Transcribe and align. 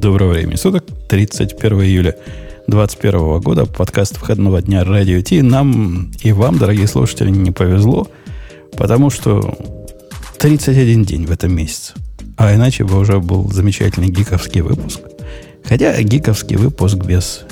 Доброго 0.00 0.32
времени 0.32 0.56
суток, 0.56 0.86
31 1.10 1.82
июля 1.82 2.16
2021 2.68 3.40
года, 3.40 3.66
подкаст 3.66 4.18
выходного 4.18 4.62
дня 4.62 4.82
Радио 4.82 5.20
Ти. 5.20 5.42
Нам 5.42 6.10
и 6.22 6.32
вам, 6.32 6.56
дорогие 6.56 6.86
слушатели, 6.86 7.28
не 7.28 7.50
повезло, 7.50 8.08
потому 8.78 9.10
что 9.10 9.58
31 10.38 11.04
день 11.04 11.26
в 11.26 11.30
этом 11.30 11.54
месяце. 11.54 11.92
А 12.38 12.54
иначе 12.54 12.84
бы 12.84 12.98
уже 12.98 13.18
был 13.20 13.52
замечательный 13.52 14.08
гиковский 14.08 14.62
выпуск. 14.62 15.00
Хотя 15.64 16.02
гиковский 16.02 16.56
выпуск 16.56 16.96
без, 16.96 17.42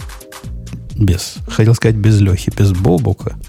без, 0.97 1.35
хотел 1.49 1.75
сказать, 1.75 1.97
без 1.97 2.19
Лехи, 2.19 2.51
без 2.57 2.73
Бобука– 2.73 3.37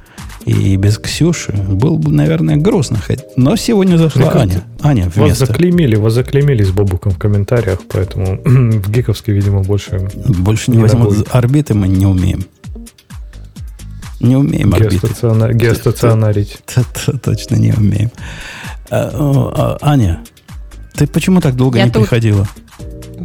и 0.49 0.75
без 0.77 0.97
Ксюши 0.97 1.53
был 1.53 1.97
бы, 1.97 2.11
наверное, 2.11 2.57
грустно. 2.57 2.99
Но 3.35 3.55
сегодня 3.55 3.97
зашла 3.97 4.31
Аня. 4.33 4.63
Аня 4.81 5.03
вместо... 5.03 5.21
Вас 5.21 5.37
заклеймили, 5.37 5.95
вас 5.95 6.13
заклеймили 6.13 6.63
с 6.63 6.71
Бобуком 6.71 7.11
в 7.11 7.17
комментариях, 7.17 7.79
поэтому 7.87 8.41
в 8.45 8.91
Гиковске, 8.91 9.31
видимо, 9.31 9.61
больше... 9.61 10.09
Больше 10.25 10.71
не, 10.71 10.77
не 10.77 10.83
возьмут 10.83 11.27
орбиты, 11.31 11.73
мы 11.73 11.87
не 11.87 12.05
умеем. 12.05 12.45
Не 14.19 14.35
умеем 14.35 14.71
Геостационар... 14.71 15.53
Геостационарить. 15.53 16.57
Точно 17.23 17.55
не 17.55 17.71
умеем. 17.71 18.11
А, 18.89 19.77
а, 19.81 19.91
Аня, 19.91 20.21
ты 20.93 21.07
почему 21.07 21.41
так 21.41 21.55
долго 21.55 21.81
не 21.81 21.91
приходила? 21.91 22.47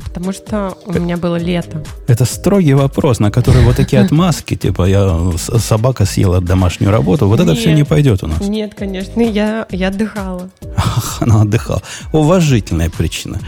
Потому 0.00 0.32
что 0.32 0.76
у 0.86 0.92
меня 0.92 1.16
было 1.16 1.36
лето. 1.36 1.82
Это 2.06 2.24
строгий 2.24 2.74
вопрос, 2.74 3.20
на 3.20 3.30
который 3.30 3.62
вот 3.62 3.76
такие 3.76 4.02
отмазки, 4.04 4.56
типа 4.56 4.84
я 4.84 5.32
собака 5.36 6.04
съела 6.04 6.40
домашнюю 6.40 6.90
работу, 6.90 7.28
вот 7.28 7.40
это 7.40 7.54
все 7.54 7.72
не 7.74 7.84
пойдет 7.84 8.22
у 8.22 8.26
нас. 8.26 8.40
Нет, 8.40 8.74
конечно, 8.74 9.20
я, 9.20 9.66
я 9.70 9.88
отдыхала. 9.88 10.50
Ах, 10.76 11.18
она 11.20 11.42
отдыхала. 11.42 11.82
Уважительная 12.12 12.90
причина. 12.90 13.40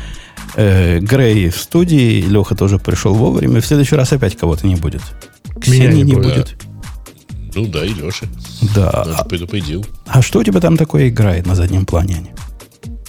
Э, 0.55 0.99
Грей 1.01 1.51
в 1.51 1.57
студии, 1.57 2.23
Леха 2.23 2.55
тоже 2.55 2.79
пришел 2.79 3.15
вовремя. 3.15 3.61
В 3.61 3.67
следующий 3.67 3.97
раз 3.97 4.13
опять 4.13 4.37
кого-то 4.37 4.67
не 4.67 4.77
будет. 4.77 5.03
Ксении 5.61 6.03
не, 6.03 6.15
будет. 6.15 6.57
Ну 7.55 7.67
да, 7.67 7.85
и 7.85 7.89
Леша. 7.89 8.27
Да. 8.75 9.05
Даже 9.05 9.25
предупредил. 9.29 9.85
А 10.07 10.23
что 10.23 10.41
у 10.41 10.45
тебя 10.45 10.61
там 10.61 10.77
такое 10.77 11.09
играет 11.09 11.47
на 11.47 11.55
заднем 11.55 11.87
плане? 11.87 12.35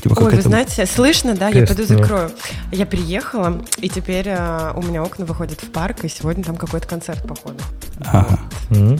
Типа, 0.09 0.23
Ой, 0.23 0.35
вы 0.35 0.41
знаете, 0.41 0.85
слышно, 0.85 1.35
да? 1.35 1.51
Тест, 1.51 1.69
я 1.69 1.75
пойду 1.75 1.83
закрою. 1.85 2.31
Я 2.71 2.85
приехала, 2.85 3.61
и 3.77 3.89
теперь 3.89 4.27
э, 4.27 4.71
у 4.75 4.81
меня 4.81 5.03
окна 5.03 5.25
выходят 5.25 5.61
в 5.61 5.71
парк, 5.71 6.03
и 6.03 6.09
сегодня 6.09 6.43
там 6.43 6.55
какой-то 6.55 6.87
концерт, 6.87 7.27
походу. 7.27 7.57
Ага. 8.05 8.39
Вот. 8.69 8.99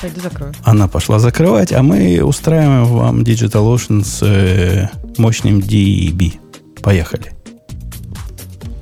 Пойду 0.00 0.20
закрою. 0.20 0.54
Она 0.64 0.88
пошла 0.88 1.18
закрывать, 1.18 1.72
а 1.72 1.82
мы 1.82 2.22
устраиваем 2.22 2.84
вам 2.84 3.22
Digital 3.22 3.74
Ocean 3.74 4.04
с 4.04 4.22
э, 4.22 4.88
мощным 5.18 5.58
DB. 5.58 6.38
Поехали. 6.82 7.37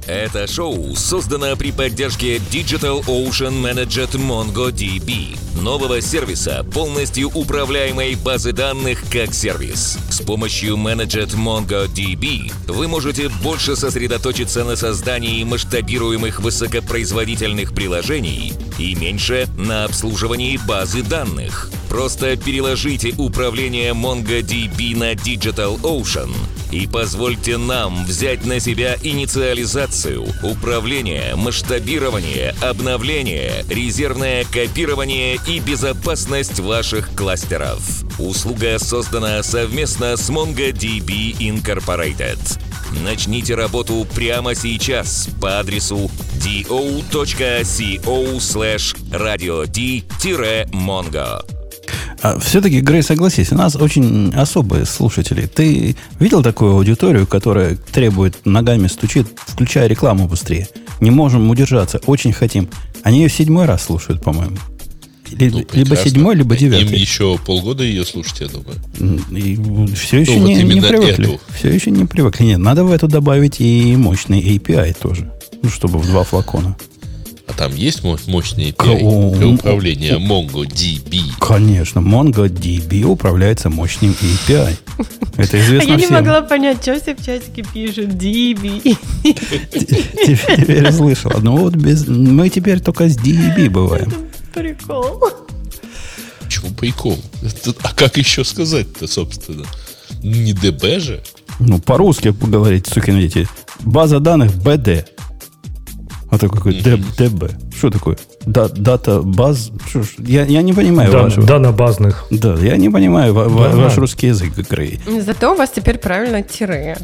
Это 0.07 0.47
шоу 0.47 0.95
создано 0.95 1.57
при 1.57 1.73
поддержке 1.73 2.37
Digital 2.37 3.05
Ocean 3.07 3.61
Managed 3.61 4.13
MongoDB, 4.13 5.37
нового 5.61 6.01
сервиса, 6.01 6.65
полностью 6.73 7.29
управляемой 7.35 8.15
базы 8.15 8.53
данных 8.53 9.03
как 9.11 9.35
сервис. 9.35 9.99
С 10.09 10.21
помощью 10.21 10.77
Managed 10.77 11.35
MongoDB 11.35 12.53
вы 12.69 12.87
можете 12.87 13.29
больше 13.43 13.75
сосредоточиться 13.75 14.63
на 14.63 14.77
создании 14.77 15.43
масштабируемых 15.43 16.39
высокопроизводительных 16.39 17.75
приложений 17.75 18.53
и 18.79 18.95
меньше 18.95 19.49
на 19.59 19.87
обслуживании 19.87 20.57
базы 20.69 21.03
данных. 21.03 21.69
Просто 21.89 22.37
переложите 22.37 23.13
управление 23.19 23.93
MongoDB 23.93 24.97
на 24.97 25.15
Digital 25.15 25.81
Ocean 25.81 26.31
и 26.71 26.87
позвольте 26.87 27.59
нам 27.59 28.05
взять 28.05 28.45
на 28.45 28.61
себя 28.61 28.97
инициализацию, 29.03 30.25
управление, 30.43 31.35
масштабирование, 31.37 32.55
обновление, 32.61 33.65
резервное 33.69 34.45
копирование 34.45 35.39
и 35.47 35.61
безопасность 35.61 36.61
ваших 36.61 37.15
кластеров. 37.15 37.81
Услуга 38.19 38.79
создана 38.79 39.43
совместно 39.43 40.17
с 40.17 40.31
MongoDB 40.31 41.37
Incorporated. 41.39 42.39
Начните 43.03 43.55
работу 43.55 44.07
прямо 44.15 44.55
сейчас 44.55 45.29
по 45.41 45.59
адресу 45.59 46.11
do.co 46.39 48.39
slash 48.39 48.95
radio-mongo. 49.11 51.56
А 52.27 52.41
все-таки, 52.41 52.81
Грей, 52.81 53.03
согласись, 53.03 53.53
у 53.53 53.55
нас 53.55 53.77
очень 53.77 54.35
особые 54.35 54.85
слушатели. 54.85 55.47
Ты 55.47 55.95
видел 56.19 56.43
такую 56.43 56.73
аудиторию, 56.73 57.25
которая 57.25 57.77
требует, 57.77 58.45
ногами 58.45 58.89
стучит, 58.89 59.29
включая 59.47 59.87
рекламу 59.87 60.27
быстрее? 60.27 60.67
Не 61.01 61.13
можем 61.13 61.49
удержаться, 61.49 62.01
очень 62.07 62.33
хотим. 62.33 62.69
Они 63.05 63.21
ее 63.21 63.29
седьмой 63.29 63.67
раз 63.67 63.85
слушают, 63.85 64.23
по-моему. 64.23 64.57
Ну, 65.31 65.65
либо 65.73 65.97
седьмой, 65.97 66.35
либо 66.35 66.57
девятый. 66.57 66.89
Им 66.89 66.95
еще 66.95 67.39
полгода 67.39 67.85
ее 67.85 68.05
слушать, 68.05 68.41
я 68.41 68.49
думаю. 68.49 69.21
И 69.31 69.95
все 69.95 70.19
еще 70.19 70.39
ну, 70.39 70.49
не, 70.49 70.65
вот 70.65 70.75
не 70.75 70.81
привыкли. 70.81 71.27
Эту. 71.27 71.41
Все 71.57 71.69
еще 71.69 71.93
не 71.93 72.07
привыкли. 72.07 72.43
Нет, 72.43 72.59
надо 72.59 72.83
в 72.83 72.91
эту 72.91 73.07
добавить 73.07 73.61
и 73.61 73.95
мощный 73.95 74.41
API 74.41 74.97
тоже. 75.01 75.33
Ну, 75.63 75.69
чтобы 75.69 76.01
в 76.01 76.07
два 76.07 76.25
флакона. 76.25 76.77
А 77.49 77.53
там 77.53 77.75
есть 77.75 78.03
мощные 78.03 78.73
API 78.73 79.37
для 79.37 79.47
управления 79.47 80.19
MongoDB? 80.19 81.21
Конечно, 81.41 82.01
MongoDB 82.01 83.05
управляется 83.05 83.71
мощным 83.71 84.13
API. 84.13 84.77
Это 85.37 85.61
известно 85.61 85.95
А 85.95 85.99
я 85.99 86.07
не 86.07 86.13
могла 86.13 86.43
понять, 86.43 86.83
что 86.83 86.99
все 87.01 87.15
в 87.15 87.25
чатике 87.25 87.63
пишут. 87.63 88.11
DB. 88.15 88.97
Теперь 89.23 90.93
слышал. 90.93 91.33
Ну 91.41 91.57
вот 91.57 91.77
без... 91.77 92.07
Мы 92.09 92.49
теперь 92.49 92.81
только 92.81 93.09
с 93.09 93.17
DB 93.17 93.71
бываем. 93.71 94.13
Прикол. 94.53 95.23
Почему 96.41 96.71
прикол? 96.75 97.19
А 97.83 97.93
как 97.95 98.17
еще 98.17 98.45
сказать-то, 98.45 99.07
собственно? 99.07 99.67
Не 100.23 100.53
DB 100.53 100.99
же? 101.01 101.23
Ну, 101.59 101.79
по-русски 101.79 102.31
поговорить, 102.31 102.87
сукин 102.87 103.19
дети. 103.21 103.49
База 103.81 104.21
данных 104.21 104.53
BD. 104.53 105.05
А 106.37 106.39
то 106.39 106.51
какой 106.51 106.75
ДБ. 106.75 107.51
Что 107.75 107.89
такое? 107.89 108.19
Да, 108.45 108.69
дата 108.69 109.23
баз? 109.23 109.71
Что 109.89 110.03
ж, 110.03 110.17
я, 110.19 110.45
я 110.45 110.61
не 110.61 110.75
понимаю 110.75 111.11
да, 111.11 111.23
вашего. 111.23 111.47
Да, 111.47 111.59
на 111.59 111.73
базных. 111.73 112.27
Да, 112.31 112.57
я 112.57 112.77
не 112.77 112.91
понимаю 112.91 113.33
да, 113.33 113.49
ваш 113.49 113.95
да. 113.95 114.01
русский 114.01 114.27
язык, 114.27 114.53
Грей. 114.69 115.01
Зато 115.25 115.55
у 115.55 115.57
вас 115.57 115.71
теперь 115.71 115.97
правильно 115.97 116.43
тире 116.43 116.99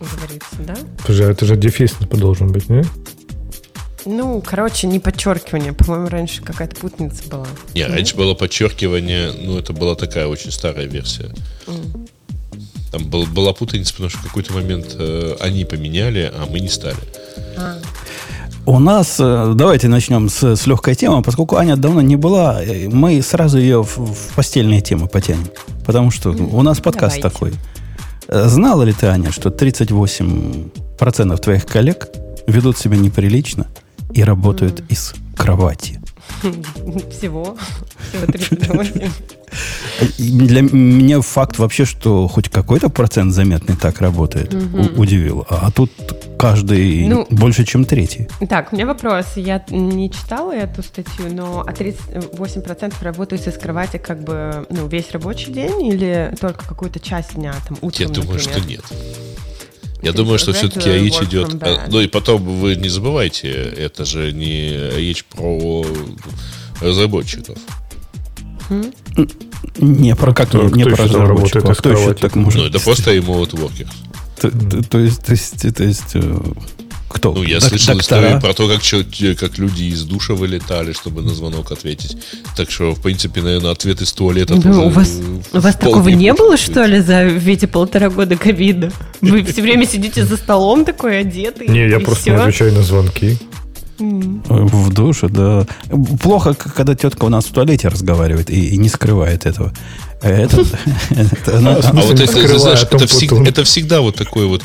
говорится, 0.00 0.56
да? 0.60 0.74
Слушай, 1.04 1.30
это 1.30 1.44
же 1.44 1.56
дефис 1.56 1.92
должен 2.10 2.50
быть, 2.50 2.70
не? 2.70 2.84
Ну, 4.06 4.40
короче, 4.40 4.86
не 4.86 4.98
подчеркивание. 4.98 5.74
По-моему, 5.74 6.08
раньше 6.08 6.40
какая-то 6.42 6.76
путаница 6.76 7.28
была. 7.28 7.46
Не, 7.74 7.86
раньше 7.86 8.16
было 8.16 8.32
подчеркивание, 8.32 9.30
ну, 9.42 9.58
это 9.58 9.74
была 9.74 9.94
такая 9.94 10.26
очень 10.26 10.52
старая 10.52 10.86
версия. 10.86 11.30
Mm. 11.66 12.08
Там 12.92 13.04
был, 13.04 13.26
была 13.26 13.52
путаница, 13.52 13.92
потому 13.92 14.10
что 14.10 14.18
в 14.20 14.22
какой-то 14.22 14.52
момент 14.54 14.96
э, 14.98 15.36
они 15.40 15.64
поменяли, 15.64 16.32
а 16.34 16.46
мы 16.50 16.60
не 16.60 16.68
стали. 16.68 16.96
А. 17.56 17.78
У 18.64 18.78
нас, 18.78 19.16
э, 19.18 19.52
давайте 19.56 19.88
начнем 19.88 20.28
с, 20.28 20.54
с 20.54 20.66
легкой 20.68 20.94
темы, 20.94 21.20
поскольку 21.22 21.56
Аня 21.56 21.76
давно 21.76 22.00
не 22.00 22.14
была, 22.14 22.62
э, 22.62 22.88
мы 22.88 23.20
сразу 23.20 23.58
ее 23.58 23.82
в, 23.82 23.98
в 23.98 24.34
постельные 24.36 24.80
темы 24.80 25.08
потянем. 25.08 25.48
Потому 25.84 26.12
что 26.12 26.30
у 26.30 26.62
нас 26.62 26.78
подкаст 26.78 27.16
давайте. 27.16 27.22
такой. 27.22 27.52
Э, 28.28 28.46
знала 28.46 28.84
ли 28.84 28.92
ты, 28.92 29.06
Аня, 29.06 29.32
что 29.32 29.48
38% 29.48 31.38
твоих 31.38 31.66
коллег 31.66 32.08
ведут 32.46 32.78
себя 32.78 32.96
неприлично 32.96 33.66
и 34.12 34.22
работают 34.22 34.78
mm. 34.80 34.84
из 34.90 35.14
кровати? 35.36 36.01
Всего. 37.10 37.56
Всего 38.10 38.26
38. 38.26 39.10
Для 40.18 40.62
меня 40.62 41.20
факт 41.20 41.58
вообще, 41.58 41.84
что 41.84 42.26
хоть 42.28 42.48
какой-то 42.48 42.88
процент 42.88 43.32
заметный 43.32 43.76
так 43.76 44.00
работает, 44.00 44.54
угу. 44.54 45.00
удивил. 45.00 45.46
А 45.48 45.70
тут 45.70 45.90
каждый 46.38 47.06
ну, 47.06 47.26
больше, 47.30 47.64
чем 47.64 47.84
третий. 47.84 48.28
Так, 48.48 48.72
у 48.72 48.76
меня 48.76 48.86
вопрос. 48.86 49.26
Я 49.36 49.62
не 49.68 50.10
читала 50.10 50.52
эту 50.52 50.82
статью, 50.82 51.32
но 51.32 51.64
а 51.66 51.72
38% 51.72 52.94
работают 53.02 53.46
из 53.46 53.56
кровати 53.56 53.98
как 53.98 54.24
бы 54.24 54.66
ну, 54.70 54.88
весь 54.88 55.10
рабочий 55.12 55.52
день 55.52 55.86
или 55.86 56.34
только 56.40 56.66
какую-то 56.66 56.98
часть 56.98 57.34
дня, 57.34 57.54
там, 57.68 57.76
утром, 57.80 58.08
Я 58.08 58.08
думаю, 58.08 58.38
например? 58.38 58.58
что 58.58 58.68
нет. 58.68 58.84
Я 60.02 60.12
думаю, 60.12 60.38
что 60.38 60.52
все-таки 60.52 60.90
речь 60.90 61.20
идет... 61.22 61.54
Ну 61.88 62.00
и 62.00 62.06
потом 62.06 62.42
вы 62.42 62.76
не 62.76 62.88
забывайте, 62.88 63.48
это 63.50 64.04
же 64.04 64.32
не 64.32 64.90
речь 64.96 65.24
про 65.24 65.86
разработчиков. 66.80 67.58
Не 69.78 70.14
про 70.16 70.34
как 70.34 70.48
кто, 70.48 70.68
не 70.68 70.84
кто 70.84 70.96
про 70.96 71.04
разработчиков. 71.04 71.70
А 71.70 71.74
кто 71.74 71.90
еще 71.90 72.14
так 72.14 72.34
может? 72.34 72.60
Ну, 72.60 72.66
это 72.66 72.80
просто 72.80 73.14
remote 73.14 73.52
workers. 73.52 73.88
То, 74.40 74.50
то, 74.50 74.82
то 74.82 74.98
есть, 74.98 75.22
то 75.24 75.32
есть, 75.32 75.74
то 75.76 75.84
есть 75.84 76.10
э, 76.14 76.40
Кто? 77.12 77.32
Ну, 77.32 77.42
я 77.42 77.60
Док- 77.60 77.68
слышал 77.68 77.94
доктора? 77.94 78.20
историю 78.20 78.40
про 78.40 78.54
то, 78.54 78.68
как, 78.68 79.38
как 79.38 79.58
люди 79.58 79.84
из 79.84 80.02
душа 80.04 80.34
вылетали, 80.34 80.92
чтобы 80.92 81.22
на 81.22 81.34
звонок 81.34 81.70
ответить. 81.70 82.16
Так 82.56 82.70
что, 82.70 82.94
в 82.94 83.00
принципе, 83.00 83.42
наверное, 83.42 83.70
ответ 83.72 84.00
из 84.00 84.12
туалета 84.12 84.54
ну, 84.54 84.86
у 84.86 84.88
вас, 84.88 85.18
у 85.52 85.60
вас 85.60 85.76
такого 85.76 86.08
не 86.08 86.32
было, 86.32 86.56
что 86.56 86.84
ли, 86.84 87.00
за 87.00 87.20
эти 87.22 87.66
полтора 87.66 88.10
года 88.10 88.36
ковида? 88.36 88.92
Вы 89.20 89.44
все 89.44 89.62
время 89.62 89.86
сидите 89.86 90.24
за 90.24 90.36
столом 90.36 90.84
такой 90.84 91.20
одетый? 91.20 91.68
Не, 91.68 91.88
я 91.88 92.00
просто 92.00 92.30
не 92.30 92.36
отвечаю 92.36 92.72
на 92.72 92.82
звонки. 92.82 93.38
В 93.98 94.92
душе, 94.92 95.28
да. 95.28 95.66
Плохо, 96.20 96.54
когда 96.54 96.94
тетка 96.94 97.26
у 97.26 97.28
нас 97.28 97.44
в 97.44 97.52
туалете 97.52 97.88
разговаривает 97.88 98.50
и, 98.50 98.70
и 98.70 98.76
не 98.76 98.88
скрывает 98.88 99.46
этого. 99.46 99.72
Это, 100.22 100.56
а 101.46 101.92
вот 101.92 102.20
это, 102.20 102.58
знаешь, 102.58 102.84
это 102.84 103.64
всегда 103.64 104.00
вот 104.00 104.16
такой 104.16 104.46
вот 104.46 104.62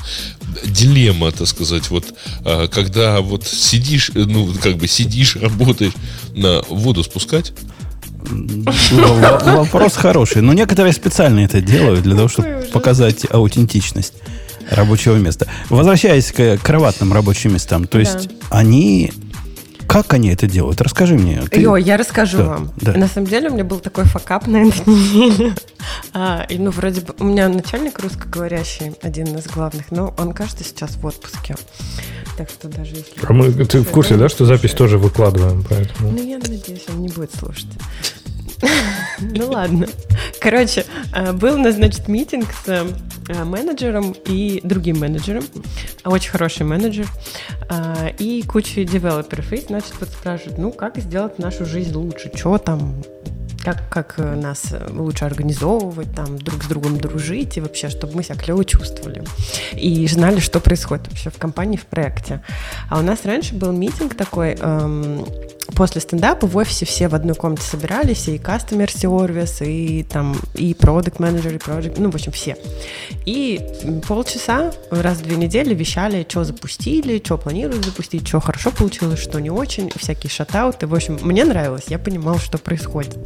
дилемма, 0.66 1.32
так 1.32 1.48
сказать, 1.48 1.90
вот 1.90 2.06
а, 2.46 2.68
когда 2.68 3.22
вот 3.22 3.46
сидишь, 3.46 4.12
ну, 4.14 4.52
как 4.62 4.78
бы 4.78 4.88
сидишь, 4.88 5.36
работаешь, 5.36 5.94
на 6.36 6.62
воду 6.70 7.04
спускать, 7.04 7.54
Вопрос 8.92 9.96
хороший. 9.96 10.42
Но 10.42 10.52
некоторые 10.52 10.92
специально 10.92 11.40
это 11.42 11.62
делают 11.62 12.04
для 12.04 12.16
того, 12.16 12.28
чтобы 12.28 12.68
показать 12.74 13.26
аутентичность 13.30 14.16
рабочего 14.70 15.16
места. 15.16 15.48
Возвращаясь 15.70 16.32
к 16.32 16.58
кроватным 16.58 17.14
рабочим 17.14 17.54
местам, 17.54 17.88
то 17.88 18.00
есть 18.00 18.30
они 18.50 19.14
как 19.88 20.14
они 20.14 20.30
это 20.30 20.48
делают? 20.48 20.82
Расскажи 20.82 21.16
мне. 21.16 21.42
Ты... 21.50 21.62
Йо, 21.62 21.78
я 21.78 21.98
расскажу 21.98 22.38
да, 22.38 22.44
вам. 22.44 22.72
Да. 22.78 22.94
На 22.94 23.08
самом 23.08 23.28
деле 23.28 23.50
у 23.50 23.54
меня 23.54 23.64
был 23.64 23.80
такой 23.80 24.06
факап 24.06 24.48
на 24.48 24.58
этой 24.58 24.82
неделе. 24.86 25.54
А, 26.14 26.46
и, 26.50 26.58
ну, 26.58 26.72
вроде 26.72 27.02
бы, 27.02 27.16
у 27.20 27.24
меня 27.24 27.50
начальник 27.50 28.00
русскоговорящий, 28.00 28.94
один 29.02 29.36
из 29.38 29.48
главных, 29.48 29.92
но 29.92 30.14
он, 30.18 30.34
кажется, 30.34 30.64
сейчас 30.64 30.96
в 30.96 31.06
отпуске. 31.06 31.56
Так 32.38 32.50
что 32.50 32.68
даже 32.68 32.96
если... 32.96 33.14
А 33.24 33.34
мы, 33.34 33.52
ты 33.52 33.80
в 33.80 33.90
курсе, 33.90 34.16
да, 34.16 34.30
что 34.30 34.46
запись 34.46 34.72
тоже 34.72 34.98
выкладываем, 34.98 35.66
поэтому... 35.68 36.12
Ну, 36.12 36.24
я 36.24 36.38
надеюсь, 36.38 36.86
он 36.90 37.02
не 37.02 37.10
будет 37.10 37.34
слушать. 37.34 37.68
Ну 39.20 39.50
ладно. 39.50 39.88
Короче, 40.40 40.86
э, 41.14 41.34
был 41.34 41.56
у 41.56 41.58
нас, 41.58 41.76
значит, 41.76 42.08
митинг 42.08 42.48
с 42.66 42.68
э, 42.70 43.44
менеджером 43.44 44.16
и 44.26 44.62
другим 44.64 45.00
менеджером. 45.00 45.44
Очень 46.06 46.32
хороший 46.32 46.66
менеджер. 46.66 47.08
Э, 47.70 48.12
и 48.20 48.44
куча 48.44 48.84
девелоперов. 48.84 49.52
И, 49.54 49.58
значит, 49.58 49.94
вот 50.00 50.10
спрашивают, 50.10 50.58
ну, 50.58 50.72
как 50.72 50.98
сделать 50.98 51.40
нашу 51.40 51.66
жизнь 51.66 51.96
лучше? 51.96 52.32
Что 52.34 52.58
там 52.58 53.04
как, 53.64 53.90
как 53.90 54.18
нас 54.18 54.74
лучше 54.92 55.26
организовывать, 55.26 56.16
там, 56.16 56.38
друг 56.38 56.64
с 56.64 56.68
другом 56.68 56.98
дружить, 57.00 57.58
и 57.58 57.62
вообще, 57.62 57.90
чтобы 57.90 58.16
мы 58.16 58.24
себя 58.24 58.36
клево 58.36 58.64
чувствовали. 58.64 59.24
И 59.74 60.08
знали, 60.08 60.40
что 60.40 60.62
происходит 60.62 61.10
вообще 61.10 61.30
в 61.30 61.38
компании, 61.38 61.76
в 61.76 61.86
проекте. 61.86 62.42
А 62.90 63.00
у 63.00 63.02
нас 63.02 63.26
раньше 63.26 63.56
был 63.56 63.74
митинг 63.74 64.16
такой, 64.16 64.56
эм, 64.58 65.26
после 65.76 66.02
стендапа 66.02 66.48
в 66.48 66.58
офисе 66.58 66.86
все 66.86 67.08
в 67.08 67.16
одной 67.16 67.36
комнате 67.36 67.64
собирались, 67.64 68.28
и 68.28 68.38
customer 68.38 68.88
service, 68.88 69.66
и 69.66 70.04
там, 70.04 70.36
и 70.56 70.74
product 70.74 71.18
manager, 71.18 71.56
и 71.56 71.58
project, 71.58 71.96
ну, 71.98 72.12
в 72.12 72.16
общем, 72.16 72.32
все. 72.32 72.58
И 73.26 73.62
полчаса 74.08 74.72
раз 74.92 75.18
в 75.18 75.24
две 75.24 75.36
недели 75.36 75.74
вещали, 75.74 76.26
что 76.28 76.44
запустили, 76.44 77.22
что 77.24 77.38
планируют 77.38 77.86
запустить, 77.86 78.28
что 78.28 78.40
хорошо 78.40 78.72
получилось, 78.72 79.20
что 79.20 79.40
не 79.40 79.50
очень, 79.50 79.92
всякие 79.96 80.30
шатауты. 80.30 80.88
В 80.88 80.96
общем, 80.96 81.20
мне 81.22 81.46
нравилось, 81.46 81.86
я 81.90 82.00
понимала, 82.00 82.40
что 82.40 82.58
происходит. 82.58 83.18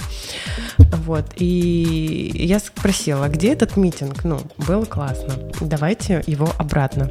Вот, 1.06 1.26
и 1.36 2.32
я 2.34 2.60
спросила, 2.60 3.26
а 3.26 3.30
где 3.30 3.54
этот 3.54 3.78
митинг? 3.78 4.24
Ну, 4.24 4.40
было 4.58 4.86
классно, 4.86 5.34
давайте 5.62 6.24
его 6.28 6.50
обратно. 6.58 7.10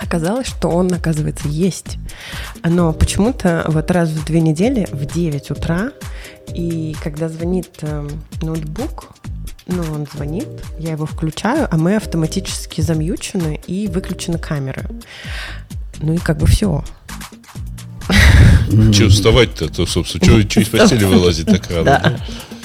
Оказалось, 0.00 0.46
что 0.46 0.68
он, 0.68 0.92
оказывается, 0.92 1.48
есть. 1.48 1.98
Но 2.64 2.92
почему-то 2.92 3.64
вот 3.68 3.90
раз 3.90 4.10
в 4.10 4.24
две 4.24 4.40
недели 4.40 4.86
в 4.90 5.04
9 5.04 5.50
утра, 5.50 5.90
и 6.54 6.96
когда 7.02 7.28
звонит 7.28 7.70
э, 7.82 8.08
ноутбук, 8.42 9.10
ну, 9.66 9.82
он 9.94 10.06
звонит, 10.12 10.48
я 10.78 10.92
его 10.92 11.04
включаю, 11.04 11.68
а 11.70 11.76
мы 11.76 11.96
автоматически 11.96 12.80
замьючены 12.80 13.60
и 13.66 13.86
выключены 13.86 14.38
камеры. 14.38 14.88
Ну 16.00 16.14
и 16.14 16.18
как 16.18 16.38
бы 16.38 16.46
все. 16.46 16.82
Че 18.92 19.08
вставать-то, 19.08 19.68
то, 19.68 19.86
собственно, 19.86 20.24
что 20.24 20.60
из 20.60 20.68
постели 20.68 21.04
вылазить 21.04 21.46
так 21.46 21.70
рано? 21.70 22.20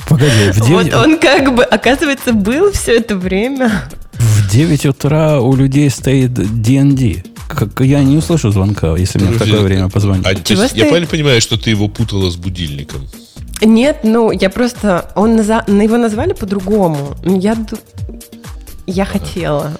Погоди, 0.07 0.51
в 0.51 0.65
9... 0.65 0.69
Вот 0.69 0.93
он 0.93 1.19
как 1.19 1.55
бы, 1.55 1.63
оказывается, 1.63 2.33
был 2.33 2.71
все 2.71 2.97
это 2.97 3.15
время. 3.15 3.83
В 4.23 4.49
9 4.49 4.85
утра 4.85 5.41
у 5.41 5.53
людей 5.53 5.89
стоит 5.89 6.31
DND. 6.31 7.25
Как, 7.49 7.81
я 7.81 8.01
не 8.03 8.15
услышу 8.17 8.51
звонка, 8.51 8.95
если 8.95 9.19
мне 9.19 9.31
в 9.31 9.37
такое 9.37 9.59
время 9.59 9.89
позвонить. 9.89 10.25
А, 10.25 10.31
есть, 10.31 10.75
я 10.75 10.85
правильно 10.85 11.09
понимаю, 11.09 11.41
что 11.41 11.57
ты 11.57 11.71
его 11.71 11.89
путала 11.89 12.29
с 12.29 12.37
будильником? 12.37 13.05
Нет, 13.61 13.99
ну 14.03 14.31
я 14.31 14.49
просто... 14.49 15.11
Он 15.15 15.35
наза... 15.35 15.65
Его 15.67 15.97
назвали 15.97 16.31
по-другому. 16.31 17.15
Я, 17.25 17.57
я 18.85 19.05
хотела. 19.05 19.77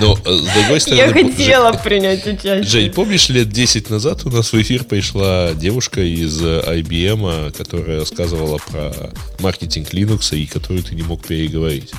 Но, 0.00 0.18
э, 0.24 0.32
с 0.32 0.54
другой 0.54 0.80
стороны... 0.80 1.00
Я 1.00 1.12
хотела 1.12 1.72
принять 1.72 2.26
участие. 2.26 2.62
Жень, 2.62 2.90
помнишь, 2.92 3.28
лет 3.28 3.50
10 3.50 3.90
назад 3.90 4.24
у 4.24 4.30
нас 4.30 4.52
в 4.52 4.60
эфир 4.60 4.84
пришла 4.84 5.52
девушка 5.52 6.00
из 6.00 6.40
IBM, 6.42 7.52
которая 7.56 8.00
рассказывала 8.00 8.58
про 8.58 8.92
маркетинг 9.40 9.92
Linux, 9.92 10.36
и 10.36 10.46
которую 10.46 10.82
ты 10.82 10.94
не 10.94 11.02
мог 11.02 11.26
переговорить. 11.26 11.92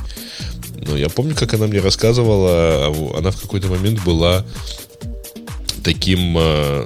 Но 0.77 0.97
я 0.97 1.09
помню, 1.09 1.35
как 1.35 1.53
она 1.53 1.67
мне 1.67 1.79
рассказывала, 1.79 2.87
она 3.15 3.29
в 3.31 3.39
какой-то 3.39 3.67
момент 3.67 4.03
была 4.03 4.43
таким, 5.83 6.35
э, 6.37 6.85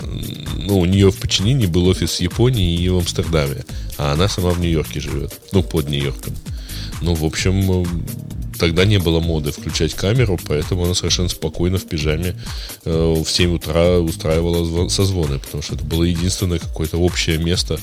ну, 0.58 0.80
у 0.80 0.86
нее 0.86 1.12
в 1.12 1.18
подчинении 1.18 1.66
был 1.66 1.88
офис 1.88 2.18
в 2.18 2.20
Японии 2.20 2.76
и 2.78 2.90
в 2.90 2.98
Амстердаме, 2.98 3.66
а 3.98 4.14
она 4.14 4.28
сама 4.28 4.52
в 4.52 4.60
Нью-Йорке 4.60 5.00
живет, 5.00 5.34
ну, 5.52 5.64
под 5.64 5.90
Нью-Йорком. 5.90 6.34
Ну, 7.02 7.14
в 7.14 7.24
общем, 7.24 7.86
тогда 8.58 8.86
не 8.86 8.98
было 9.00 9.20
моды 9.20 9.52
включать 9.52 9.94
камеру, 9.94 10.40
поэтому 10.48 10.86
она 10.86 10.94
совершенно 10.94 11.30
спокойно 11.30 11.78
в 11.78 11.86
пижаме 11.86 12.36
э, 12.86 13.14
в 13.24 13.30
7 13.30 13.56
утра 13.56 14.00
устраивала 14.00 14.90
созвоны, 14.90 15.40
потому 15.40 15.64
что 15.64 15.76
это 15.76 15.84
было 15.84 16.04
единственное 16.04 16.60
какое-то 16.60 16.98
общее 16.98 17.38
место, 17.38 17.80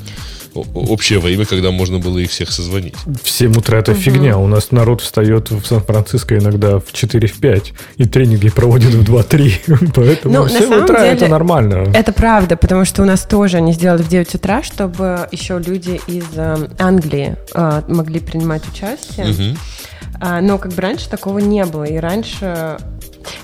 общее 0.55 1.19
время, 1.19 1.45
когда 1.45 1.71
можно 1.71 1.99
было 1.99 2.19
их 2.19 2.31
всех 2.31 2.51
созвонить. 2.51 2.95
В 3.23 3.29
7 3.29 3.53
утра 3.53 3.79
это 3.79 3.93
угу. 3.93 4.01
фигня. 4.01 4.39
У 4.39 4.47
нас 4.47 4.71
народ 4.71 5.01
встает 5.01 5.51
в 5.51 5.65
Сан-Франциско 5.65 6.37
иногда 6.39 6.79
в 6.79 6.93
4-5 6.93 7.73
и 7.97 8.05
тренинги 8.05 8.51
проводит 8.51 8.95
в 8.95 9.03
2-3. 9.03 9.93
Поэтому 9.95 10.35
ну, 10.35 10.45
в 10.45 10.51
7 10.51 10.85
утра 10.85 11.01
деле, 11.01 11.13
это 11.13 11.29
нормально. 11.29 11.91
Это 11.95 12.13
правда, 12.13 12.57
потому 12.57 12.85
что 12.85 13.03
у 13.03 13.05
нас 13.05 13.23
тоже 13.23 13.59
они 13.59 13.73
сделали 13.73 14.03
в 14.03 14.09
9 14.09 14.35
утра, 14.35 14.63
чтобы 14.63 15.29
еще 15.33 15.59
люди 15.59 16.01
из 16.07 16.25
э, 16.35 16.69
Англии 16.79 17.37
э, 17.55 17.83
могли 17.89 18.21
принимать 18.21 18.63
участие. 18.69 19.31
Угу. 19.31 19.59
А, 20.25 20.41
но 20.41 20.57
как 20.57 20.73
бы 20.73 20.81
раньше 20.81 21.11
такого 21.11 21.41
не 21.41 21.65
было. 21.65 21.83
И 21.83 21.97
раньше 21.97 22.79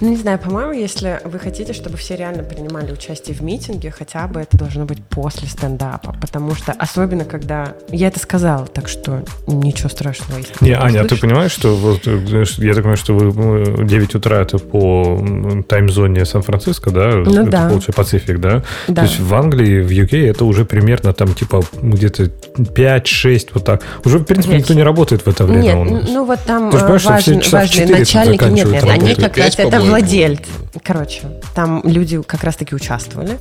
ну, 0.01 0.09
не 0.09 0.17
знаю, 0.17 0.39
по-моему, 0.39 0.73
если 0.73 1.21
вы 1.25 1.39
хотите, 1.39 1.73
чтобы 1.73 1.97
все 1.97 2.17
реально 2.17 2.43
принимали 2.43 2.93
участие 2.93 3.37
в 3.37 3.43
митинге, 3.43 3.91
хотя 3.91 4.27
бы 4.27 4.41
это 4.41 4.57
должно 4.57 4.85
быть 4.85 5.03
после 5.05 5.49
стендапа, 5.49 6.15
потому 6.21 6.55
что 6.55 6.73
особенно 6.73 7.25
когда... 7.25 7.75
Я 7.91 8.09
это 8.09 8.19
сказала, 8.19 8.67
так 8.67 8.89
что 8.89 9.23
ничего 9.47 9.89
страшного. 9.89 10.41
Не, 10.61 10.73
Аня, 10.73 11.03
а 11.03 11.05
ты 11.05 11.17
понимаешь, 11.17 11.53
что 11.53 11.75
вот, 11.75 12.07
я 12.07 12.75
так 12.75 12.83
понимаю, 12.83 12.97
что 12.97 13.15
вы 13.15 13.85
9 13.85 14.15
ну, 14.15 14.19
утра 14.19 14.41
это 14.41 14.59
по 14.59 15.23
таймзоне 15.69 16.25
Сан-Франциско, 16.25 16.91
да? 16.91 17.11
Ну 17.11 17.43
это, 17.43 17.51
да. 17.51 17.69
Получается, 17.69 17.93
Пацифик, 17.93 18.41
да? 18.41 18.63
да? 18.89 19.03
То 19.03 19.03
есть 19.03 19.21
в 19.21 19.35
Англии, 19.35 19.81
в 19.81 19.91
UK 19.91 20.29
это 20.29 20.45
уже 20.45 20.65
примерно 20.65 21.13
там 21.13 21.35
типа 21.35 21.63
где-то 21.81 22.25
5-6, 22.57 23.49
вот 23.55 23.65
так. 23.65 23.83
Уже, 24.05 24.19
в 24.19 24.25
принципе, 24.25 24.55
нет. 24.55 24.63
никто 24.63 24.75
не 24.75 24.83
работает 24.83 25.23
в 25.23 25.29
это 25.29 25.45
время 25.45 25.63
нет, 25.63 25.77
у 25.77 25.85
нас. 25.85 26.09
ну 26.09 26.25
вот 26.25 26.41
там 26.47 26.71
важен, 26.71 27.43
важные 27.51 27.87
начальники, 27.87 28.45
нет, 28.45 28.69
нет, 28.71 28.85
они 28.85 29.15
как 29.15 29.37
раз 29.37 29.59
это 29.59 29.68
владельцы. 29.77 30.51
Короче, 30.83 31.23
там 31.55 31.83
люди 31.85 32.21
как 32.23 32.45
раз-таки 32.45 32.75
участвовали, 32.75 33.39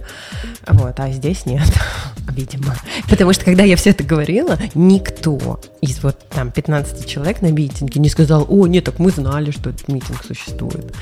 вот, 0.67 0.99
а 0.99 1.11
здесь 1.11 1.45
нет, 1.45 1.67
видимо. 2.29 2.75
Потому 3.09 3.33
что, 3.33 3.45
когда 3.45 3.63
я 3.63 3.75
все 3.75 3.91
это 3.91 4.03
говорила, 4.03 4.57
никто 4.73 5.59
из 5.81 6.01
вот 6.03 6.17
там 6.29 6.51
15 6.51 7.07
человек 7.07 7.41
на 7.41 7.51
митинге 7.51 7.99
не 7.99 8.09
сказал, 8.09 8.45
о, 8.49 8.67
нет, 8.67 8.85
так 8.85 8.99
мы 8.99 9.11
знали, 9.11 9.51
что 9.51 9.69
этот 9.69 9.87
митинг 9.87 10.23
существует. 10.23 10.93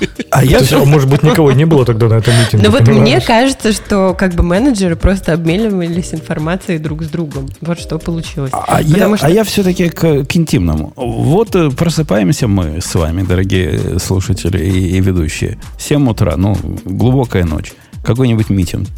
А 0.34 0.44
я 0.44 0.58
все, 0.58 0.84
может 0.84 1.08
быть, 1.08 1.22
никого 1.22 1.52
не 1.52 1.64
было 1.64 1.84
тогда 1.84 2.08
на 2.08 2.14
этом 2.14 2.34
митинге. 2.36 2.66
Ну 2.66 2.72
вот 2.72 2.88
мне 2.88 3.20
кажется, 3.20 3.72
что 3.72 4.14
как 4.18 4.34
бы 4.34 4.42
менеджеры 4.42 4.96
просто 4.96 5.32
обменивались 5.32 6.12
информацией 6.12 6.78
друг 6.78 7.04
с 7.04 7.06
другом. 7.08 7.48
Вот 7.60 7.78
что 7.78 7.98
получилось. 7.98 8.50
А, 8.52 8.82
я, 8.82 9.16
что... 9.16 9.26
а 9.26 9.30
я 9.30 9.44
все-таки 9.44 9.88
к, 9.90 10.24
к 10.24 10.36
интимному. 10.36 10.92
Вот 10.96 11.54
э, 11.54 11.70
просыпаемся 11.70 12.48
мы 12.48 12.80
с 12.80 12.94
вами, 12.96 13.22
дорогие 13.22 14.00
слушатели 14.00 14.58
и, 14.58 14.96
и 14.96 15.00
ведущие. 15.00 15.58
7 15.78 16.10
утра, 16.10 16.36
ну, 16.36 16.56
глубокая 16.84 17.44
ночь. 17.44 17.72
Какой-нибудь 18.04 18.50
митинг. 18.50 18.88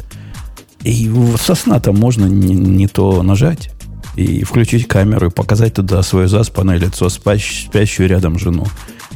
И 0.83 1.11
сосна-то 1.39 1.93
можно 1.93 2.25
не, 2.25 2.55
не 2.55 2.87
то 2.87 3.21
нажать 3.21 3.69
и 4.15 4.43
включить 4.43 4.87
камеру 4.87 5.27
и 5.27 5.31
показать 5.31 5.75
туда 5.75 6.01
свое 6.01 6.27
заспанное 6.27 6.77
лицо, 6.79 7.09
спящую 7.09 8.09
рядом 8.09 8.39
жену 8.39 8.65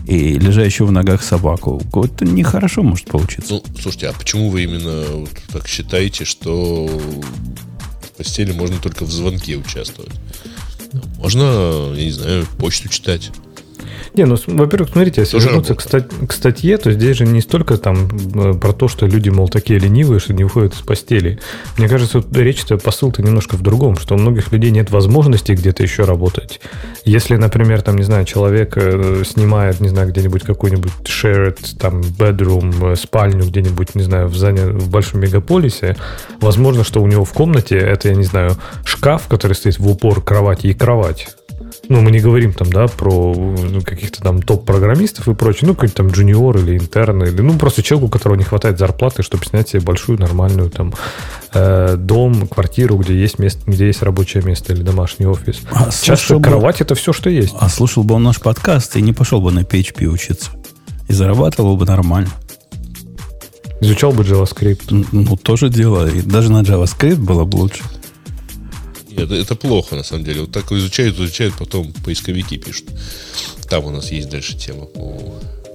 и 0.07 0.33
лежащую 0.39 0.87
в 0.87 0.91
ногах 0.91 1.23
собаку. 1.23 1.81
Это 1.93 2.25
нехорошо 2.25 2.83
может 2.83 3.05
получиться. 3.07 3.53
Ну, 3.53 3.63
слушайте, 3.79 4.09
а 4.09 4.13
почему 4.13 4.49
вы 4.49 4.63
именно 4.63 5.03
вот 5.11 5.29
так 5.51 5.67
считаете, 5.67 6.25
что 6.25 6.87
в 6.87 8.17
постели 8.17 8.51
можно 8.51 8.77
только 8.77 9.05
в 9.05 9.11
звонке 9.11 9.55
участвовать? 9.55 10.13
Можно, 11.17 11.93
я 11.95 12.05
не 12.05 12.11
знаю, 12.11 12.45
почту 12.57 12.89
читать. 12.89 13.31
Не, 14.13 14.25
ну, 14.25 14.35
во-первых, 14.47 14.89
смотрите, 14.91 15.21
если 15.21 15.37
Тоже 15.37 15.47
вернуться 15.47 15.75
к, 15.75 15.81
стать, 15.81 16.05
к 16.27 16.33
статье, 16.33 16.77
то 16.77 16.91
здесь 16.91 17.17
же 17.17 17.25
не 17.25 17.39
столько 17.39 17.77
там 17.77 18.09
э, 18.35 18.53
про 18.53 18.73
то, 18.73 18.89
что 18.89 19.05
люди, 19.05 19.29
мол, 19.29 19.47
такие 19.47 19.79
ленивые, 19.79 20.19
что 20.19 20.33
не 20.33 20.43
выходят 20.43 20.73
из 20.73 20.81
постели. 20.81 21.39
Мне 21.77 21.87
кажется, 21.87 22.19
вот 22.19 22.35
речь-то 22.35 22.77
посыл-то 22.77 23.21
немножко 23.23 23.55
в 23.55 23.61
другом, 23.61 23.95
что 23.95 24.15
у 24.15 24.17
многих 24.17 24.51
людей 24.51 24.71
нет 24.71 24.91
возможности 24.91 25.53
где-то 25.53 25.83
еще 25.83 26.03
работать. 26.03 26.59
Если, 27.05 27.37
например, 27.37 27.81
там, 27.81 27.95
не 27.95 28.03
знаю, 28.03 28.25
человек 28.25 28.73
э, 28.75 29.23
снимает, 29.25 29.79
не 29.79 29.87
знаю, 29.87 30.09
где-нибудь 30.09 30.43
какой-нибудь 30.43 30.91
shared, 31.05 31.77
там, 31.79 32.01
bedroom, 32.01 32.91
э, 32.91 32.95
спальню 32.97 33.45
где-нибудь, 33.45 33.95
не 33.95 34.03
знаю, 34.03 34.27
в, 34.27 34.35
заня... 34.35 34.67
в 34.67 34.89
большом 34.89 35.21
мегаполисе, 35.21 35.95
возможно, 36.41 36.83
что 36.83 37.01
у 37.01 37.07
него 37.07 37.23
в 37.23 37.31
комнате 37.31 37.77
это, 37.77 38.09
я 38.09 38.15
не 38.15 38.25
знаю, 38.25 38.57
шкаф, 38.83 39.27
который 39.29 39.53
стоит 39.53 39.79
в 39.79 39.89
упор 39.89 40.21
кровати 40.21 40.67
и 40.67 40.73
кровать 40.73 41.29
ну, 41.91 41.99
мы 42.01 42.11
не 42.11 42.19
говорим 42.19 42.53
там, 42.53 42.69
да, 42.69 42.87
про 42.87 43.33
ну, 43.33 43.81
каких-то 43.81 44.21
там 44.21 44.41
топ-программистов 44.41 45.27
и 45.27 45.33
прочее, 45.33 45.67
ну, 45.67 45.73
какой-то 45.73 45.95
там 45.95 46.07
джуниор 46.07 46.57
или 46.57 46.77
интерн, 46.77 47.23
или, 47.23 47.41
ну, 47.41 47.57
просто 47.57 47.83
человеку, 47.83 48.07
у 48.07 48.09
которого 48.09 48.37
не 48.37 48.45
хватает 48.45 48.79
зарплаты, 48.79 49.23
чтобы 49.23 49.45
снять 49.45 49.69
себе 49.69 49.81
большую 49.81 50.17
нормальную 50.17 50.69
там 50.69 50.93
э, 51.53 51.95
дом, 51.97 52.47
квартиру, 52.47 52.95
где 52.95 53.13
есть 53.13 53.39
место, 53.39 53.69
где 53.69 53.87
есть 53.87 54.01
рабочее 54.03 54.41
место 54.41 54.71
или 54.71 54.83
домашний 54.83 55.25
офис. 55.25 55.59
А 55.71 55.89
Часто 55.91 56.37
бы, 56.37 56.41
кровать 56.41 56.79
это 56.79 56.95
все, 56.95 57.11
что 57.11 57.29
есть. 57.29 57.53
А 57.59 57.67
слушал 57.67 58.03
бы 58.03 58.15
он 58.15 58.23
наш 58.23 58.39
подкаст 58.39 58.95
и 58.95 59.01
не 59.01 59.11
пошел 59.11 59.41
бы 59.41 59.51
на 59.51 59.59
PHP 59.59 60.05
учиться. 60.05 60.51
И 61.09 61.13
зарабатывал 61.13 61.75
бы 61.75 61.85
нормально. 61.85 62.31
Изучал 63.81 64.13
бы 64.13 64.23
JavaScript. 64.23 65.07
Ну, 65.11 65.35
тоже 65.35 65.67
дело. 65.67 66.07
И 66.07 66.21
даже 66.21 66.51
на 66.51 66.61
JavaScript 66.61 67.17
было 67.17 67.43
бы 67.43 67.57
лучше. 67.57 67.83
Нет, 69.11 69.31
это 69.31 69.55
плохо, 69.55 69.95
на 69.95 70.03
самом 70.03 70.23
деле. 70.23 70.41
Вот 70.41 70.51
так 70.51 70.71
изучают, 70.71 71.17
изучают, 71.17 71.55
потом 71.57 71.93
поисковики 72.05 72.57
пишут. 72.57 72.85
Там 73.69 73.85
у 73.85 73.89
нас 73.89 74.11
есть 74.11 74.29
дальше 74.29 74.57
тема. 74.57 74.87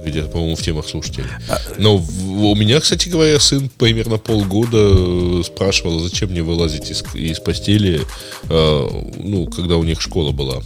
Где-то, 0.05 0.29
по-моему, 0.29 0.55
в 0.57 0.63
темах 0.63 0.87
слушателей. 0.87 1.27
А, 1.49 1.59
Но 1.79 1.97
у 1.97 2.55
меня, 2.55 2.81
кстати 2.81 3.09
говоря, 3.09 3.41
сын 3.41 3.69
примерно 3.77 4.19
полгода 4.19 4.79
э, 4.79 5.43
спрашивал, 5.45 5.99
зачем 5.99 6.31
мне 6.31 6.43
вылазить 6.43 6.91
из, 6.91 7.03
из 7.15 7.41
постели, 7.41 8.03
э, 8.49 8.89
ну, 9.19 9.47
когда 9.47 9.77
у 9.77 9.83
них 9.83 10.01
школа 10.01 10.31
была. 10.31 10.63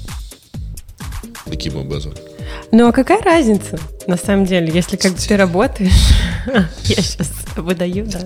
Таким 1.46 1.76
образом. 1.76 2.12
Ну, 2.70 2.86
а 2.88 2.92
какая 2.92 3.22
разница, 3.22 3.78
на 4.06 4.16
самом 4.16 4.44
деле, 4.46 4.72
если 4.72 4.96
как 4.96 5.12
бы 5.12 5.18
ты 5.18 5.36
работаешь? 5.36 5.92
Я 6.84 6.96
сейчас 6.96 7.30
выдаю, 7.56 8.06
да? 8.06 8.20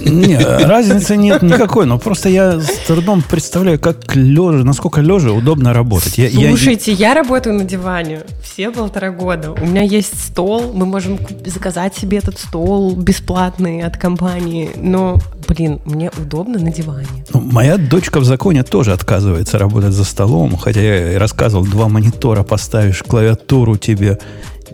Не, 0.00 0.38
разницы 0.38 1.16
нет 1.16 1.42
никакой, 1.42 1.86
но 1.86 1.98
просто 1.98 2.28
я 2.28 2.60
с 2.60 2.86
трудом 2.86 3.22
представляю, 3.22 3.78
как 3.78 4.14
лежа, 4.16 4.64
насколько 4.64 5.00
лежа 5.00 5.32
удобно 5.32 5.72
работать. 5.72 6.18
Я, 6.18 6.30
Слушайте, 6.30 6.92
я... 6.92 7.08
я 7.08 7.14
работаю 7.14 7.56
на 7.56 7.64
диване 7.64 8.20
все 8.42 8.70
полтора 8.70 9.10
года. 9.10 9.52
У 9.52 9.66
меня 9.66 9.82
есть 9.82 10.18
стол, 10.18 10.72
мы 10.72 10.86
можем 10.86 11.18
заказать 11.44 11.94
себе 11.94 12.18
этот 12.18 12.38
стол 12.38 12.94
бесплатный 12.94 13.82
от 13.82 13.96
компании, 13.96 14.70
но, 14.76 15.18
блин, 15.48 15.80
мне 15.84 16.10
удобно 16.18 16.58
на 16.58 16.72
диване. 16.72 17.24
Ну, 17.32 17.40
моя 17.40 17.76
дочка 17.76 18.20
в 18.20 18.24
законе 18.24 18.62
тоже 18.62 18.92
отказывается 18.92 19.58
работать 19.58 19.92
за 19.92 20.04
столом, 20.04 20.56
хотя 20.56 20.80
я 20.80 21.18
рассказывал, 21.18 21.64
два 21.64 21.88
монитора 21.88 22.42
поставишь, 22.42 23.02
клавиатуру 23.02 23.76
тебе. 23.76 24.18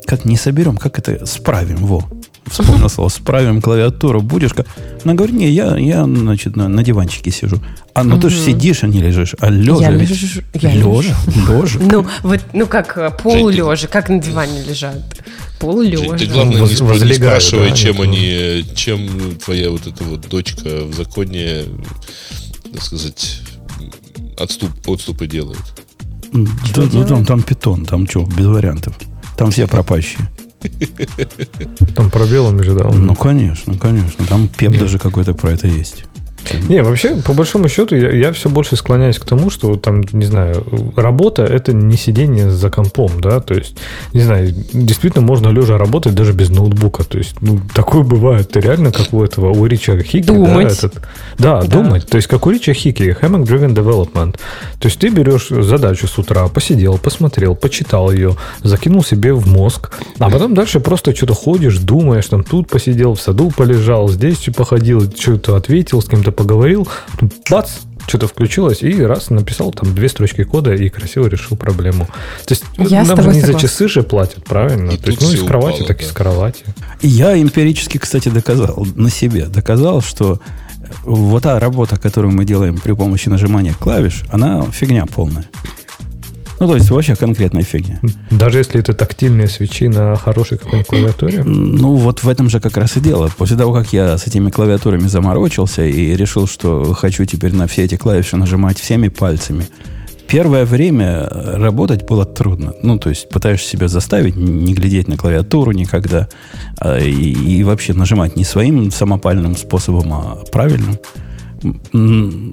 Как 0.06 0.24
не 0.24 0.36
соберем, 0.36 0.76
как 0.76 0.98
это 0.98 1.26
справим, 1.26 1.86
во 1.86 2.04
вспомнил 2.50 2.88
слово, 2.88 3.08
справим 3.08 3.60
клавиатуру, 3.60 4.20
будешь 4.20 4.52
как... 4.52 4.66
Она 5.04 5.14
говорит, 5.14 5.36
не, 5.36 5.48
я, 5.50 5.76
я 5.76 6.04
значит, 6.04 6.56
на, 6.56 6.68
на 6.68 6.82
диванчике 6.82 7.30
сижу. 7.30 7.60
А 7.94 8.04
ну 8.04 8.14
угу. 8.14 8.22
ты 8.22 8.30
же 8.30 8.40
сидишь, 8.40 8.84
а 8.84 8.86
не 8.86 9.00
лежишь, 9.00 9.34
а 9.38 9.50
лежа. 9.50 9.82
Я 9.82 9.90
лежу. 9.90 10.42
Я 10.54 10.72
лежа? 10.74 11.16
Лежа? 11.26 11.78
Ну, 11.80 12.06
вот, 12.22 12.40
ну 12.52 12.66
как 12.66 12.96
э, 12.96 13.10
полулежа, 13.22 13.86
как 13.86 14.08
на 14.08 14.20
диване 14.20 14.62
лежат. 14.62 14.96
Полулежа. 15.60 16.16
Ты, 16.16 16.26
главное, 16.26 16.60
не, 16.60 16.66
спр- 16.66 17.04
не 17.04 17.12
спрашивай, 17.14 17.70
да, 17.70 17.76
чем 17.76 18.00
они, 18.00 18.64
чем 18.74 19.36
твоя 19.44 19.70
вот 19.70 19.86
эта 19.86 20.04
вот 20.04 20.28
дочка 20.28 20.84
в 20.84 20.94
законе, 20.94 21.64
так 22.72 22.82
сказать, 22.82 23.40
отступ, 24.38 24.70
отступы 24.86 25.26
делают. 25.26 25.64
Да, 26.32 26.82
да, 26.92 27.04
там, 27.04 27.24
там 27.24 27.42
питон, 27.42 27.86
там 27.86 28.06
что, 28.06 28.24
без 28.24 28.46
вариантов. 28.46 28.94
Там 29.38 29.52
все 29.52 29.68
пропащие. 29.68 30.18
Там 31.94 32.10
пробелом 32.10 32.60
же, 32.62 32.74
да? 32.74 32.90
Ну, 32.90 33.14
конечно, 33.14 33.78
конечно. 33.78 34.26
Там 34.26 34.48
пеп 34.48 34.76
даже 34.76 34.98
какой-то 34.98 35.32
про 35.32 35.52
это 35.52 35.68
есть. 35.68 36.04
Не, 36.68 36.82
вообще, 36.82 37.16
по 37.16 37.32
большому 37.32 37.68
счету, 37.68 37.96
я, 37.96 38.10
я 38.10 38.32
все 38.32 38.48
больше 38.48 38.76
склоняюсь 38.76 39.18
к 39.18 39.24
тому, 39.24 39.50
что 39.50 39.76
там, 39.76 40.02
не 40.12 40.24
знаю, 40.24 40.64
работа 40.96 41.44
это 41.44 41.72
не 41.72 41.96
сидение 41.96 42.50
за 42.50 42.70
компом, 42.70 43.20
да, 43.20 43.40
то 43.40 43.54
есть, 43.54 43.76
не 44.12 44.20
знаю, 44.20 44.52
действительно 44.72 45.24
можно 45.24 45.48
лежа 45.48 45.78
работать 45.78 46.14
даже 46.14 46.32
без 46.32 46.50
ноутбука, 46.50 47.04
то 47.04 47.18
есть, 47.18 47.36
ну, 47.40 47.60
такое 47.74 48.02
бывает, 48.02 48.50
ты 48.50 48.60
реально 48.60 48.92
как 48.92 49.12
у 49.12 49.22
этого, 49.22 49.50
у 49.50 49.66
Рича 49.66 49.98
Хики, 49.98 50.26
думать. 50.26 50.68
да, 50.68 50.72
этот, 50.72 50.94
да, 51.38 51.62
да, 51.62 51.66
думать, 51.66 52.06
то 52.06 52.16
есть, 52.16 52.28
как 52.28 52.46
у 52.46 52.50
Рича 52.50 52.72
Хики, 52.72 53.16
Hammock 53.20 53.44
Driven 53.44 53.74
Development, 53.74 54.32
то 54.78 54.86
есть, 54.86 54.98
ты 54.98 55.08
берешь 55.08 55.48
задачу 55.48 56.06
с 56.06 56.18
утра, 56.18 56.48
посидел, 56.48 56.98
посмотрел, 56.98 57.54
почитал 57.54 58.10
ее, 58.10 58.36
закинул 58.62 59.04
себе 59.04 59.32
в 59.32 59.46
мозг, 59.46 59.92
а 60.18 60.30
потом 60.30 60.54
дальше 60.54 60.80
просто 60.80 61.14
что-то 61.14 61.34
ходишь, 61.34 61.78
думаешь, 61.78 62.26
там, 62.26 62.44
тут 62.44 62.68
посидел, 62.68 63.14
в 63.14 63.20
саду 63.20 63.50
полежал, 63.50 64.08
здесь 64.08 64.48
походил, 64.56 65.10
что-то 65.12 65.56
ответил, 65.56 66.02
с 66.02 66.06
кем-то 66.06 66.32
поговорил, 66.38 66.86
бац, 67.50 67.70
что-то 68.06 68.28
включилось, 68.28 68.82
и 68.82 69.02
раз 69.02 69.28
написал 69.28 69.72
там 69.72 69.92
две 69.92 70.08
строчки 70.08 70.44
кода 70.44 70.72
и 70.72 70.88
красиво 70.88 71.26
решил 71.26 71.56
проблему. 71.56 72.06
То 72.46 72.54
есть 72.54 72.64
Я 72.78 73.02
нам 73.02 73.20
же 73.20 73.28
не 73.30 73.40
согласна. 73.40 73.52
за 73.52 73.58
часы 73.58 73.88
же 73.88 74.02
платят, 74.04 74.44
правильно? 74.44 74.92
И 74.92 74.96
То 74.96 75.10
есть, 75.10 75.20
ну, 75.20 75.32
из 75.32 75.42
кровати, 75.42 75.74
упало, 75.82 75.88
так 75.88 75.98
да. 75.98 76.04
из 76.04 76.12
кровати. 76.12 76.64
И 77.00 77.08
я 77.08 77.40
эмпирически, 77.42 77.98
кстати, 77.98 78.28
доказал 78.28 78.86
на 78.94 79.10
себе, 79.10 79.46
доказал, 79.46 80.00
что 80.00 80.40
вот 81.04 81.42
та 81.42 81.58
работа, 81.58 81.98
которую 81.98 82.32
мы 82.32 82.44
делаем 82.44 82.78
при 82.78 82.92
помощи 82.92 83.28
нажимания 83.28 83.74
клавиш, 83.74 84.22
она 84.30 84.62
фигня 84.70 85.04
полная. 85.06 85.46
Ну, 86.60 86.66
то 86.66 86.74
есть 86.74 86.90
вообще 86.90 87.14
конкретная 87.14 87.62
фигня. 87.62 88.00
Даже 88.30 88.58
если 88.58 88.80
это 88.80 88.92
тактильные 88.92 89.48
свечи 89.48 89.88
на 89.88 90.16
хорошей 90.16 90.58
какой-нибудь 90.58 90.86
клавиатуре? 90.88 91.44
Ну, 91.44 91.94
вот 91.94 92.22
в 92.22 92.28
этом 92.28 92.50
же 92.50 92.60
как 92.60 92.76
раз 92.76 92.96
и 92.96 93.00
дело. 93.00 93.30
После 93.36 93.56
того, 93.56 93.72
как 93.72 93.92
я 93.92 94.18
с 94.18 94.26
этими 94.26 94.50
клавиатурами 94.50 95.06
заморочился 95.06 95.84
и 95.84 96.16
решил, 96.16 96.46
что 96.46 96.92
хочу 96.94 97.24
теперь 97.24 97.54
на 97.54 97.66
все 97.66 97.84
эти 97.84 97.96
клавиши 97.96 98.36
нажимать 98.36 98.78
всеми 98.78 99.08
пальцами, 99.08 99.66
первое 100.26 100.64
время 100.64 101.28
работать 101.28 102.06
было 102.06 102.24
трудно. 102.24 102.74
Ну, 102.82 102.98
то 102.98 103.08
есть 103.08 103.28
пытаешься 103.28 103.68
себя 103.68 103.88
заставить 103.88 104.36
не 104.36 104.74
глядеть 104.74 105.08
на 105.08 105.16
клавиатуру 105.16 105.72
никогда 105.72 106.28
а, 106.78 106.98
и, 106.98 107.12
и 107.12 107.62
вообще 107.62 107.94
нажимать 107.94 108.36
не 108.36 108.44
своим 108.44 108.90
самопальным 108.90 109.56
способом, 109.56 110.12
а 110.12 110.44
правильным. 110.52 110.98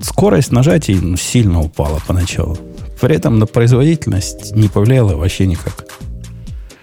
Скорость 0.03 0.51
нажатий 0.51 0.95
ну, 0.99 1.17
сильно 1.17 1.61
упала 1.61 1.99
поначалу. 2.07 2.57
При 2.99 3.15
этом 3.15 3.39
на 3.39 3.45
производительность 3.45 4.55
не 4.55 4.67
повлияло 4.69 5.15
вообще 5.15 5.45
никак. 5.45 5.85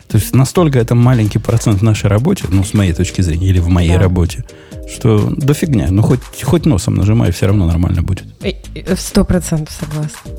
То 0.09 0.19
есть 0.19 0.35
настолько 0.35 0.79
это 0.79 0.95
маленький 0.95 1.39
процент 1.39 1.81
в 1.81 1.83
нашей 1.83 2.11
работе, 2.11 2.45
ну, 2.51 2.65
с 2.65 2.75
моей 2.75 2.93
точки 2.93 3.23
зрения, 3.23 3.49
или 3.49 3.61
в 3.61 3.69
моей 3.69 3.95
да. 3.95 4.01
работе, 4.01 4.45
что 4.95 5.31
до 5.31 5.55
фигня. 5.55 5.89
Ну, 5.91 6.03
хоть, 6.03 6.21
хоть 6.43 6.67
носом 6.67 6.97
нажимай, 6.97 7.33
все 7.33 7.47
равно 7.47 7.67
нормально 7.67 8.03
будет. 8.03 8.25
Сто 8.99 9.25
процентов 9.25 9.75
согласна. 9.75 10.31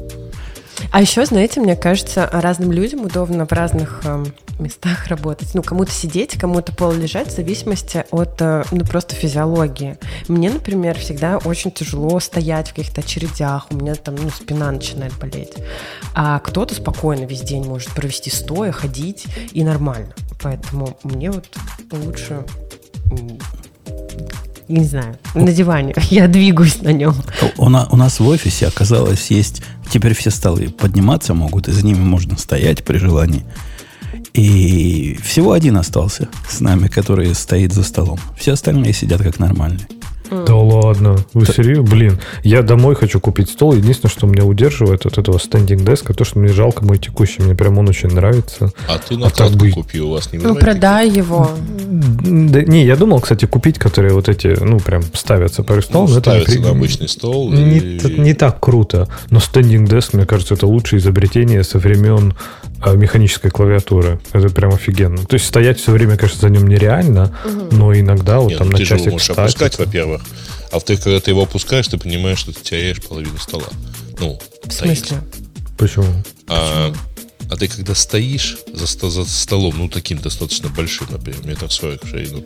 А 0.91 1.01
еще, 1.01 1.25
знаете, 1.25 1.59
мне 1.59 1.75
кажется, 1.75 2.29
разным 2.31 2.71
людям 2.71 3.05
удобно 3.05 3.45
в 3.45 3.51
разных 3.51 4.01
э, 4.05 4.25
местах 4.59 5.07
работать. 5.07 5.53
Ну, 5.53 5.63
кому-то 5.63 5.91
сидеть, 5.91 6.37
кому-то 6.37 6.73
пол 6.73 6.91
лежать, 6.91 7.27
в 7.27 7.35
зависимости 7.35 8.05
от, 8.11 8.41
э, 8.41 8.63
ну, 8.71 8.85
просто 8.85 9.15
физиологии. 9.15 9.97
Мне, 10.27 10.49
например, 10.49 10.97
всегда 10.97 11.37
очень 11.37 11.71
тяжело 11.71 12.19
стоять 12.19 12.69
в 12.69 12.75
каких-то 12.75 13.01
очередях, 13.01 13.67
у 13.71 13.75
меня 13.75 13.95
там, 13.95 14.15
ну, 14.15 14.29
спина 14.29 14.71
начинает 14.71 15.13
болеть. 15.17 15.53
А 16.13 16.39
кто-то 16.39 16.75
спокойно 16.75 17.25
весь 17.25 17.41
день 17.41 17.65
может 17.65 17.89
провести 17.91 18.29
стоя, 18.29 18.71
ходить, 18.71 19.25
и 19.51 19.63
нормально. 19.63 20.13
Поэтому 20.41 20.97
мне 21.03 21.31
вот 21.31 21.45
лучше 21.91 22.45
не 24.67 24.83
знаю, 24.83 25.17
на 25.33 25.51
диване. 25.51 25.93
Я 26.09 26.27
двигаюсь 26.27 26.81
на 26.81 26.93
нем. 26.93 27.15
У, 27.57 27.65
у 27.65 27.69
нас 27.69 28.19
в 28.19 28.27
офисе 28.27 28.67
оказалось 28.67 29.31
есть... 29.31 29.61
Теперь 29.91 30.15
все 30.15 30.31
столы 30.31 30.69
подниматься 30.69 31.33
могут, 31.33 31.67
и 31.67 31.71
за 31.71 31.85
ними 31.85 31.99
можно 31.99 32.37
стоять 32.37 32.83
при 32.83 32.97
желании. 32.97 33.45
И 34.33 35.19
всего 35.23 35.51
один 35.51 35.77
остался 35.77 36.29
с 36.49 36.59
нами, 36.59 36.87
который 36.87 37.35
стоит 37.35 37.73
за 37.73 37.83
столом. 37.83 38.19
Все 38.35 38.53
остальные 38.53 38.93
сидят 38.93 39.21
как 39.21 39.37
нормальные. 39.37 39.87
Да 40.45 40.55
ладно, 40.55 41.17
вы 41.33 41.45
серьезно? 41.45 41.83
Блин, 41.83 42.19
я 42.43 42.61
домой 42.61 42.95
хочу 42.95 43.19
купить 43.19 43.49
стол. 43.49 43.73
Единственное, 43.73 44.11
что 44.11 44.27
меня 44.27 44.45
удерживает 44.45 45.05
от 45.05 45.17
этого 45.17 45.37
стендинг 45.37 45.83
деска, 45.83 46.13
то, 46.13 46.23
что 46.23 46.39
мне 46.39 46.49
жалко 46.49 46.83
мой 46.83 46.97
текущий. 46.97 47.41
Мне 47.41 47.55
прям 47.55 47.77
он 47.77 47.89
очень 47.89 48.09
нравится. 48.09 48.71
А 48.87 48.97
ты 48.97 49.17
на 49.17 49.27
а 49.27 49.49
бы... 49.49 49.71
купи, 49.71 50.01
у 50.01 50.11
вас 50.11 50.31
не 50.31 50.39
Ну, 50.39 50.55
продай 50.55 51.09
его. 51.09 51.49
Да, 51.87 52.61
не, 52.61 52.85
я 52.85 52.95
думал, 52.95 53.19
кстати, 53.19 53.45
купить, 53.45 53.77
которые 53.79 54.13
вот 54.13 54.29
эти, 54.29 54.57
ну, 54.59 54.79
прям 54.79 55.03
ставятся 55.13 55.63
по 55.63 55.79
стол. 55.81 56.07
Ну, 56.07 56.19
ставятся 56.19 56.51
это 56.51 56.59
не, 56.59 56.65
на 56.65 56.71
обычный 56.71 57.07
стол. 57.07 57.51
Не, 57.51 57.77
и... 57.77 58.19
не 58.19 58.33
так 58.33 58.59
круто. 58.59 59.07
Но 59.29 59.39
стендинг 59.39 59.89
деск, 59.89 60.13
мне 60.13 60.25
кажется, 60.25 60.53
это 60.55 60.67
лучшее 60.67 60.99
изобретение 60.99 61.63
со 61.63 61.79
времен 61.79 62.33
а, 62.33 62.72
механической 62.91 63.49
клавиатуры. 63.49 64.19
Это 64.33 64.49
прям 64.49 64.73
офигенно. 64.73 65.25
То 65.25 65.35
есть 65.35 65.45
стоять 65.45 65.79
все 65.79 65.91
время, 65.91 66.17
конечно, 66.17 66.39
за 66.39 66.49
ним 66.49 66.67
нереально, 66.67 67.35
угу. 67.45 67.75
но 67.75 67.97
иногда 67.97 68.39
вот 68.39 68.49
Нет, 68.49 68.59
там 68.59 68.69
ну, 68.69 68.77
на 68.77 68.85
часик 68.85 69.11
можешь 69.11 69.21
встать, 69.21 69.37
опускать, 69.37 69.73
это... 69.75 69.85
во-первых. 69.85 70.21
А 70.71 70.75
во-вторых, 70.75 71.03
когда 71.03 71.19
ты 71.19 71.31
его 71.31 71.43
опускаешь, 71.43 71.87
ты 71.87 71.97
понимаешь, 71.97 72.39
что 72.39 72.51
ты 72.51 72.61
теряешь 72.61 73.01
половину 73.01 73.37
стола. 73.37 73.67
Ну, 74.19 74.39
в 74.65 74.71
смысле? 74.71 75.17
Почему? 75.77 76.05
А, 76.47 76.91
Почему? 76.91 77.03
а 77.49 77.57
ты 77.57 77.67
когда 77.67 77.93
стоишь 77.93 78.57
за, 78.73 79.09
за 79.09 79.25
столом, 79.25 79.75
ну, 79.77 79.89
таким 79.89 80.17
достаточно 80.17 80.69
большим, 80.69 81.07
например, 81.11 81.45
метр 81.45 81.71
сорок 81.71 82.03
в 82.03 82.07
ширину, 82.07 82.43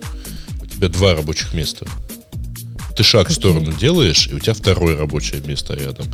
у 0.62 0.65
тебя 0.65 0.89
два 0.89 1.13
рабочих 1.13 1.53
места. 1.53 1.86
Ты 2.96 3.03
шаг 3.03 3.27
Какие? 3.27 3.36
в 3.36 3.39
сторону 3.39 3.74
делаешь, 3.74 4.27
и 4.27 4.34
у 4.34 4.39
тебя 4.39 4.53
второе 4.53 4.98
рабочее 4.98 5.41
место 5.41 5.75
рядом. 5.75 6.08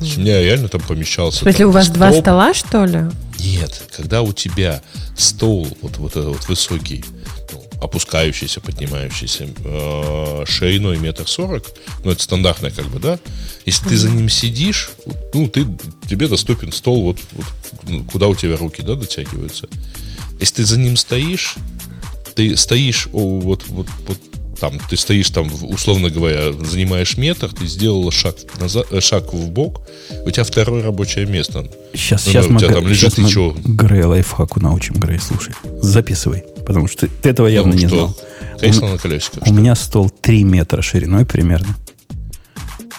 У 0.00 0.20
меня 0.20 0.40
реально 0.42 0.68
там 0.68 0.80
помещался... 0.82 1.38
В 1.38 1.42
смысле, 1.42 1.58
там, 1.58 1.68
у 1.68 1.72
вас 1.72 1.84
стол. 1.86 1.96
два 1.96 2.12
стола, 2.12 2.54
что 2.54 2.84
ли? 2.84 3.04
Нет, 3.38 3.82
когда 3.96 4.22
у 4.22 4.32
тебя 4.32 4.82
стол 5.16 5.68
вот, 5.80 5.98
вот 5.98 6.12
этот 6.12 6.26
вот 6.26 6.48
высокий, 6.48 7.04
ну, 7.52 7.64
опускающийся, 7.80 8.60
поднимающийся, 8.60 9.48
э, 9.64 10.44
шириной 10.46 10.98
метр 10.98 11.26
сорок, 11.28 11.64
ну, 12.04 12.10
это 12.10 12.22
стандартная 12.22 12.70
как 12.70 12.86
бы, 12.86 12.98
да? 12.98 13.18
Если 13.64 13.88
ты 13.88 13.96
за 13.96 14.10
ним 14.10 14.28
сидишь, 14.28 14.90
ну, 15.32 15.48
ты, 15.48 15.66
тебе 16.08 16.28
доступен 16.28 16.72
стол 16.72 17.02
вот, 17.02 17.18
вот 17.32 17.46
ну, 17.84 18.04
куда 18.04 18.28
у 18.28 18.34
тебя 18.34 18.56
руки, 18.56 18.82
да, 18.82 18.94
дотягиваются. 18.94 19.68
Если 20.40 20.56
ты 20.56 20.64
за 20.64 20.78
ним 20.78 20.96
стоишь, 20.96 21.56
ты 22.34 22.56
стоишь 22.56 23.08
о, 23.12 23.40
вот, 23.40 23.64
вот, 23.68 23.88
вот 24.06 24.18
там 24.58 24.78
ты 24.90 24.96
стоишь 24.96 25.30
там, 25.30 25.50
условно 25.62 26.10
говоря, 26.10 26.52
занимаешь 26.52 27.16
метр, 27.16 27.52
ты 27.52 27.66
сделал 27.66 28.10
шаг, 28.10 28.36
назад, 28.60 28.86
э, 28.90 29.00
шаг 29.00 29.32
в 29.32 29.50
бок, 29.50 29.82
у 30.24 30.30
тебя 30.30 30.44
второе 30.44 30.82
рабочее 30.82 31.26
место. 31.26 31.68
Сейчас, 31.92 32.26
ну, 32.26 32.32
сейчас, 32.32 32.48
мы, 32.48 32.60
тебя 32.60 32.74
там 32.74 32.86
лежит, 32.86 33.14
сейчас 33.14 33.18
мы 33.18 33.54
Грей 33.64 34.04
лайфхаку 34.04 34.60
научим, 34.60 34.94
Грей, 34.94 35.18
слушай. 35.18 35.54
Записывай, 35.80 36.44
потому 36.66 36.88
что 36.88 37.06
ты, 37.06 37.12
ты 37.22 37.30
этого 37.30 37.46
явно 37.46 37.74
ну, 37.74 37.78
не 37.78 37.86
что? 37.86 37.96
знал. 37.96 38.16
Кресло 38.58 38.86
у, 38.86 38.90
на 38.90 38.98
колесиках. 38.98 39.42
У 39.42 39.46
что? 39.46 39.54
меня 39.54 39.74
стол 39.74 40.10
3 40.10 40.44
метра 40.44 40.82
шириной 40.82 41.26
примерно. 41.26 41.76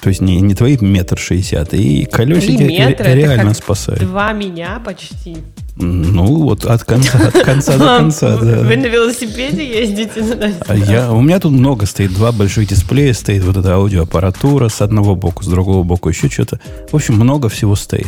То 0.02 0.10
есть 0.10 0.22
не, 0.22 0.40
не 0.42 0.54
твои 0.54 0.78
метр 0.80 1.18
шестьдесят, 1.18 1.74
и 1.74 2.06
колесики 2.06 2.62
метра, 2.62 3.14
реально 3.14 3.54
спасают. 3.54 4.02
Два 4.02 4.34
меня 4.34 4.82
почти. 4.84 5.38
Ну, 5.80 6.26
вот 6.42 6.66
от 6.66 6.84
конца, 6.84 7.20
от 7.20 7.44
конца 7.44 7.78
до 7.78 7.98
конца, 8.00 8.38
да. 8.38 8.62
Вы 8.62 8.78
на 8.78 8.88
велосипеде 8.88 9.80
ездите? 9.80 10.24
А 10.68 10.76
я, 10.76 11.12
у 11.12 11.22
меня 11.22 11.40
тут 11.40 11.52
много 11.52 11.86
стоит, 11.86 12.14
два 12.14 12.32
больших 12.32 12.68
дисплея 12.68 13.14
стоит, 13.14 13.44
вот 13.44 13.58
эта 13.58 13.76
аудиоаппаратура 13.76 14.70
с 14.70 14.82
одного 14.82 15.16
боку, 15.16 15.44
с 15.44 15.48
другого 15.48 15.84
боку 15.84 16.10
еще 16.10 16.30
что-то. 16.30 16.60
В 16.92 16.96
общем, 16.96 17.16
много 17.16 17.48
всего 17.50 17.76
стоит. 17.76 18.08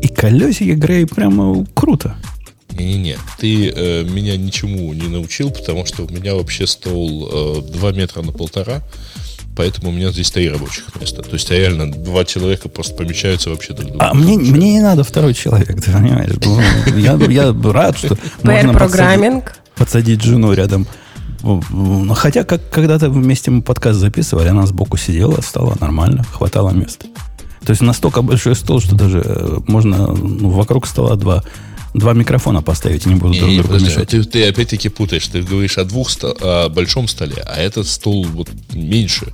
И 0.00 0.08
колесики 0.08 0.70
Грей 0.70 1.06
прямо 1.06 1.66
круто. 1.74 2.16
Не-не-не, 2.72 3.18
ты 3.38 3.68
э, 3.68 4.04
меня 4.04 4.36
ничему 4.36 4.92
не 4.94 5.08
научил, 5.08 5.50
потому 5.50 5.84
что 5.84 6.04
у 6.04 6.08
меня 6.08 6.34
вообще 6.34 6.66
стол 6.66 7.60
э, 7.68 7.72
2 7.72 7.92
метра 7.92 8.22
на 8.22 8.32
полтора, 8.32 8.80
поэтому 9.60 9.90
у 9.90 9.92
меня 9.92 10.10
здесь 10.10 10.30
три 10.30 10.48
рабочих 10.48 10.84
места. 10.98 11.20
То 11.20 11.34
есть 11.34 11.50
реально 11.50 11.92
два 11.92 12.24
человека 12.24 12.70
просто 12.70 12.94
помещаются 12.94 13.50
вообще 13.50 13.74
друг 13.74 13.90
друга. 13.90 14.08
А 14.08 14.14
мне, 14.14 14.38
мне 14.38 14.72
не 14.72 14.80
надо 14.80 15.04
второй 15.04 15.34
человек, 15.34 15.82
ты 15.82 15.92
понимаешь? 15.92 16.32
Ну, 16.42 16.58
я, 16.96 17.12
я 17.28 17.54
рад, 17.70 17.98
что 17.98 18.16
можно 18.42 18.72
подсадить, 18.72 19.44
подсадить 19.76 20.22
жену 20.22 20.54
рядом. 20.54 20.86
Хотя, 22.14 22.44
как 22.44 22.70
когда-то 22.70 23.10
вместе 23.10 23.50
мы 23.50 23.60
подкаст 23.60 23.98
записывали, 23.98 24.48
она 24.48 24.66
сбоку 24.66 24.96
сидела, 24.96 25.38
стало 25.42 25.76
нормально, 25.78 26.24
хватало 26.32 26.70
места. 26.70 27.06
То 27.66 27.72
есть 27.72 27.82
настолько 27.82 28.22
большой 28.22 28.56
стол, 28.56 28.80
что 28.80 28.94
даже 28.96 29.20
э, 29.22 29.58
можно 29.66 30.06
ну, 30.06 30.48
вокруг 30.48 30.86
стола 30.86 31.16
два 31.16 31.44
два 31.94 32.12
микрофона 32.12 32.62
поставить, 32.62 33.06
и 33.06 33.08
не 33.08 33.14
будут 33.14 33.38
друг 33.38 33.54
другу 33.56 33.84
мешать. 33.84 34.08
Ты, 34.08 34.24
ты 34.24 34.48
опять-таки 34.48 34.88
путаешь. 34.88 35.26
Ты 35.26 35.42
говоришь 35.42 35.78
о 35.78 35.84
двух 35.84 36.10
стол, 36.10 36.36
о 36.40 36.68
большом 36.68 37.08
столе, 37.08 37.42
а 37.46 37.56
этот 37.56 37.86
стол 37.86 38.24
вот 38.24 38.48
меньше. 38.72 39.32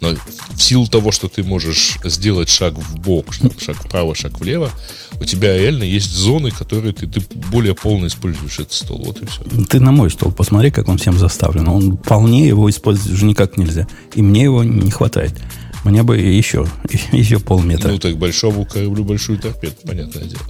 Но 0.00 0.14
в 0.54 0.62
силу 0.62 0.86
того, 0.86 1.10
что 1.10 1.28
ты 1.28 1.42
можешь 1.42 1.96
сделать 2.04 2.48
шаг 2.48 2.74
в 2.74 2.98
бок, 2.98 3.26
шаг 3.58 3.76
вправо, 3.76 4.14
шаг 4.14 4.38
влево, 4.38 4.70
у 5.18 5.24
тебя 5.24 5.56
реально 5.56 5.84
есть 5.84 6.12
зоны, 6.12 6.50
которые 6.50 6.92
ты, 6.92 7.06
ты 7.06 7.22
более 7.50 7.74
полно 7.74 8.06
используешь 8.06 8.58
этот 8.58 8.72
стол. 8.72 9.02
Вот 9.04 9.22
и 9.22 9.26
все. 9.26 9.42
Ты 9.68 9.80
на 9.80 9.92
мой 9.92 10.10
стол 10.10 10.32
посмотри, 10.32 10.70
как 10.70 10.88
он 10.88 10.98
всем 10.98 11.16
заставлен. 11.16 11.68
Он 11.68 11.96
вполне 11.96 12.46
его 12.46 12.68
использовать 12.68 13.12
уже 13.12 13.24
никак 13.24 13.56
нельзя. 13.56 13.86
И 14.14 14.22
мне 14.22 14.42
его 14.42 14.62
не 14.62 14.90
хватает. 14.90 15.32
Мне 15.84 16.02
бы 16.02 16.18
еще, 16.18 16.66
еще 17.12 17.38
полметра. 17.38 17.88
Ну, 17.88 17.98
так 17.98 18.16
большому 18.18 18.66
кораблю 18.66 19.04
большую 19.04 19.38
торпеду, 19.38 19.76
понятное 19.84 20.24
дело. 20.24 20.42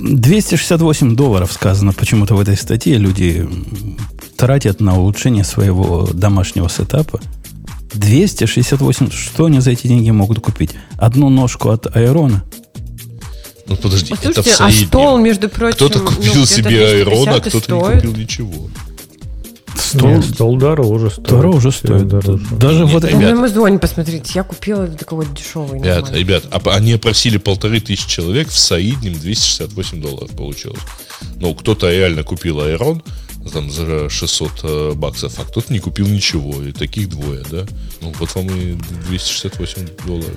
268 0.00 1.16
долларов 1.16 1.52
сказано 1.52 1.92
почему-то 1.92 2.34
в 2.34 2.40
этой 2.40 2.56
статье. 2.56 2.98
Люди 2.98 3.48
тратят 4.36 4.80
на 4.80 4.98
улучшение 4.98 5.44
своего 5.44 6.08
домашнего 6.12 6.68
сетапа. 6.68 7.20
268, 7.94 9.10
что 9.10 9.46
они 9.46 9.60
за 9.60 9.72
эти 9.72 9.86
деньги 9.86 10.10
могут 10.10 10.40
купить? 10.40 10.70
Одну 10.96 11.30
ножку 11.30 11.70
от 11.70 11.94
Айрона? 11.96 12.44
Ну 13.66 13.76
подожди, 13.76 14.10
Послушайте, 14.10 14.40
это 14.40 14.42
в 14.42 14.46
среднем. 14.46 14.84
А 14.84 14.88
стол, 14.88 15.18
между 15.18 15.48
прочим, 15.48 15.76
кто-то 15.76 16.00
купил 16.00 16.34
ну, 16.34 16.46
себе 16.46 16.86
Айрона, 16.86 17.34
а 17.34 17.40
кто-то 17.40 17.72
не 17.72 17.94
купил 17.96 18.16
ничего. 18.16 18.68
Стол, 19.78 20.10
Нет, 20.10 20.24
стол 20.24 20.56
дороже 20.56 21.10
стоит. 21.10 21.28
Дороже 21.28 21.72
стоит. 21.72 22.08
Дороже. 22.08 22.44
Даже 22.52 22.84
Нет, 22.84 22.92
вот 22.92 23.04
ребят, 23.04 23.20
на 23.20 23.32
Амазоне, 23.32 23.78
посмотрите, 23.78 24.32
я 24.34 24.42
купила 24.42 24.88
такой 24.88 25.26
дешевый. 25.26 25.80
Ребят, 25.80 26.12
ребят, 26.12 26.44
а 26.50 26.60
они 26.74 26.92
опросили 26.94 27.38
полторы 27.38 27.80
тысячи 27.80 28.08
человек, 28.08 28.48
в 28.48 28.58
среднем 28.58 29.14
268 29.14 30.02
долларов 30.02 30.30
получилось. 30.32 30.80
Ну, 31.36 31.54
кто-то 31.54 31.90
реально 31.90 32.24
купил 32.24 32.60
Айрон, 32.60 33.02
там 33.52 33.70
за 33.70 34.08
600 34.08 34.50
э, 34.62 34.92
баксов, 34.94 35.38
а 35.38 35.44
кто-то 35.44 35.72
не 35.72 35.78
купил 35.78 36.06
ничего, 36.06 36.62
и 36.62 36.72
таких 36.72 37.08
двое, 37.08 37.44
да? 37.50 37.64
Ну, 38.00 38.12
вот 38.18 38.34
вам 38.34 38.48
и 38.48 38.76
268 39.06 39.88
долларов. 40.06 40.36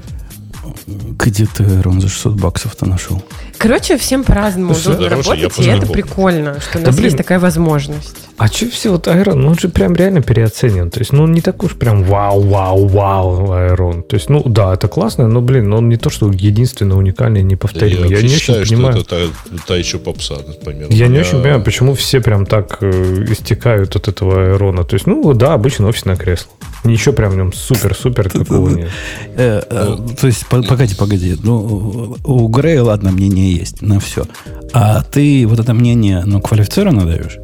Где 0.85 1.45
ты 1.45 1.81
Рон 1.81 2.01
за 2.01 2.09
600 2.09 2.33
баксов-то 2.33 2.85
нашел? 2.85 3.21
Короче, 3.57 3.97
всем 3.97 4.23
по-разному 4.23 4.73
удобно 4.73 5.09
работать, 5.09 5.59
и 5.59 5.63
это 5.65 5.85
прикольно, 5.85 6.59
что 6.59 6.79
у 6.79 6.81
нас 6.81 6.95
да, 6.95 7.03
есть 7.03 7.17
такая 7.17 7.39
возможность. 7.39 8.15
А 8.41 8.47
что 8.47 8.67
все 8.71 8.89
вот 8.89 9.07
Айрон, 9.07 9.39
ну 9.39 9.49
он 9.49 9.59
же 9.59 9.69
прям 9.69 9.93
реально 9.93 10.23
переоценен. 10.23 10.89
То 10.89 10.97
есть, 10.97 11.13
ну 11.13 11.23
он 11.23 11.31
не 11.31 11.41
такой 11.41 11.67
уж 11.67 11.75
прям 11.75 12.03
вау-вау-вау 12.03 13.51
Айрон. 13.51 14.01
То 14.01 14.15
есть, 14.15 14.29
ну 14.29 14.41
да, 14.43 14.73
это 14.73 14.87
классно, 14.87 15.27
но, 15.27 15.41
блин, 15.41 15.69
но 15.69 15.77
он 15.77 15.89
не 15.89 15.97
то, 15.97 16.09
что 16.09 16.31
единственный, 16.31 16.97
уникальный, 16.97 17.43
неповторимый. 17.43 18.09
Да, 18.09 18.15
я, 18.15 18.17
я 18.17 18.23
не 18.23 18.29
считаю, 18.29 18.61
очень 18.61 18.77
понимаю. 18.77 19.03
что 19.03 19.15
это 19.15 19.31
та, 19.51 19.57
та 19.67 19.75
еще 19.75 19.99
попса, 19.99 20.37
например. 20.47 20.87
Я 20.89 21.07
не 21.07 21.19
очень 21.19 21.39
понимаю, 21.43 21.63
почему 21.63 21.93
все 21.93 22.19
прям 22.19 22.47
так 22.47 22.79
э, 22.81 23.25
истекают 23.29 23.95
от 23.95 24.07
этого 24.07 24.43
Айрона. 24.43 24.85
То 24.85 24.95
есть, 24.95 25.05
ну 25.05 25.33
да, 25.33 25.53
обычно 25.53 25.87
офисное 25.87 26.15
кресло. 26.15 26.51
Ничего 26.83 27.13
прям 27.13 27.31
в 27.31 27.35
нем 27.35 27.53
супер-супер 27.53 28.31
такого 28.31 28.69
нет. 28.69 28.89
Э, 29.35 29.61
э, 29.69 29.97
то 30.19 30.25
есть, 30.25 30.47
погоди, 30.51 30.95
погоди. 30.95 31.37
Ну, 31.41 32.17
у 32.23 32.47
Грея, 32.47 32.83
ладно, 32.83 33.11
мнение 33.11 33.53
есть 33.53 33.81
на 33.81 33.99
все. 33.99 34.25
А 34.73 35.01
ты 35.01 35.47
вот 35.47 35.59
это 35.59 35.73
мнение, 35.73 36.23
ну, 36.25 36.41
квалифицированно 36.41 37.05
даешь? 37.05 37.37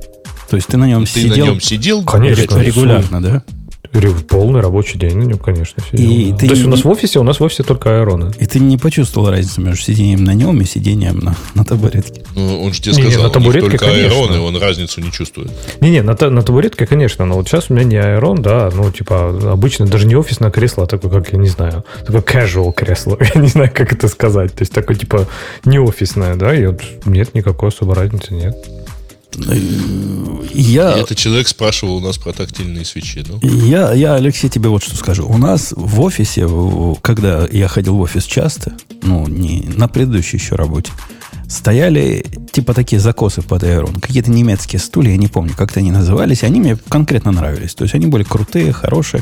То 0.50 0.56
есть 0.56 0.68
ты 0.68 0.78
на 0.78 0.86
нем 0.86 1.06
ты 1.06 1.12
сидел? 1.12 1.46
на 1.46 1.50
нем 1.52 1.62
сидел? 1.62 2.04
Конечно. 2.04 2.60
Регулярно, 2.60 3.22
да? 3.22 3.44
Полный 4.28 4.62
рабочий 4.62 5.00
день 5.00 5.18
на 5.18 5.24
нем, 5.24 5.38
конечно, 5.38 5.82
сидел. 5.82 6.10
И 6.10 6.32
да. 6.32 6.38
ты 6.38 6.48
То 6.48 6.54
есть 6.54 6.66
у 6.66 6.70
нас 6.70 6.84
в 6.84 6.90
офисе, 6.90 7.20
у 7.20 7.24
нас 7.24 7.40
в 7.40 7.44
офисе 7.44 7.64
только 7.64 8.00
аэроны. 8.00 8.32
И 8.38 8.46
ты 8.46 8.60
не 8.60 8.78
почувствовал 8.78 9.30
разницу 9.30 9.62
между 9.62 9.82
сидением 9.82 10.24
на 10.24 10.34
нем 10.34 10.60
и 10.62 10.66
сидением 10.66 11.20
на, 11.20 11.36
на 11.56 11.64
табуретке? 11.64 12.24
Ну, 12.36 12.64
он 12.64 12.74
же 12.74 12.82
тебе 12.82 12.94
сказал, 12.94 13.12
не, 13.12 13.18
не, 13.18 13.24
на 13.24 13.30
табуретке, 13.30 13.72
только 13.72 13.86
конечно. 13.86 14.18
аэроны, 14.18 14.40
он 14.40 14.58
разницу 14.58 15.02
не 15.02 15.12
чувствует. 15.12 15.52
Не-не, 15.82 16.02
на, 16.02 16.16
на 16.30 16.42
табуретке, 16.42 16.86
конечно, 16.86 17.26
но 17.26 17.36
вот 17.36 17.48
сейчас 17.48 17.70
у 17.70 17.74
меня 17.74 17.86
не 17.86 17.98
аэрон, 17.98 18.42
да, 18.42 18.70
ну, 18.74 18.92
типа, 18.92 19.52
обычно 19.52 19.88
даже 19.88 20.06
не 20.06 20.16
офисное 20.16 20.52
кресло, 20.52 20.84
а 20.84 20.88
такое, 20.88 21.10
как, 21.10 21.32
я 21.32 21.40
не 21.40 21.50
знаю, 21.50 21.84
такое 22.06 22.22
casual 22.22 22.74
кресло, 22.74 23.18
я 23.36 23.42
не 23.42 23.48
знаю, 23.48 23.72
как 23.74 23.94
это 23.94 24.08
сказать, 24.08 24.54
то 24.54 24.62
есть 24.62 24.74
такое, 24.74 24.98
типа, 24.98 25.28
не 25.66 25.80
офисное, 25.80 26.36
да, 26.36 26.54
и 26.54 26.66
вот 26.66 26.82
нет 27.06 27.34
никакой 27.34 27.70
особой 27.70 27.96
разницы, 27.96 28.34
нет. 28.34 28.56
Я... 30.54 30.98
И 30.98 31.02
этот 31.02 31.18
человек 31.18 31.48
спрашивал 31.48 31.98
у 31.98 32.00
нас 32.00 32.18
про 32.18 32.34
тактильные 32.34 32.86
свечи. 32.86 33.24
Ну? 33.28 33.40
Я, 33.42 33.94
я, 33.94 34.16
Алексей, 34.16 34.50
тебе 34.50 34.70
вот 34.70 34.84
что 34.84 34.96
скажу. 34.96 35.28
У 35.28 35.38
нас 35.38 35.74
в 35.76 36.02
офисе, 36.02 36.48
когда 37.02 37.48
я 37.52 37.68
ходил 37.68 37.96
в 37.96 38.02
офис 38.02 38.26
часто, 38.26 38.74
ну, 39.04 39.28
не 39.28 39.70
на 39.76 39.88
предыдущей 39.88 40.38
еще 40.38 40.56
работе, 40.56 40.92
стояли 41.48 42.26
типа 42.52 42.74
такие 42.74 43.00
закосы 43.00 43.42
под 43.42 43.64
аэрон. 43.64 44.00
Какие-то 44.00 44.32
немецкие 44.32 44.80
стулья, 44.80 45.12
я 45.12 45.18
не 45.18 45.28
помню, 45.28 45.54
как-то 45.56 45.80
они 45.80 45.92
назывались. 45.92 46.44
Они 46.44 46.60
мне 46.60 46.78
конкретно 46.90 47.32
нравились. 47.32 47.76
То 47.76 47.84
есть 47.84 47.94
они 47.94 48.08
были 48.08 48.24
крутые, 48.24 48.74
хорошие. 48.74 49.22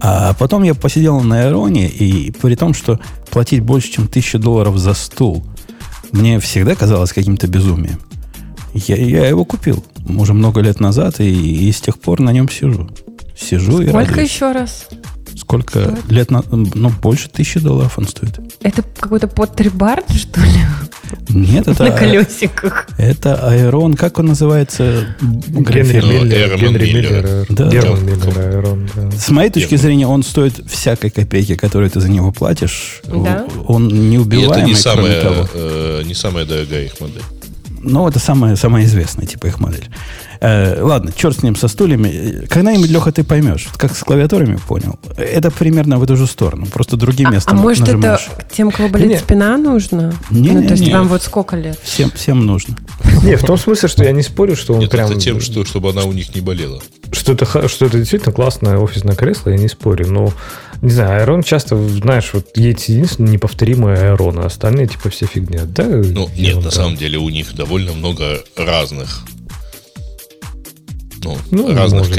А 0.00 0.34
потом 0.34 0.64
я 0.64 0.74
посидел 0.74 1.20
на 1.20 1.44
Аэроне, 1.44 1.88
и 1.88 2.32
при 2.32 2.56
том, 2.56 2.74
что 2.74 2.98
платить 3.30 3.60
больше, 3.60 3.92
чем 3.92 4.04
1000 4.04 4.38
долларов 4.38 4.76
за 4.76 4.92
стул, 4.92 5.44
мне 6.12 6.40
всегда 6.40 6.74
казалось 6.74 7.12
каким-то 7.12 7.46
безумием. 7.46 8.00
Я, 8.74 8.96
я 8.96 9.26
его 9.28 9.44
купил 9.44 9.84
уже 10.06 10.34
много 10.34 10.60
лет 10.60 10.80
назад, 10.80 11.20
и, 11.20 11.68
и 11.68 11.72
с 11.72 11.80
тех 11.80 11.98
пор 11.98 12.20
на 12.20 12.30
нем 12.30 12.50
сижу. 12.50 12.90
Сижу 13.36 13.72
Сколько 13.72 13.84
и 13.84 13.88
Сколько 13.90 14.20
еще 14.20 14.52
раз? 14.52 14.88
Сколько 15.36 15.82
стоит? 15.82 16.10
лет 16.10 16.30
на... 16.30 16.42
Ну, 16.50 16.90
больше 17.02 17.28
тысячи 17.28 17.58
долларов 17.60 17.98
он 17.98 18.06
стоит. 18.06 18.38
Это 18.62 18.82
какой-то 18.82 19.28
подтрибард, 19.28 20.10
что 20.10 20.40
ли? 20.40 20.60
Нет, 21.28 21.68
это... 21.68 21.84
На 21.84 21.90
колесиках. 21.90 22.86
Это 22.98 23.34
Аэрон, 23.48 23.94
как 23.94 24.18
он 24.18 24.26
называется? 24.26 25.16
Генри 25.20 25.82
Миллер. 25.82 26.58
Генри 26.58 26.92
Миллер. 26.92 27.46
Да. 27.48 27.68
Герман 27.68 28.04
Миллер, 28.04 28.38
Аэрон. 28.38 28.88
С 29.12 29.30
моей 29.30 29.50
точки 29.50 29.76
зрения, 29.76 30.06
он 30.06 30.22
стоит 30.22 30.54
всякой 30.68 31.10
копейки, 31.10 31.56
которую 31.56 31.90
ты 31.90 32.00
за 32.00 32.10
него 32.10 32.32
платишь. 32.32 33.02
Да? 33.06 33.46
Он 33.66 33.88
неубиваемый, 33.88 34.58
это 34.58 34.66
не 34.66 34.74
самая, 34.74 35.22
того. 35.22 35.48
Э, 35.54 36.02
не 36.04 36.14
самая 36.14 36.44
дорогая 36.44 36.84
их 36.84 37.00
модель. 37.00 37.22
Ну, 37.86 38.08
это 38.08 38.18
самая, 38.18 38.56
самая 38.56 38.84
известная 38.84 39.26
типа 39.26 39.46
их 39.46 39.60
модель. 39.60 39.90
Э, 40.44 40.82
ладно, 40.82 41.10
черт 41.16 41.38
с 41.38 41.42
ним, 41.42 41.56
со 41.56 41.68
стульями. 41.68 42.44
Когда-нибудь, 42.50 42.90
Леха, 42.90 43.10
ты 43.12 43.24
поймешь, 43.24 43.68
как 43.78 43.96
с 43.96 44.00
клавиатурами 44.00 44.56
понял. 44.56 44.98
Это 45.16 45.50
примерно 45.50 45.98
в 45.98 46.02
эту 46.02 46.16
же 46.16 46.26
сторону, 46.26 46.66
просто 46.66 46.98
другим 46.98 47.28
а, 47.28 47.30
местом 47.30 47.56
А 47.56 47.62
может, 47.62 47.86
нажимаешь. 47.86 48.28
это 48.36 48.46
тем, 48.54 48.70
кого 48.70 48.90
болит 48.90 49.08
не, 49.08 49.16
спина, 49.16 49.56
нужно? 49.56 50.12
Не, 50.28 50.50
ну, 50.50 50.60
не, 50.60 50.66
то 50.66 50.74
есть 50.74 50.86
не. 50.86 50.92
вам 50.92 51.08
вот 51.08 51.22
сколько 51.22 51.56
лет? 51.56 51.78
Всем, 51.82 52.10
всем 52.10 52.44
нужно. 52.44 52.76
Не, 53.22 53.36
в 53.36 53.42
том 53.42 53.56
смысле, 53.56 53.88
что 53.88 54.04
я 54.04 54.12
не 54.12 54.20
спорю, 54.20 54.54
что 54.54 54.74
он 54.74 54.80
Нет, 54.80 54.90
прям... 54.90 55.10
это 55.10 55.18
тем, 55.18 55.40
что, 55.40 55.64
чтобы 55.64 55.90
она 55.90 56.02
у 56.02 56.12
них 56.12 56.34
не 56.34 56.42
болела. 56.42 56.82
Что 57.10 57.32
это, 57.32 57.46
что 57.66 57.86
это 57.86 57.96
действительно 57.96 58.34
классное 58.34 58.76
офисное 58.76 59.16
кресло, 59.16 59.48
я 59.48 59.56
не 59.56 59.68
спорю, 59.68 60.10
но 60.10 60.30
не 60.82 60.90
знаю, 60.90 61.20
Aeron 61.20 61.42
часто, 61.42 61.74
знаешь, 61.76 62.32
вот 62.34 62.48
есть 62.54 62.90
единственное 62.90 63.32
неповторимое 63.32 64.10
Aeron, 64.10 64.40
а 64.40 64.46
остальные 64.46 64.88
типа 64.88 65.08
все 65.08 65.24
фигня. 65.24 65.62
Да, 65.64 65.84
ну, 65.86 66.28
нет, 66.36 66.62
на 66.62 66.70
самом 66.70 66.96
деле 66.96 67.16
у 67.16 67.30
них 67.30 67.54
довольно 67.54 67.94
много 67.94 68.42
разных 68.58 69.24
ну, 71.24 71.68
ну 71.68 71.74
разных 71.74 72.08
может. 72.08 72.14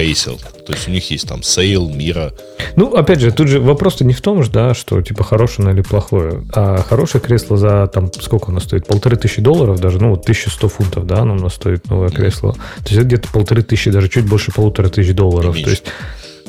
То 0.65 0.73
есть 0.73 0.87
у 0.87 0.91
них 0.91 1.09
есть 1.11 1.27
там 1.27 1.43
Sayl, 1.43 1.89
Mirra. 1.89 2.33
Ну, 2.75 2.95
опять 2.95 3.19
же, 3.19 3.31
тут 3.31 3.47
же 3.47 3.59
вопрос-то 3.59 4.03
не 4.03 4.13
в 4.13 4.21
том 4.21 4.43
же, 4.43 4.49
да, 4.49 4.73
что 4.73 5.01
типа 5.01 5.23
хорошее 5.23 5.71
или 5.71 5.81
плохое. 5.81 6.43
А 6.53 6.81
хорошее 6.81 7.23
кресло 7.23 7.57
за 7.57 7.87
там 7.87 8.11
сколько 8.13 8.51
оно 8.51 8.59
стоит? 8.59 8.87
Полторы 8.87 9.15
тысячи 9.15 9.41
долларов 9.41 9.79
даже, 9.79 9.99
ну, 9.99 10.09
вот 10.09 10.23
1100 10.23 10.67
фунтов, 10.69 11.05
да, 11.05 11.19
оно 11.19 11.35
у 11.35 11.39
нас 11.39 11.53
стоит 11.53 11.89
новое 11.89 12.09
кресло. 12.09 12.53
То 12.53 12.89
есть 12.89 12.93
это 12.93 13.03
где-то 13.03 13.29
полторы 13.31 13.61
тысячи, 13.61 13.91
даже 13.91 14.09
чуть 14.09 14.25
больше 14.25 14.51
полутора 14.51 14.89
тысяч 14.89 15.13
долларов. 15.13 15.55
То 15.55 15.69
есть 15.69 15.83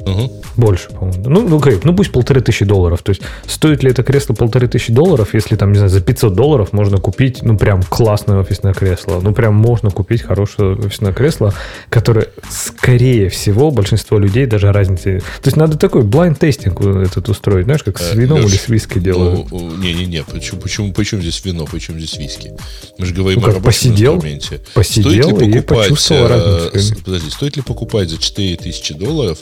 Угу. 0.07 0.42
Больше, 0.57 0.88
по-моему. 0.90 1.29
Ну, 1.29 1.49
ну, 1.49 1.59
okay, 1.59 1.81
ну, 1.83 1.95
пусть 1.95 2.12
полторы 2.12 2.40
тысячи 2.40 2.64
долларов. 2.64 3.03
То 3.03 3.11
есть, 3.11 3.23
стоит 3.47 3.83
ли 3.83 3.90
это 3.90 4.05
кресло 4.05 4.35
полторы 4.35 4.69
тысячи 4.69 4.92
долларов, 4.92 5.35
если 5.35 5.57
там, 5.57 5.73
не 5.73 5.79
знаю, 5.79 5.90
за 5.90 6.01
500 6.01 6.35
долларов 6.35 6.73
можно 6.73 6.99
купить, 6.99 7.42
ну, 7.42 7.59
прям 7.59 7.83
классное 7.83 8.38
офисное 8.38 8.73
кресло. 8.73 9.21
Ну, 9.21 9.35
прям 9.35 9.55
можно 9.55 9.90
купить 9.90 10.23
хорошее 10.23 10.77
офисное 10.77 11.12
кресло, 11.12 11.53
которое, 11.90 12.29
скорее 12.49 13.29
всего, 13.29 13.73
большинство 13.73 14.19
людей 14.19 14.47
даже 14.47 14.73
разницы... 14.73 15.23
То 15.42 15.49
есть, 15.49 15.57
надо 15.57 15.77
такой 15.77 16.03
blind 16.03 16.38
тестинг 16.38 16.81
этот 16.81 17.29
устроить, 17.29 17.64
знаешь, 17.64 17.83
как 17.83 17.99
с 17.99 18.12
э, 18.12 18.16
вином 18.16 18.38
Леш, 18.38 18.53
или 18.53 18.59
с 18.59 18.69
виски 18.69 19.01
делают. 19.01 19.51
Ну, 19.51 19.77
не-не-не, 19.77 20.23
почему, 20.23 20.61
почему, 20.61 20.92
почему 20.92 21.21
здесь 21.21 21.45
вино, 21.45 21.66
почему 21.71 21.99
здесь 21.99 22.16
виски? 22.16 22.53
Мы 22.99 23.07
же 23.07 23.12
говорим 23.12 23.40
ну, 23.40 23.49
о 23.49 23.55
рабочем 23.55 23.64
посидел, 23.64 24.14
инструменте. 24.14 24.61
Посидел 24.73 25.11
стоит 25.11 25.27
ли 25.27 25.33
покупать, 25.33 25.57
и 25.57 25.61
почувствовал 25.61 26.27
э, 26.27 26.71
разницу. 26.71 27.05
Подожди, 27.05 27.31
стоит 27.31 27.57
ли 27.57 27.62
покупать 27.62 28.09
за 28.09 28.19
4000 28.19 28.95
долларов 28.95 29.38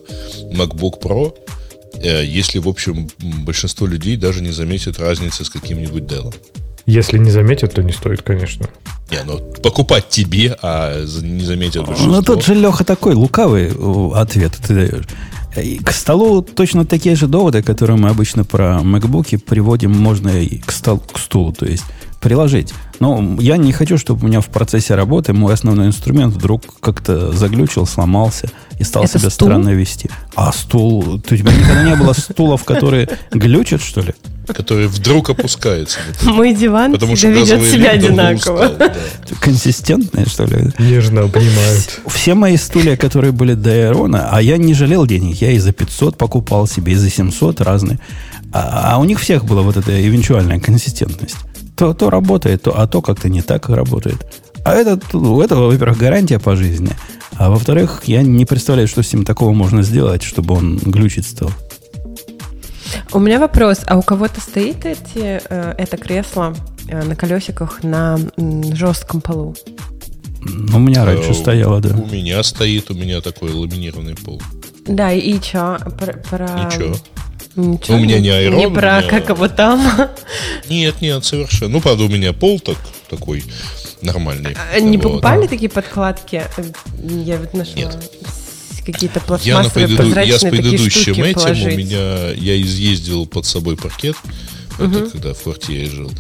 MacBook 0.55 1.01
Pro, 1.01 1.35
э, 2.03 2.25
если, 2.25 2.59
в 2.59 2.69
общем, 2.69 3.09
большинство 3.19 3.87
людей 3.87 4.17
даже 4.17 4.43
не 4.43 4.51
заметит 4.51 4.99
разницы 4.99 5.45
с 5.45 5.51
каким-нибудь 5.51 6.05
Dell. 6.05 6.35
Если 6.87 7.17
не 7.19 7.31
заметят, 7.31 7.75
то 7.75 7.83
не 7.83 7.93
стоит, 7.93 8.23
конечно. 8.23 8.69
Не, 9.11 9.23
ну 9.25 9.39
покупать 9.63 10.09
тебе, 10.09 10.57
а 10.61 11.05
не 11.23 11.45
заметят 11.45 11.83
ну, 11.83 11.87
большинство. 11.87 12.17
Ну, 12.17 12.23
тут 12.23 12.45
же, 12.45 12.55
Леха, 12.55 12.85
такой 12.85 13.15
лукавый 13.15 13.71
э, 13.75 14.11
ответ 14.15 14.53
ты 14.67 14.75
даешь. 14.75 15.05
К 15.85 15.93
столу 15.93 16.43
точно 16.43 16.85
такие 16.85 17.15
же 17.15 17.29
доводы, 17.29 17.63
которые 17.63 17.97
мы 17.97 18.09
обычно 18.09 18.45
про 18.45 18.81
MacBook 18.83 19.39
приводим, 19.39 19.93
можно 19.93 20.29
и 20.29 20.59
к, 20.59 20.73
стол, 20.73 20.99
к 20.99 21.19
стулу. 21.19 21.53
То 21.53 21.67
есть 21.67 21.85
приложить. 22.25 22.73
Но 23.01 23.37
я 23.39 23.59
не 23.59 23.71
хочу, 23.73 23.99
чтобы 23.99 24.25
у 24.25 24.29
меня 24.29 24.41
в 24.41 24.47
процессе 24.47 24.95
работы 24.95 25.35
мой 25.35 25.53
основной 25.53 25.89
инструмент 25.89 26.33
вдруг 26.35 26.63
как-то 26.81 27.33
заглючил, 27.33 27.87
сломался 27.87 28.49
и 28.79 28.85
стал 28.85 29.05
Это 29.05 29.19
себя 29.19 29.31
стул? 29.31 29.49
странно 29.49 29.69
вести. 29.71 30.09
А 30.35 30.51
стул... 30.53 31.17
У 31.17 31.19
тебя 31.19 31.53
никогда 31.53 31.85
не 31.85 31.95
было 31.97 32.15
стулов, 32.15 32.65
которые 32.65 33.11
глючат, 33.31 33.83
что 33.83 34.01
ли? 34.01 34.15
Которые 34.47 34.89
вдруг 34.89 35.29
опускаются. 35.29 35.99
Мой 36.23 36.55
диван 36.55 36.93
Потому 36.93 37.15
что 37.15 37.29
ведет 37.29 37.63
себя 37.63 37.91
одинаково. 37.91 38.65
Устал, 38.65 38.79
да. 38.79 38.95
Консистентные, 39.41 40.25
что 40.25 40.45
ли? 40.45 40.73
Нежно 40.79 41.23
обнимают. 41.23 42.01
Все 42.07 42.33
мои 42.33 42.57
стулья, 42.57 42.97
которые 42.97 43.33
были 43.33 43.53
до 43.53 43.71
Аэрона, 43.71 44.31
а 44.31 44.41
я 44.41 44.57
не 44.57 44.73
жалел 44.73 45.07
денег. 45.07 45.43
Я 45.43 45.51
и 45.51 45.59
за 45.59 45.73
500 45.73 46.17
покупал 46.17 46.67
себе, 46.67 46.95
и 46.95 46.97
за 46.97 47.11
700 47.11 47.61
разные. 47.61 47.99
А, 48.51 48.95
а 48.95 48.99
у 48.99 49.05
них 49.05 49.21
всех 49.21 49.45
была 49.45 49.61
вот 49.61 49.77
эта 49.77 49.93
эвенчуальная 50.07 50.59
консистентность 50.59 51.37
то, 51.77 51.95
то 51.95 52.11
работает, 52.11 52.63
то, 52.63 52.79
а 52.79 52.87
то 52.87 53.03
как-то 53.03 53.29
не 53.29 53.43
так 53.43 53.69
работает. 53.69 54.27
А 54.65 54.75
этот, 54.75 55.15
у 55.15 55.41
этого, 55.41 55.67
во-первых, 55.67 55.99
гарантия 55.99 56.39
по 56.39 56.57
жизни. 56.57 56.91
А 57.37 57.51
во-вторых, 57.51 58.03
я 58.07 58.23
не 58.23 58.47
представляю, 58.47 58.89
что 58.89 59.03
с 59.03 59.13
ним 59.13 59.25
такого 59.25 59.53
можно 59.53 59.83
сделать, 59.83 60.23
чтобы 60.23 60.55
он 60.55 60.79
глючить 60.79 61.27
стал. 61.27 61.51
У 63.13 63.19
меня 63.19 63.39
вопрос. 63.41 63.81
А 63.87 63.97
у 63.97 64.03
кого-то 64.03 64.41
стоит 64.41 64.85
эти, 64.87 65.41
э, 65.49 65.75
это 65.77 65.97
кресло 65.97 66.55
э, 66.89 67.03
на 67.03 67.17
колесиках 67.17 67.83
на 67.83 68.19
жестком 68.37 69.21
полу? 69.21 69.55
Ну, 70.41 70.77
у 70.77 70.81
меня 70.81 71.05
раньше 71.05 71.31
э, 71.31 71.35
стояло, 71.35 71.81
да. 71.81 71.97
У 71.97 72.07
меня 72.07 72.43
стоит, 72.43 72.91
у 72.91 72.95
меня 72.95 73.21
такой 73.21 73.53
ламинированный 73.53 74.15
пол. 74.15 74.41
Да, 74.87 75.13
и, 75.13 75.19
и 75.19 75.41
что? 75.41 75.79
Про, 75.99 76.13
про... 76.13 76.47
Ничего. 76.67 76.95
Ничего, 77.57 77.97
у 77.97 78.01
меня 78.01 78.19
не 78.21 78.31
айрон. 78.31 78.59
Не 78.59 78.69
про 78.69 79.01
меня... 79.01 79.09
как 79.09 79.29
его 79.29 79.49
там. 79.49 79.81
Нет, 80.69 81.01
нет, 81.01 81.25
совершенно. 81.25 81.71
Ну, 81.73 81.81
правда, 81.81 82.05
у 82.05 82.09
меня 82.09 82.33
пол 82.33 82.59
так, 82.59 82.77
такой 83.09 83.45
нормальный. 84.03 84.57
А, 84.75 84.81
не 84.81 84.97
вот. 84.97 85.05
покупали 85.05 85.47
такие 85.47 85.71
подкладки? 85.71 86.43
Я 86.99 87.39
вот 87.39 87.55
нашла. 87.55 87.75
Нет 87.75 88.11
какие-то 88.85 89.21
пластмассовые 89.21 89.89
я, 89.89 89.97
на 89.97 89.97
предыду... 89.97 90.21
я 90.21 90.39
с 90.39 90.43
предыдущим 90.43 91.15
этим 91.15 91.41
положить. 91.41 91.75
у 91.75 91.77
меня 91.79 92.31
я 92.33 92.61
изъездил 92.61 93.27
под 93.27 93.47
собой 93.47 93.77
паркет, 93.77 94.17
угу. 94.79 94.85
это 94.85 95.11
когда 95.11 95.33
в 95.33 95.43
квартире 95.43 95.89
жил. 95.89 96.13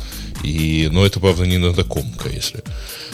И, 0.42 0.88
но 0.92 1.07
это, 1.07 1.20
правда, 1.20 1.47
не 1.47 1.59
на 1.59 1.73
таком 1.73 2.11
кресле. 2.12 2.62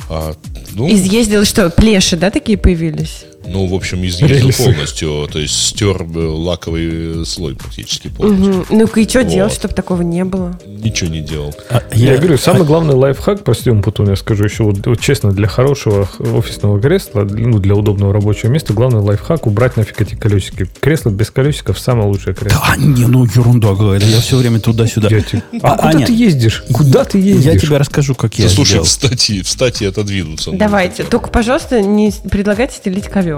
А, 0.09 0.35
ну, 0.73 0.93
Изъездил 0.93 1.45
что, 1.45 1.71
плеши, 1.71 2.17
да, 2.17 2.31
такие 2.31 2.59
появились? 2.59 3.25
Ну, 3.47 3.67
в 3.67 3.75
общем, 3.75 4.05
изъездил 4.05 4.53
полностью, 4.53 5.29
то 5.31 5.39
есть 5.39 5.55
стер 5.55 6.07
лаковый 6.15 7.25
слой 7.25 7.57
практически 7.57 8.09
полностью. 8.09 8.61
Угу. 8.61 8.67
Ну-ка, 8.71 9.01
и 9.01 9.09
что 9.09 9.23
вот. 9.23 9.29
делать, 9.33 9.53
чтобы 9.53 9.75
такого 9.75 10.03
не 10.03 10.25
было? 10.25 10.59
Ничего 10.67 11.11
не 11.11 11.21
делал. 11.21 11.55
А, 11.71 11.83
я, 11.95 12.13
я 12.13 12.19
говорю, 12.19 12.37
самый 12.37 12.63
а... 12.63 12.65
главный 12.67 12.95
лайфхак, 12.95 13.43
прости, 13.43 13.71
Путун, 13.71 14.11
я 14.11 14.17
скажу 14.17 14.45
еще, 14.45 14.65
вот, 14.65 14.87
вот 14.87 15.01
честно, 15.01 15.33
для 15.33 15.49
хорошего 15.49 16.09
офисного 16.19 16.81
кресла, 16.81 17.23
ну, 17.23 17.59
для 17.59 17.75
удобного 17.75 18.13
рабочего 18.13 18.51
места, 18.51 18.75
главный 18.75 19.01
лайфхак 19.01 19.47
убрать 19.47 19.77
нафиг 19.77 20.01
эти 20.01 20.15
колесики. 20.15 20.69
Кресло 20.81 21.11
без 21.11 21.31
колесиков 21.31 21.79
самое 21.79 22.09
лучшее 22.09 22.35
кресло. 22.35 22.61
Да, 22.69 22.77
не, 22.77 23.07
ну, 23.07 23.25
ерунда 23.25 23.75
говорит, 23.75 24.07
я 24.07 24.21
все 24.21 24.37
время 24.37 24.61
туда-сюда. 24.61 25.09
Тебе... 25.09 25.43
А, 25.63 25.75
а 25.75 25.77
куда 25.77 25.89
Аня, 25.89 26.07
ты 26.07 26.13
ездишь? 26.13 26.65
Куда 26.73 27.05
ты 27.05 27.19
ездишь? 27.19 27.53
Я 27.53 27.59
тебе 27.59 27.79
расскажу, 27.79 28.15
как 28.15 28.39
я 28.39 28.49
Слушай, 28.49 28.71
сделал. 28.73 28.85
встать, 28.85 29.31
встать 29.45 29.83
и 29.83 29.87
отодвинуться. 29.87 30.53
Давайте, 30.53 31.05
только, 31.05 31.31
пожалуйста, 31.31 31.81
не 31.81 32.13
предлагайте 32.31 32.77
стелить 32.77 33.09
ковер. 33.09 33.30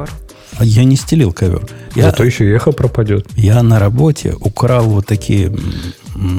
А 0.58 0.64
я 0.64 0.84
не 0.84 0.96
стелил 0.96 1.32
ковер. 1.32 1.66
Я, 1.94 2.04
Зато 2.04 2.24
еще 2.24 2.50
эхо 2.54 2.72
пропадет. 2.72 3.26
Я 3.36 3.62
на 3.62 3.78
работе 3.78 4.34
украл 4.38 4.84
вот 4.84 5.06
такие, 5.06 5.52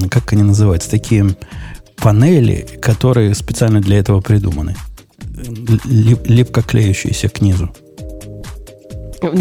как 0.09 0.33
они 0.33 0.43
называются, 0.43 0.89
такие 0.89 1.35
панели, 1.97 2.67
которые 2.81 3.33
специально 3.33 3.81
для 3.81 3.97
этого 3.97 4.21
придуманы. 4.21 4.75
Лип, 5.85 6.27
липко 6.27 6.61
клеющиеся 6.61 7.29
к 7.29 7.41
низу. 7.41 7.73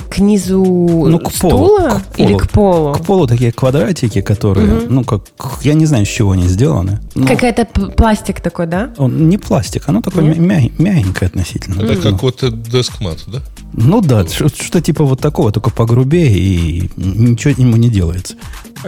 К 0.09 0.19
низу 0.19 0.63
ну, 0.63 1.19
к 1.19 1.33
полу, 1.33 1.67
стула 1.67 1.89
к 1.89 2.17
полу, 2.17 2.29
или 2.29 2.39
к 2.39 2.49
полу? 2.49 2.95
К 2.95 3.05
полу 3.05 3.27
такие 3.27 3.51
квадратики, 3.51 4.21
которые, 4.21 4.75
угу. 4.75 4.87
ну, 4.89 5.05
как, 5.05 5.23
я 5.63 5.75
не 5.75 5.87
знаю, 5.87 6.05
из 6.05 6.09
чего 6.09 6.31
они 6.31 6.47
сделаны. 6.47 7.01
Какая-то 7.15 7.65
пластик 7.65 8.41
такой, 8.41 8.69
да? 8.69 8.95
Он 8.97 9.29
не 9.29 9.39
пластик, 9.39 9.89
оно 9.89 10.01
такое 10.01 10.23
мя- 10.23 10.71
мягенькое 10.79 11.29
относительно. 11.29 11.83
Это 11.83 11.97
как 11.97 12.23
вот 12.23 12.45
дескмат, 12.71 13.25
да? 13.27 13.43
Ну 13.75 14.01
да, 14.01 14.27
что, 14.27 14.49
что 14.49 14.81
типа 14.81 15.05
вот 15.05 15.21
такого, 15.21 15.51
только 15.51 15.71
погрубее, 15.71 16.31
и 16.31 16.91
ничего 16.97 17.55
ему 17.57 17.77
не 17.77 17.89
делается. 17.89 18.35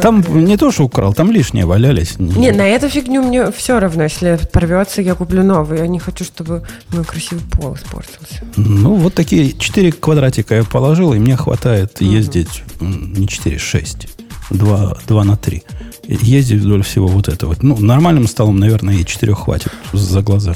Там 0.01 0.20
okay. 0.20 0.42
не 0.42 0.57
то, 0.57 0.70
что 0.73 0.85
украл, 0.85 1.14
там 1.14 1.31
лишние 1.31 1.66
валялись. 1.66 2.18
Не, 2.18 2.51
на 2.53 2.66
эту 2.66 2.88
фигню 2.88 3.23
мне 3.23 3.51
все 3.53 3.79
равно. 3.79 4.03
Если 4.03 4.38
порвется, 4.53 5.03
я 5.03 5.14
куплю 5.14 5.42
новый. 5.42 5.79
Я 5.79 5.87
не 5.87 5.99
хочу, 5.99 6.25
чтобы 6.25 6.64
мой 6.92 7.05
красивый 7.05 7.44
пол 7.51 7.75
испортился. 7.77 8.44
Ну, 8.57 8.94
вот 8.94 9.14
такие 9.14 9.53
четыре 9.53 9.92
квадратика 9.92 10.57
я 10.57 10.64
положил, 10.64 11.14
и 11.14 11.18
мне 11.18 11.37
хватает 11.37 12.01
mm-hmm. 12.01 12.07
ездить 12.07 12.62
не 12.81 13.29
4, 13.29 13.59
6. 13.59 14.09
2, 14.51 14.99
2 15.07 15.25
на 15.25 15.37
3. 15.37 15.62
Ездить 16.09 16.61
вдоль 16.61 16.83
всего 16.83 17.07
вот 17.07 17.29
этого. 17.29 17.57
Ну, 17.62 17.77
нормальным 17.79 18.27
столом, 18.27 18.59
наверное, 18.59 18.97
и 18.97 19.05
4 19.05 19.35
хватит 19.35 19.73
за 19.92 20.23
глаза. 20.23 20.55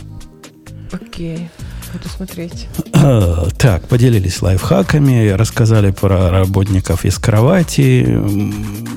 Окей. 0.92 1.48
Буду 1.92 2.08
смотреть. 2.08 2.66
Так, 3.58 3.88
поделились 3.88 4.42
лайфхаками, 4.42 5.30
рассказали 5.30 5.90
про 5.90 6.30
работников 6.30 7.04
из 7.04 7.18
кровати. 7.18 8.20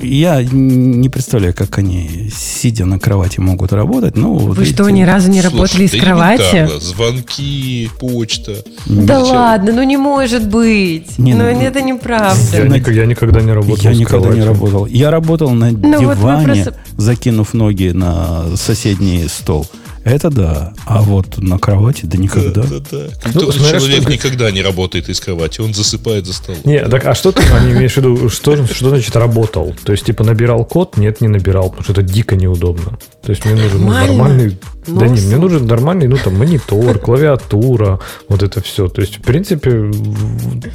Я 0.02 0.44
не 0.44 1.10
представляю, 1.10 1.54
как 1.54 1.78
они, 1.78 2.32
сидя 2.36 2.86
на 2.86 3.00
кровати, 3.00 3.40
могут 3.40 3.74
работать. 3.74 4.18
Ну, 4.18 4.36
Вы 4.36 4.56
видите, 4.56 4.74
что, 4.74 4.90
ни 4.90 5.04
разу 5.04 5.30
не 5.30 5.42
работали 5.42 5.84
из 5.86 5.92
кровати? 5.92 6.70
Звонки, 6.80 7.90
почта. 8.00 8.64
Да 8.86 9.20
Зачем? 9.20 9.36
ладно, 9.36 9.72
ну 9.74 9.84
не 9.84 9.98
может 9.98 10.48
быть. 10.48 11.18
Не, 11.18 11.34
ну, 11.34 11.44
ну 11.44 11.62
это 11.62 11.82
неправда. 11.82 12.40
Я, 12.54 12.66
на... 12.66 12.76
я 12.76 13.06
никогда 13.06 13.42
не 13.42 13.52
работал 13.52 13.84
Я 13.84 13.94
никогда 13.94 14.30
кроватью. 14.30 14.42
не 14.42 14.48
работал. 14.48 14.86
Я 14.86 15.12
работал 15.12 15.52
на 15.52 15.72
ну, 15.72 16.00
диване, 16.00 16.06
вот 16.06 16.44
просто... 16.46 16.76
закинув 16.98 17.54
ноги 17.54 17.92
на 17.92 18.56
соседний 18.56 19.28
стол. 19.28 19.68
Это 20.04 20.30
да. 20.30 20.74
А 20.86 21.02
вот 21.02 21.38
на 21.38 21.60
кровати, 21.60 22.06
да 22.06 22.18
никогда. 22.18 22.64
Да, 22.64 22.80
да, 22.80 22.86
да. 22.92 23.32
Ну, 23.34 23.52
человек 23.52 24.02
что... 24.02 24.12
никогда 24.12 24.50
не 24.52 24.62
работает 24.62 25.10
из 25.10 25.20
кровати, 25.20 25.62
он 25.62 25.74
засыпает 25.74 26.26
за 26.26 26.34
столом. 26.34 26.62
Не, 26.64 26.86
так 26.88 27.06
а 27.06 27.14
что 27.14 27.32
ты 27.32 27.44
не 27.66 27.74
имеешь 27.74 27.94
в 27.94 27.98
виду, 27.98 28.30
что, 28.30 28.66
что 28.66 28.90
значит 28.90 29.16
работал? 29.16 29.76
То 29.84 29.92
есть, 29.92 30.06
типа, 30.06 30.24
набирал 30.24 30.66
код? 30.66 30.98
Нет, 30.98 31.22
не 31.22 31.28
набирал, 31.28 31.70
потому 31.70 31.84
что 31.84 31.94
это 31.94 32.02
дико 32.02 32.36
неудобно. 32.36 32.98
То 33.22 33.30
есть, 33.30 33.46
мне 33.46 33.56
нужен 33.56 33.82
ну, 33.82 33.92
нормальный... 33.92 34.58
Носом. 34.88 34.98
Да 34.98 35.08
не, 35.08 35.22
мне 35.22 35.38
нужен 35.38 35.68
нормальный, 35.68 36.08
ну, 36.08 36.18
там, 36.18 36.36
монитор, 36.36 36.98
клавиатура, 36.98 38.00
вот 38.28 38.42
это 38.42 38.62
все. 38.62 38.88
То 38.88 39.02
есть, 39.02 39.18
в 39.18 39.22
принципе, 39.22 39.92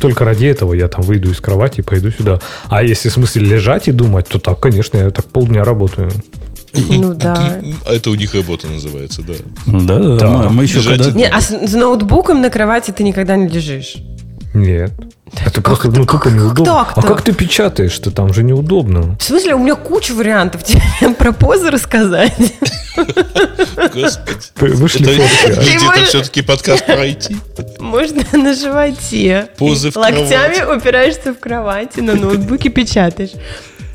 только 0.01 0.25
ради 0.25 0.47
этого 0.47 0.75
я 0.75 0.87
там 0.87 1.03
выйду 1.03 1.31
из 1.31 1.41
кровати 1.41 1.81
и 1.81 1.83
пойду 1.83 2.13
сюда. 2.13 2.41
А 2.67 2.85
если 2.85 3.09
в 3.09 3.13
смысле 3.13 3.43
лежать 3.43 3.89
и 3.89 3.93
думать, 3.93 4.29
то 4.29 4.39
так, 4.39 4.61
конечно, 4.61 4.99
я 4.99 5.11
так 5.11 5.25
полдня 5.25 5.65
работаю. 5.65 6.13
Ну 6.89 7.15
да. 7.15 7.61
А 7.87 7.95
это 7.95 8.11
у 8.11 8.15
них 8.15 8.35
работа 8.35 8.67
называется, 8.67 9.23
да. 9.23 9.35
Да, 9.67 9.99
да. 9.99 10.17
да. 10.17 10.29
Мы, 10.29 10.51
мы 10.51 10.63
еще 10.65 10.83
когда... 10.83 11.11
Нет, 11.11 11.31
а 11.33 11.41
с, 11.41 11.51
с 11.51 11.75
ноутбуком 11.75 12.41
на 12.41 12.51
кровати 12.51 12.91
ты 12.91 13.03
никогда 13.03 13.37
не 13.37 13.49
лежишь? 13.49 13.97
Нет. 14.55 14.93
Это 15.45 15.61
просто 15.61 15.89
ну, 15.89 16.07
тупо 16.07 16.29
неудобно. 16.29 16.87
А 16.95 17.03
как 17.03 17.23
ты 17.23 17.33
печатаешь 17.33 17.93
Что 17.93 18.11
Там 18.11 18.33
же 18.33 18.43
неудобно. 18.43 19.17
В 19.19 19.23
смысле, 19.23 19.55
у 19.55 19.59
меня 19.59 19.75
куча 19.75 20.13
вариантов 20.13 20.63
тебе 20.65 21.15
про 21.19 21.33
позы 21.33 21.71
рассказать. 21.71 22.33
Господи. 23.77 24.75
Вышли 24.75 25.05
фотки. 25.05 25.99
Это 25.99 26.05
все-таки 26.05 26.43
подкаст 26.43 26.87
про 26.87 27.07
IT. 27.07 27.37
Можно 27.81 28.23
на 28.33 28.55
животе. 28.55 29.49
Позы 29.59 29.91
в 29.91 29.97
Локтями 29.97 30.77
упираешься 30.77 31.35
в 31.35 31.39
кровати, 31.39 32.01
на 32.01 32.15
ноутбуке 32.15 32.71
печатаешь. 32.71 33.33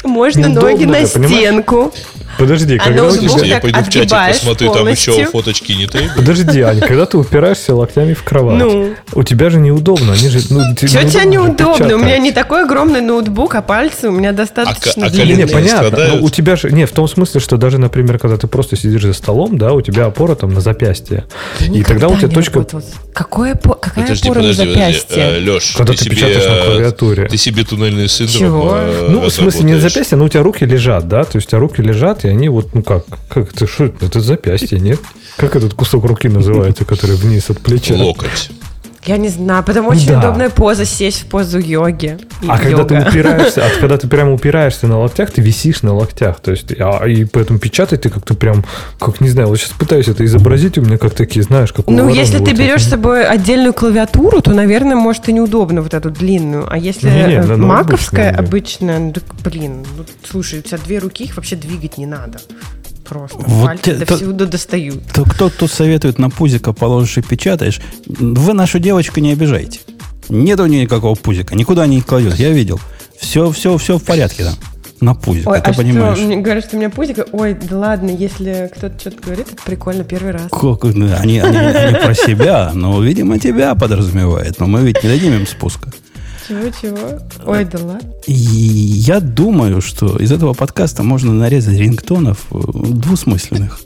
Можно 0.03 0.49
ноги 0.49 0.85
на 0.85 1.05
стенку. 1.05 1.93
Подожди, 2.37 2.77
а 2.77 2.83
когда 2.83 3.05
у 3.05 3.15
тебя... 3.15 3.45
Я 3.45 3.59
пойду 3.59 3.79
в 3.81 3.89
чатик 3.89 4.17
посмотрю, 4.17 4.73
там 4.73 4.87
еще 4.87 5.25
фоточки 5.25 5.73
не 5.73 5.87
требуют. 5.87 6.15
Подожди, 6.15 6.61
Аня, 6.61 6.81
когда 6.81 7.05
ты 7.05 7.17
упираешься 7.17 7.75
локтями 7.75 8.13
в 8.13 8.23
кровать, 8.23 8.57
ну. 8.57 8.95
у 9.13 9.23
тебя 9.23 9.49
же 9.49 9.59
неудобно. 9.59 10.13
Они 10.13 10.29
же, 10.29 10.39
ну, 10.49 10.61
Что 10.75 10.87
тебе 10.87 11.25
неудобно? 11.25 11.95
У 11.95 11.99
меня 11.99 12.17
не 12.17 12.31
такой 12.31 12.63
огромный 12.63 13.01
ноутбук, 13.01 13.55
а 13.55 13.61
пальцы 13.61 14.09
у 14.09 14.11
меня 14.11 14.31
достаточно 14.31 15.07
а, 15.07 15.09
длинные. 15.09 15.45
Не, 15.45 15.47
понятно. 15.47 16.07
Но 16.07 16.23
у 16.23 16.29
тебя 16.29 16.55
же... 16.55 16.71
Не, 16.71 16.85
в 16.85 16.91
том 16.91 17.07
смысле, 17.07 17.39
что 17.41 17.57
даже, 17.57 17.77
например, 17.77 18.17
когда 18.17 18.37
ты 18.37 18.47
просто 18.47 18.75
сидишь 18.75 19.03
за 19.03 19.13
столом, 19.13 19.57
да, 19.57 19.73
у 19.73 19.81
тебя 19.81 20.05
опора 20.05 20.35
там 20.35 20.53
на 20.53 20.61
запястье. 20.61 21.25
И 21.59 21.83
тогда 21.83 22.07
у 22.07 22.17
тебя 22.17 22.29
точка... 22.29 22.65
Какое, 23.13 23.55
какая 23.55 24.05
подожди, 24.05 24.29
опора 24.29 24.39
подожди, 24.39 24.65
на 24.65 24.73
запястье? 24.73 25.15
Подожди. 25.15 25.49
Э, 25.49 25.53
Леш, 25.53 25.73
когда 25.75 25.93
ты, 25.93 25.99
ты 25.99 26.09
печатаешь 26.09 26.45
на 26.45 26.65
клавиатуре. 26.65 27.27
Ты 27.27 27.37
себе 27.37 27.63
туннельный 27.63 28.07
синдром 28.07 28.39
Чего? 28.39 28.73
Э, 28.77 29.07
ну, 29.09 29.21
в 29.21 29.29
смысле, 29.29 29.63
не 29.63 29.73
на 29.73 29.81
запястье, 29.91 30.17
но 30.17 30.25
у 30.25 30.29
тебя 30.29 30.43
руки 30.43 30.65
лежат, 30.65 31.07
да? 31.07 31.23
То 31.23 31.37
есть 31.37 31.47
у 31.47 31.49
тебя 31.51 31.59
руки 31.59 31.81
лежат, 31.81 32.25
и 32.25 32.29
они 32.29 32.49
вот, 32.49 32.73
ну 32.73 32.83
как, 32.83 33.05
как 33.29 33.53
это, 33.53 33.67
что 33.67 33.85
это? 33.85 34.05
Это 34.05 34.19
запястье, 34.21 34.79
нет? 34.79 34.99
Как 35.37 35.55
этот 35.55 35.73
кусок 35.73 36.05
руки 36.05 36.27
называется, 36.27 36.85
который 36.85 37.15
вниз 37.15 37.49
от 37.49 37.59
плеча? 37.59 37.95
Локоть. 37.95 38.51
Я 39.05 39.17
не 39.17 39.29
знаю, 39.29 39.63
потому 39.63 39.89
очень 39.89 40.07
да. 40.07 40.19
удобная 40.19 40.49
поза 40.49 40.85
сесть 40.85 41.23
в 41.23 41.25
позу 41.25 41.57
йоги. 41.57 42.19
А 42.47 42.59
когда 42.59 42.83
ты 42.83 42.99
упираешься, 42.99 43.65
а 43.65 43.69
когда 43.79 43.97
ты 43.97 44.07
прямо 44.07 44.33
упираешься 44.33 44.87
на 44.87 44.99
локтях, 44.99 45.31
ты 45.31 45.41
висишь 45.41 45.81
на 45.81 45.93
локтях. 45.93 46.39
То 46.39 46.51
есть, 46.51 46.71
а, 46.79 47.05
и 47.07 47.25
поэтому 47.25 47.57
печатать 47.57 48.01
ты 48.01 48.09
как-то 48.09 48.35
прям, 48.35 48.63
как 48.99 49.19
не 49.19 49.29
знаю, 49.29 49.47
вот 49.47 49.57
сейчас 49.57 49.71
пытаюсь 49.71 50.07
это 50.07 50.23
изобразить, 50.23 50.77
у 50.77 50.81
меня 50.81 50.97
как 50.97 51.13
такие, 51.13 51.41
знаешь, 51.43 51.73
как 51.73 51.87
Ну, 51.87 52.09
если 52.09 52.37
вот 52.37 52.47
ты 52.47 52.53
берешь 52.53 52.83
с 52.83 52.89
собой 52.89 53.25
отдельную 53.25 53.73
клавиатуру, 53.73 54.41
то, 54.41 54.51
наверное, 54.51 54.95
может 54.95 55.27
и 55.29 55.33
неудобно 55.33 55.81
вот 55.81 55.93
эту 55.95 56.11
длинную. 56.11 56.71
А 56.71 56.77
если 56.77 57.09
не, 57.09 57.23
не, 57.23 57.41
ну, 57.41 57.57
маковская 57.57 58.35
обычная, 58.35 58.99
ну, 58.99 59.13
блин, 59.43 59.83
ну, 59.97 60.05
слушай, 60.29 60.59
у 60.59 60.61
тебя 60.61 60.77
две 60.77 60.99
руки, 60.99 61.23
их 61.23 61.35
вообще 61.37 61.55
двигать 61.55 61.97
не 61.97 62.05
надо 62.05 62.39
просто. 63.11 63.37
Вот 63.39 63.65
Пальцы 63.65 63.95
до 63.95 64.15
всюду 64.15 64.47
достают. 64.47 65.05
То, 65.13 65.25
кто 65.25 65.49
тут 65.49 65.69
советует 65.69 66.17
на 66.17 66.29
пузико 66.29 66.71
положишь 66.71 67.17
и 67.17 67.21
печатаешь, 67.21 67.81
вы 68.07 68.53
нашу 68.53 68.79
девочку 68.79 69.19
не 69.19 69.33
обижайте. 69.33 69.81
Нет 70.29 70.57
у 70.61 70.65
нее 70.65 70.83
никакого 70.83 71.15
пузика, 71.15 71.53
никуда 71.55 71.87
не 71.87 72.01
кладет. 72.01 72.35
Я 72.35 72.51
видел. 72.51 72.79
Все, 73.19 73.51
все, 73.51 73.77
все 73.77 73.97
в 73.97 74.03
порядке 74.03 74.45
там. 74.45 74.53
На 75.01 75.13
пузик, 75.13 75.47
Ой, 75.47 75.59
ты 75.59 75.71
а 75.71 75.73
понимаешь. 75.73 76.17
Что, 76.17 76.27
мне 76.27 76.37
говорят, 76.37 76.63
что 76.63 76.77
у 76.77 76.79
меня 76.79 76.89
пузик. 76.89 77.25
Ой, 77.33 77.57
да 77.69 77.77
ладно, 77.77 78.11
если 78.11 78.71
кто-то 78.73 78.97
что-то 78.97 79.21
говорит, 79.21 79.47
это 79.51 79.61
прикольно, 79.65 80.03
первый 80.03 80.31
раз. 80.31 80.43
Как, 80.49 80.85
они, 80.85 81.09
они, 81.11 81.39
они 81.39 81.95
про 81.99 82.13
себя, 82.13 82.71
но, 82.73 83.01
видимо, 83.01 83.39
тебя 83.39 83.75
подразумевает. 83.75 84.59
Но 84.59 84.67
мы 84.67 84.81
ведь 84.81 85.03
не 85.03 85.09
дадим 85.09 85.33
им 85.33 85.47
спуска. 85.47 85.91
Чего-чего? 86.51 87.19
Ой, 87.45 87.63
да 87.63 87.79
ладно. 87.79 88.13
И 88.27 88.33
я 88.33 89.21
думаю, 89.21 89.81
что 89.81 90.17
из 90.17 90.33
этого 90.33 90.53
подкаста 90.53 91.01
можно 91.01 91.31
нарезать 91.31 91.77
рингтонов 91.77 92.45
э, 92.51 92.57
двусмысленных. 92.73 93.79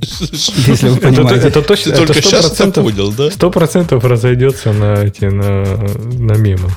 Если 0.20 0.88
вы 0.88 0.96
понимаете. 0.96 1.36
Это, 1.36 1.60
это 1.60 1.62
точно, 1.62 1.90
это 1.90 2.06
только 2.06 2.22
сейчас 2.22 2.50
понял, 2.50 3.12
да? 3.12 3.30
Сто 3.30 3.50
процентов 3.52 4.02
разойдется 4.04 4.72
на 4.72 4.94
эти, 5.04 5.26
на, 5.26 5.62
на 6.18 6.32
мемы. 6.32 6.70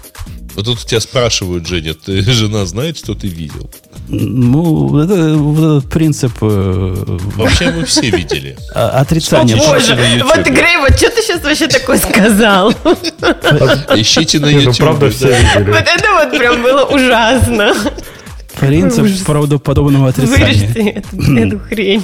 Вот 0.56 0.66
тут 0.66 0.80
тебя 0.80 1.00
спрашивают, 1.00 1.68
Женя, 1.68 1.94
ты 1.94 2.22
жена 2.32 2.66
знает, 2.66 2.98
что 2.98 3.16
ты 3.16 3.28
видел? 3.28 3.70
Ну, 4.08 5.00
это, 5.00 5.36
вот 5.36 5.78
этот 5.80 5.92
принцип... 5.92 6.32
Э, 6.42 7.18
вообще 7.36 7.72
мы 7.72 7.86
все 7.86 8.10
видели. 8.10 8.58
А, 8.76 9.02
отрицание. 9.02 9.56
Боже, 9.56 9.96
вот, 10.24 10.48
Грей, 10.48 10.78
вот 10.78 10.98
что 10.98 11.10
ты 11.12 11.22
сейчас 11.22 11.44
вообще 11.44 11.68
такое 11.68 11.98
сказал? 11.98 12.72
Ищите 13.96 14.40
на 14.40 14.48
YouTube. 14.48 14.78
правда 14.78 15.10
все 15.12 15.28
видели. 15.28 15.72
Вот 15.72 15.88
это 15.88 16.12
вот 16.14 16.38
прям 16.38 16.64
было 16.64 16.84
ужасно. 16.86 17.74
Принцип 18.60 19.08
правдоподобного 19.26 20.10
отрицания. 20.10 20.46
Вырежьте 20.74 21.04
эту 21.40 21.60
хрень. 21.60 22.04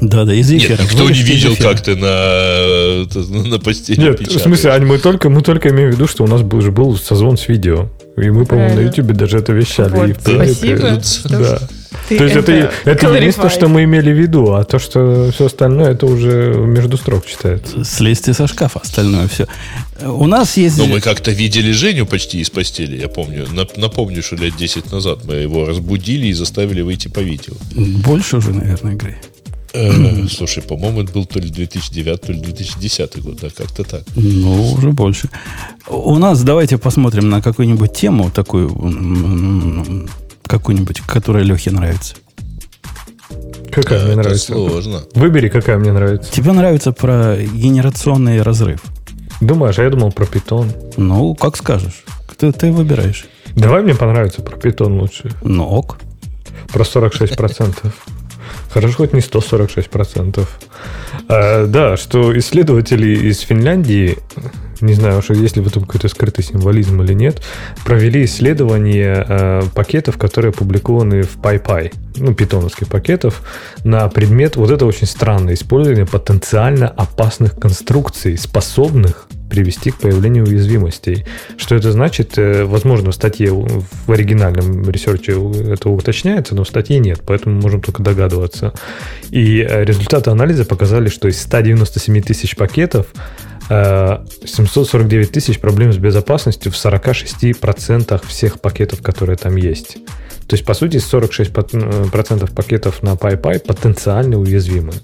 Да, 0.00 0.24
да, 0.24 0.34
из 0.34 0.50
эфира. 0.50 0.80
Нет, 0.80 0.92
никто 0.92 1.10
не 1.10 1.22
видел, 1.22 1.56
как 1.56 1.80
ты 1.80 1.94
на, 1.96 3.48
на 3.48 3.58
постели 3.58 4.00
Нет, 4.00 4.18
печатаешь. 4.18 4.40
в 4.40 4.44
смысле, 4.44 4.70
Ань, 4.70 4.86
мы 4.86 4.98
только, 4.98 5.28
мы 5.28 5.42
только 5.42 5.68
имеем 5.70 5.90
в 5.90 5.94
виду, 5.94 6.06
что 6.06 6.24
у 6.24 6.26
нас 6.26 6.42
был, 6.42 6.60
был 6.70 6.96
созвон 6.96 7.36
с 7.36 7.48
видео. 7.48 7.88
И 8.16 8.28
мы, 8.30 8.44
по-моему, 8.44 8.76
на 8.76 8.80
YouTube 8.80 9.12
даже 9.12 9.38
это 9.38 9.52
вещали. 9.52 9.90
Вот, 9.90 10.08
и 10.08 10.12
в 10.12 10.18
принципе, 10.18 11.00
спасибо. 11.00 11.38
Да. 11.38 11.60
Ты 12.08 12.18
то 12.18 12.24
есть 12.24 12.36
это, 12.36 12.52
это, 12.52 12.72
это 12.84 13.14
единственное, 13.14 13.50
что 13.50 13.68
мы 13.68 13.84
имели 13.84 14.12
в 14.12 14.18
виду, 14.18 14.52
а 14.52 14.64
то, 14.64 14.78
что 14.78 15.30
все 15.32 15.46
остальное, 15.46 15.92
это 15.92 16.06
уже 16.06 16.54
между 16.56 16.96
строк 16.96 17.26
читается. 17.26 17.84
Слезьте 17.84 18.32
со 18.32 18.46
шкафа 18.46 18.80
остальное 18.80 19.28
все. 19.28 19.46
У 20.02 20.26
нас 20.26 20.56
есть... 20.56 20.78
Но 20.78 20.86
мы 20.86 21.00
как-то 21.00 21.30
видели 21.30 21.72
Женю 21.72 22.06
почти 22.06 22.40
из 22.40 22.50
постели, 22.50 22.96
я 22.96 23.08
помню. 23.08 23.46
Напомню, 23.76 24.22
что 24.22 24.36
лет 24.36 24.56
10 24.56 24.90
назад 24.90 25.20
мы 25.24 25.34
его 25.34 25.66
разбудили 25.66 26.26
и 26.26 26.32
заставили 26.32 26.80
выйти 26.80 27.08
по 27.08 27.20
видео. 27.20 27.54
Больше 27.74 28.38
уже, 28.38 28.52
наверное, 28.52 28.94
игры. 28.94 29.16
Э, 29.72 30.26
слушай, 30.28 30.62
по-моему, 30.62 31.02
это 31.02 31.12
был 31.12 31.26
то 31.26 31.38
ли 31.38 31.48
2009, 31.48 32.20
то 32.20 32.32
ли 32.32 32.40
2010 32.40 33.22
год, 33.22 33.38
да, 33.40 33.48
как-то 33.50 33.84
так. 33.84 34.02
Ну, 34.16 34.72
уже 34.72 34.90
больше. 34.90 35.28
У 35.86 36.18
нас 36.18 36.42
давайте 36.42 36.78
посмотрим 36.78 37.28
на 37.28 37.40
какую-нибудь 37.40 37.92
тему 37.92 38.30
такую, 38.30 38.68
какую-нибудь, 40.44 41.00
которая 41.00 41.44
Лехе 41.44 41.70
нравится. 41.70 42.16
Какая 43.70 44.04
мне 44.04 44.16
нравится? 44.16 44.46
Сложно. 44.46 45.02
Выбери, 45.14 45.48
какая 45.48 45.78
мне 45.78 45.92
нравится. 45.92 46.32
Тебе 46.32 46.52
нравится 46.52 46.92
про 46.92 47.36
генерационный 47.36 48.42
разрыв? 48.42 48.82
Думаешь, 49.40 49.78
а 49.78 49.84
я 49.84 49.90
думал 49.90 50.10
про 50.10 50.26
питон. 50.26 50.72
Ну, 50.96 51.34
как 51.34 51.56
скажешь. 51.56 52.04
Ты, 52.36 52.52
ты 52.52 52.72
выбираешь. 52.72 53.26
Давай 53.54 53.82
мне 53.82 53.94
понравится 53.94 54.42
про 54.42 54.56
питон 54.56 54.98
лучше. 54.98 55.30
Ну, 55.42 55.64
ок. 55.64 55.98
Про 56.72 56.82
46%. 56.82 57.92
Хорошо, 58.70 58.98
хоть 58.98 59.12
не 59.12 59.20
146%. 59.20 60.46
А, 61.28 61.66
да, 61.66 61.96
что 61.96 62.36
исследователи 62.38 63.28
из 63.28 63.40
Финляндии, 63.40 64.16
не 64.80 64.94
знаю, 64.94 65.22
что 65.22 65.34
есть 65.34 65.56
ли 65.56 65.62
в 65.62 65.66
этом 65.66 65.84
какой-то 65.84 66.08
скрытый 66.08 66.44
символизм 66.44 67.02
или 67.02 67.12
нет, 67.12 67.42
провели 67.84 68.24
исследование 68.24 69.26
а, 69.28 69.62
пакетов, 69.74 70.18
которые 70.18 70.50
опубликованы 70.50 71.22
в 71.22 71.36
PyPy, 71.38 71.92
ну, 72.16 72.32
питоновских 72.32 72.86
пакетов, 72.88 73.42
на 73.82 74.08
предмет, 74.08 74.54
вот 74.54 74.70
это 74.70 74.86
очень 74.86 75.08
странное 75.08 75.54
использование 75.54 76.06
потенциально 76.06 76.88
опасных 76.88 77.58
конструкций, 77.58 78.38
способных 78.38 79.26
привести 79.50 79.90
к 79.90 79.96
появлению 79.96 80.46
уязвимостей. 80.46 81.26
Что 81.58 81.74
это 81.74 81.92
значит? 81.92 82.38
Э, 82.38 82.64
возможно, 82.64 83.10
в 83.10 83.14
статье, 83.14 83.52
в 83.52 84.10
оригинальном 84.10 84.88
ресерче 84.88 85.32
это 85.72 85.90
уточняется, 85.90 86.54
но 86.54 86.64
в 86.64 86.68
статье 86.68 86.98
нет, 87.00 87.20
поэтому 87.26 87.60
можем 87.60 87.82
только 87.82 88.02
догадываться. 88.02 88.59
И 89.30 89.60
э, 89.60 89.84
результаты 89.84 90.30
анализа 90.30 90.64
показали, 90.64 91.08
что 91.08 91.28
из 91.28 91.40
197 91.42 92.22
тысяч 92.22 92.56
пакетов 92.56 93.06
749 93.68 95.28
э, 95.28 95.32
тысяч 95.32 95.60
проблем 95.60 95.92
с 95.92 95.96
безопасностью 95.96 96.72
в 96.72 96.74
46% 96.74 98.26
всех 98.26 98.60
пакетов, 98.60 99.02
которые 99.02 99.36
там 99.36 99.56
есть. 99.56 99.98
То 100.48 100.54
есть, 100.54 100.64
по 100.64 100.74
сути, 100.74 100.96
46% 100.96 102.52
пакетов 102.52 103.02
на 103.04 103.14
PyPy 103.14 103.60
потенциально 103.60 104.36
уязвимы. 104.36 104.94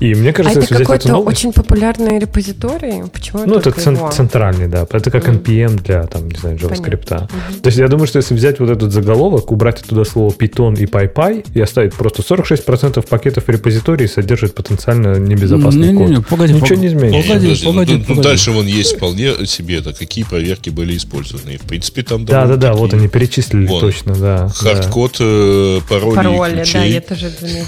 И 0.00 0.14
мне 0.14 0.32
кажется, 0.32 0.60
а 0.60 0.62
это 0.62 0.74
какой-то 0.76 1.08
новость... 1.10 1.38
очень 1.38 1.52
популярный 1.52 2.18
репозиторий? 2.18 3.04
Почему 3.12 3.44
ну, 3.44 3.56
это 3.56 3.70
цен- 3.70 4.10
центральный, 4.10 4.66
да. 4.66 4.86
Это 4.90 5.10
как. 5.10 5.28
NPM 5.28 5.82
для, 5.82 6.04
там, 6.06 6.28
не 6.28 6.38
знаю, 6.38 6.56
JavaScript. 6.56 7.06
Mm-hmm. 7.06 7.60
То 7.60 7.66
есть 7.66 7.78
я 7.78 7.86
думаю, 7.88 8.06
что 8.06 8.16
если 8.16 8.34
взять 8.34 8.58
вот 8.60 8.70
этот 8.70 8.92
заголовок, 8.92 9.52
убрать 9.52 9.82
оттуда 9.82 10.04
слово 10.04 10.32
Python 10.32 10.78
и 10.78 10.86
PyPy 10.86 11.46
и 11.54 11.60
оставить 11.60 11.94
просто 11.94 12.22
46% 12.22 13.06
пакетов 13.06 13.48
репозиторий 13.48 14.08
содержит 14.08 14.54
потенциально 14.54 15.18
небезопасный 15.18 15.92
не, 15.92 15.98
код. 15.98 16.08
Не, 16.08 16.16
не, 16.16 16.22
погоди, 16.22 16.54
Ничего 16.54 16.68
пог... 16.68 16.78
не 16.78 16.86
изменится. 16.86 17.28
Погоди, 17.28 17.48
погоди, 17.48 17.64
ну, 17.64 17.72
погоди, 17.72 17.96
ну, 17.96 18.04
погоди. 18.04 18.22
Дальше 18.22 18.50
вон 18.52 18.66
есть 18.66 18.96
вполне 18.96 19.46
себе 19.46 19.78
это, 19.78 19.92
какие 19.92 20.24
проверки 20.24 20.70
были 20.70 20.96
использованы. 20.96 21.58
В 21.58 21.66
принципе, 21.66 22.02
там 22.02 22.24
Да, 22.24 22.46
да, 22.46 22.56
да, 22.56 22.72
вот 22.72 22.94
они 22.94 23.08
перечислили 23.08 23.66
вон, 23.66 23.80
точно, 23.80 24.14
да. 24.14 24.48
Хардкод, 24.48 25.16
да. 25.18 25.24
э, 25.24 25.80
пароли, 25.88 26.16
пароли 26.16 26.64
да, 26.72 26.84
я 26.84 27.00
тоже 27.02 27.30
заметила. 27.38 27.66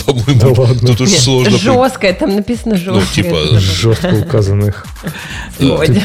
По-моему, 0.06 0.66
да 0.82 0.88
тут 0.88 1.00
уж 1.02 1.10
сложно. 1.10 1.59
Жесткое, 1.60 2.12
там 2.14 2.34
написано 2.34 2.76
жестко. 2.76 3.00
Ну, 3.00 3.02
типа... 3.14 3.58
Жестко 3.58 4.14
указанных. 4.14 4.86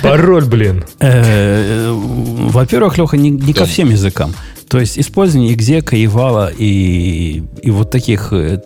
Пароль, 0.01 0.45
блин. 0.45 0.85
Э, 0.99 1.91
во-первых, 1.91 2.97
Леха, 2.97 3.17
не 3.17 3.53
ко 3.53 3.65
всем 3.65 3.89
языкам. 3.89 4.33
То 4.67 4.79
есть 4.79 4.97
использование 4.97 5.53
экзека 5.53 5.95
и 5.95 6.07
вала 6.07 6.51
и, 6.55 7.43
и 7.61 7.71
вот 7.71 7.91
таких 7.91 8.33
э, 8.33 8.61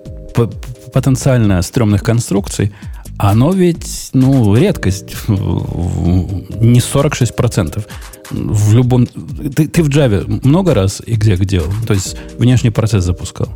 потенциально 0.94 1.62
стрёмных 1.62 2.04
конструкций, 2.04 2.72
оно 3.18 3.52
ведь, 3.52 4.12
ну, 4.14 4.56
редкость. 4.56 5.16
Не 5.28 6.80
46%. 6.80 7.86
В 8.32 8.74
любом... 8.74 9.08
Ты, 9.08 9.68
ты 9.68 9.84
в 9.84 9.90
Java 9.90 10.40
много 10.48 10.74
раз 10.74 11.02
экзек 11.06 11.44
делал? 11.46 11.72
То 11.86 11.94
есть 11.94 12.16
внешний 12.38 12.70
процесс 12.70 13.04
запускал? 13.04 13.50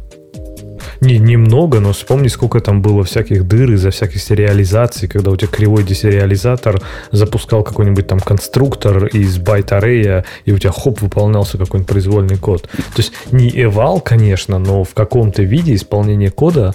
Не, 1.01 1.17
немного, 1.17 1.79
но 1.79 1.93
вспомни, 1.93 2.27
сколько 2.27 2.59
там 2.59 2.81
было 2.81 3.03
всяких 3.03 3.47
дыр 3.47 3.71
из-за 3.73 3.91
всяких 3.91 4.21
сериализаций, 4.21 5.07
когда 5.07 5.31
у 5.31 5.35
тебя 5.35 5.49
кривой 5.49 5.83
десериализатор 5.83 6.81
запускал 7.11 7.63
какой-нибудь 7.63 8.07
там 8.07 8.19
конструктор 8.19 9.05
из 9.07 9.37
байт-аррея, 9.37 10.25
и 10.45 10.51
у 10.51 10.57
тебя 10.57 10.71
хоп, 10.71 11.01
выполнялся 11.01 11.57
какой-нибудь 11.57 11.89
произвольный 11.89 12.37
код. 12.37 12.63
То 12.63 12.97
есть 12.97 13.13
не 13.31 13.49
eval, 13.49 14.01
конечно, 14.01 14.59
но 14.59 14.83
в 14.83 14.93
каком-то 14.93 15.43
виде 15.43 15.75
исполнение 15.75 16.29
кода 16.29 16.73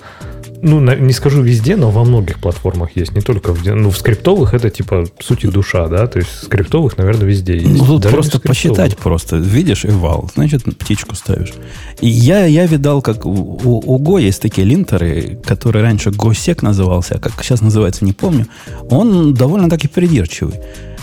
ну, 0.62 0.80
не 0.80 1.12
скажу 1.12 1.42
везде, 1.42 1.76
но 1.76 1.90
во 1.90 2.04
многих 2.04 2.38
платформах 2.38 2.96
есть, 2.96 3.12
не 3.12 3.20
только 3.20 3.52
в... 3.52 3.64
Ну, 3.64 3.90
в 3.90 3.96
скриптовых 3.96 4.54
это 4.54 4.70
типа 4.70 5.06
сути 5.20 5.46
душа, 5.46 5.88
да, 5.88 6.06
то 6.06 6.18
есть 6.18 6.44
скриптовых, 6.44 6.98
наверное, 6.98 7.26
везде 7.26 7.56
есть. 7.56 7.78
Ну, 7.78 7.86
тут 7.86 8.02
Даже 8.02 8.14
просто 8.14 8.40
посчитать 8.40 8.96
просто. 8.96 9.36
Видишь, 9.36 9.84
эвал, 9.84 10.30
значит, 10.34 10.64
птичку 10.78 11.14
ставишь. 11.14 11.52
И 12.00 12.08
я, 12.08 12.46
я 12.46 12.66
видал, 12.66 13.02
как 13.02 13.26
у, 13.26 13.30
у 13.30 13.98
Go 13.98 14.20
есть 14.20 14.42
такие 14.42 14.66
линтеры, 14.66 15.38
которые 15.44 15.82
раньше 15.82 16.10
GoSec 16.10 16.58
назывался, 16.62 17.16
а 17.16 17.18
как 17.18 17.42
сейчас 17.42 17.60
называется, 17.60 18.04
не 18.04 18.12
помню. 18.12 18.46
Он 18.90 19.34
довольно-таки 19.34 19.88
придирчивый. 19.88 20.54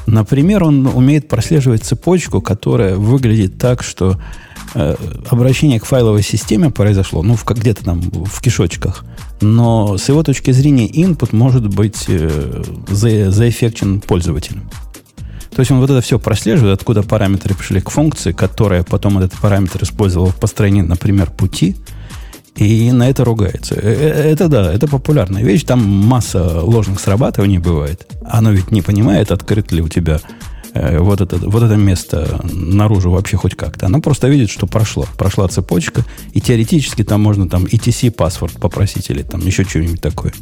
Например, 0.07 0.63
он 0.63 0.85
умеет 0.87 1.27
прослеживать 1.27 1.83
цепочку, 1.83 2.41
которая 2.41 2.95
выглядит 2.95 3.57
так, 3.57 3.83
что 3.83 4.19
обращение 5.29 5.79
к 5.79 5.85
файловой 5.85 6.23
системе 6.23 6.69
произошло, 6.69 7.21
ну, 7.23 7.37
где-то 7.45 7.83
там 7.83 8.01
в 8.01 8.41
кишочках– 8.41 9.05
но 9.41 9.97
с 9.97 10.07
его 10.07 10.23
точки 10.23 10.51
зрения 10.51 10.87
input 10.87 11.35
может 11.35 11.67
быть 11.67 12.05
э, 12.07 12.63
за, 12.87 13.31
заэффекчен 13.31 14.01
пользователем. 14.01 14.69
То 15.53 15.61
есть 15.61 15.71
он 15.71 15.79
вот 15.79 15.89
это 15.89 16.01
все 16.01 16.19
прослеживает, 16.19 16.79
откуда 16.79 17.01
параметры 17.03 17.55
пришли 17.55 17.79
к 17.79 17.89
функции, 17.89 18.31
которая 18.31 18.83
потом 18.83 19.17
этот 19.19 19.33
параметр 19.39 19.83
использовал 19.83 20.27
в 20.27 20.35
построении, 20.35 20.81
например, 20.81 21.31
пути, 21.31 21.77
и 22.55 22.91
на 22.91 23.09
это 23.09 23.23
ругается. 23.23 23.75
Э, 23.75 23.93
э, 23.93 24.31
это 24.31 24.47
да, 24.47 24.73
это 24.73 24.87
популярная 24.87 25.43
вещь. 25.43 25.63
Там 25.63 25.85
масса 25.85 26.61
ложных 26.61 26.99
срабатываний 26.99 27.57
бывает. 27.57 28.07
Оно 28.25 28.51
ведь 28.51 28.71
не 28.71 28.81
понимает, 28.81 29.31
открыт 29.31 29.71
ли 29.71 29.81
у 29.81 29.89
тебя 29.89 30.21
Э, 30.21 30.54
вот, 30.75 31.21
это, 31.21 31.37
вот 31.37 31.63
это 31.63 31.75
место 31.75 32.41
наружу 32.51 33.09
вообще 33.11 33.37
хоть 33.37 33.55
как-то. 33.55 33.85
Она 33.85 33.99
просто 33.99 34.27
видит, 34.27 34.49
что 34.49 34.67
прошло. 34.67 35.07
Прошла 35.17 35.47
цепочка, 35.47 36.03
и 36.33 36.41
теоретически 36.41 37.03
там 37.03 37.21
можно 37.21 37.47
там 37.47 37.63
ETC 37.63 38.11
паспорт 38.11 38.53
попросить 38.53 39.09
или 39.09 39.21
там 39.21 39.39
еще 39.41 39.63
что-нибудь 39.63 40.01
такое. 40.01 40.33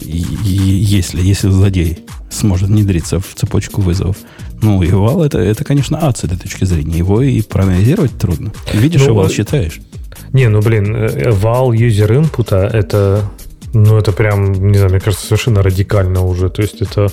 И, 0.00 0.24
и 0.44 0.52
если, 0.52 1.20
если 1.20 1.48
злодей 1.48 2.04
сможет 2.30 2.68
внедриться 2.68 3.18
в 3.20 3.34
цепочку 3.34 3.80
вызовов. 3.80 4.16
Ну, 4.62 4.82
и 4.82 4.90
вал 4.90 5.24
это, 5.24 5.38
это, 5.38 5.64
конечно, 5.64 5.98
ад 6.00 6.18
с 6.18 6.24
этой 6.24 6.38
точки 6.38 6.64
зрения. 6.64 6.98
Его 6.98 7.22
и 7.22 7.42
проанализировать 7.42 8.16
трудно. 8.18 8.52
Видишь, 8.72 9.04
ну, 9.06 9.14
вал 9.14 9.26
а 9.26 9.30
считаешь. 9.30 9.80
Не, 10.32 10.48
ну 10.48 10.60
блин, 10.60 10.94
э, 10.94 11.30
вал 11.32 11.72
юзер 11.72 12.12
инпута 12.16 12.70
это 12.72 13.24
ну, 13.72 13.96
это 13.96 14.12
прям, 14.12 14.70
не 14.70 14.78
знаю, 14.78 14.90
мне 14.90 15.00
кажется, 15.00 15.26
совершенно 15.26 15.62
радикально 15.62 16.22
уже. 16.22 16.50
То 16.50 16.62
есть 16.62 16.82
это 16.82 17.08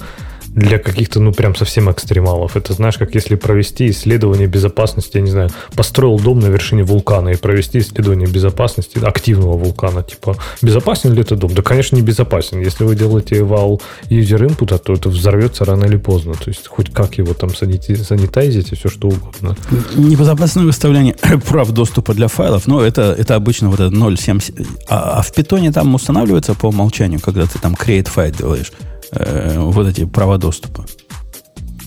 для 0.58 0.80
каких-то, 0.80 1.20
ну, 1.20 1.32
прям 1.32 1.56
совсем 1.56 1.90
экстремалов. 1.92 2.58
Это, 2.58 2.74
знаешь, 2.74 2.98
как 2.98 3.14
если 3.14 3.36
провести 3.36 3.92
исследование 3.92 4.48
безопасности, 4.48 5.18
я 5.18 5.22
не 5.22 5.30
знаю, 5.30 5.52
построил 5.76 6.20
дом 6.20 6.40
на 6.40 6.48
вершине 6.48 6.84
вулкана 6.84 7.30
и 7.30 7.36
провести 7.36 7.78
исследование 7.80 8.28
безопасности 8.28 8.98
активного 8.98 9.56
вулкана. 9.56 10.02
Типа, 10.02 10.36
безопасен 10.64 11.14
ли 11.14 11.22
этот 11.22 11.38
дом? 11.40 11.54
Да, 11.54 11.62
конечно, 11.62 11.96
не 11.96 12.02
безопасен. 12.02 12.60
Если 12.60 12.84
вы 12.84 12.96
делаете 12.96 13.44
вал 13.44 13.80
user 14.10 14.48
input, 14.48 14.76
то 14.80 14.94
это 14.94 15.10
взорвется 15.10 15.64
рано 15.64 15.86
или 15.86 15.98
поздно. 15.98 16.34
То 16.34 16.50
есть, 16.50 16.68
хоть 16.68 16.92
как 16.92 17.20
его 17.20 17.36
там 17.36 17.54
санитайзить 17.54 18.72
и 18.72 18.76
все 18.76 18.90
что 18.90 19.10
угодно. 19.10 19.56
Небезопасное 19.96 20.66
выставление 20.66 21.16
прав 21.48 21.70
доступа 21.70 22.16
для 22.16 22.28
файлов, 22.28 22.66
но 22.66 22.82
это, 22.82 23.16
это 23.16 23.36
обычно 23.36 23.70
вот 23.70 23.80
это 23.80 23.96
0.7. 23.96 24.68
А, 24.90 25.20
а 25.20 25.22
в 25.22 25.32
питоне 25.34 25.72
там 25.72 25.94
устанавливается 25.94 26.56
по 26.56 26.68
умолчанию, 26.68 27.20
когда 27.20 27.46
ты 27.46 27.60
там 27.60 27.76
create 27.76 28.10
файл 28.10 28.34
делаешь 28.34 28.72
э, 29.12 29.60
вот 29.60 29.88
эти 29.88 30.06
права 30.06 30.38
доступа? 30.38 30.86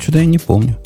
Что-то 0.00 0.18
я 0.18 0.24
не 0.24 0.38
помню. 0.38 0.76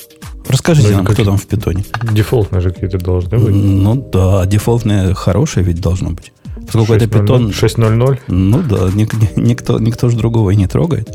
Расскажите 0.48 0.90
ну, 0.90 0.96
нам, 0.96 1.06
кто 1.06 1.24
там 1.24 1.38
в 1.38 1.46
питоне. 1.46 1.84
Дефолтные 2.12 2.60
же 2.60 2.70
какие-то 2.70 2.98
должны 2.98 3.38
быть. 3.38 3.54
Ну 3.54 4.08
да, 4.12 4.44
дефолтное 4.46 5.14
хорошее 5.14 5.64
ведь 5.64 5.80
должно 5.80 6.10
быть. 6.10 6.32
Поскольку 6.66 6.94
6, 6.94 7.02
это 7.02 7.18
питон... 7.18 7.48
6.0.0? 7.48 8.18
Ну 8.28 8.62
да, 8.62 8.90
ник- 8.90 9.36
никто, 9.36 9.78
никто 9.78 10.08
же 10.08 10.16
другого 10.16 10.50
и 10.50 10.56
не 10.56 10.66
трогает. 10.66 11.08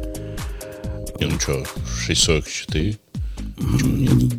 Не, 1.20 1.28
ну 1.28 1.40
что, 1.40 1.64
6.44? 2.10 2.98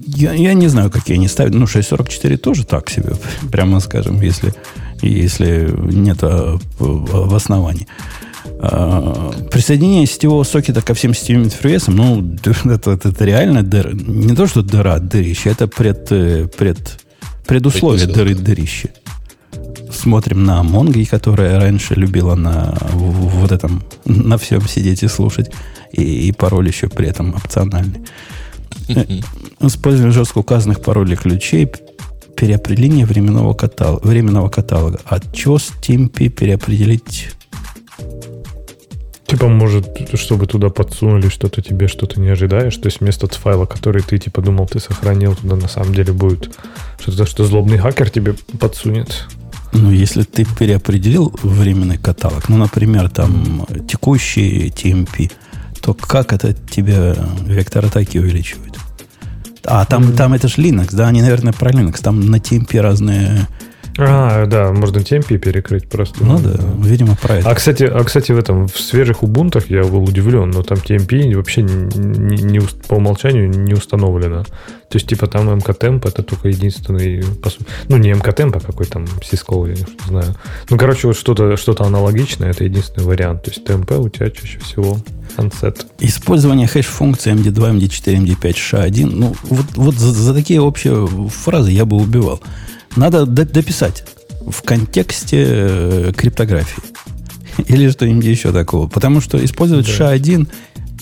Я, 0.07 0.33
я 0.33 0.55
не 0.55 0.69
знаю, 0.69 0.91
какие 0.91 1.17
они 1.17 1.29
ставят. 1.29 1.55
Ну, 1.55 1.67
6.44 1.67 2.37
тоже 2.39 2.65
так 2.65 2.91
себе, 2.91 3.13
прямо 3.53 3.81
скажем, 3.81 4.21
если, 4.21 4.55
если 5.03 5.73
нет 5.93 6.19
а, 6.23 6.59
в 6.79 7.35
основании. 7.35 7.87
А, 7.87 8.20
присоединение 8.61 10.07
сетевого 10.07 10.45
сокета 10.45 10.83
ко 10.83 10.93
всем 10.93 11.15
сетевым 11.15 11.45
интерфейсам, 11.45 11.97
ну, 11.97 12.37
это, 12.65 12.91
это, 12.93 13.09
это 13.09 13.25
реально 13.25 13.63
дыр, 13.63 13.95
не 13.95 14.35
то, 14.35 14.47
что 14.47 14.63
дыра, 14.63 14.99
дырище, 14.99 15.51
это 15.51 15.67
пред, 15.67 16.13
э, 16.13 16.47
пред, 16.59 17.01
предусловие 17.47 18.07
дыры 18.07 18.35
дырище. 18.35 18.91
Смотрим 19.91 20.45
на 20.45 20.63
Монги, 20.63 21.05
которая 21.05 21.59
раньше 21.59 21.95
любила 21.95 22.35
на 22.35 22.77
вот 22.93 23.51
этом, 23.51 23.83
на 24.05 24.37
всем 24.37 24.69
сидеть 24.69 25.03
и 25.03 25.09
слушать, 25.09 25.51
и, 25.93 26.29
и 26.29 26.33
пароль 26.33 26.69
еще 26.69 26.89
при 26.89 27.09
этом 27.09 27.35
опциональный. 27.35 28.01
Э, 28.89 29.05
использование 29.61 30.13
жестко 30.13 30.39
указанных 30.39 30.83
паролей 30.83 31.17
ключей, 31.17 31.67
переопределение 32.37 33.07
временного 33.07 33.55
каталога, 33.55 34.07
временного 34.07 34.51
каталога. 34.51 35.01
От 35.07 35.33
чего 35.33 35.59
с 35.59 35.73
TMP 35.83 36.29
переопределить 36.29 37.31
Типа, 39.31 39.47
может, 39.47 39.87
чтобы 40.15 40.49
туда 40.49 40.71
подсунули 40.71 41.29
что-то 41.29 41.63
тебе, 41.63 41.87
что 41.87 42.07
ты 42.07 42.19
не 42.21 42.31
ожидаешь. 42.31 42.77
То 42.77 42.87
есть 42.87 42.99
вместо 42.99 43.29
файла, 43.29 43.65
который 43.65 44.03
ты, 44.03 44.19
типа, 44.19 44.43
думал, 44.43 44.67
ты 44.67 44.81
сохранил, 44.81 45.37
туда 45.37 45.55
на 45.55 45.69
самом 45.69 45.95
деле 45.95 46.13
будет 46.13 46.51
что-то, 46.99 47.27
что 47.27 47.45
злобный 47.45 47.79
хакер 47.79 48.11
тебе 48.11 48.35
подсунет. 48.59 49.29
Ну, 49.73 49.93
если 49.93 50.25
ты 50.25 50.45
переопределил 50.45 51.33
временный 51.45 51.97
каталог, 51.97 52.49
ну, 52.49 52.57
например, 52.57 53.09
там 53.09 53.69
текущий 53.89 54.67
TMP, 54.71 55.31
то 55.81 55.95
как 55.95 56.33
это 56.33 56.53
тебе 56.53 57.15
вектор 57.47 57.87
атаки 57.87 58.19
увеличивает? 58.19 58.75
А 59.63 59.85
там, 59.85 60.03
mm-hmm. 60.03 60.17
там 60.17 60.35
это 60.35 60.49
же 60.49 60.57
Linux, 60.57 60.89
да? 60.91 61.07
Они, 61.07 61.23
наверное, 61.23 61.53
про 61.53 61.71
Linux. 61.71 62.01
Там 62.03 62.29
на 62.29 62.39
TMP 62.39 62.81
разные 62.81 63.47
А, 63.99 64.47
да, 64.47 64.73
можно 64.73 64.99
TMP 64.99 65.39
перекрыть 65.39 65.89
просто. 65.89 66.25
Ну 66.25 66.39
да, 66.39 66.55
видимо, 66.79 67.17
про 67.17 67.37
это. 67.37 67.51
А, 67.51 67.55
кстати, 67.55 67.85
а, 67.85 68.03
кстати, 68.05 68.33
в 68.33 68.39
этом, 68.39 68.69
в 68.69 68.79
свежих 68.79 69.23
убунтах 69.23 69.71
я 69.71 69.83
был 69.83 70.05
удивлен, 70.05 70.51
но 70.51 70.63
там 70.63 70.79
TMP 70.79 71.35
вообще 71.35 71.63
не, 71.63 72.43
не, 72.43 72.61
по 72.89 72.95
умолчанию 72.95 73.49
не 73.51 73.75
установлено. 73.75 74.45
То 74.45 74.97
есть, 74.97 75.07
типа, 75.07 75.27
там 75.27 75.49
MKTemp 75.49 76.09
это 76.09 76.23
только 76.23 76.49
единственный... 76.49 77.25
Ну, 77.89 77.97
не 77.97 78.11
MKTemp, 78.11 78.57
а 78.57 78.61
какой 78.61 78.87
там 78.87 79.05
Cisco, 79.05 79.69
я 79.69 79.75
не 79.75 80.09
знаю. 80.09 80.35
Ну, 80.69 80.77
короче, 80.77 81.07
вот 81.07 81.17
что-то 81.17 81.57
что 81.57 81.77
аналогичное, 81.79 82.51
это 82.51 82.65
единственный 82.65 83.05
вариант. 83.05 83.45
То 83.45 83.51
есть, 83.51 83.65
TMP 83.65 83.99
у 83.99 84.09
тебя 84.09 84.31
чаще 84.31 84.59
всего 84.59 84.99
Unset. 85.37 85.87
Использование 86.01 86.67
хэш-функции 86.67 87.33
MD2, 87.33 87.79
MD4, 87.79 88.17
MD5, 88.17 88.53
SHA-1. 88.53 89.11
Ну, 89.15 89.35
вот, 89.45 89.67
вот 89.75 89.95
за, 89.95 90.13
за 90.13 90.35
такие 90.35 90.61
общие 90.61 91.07
фразы 91.29 91.71
я 91.71 91.85
бы 91.85 91.97
убивал. 91.97 92.41
Надо 92.97 93.27
дописать 93.27 94.05
в 94.41 94.63
контексте 94.63 95.45
э, 95.47 96.13
криптографии. 96.17 96.83
Или 97.69 97.91
что-нибудь 97.91 98.25
еще 98.25 98.53
такого. 98.53 98.89
Потому 98.89 99.21
что 99.21 99.43
использовать 99.45 99.87
да. 99.87 100.15
SHA-1, 100.15 100.49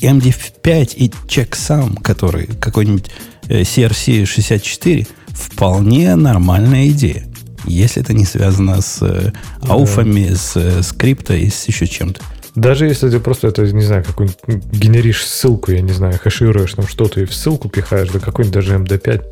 MD5 0.01 0.95
и 0.97 1.09
checksum, 1.26 2.01
который 2.03 2.47
какой-нибудь 2.47 3.11
CRC64, 3.49 5.01
э, 5.01 5.05
вполне 5.28 6.14
нормальная 6.16 6.89
идея. 6.89 7.24
Если 7.64 8.03
это 8.03 8.12
не 8.14 8.24
связано 8.24 8.80
с 8.80 8.99
э, 9.03 9.32
ауфами, 9.62 10.34
с, 10.34 10.57
с 10.57 10.93
крипто 10.93 11.34
и 11.34 11.49
с 11.49 11.66
еще 11.66 11.86
чем-то. 11.86 12.20
Даже 12.55 12.86
если 12.86 13.09
ты 13.09 13.20
просто 13.20 13.49
это, 13.49 13.62
не 13.72 13.82
знаю, 13.82 14.05
какую-нибудь 14.05 14.64
генеришь 14.72 15.24
ссылку, 15.24 15.70
я 15.70 15.80
не 15.80 15.93
знаю, 15.93 16.18
хэшируешь 16.18 16.72
там 16.72 16.89
что-то 16.89 17.20
и 17.20 17.24
в 17.24 17.34
ссылку 17.34 17.68
пихаешь, 17.68 18.09
да 18.09 18.18
какой-нибудь 18.18 18.55
даже 18.55 18.74
MD5 18.76 19.22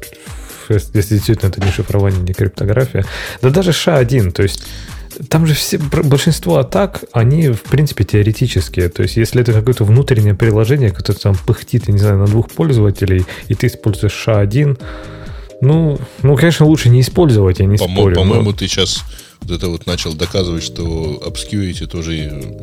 если 0.75 0.93
действительно 1.15 1.49
это 1.49 1.65
не 1.65 1.71
шифрование, 1.71 2.21
не 2.21 2.33
криптография. 2.33 3.05
Да 3.43 3.51
даже 3.51 3.71
SHA-1, 3.71 4.33
то 4.33 4.43
есть 4.43 4.63
там 5.29 5.47
же 5.47 5.55
все, 5.55 5.79
большинство 5.79 6.59
атак, 6.59 7.05
они, 7.13 7.49
в 7.49 7.63
принципе, 7.63 8.05
теоретические. 8.05 8.89
То 8.89 9.03
есть, 9.03 9.17
если 9.17 9.41
это 9.41 9.53
какое-то 9.53 9.85
внутреннее 9.85 10.35
приложение, 10.35 10.91
которое 10.91 11.19
там 11.19 11.37
пыхтит, 11.47 11.89
я 11.89 11.95
не 11.95 11.99
знаю, 11.99 12.19
на 12.19 12.27
двух 12.27 12.51
пользователей, 12.51 13.25
и 13.49 13.55
ты 13.55 13.69
используешь 13.69 14.13
SHA-1, 14.27 14.79
ну, 15.63 15.99
ну, 16.23 16.37
конечно, 16.37 16.67
лучше 16.67 16.91
не 16.91 17.01
использовать, 17.01 17.61
я 17.61 17.67
не 17.67 17.79
по 17.79 17.89
спорю. 17.89 18.17
По-моему, 18.17 18.51
но... 18.51 18.53
ты 18.53 18.67
сейчас 18.69 19.05
вот 19.41 19.51
это 19.51 19.69
вот 19.69 19.87
начал 19.87 20.15
доказывать, 20.15 20.63
что 20.63 21.23
obscurity 21.27 21.87
тоже 21.87 22.61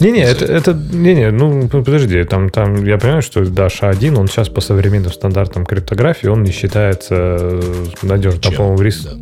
не-не, 0.00 0.22
это, 0.22 0.44
это, 0.44 0.72
не-не, 0.74 1.30
ну, 1.30 1.68
подожди, 1.68 2.24
там, 2.24 2.50
там, 2.50 2.84
я 2.84 2.98
понимаю, 2.98 3.22
что, 3.22 3.44
да, 3.44 3.66
SHA-1, 3.66 4.18
он 4.18 4.28
сейчас 4.28 4.48
по 4.48 4.60
современным 4.60 5.12
стандартам 5.12 5.66
криптографии, 5.66 6.26
он 6.26 6.42
не 6.42 6.52
считается 6.52 7.14
э, 7.14 7.84
надежным, 8.02 8.40
там, 8.40 8.54
по-моему, 8.54 8.76
в 8.76 8.82
риск... 8.82 9.04
Да. 9.04 9.18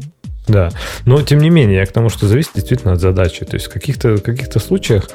Да, 0.49 0.71
но 1.05 1.23
тем 1.23 1.39
не 1.39 1.51
менее, 1.51 1.79
я 1.79 1.87
к 1.87 1.93
тому, 1.93 2.09
что 2.09 2.27
зависит 2.27 2.53
действительно 2.55 2.95
от 2.95 3.01
задачи. 3.01 3.45
То 3.45 3.55
есть 3.55 3.67
в 3.67 3.73
каких-то 3.73 4.19
каких 4.19 4.51
случаях 4.61 5.09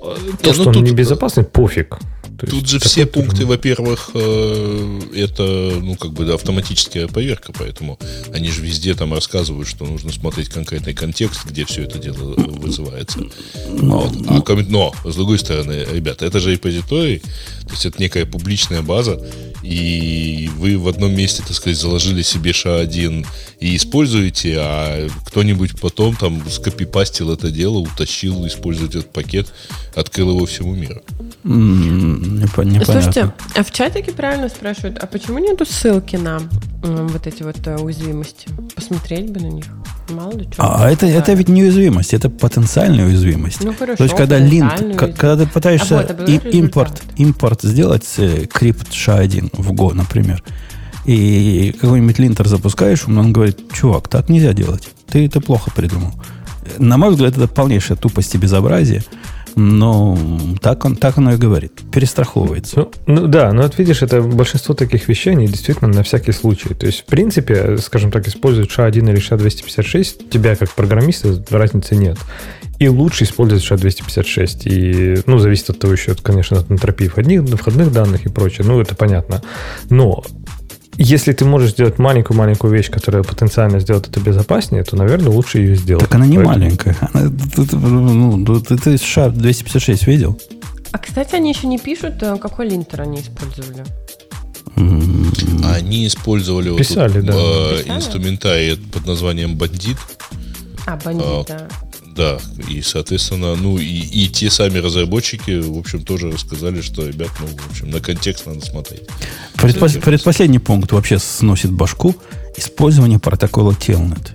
э, 0.00 0.14
то, 0.40 0.48
не, 0.48 0.52
что 0.54 0.62
ну, 0.62 0.68
он 0.68 0.74
тут, 0.74 0.84
небезопасный, 0.84 1.44
пофиг. 1.44 1.98
То 2.38 2.46
Тут 2.46 2.60
есть, 2.60 2.70
же 2.70 2.78
все 2.78 3.04
пункты, 3.04 3.46
во-первых, 3.46 4.10
э, 4.14 5.00
это, 5.14 5.42
ну, 5.82 5.96
как 5.96 6.12
бы, 6.12 6.24
да, 6.24 6.34
автоматическая 6.34 7.08
поверка, 7.08 7.52
поэтому 7.52 7.98
они 8.32 8.48
же 8.50 8.62
везде 8.62 8.94
там 8.94 9.12
рассказывают, 9.12 9.66
что 9.66 9.84
нужно 9.84 10.12
смотреть 10.12 10.48
конкретный 10.48 10.94
контекст, 10.94 11.44
где 11.44 11.64
все 11.64 11.82
это 11.82 11.98
дело 11.98 12.34
вызывается. 12.36 13.18
Но, 13.66 14.02
вот. 14.02 14.48
а, 14.48 14.56
но 14.68 14.94
с 15.04 15.16
другой 15.16 15.40
стороны, 15.40 15.84
ребята, 15.92 16.26
это 16.26 16.38
же 16.38 16.52
репозиторий, 16.52 17.22
то 17.68 17.74
есть 17.74 17.86
это 17.86 18.00
некая 18.00 18.26
публичная 18.26 18.82
база, 18.82 19.20
и 19.62 20.50
вы 20.56 20.78
в 20.78 20.88
одном 20.88 21.14
месте, 21.14 21.42
так 21.46 21.54
сказать, 21.54 21.78
заложили 21.78 22.22
себе 22.22 22.52
SHA-1 22.52 23.26
и 23.60 23.76
используете, 23.76 24.56
а 24.58 25.08
кто-нибудь 25.26 25.80
потом 25.80 26.16
там 26.16 26.48
скопипастил 26.48 27.32
это 27.32 27.50
дело, 27.50 27.78
утащил 27.78 28.46
использовать 28.46 28.94
этот 28.94 29.12
пакет, 29.12 29.52
открыл 29.94 30.30
его 30.30 30.46
всему 30.46 30.74
миру. 30.74 31.02
Непонятно. 31.44 32.84
Слушайте, 32.84 33.34
а 33.54 33.62
в 33.62 33.70
чатике 33.72 34.12
правильно 34.12 34.48
спрашивают, 34.48 34.98
а 34.98 35.06
почему 35.06 35.38
нету 35.38 35.66
ссылки 35.66 36.16
на 36.16 36.40
вот 36.82 37.26
эти 37.26 37.42
вот 37.42 37.58
э, 37.66 37.76
уязвимости? 37.76 38.48
Посмотреть 38.74 39.30
бы 39.30 39.40
на 39.40 39.46
них. 39.48 39.66
Мало 40.10 40.32
ли 40.32 40.48
что. 40.52 40.62
А 40.62 40.90
это, 40.90 41.06
это 41.06 41.32
ведь 41.34 41.48
не 41.48 41.62
уязвимость, 41.62 42.14
это 42.14 42.30
потенциальная 42.30 43.06
уязвимость. 43.06 43.62
Ну 43.62 43.74
хорошо. 43.74 43.96
То 43.96 44.04
есть, 44.04 44.16
когда 44.16 44.38
линк, 44.38 44.96
когда 44.96 45.36
ты 45.36 45.46
пытаешься 45.46 46.00
а 46.00 46.14
вот, 46.14 46.28
импорт, 46.28 47.02
импорт 47.16 47.62
сделать 47.62 48.06
э, 48.18 48.46
крипт 48.46 48.90
SHA-1 48.90 49.50
в 49.52 49.72
Go, 49.72 49.94
например, 49.94 50.42
и 51.04 51.74
какой-нибудь 51.80 52.18
линтер 52.18 52.48
запускаешь, 52.48 53.04
он 53.06 53.32
говорит, 53.32 53.72
чувак, 53.72 54.08
так 54.08 54.28
нельзя 54.28 54.52
делать. 54.52 54.88
Ты 55.10 55.26
это 55.26 55.40
плохо 55.40 55.70
придумал. 55.74 56.12
На 56.76 56.98
мой 56.98 57.10
взгляд, 57.10 57.36
это 57.36 57.48
полнейшая 57.48 57.96
тупость 57.96 58.34
и 58.34 58.38
безобразие. 58.38 59.02
Но 59.56 60.16
так, 60.60 60.84
он, 60.84 60.96
так 60.96 61.18
оно 61.18 61.34
и 61.34 61.36
говорит. 61.36 61.72
Перестраховывается. 61.92 62.76
Ну, 62.76 62.90
ну 63.06 63.26
да, 63.26 63.52
но 63.52 63.62
вот 63.62 63.78
видишь, 63.78 64.02
это 64.02 64.22
большинство 64.22 64.74
таких 64.74 65.08
вещей, 65.08 65.30
они 65.30 65.46
действительно 65.46 65.88
на 65.88 66.02
всякий 66.02 66.32
случай. 66.32 66.74
То 66.74 66.86
есть, 66.86 67.02
в 67.02 67.04
принципе, 67.06 67.78
скажем 67.78 68.10
так, 68.10 68.28
использовать 68.28 68.70
SHA-1 68.70 69.10
или 69.10 69.18
SHA-256, 69.18 70.28
тебя 70.30 70.56
как 70.56 70.70
программиста 70.70 71.42
разницы 71.50 71.96
нет. 71.96 72.18
И 72.78 72.88
лучше 72.88 73.24
использовать 73.24 73.64
SHA-256. 73.64 74.60
И, 74.64 75.22
ну, 75.26 75.38
зависит 75.38 75.70
от 75.70 75.78
того 75.78 75.92
еще, 75.92 76.14
конечно, 76.14 76.58
от 76.58 76.70
энтропии 76.70 77.08
входных, 77.08 77.58
входных 77.58 77.92
данных 77.92 78.26
и 78.26 78.28
прочее. 78.28 78.66
Ну, 78.66 78.80
это 78.80 78.94
понятно. 78.94 79.42
Но 79.90 80.24
если 80.98 81.32
ты 81.32 81.44
можешь 81.44 81.70
сделать 81.70 81.98
маленькую-маленькую 81.98 82.72
вещь, 82.72 82.90
которая 82.90 83.22
потенциально 83.22 83.78
сделает 83.78 84.08
это 84.08 84.18
безопаснее, 84.18 84.82
то, 84.82 84.96
наверное, 84.96 85.30
лучше 85.30 85.58
ее 85.58 85.76
сделать. 85.76 86.04
Так 86.04 86.16
она 86.16 86.26
не 86.26 86.36
Поэтому... 86.36 86.58
маленькая. 86.58 86.96
Она, 87.12 87.30
ну, 87.56 88.60
ты, 88.60 88.76
ты 88.76 88.94
SHA 88.94 89.30
256 89.30 90.06
видел? 90.08 90.38
А, 90.90 90.98
кстати, 90.98 91.36
они 91.36 91.50
еще 91.52 91.68
не 91.68 91.78
пишут, 91.78 92.22
э, 92.22 92.36
какой 92.38 92.68
линтер 92.68 93.02
они 93.02 93.20
использовали. 93.20 93.84
Они 94.76 96.06
использовали 96.06 96.76
Писали, 96.76 97.20
вот 97.20 97.26
тут, 97.26 97.86
да. 97.86 97.92
Э, 97.94 97.96
инструментарий 97.96 98.76
под 98.76 99.06
названием 99.06 99.56
бандит. 99.56 99.96
А, 100.86 100.96
бандит, 100.96 101.24
а, 101.26 101.44
да. 101.46 101.68
Да, 102.18 102.36
и, 102.68 102.82
соответственно, 102.82 103.54
ну, 103.54 103.78
и, 103.78 103.84
и 103.84 104.26
те 104.26 104.50
сами 104.50 104.78
разработчики, 104.78 105.60
в 105.60 105.78
общем, 105.78 106.02
тоже 106.02 106.32
рассказали, 106.32 106.80
что, 106.80 107.06
ребят, 107.06 107.30
ну, 107.38 107.46
в 107.46 107.70
общем, 107.70 107.90
на 107.90 108.00
контекст 108.00 108.44
надо 108.44 108.60
смотреть. 108.60 109.02
Предпос... 109.54 109.92
Предпоследний 109.98 110.58
пункт 110.58 110.90
вообще 110.90 111.20
сносит 111.20 111.70
башку. 111.70 112.16
Использование 112.56 113.20
протокола 113.20 113.70
Telnet. 113.70 114.30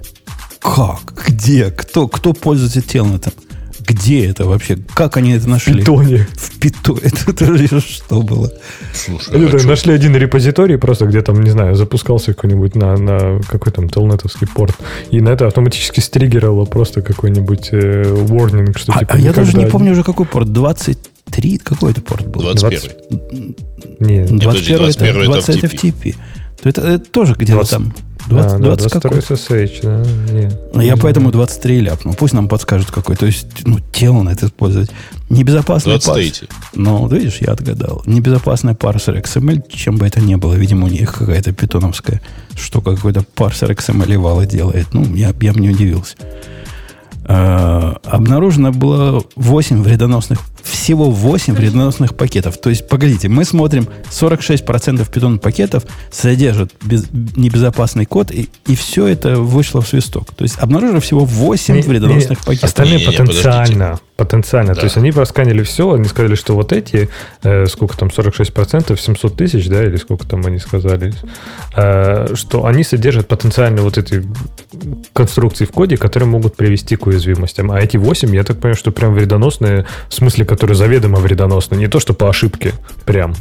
Как? 0.59 1.25
Где? 1.27 1.71
Кто, 1.71 2.07
кто 2.07 2.31
пользуется 2.31 2.79
Telnet? 2.79 3.33
Где 3.87 4.27
это 4.27 4.45
вообще? 4.45 4.77
Как 4.93 5.17
они 5.17 5.33
это 5.33 5.49
нашли? 5.49 5.73
В 5.73 5.77
питоне. 5.77 6.27
В 6.35 6.59
питоне. 6.59 7.01
Это, 7.03 7.31
это 7.31 7.81
что 7.81 8.21
было? 8.21 8.51
Слушай, 8.93 9.35
они 9.35 9.45
а 9.45 9.67
нашли 9.67 9.93
один 9.93 10.15
репозиторий 10.15 10.77
просто, 10.77 11.05
где 11.05 11.21
там, 11.21 11.41
не 11.41 11.49
знаю, 11.49 11.75
запускался 11.75 12.33
какой-нибудь 12.33 12.75
на, 12.75 12.95
на 12.97 13.41
какой 13.47 13.71
там 13.71 13.89
телнетовский 13.89 14.47
порт. 14.47 14.75
И 15.11 15.21
на 15.21 15.29
это 15.29 15.47
автоматически 15.47 15.99
стриггерило 15.99 16.65
просто 16.65 17.01
какой-нибудь 17.01 17.69
э, 17.71 18.03
warning, 18.03 18.77
что 18.77 18.93
а, 18.93 18.99
типа... 18.99 19.13
А 19.13 19.17
я 19.17 19.33
даже 19.33 19.57
не 19.57 19.65
помню 19.65 19.91
уже 19.91 20.03
какой 20.03 20.25
порт. 20.25 20.51
23? 20.51 21.57
Какой 21.59 21.91
это 21.91 22.01
порт 22.01 22.27
был? 22.27 22.41
21. 22.41 22.79
20... 23.09 23.99
Не, 23.99 24.23
21, 24.25 24.77
21 24.77 25.15
это, 25.15 25.25
20 25.25 25.55
это 25.55 25.67
FTP. 25.67 26.15
Это, 26.63 26.81
это 26.81 27.11
тоже 27.11 27.33
где-то 27.33 27.53
20... 27.53 27.71
там 27.71 27.93
20, 28.33 28.53
а, 28.53 28.57
20 28.59 28.93
да, 28.93 28.99
какой? 28.99 29.19
SSH, 29.19 29.79
да? 29.83 30.33
Нет, 30.33 30.61
ну, 30.73 30.81
я 30.81 30.97
поэтому 30.97 31.31
23 31.31 31.81
ляпну. 31.81 32.13
Пусть 32.13 32.33
нам 32.33 32.47
подскажут 32.47 32.91
какой. 32.91 33.15
То 33.15 33.25
есть, 33.25 33.47
ну, 33.65 33.79
тело 33.91 34.23
на 34.23 34.29
это 34.29 34.47
использовать. 34.47 34.89
Небезопасный 35.29 35.99
парсер. 35.99 36.47
Ну, 36.73 37.07
видишь, 37.07 37.37
я 37.39 37.53
отгадал. 37.53 38.03
Небезопасный 38.05 38.75
парсер 38.75 39.17
XML, 39.17 39.63
чем 39.69 39.97
бы 39.97 40.05
это 40.05 40.21
ни 40.21 40.35
было. 40.35 40.53
Видимо, 40.53 40.85
у 40.85 40.89
них 40.89 41.13
какая-то 41.13 41.51
питоновская 41.53 42.21
штука, 42.55 42.95
какой-то 42.95 43.23
парсер 43.35 43.71
XML 43.71 44.17
вала 44.17 44.45
делает. 44.45 44.87
Ну, 44.93 45.15
я, 45.15 45.33
я 45.39 45.53
бы 45.53 45.59
не 45.59 45.69
удивился. 45.69 46.15
А, 47.25 47.97
обнаружено 48.03 48.71
было 48.71 49.23
8 49.35 49.81
вредоносных 49.81 50.39
всего 50.63 51.09
8 51.11 51.53
вредоносных 51.53 52.15
пакетов. 52.15 52.57
То 52.57 52.69
есть, 52.69 52.87
погодите, 52.87 53.27
мы 53.27 53.43
смотрим, 53.43 53.87
46% 54.09 55.09
питон 55.11 55.39
пакетов 55.39 55.83
содержат 56.11 56.71
без, 56.81 57.05
небезопасный 57.11 58.05
код, 58.05 58.31
и, 58.31 58.49
и 58.65 58.75
все 58.75 59.07
это 59.07 59.35
вышло 59.35 59.81
в 59.81 59.87
свисток. 59.87 60.33
То 60.33 60.43
есть, 60.43 60.57
обнаружили 60.57 60.99
всего 60.99 61.25
8 61.25 61.75
не, 61.75 61.81
вредоносных 61.81 62.39
не, 62.39 62.45
пакетов. 62.45 62.63
Остальные 62.63 62.99
не, 62.99 63.05
потенциально. 63.05 63.99
потенциально. 64.15 64.73
Да. 64.73 64.79
То 64.79 64.85
есть, 64.85 64.97
они 64.97 65.11
просканили 65.11 65.63
все, 65.63 65.91
они 65.91 66.05
сказали, 66.05 66.35
что 66.35 66.55
вот 66.55 66.71
эти, 66.71 67.09
э, 67.43 67.65
сколько 67.67 67.97
там, 67.97 68.07
46%, 68.07 68.97
700 68.97 69.35
тысяч, 69.35 69.67
да, 69.67 69.83
или 69.83 69.97
сколько 69.97 70.25
там 70.25 70.45
они 70.45 70.59
сказали, 70.59 71.13
э, 71.75 72.35
что 72.35 72.65
они 72.65 72.83
содержат 72.83 73.27
потенциально 73.27 73.81
вот 73.81 73.97
эти 73.97 74.23
конструкции 75.11 75.65
в 75.65 75.71
коде, 75.71 75.97
которые 75.97 76.29
могут 76.29 76.55
привести 76.55 76.95
к 76.95 77.05
уязвимостям. 77.07 77.71
А 77.71 77.79
эти 77.79 77.97
8, 77.97 78.33
я 78.33 78.43
так 78.43 78.57
понимаю, 78.57 78.75
что 78.75 78.91
прям 78.91 79.13
вредоносные, 79.13 79.85
в 80.07 80.13
смысле, 80.13 80.45
которые 80.53 80.77
заведомо 80.77 81.19
вредоносны. 81.19 81.75
Не 81.75 81.87
то, 81.87 81.99
что 81.99 82.13
по 82.13 82.29
ошибке. 82.29 82.73
Прям. 83.05 83.33
То 83.33 83.39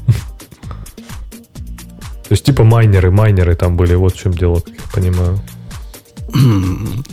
есть, 2.31 2.45
типа 2.45 2.65
майнеры, 2.65 3.11
майнеры 3.11 3.55
там 3.55 3.77
были. 3.77 3.95
Вот 3.95 4.15
в 4.15 4.19
чем 4.19 4.33
дело, 4.33 4.61
как 4.61 4.75
я 4.75 4.81
понимаю. 4.95 5.39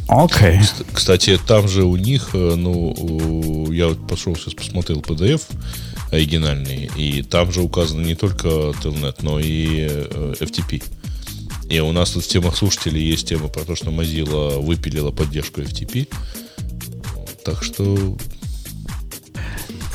Окей. 0.07 0.59
Okay. 0.59 0.85
Кстати, 0.93 1.37
там 1.45 1.67
же 1.67 1.83
у 1.83 1.97
них, 1.97 2.29
э, 2.33 2.55
ну, 2.55 3.69
я 3.71 3.89
вот 3.89 4.07
пошел 4.07 4.35
сейчас 4.35 4.53
посмотрел 4.53 5.01
PDF 5.01 5.41
оригинальный, 6.11 6.89
и 6.95 7.21
там 7.21 7.51
же 7.51 7.61
указано 7.61 8.01
не 8.01 8.15
только 8.15 8.47
Telnet, 8.47 9.17
но 9.21 9.39
и 9.39 9.87
э, 9.89 10.33
FTP. 10.39 10.81
И 11.69 11.79
у 11.81 11.91
нас 11.91 12.11
тут 12.11 12.23
в 12.23 12.27
темах 12.29 12.55
слушателей 12.55 13.03
есть 13.03 13.27
тема 13.27 13.49
про 13.49 13.63
то, 13.63 13.75
что 13.75 13.91
Mozilla 13.91 14.59
выпилила 14.59 15.11
поддержку 15.11 15.61
FTP. 15.61 16.07
Так 17.43 17.63
что 17.63 18.17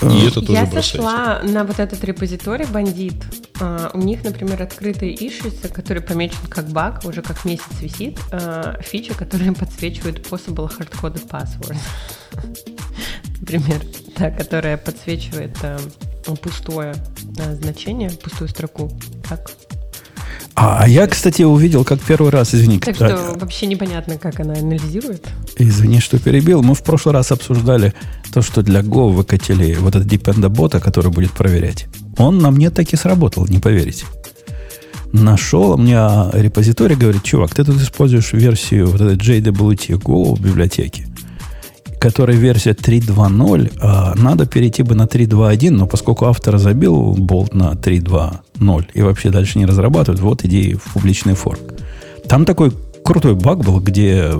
и 0.02 0.26
это 0.26 0.40
тоже 0.40 0.52
Я 0.52 0.66
зашла 0.66 1.40
на 1.42 1.64
вот 1.64 1.78
этот 1.78 2.02
репозиторий 2.04 2.66
бандит. 2.66 3.14
Uh, 3.60 3.90
у 3.94 3.98
них, 3.98 4.24
например, 4.24 4.62
открытые 4.62 5.14
issues, 5.14 5.68
который 5.68 6.02
помечен 6.02 6.38
как 6.48 6.66
баг, 6.68 7.04
уже 7.04 7.22
как 7.22 7.44
месяц 7.44 7.80
висит, 7.80 8.18
uh, 8.32 8.82
фича, 8.82 9.14
которая 9.14 9.52
подсвечивает 9.54 10.26
possible 10.26 10.68
hard-coded 10.68 11.28
password. 11.28 11.76
Например, 13.40 13.80
та, 14.16 14.30
которая 14.30 14.76
подсвечивает 14.76 15.56
uh, 15.62 16.40
пустое 16.40 16.94
значение, 17.60 18.10
пустую 18.10 18.48
строку. 18.48 18.90
Так, 19.28 19.50
а, 20.56 20.84
а 20.84 20.88
я, 20.88 21.06
кстати, 21.06 21.42
увидел, 21.42 21.84
как 21.84 22.00
первый 22.00 22.30
раз, 22.30 22.54
извини. 22.54 22.78
Так 22.78 22.94
что 22.94 23.06
а, 23.06 23.38
вообще 23.38 23.66
непонятно, 23.66 24.18
как 24.18 24.38
она 24.38 24.54
анализирует. 24.54 25.26
Извини, 25.58 26.00
что 26.00 26.18
перебил. 26.18 26.62
Мы 26.62 26.74
в 26.74 26.82
прошлый 26.82 27.12
раз 27.12 27.32
обсуждали 27.32 27.92
то, 28.32 28.40
что 28.40 28.62
для 28.62 28.80
Go 28.80 29.10
выкатили 29.10 29.74
вот 29.74 29.96
этот 29.96 30.10
Dependa-бота, 30.10 30.80
который 30.80 31.10
будет 31.10 31.32
проверять. 31.32 31.86
Он 32.18 32.38
на 32.38 32.50
мне 32.52 32.70
таки 32.70 32.96
сработал, 32.96 33.46
не 33.46 33.58
поверите. 33.58 34.04
Нашел, 35.12 35.76
мне 35.76 35.96
репозиторий 36.32 36.96
говорит, 36.96 37.22
чувак, 37.22 37.54
ты 37.54 37.64
тут 37.64 37.80
используешь 37.80 38.32
версию 38.32 38.88
вот 38.88 39.00
этой 39.00 39.16
JWT 39.16 40.00
Go 40.00 40.36
в 40.36 40.40
библиотеке 40.40 41.06
которой 42.04 42.36
версия 42.36 42.72
3.2.0, 42.72 43.78
а 43.80 44.14
надо 44.14 44.44
перейти 44.44 44.82
бы 44.82 44.94
на 44.94 45.04
3.2.1, 45.04 45.70
но 45.70 45.86
поскольку 45.86 46.26
автор 46.26 46.58
забил 46.58 47.14
болт 47.14 47.54
на 47.54 47.72
3.2.0 47.72 48.84
и 48.92 49.00
вообще 49.00 49.30
дальше 49.30 49.58
не 49.58 49.64
разрабатывает, 49.64 50.20
вот 50.20 50.44
иди 50.44 50.74
в 50.74 50.92
публичный 50.92 51.32
форк. 51.32 51.60
Там 52.28 52.44
такой 52.44 52.72
крутой 53.02 53.36
баг 53.36 53.64
был, 53.64 53.80
где 53.80 54.30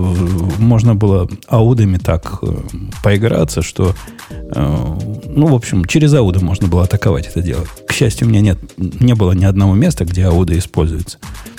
можно 0.58 0.94
было 0.94 1.26
аудами 1.48 1.96
так 1.96 2.40
э, 2.42 2.54
поиграться, 3.02 3.62
что, 3.62 3.94
э, 4.30 4.96
ну, 5.26 5.46
в 5.46 5.54
общем, 5.54 5.86
через 5.86 6.12
ауды 6.12 6.40
можно 6.40 6.68
было 6.68 6.84
атаковать 6.84 7.28
это 7.28 7.40
дело. 7.40 7.64
К 7.88 7.94
счастью, 7.94 8.26
у 8.26 8.30
меня 8.30 8.42
нет, 8.42 8.58
не 8.76 9.14
было 9.14 9.32
ни 9.32 9.46
одного 9.46 9.74
места, 9.74 10.04
где 10.04 10.26
ауды 10.26 10.58
используются. 10.58 11.16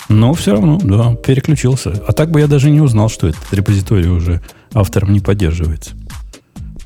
Но 0.08 0.36
все 0.36 0.52
равно, 0.52 0.78
да, 0.84 1.16
переключился. 1.16 2.00
А 2.08 2.14
так 2.14 2.30
бы 2.30 2.42
я 2.42 2.48
даже 2.48 2.70
не 2.70 2.80
узнал, 2.80 3.10
что 3.10 3.28
этот 3.28 3.52
репозиторий 3.52 4.08
уже 4.08 4.44
автором 4.76 5.14
не 5.14 5.22
поддерживается. 5.22 5.92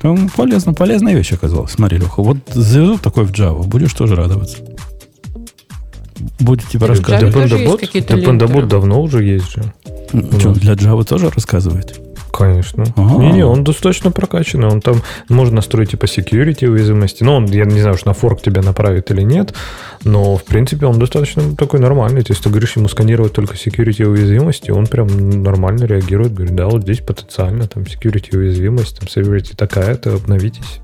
Там 0.02 0.30
полезно, 0.30 0.74
полезная 0.74 1.14
вещь 1.14 1.34
оказалась. 1.34 1.72
Смотри, 1.72 1.98
Леха, 1.98 2.22
вот 2.22 2.38
завезут 2.54 3.02
такой 3.02 3.26
в 3.26 3.32
Java, 3.32 3.66
будешь 3.66 3.94
тоже 3.94 4.16
радоваться. 4.16 4.58
Будете 6.40 6.70
тебе 6.72 6.86
рассказывать. 6.86 7.36
Dependabot 7.36 8.66
давно 8.68 9.02
уже 9.02 9.24
есть 9.26 9.52
же. 9.52 9.74
Что, 10.40 10.54
для 10.54 10.74
Java 10.74 11.04
тоже 11.04 11.30
рассказывает? 11.30 12.00
Конечно. 12.32 12.86
Не-не, 12.96 13.46
он 13.46 13.64
достаточно 13.64 14.12
прокачанный. 14.12 14.68
Он 14.68 14.82
там 14.82 15.02
можно 15.28 15.58
настроить 15.58 15.92
типа 15.92 16.06
security 16.06 16.68
уязвимости. 16.68 17.24
Ну, 17.24 17.34
он, 17.36 17.46
я 17.46 17.66
не 17.66 17.82
знаю, 17.82 17.98
что 17.98 18.10
на 18.10 18.14
форк 18.14 18.42
тебя 18.42 18.62
направит 18.62 19.12
или 19.12 19.22
нет, 19.22 19.54
но, 20.04 20.38
в 20.38 20.44
принципе, 20.44 20.86
он 20.86 21.00
достаточно 21.00 21.56
такой 21.56 21.80
нормальный. 21.80 22.22
То 22.24 22.32
есть 22.34 22.44
ты 22.44 22.50
говоришь 22.50 22.76
ему 22.76 22.88
сканировать 22.88 23.34
только 23.34 23.56
security 23.56 24.06
уязвимости, 24.06 24.72
он 24.72 24.88
прям 24.88 25.08
нормально 25.44 25.86
реагирует. 25.86 26.34
Говорит, 26.34 26.56
да, 26.56 26.68
вот 26.68 26.84
здесь 26.84 27.00
потенциально 27.00 27.68
там 27.68 27.84
security 27.84 28.38
уязвимость, 28.38 29.00
там 29.00 29.08
severity 29.08 29.56
такая-то, 29.56 30.16
обновитесь. 30.16 30.80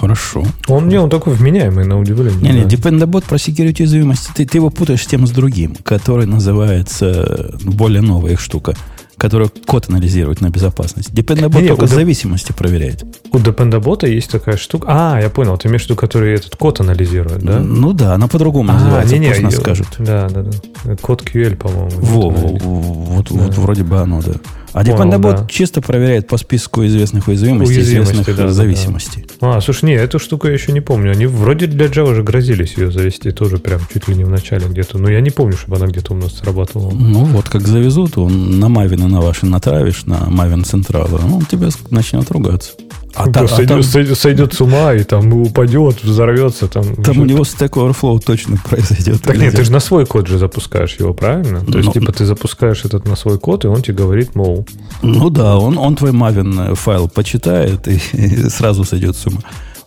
хорошо. 0.00 0.44
Он 0.68 0.88
не, 0.88 0.98
он 0.98 1.10
такой 1.10 1.34
вменяемый, 1.34 1.84
на 1.84 1.98
удивление. 1.98 2.52
Не, 2.52 2.60
не. 2.60 2.64
Dependabot 2.64 3.24
про 3.26 3.36
security 3.36 3.82
уязвимости, 3.82 4.30
ты, 4.34 4.46
ты 4.46 4.58
его 4.58 4.70
путаешь 4.70 5.02
с 5.02 5.06
тем 5.06 5.26
с 5.26 5.30
другим, 5.30 5.76
который 5.82 6.26
называется 6.26 7.54
более 7.64 8.02
новая 8.02 8.36
штука 8.36 8.74
который 9.16 9.48
код 9.66 9.86
анализирует 9.88 10.40
на 10.40 10.50
безопасность. 10.50 11.10
Dependabot 11.10 11.60
не, 11.60 11.68
только 11.68 11.84
у 11.84 11.86
зависимости 11.86 12.52
проверяет. 12.52 13.04
У 13.32 13.38
Dependabot 13.38 14.08
есть 14.08 14.30
такая 14.30 14.56
штука. 14.56 14.86
А, 14.90 15.20
я 15.20 15.30
понял, 15.30 15.56
ты 15.56 15.68
имеешь 15.68 15.82
в 15.82 15.84
виду, 15.86 15.96
который 15.96 16.34
этот 16.34 16.56
код 16.56 16.80
анализирует, 16.80 17.42
да? 17.42 17.60
Ну 17.60 17.92
да, 17.92 18.14
она 18.14 18.28
по-другому 18.28 18.70
а, 18.70 18.74
называется, 18.74 19.18
не, 19.18 19.28
не, 19.28 19.44
не, 19.44 19.50
скажут. 19.50 19.88
Да, 19.98 20.28
да, 20.28 20.42
да. 20.42 20.96
Код 20.96 21.22
QL, 21.22 21.56
по-моему. 21.56 21.90
Во, 21.96 22.30
во, 22.30 22.48
вот, 22.58 23.28
да. 23.30 23.44
вот 23.44 23.58
вроде 23.58 23.84
бы 23.84 24.00
оно, 24.00 24.20
да. 24.20 24.34
А 24.74 24.82
Dependabot 24.82 25.36
да. 25.36 25.46
чисто 25.48 25.80
проверяет 25.80 26.26
по 26.26 26.36
списку 26.36 26.84
известных 26.84 27.28
уязвимостей, 27.28 27.76
уязвимости, 27.76 28.12
известных 28.12 28.36
да, 28.36 28.48
зависимостей. 28.48 29.24
Да. 29.40 29.56
А, 29.56 29.60
слушай, 29.60 29.84
не, 29.84 29.92
эту 29.92 30.18
штуку 30.18 30.48
я 30.48 30.52
еще 30.52 30.72
не 30.72 30.80
помню. 30.80 31.12
Они 31.12 31.26
вроде 31.26 31.68
для 31.68 31.86
Java 31.86 32.12
же 32.14 32.24
грозились 32.24 32.76
ее 32.76 32.90
завести 32.90 33.30
тоже 33.30 33.58
прям 33.58 33.80
чуть 33.92 34.08
ли 34.08 34.16
не 34.16 34.24
в 34.24 34.30
начале 34.30 34.66
где-то. 34.66 34.98
Но 34.98 35.08
я 35.08 35.20
не 35.20 35.30
помню, 35.30 35.56
чтобы 35.56 35.76
она 35.76 35.86
где-то 35.86 36.12
у 36.12 36.16
нас 36.16 36.34
сработала. 36.34 36.90
Ну, 36.90 37.24
вот 37.24 37.48
как 37.48 37.68
завезут, 37.68 38.18
он 38.18 38.58
на 38.58 38.68
Мавина 38.68 39.06
на 39.06 39.20
ваши 39.20 39.46
натравишь, 39.46 40.06
на 40.06 40.28
Мавин 40.28 40.64
Централа, 40.64 41.20
он 41.24 41.44
тебе 41.44 41.68
начнет 41.90 42.28
ругаться. 42.32 42.72
А, 43.14 43.24
сойдет, 43.24 43.52
а 43.52 43.66
там, 43.66 43.82
сойдет, 43.82 44.18
сойдет 44.18 44.54
с 44.54 44.60
ума 44.60 44.92
и 44.92 45.04
там 45.04 45.32
упадет, 45.32 46.02
взорвется. 46.02 46.66
Там, 46.66 46.96
там 46.96 47.20
у 47.20 47.24
него 47.24 47.42
Stack 47.42 47.70
Overflow 47.70 48.20
точно 48.24 48.56
произойдет. 48.68 49.22
Так 49.22 49.36
нет, 49.36 49.54
ты 49.54 49.64
же 49.64 49.72
на 49.72 49.80
свой 49.80 50.04
код 50.04 50.26
же 50.26 50.38
запускаешь 50.38 50.96
его, 50.96 51.14
правильно? 51.14 51.64
То 51.64 51.78
есть, 51.78 51.86
ну, 51.86 52.00
типа, 52.00 52.12
ты 52.12 52.24
запускаешь 52.24 52.84
этот 52.84 53.06
на 53.06 53.16
свой 53.16 53.38
код, 53.38 53.64
и 53.64 53.68
он 53.68 53.82
тебе 53.82 53.94
говорит, 53.94 54.34
мол... 54.34 54.66
Ну 55.02 55.30
да, 55.30 55.56
он, 55.56 55.78
он 55.78 55.94
твой 55.96 56.10
Maven 56.10 56.74
файл 56.74 57.08
почитает 57.08 57.86
и, 57.86 58.00
и 58.12 58.48
сразу 58.48 58.84
сойдет 58.84 59.16
с 59.16 59.26
ума. 59.26 59.40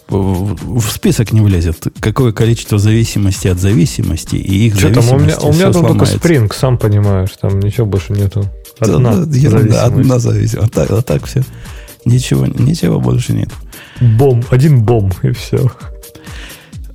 В, 0.10 0.80
в 0.80 0.90
список 0.90 1.34
не 1.34 1.42
влезет. 1.42 1.88
Какое 2.00 2.32
количество 2.32 2.80
зависимости 2.80 3.50
от 3.50 3.60
зависимости 3.60 4.38
и 4.38 4.68
их 4.68 4.80
Что 4.80 4.94
там, 4.94 5.10
у 5.10 5.20
меня, 5.20 5.38
у 5.40 5.52
меня 5.52 5.70
там 5.74 5.86
только 5.86 6.06
Spring, 6.06 6.50
сам 6.54 6.78
понимаешь, 6.78 7.32
там 7.42 7.60
ничего 7.60 7.86
больше 7.86 8.14
нету. 8.14 8.46
Одна, 8.80 9.16
да, 9.16 9.24
зависимость. 9.26 9.78
одна 9.78 10.20
зависимость. 10.20 10.72
А 10.72 10.74
так, 10.74 10.92
а 10.92 11.02
так 11.02 11.26
все. 11.26 11.44
Ничего, 12.08 12.46
ничего 12.46 13.00
больше 13.00 13.34
нет. 13.34 13.50
BOM, 14.00 14.44
один 14.50 14.82
BOM, 14.82 15.12
и 15.24 15.32
все. 15.32 15.70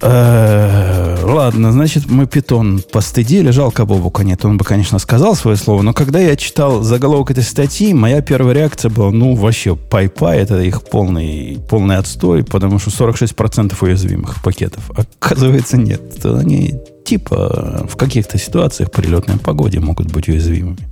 Э, 0.01 1.19
ладно, 1.23 1.71
значит, 1.71 2.11
мы 2.11 2.27
питон 2.27 2.83
постыдили. 2.91 3.51
Жалко 3.51 3.85
Бобука 3.85 4.25
нет. 4.25 4.45
Он 4.45 4.57
бы, 4.57 4.65
конечно, 4.65 4.99
сказал 4.99 5.37
свое 5.37 5.57
слово. 5.57 5.83
Но 5.83 5.93
когда 5.93 6.19
я 6.19 6.35
читал 6.35 6.83
заголовок 6.83 7.31
этой 7.31 7.45
статьи, 7.45 7.95
моя 7.95 8.21
первая 8.21 8.55
реакция 8.55 8.91
была, 8.91 9.13
ну, 9.13 9.35
вообще, 9.35 9.77
PyPI, 9.77 10.39
это 10.39 10.61
их 10.61 10.83
полный, 10.83 11.61
полный 11.69 11.99
отстой, 11.99 12.43
потому 12.43 12.81
что 12.81 12.91
46% 12.91 13.77
уязвимых 13.81 14.43
пакетов. 14.43 14.91
Оказывается, 14.97 15.77
нет. 15.77 16.25
Они 16.25 16.81
типа 17.05 17.87
в 17.89 17.97
каких-то 17.97 18.39
ситуациях 18.39 18.91
при 18.91 19.07
летной 19.07 19.39
погоде 19.39 19.79
могут 19.79 20.11
быть 20.11 20.29
уязвимыми. 20.29 20.89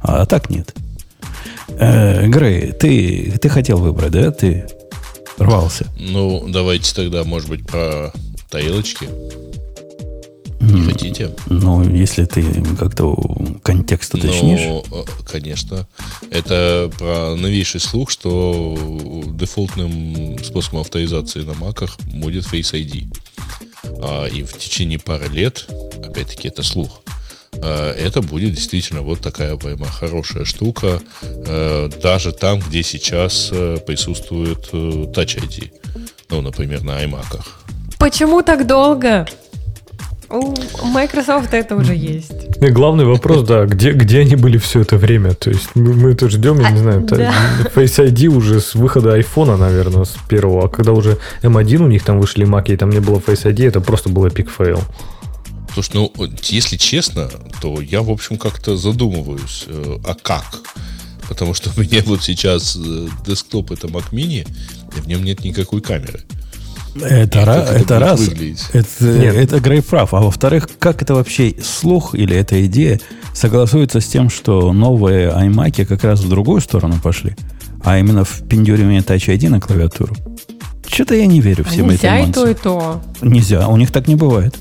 А 0.00 0.24
так 0.26 0.50
нет. 0.50 0.72
Э, 1.82 2.28
Грей, 2.28 2.70
ты, 2.72 3.32
ты 3.40 3.48
хотел 3.48 3.78
выбрать, 3.78 4.12
да? 4.12 4.30
Ты 4.30 4.66
рвался. 5.36 5.86
Ну, 5.98 6.44
давайте 6.48 6.94
тогда, 6.94 7.24
может 7.24 7.48
быть, 7.48 7.66
про 7.66 8.12
тарелочки. 8.50 9.08
Не 10.60 10.82
хотите? 10.82 11.34
Ну, 11.48 11.82
если 11.82 12.24
ты 12.24 12.44
как-то 12.78 13.16
контекст 13.64 14.14
уточнишь. 14.14 14.60
Ну, 14.60 14.84
конечно. 15.26 15.88
Это 16.30 16.88
про 16.96 17.34
новейший 17.34 17.80
слух, 17.80 18.10
что 18.10 18.78
дефолтным 19.32 20.38
способом 20.44 20.82
авторизации 20.82 21.40
на 21.40 21.54
маках 21.54 21.98
будет 22.14 22.44
Face 22.44 22.74
ID. 22.74 23.12
А, 24.04 24.26
и 24.26 24.44
в 24.44 24.56
течение 24.56 25.00
пары 25.00 25.26
лет, 25.26 25.66
опять-таки, 26.04 26.46
это 26.46 26.62
слух, 26.62 27.02
это 27.60 28.22
будет 28.22 28.54
действительно 28.54 29.02
вот 29.02 29.20
такая 29.20 29.56
прямо 29.56 29.86
хорошая 29.86 30.44
штука, 30.44 31.00
э, 31.22 31.88
даже 32.02 32.32
там, 32.32 32.60
где 32.60 32.82
сейчас 32.82 33.50
э, 33.52 33.78
присутствует 33.86 34.72
Touch 34.72 35.38
ID. 35.38 35.70
Ну, 36.30 36.40
например, 36.40 36.82
на 36.82 37.02
iMac. 37.04 37.40
Почему 37.98 38.42
так 38.42 38.66
долго? 38.66 39.26
У 40.28 40.86
Microsoft 40.86 41.52
это 41.52 41.76
уже 41.76 41.94
есть. 41.94 42.32
И 42.58 42.66
главный 42.68 43.04
вопрос, 43.04 43.42
да, 43.46 43.66
где, 43.66 43.92
где 43.92 44.20
они 44.20 44.34
были 44.34 44.56
все 44.56 44.80
это 44.80 44.96
время? 44.96 45.34
То 45.34 45.50
есть 45.50 45.68
мы, 45.74 45.92
мы 45.92 46.12
это 46.12 46.30
ждем, 46.30 46.58
я 46.58 46.70
не 46.70 46.78
а, 46.78 46.82
знаю, 46.82 47.00
да. 47.02 47.34
Face 47.74 48.02
ID 48.02 48.28
уже 48.28 48.60
с 48.60 48.74
выхода 48.74 49.12
айфона, 49.12 49.58
наверное, 49.58 50.04
с 50.04 50.16
первого. 50.28 50.64
А 50.64 50.68
когда 50.68 50.92
уже 50.92 51.18
M1 51.42 51.84
у 51.84 51.86
них 51.86 52.02
там 52.02 52.18
вышли 52.18 52.44
маки, 52.44 52.72
и 52.72 52.76
там 52.76 52.88
не 52.88 53.00
было 53.00 53.18
Face 53.18 53.44
ID, 53.44 53.68
это 53.68 53.82
просто 53.82 54.08
был 54.08 54.24
epic 54.24 54.50
fail. 54.50 54.80
Слушай, 55.74 55.90
ну, 55.94 56.12
если 56.44 56.76
честно, 56.76 57.30
то 57.60 57.80
я, 57.80 58.02
в 58.02 58.10
общем, 58.10 58.36
как-то 58.36 58.76
задумываюсь, 58.76 59.64
э, 59.66 59.98
а 60.04 60.14
как? 60.14 60.60
Потому 61.28 61.54
что 61.54 61.70
у 61.76 61.80
меня 61.80 62.02
вот 62.04 62.22
сейчас 62.22 62.76
э, 62.76 63.08
десктоп 63.26 63.72
это 63.72 63.86
Mac 63.86 64.10
Mini, 64.12 64.46
и 64.96 65.00
в 65.00 65.06
нем 65.06 65.24
нет 65.24 65.44
никакой 65.44 65.80
камеры. 65.80 66.20
Это, 66.94 67.40
ра- 67.40 67.62
это, 67.62 67.72
это 67.72 67.98
раз. 67.98 68.20
Выглядеть? 68.20 68.66
Это, 68.74 69.04
Нет. 69.04 69.34
это 69.34 69.60
Грей 69.60 69.80
прав. 69.80 70.12
А 70.12 70.20
во-вторых, 70.20 70.68
как 70.78 71.00
это 71.00 71.14
вообще 71.14 71.54
слух 71.62 72.14
или 72.14 72.36
эта 72.36 72.64
идея 72.66 73.00
согласуется 73.32 74.00
с 74.00 74.06
тем, 74.06 74.28
что 74.28 74.72
новые 74.74 75.30
iMac 75.30 75.86
как 75.86 76.04
раз 76.04 76.20
в 76.20 76.28
другую 76.28 76.60
сторону 76.60 76.96
пошли, 77.02 77.34
а 77.82 77.98
именно 77.98 78.24
в 78.24 78.46
пиндюривание 78.46 79.00
Touch 79.00 79.34
ID 79.34 79.48
на 79.48 79.58
клавиатуру. 79.58 80.14
Что-то 80.86 81.14
я 81.14 81.24
не 81.24 81.40
верю 81.40 81.64
всем 81.64 81.88
а 81.88 81.94
этим 81.94 82.10
Нельзя 82.10 82.18
и 82.20 82.32
то, 82.32 82.46
и 82.46 82.54
то. 82.54 83.02
Нельзя, 83.22 83.68
у 83.68 83.76
них 83.78 83.90
так 83.90 84.06
не 84.06 84.14
бывает. 84.16 84.54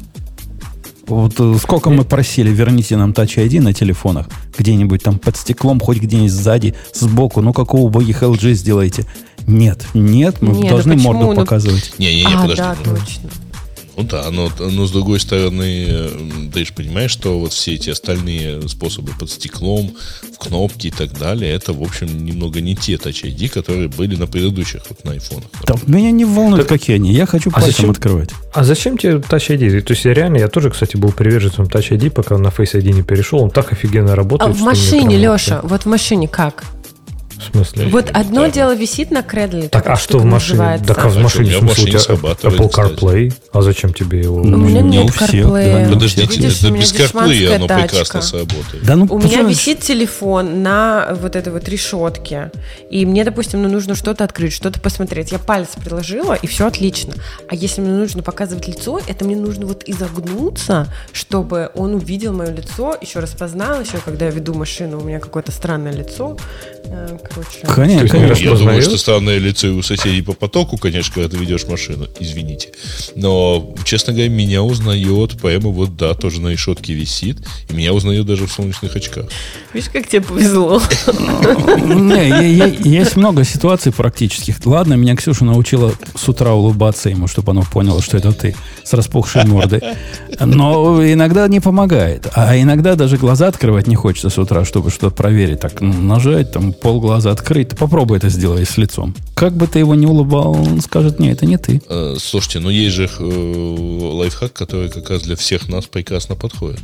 Вот 1.11 1.33
э, 1.39 1.57
сколько 1.61 1.89
мы 1.89 2.05
просили, 2.05 2.49
верните 2.49 2.95
нам 2.95 3.11
Touch 3.11 3.35
ID 3.35 3.59
на 3.59 3.73
телефонах, 3.73 4.27
где-нибудь 4.57 5.03
там 5.03 5.19
под 5.19 5.35
стеклом, 5.35 5.81
хоть 5.81 5.97
где-нибудь 5.97 6.31
сзади, 6.31 6.73
сбоку, 6.93 7.41
ну 7.41 7.51
как 7.51 7.73
у 7.73 7.83
убогих 7.85 8.23
LG 8.23 8.53
сделайте. 8.53 9.05
Нет, 9.45 9.85
нет, 9.93 10.41
мы 10.41 10.53
нет, 10.53 10.69
должны 10.69 10.95
да 10.95 11.01
морду 11.01 11.25
ну, 11.27 11.35
показывать. 11.35 11.95
Не-не-не, 11.97 12.33
а, 12.33 12.41
подожди. 12.43 12.61
Да, 12.61 12.75
точно. 12.83 13.29
Ну 14.01 14.07
да, 14.07 14.31
но, 14.31 14.51
но 14.59 14.87
с 14.87 14.91
другой 14.91 15.19
стороны, 15.19 16.09
ты 16.51 16.65
же 16.65 16.73
понимаешь, 16.73 17.11
что 17.11 17.37
вот 17.39 17.53
все 17.53 17.75
эти 17.75 17.91
остальные 17.91 18.67
способы 18.67 19.11
под 19.19 19.29
стеклом, 19.29 19.91
в 20.33 20.39
кнопки 20.39 20.87
и 20.87 20.91
так 20.91 21.17
далее, 21.17 21.53
это, 21.53 21.71
в 21.73 21.83
общем, 21.83 22.25
немного 22.25 22.61
не 22.61 22.75
те 22.75 22.93
Touch 22.93 23.23
ID, 23.23 23.49
которые 23.49 23.89
были 23.89 24.15
на 24.15 24.25
предыдущих 24.25 24.81
вот 24.89 25.03
на 25.03 25.11
айфонах. 25.11 25.45
Да, 25.67 25.75
меня 25.85 26.09
не 26.09 26.25
волнует, 26.25 26.67
так... 26.67 26.79
какие 26.79 26.95
они. 26.95 27.13
Я 27.13 27.27
хочу 27.27 27.51
а 27.51 27.53
пальцем 27.53 27.73
зачем, 27.73 27.91
открывать. 27.91 28.29
А 28.53 28.63
зачем 28.63 28.97
тебе 28.97 29.13
Touch 29.13 29.55
ID? 29.55 29.81
То 29.81 29.93
есть 29.93 30.05
я 30.05 30.15
реально, 30.15 30.37
я 30.37 30.47
тоже, 30.47 30.71
кстати, 30.71 30.97
был 30.97 31.11
приверженцем 31.11 31.65
Touch 31.65 31.91
ID, 31.91 32.09
пока 32.09 32.39
на 32.39 32.47
Face 32.47 32.73
ID 32.73 32.91
не 32.93 33.03
перешел. 33.03 33.39
Он 33.39 33.51
так 33.51 33.71
офигенно 33.71 34.15
работает. 34.15 34.49
А 34.49 34.53
в 34.53 34.61
машине, 34.61 35.17
Леша, 35.17 35.61
вот 35.63 35.83
в 35.83 35.85
машине 35.85 36.27
как? 36.27 36.63
В 37.41 37.51
смысле? 37.55 37.87
Вот 37.87 38.09
одно 38.13 38.41
да. 38.41 38.51
дело 38.51 38.75
висит 38.75 39.11
на 39.11 39.23
кредле. 39.23 39.67
Так, 39.69 39.87
а 39.87 39.95
что 39.95 40.19
в 40.19 40.25
машине? 40.25 40.79
Так, 40.85 41.05
а 41.05 41.09
в 41.09 41.17
машине, 41.17 41.57
в 41.57 41.59
смысле, 41.59 41.83
у 41.83 41.87
тебя 41.87 41.99
Apple 41.99 42.71
CarPlay? 42.71 43.33
А 43.51 43.61
зачем 43.61 43.93
тебе 43.93 44.21
его? 44.21 44.37
У 44.37 44.43
меня 44.43 44.81
нет 44.81 45.09
CarPlay. 45.09 45.85
Да. 45.85 45.93
Подождите, 45.93 46.35
Видишь, 46.35 46.63
это 46.63 46.71
без 46.71 46.93
CarPlay 46.93 47.55
оно 47.55 47.67
тачка. 47.67 47.87
прекрасно 47.87 48.21
сработает. 48.21 48.83
Да, 48.83 48.95
ну, 48.95 49.07
у 49.09 49.19
меня 49.19 49.41
висит 49.41 49.79
телефон 49.79 50.61
на 50.61 51.15
вот 51.19 51.35
этой 51.35 51.51
вот 51.51 51.67
решетке. 51.67 52.51
И 52.89 53.05
мне, 53.05 53.23
допустим, 53.23 53.61
ну, 53.61 53.69
нужно 53.69 53.95
что-то 53.95 54.23
открыть, 54.23 54.53
что-то 54.53 54.79
посмотреть. 54.79 55.31
Я 55.31 55.39
палец 55.39 55.69
приложила, 55.83 56.33
и 56.33 56.47
все 56.47 56.67
отлично. 56.67 57.13
А 57.47 57.55
если 57.55 57.81
мне 57.81 57.93
нужно 57.93 58.21
показывать 58.23 58.67
лицо, 58.67 58.99
это 59.07 59.25
мне 59.25 59.35
нужно 59.35 59.65
вот 59.65 59.83
изогнуться, 59.87 60.87
чтобы 61.11 61.71
он 61.73 61.95
увидел 61.95 62.33
мое 62.33 62.51
лицо, 62.51 62.95
еще 63.01 63.19
распознал, 63.19 63.81
еще 63.81 63.97
когда 64.03 64.25
я 64.25 64.31
веду 64.31 64.53
машину, 64.53 64.99
у 64.99 65.03
меня 65.03 65.19
какое-то 65.19 65.51
странное 65.51 65.93
лицо. 65.93 66.37
Короче. 67.33 67.59
Конечно, 67.63 68.07
конечно. 68.09 68.43
Я 68.43 68.55
думаю, 68.55 68.81
что 68.81 68.97
странное 68.97 69.37
лицо 69.37 69.69
у 69.73 69.81
соседей 69.81 70.21
по 70.21 70.33
потоку, 70.33 70.77
конечно, 70.77 71.13
когда 71.13 71.29
ты 71.29 71.37
ведешь 71.37 71.65
машину, 71.65 72.07
извините. 72.19 72.69
Но, 73.15 73.73
честно 73.85 74.13
говоря, 74.13 74.29
меня 74.29 74.63
узнает 74.63 75.39
прямо 75.41 75.69
вот, 75.69 75.95
да, 75.95 76.13
тоже 76.13 76.41
на 76.41 76.49
решетке 76.49 76.93
висит, 76.93 77.37
и 77.69 77.73
меня 77.73 77.93
узнает 77.93 78.25
даже 78.25 78.47
в 78.47 78.51
солнечных 78.51 78.95
очках. 78.95 79.25
Видишь, 79.73 79.89
как 79.89 80.07
тебе 80.07 80.21
повезло. 80.21 80.81
Есть 82.83 83.15
много 83.15 83.43
ситуаций 83.43 83.91
практических. 83.91 84.57
Ладно, 84.65 84.95
меня 84.95 85.15
Ксюша 85.15 85.45
научила 85.45 85.93
с 86.15 86.27
утра 86.27 86.53
улыбаться 86.53 87.09
ему, 87.09 87.27
чтобы 87.27 87.51
оно 87.51 87.63
поняло, 87.63 88.01
что 88.01 88.17
это 88.17 88.31
ты 88.31 88.55
с 88.83 88.93
распухшей 88.93 89.45
мордой. 89.45 89.81
Но 90.39 91.01
иногда 91.03 91.47
не 91.47 91.59
помогает. 91.59 92.27
А 92.33 92.57
иногда 92.57 92.95
даже 92.95 93.17
глаза 93.17 93.47
открывать 93.47 93.87
не 93.87 93.95
хочется 93.95 94.29
с 94.29 94.37
утра, 94.37 94.65
чтобы 94.65 94.89
что-то 94.89 95.15
проверить. 95.15 95.59
Так, 95.59 95.81
нажать, 95.81 96.51
там, 96.51 96.73
полглаза 96.73 97.20
открыть. 97.29 97.69
Ты 97.69 97.75
попробуй 97.75 98.17
это 98.17 98.29
сделай 98.29 98.65
с 98.65 98.77
лицом. 98.77 99.15
Как 99.35 99.53
бы 99.53 99.67
ты 99.67 99.79
его 99.79 99.95
не 99.95 100.07
улыбал, 100.07 100.51
он 100.51 100.81
скажет, 100.81 101.19
нет, 101.19 101.37
это 101.37 101.45
не 101.45 101.57
ты. 101.57 101.81
Э, 101.87 102.15
слушайте, 102.19 102.59
ну 102.59 102.69
есть 102.69 102.95
же 102.95 103.09
э, 103.19 104.11
лайфхак, 104.13 104.53
который 104.53 104.89
как 104.89 105.09
раз 105.09 105.21
для 105.23 105.35
всех 105.35 105.69
нас 105.69 105.85
прекрасно 105.85 106.35
подходит. 106.35 106.81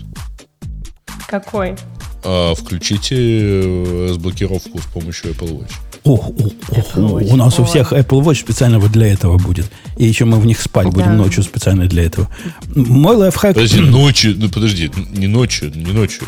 Какой? 1.28 1.76
А, 2.24 2.56
включите 2.56 3.16
э, 3.16 4.08
разблокировку 4.10 4.80
с 4.80 4.86
помощью 4.86 5.32
Apple 5.32 5.60
Watch. 5.60 5.72
О, 6.04 6.16
о, 6.16 7.00
о, 7.00 7.34
у 7.34 7.36
нас 7.36 7.60
у 7.60 7.66
всех 7.66 7.92
Apple 7.92 8.22
Watch 8.22 8.36
специально 8.36 8.80
вот 8.80 8.92
для 8.92 9.08
этого 9.08 9.38
будет. 9.38 9.70
И 9.98 10.06
еще 10.06 10.26
мы 10.26 10.40
в 10.40 10.46
них 10.46 10.62
спать 10.62 10.86
да. 10.86 10.92
будем 10.92 11.18
ночью 11.18 11.44
специально 11.44 11.86
для 11.88 12.04
этого. 12.04 12.30
Мой 12.76 13.16
лайфхак... 13.16 13.56
Подожди, 13.56 13.82
ночью, 13.82 14.36
ну 14.38 14.50
подожди, 14.50 14.90
не 15.12 15.28
ночью, 15.28 15.72
не 15.76 15.92
ночью. 15.92 16.28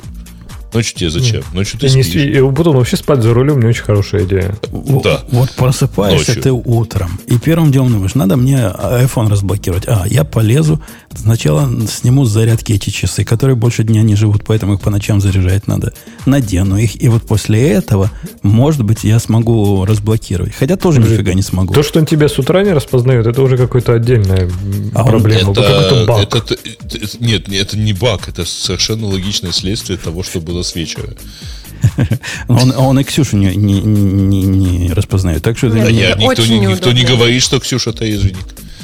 Ночью 0.73 0.97
тебе 0.97 1.09
зачем? 1.09 1.43
Ночью 1.53 1.79
ты 1.79 1.87
я 1.87 2.03
спишь. 2.03 2.15
Не, 2.15 2.51
потом 2.51 2.75
вообще 2.75 2.95
спать 2.97 3.23
за 3.23 3.33
рулем 3.33 3.59
не 3.59 3.67
очень 3.67 3.83
хорошая 3.83 4.25
идея. 4.25 4.55
Да. 5.03 5.23
Вот 5.31 5.51
просыпаешься 5.51 6.27
Ночью. 6.27 6.43
ты 6.43 6.51
утром, 6.51 7.19
и 7.27 7.37
первым 7.37 7.71
делом 7.71 7.91
думаешь, 7.91 8.15
надо 8.15 8.37
мне 8.37 8.57
iPhone 8.57 9.29
разблокировать. 9.29 9.85
А, 9.87 10.05
я 10.07 10.23
полезу, 10.23 10.81
сначала 11.15 11.69
сниму 11.87 12.25
с 12.25 12.29
зарядки 12.29 12.73
эти 12.73 12.89
часы, 12.89 13.23
которые 13.25 13.55
больше 13.55 13.83
дня 13.83 14.01
не 14.03 14.15
живут, 14.15 14.43
поэтому 14.45 14.75
их 14.75 14.81
по 14.81 14.89
ночам 14.89 15.21
заряжать 15.21 15.67
надо. 15.67 15.93
Надену 16.25 16.77
их, 16.77 17.01
и 17.01 17.07
вот 17.09 17.23
после 17.23 17.69
этого, 17.69 18.11
может 18.43 18.83
быть, 18.83 19.03
я 19.03 19.19
смогу 19.19 19.85
разблокировать. 19.85 20.53
Хотя 20.53 20.75
тоже 20.75 20.97
Подожди, 20.97 21.15
нифига 21.15 21.33
не 21.33 21.41
смогу. 21.41 21.73
То, 21.73 21.83
что 21.83 21.99
он 21.99 22.05
тебя 22.05 22.29
с 22.29 22.37
утра 22.37 22.63
не 22.63 22.71
распознает, 22.71 23.25
это 23.25 23.41
уже 23.41 23.57
какая-то 23.57 23.93
отдельная 23.93 24.49
а 24.93 25.03
проблема. 25.03 25.51
Это, 25.51 25.61
это 25.61 26.05
баг. 26.05 26.23
Это, 26.23 26.37
это, 26.37 27.17
нет, 27.19 27.49
это 27.49 27.77
не 27.77 27.93
баг, 27.93 28.27
это 28.27 28.45
совершенно 28.45 29.07
логичное 29.07 29.51
следствие 29.51 29.97
того, 29.97 30.23
что 30.23 30.39
было 30.39 30.58
было 30.59 30.63
с 30.63 30.75
вечера. 30.75 31.09
Он, 32.47 32.73
он 32.75 32.99
и 32.99 33.03
Ксюшу 33.03 33.37
не, 33.37 33.55
не, 33.55 33.81
не, 33.81 34.43
не 34.43 34.93
распознает. 34.93 35.41
Так 35.41 35.57
что 35.57 35.67
это 35.67 35.77
да 35.77 35.91
не... 35.91 35.99
я, 35.99 36.15
никто, 36.15 36.45
не, 36.45 36.59
никто 36.59 36.91
не 36.91 37.05
говорит, 37.05 37.41
что 37.41 37.59
Ксюша 37.59 37.93
таежник. 37.93 38.37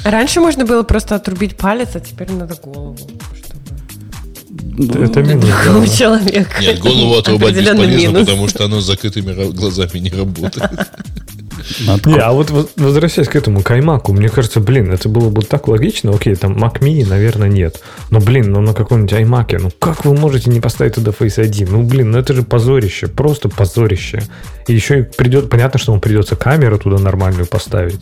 Раньше 0.04 0.40
можно 0.40 0.64
было 0.64 0.82
просто 0.82 1.14
отрубить 1.16 1.56
палец, 1.56 1.90
а 1.94 2.00
теперь 2.00 2.30
надо 2.30 2.54
голову. 2.54 2.96
Чтобы... 3.36 5.04
Это 5.04 5.22
минус. 5.22 5.44
Да. 5.44 5.86
человек. 5.96 6.60
Нет, 6.60 6.78
голову 6.78 7.18
отрубать 7.18 7.54
бесполезно, 7.54 7.86
минус. 7.86 8.26
потому 8.26 8.48
что 8.48 8.64
оно 8.64 8.80
с 8.80 8.86
закрытыми 8.86 9.50
глазами 9.50 9.98
не 9.98 10.10
работает. 10.10 10.70
Не, 12.06 12.18
а 12.18 12.32
вот 12.32 12.50
возвращаясь 12.76 13.28
к 13.28 13.36
этому, 13.36 13.62
к 13.62 13.70
iMac, 13.70 14.12
мне 14.12 14.28
кажется, 14.28 14.60
блин, 14.60 14.92
это 14.92 15.08
было 15.08 15.30
бы 15.30 15.42
так 15.42 15.68
логично. 15.68 16.12
Окей, 16.12 16.34
там 16.34 16.56
Mac 16.56 16.80
Mini, 16.80 17.06
наверное, 17.06 17.48
нет. 17.48 17.80
Но, 18.10 18.20
блин, 18.20 18.52
ну 18.52 18.60
на 18.60 18.74
каком-нибудь 18.74 19.12
iMac, 19.12 19.58
ну 19.60 19.70
как 19.78 20.04
вы 20.04 20.14
можете 20.14 20.50
не 20.50 20.60
поставить 20.60 20.94
туда 20.94 21.10
Face 21.10 21.38
ID? 21.38 21.68
Ну, 21.70 21.82
блин, 21.82 22.10
ну 22.10 22.18
это 22.18 22.34
же 22.34 22.42
позорище, 22.42 23.08
просто 23.08 23.48
позорище. 23.48 24.22
И 24.68 24.74
еще 24.74 25.00
и 25.00 25.02
придет, 25.02 25.48
понятно, 25.48 25.78
что 25.78 25.92
вам 25.92 26.00
придется 26.00 26.36
камеру 26.36 26.78
туда 26.78 26.98
нормальную 26.98 27.46
поставить. 27.46 28.00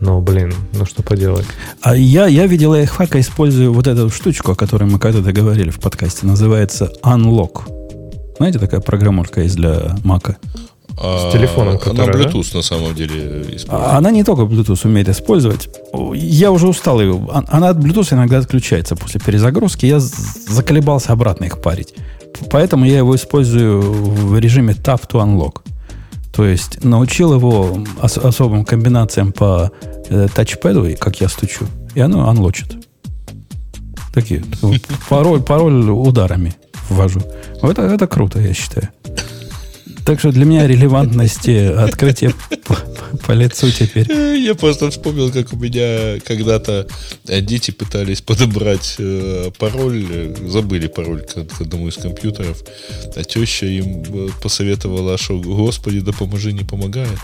Но, 0.00 0.20
блин, 0.20 0.54
ну 0.72 0.84
что 0.84 1.02
поделать. 1.02 1.46
А 1.80 1.96
я, 1.96 2.26
я 2.26 2.46
видел 2.46 2.74
iHack, 2.74 3.18
использую 3.20 3.72
вот 3.72 3.86
эту 3.86 4.10
штучку, 4.10 4.52
о 4.52 4.54
которой 4.54 4.84
мы 4.84 4.98
когда-то 4.98 5.32
говорили 5.32 5.70
в 5.70 5.80
подкасте. 5.80 6.26
Называется 6.26 6.92
Unlock. 7.02 7.62
Знаете, 8.36 8.58
такая 8.58 8.80
программорка 8.80 9.42
есть 9.42 9.56
для 9.56 9.96
Мака. 10.04 10.36
С 10.96 11.32
телефоном, 11.32 11.78
который, 11.78 12.02
Она 12.02 12.12
Bluetooth 12.12 12.52
да? 12.52 12.58
на 12.58 12.62
самом 12.62 12.94
деле 12.94 13.42
использует. 13.56 13.94
Она 13.94 14.10
не 14.10 14.24
только 14.24 14.42
Bluetooth 14.42 14.86
умеет 14.86 15.08
использовать. 15.08 15.68
Я 16.14 16.50
уже 16.52 16.68
устал 16.68 17.00
ее. 17.00 17.26
А, 17.30 17.42
она 17.48 17.70
от 17.70 17.78
Bluetooth 17.78 18.12
иногда 18.14 18.38
отключается 18.38 18.94
после 18.94 19.20
перезагрузки. 19.20 19.86
Я 19.86 19.98
заколебался 20.00 21.12
обратно 21.12 21.46
их 21.46 21.60
парить. 21.60 21.94
Поэтому 22.50 22.84
я 22.84 22.98
его 22.98 23.16
использую 23.16 23.80
в 23.80 24.38
режиме 24.38 24.74
Tap 24.74 25.08
to 25.08 25.22
Unlock. 25.24 25.62
То 26.34 26.46
есть 26.46 26.84
научил 26.84 27.34
его 27.34 27.78
ос- 28.00 28.18
особым 28.18 28.64
комбинациям 28.64 29.32
по 29.32 29.70
э, 30.08 30.28
тачпэду, 30.34 30.88
как 30.98 31.20
я 31.20 31.28
стучу, 31.28 31.66
и 31.94 32.00
оно 32.00 32.28
анлочит. 32.28 32.74
Такие. 34.14 34.42
Пароль, 35.08 35.42
пароль 35.42 35.90
ударами 35.90 36.54
ввожу. 36.88 37.20
Это, 37.62 37.82
это 37.82 38.06
круто, 38.06 38.40
я 38.40 38.54
считаю. 38.54 38.88
Так 40.04 40.18
что 40.18 40.32
для 40.32 40.44
меня 40.44 40.66
релевантности 40.66 41.72
открытия 41.72 42.34
по, 42.64 42.76
по 43.26 43.32
лицу 43.32 43.70
теперь. 43.70 44.10
Я 44.12 44.54
просто 44.54 44.90
вспомнил, 44.90 45.30
как 45.30 45.52
у 45.52 45.56
меня 45.56 46.20
когда-то 46.20 46.86
дети 47.24 47.70
пытались 47.70 48.20
подобрать 48.20 48.96
э, 48.98 49.50
пароль, 49.58 50.34
забыли 50.46 50.88
пароль 50.88 51.22
к 51.22 51.60
одному 51.60 51.88
из 51.88 51.96
компьютеров, 51.96 52.62
а 53.14 53.22
теща 53.22 53.66
им 53.66 54.02
э, 54.02 54.28
посоветовала, 54.42 55.16
что 55.18 55.38
Господи, 55.38 56.00
да 56.00 56.12
поможи, 56.12 56.52
не 56.52 56.64
помогает. 56.64 57.18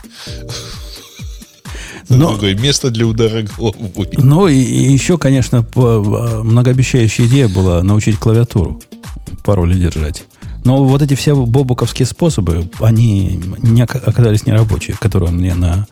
Но, 2.08 2.30
другое 2.30 2.54
место 2.54 2.90
для 2.90 3.06
удара 3.06 3.42
головой. 3.42 4.08
Ну, 4.12 4.48
и, 4.48 4.56
и 4.56 4.92
еще, 4.92 5.18
конечно, 5.18 5.66
многообещающая 5.74 7.26
идея 7.26 7.48
была 7.48 7.82
научить 7.82 8.18
клавиатуру 8.18 8.80
пароли 9.44 9.78
держать. 9.78 10.24
Но 10.64 10.84
вот 10.84 11.02
эти 11.02 11.14
все 11.14 11.34
бобуковские 11.34 12.06
способы, 12.06 12.70
они 12.80 13.40
не 13.62 13.82
оказались 13.82 14.46
нерабочие, 14.46 14.96
которые 14.98 15.30
он 15.30 15.36
мне 15.36 15.54
на, 15.54 15.86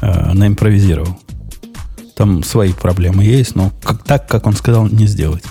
э, 0.00 0.32
наимпровизировал. 0.32 1.18
Там 2.14 2.42
свои 2.42 2.72
проблемы 2.72 3.24
есть, 3.24 3.54
но 3.54 3.72
как, 3.82 4.04
так, 4.04 4.28
как 4.28 4.46
он 4.46 4.54
сказал, 4.54 4.88
не 4.88 5.06
сделать. 5.06 5.44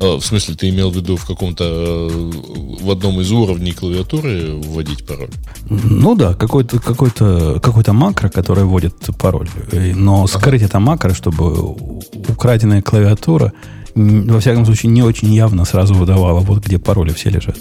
А, 0.00 0.18
в 0.18 0.24
смысле, 0.24 0.54
ты 0.54 0.68
имел 0.68 0.90
в 0.90 0.96
виду 0.96 1.16
в 1.16 1.24
каком-то 1.24 1.64
э, 1.64 2.32
в 2.82 2.90
одном 2.90 3.20
из 3.20 3.30
уровней 3.30 3.72
клавиатуры 3.72 4.54
вводить 4.56 5.06
пароль? 5.06 5.30
Ну 5.68 6.14
да, 6.14 6.34
какой-то 6.34 6.78
какой-то 6.78 7.60
какой-то 7.62 7.92
макро, 7.92 8.28
который 8.28 8.64
вводит 8.64 8.94
пароль. 9.18 9.48
Но 9.72 10.26
скрыть 10.26 10.62
ага. 10.62 10.66
это 10.66 10.80
макро, 10.80 11.14
чтобы 11.14 11.76
украденная 12.28 12.82
клавиатура 12.82 13.52
во 13.94 14.40
всяком 14.40 14.64
случае, 14.64 14.92
не 14.92 15.02
очень 15.02 15.32
явно 15.32 15.64
сразу 15.64 15.94
выдавала, 15.94 16.40
вот 16.40 16.64
где 16.64 16.78
пароли 16.78 17.12
все 17.12 17.30
лежат. 17.30 17.56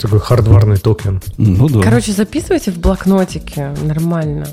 такой 0.00 0.20
хардварный 0.20 0.76
токен. 0.78 1.20
Ну 1.36 1.68
да. 1.68 1.80
Короче, 1.80 2.12
записывайте 2.12 2.70
в 2.70 2.78
блокнотике 2.78 3.74
нормально. 3.82 4.46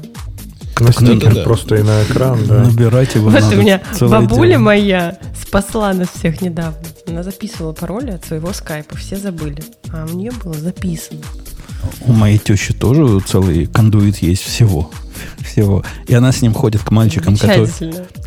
На 0.80 0.91
стикер 0.91 1.34
да, 1.34 1.36
да. 1.36 1.43
просто 1.43 1.75
и 1.75 1.84
на 1.84 2.03
экран, 2.03 2.39
да. 2.45 2.63
Набирайте 2.63 3.17
его 3.19 3.30
Вот 3.30 3.43
у 3.51 3.55
меня 3.55 3.82
бабуля 3.99 4.51
дело. 4.51 4.61
моя 4.61 5.17
спасла 5.39 5.91
нас 5.93 6.09
всех 6.09 6.41
недавно. 6.41 6.78
Она 7.07 7.23
записывала 7.23 7.73
пароли 7.73 8.11
от 8.11 8.25
своего 8.25 8.53
скайпа, 8.53 8.95
все 8.95 9.15
забыли. 9.15 9.63
А 9.91 10.05
у 10.05 10.15
нее 10.15 10.32
было 10.43 10.53
записано. 10.53 11.21
У 12.01 12.13
моей 12.13 12.38
тещи 12.38 12.73
тоже 12.73 13.19
целый 13.21 13.65
кондуит 13.65 14.17
есть 14.17 14.43
всего. 14.43 14.91
Всего. 15.39 15.84
И 16.07 16.13
она 16.13 16.32
с 16.32 16.41
ним 16.41 16.53
ходит 16.53 16.82
к 16.84 16.91
мальчикам, 16.91 17.38
которые, 17.38 17.69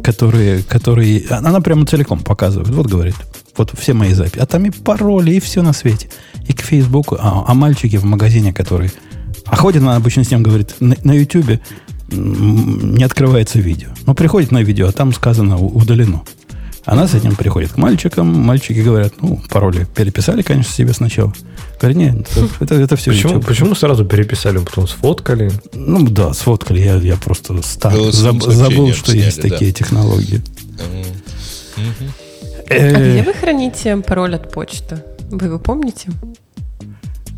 которые, 0.02 0.62
которые... 0.62 1.26
Она 1.30 1.60
прямо 1.60 1.86
целиком 1.86 2.20
показывает. 2.20 2.70
Вот 2.70 2.86
говорит, 2.86 3.14
вот 3.56 3.72
все 3.78 3.94
мои 3.94 4.12
записи. 4.12 4.38
А 4.38 4.46
там 4.46 4.64
и 4.64 4.70
пароли, 4.70 5.32
и 5.32 5.40
все 5.40 5.62
на 5.62 5.72
свете. 5.72 6.08
И 6.48 6.52
к 6.52 6.62
Фейсбуку. 6.62 7.16
А, 7.18 7.44
а 7.46 7.54
мальчики 7.54 7.96
в 7.96 8.04
магазине, 8.04 8.52
которые... 8.52 8.90
А 9.46 9.56
ходит 9.56 9.82
она 9.82 9.96
обычно 9.96 10.24
с 10.24 10.30
ним, 10.30 10.42
говорит, 10.42 10.74
на, 10.80 10.96
на 11.04 11.12
YouTube 11.12 11.60
не 12.10 13.04
открывается 13.04 13.58
видео. 13.58 13.88
Ну, 14.06 14.14
приходит 14.14 14.50
на 14.50 14.62
видео, 14.62 14.88
а 14.88 14.92
там 14.92 15.12
сказано 15.12 15.58
удалено. 15.58 16.22
Она 16.84 17.06
с 17.06 17.14
этим 17.14 17.36
приходит 17.36 17.72
к 17.72 17.76
мальчикам. 17.76 18.26
Мальчики 18.26 18.80
говорят, 18.80 19.14
ну, 19.20 19.40
пароли 19.48 19.86
переписали, 19.94 20.42
конечно, 20.42 20.72
себе 20.72 20.92
сначала. 20.92 21.32
Говорят, 21.80 21.98
нет, 21.98 22.28
это, 22.60 22.74
это 22.74 22.96
все 22.96 23.10
почему, 23.10 23.40
почему 23.40 23.74
сразу 23.74 24.04
переписали, 24.04 24.58
потом 24.58 24.88
сфоткали? 24.88 25.50
Ну, 25.74 26.06
да, 26.08 26.32
сфоткали. 26.32 26.80
Я, 26.80 26.96
я 26.96 27.16
просто 27.16 27.60
стар, 27.62 27.94
заб, 28.12 28.42
забыл, 28.42 28.92
что 28.92 29.12
сняли, 29.12 29.24
есть 29.24 29.42
да. 29.42 29.48
такие 29.48 29.72
технологии. 29.72 30.42
А 32.68 32.92
где 32.92 33.22
вы 33.22 33.34
храните 33.34 33.96
пароль 33.98 34.36
от 34.36 34.50
почты? 34.52 35.02
Вы 35.30 35.46
его 35.46 35.58
помните? 35.58 36.10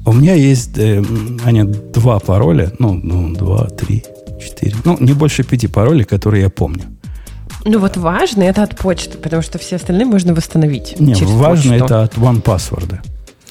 У 0.05 0.13
меня 0.13 0.35
есть, 0.35 0.77
э, 0.79 1.03
Аня, 1.45 1.65
два 1.65 2.19
пароля. 2.19 2.73
Ну, 2.79 2.95
ну, 2.95 3.35
два, 3.35 3.67
три, 3.67 4.05
четыре. 4.41 4.75
Ну, 4.85 4.97
не 4.99 5.13
больше 5.13 5.45
пяти 5.45 5.69
паролей, 5.69 6.05
которые 6.05 6.43
я 6.43 6.51
помню. 6.51 6.85
Ну 7.65 7.79
вот 7.79 7.97
важно 7.97 8.43
это 8.43 8.63
от 8.63 8.77
почты, 8.77 9.19
потому 9.19 9.43
что 9.43 9.59
все 9.59 9.77
остальные 9.77 10.07
можно 10.07 10.35
восстановить. 10.35 10.99
Не, 10.99 11.15
важно 11.15 11.73
почту. 11.73 11.85
это 11.85 12.03
от 12.03 12.15
OnePassword. 12.15 12.99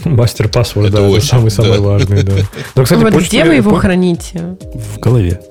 Мастер 0.06 0.48
паспорт, 0.50 0.92
да, 0.92 1.08
это 1.08 1.26
самый-самый 1.26 1.78
да. 1.78 1.82
важный, 1.82 2.24
да. 2.24 2.34
Но, 2.76 2.84
кстати, 2.84 3.02
вот 3.02 3.14
где 3.14 3.46
вы 3.46 3.56
его 3.56 3.76
храните? 3.76 4.58
В 4.74 5.00
голове. 5.00 5.42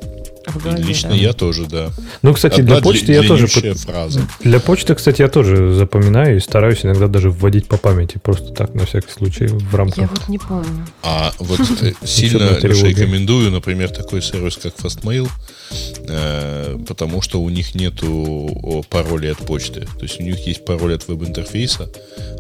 Голове, 0.47 0.83
Лично 0.83 1.11
да. 1.11 1.15
я 1.15 1.33
тоже, 1.33 1.67
да. 1.67 1.91
Ну, 2.23 2.33
кстати, 2.35 2.61
Одна 2.61 2.77
для 2.77 2.83
почты 2.83 3.13
я 3.13 3.23
тоже... 3.23 3.47
Фраза. 3.47 4.21
Для 4.41 4.59
почты, 4.59 4.95
кстати, 4.95 5.23
я 5.23 5.29
тоже 5.29 5.75
запоминаю 5.75 6.37
и 6.37 6.41
стараюсь 6.41 6.85
иногда 6.85 7.09
даже 7.09 7.31
вводить 7.31 7.69
по 7.69 7.77
памяти, 7.77 8.19
просто 8.23 8.53
так, 8.53 8.75
на 8.75 8.87
всякий 8.87 9.11
случай, 9.11 9.47
в 9.47 9.75
рамках. 9.75 9.99
Я 9.99 10.09
вот 10.09 10.29
не 10.29 10.39
помню. 10.39 10.87
А 11.03 11.33
вот 11.39 11.61
э, 11.83 11.93
сильно 12.05 12.59
рекомендую, 12.61 13.51
например, 13.51 13.91
такой 13.91 14.23
сервис, 14.23 14.57
как 14.57 14.75
Fastmail, 14.77 15.29
э, 16.09 16.79
потому 16.87 17.23
что 17.23 17.41
у 17.41 17.49
них 17.51 17.75
нету 17.75 18.85
паролей 18.89 19.33
от 19.33 19.39
почты. 19.39 19.81
То 19.81 20.03
есть 20.03 20.21
у 20.21 20.23
них 20.23 20.47
есть 20.47 20.65
пароль 20.65 20.95
от 20.95 21.07
веб-интерфейса, 21.07 21.91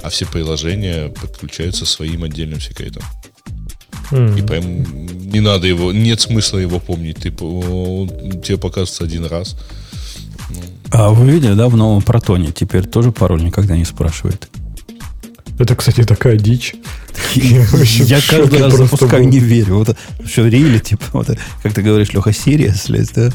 а 0.03 0.09
все 0.09 0.26
приложения 0.26 1.09
подключаются 1.09 1.86
своим 1.86 2.24
отдельным 2.24 2.61
секретом. 2.61 3.03
Mm. 4.11 4.38
И 4.38 4.42
прям 4.42 4.64
не 5.30 5.40
надо 5.40 5.66
его, 5.66 5.92
нет 5.92 6.20
смысла 6.20 6.58
его 6.58 6.80
помнить. 6.80 7.18
Ты, 7.18 7.32
он 7.44 8.08
тебе 8.42 8.58
покажется 8.58 9.04
один 9.04 9.24
раз. 9.24 9.56
А 10.90 11.11
вы 11.11 11.30
видели, 11.30 11.54
да, 11.54 11.68
в 11.68 11.76
новом 11.76 12.02
протоне 12.02 12.50
теперь 12.52 12.86
тоже 12.86 13.12
пароль 13.12 13.42
никогда 13.44 13.76
не 13.76 13.84
спрашивает. 13.84 14.48
Это, 15.61 15.76
кстати, 15.76 16.04
такая 16.04 16.36
дичь. 16.36 16.74
Я 17.34 18.18
каждый 18.26 18.61
раз 18.61 18.74
запускаю, 18.78 19.28
не 19.28 19.38
верю. 19.38 19.76
Вот 19.76 19.94
что, 20.24 20.46
рили, 20.48 20.78
типа, 20.78 21.04
вот, 21.12 21.26
как 21.62 21.74
ты 21.74 21.82
говоришь, 21.82 22.14
Леха, 22.14 22.32
Сирия, 22.32 22.74
да? 23.14 23.30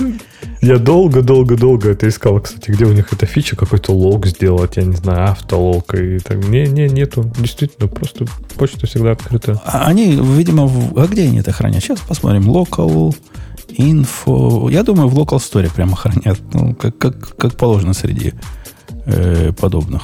Я 0.59 0.79
долго-долго-долго 0.79 1.91
это 1.91 2.07
искал, 2.07 2.39
кстати, 2.39 2.71
где 2.71 2.85
у 2.85 2.93
них 2.93 3.13
эта 3.13 3.27
фича, 3.27 3.55
какой-то 3.55 3.91
лог 3.91 4.25
сделать, 4.25 4.77
я 4.77 4.83
не 4.83 4.95
знаю, 4.95 5.33
автолог. 5.33 5.93
И 5.93 6.17
так. 6.17 6.43
Не, 6.47 6.65
не, 6.65 6.89
нету. 6.89 7.31
Действительно, 7.37 7.87
просто 7.87 8.25
почта 8.55 8.87
всегда 8.87 9.11
открыта. 9.11 9.61
А 9.63 9.85
они, 9.85 10.15
видимо, 10.19 10.65
в... 10.65 10.99
а 10.99 11.05
где 11.05 11.25
они 11.25 11.39
это 11.39 11.51
хранят? 11.51 11.83
Сейчас 11.83 11.99
посмотрим. 11.99 12.49
Local, 12.49 13.15
info. 13.77 14.71
Я 14.71 14.81
думаю, 14.81 15.09
в 15.09 15.19
Local 15.19 15.37
Store 15.37 15.71
прямо 15.71 15.95
хранят. 15.95 16.39
Ну, 16.53 16.73
как, 16.73 16.97
как, 16.97 17.37
как 17.37 17.55
положено 17.55 17.93
среди 17.93 18.33
э, 19.05 19.51
подобных. 19.53 20.03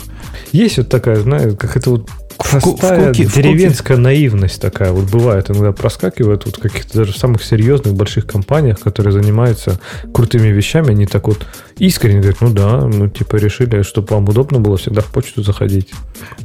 Есть 0.52 0.78
вот 0.78 0.89
такая, 0.89 1.18
знаешь, 1.22 1.56
как 1.58 1.78
это 1.78 1.89
вот 1.91 2.10
простая 2.38 3.14
в 3.14 3.18
куки, 3.18 3.26
деревенская 3.26 3.97
в 3.97 3.99
наивность 3.99 4.62
такая. 4.62 4.91
Вот 4.91 5.10
бывает, 5.10 5.49
иногда 5.49 5.72
проскакивает 5.72 6.45
вот 6.45 6.58
в 6.58 6.60
каких-то 6.60 6.99
даже 6.99 7.18
самых 7.18 7.43
серьезных 7.43 7.93
больших 7.93 8.26
компаниях, 8.26 8.80
которые 8.80 9.14
занимаются 9.14 9.80
крутыми 10.14 10.47
вещами, 10.47 10.91
они 10.91 11.06
так 11.06 11.28
вот 11.28 11.45
искренне 11.78 12.20
говорят, 12.20 12.41
ну 12.41 12.52
да, 12.52 12.82
ну 12.82 13.08
типа 13.08 13.36
решили, 13.36 13.82
чтобы 13.84 14.16
вам 14.16 14.30
удобно 14.30 14.60
было 14.60 14.78
всегда 14.78 15.02
в 15.02 15.08
почту 15.08 15.43
заходить. 15.43 15.89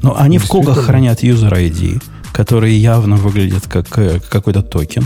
Ну, 0.03 0.15
они 0.17 0.39
в 0.39 0.47
кугах 0.47 0.85
хранят 0.85 1.23
user 1.23 1.53
ID, 1.53 2.03
которые 2.33 2.77
явно 2.77 3.17
выглядят 3.17 3.67
как 3.67 3.87
э, 3.99 4.21
какой-то 4.29 4.63
токен. 4.63 5.05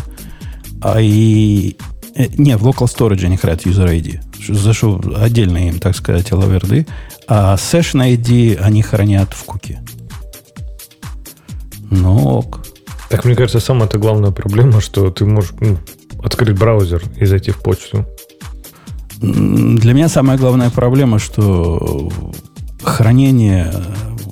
А 0.83 1.01
и... 1.01 1.77
Э, 2.15 2.27
не, 2.37 2.57
в 2.57 2.67
local 2.67 2.87
storage 2.87 3.25
они 3.25 3.37
хранят 3.37 3.67
user 3.67 3.89
ID. 3.89 4.21
За 4.53 4.73
что 4.73 5.01
отдельно 5.17 5.69
им, 5.69 5.79
так 5.79 5.97
сказать, 5.97 6.33
лаверды. 6.33 6.87
А 7.29 7.57
session 7.57 8.17
ID 8.17 8.57
они 8.57 8.83
хранят 8.83 9.33
в 9.33 9.45
куке. 9.45 9.81
Ну, 11.91 12.39
ок. 12.39 12.65
Так, 13.09 13.25
мне 13.25 13.35
кажется, 13.35 13.61
самая-то 13.61 13.99
главная 13.99 14.31
проблема, 14.31 14.81
что 14.81 15.11
ты 15.11 15.25
можешь 15.25 15.53
ну, 15.61 15.79
открыть 16.23 16.57
браузер 16.57 17.03
и 17.19 17.25
зайти 17.25 17.51
в 17.51 17.59
почту. 17.59 18.07
Для 19.21 19.93
меня 19.93 20.09
самая 20.09 20.39
главная 20.39 20.71
проблема, 20.71 21.19
что 21.19 22.11
хранение 22.83 23.73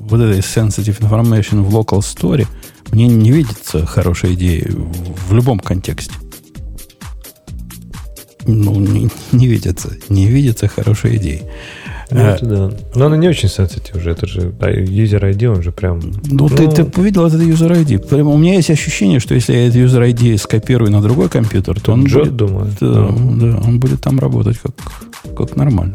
вот 0.09 0.21
этой 0.21 0.41
sensitive 0.41 1.01
information 1.01 1.63
в 1.63 1.75
local 1.77 1.99
store 1.99 2.47
мне 2.93 3.07
не 3.07 3.31
видится 3.31 3.85
хорошей 3.85 4.35
идеей 4.35 4.67
в 5.29 5.35
любом 5.35 5.59
контексте. 5.59 6.15
Ну, 8.49 8.81
не, 8.81 9.09
не 9.33 9.47
видится. 9.47 9.91
Не 10.09 10.27
видится 10.27 10.69
хорошей 10.69 11.17
идеей. 11.17 11.43
Ну, 12.11 12.21
это 12.21 12.47
да. 12.47 12.71
Но 12.95 13.07
она 13.07 13.17
не 13.19 13.29
очень 13.29 13.51
сенситив 13.51 13.97
уже. 13.97 14.13
Это 14.13 14.27
же 14.27 14.51
да, 14.59 14.71
user 14.71 15.21
ID, 15.21 15.47
он 15.47 15.63
же 15.63 15.71
прям... 15.71 16.01
Ну, 16.01 16.49
ну... 16.49 16.49
Ты, 16.49 16.67
ты 16.69 17.01
увидел 17.01 17.27
этот 17.27 17.43
user 17.43 17.71
ID. 17.71 18.09
Прямо 18.09 18.31
у 18.31 18.39
меня 18.39 18.55
есть 18.55 18.71
ощущение, 18.71 19.21
что 19.21 19.35
если 19.35 19.53
я 19.53 19.69
этот 19.69 19.77
user 19.77 20.11
ID 20.11 20.39
скопирую 20.39 20.91
на 20.91 21.03
другой 21.03 21.29
компьютер, 21.29 21.79
то 21.79 21.93
он 21.93 22.05
Джот, 22.05 22.25
будет... 22.25 22.37
думаю. 22.37 22.67
Да, 22.81 23.09
да, 23.11 23.61
он 23.67 23.79
будет 23.79 24.01
там 24.01 24.19
работать 24.19 24.57
как, 24.59 24.73
как 25.37 25.57
нормально. 25.57 25.95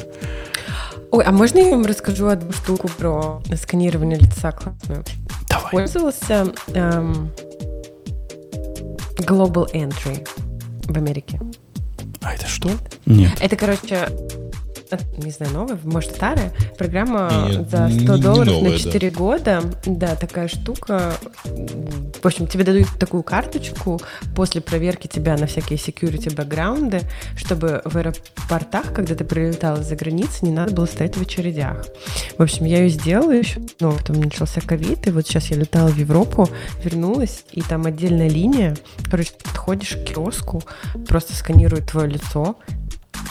Ой, 1.10 1.24
а 1.24 1.32
можно 1.32 1.58
я 1.58 1.72
вам 1.72 1.86
расскажу 1.86 2.28
одну 2.28 2.51
штуку 2.51 2.89
про 2.97 3.41
сканирование 3.56 4.20
лица 4.20 4.51
классную? 4.51 5.04
Давай. 5.49 5.72
Пользовался 5.72 6.45
эм, 6.74 7.32
Global 9.18 9.72
Entry 9.74 10.28
в 10.84 10.95
Америке. 10.95 11.39
А 12.24 12.34
это 12.34 12.48
что? 12.48 12.70
Нет. 13.06 13.34
Это, 13.40 13.56
короче, 13.56 14.10
не 15.18 15.32
знаю, 15.32 15.54
новая, 15.54 15.78
может, 15.84 16.12
старая, 16.12 16.52
программа 16.78 17.48
Нет, 17.50 17.70
за 17.70 17.89
100 17.89 18.18
долларов 18.18 18.54
новая, 18.54 18.72
на 18.72 18.80
4 18.80 19.12
да. 19.12 19.18
года. 19.18 19.62
Да, 19.86 20.16
такая 20.16 20.48
штука. 20.48 21.14
В 21.44 22.26
общем, 22.26 22.48
тебе 22.48 22.64
дадут 22.64 22.88
такую 23.00 23.24
карточку, 23.24 24.02
после 24.36 24.62
проверки 24.62 25.08
тебя 25.08 25.38
на 25.38 25.48
всякие 25.48 25.78
security 25.78 26.34
бэкграунды, 26.34 27.02
чтобы 27.36 27.82
в 27.86 27.98
аэропортах, 27.98 28.94
когда 28.94 29.16
ты 29.16 29.24
прилетал 29.26 29.82
из-за 29.82 29.96
границы, 29.96 30.46
не 30.46 30.52
надо 30.52 30.74
было 30.74 30.86
стоять 30.86 31.18
в 31.18 31.22
очередях. 31.22 31.86
В 32.38 32.41
общем, 32.41 32.66
я 32.66 32.80
ее 32.84 32.89
сделала 32.89 33.32
еще, 33.32 33.62
ну, 33.80 33.91
потом 33.91 34.22
начался 34.22 34.62
ковид, 34.62 35.08
и 35.08 35.12
вот 35.12 35.28
сейчас 35.28 35.48
я 35.48 35.58
летала 35.58 35.89
в 35.89 35.98
Европу, 35.98 36.50
вернулась, 36.84 37.46
и 37.52 37.62
там 37.62 37.86
отдельная 37.86 38.30
линия, 38.30 38.76
короче, 39.10 39.32
подходишь 39.44 39.96
к 39.98 40.04
киоску, 40.04 40.64
просто 41.08 41.36
сканирует 41.36 41.91
твое 41.91 42.10
лицо, 42.10 42.58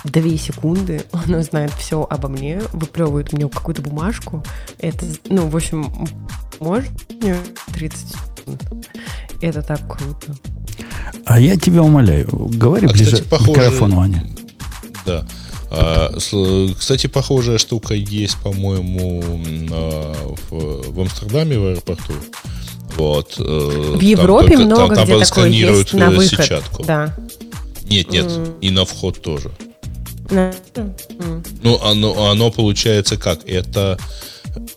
две 0.05 0.36
секунды, 0.36 1.05
она 1.12 1.42
знает 1.42 1.72
все 1.72 2.07
обо 2.09 2.28
мне, 2.28 2.61
выплевывает 2.72 3.32
мне 3.32 3.48
какую-то 3.48 3.82
бумажку. 3.82 4.44
Это, 4.78 5.07
ну, 5.28 5.48
в 5.48 5.57
общем, 5.57 6.09
может 6.61 6.90
30 7.74 8.09
секунд. 8.09 8.62
Это 9.40 9.62
так 9.62 9.80
круто. 9.86 10.34
А 11.24 11.40
я 11.40 11.57
тебя 11.57 11.82
умоляю, 11.82 12.28
говори 12.30 12.86
а, 12.86 12.90
ближе 12.90 13.12
кстати, 13.12 13.28
похоже... 13.28 13.53
к 13.53 13.57
микрофону, 13.57 14.00
Аня. 14.00 14.26
Да. 15.07 15.26
А, 15.70 16.12
кстати, 16.78 17.07
похожая 17.07 17.59
штука 17.59 17.94
есть, 17.94 18.36
по-моему, 18.38 19.22
в, 20.50 20.92
в 20.92 21.00
Амстердаме 21.00 21.59
в 21.59 21.66
аэропорту. 21.66 22.12
Вот. 22.96 23.36
Э, 23.38 23.94
в 23.96 24.00
Европе 24.00 24.57
там, 24.57 24.66
много 24.66 24.94
там, 24.94 25.05
где 25.05 25.18
там 25.18 25.26
такое 25.26 25.48
есть 25.48 25.94
на 25.94 26.11
выход. 26.11 26.40
Сетчатку. 26.40 26.84
Да. 26.84 27.16
Нет, 27.84 28.11
нет, 28.11 28.26
mm. 28.26 28.59
и 28.61 28.70
на 28.70 28.84
вход 28.84 29.22
тоже. 29.22 29.50
Ну, 31.62 31.80
оно, 31.82 32.30
оно 32.30 32.50
получается 32.50 33.16
как? 33.16 33.40
Это... 33.46 33.98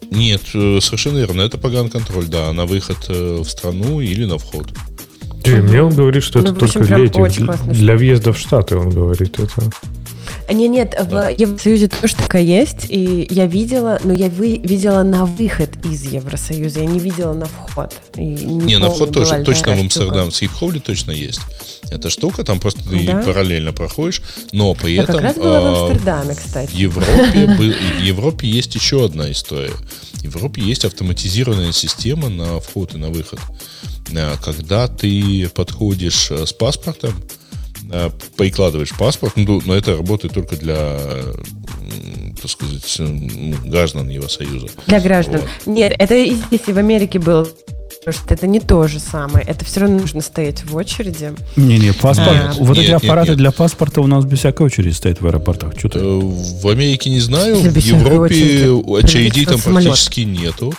Нет, 0.10 0.42
э, 0.54 0.80
совершенно 0.82 1.18
верно. 1.18 1.42
Это 1.42 1.58
поган-контроль, 1.58 2.28
да, 2.28 2.54
на 2.54 2.66
выход 2.66 2.98
э, 3.10 3.42
в 3.44 3.50
страну 3.50 4.00
или 4.00 4.24
на 4.26 4.38
вход. 4.38 4.68
Мне 5.46 5.84
он 5.84 5.94
говорит, 5.94 6.24
что 6.24 6.40
ну, 6.40 6.52
это 6.52 6.60
только 6.60 6.80
для, 6.80 7.00
этих, 7.00 7.72
для 7.72 7.96
въезда 7.96 8.34
в 8.34 8.38
Штаты, 8.40 8.78
он 8.78 8.90
говорит 8.90 9.38
это. 9.40 9.70
Нет, 10.50 10.70
нет, 10.70 10.96
в 11.00 11.30
Евросоюзе 11.30 11.88
тоже 11.88 12.16
такая 12.16 12.44
есть, 12.44 12.86
и 12.90 13.28
я 13.30 13.48
видела, 13.48 14.00
но 14.04 14.14
я 14.14 14.30
вы, 14.30 14.58
видела 14.58 15.04
на 15.04 15.26
выход 15.26 15.72
из 15.86 16.06
Евросоюза, 16.06 16.82
я 16.82 16.86
не 16.86 17.00
видела 17.00 17.34
на 17.34 17.46
вход. 17.46 17.94
не, 18.16 18.78
на 18.78 18.90
вход 18.90 19.12
тоже, 19.12 19.44
точно 19.44 19.76
в 19.76 19.80
Амстердам, 19.80 20.30
в 20.30 20.36
Сейфхолле 20.36 20.80
точно 20.80 21.12
есть. 21.12 21.42
Эта 21.90 22.10
штука, 22.10 22.44
там 22.44 22.60
просто 22.60 22.82
да? 22.84 22.90
ты 22.90 23.26
параллельно 23.26 23.74
проходишь, 23.74 24.22
но 24.52 24.74
при 24.76 24.96
этом... 24.96 25.16
Как 25.16 25.24
раз 25.24 25.36
была 25.36 25.62
в 25.62 25.66
а, 25.66 25.88
Амстердаме, 25.88 26.36
кстати. 26.36 26.72
В 26.72 26.76
Европе, 26.76 27.48
был, 27.58 27.72
в 27.72 28.04
Европе 28.04 28.48
есть 28.48 28.76
еще 28.76 29.06
одна 29.06 29.32
история. 29.32 29.74
В 30.14 30.24
Европе 30.24 30.62
есть 30.62 30.86
автоматизированная 30.86 31.72
система 31.72 32.30
на 32.30 32.60
вход 32.60 32.94
и 32.96 32.98
на 32.98 33.10
выход. 33.10 33.40
А, 34.16 34.38
когда 34.38 34.88
ты 34.88 35.50
подходишь 35.50 36.30
э, 36.32 36.46
с 36.46 36.54
паспортом, 36.54 37.14
Э, 37.92 38.10
прикладываешь 38.38 38.92
паспорт, 38.98 39.34
ну, 39.36 39.62
но 39.66 39.76
это 39.76 39.98
работает 39.98 40.34
только 40.34 40.56
для, 40.56 40.98
так 42.42 42.50
сказать, 42.50 43.02
граждан 43.66 44.10
Евросоюза. 44.10 44.68
Для 44.88 45.00
граждан. 45.00 45.42
Вот. 45.42 45.50
Нет, 45.76 45.94
это 45.98 46.26
здесь 46.26 46.62
и 46.68 46.74
в 46.74 46.78
Америке 46.78 47.20
было 47.20 47.48
Потому 48.06 48.24
что 48.24 48.34
это 48.36 48.46
не 48.46 48.60
то 48.60 48.88
же 48.88 49.00
самое. 49.00 49.44
Это 49.48 49.66
все 49.66 49.80
равно 49.80 49.98
нужно 49.98 50.22
стоять 50.22 50.64
в 50.64 50.76
очереди. 50.76 51.34
Не-не, 51.56 51.92
паспорт. 51.92 52.30
А, 52.30 52.54
вот 52.60 52.78
нет, 52.78 52.86
эти 52.86 52.92
аппараты 52.92 53.30
нет, 53.30 53.38
нет. 53.38 53.38
для 53.40 53.52
паспорта 53.52 54.02
у 54.02 54.06
нас 54.06 54.26
без 54.26 54.40
всякой 54.40 54.68
очереди 54.68 54.94
стоят 54.94 55.22
в 55.22 55.26
аэропортах. 55.26 55.74
Что 55.76 55.90
ты? 55.90 56.00
Э, 56.00 56.04
в 56.04 56.68
Америке 56.68 57.10
не 57.10 57.20
знаю, 57.20 57.56
в 57.56 57.76
Европе 57.76 58.70
очередей 59.00 59.48
там 59.48 59.60
практически 59.60 60.22
нету. 60.22 60.72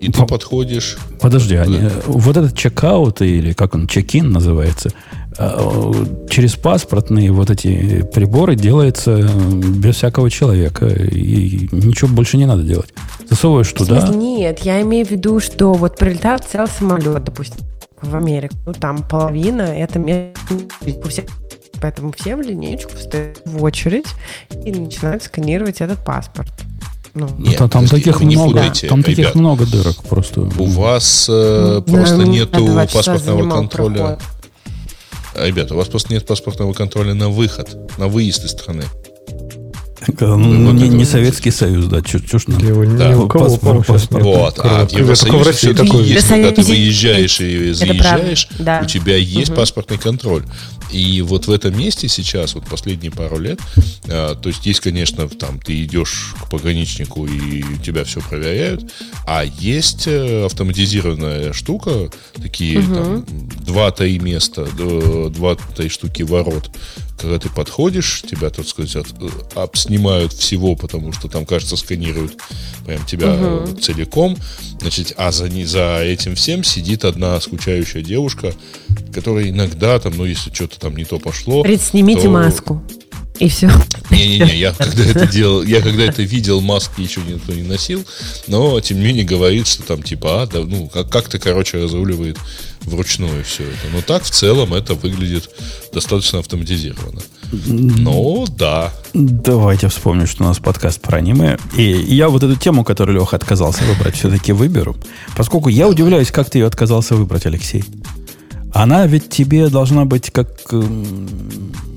И 0.00 0.12
ты 0.12 0.24
подходишь. 0.26 0.96
Подожди, 1.20 1.56
да. 1.56 1.62
они, 1.62 1.80
вот 2.06 2.36
этот 2.36 2.56
чекаут 2.56 3.20
или 3.20 3.52
как 3.52 3.74
он, 3.74 3.88
чекин 3.88 4.30
называется, 4.30 4.90
а, 5.36 5.92
через 6.30 6.54
паспортные 6.54 7.32
вот 7.32 7.50
эти 7.50 8.02
приборы 8.14 8.54
делается 8.54 9.28
без 9.28 9.96
всякого 9.96 10.30
человека. 10.30 10.86
И 10.86 11.68
ничего 11.72 12.08
больше 12.08 12.36
не 12.36 12.46
надо 12.46 12.62
делать. 12.62 12.92
Засовываешь 13.28 13.72
туда. 13.72 14.08
Нет, 14.08 14.60
я 14.60 14.80
имею 14.82 15.04
в 15.04 15.10
виду, 15.10 15.40
что 15.40 15.72
вот 15.72 15.96
прилетает 15.96 16.44
целый 16.44 16.68
самолет, 16.68 17.24
допустим, 17.24 17.66
в 18.00 18.14
Америку. 18.14 18.54
Ну, 18.66 18.72
там 18.72 19.02
половина, 19.02 19.62
это 19.62 19.98
Поэтому 21.80 22.12
все 22.12 22.34
в 22.34 22.40
линейку 22.40 22.90
встают 22.96 23.40
в 23.44 23.62
очередь 23.62 24.06
и 24.64 24.72
начинают 24.72 25.22
сканировать 25.22 25.80
этот 25.80 26.04
паспорт. 26.04 26.50
Ну, 27.18 27.28
Нет, 27.38 27.58
там, 27.58 27.68
подожди, 27.68 27.96
таких 27.96 28.20
много, 28.20 28.48
путайте, 28.52 28.88
там 28.88 29.02
таких 29.02 29.34
много 29.34 29.66
дырок 29.66 29.96
просто. 30.04 30.40
У 30.40 30.64
вас 30.66 31.26
э, 31.28 31.82
ну, 31.86 31.94
просто 31.94 32.22
нету 32.24 32.66
паспортного 32.92 33.50
контроля. 33.50 33.94
Проход. 33.94 34.18
Ребята, 35.34 35.74
у 35.74 35.76
вас 35.76 35.88
просто 35.88 36.12
нет 36.12 36.26
паспортного 36.26 36.72
контроля 36.72 37.14
на 37.14 37.28
выход, 37.28 37.76
на 37.98 38.08
выезд 38.08 38.44
из 38.44 38.50
страны. 38.50 38.84
Ну, 40.18 40.72
не, 40.72 40.88
не 40.88 41.04
Советский 41.04 41.50
Союз, 41.50 41.86
да, 41.86 42.00
чушь 42.02 42.46
надо. 42.46 42.64
Его, 42.64 42.84
да. 42.84 43.12
Ни 43.12 43.28
паспорт, 43.28 43.86
паспорт, 43.86 44.22
вот, 44.22 44.58
а 44.58 44.86
в 44.86 44.92
Евросоюзе 44.92 45.52
все-таки 45.52 45.96
есть, 45.98 46.28
когда 46.28 46.50
ты 46.52 46.62
выезжаешь 46.62 47.40
и 47.40 47.72
заезжаешь, 47.72 48.48
да. 48.58 48.80
у 48.82 48.86
тебя 48.86 49.16
есть 49.16 49.50
угу. 49.50 49.56
паспортный 49.56 49.98
контроль. 49.98 50.44
И 50.90 51.20
вот 51.20 51.46
в 51.46 51.50
этом 51.50 51.76
месте 51.78 52.08
сейчас, 52.08 52.54
вот 52.54 52.66
последние 52.66 53.10
пару 53.10 53.38
лет, 53.38 53.60
а, 54.08 54.34
то 54.34 54.48
есть 54.48 54.64
есть, 54.64 54.80
конечно, 54.80 55.28
там 55.28 55.60
ты 55.60 55.84
идешь 55.84 56.34
к 56.42 56.48
пограничнику 56.48 57.26
и 57.26 57.62
тебя 57.84 58.04
все 58.04 58.20
проверяют, 58.20 58.90
а 59.26 59.44
есть 59.44 60.04
э, 60.06 60.46
автоматизированная 60.46 61.52
штука, 61.52 62.10
такие 62.40 62.78
угу. 62.78 62.94
там 62.94 63.26
два-три 63.66 64.18
места, 64.18 64.66
два-три 64.76 65.88
штуки 65.88 66.22
ворот, 66.22 66.70
когда 67.18 67.38
ты 67.38 67.48
подходишь, 67.48 68.22
тебя, 68.22 68.50
так 68.50 68.66
сказать, 68.66 68.96
от, 68.96 69.08
обснимают 69.54 70.32
всего, 70.32 70.76
потому 70.76 71.12
что 71.12 71.28
там, 71.28 71.44
кажется, 71.44 71.76
сканируют 71.76 72.36
прям 72.86 73.04
тебя 73.04 73.34
угу. 73.34 73.76
целиком. 73.76 74.36
Значит, 74.80 75.12
а 75.16 75.32
за, 75.32 75.50
за 75.66 76.00
этим 76.02 76.36
всем 76.36 76.64
сидит 76.64 77.04
одна 77.04 77.40
скучающая 77.40 78.02
девушка, 78.02 78.54
которая 79.12 79.48
иногда 79.50 79.98
там, 79.98 80.16
ну, 80.16 80.24
если 80.24 80.52
что-то 80.52 80.78
там 80.78 80.96
не 80.96 81.04
то 81.04 81.18
пошло... 81.18 81.62
Говорит, 81.62 81.82
снимите 81.82 82.22
то... 82.22 82.30
маску. 82.30 82.82
И 83.38 83.48
все. 83.48 83.70
Не-не-не, 84.10 84.56
я 84.56 84.72
когда 84.72 85.04
это 85.04 85.26
делал, 85.26 85.62
я 85.62 85.80
когда 85.80 86.04
это 86.04 86.22
видел, 86.22 86.60
маски 86.60 87.00
еще 87.00 87.20
никто 87.20 87.52
не 87.52 87.62
носил, 87.62 88.04
но 88.48 88.80
тем 88.80 88.98
не 88.98 89.04
менее 89.04 89.24
говорит, 89.24 89.68
что 89.68 89.84
там 89.84 90.02
типа, 90.02 90.42
а, 90.42 90.46
да, 90.46 90.60
ну, 90.60 90.88
как- 90.88 91.08
как-то, 91.08 91.38
короче, 91.38 91.78
разруливает 91.78 92.36
вручную 92.88 93.44
все 93.44 93.64
это. 93.64 93.88
Но 93.92 94.00
так 94.02 94.24
в 94.24 94.30
целом 94.30 94.74
это 94.74 94.94
выглядит 94.94 95.50
достаточно 95.92 96.40
автоматизированно. 96.40 97.20
Но 97.52 98.46
да. 98.46 98.92
Давайте 99.14 99.88
вспомним, 99.88 100.26
что 100.26 100.44
у 100.44 100.46
нас 100.46 100.58
подкаст 100.58 101.00
про 101.00 101.18
аниме. 101.18 101.58
И 101.76 101.82
я 101.82 102.28
вот 102.28 102.42
эту 102.42 102.56
тему, 102.56 102.84
которую 102.84 103.20
Леха 103.20 103.36
отказался 103.36 103.84
выбрать, 103.84 104.16
все-таки 104.16 104.52
выберу. 104.52 104.96
Поскольку 105.36 105.68
я 105.68 105.88
удивляюсь, 105.88 106.30
как 106.30 106.50
ты 106.50 106.58
ее 106.58 106.66
отказался 106.66 107.14
выбрать, 107.14 107.46
Алексей. 107.46 107.84
Она 108.72 109.06
ведь 109.06 109.30
тебе 109.30 109.68
должна 109.68 110.04
быть 110.04 110.30
как 110.30 110.48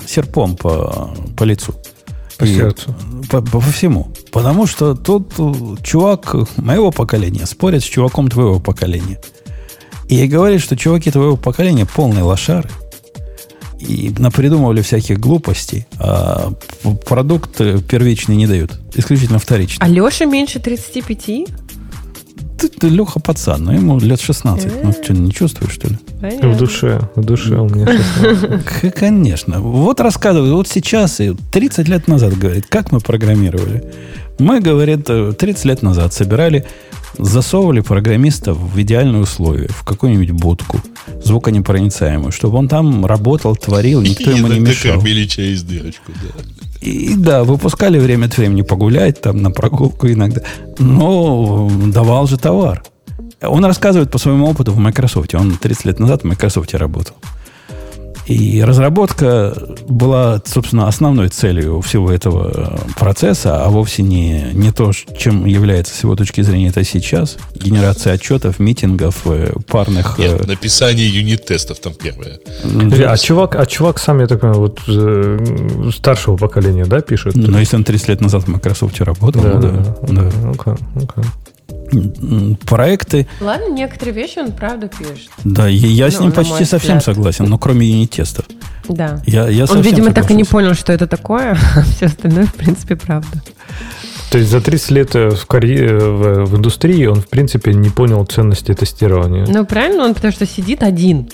серпом 0.07 0.55
по, 0.55 1.13
по 1.37 1.43
лицу. 1.43 1.75
По 2.37 2.47
сердцу. 2.47 2.95
По, 3.29 3.41
по, 3.41 3.59
по 3.59 3.61
всему. 3.61 4.11
Потому 4.31 4.65
что 4.65 4.95
тут 4.95 5.33
чувак 5.83 6.35
моего 6.57 6.91
поколения 6.91 7.45
спорит 7.45 7.83
с 7.83 7.85
чуваком 7.85 8.29
твоего 8.29 8.59
поколения. 8.59 9.19
И 10.11 10.27
говорит, 10.27 10.61
что 10.61 10.75
чуваки 10.75 11.09
твоего 11.09 11.37
поколения 11.37 11.85
полные 11.85 12.23
лошары. 12.23 12.69
И 13.79 14.13
напридумывали 14.19 14.81
всяких 14.81 15.19
глупостей, 15.19 15.87
а 15.97 16.51
продукт 17.07 17.57
первичный 17.87 18.35
не 18.35 18.45
дают. 18.45 18.73
Исключительно 18.93 19.39
вторичный. 19.39 19.83
А 19.83 19.89
Леша 19.89 20.25
меньше 20.25 20.59
35? 20.59 21.47
ты, 22.61 22.67
ты 22.67 22.89
Леха 22.89 23.19
пацан, 23.19 23.63
но 23.63 23.73
ему 23.73 23.99
лет 23.99 24.21
16. 24.21 24.83
Ну, 24.83 24.91
что, 24.91 25.13
не 25.13 25.31
чувствуешь, 25.31 25.73
что 25.73 25.87
ли? 25.87 25.97
В 26.41 26.57
душе, 26.57 27.09
в 27.15 27.23
душе 27.23 27.55
у 27.55 27.67
меня 27.67 27.87
16. 27.87 28.93
Конечно. 28.93 29.59
Вот 29.61 29.99
рассказываю, 29.99 30.55
вот 30.55 30.67
сейчас, 30.67 31.19
30 31.51 31.87
лет 31.87 32.07
назад, 32.07 32.37
говорит, 32.37 32.67
как 32.67 32.91
мы 32.91 32.99
программировали. 32.99 33.91
Мы, 34.37 34.59
говорит, 34.59 35.05
30 35.05 35.65
лет 35.65 35.81
назад 35.81 36.13
собирали, 36.13 36.67
засовывали 37.17 37.81
программиста 37.81 38.53
в 38.53 38.79
идеальные 38.79 39.21
условия, 39.21 39.67
в 39.69 39.83
какую-нибудь 39.83 40.31
будку, 40.31 40.79
звуконепроницаемую, 41.23 42.31
чтобы 42.31 42.57
он 42.57 42.67
там 42.67 43.05
работал, 43.05 43.55
творил, 43.55 44.01
никто 44.01 44.31
ему 44.31 44.47
не 44.47 44.59
мешал. 44.59 45.01
Через 45.01 45.63
дырочку, 45.63 46.11
да. 46.11 46.43
И 46.81 47.13
да, 47.15 47.43
выпускали 47.43 47.99
время 47.99 48.25
от 48.25 48.37
времени 48.37 48.63
погулять, 48.63 49.21
там, 49.21 49.41
на 49.41 49.51
прогулку 49.51 50.07
иногда. 50.07 50.41
Но 50.79 51.69
давал 51.87 52.27
же 52.27 52.37
товар. 52.37 52.83
Он 53.41 53.63
рассказывает 53.65 54.09
по 54.09 54.17
своему 54.17 54.47
опыту 54.47 54.71
в 54.71 54.77
Microsoft. 54.77 55.33
Он 55.35 55.57
30 55.57 55.85
лет 55.85 55.99
назад 55.99 56.21
в 56.21 56.25
Microsoft 56.25 56.73
работал. 56.73 57.15
И 58.31 58.61
разработка 58.61 59.53
была, 59.87 60.41
собственно, 60.45 60.87
основной 60.87 61.27
целью 61.27 61.81
всего 61.81 62.11
этого 62.11 62.79
процесса, 62.97 63.65
а 63.65 63.69
вовсе 63.69 64.03
не, 64.03 64.51
не 64.53 64.71
то, 64.71 64.91
чем 64.93 65.45
является 65.45 65.93
с 65.95 66.03
его 66.03 66.15
точки 66.15 66.41
зрения 66.41 66.69
это 66.69 66.83
сейчас. 66.85 67.37
Генерация 67.55 68.13
отчетов, 68.13 68.59
митингов, 68.59 69.21
э, 69.25 69.53
парных... 69.67 70.17
Нет, 70.17 70.41
э, 70.41 70.47
написание 70.47 71.09
юнит-тестов 71.09 71.79
там 71.79 71.93
первое. 71.93 72.39
А 73.05 73.17
чувак, 73.17 73.55
а 73.55 73.65
чувак 73.65 73.99
сам, 73.99 74.21
я 74.21 74.27
так 74.27 74.39
понимаю, 74.39 74.61
вот 74.61 74.79
э, 74.87 75.89
старшего 75.93 76.37
поколения, 76.37 76.85
да, 76.85 77.01
пишет? 77.01 77.35
Ну, 77.35 77.57
если 77.57 77.75
он 77.75 77.83
30 77.83 78.07
лет 78.07 78.21
назад 78.21 78.43
в 78.43 78.47
Microsoft 78.47 78.99
работал, 79.01 79.41
да. 79.41 79.53
Ну, 79.55 79.61
да, 79.61 79.71
да. 79.71 79.95
да. 80.07 80.21
Okay, 80.51 80.79
okay 80.95 81.25
проекты. 82.65 83.27
Ладно, 83.39 83.73
некоторые 83.73 84.13
вещи 84.13 84.39
он 84.39 84.51
правда 84.51 84.87
пишет. 84.87 85.29
Да, 85.43 85.67
я, 85.67 85.87
я 85.87 86.05
ну, 86.05 86.11
с 86.11 86.19
ним 86.19 86.31
почти 86.31 86.65
совсем 86.65 87.01
согласен, 87.01 87.45
но 87.45 87.57
кроме 87.57 87.87
юнит-тестов. 87.87 88.45
Да. 88.87 89.21
Я, 89.25 89.47
я 89.47 89.65
он, 89.65 89.81
видимо, 89.81 90.11
так 90.11 90.31
и 90.31 90.33
не 90.33 90.43
понял, 90.43 90.73
что 90.73 90.93
это 90.93 91.07
такое, 91.07 91.57
а 91.75 91.81
все 91.83 92.07
остальное, 92.07 92.45
в 92.45 92.53
принципе, 92.53 92.95
правда. 92.95 93.41
То 94.31 94.37
есть 94.37 94.49
за 94.49 94.61
30 94.61 94.91
лет 94.91 95.15
э, 95.15 95.29
в, 95.29 95.45
карьере, 95.45 95.89
э, 95.89 95.99
в, 95.99 96.45
в 96.45 96.57
индустрии 96.57 97.05
он, 97.05 97.21
в 97.21 97.27
принципе, 97.27 97.73
не 97.73 97.89
понял 97.89 98.23
ценности 98.25 98.73
тестирования. 98.73 99.45
Ну, 99.45 99.65
правильно, 99.65 100.05
он 100.05 100.13
потому 100.13 100.31
что 100.31 100.45
сидит 100.45 100.83
один. 100.83 101.29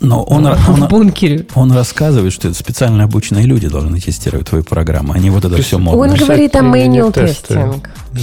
Но 0.00 0.24
он, 0.24 0.46
он, 0.46 0.56
в 0.56 0.88
бункере. 0.88 1.46
Он 1.54 1.70
рассказывает, 1.70 2.32
что 2.32 2.48
это 2.48 2.58
специально 2.58 3.04
обученные 3.04 3.46
люди 3.46 3.68
должны 3.68 4.00
тестировать 4.00 4.48
твою 4.48 4.64
программу, 4.64 5.12
а 5.12 5.18
не 5.18 5.30
вот 5.30 5.44
это 5.44 5.62
все 5.62 5.78
модное. 5.78 6.10
Он 6.10 6.16
говорит 6.16 6.56
о 6.56 6.60
manual 6.60 7.12
testing. 7.12 7.80
Да. 8.12 8.20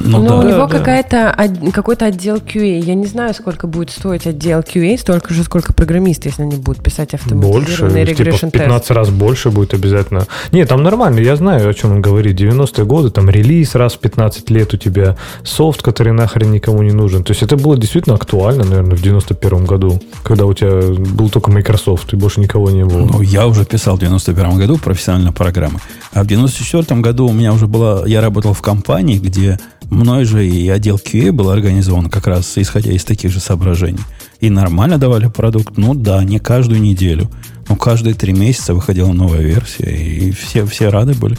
Ну, 0.00 0.18
Но 0.20 0.28
да, 0.28 0.36
у 0.36 0.42
него 0.42 0.66
да. 0.66 0.78
какая-то, 0.78 1.34
какой-то 1.72 2.06
отдел 2.06 2.36
QA. 2.36 2.80
Я 2.80 2.94
не 2.94 3.06
знаю, 3.06 3.34
сколько 3.34 3.66
будет 3.66 3.90
стоить 3.90 4.26
отдел 4.26 4.60
QA, 4.60 4.98
столько 4.98 5.32
же, 5.34 5.42
сколько 5.44 5.72
программисты, 5.72 6.28
если 6.28 6.42
они 6.42 6.56
будут 6.56 6.82
писать 6.82 7.14
автоматизированные 7.14 8.06
больше, 8.06 8.24
типа 8.24 8.50
15 8.50 8.90
раз 8.90 9.10
больше 9.10 9.50
будет 9.50 9.74
обязательно. 9.74 10.26
Не, 10.52 10.64
там 10.66 10.82
нормально, 10.82 11.20
я 11.20 11.36
знаю, 11.36 11.68
о 11.68 11.74
чем 11.74 11.92
он 11.92 12.02
говорит. 12.02 12.40
90-е 12.40 12.84
годы, 12.84 13.10
там 13.10 13.30
релиз 13.30 13.74
раз 13.74 13.94
в 13.94 13.98
15 13.98 14.50
лет 14.50 14.74
у 14.74 14.76
тебя, 14.76 15.16
софт, 15.44 15.82
который 15.82 16.12
нахрен 16.12 16.50
никому 16.50 16.82
не 16.82 16.92
нужен. 16.92 17.24
То 17.24 17.32
есть 17.32 17.42
это 17.42 17.56
было 17.56 17.76
действительно 17.76 18.16
актуально, 18.16 18.64
наверное, 18.64 18.96
в 18.96 19.02
91 19.02 19.64
году, 19.64 20.00
когда 20.22 20.46
у 20.46 20.54
тебя 20.54 20.80
был 21.14 21.30
только 21.30 21.50
Microsoft 21.50 22.12
и 22.12 22.16
больше 22.16 22.40
никого 22.40 22.70
не 22.70 22.84
было. 22.84 23.06
Ну, 23.06 23.22
я 23.22 23.46
уже 23.46 23.64
писал 23.64 23.96
в 23.96 24.00
91 24.00 24.58
году 24.58 24.78
профессиональные 24.78 25.32
программы. 25.32 25.80
А 26.12 26.22
в 26.22 26.26
94 26.26 27.00
году 27.00 27.28
у 27.28 27.32
меня 27.32 27.52
уже 27.52 27.66
была... 27.66 28.04
Я 28.06 28.20
работал 28.20 28.52
в 28.52 28.62
компании, 28.62 29.18
где 29.18 29.58
мной 29.90 30.24
же 30.24 30.46
и 30.46 30.68
отдел 30.68 30.96
QA 30.96 31.32
был 31.32 31.50
организован 31.50 32.10
как 32.10 32.26
раз 32.26 32.56
исходя 32.56 32.92
из 32.92 33.04
таких 33.04 33.30
же 33.30 33.40
соображений. 33.40 34.00
И 34.40 34.50
нормально 34.50 34.98
давали 34.98 35.28
продукт. 35.28 35.76
Ну 35.76 35.94
да, 35.94 36.22
не 36.24 36.38
каждую 36.38 36.80
неделю. 36.80 37.30
Но 37.68 37.76
каждые 37.76 38.14
три 38.14 38.32
месяца 38.32 38.74
выходила 38.74 39.12
новая 39.12 39.40
версия. 39.40 39.90
И 39.90 40.30
все, 40.30 40.66
все 40.66 40.88
рады 40.88 41.14
были. 41.14 41.36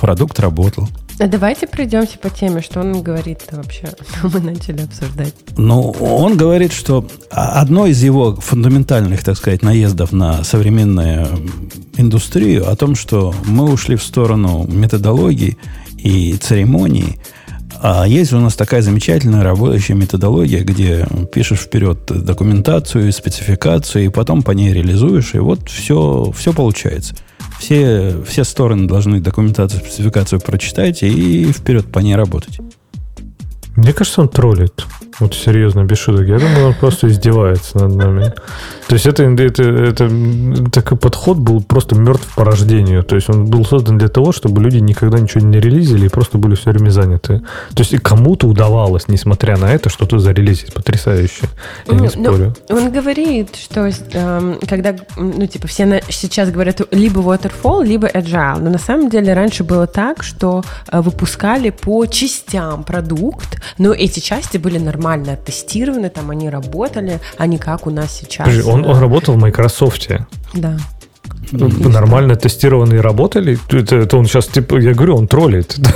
Продукт 0.00 0.38
работал. 0.40 0.88
А 1.20 1.26
давайте 1.26 1.66
пройдемся 1.66 2.16
по 2.18 2.30
теме, 2.30 2.62
что 2.62 2.80
он 2.80 3.02
говорит 3.02 3.42
вообще. 3.50 3.88
Мы 4.22 4.40
начали 4.40 4.82
обсуждать. 4.82 5.34
Ну, 5.56 5.90
он 5.90 6.36
говорит, 6.36 6.72
что 6.72 7.06
одно 7.30 7.86
из 7.86 8.02
его 8.02 8.36
фундаментальных, 8.36 9.24
так 9.24 9.36
сказать, 9.36 9.62
наездов 9.62 10.12
на 10.12 10.44
современную 10.44 11.26
индустрию 11.96 12.70
о 12.70 12.76
том, 12.76 12.94
что 12.94 13.34
мы 13.44 13.64
ушли 13.64 13.96
в 13.96 14.02
сторону 14.04 14.64
методологии 14.68 15.58
и 15.96 16.34
церемонии– 16.34 17.18
а 17.80 18.06
есть 18.06 18.32
у 18.32 18.38
нас 18.38 18.56
такая 18.56 18.82
замечательная 18.82 19.42
работающая 19.42 19.94
методология, 19.94 20.62
где 20.62 21.06
пишешь 21.32 21.60
вперед 21.60 21.98
документацию, 22.06 23.12
спецификацию, 23.12 24.06
и 24.06 24.08
потом 24.08 24.42
по 24.42 24.52
ней 24.52 24.72
реализуешь, 24.72 25.34
и 25.34 25.38
вот 25.38 25.68
все, 25.68 26.32
все 26.36 26.52
получается. 26.52 27.14
Все, 27.58 28.16
все 28.26 28.44
стороны 28.44 28.86
должны 28.86 29.20
документацию, 29.20 29.80
спецификацию 29.80 30.40
прочитать 30.40 31.02
и 31.02 31.52
вперед 31.52 31.90
по 31.90 31.98
ней 31.98 32.14
работать. 32.14 32.58
Мне 33.76 33.92
кажется, 33.92 34.22
он 34.22 34.28
троллит. 34.28 34.86
Вот 35.20 35.34
серьезно, 35.34 35.84
без 35.84 35.98
шуток. 35.98 36.26
Я 36.28 36.38
думаю, 36.38 36.68
он 36.68 36.74
просто 36.74 37.08
издевается 37.08 37.78
над 37.78 37.96
нами. 37.96 38.32
То 38.86 38.94
есть 38.94 39.06
это, 39.06 39.24
это, 39.24 39.62
это 39.62 40.08
такой 40.70 40.96
подход 40.96 41.38
был 41.38 41.60
просто 41.60 41.96
мертв 41.96 42.34
по 42.36 42.44
рождению. 42.44 43.02
То 43.02 43.16
есть 43.16 43.28
он 43.28 43.46
был 43.46 43.64
создан 43.64 43.98
для 43.98 44.08
того, 44.08 44.32
чтобы 44.32 44.62
люди 44.62 44.76
никогда 44.78 45.18
ничего 45.18 45.44
не 45.44 45.58
релизили 45.58 46.06
и 46.06 46.08
просто 46.08 46.38
были 46.38 46.54
все 46.54 46.70
время 46.70 46.90
заняты. 46.90 47.40
То 47.74 47.82
есть 47.82 47.92
и 47.92 47.98
кому-то 47.98 48.46
удавалось, 48.46 49.08
несмотря 49.08 49.56
на 49.56 49.72
это, 49.72 49.90
что-то 49.90 50.18
зарелизить. 50.20 50.72
Потрясающе. 50.72 51.46
Я 51.86 51.94
ну, 51.94 52.00
не 52.00 52.08
спорю. 52.08 52.54
Он 52.70 52.92
говорит, 52.92 53.56
что 53.56 53.88
э, 53.88 54.54
когда, 54.68 54.94
ну, 55.16 55.46
типа, 55.46 55.66
все 55.66 55.84
на, 55.84 56.00
сейчас 56.08 56.50
говорят 56.50 56.80
либо 56.92 57.20
waterfall, 57.20 57.84
либо 57.84 58.06
agile. 58.06 58.60
Но 58.60 58.70
на 58.70 58.78
самом 58.78 59.10
деле 59.10 59.32
раньше 59.32 59.64
было 59.64 59.88
так, 59.88 60.22
что 60.22 60.62
э, 60.90 61.00
выпускали 61.00 61.70
по 61.70 62.06
частям 62.06 62.84
продукт, 62.84 63.60
но 63.78 63.92
эти 63.92 64.20
части 64.20 64.58
были 64.58 64.78
нормальные 64.78 65.07
нормально 65.08 65.32
оттестированы, 65.32 66.10
там 66.10 66.30
они 66.30 66.50
работали, 66.50 67.20
а 67.38 67.46
не 67.46 67.58
как 67.58 67.86
у 67.86 67.90
нас 67.90 68.12
сейчас. 68.20 68.46
Подожди, 68.46 68.70
он, 68.70 68.84
он 68.84 68.98
работал 68.98 69.34
в 69.34 69.38
Microsoft. 69.38 70.10
Да. 70.54 70.76
Ну, 71.50 71.68
нормально 71.88 72.36
тестированные 72.36 73.00
работали? 73.00 73.58
Это, 73.70 73.96
это 73.96 74.18
он 74.18 74.26
сейчас, 74.26 74.48
типа, 74.48 74.78
я 74.78 74.92
говорю, 74.92 75.16
он 75.16 75.26
троллит. 75.26 75.76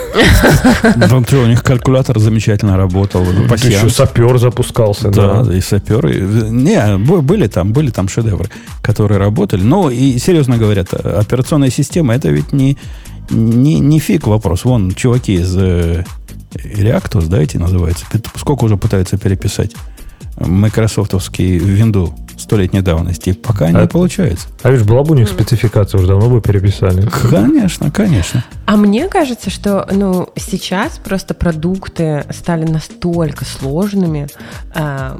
Ну, 1.10 1.22
у 1.42 1.46
них 1.46 1.62
калькулятор 1.62 2.18
замечательно 2.18 2.76
работал. 2.76 3.22
Еще 3.22 3.90
сапер 3.90 4.38
запускался. 4.38 5.10
Да, 5.10 5.42
и 5.52 5.60
сапер. 5.60 6.06
Не, 6.50 6.96
были 6.96 7.48
там, 7.48 7.72
были 7.72 7.90
там 7.90 8.08
шедевры, 8.08 8.48
которые 8.82 9.18
работали. 9.18 9.62
Но, 9.62 9.90
и 9.90 10.18
серьезно 10.18 10.56
говорят, 10.56 10.94
операционная 10.94 11.70
система, 11.70 12.14
это 12.14 12.30
ведь 12.30 12.52
не, 12.52 12.78
не, 13.30 13.78
не 13.78 13.98
фиг 13.98 14.26
вопрос. 14.26 14.64
Вон, 14.64 14.92
чуваки 14.92 15.34
из 15.34 15.56
Reactus, 16.54 17.26
да, 17.28 17.40
эти 17.40 17.56
называются. 17.56 18.06
Сколько 18.36 18.64
уже 18.64 18.76
пытаются 18.76 19.18
переписать 19.18 19.72
майкрософтовский 20.38 21.58
винду 21.58 22.14
столетней 22.42 22.82
давности. 22.82 23.32
Пока 23.32 23.66
а, 23.66 23.72
не 23.72 23.86
получается. 23.86 24.48
А 24.62 24.70
видишь, 24.70 24.86
была 24.86 25.02
бы 25.02 25.14
у 25.14 25.18
них 25.18 25.28
спецификация, 25.28 25.98
уже 25.98 26.08
давно 26.08 26.28
бы 26.28 26.40
переписали. 26.40 27.08
Конечно, 27.30 27.90
конечно. 27.90 28.44
А 28.66 28.76
мне 28.76 29.08
кажется, 29.08 29.50
что 29.50 29.88
ну, 29.90 30.28
сейчас 30.36 30.98
просто 31.02 31.34
продукты 31.34 32.24
стали 32.30 32.64
настолько 32.64 33.44
сложными. 33.44 34.28
Э, 34.74 35.18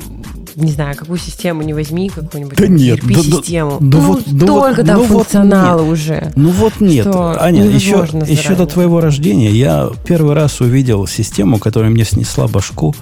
не 0.56 0.72
знаю, 0.72 0.96
какую 0.96 1.18
систему 1.18 1.62
не 1.62 1.74
возьми, 1.74 2.08
какую-нибудь 2.08 2.58
да 2.58 2.66
нет, 2.66 3.00
систему 3.02 3.78
да, 3.80 3.98
ну, 3.98 4.04
вот, 4.04 4.20
столько 4.22 4.82
да 4.82 4.94
там 4.94 5.02
ну 5.02 5.04
функционала 5.06 5.82
вот 5.82 5.92
уже. 5.92 6.32
Ну 6.36 6.50
вот 6.50 6.80
нет. 6.80 7.06
Аня, 7.06 7.64
еще, 7.64 8.06
еще 8.26 8.54
до 8.54 8.66
твоего 8.66 9.00
рождения 9.00 9.50
я 9.50 9.90
первый 10.06 10.34
раз 10.34 10.60
увидел 10.60 11.06
систему, 11.06 11.58
которая 11.58 11.90
мне 11.90 12.04
снесла 12.04 12.48
башку 12.48 12.94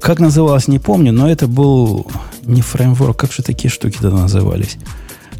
как 0.00 0.20
называлось, 0.20 0.68
не 0.68 0.78
помню, 0.78 1.12
но 1.12 1.28
это 1.28 1.46
был 1.46 2.06
не 2.48 2.62
фреймворк, 2.62 3.16
как 3.16 3.32
же 3.32 3.42
такие 3.42 3.70
штуки 3.70 3.98
тогда 4.00 4.18
назывались. 4.18 4.76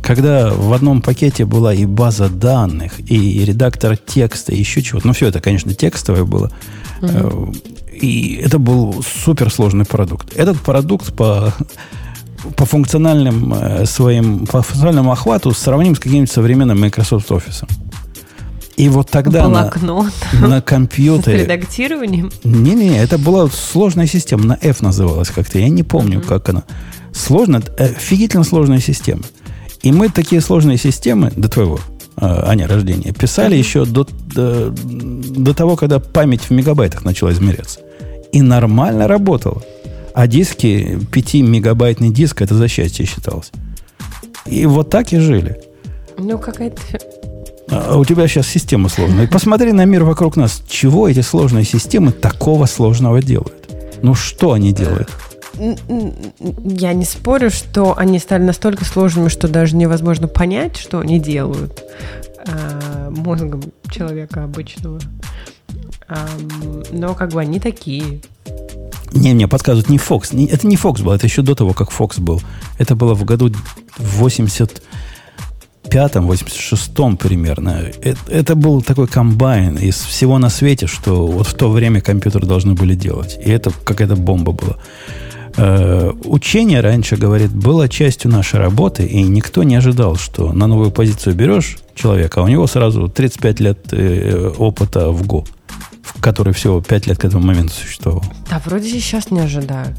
Когда 0.03 0.53
в 0.53 0.73
одном 0.73 1.03
пакете 1.03 1.45
была 1.45 1.75
и 1.75 1.85
база 1.85 2.29
данных, 2.29 3.01
и 3.11 3.45
редактор 3.45 3.97
текста, 3.97 4.53
и 4.53 4.59
еще 4.59 4.81
чего-то. 4.83 5.07
Ну, 5.09 5.13
все 5.13 5.27
это, 5.27 5.41
конечно, 5.41 5.75
текстовое 5.75 6.25
было. 6.25 6.53
Mm-hmm. 7.01 7.99
И 8.01 8.37
это 8.37 8.59
был 8.59 9.03
суперсложный 9.03 9.85
продукт. 9.85 10.33
Этот 10.37 10.61
продукт 10.61 11.13
по, 11.15 11.53
по 12.57 12.65
функциональным 12.65 13.53
э, 13.55 13.87
своим, 13.87 14.47
по 14.47 14.63
функциональному 14.63 15.11
охвату 15.11 15.53
сравним 15.53 15.97
с 15.97 15.99
каким-нибудь 15.99 16.31
современным 16.31 16.81
Microsoft 16.81 17.31
Office. 17.31 17.69
И 18.79 18.89
вот 18.89 19.11
тогда 19.11 19.49
на, 19.49 19.73
на 20.41 20.63
компьютере... 20.63 21.41
С 21.41 21.43
редактированием? 21.43 22.31
Не-не, 22.45 22.97
это 22.97 23.19
была 23.19 23.49
сложная 23.49 24.07
система. 24.07 24.45
На 24.45 24.59
F 24.63 24.83
называлась 24.83 25.31
как-то. 25.31 25.59
Я 25.59 25.69
не 25.69 25.83
помню, 25.83 26.21
mm-hmm. 26.21 26.29
как 26.29 26.49
она. 26.49 26.63
Сложно, 27.13 27.61
офигительно 27.77 28.45
сложная 28.45 28.79
система. 28.79 29.23
И 29.83 29.91
мы 29.91 30.11
такие 30.11 30.41
сложные 30.41 30.79
системы 30.79 31.33
до 31.35 31.49
твоего, 31.49 31.81
а, 32.15 32.49
Аня, 32.49 32.69
рождения, 32.69 33.13
писали 33.13 33.57
mm-hmm. 33.57 33.59
еще 33.59 33.85
до, 33.85 34.07
до, 34.33 34.71
до 34.71 35.55
того, 35.55 35.75
когда 35.75 35.99
память 35.99 36.43
в 36.43 36.51
мегабайтах 36.51 37.05
начала 37.05 37.33
измеряться. 37.33 37.81
И 38.31 38.43
нормально 38.43 39.09
работала. 39.09 39.61
А 40.15 40.29
диски, 40.29 41.01
5-мегабайтный 41.11 42.11
диск, 42.11 42.43
это 42.43 42.55
за 42.55 42.69
счастье 42.69 43.07
считалось. 43.07 43.51
И 44.47 44.67
вот 44.67 44.89
так 44.89 45.13
и 45.13 45.19
жили. 45.19 45.61
Ну, 46.17 46.39
какая-то 46.39 46.81
а 47.71 47.97
у 47.97 48.05
тебя 48.05 48.27
сейчас 48.29 48.47
система 48.47 48.89
сложная. 48.89 49.25
И 49.25 49.27
посмотри 49.27 49.73
на 49.73 49.85
мир 49.85 50.05
вокруг 50.05 50.37
нас. 50.37 50.63
Чего 50.69 51.09
эти 51.09 51.21
сложные 51.21 51.65
системы 51.65 52.13
такого 52.13 52.67
сложного 52.67 53.23
делают? 53.23 53.69
Ну, 54.03 54.15
что 54.15 54.53
они 54.53 54.73
делают? 54.73 55.11
Я 55.59 56.93
не 56.93 57.05
спорю, 57.05 57.51
что 57.51 57.99
они 57.99 58.19
стали 58.19 58.43
настолько 58.43 58.85
сложными, 58.85 59.29
что 59.29 59.49
даже 59.49 59.77
невозможно 59.77 60.29
понять, 60.29 60.77
что 60.77 61.01
они 61.01 61.19
делают 61.19 61.83
э, 62.47 63.11
мозгом 63.11 63.63
человека 63.91 64.45
обычного. 64.45 65.01
Но 66.91 67.15
как 67.15 67.33
бы 67.33 67.41
они 67.41 67.61
такие. 67.61 68.21
Не, 69.13 69.35
мне 69.35 69.49
подсказывают, 69.49 69.89
не 69.89 69.99
Fox. 69.99 70.35
Не, 70.35 70.47
это 70.47 70.67
не 70.67 70.77
Fox 70.77 71.03
был, 71.03 71.13
это 71.13 71.27
еще 71.27 71.43
до 71.43 71.55
того, 71.55 71.75
как 71.75 71.91
Fox 71.91 72.21
был. 72.21 72.41
Это 72.79 72.95
было 72.95 73.15
в 73.15 73.25
году 73.25 73.53
80 73.99 74.83
85-м, 75.89 76.31
86-м 76.31 77.17
примерно. 77.17 77.83
Это, 78.03 78.19
это 78.29 78.55
был 78.55 78.83
такой 78.83 79.07
комбайн 79.07 79.77
из 79.77 79.97
всего 79.97 80.39
на 80.39 80.51
свете, 80.51 80.87
что 80.87 81.27
вот 81.27 81.47
в 81.47 81.55
то 81.55 81.71
время 81.71 82.01
компьютеры 82.01 82.47
должны 82.47 82.75
были 82.75 82.95
делать. 82.95 83.39
И 83.45 83.51
это 83.51 83.71
какая-то 83.85 84.17
бомба 84.17 84.53
была. 84.53 84.77
Э, 85.57 86.13
учение 86.25 86.81
раньше, 86.81 87.17
говорит, 87.17 87.51
было 87.51 87.89
частью 87.89 88.31
нашей 88.31 88.61
работы, 88.61 89.07
и 89.07 89.23
никто 89.23 89.65
не 89.65 89.77
ожидал, 89.77 90.17
что 90.17 90.53
на 90.53 90.67
новую 90.67 90.91
позицию 90.91 91.35
берешь 91.35 91.79
человека, 91.95 92.41
а 92.41 92.45
у 92.45 92.49
него 92.49 92.67
сразу 92.67 93.09
35 93.09 93.61
лет 93.61 93.79
э, 93.93 94.53
опыта 94.59 95.11
в 95.11 95.23
Go, 95.23 95.47
который 96.21 96.53
всего 96.53 96.81
5 96.81 97.07
лет 97.07 97.19
к 97.19 97.25
этому 97.25 97.45
моменту 97.47 97.73
существовал. 97.73 98.25
Да, 98.51 98.63
вроде 98.65 98.89
сейчас 98.89 99.31
не 99.31 99.41
ожидают. 99.41 99.97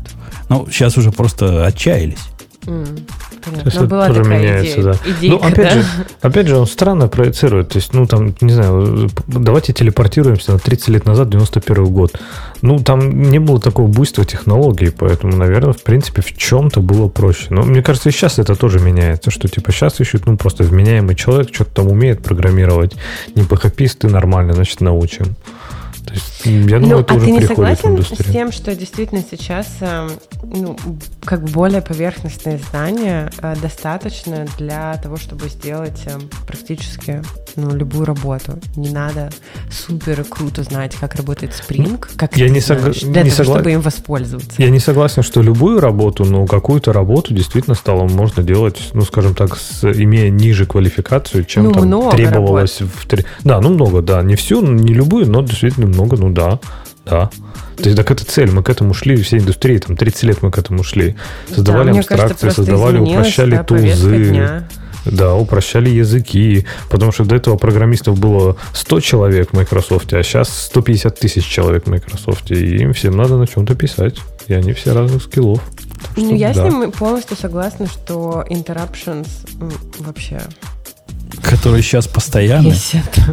Ну, 0.50 0.68
сейчас 0.72 0.98
уже 0.98 1.12
просто 1.12 1.66
отчаялись. 1.66 2.20
Mm. 2.62 3.02
Понятно. 3.44 3.70
Это 3.70 3.84
была 3.86 4.08
тоже 4.08 4.24
меняется, 4.24 4.82
идея, 4.82 4.84
да. 4.84 5.12
Идейка, 5.12 5.36
ну, 5.36 5.52
опять 5.52 5.74
да? 5.74 5.82
же, 5.82 5.86
опять 6.22 6.48
же, 6.48 6.58
он 6.58 6.68
странно 6.68 7.08
проецирует. 7.08 7.70
То 7.70 7.78
есть, 7.78 7.94
ну, 7.94 8.06
там, 8.06 8.36
не 8.42 8.54
знаю, 8.54 9.10
давайте 9.28 9.74
телепортируемся 9.74 10.54
на 10.54 10.60
30 10.60 10.88
лет 10.90 11.06
назад, 11.06 11.30
91 11.30 11.86
год. 11.86 12.20
Ну, 12.62 12.80
там 12.80 13.22
не 13.24 13.40
было 13.40 13.60
такого 13.60 13.88
буйства 13.88 14.26
технологий, 14.26 14.90
поэтому, 14.90 15.36
наверное, 15.36 15.74
в 15.74 15.82
принципе, 15.84 16.22
в 16.22 16.36
чем-то 16.36 16.82
было 16.82 17.08
проще. 17.08 17.48
Но 17.50 17.64
мне 17.64 17.82
кажется, 17.82 18.10
и 18.10 18.12
сейчас 18.12 18.40
это 18.40 18.56
тоже 18.56 18.80
меняется, 18.80 19.32
что, 19.32 19.48
типа, 19.48 19.72
сейчас 19.72 20.00
ищут, 20.00 20.26
ну, 20.26 20.38
просто 20.38 20.64
вменяемый 20.64 21.16
человек, 21.16 21.54
что-то 21.54 21.76
там 21.76 21.88
умеет 21.88 22.22
программировать, 22.22 22.96
не 23.36 23.44
php 23.44 24.10
нормально, 24.10 24.54
значит, 24.54 24.82
научим. 24.82 25.36
То 26.10 26.16
есть, 26.16 26.46
я 26.46 26.80
думаю, 26.80 26.96
ну, 26.96 27.00
это 27.02 27.14
а 27.14 27.18
уже 27.18 27.26
ты 27.28 27.32
не 27.32 27.42
согласен 27.42 28.04
с 28.04 28.32
тем, 28.32 28.52
что 28.52 28.74
действительно 28.74 29.24
сейчас 29.30 29.68
э, 29.82 30.10
ну, 30.44 30.76
как 31.24 31.44
бы 31.44 31.52
более 31.52 31.84
поверхностные 31.84 32.60
знания 32.72 33.30
э, 33.40 33.56
достаточно 33.62 34.48
для 34.58 34.98
того, 35.04 35.18
чтобы 35.18 35.50
сделать 35.50 36.02
э, 36.08 36.18
практически 36.48 37.22
ну, 37.56 37.76
любую 37.76 38.06
работу. 38.06 38.58
Не 38.76 38.90
надо 38.90 39.30
супер 39.70 40.24
круто 40.24 40.64
знать, 40.64 40.96
как 40.96 41.14
работает 41.14 41.52
Spring, 41.52 41.90
ну, 41.92 42.00
как 42.16 42.36
я 42.38 42.50
не, 42.50 42.60
сог... 42.60 42.80
для 42.80 43.22
не 43.22 43.30
того, 43.30 43.44
согла... 43.44 43.56
чтобы 43.56 43.72
им 43.74 43.82
воспользоваться. 43.82 44.60
Я 44.60 44.72
не 44.72 44.80
согласен, 44.80 45.22
что 45.22 45.44
любую 45.44 45.80
работу, 45.80 46.26
но 46.26 46.48
какую-то 46.48 46.92
работу 46.92 47.36
действительно 47.36 47.76
стало 47.76 48.08
можно 48.08 48.42
делать, 48.42 48.80
ну, 48.94 49.04
скажем 49.04 49.36
так, 49.36 49.56
с, 49.58 49.84
имея 49.84 50.32
ниже 50.32 50.66
квалификацию, 50.66 51.46
чем 51.46 51.66
ну, 51.66 51.74
там 51.74 52.10
требовалось. 52.12 52.82
В... 52.82 53.08
Да, 53.44 53.62
ну 53.62 53.70
много, 53.70 54.02
да. 54.02 54.24
Не 54.24 54.36
всю, 54.36 54.66
не 54.66 54.96
любую, 54.96 55.30
но 55.30 55.44
действительно 55.44 55.86
много, 56.00 56.18
ну 56.18 56.30
да. 56.30 56.60
Да. 57.06 57.30
То 57.78 57.86
есть, 57.86 57.96
так 57.96 58.12
это 58.12 58.26
цель, 58.26 58.52
мы 58.52 58.62
к 58.62 58.70
этому 58.70 58.94
шли, 58.94 59.16
всей 59.22 59.40
индустрии, 59.40 59.78
там 59.78 59.96
30 59.96 60.24
лет 60.24 60.42
мы 60.42 60.52
к 60.52 60.58
этому 60.58 60.84
шли. 60.84 61.16
Создавали 61.48 61.94
да, 61.94 62.00
абстракции, 62.00 62.28
кажется, 62.28 62.52
создавали, 62.52 63.00
упрощали 63.00 63.56
да, 63.56 63.64
тузы. 63.64 64.64
Да, 65.06 65.34
упрощали 65.34 65.90
языки, 65.90 66.66
потому 66.90 67.12
что 67.12 67.24
до 67.24 67.36
этого 67.36 67.58
программистов 67.58 68.20
было 68.20 68.58
100 68.74 69.00
человек 69.00 69.52
в 69.52 69.54
Microsoft, 69.54 70.14
а 70.14 70.22
сейчас 70.24 70.50
150 70.66 71.18
тысяч 71.18 71.46
человек 71.46 71.86
в 71.86 71.90
Microsoft, 71.90 72.52
и 72.52 72.78
им 72.78 72.94
всем 72.94 73.16
надо 73.16 73.38
на 73.38 73.48
чем-то 73.48 73.76
писать, 73.76 74.18
и 74.48 74.54
они 74.54 74.74
все 74.74 74.94
разных 74.94 75.24
скиллов. 75.24 75.62
Ну, 76.18 76.36
я 76.36 76.54
да. 76.54 76.70
с 76.70 76.74
ним 76.74 76.92
полностью 76.92 77.38
согласна, 77.38 77.88
что 77.88 78.46
interruptions 78.50 79.28
вообще 80.00 80.42
которые 81.42 81.84
сейчас 81.84 82.08
постоянно 82.08 82.74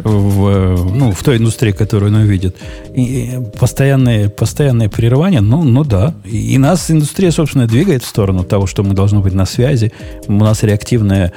в, 0.03 0.93
ну, 0.93 1.11
в 1.11 1.23
той 1.23 1.37
индустрии, 1.37 1.71
которую 1.71 2.09
она 2.09 2.23
видит. 2.23 2.55
И 2.95 3.39
постоянные, 3.59 4.29
постоянные 4.29 4.89
прерывания, 4.89 5.41
ну, 5.41 5.63
ну 5.63 5.83
да. 5.83 6.13
И, 6.23 6.53
и 6.53 6.57
нас 6.57 6.89
индустрия, 6.91 7.31
собственно, 7.31 7.67
двигает 7.67 8.03
в 8.03 8.07
сторону 8.07 8.43
того, 8.43 8.67
что 8.67 8.83
мы 8.83 8.93
должны 8.93 9.19
быть 9.19 9.33
на 9.33 9.45
связи. 9.45 9.91
У 10.27 10.33
нас 10.33 10.63
реактивная 10.63 11.33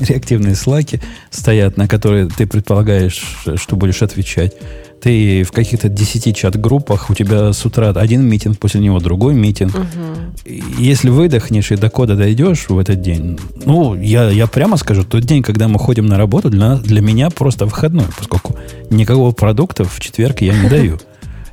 реактивные 0.00 0.54
слаки 0.54 1.00
стоят, 1.30 1.76
на 1.76 1.86
которые 1.86 2.28
ты 2.28 2.46
предполагаешь, 2.46 3.44
что 3.56 3.76
будешь 3.76 4.02
отвечать. 4.02 4.54
Ты 5.02 5.42
в 5.42 5.50
каких-то 5.50 5.88
10 5.88 6.36
чат-группах, 6.36 7.10
у 7.10 7.14
тебя 7.14 7.52
с 7.52 7.66
утра 7.66 7.90
один 7.90 8.22
митинг, 8.24 8.58
после 8.58 8.80
него 8.80 9.00
другой 9.00 9.34
митинг. 9.34 9.74
Угу. 9.74 10.52
Если 10.78 11.10
выдохнешь 11.10 11.72
и 11.72 11.76
до 11.76 11.90
кода 11.90 12.14
дойдешь 12.14 12.68
в 12.68 12.78
этот 12.78 13.02
день, 13.02 13.38
ну, 13.64 13.96
я, 14.00 14.30
я 14.30 14.46
прямо 14.46 14.76
скажу, 14.76 15.02
тот 15.02 15.24
день, 15.24 15.42
когда 15.42 15.66
мы 15.66 15.80
ходим 15.80 16.06
на 16.06 16.18
работу, 16.18 16.50
для, 16.50 16.76
для 16.76 17.00
меня 17.00 17.30
просто 17.30 17.66
выходной, 17.66 18.06
поскольку 18.16 18.56
никакого 18.90 19.32
продукта 19.32 19.84
в 19.84 19.98
четверг 19.98 20.40
я 20.40 20.54
не 20.54 20.68
даю. 20.68 21.00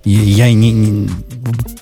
Я 0.10 0.52
не, 0.54 0.72
не, 0.72 1.10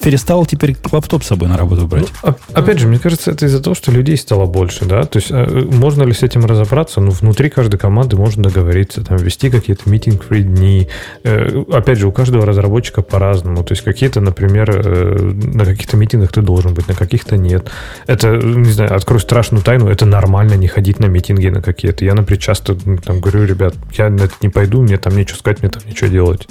перестал 0.02 0.46
теперь 0.46 0.76
лаптоп 0.92 1.24
с 1.24 1.28
собой 1.28 1.50
на 1.50 1.58
работу 1.58 1.88
брать. 1.88 2.12
Ну, 2.24 2.36
опять 2.54 2.80
же, 2.80 2.88
мне 2.88 3.00
кажется, 3.00 3.32
это 3.32 3.46
из-за 3.46 3.62
того, 3.62 3.76
что 3.76 3.92
людей 3.92 4.18
стало 4.18 4.46
больше, 4.46 4.86
да? 4.86 5.04
То 5.04 5.20
есть, 5.20 5.32
э, 5.32 5.46
можно 5.72 6.04
ли 6.04 6.14
с 6.14 6.24
этим 6.24 6.46
разобраться? 6.46 7.02
Ну, 7.02 7.12
внутри 7.12 7.50
каждой 7.50 7.78
команды 7.78 8.16
можно 8.16 8.44
договориться, 8.44 9.04
там, 9.04 9.18
вести 9.18 9.50
какие-то 9.50 9.90
митинг-фри 9.90 10.44
дни. 10.44 10.88
Э, 11.24 11.64
опять 11.72 11.98
же, 11.98 12.08
у 12.08 12.12
каждого 12.12 12.46
разработчика 12.46 13.02
по-разному. 13.02 13.64
То 13.64 13.74
есть, 13.74 13.84
какие-то, 13.84 14.22
например, 14.22 14.72
э, 14.74 15.20
на 15.20 15.66
каких-то 15.66 15.98
митингах 15.98 16.32
ты 16.32 16.42
должен 16.42 16.74
быть, 16.74 16.88
на 16.88 16.94
каких-то 16.94 17.38
нет. 17.38 17.70
Это, 18.08 18.38
не 18.38 18.72
знаю, 18.72 18.96
открою 18.96 19.20
страшную 19.20 19.64
тайну, 19.64 19.90
это 19.90 20.06
нормально 20.06 20.54
не 20.54 20.68
ходить 20.68 21.00
на 21.00 21.06
митинги 21.06 21.48
на 21.48 21.62
какие-то. 21.62 22.06
Я, 22.06 22.14
например, 22.14 22.42
часто 22.42 22.76
там 22.76 23.20
говорю, 23.20 23.46
ребят, 23.46 23.76
я 23.98 24.10
на 24.10 24.24
это 24.24 24.36
не 24.42 24.50
пойду, 24.50 24.82
мне 24.82 24.98
там 24.98 25.16
нечего 25.16 25.38
сказать, 25.38 25.62
мне 25.62 25.70
там 25.70 25.82
нечего 25.86 26.10
делать. 26.10 26.48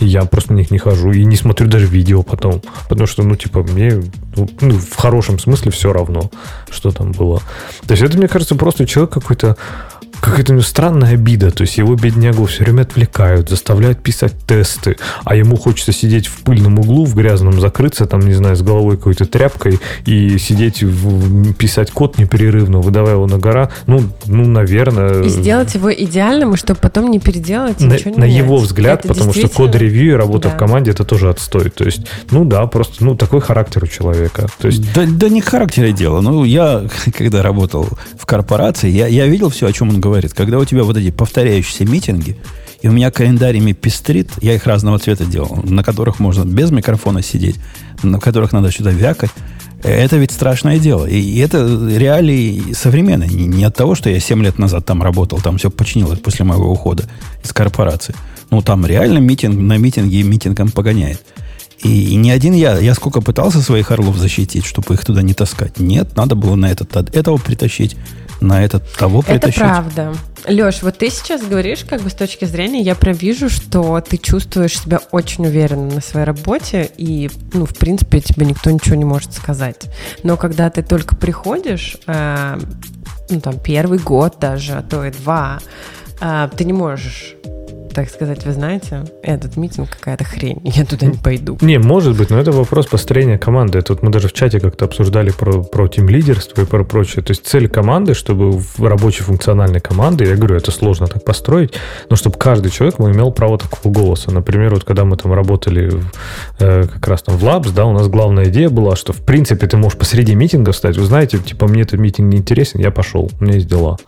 Я 0.00 0.24
просто 0.24 0.52
на 0.52 0.58
них 0.58 0.70
не 0.70 0.78
хожу 0.78 1.12
и 1.12 1.24
не 1.24 1.36
смотрю 1.36 1.68
даже 1.68 1.86
видео 1.86 2.22
потом. 2.22 2.62
Потому 2.88 3.06
что, 3.06 3.22
ну, 3.22 3.36
типа, 3.36 3.62
мне 3.62 4.02
ну, 4.36 4.48
ну, 4.60 4.78
в 4.78 4.96
хорошем 4.96 5.38
смысле 5.38 5.70
все 5.70 5.92
равно, 5.92 6.30
что 6.70 6.90
там 6.90 7.12
было. 7.12 7.40
То 7.86 7.92
есть 7.92 8.02
это, 8.02 8.16
мне 8.16 8.28
кажется, 8.28 8.54
просто 8.54 8.86
человек 8.86 9.12
какой-то 9.12 9.56
какая-то 10.20 10.52
у 10.52 10.56
него 10.56 10.64
странная 10.64 11.14
обида. 11.14 11.50
То 11.50 11.62
есть 11.62 11.78
его 11.78 11.94
беднягу 11.94 12.44
все 12.46 12.64
время 12.64 12.82
отвлекают, 12.82 13.48
заставляют 13.48 14.02
писать 14.02 14.34
тесты, 14.46 14.96
а 15.24 15.36
ему 15.36 15.56
хочется 15.56 15.92
сидеть 15.92 16.26
в 16.26 16.42
пыльном 16.42 16.78
углу, 16.78 17.04
в 17.04 17.14
грязном, 17.14 17.60
закрыться, 17.60 18.06
там, 18.06 18.20
не 18.20 18.34
знаю, 18.34 18.56
с 18.56 18.62
головой 18.62 18.96
какой-то 18.96 19.26
тряпкой 19.26 19.78
и 20.06 20.38
сидеть, 20.38 20.82
в, 20.82 21.52
писать 21.54 21.90
код 21.90 22.18
непрерывно, 22.18 22.80
выдавая 22.80 23.14
его 23.14 23.26
на 23.26 23.38
гора. 23.38 23.70
Ну, 23.86 24.02
ну, 24.26 24.46
наверное... 24.46 25.22
И 25.22 25.28
сделать 25.28 25.74
его 25.74 25.92
идеальным, 25.92 26.56
чтобы 26.56 26.80
потом 26.80 27.10
не 27.10 27.18
переделать, 27.18 27.80
на, 27.80 27.96
на 28.16 28.24
его 28.24 28.56
взгляд, 28.56 29.04
это 29.04 29.14
потому 29.14 29.32
что 29.32 29.48
код-ревью 29.48 30.12
и 30.12 30.14
работа 30.14 30.48
да. 30.48 30.54
в 30.54 30.58
команде 30.58 30.90
это 30.90 31.04
тоже 31.04 31.28
отстой. 31.28 31.70
То 31.70 31.84
есть, 31.84 32.06
ну 32.30 32.44
да, 32.44 32.66
просто, 32.66 33.04
ну, 33.04 33.14
такой 33.16 33.40
характер 33.40 33.84
у 33.84 33.86
человека. 33.86 34.46
То 34.58 34.68
есть... 34.68 34.92
Да, 34.92 35.04
да 35.06 35.28
не 35.28 35.40
характере 35.40 35.92
дело. 35.92 36.20
Ну, 36.20 36.44
я, 36.44 36.84
когда 37.16 37.42
работал 37.42 37.88
в 38.18 38.26
корпорации, 38.26 38.88
я, 38.88 39.06
я 39.06 39.26
видел 39.26 39.50
все, 39.50 39.66
о 39.66 39.72
чем 39.72 39.90
он 39.90 39.99
говорит 40.00 40.34
когда 40.34 40.58
у 40.58 40.64
тебя 40.64 40.84
вот 40.84 40.96
эти 40.96 41.10
повторяющиеся 41.10 41.84
митинги, 41.84 42.36
и 42.82 42.88
у 42.88 42.92
меня 42.92 43.10
календарями 43.10 43.72
пестрит, 43.72 44.30
я 44.40 44.54
их 44.54 44.66
разного 44.66 44.98
цвета 44.98 45.24
делал, 45.24 45.60
на 45.64 45.84
которых 45.84 46.18
можно 46.18 46.44
без 46.44 46.70
микрофона 46.70 47.22
сидеть, 47.22 47.56
на 48.02 48.18
которых 48.18 48.52
надо 48.52 48.70
что-то 48.70 48.90
вякать, 48.90 49.30
это 49.82 50.16
ведь 50.16 50.30
страшное 50.30 50.78
дело. 50.78 51.06
И 51.06 51.38
это 51.38 51.58
реалии 51.96 52.72
современные. 52.74 53.30
Не 53.30 53.64
от 53.64 53.74
того, 53.74 53.94
что 53.94 54.10
я 54.10 54.20
7 54.20 54.42
лет 54.42 54.58
назад 54.58 54.84
там 54.84 55.02
работал, 55.02 55.40
там 55.40 55.58
все 55.58 55.70
починилось 55.70 56.18
после 56.18 56.44
моего 56.44 56.70
ухода 56.70 57.04
из 57.42 57.52
корпорации. 57.52 58.14
Ну, 58.50 58.62
там 58.62 58.84
реально 58.84 59.18
митинг 59.18 59.58
на 59.58 59.78
митинге 59.78 60.22
митингом 60.22 60.70
погоняет. 60.70 61.22
И, 61.82 62.10
и 62.10 62.16
не 62.16 62.30
один 62.30 62.52
я. 62.52 62.78
Я 62.78 62.94
сколько 62.94 63.22
пытался 63.22 63.62
своих 63.62 63.90
орлов 63.90 64.16
защитить, 64.16 64.66
чтобы 64.66 64.94
их 64.94 65.04
туда 65.04 65.22
не 65.22 65.32
таскать. 65.32 65.78
Нет, 65.78 66.14
надо 66.14 66.34
было 66.34 66.56
на 66.56 66.70
этот, 66.70 67.14
этого 67.14 67.38
притащить, 67.38 67.96
на 68.40 68.64
этот 68.64 68.90
того 68.94 69.22
притащить. 69.22 69.56
Это 69.56 69.66
правда. 69.66 70.14
Леш, 70.46 70.82
вот 70.82 70.98
ты 70.98 71.10
сейчас 71.10 71.42
говоришь, 71.42 71.84
как 71.84 72.00
бы 72.00 72.10
с 72.10 72.14
точки 72.14 72.44
зрения, 72.46 72.80
я 72.80 72.94
прям 72.94 73.14
вижу, 73.14 73.48
что 73.48 74.00
ты 74.00 74.16
чувствуешь 74.16 74.78
себя 74.78 75.00
очень 75.10 75.46
уверенно 75.46 75.94
на 75.94 76.00
своей 76.00 76.26
работе, 76.26 76.90
и, 76.96 77.30
ну, 77.52 77.66
в 77.66 77.76
принципе, 77.76 78.20
тебе 78.20 78.46
никто 78.46 78.70
ничего 78.70 78.96
не 78.96 79.04
может 79.04 79.34
сказать. 79.34 79.86
Но 80.22 80.36
когда 80.36 80.70
ты 80.70 80.82
только 80.82 81.14
приходишь, 81.14 81.96
э, 82.06 82.58
ну, 83.28 83.40
там, 83.40 83.58
первый 83.58 83.98
год 83.98 84.36
даже, 84.40 84.74
а 84.74 84.82
то 84.82 85.04
и 85.04 85.10
два, 85.10 85.58
э, 86.20 86.48
ты 86.56 86.64
не 86.64 86.72
можешь 86.72 87.36
так 87.92 88.08
сказать, 88.08 88.44
вы 88.44 88.52
знаете, 88.52 89.04
этот 89.22 89.56
митинг 89.56 89.90
какая-то 89.90 90.24
хрень, 90.24 90.60
я 90.64 90.84
туда 90.84 91.06
не 91.06 91.16
пойду. 91.16 91.58
Не, 91.60 91.78
может 91.78 92.16
быть, 92.16 92.30
но 92.30 92.38
это 92.38 92.52
вопрос 92.52 92.86
построения 92.86 93.38
команды. 93.38 93.78
Это 93.78 93.92
вот 93.92 94.02
мы 94.02 94.10
даже 94.10 94.28
в 94.28 94.32
чате 94.32 94.60
как-то 94.60 94.84
обсуждали 94.84 95.30
про, 95.30 95.62
про 95.62 95.88
тим-лидерство 95.88 96.62
и 96.62 96.64
про 96.64 96.84
прочее. 96.84 97.22
То 97.22 97.32
есть 97.32 97.46
цель 97.46 97.68
команды, 97.68 98.14
чтобы 98.14 98.52
в 98.52 98.80
рабочей 98.80 99.22
функциональной 99.22 99.80
команды, 99.80 100.24
я 100.24 100.36
говорю, 100.36 100.56
это 100.56 100.70
сложно 100.70 101.06
так 101.06 101.24
построить, 101.24 101.74
но 102.08 102.16
чтобы 102.16 102.38
каждый 102.38 102.70
человек 102.70 102.98
имел 103.00 103.32
право 103.32 103.58
такого 103.58 103.92
голоса. 103.92 104.30
Например, 104.30 104.74
вот 104.74 104.84
когда 104.84 105.04
мы 105.04 105.16
там 105.16 105.32
работали 105.32 105.92
э, 106.58 106.84
как 106.84 107.06
раз 107.08 107.22
там 107.22 107.36
в 107.36 107.44
Labs, 107.44 107.72
да, 107.74 107.84
у 107.86 107.92
нас 107.92 108.08
главная 108.08 108.46
идея 108.46 108.70
была, 108.70 108.96
что 108.96 109.12
в 109.12 109.24
принципе 109.24 109.66
ты 109.66 109.76
можешь 109.76 109.98
посреди 109.98 110.34
митинга 110.34 110.72
встать, 110.72 110.96
вы 110.96 111.04
знаете, 111.04 111.38
типа 111.38 111.66
мне 111.66 111.82
этот 111.82 111.98
митинг 111.98 112.32
не 112.32 112.38
интересен, 112.38 112.80
я 112.80 112.90
пошел, 112.90 113.30
у 113.40 113.44
меня 113.44 113.54
есть 113.54 113.66
дела. 113.66 113.98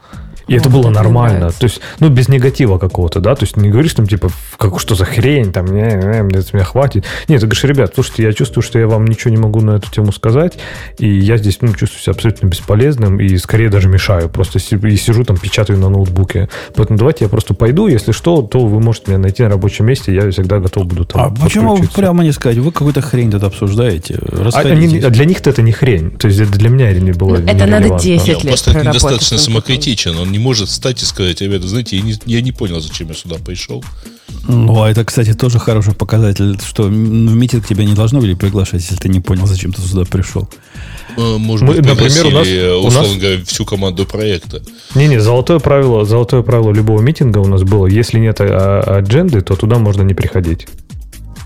И 0.53 0.57
это 0.57 0.69
было 0.69 0.91
нормально. 0.91 1.51
То 1.51 1.65
есть, 1.65 1.81
ну, 2.01 2.09
без 2.09 2.29
негатива 2.29 2.79
какого-то, 2.79 3.21
да. 3.21 3.35
То 3.35 3.45
есть, 3.45 3.57
не 3.57 3.71
говоришь 3.71 3.95
там, 3.95 4.07
типа, 4.07 4.31
как, 4.59 4.79
что 4.81 4.95
за 4.95 5.05
хрень, 5.05 5.53
там, 5.53 5.67
не, 5.67 5.83
не, 5.83 6.23
мне, 6.23 6.43
меня 6.53 6.65
хватит. 6.65 7.05
Нет, 7.29 7.41
ты 7.41 7.47
говоришь, 7.47 7.65
ребят, 7.65 7.93
слушайте, 7.95 8.23
я 8.25 8.33
чувствую, 8.33 8.63
что 8.63 8.79
я 8.79 8.87
вам 8.87 9.07
ничего 9.07 9.31
не 9.31 9.37
могу 9.37 9.61
на 9.61 9.77
эту 9.77 9.91
тему 9.91 10.13
сказать, 10.13 10.59
и 10.99 11.09
я 11.09 11.37
здесь, 11.37 11.59
ну, 11.61 11.69
чувствую 11.75 12.01
себя 12.01 12.13
абсолютно 12.13 12.47
бесполезным, 12.47 13.21
и 13.21 13.37
скорее 13.39 13.69
даже 13.69 13.89
мешаю. 13.89 14.29
Просто 14.29 14.59
и 14.59 14.97
сижу 14.97 15.25
там, 15.25 15.37
печатаю 15.37 15.79
на 15.79 15.89
ноутбуке. 15.89 16.49
Поэтому 16.75 16.99
давайте 16.99 17.25
я 17.25 17.29
просто 17.29 17.55
пойду, 17.55 17.87
если 17.87 18.13
что, 18.13 18.43
то 18.43 18.61
вы 18.67 18.81
можете 18.81 19.11
меня 19.13 19.19
найти 19.19 19.43
на 19.43 19.49
рабочем 19.49 19.87
месте, 19.87 20.15
я 20.15 20.31
всегда 20.31 20.59
готов 20.59 20.87
буду 20.87 21.05
там 21.05 21.21
А 21.21 21.45
почему 21.45 21.79
прямо 21.95 22.23
не 22.23 22.33
сказать? 22.33 22.59
Вы 22.59 22.73
какую-то 22.73 23.01
хрень 23.01 23.31
тут 23.31 23.43
обсуждаете? 23.43 24.19
А, 24.53 24.61
они, 24.61 25.01
для 25.01 25.25
них 25.25 25.41
это 25.47 25.63
не 25.63 25.73
хрень. 25.73 26.11
То 26.11 26.29
есть, 26.29 26.41
это 26.41 26.53
для 26.53 26.69
меня 26.69 26.93
не 26.93 27.13
было 27.13 27.37
Это 27.37 27.67
надо 27.67 27.99
10 27.99 28.45
лет 28.45 28.63
Просто 28.63 28.79
недостаточно 28.79 29.39
самокритичен. 29.39 30.17
Он 30.19 30.31
не 30.31 30.39
может 30.43 30.69
встать 30.69 31.03
и 31.03 31.07
сказать, 31.07 31.41
ребята, 31.41 31.67
знаете, 31.69 31.97
я 31.97 32.03
не, 32.03 32.15
я 32.27 32.41
не 32.43 32.53
понял, 32.53 32.81
зачем 32.81 33.09
я 33.09 33.15
сюда 33.15 33.37
пришел. 33.37 33.83
Ну, 34.49 34.83
а 34.83 34.91
это, 34.91 35.05
кстати, 35.05 35.35
тоже 35.35 35.59
хороший 35.59 35.95
показатель, 35.95 36.59
что 36.61 36.85
в 36.85 36.91
митинг 36.91 37.67
тебя 37.67 37.85
не 37.85 37.95
должно 37.95 38.21
были 38.21 38.35
приглашать, 38.35 38.83
если 38.83 38.97
ты 38.97 39.09
не 39.09 39.21
понял, 39.21 39.47
зачем 39.47 39.73
ты 39.73 39.81
сюда 39.83 40.05
пришел. 40.05 40.49
Э, 41.17 41.37
может 41.39 41.67
Мы, 41.67 41.75
быть, 41.75 41.87
например, 41.87 42.27
у 42.27 42.31
нас, 42.31 42.49
условно 42.49 43.09
у 43.09 43.13
нас... 43.13 43.17
говоря, 43.17 43.45
всю 43.45 43.65
команду 43.65 44.05
проекта. 44.05 44.63
Не-не, 44.95 45.21
золотое 45.21 45.59
правило, 45.59 46.05
золотое 46.05 46.43
правило 46.43 46.73
любого 46.73 47.01
митинга 47.01 47.39
у 47.39 47.47
нас 47.47 47.63
было, 47.63 47.87
если 47.87 48.19
нет 48.19 48.39
а, 48.41 48.99
адженды, 48.99 49.43
то 49.43 49.55
туда 49.55 49.79
можно 49.79 50.03
не 50.03 50.15
приходить. 50.15 50.67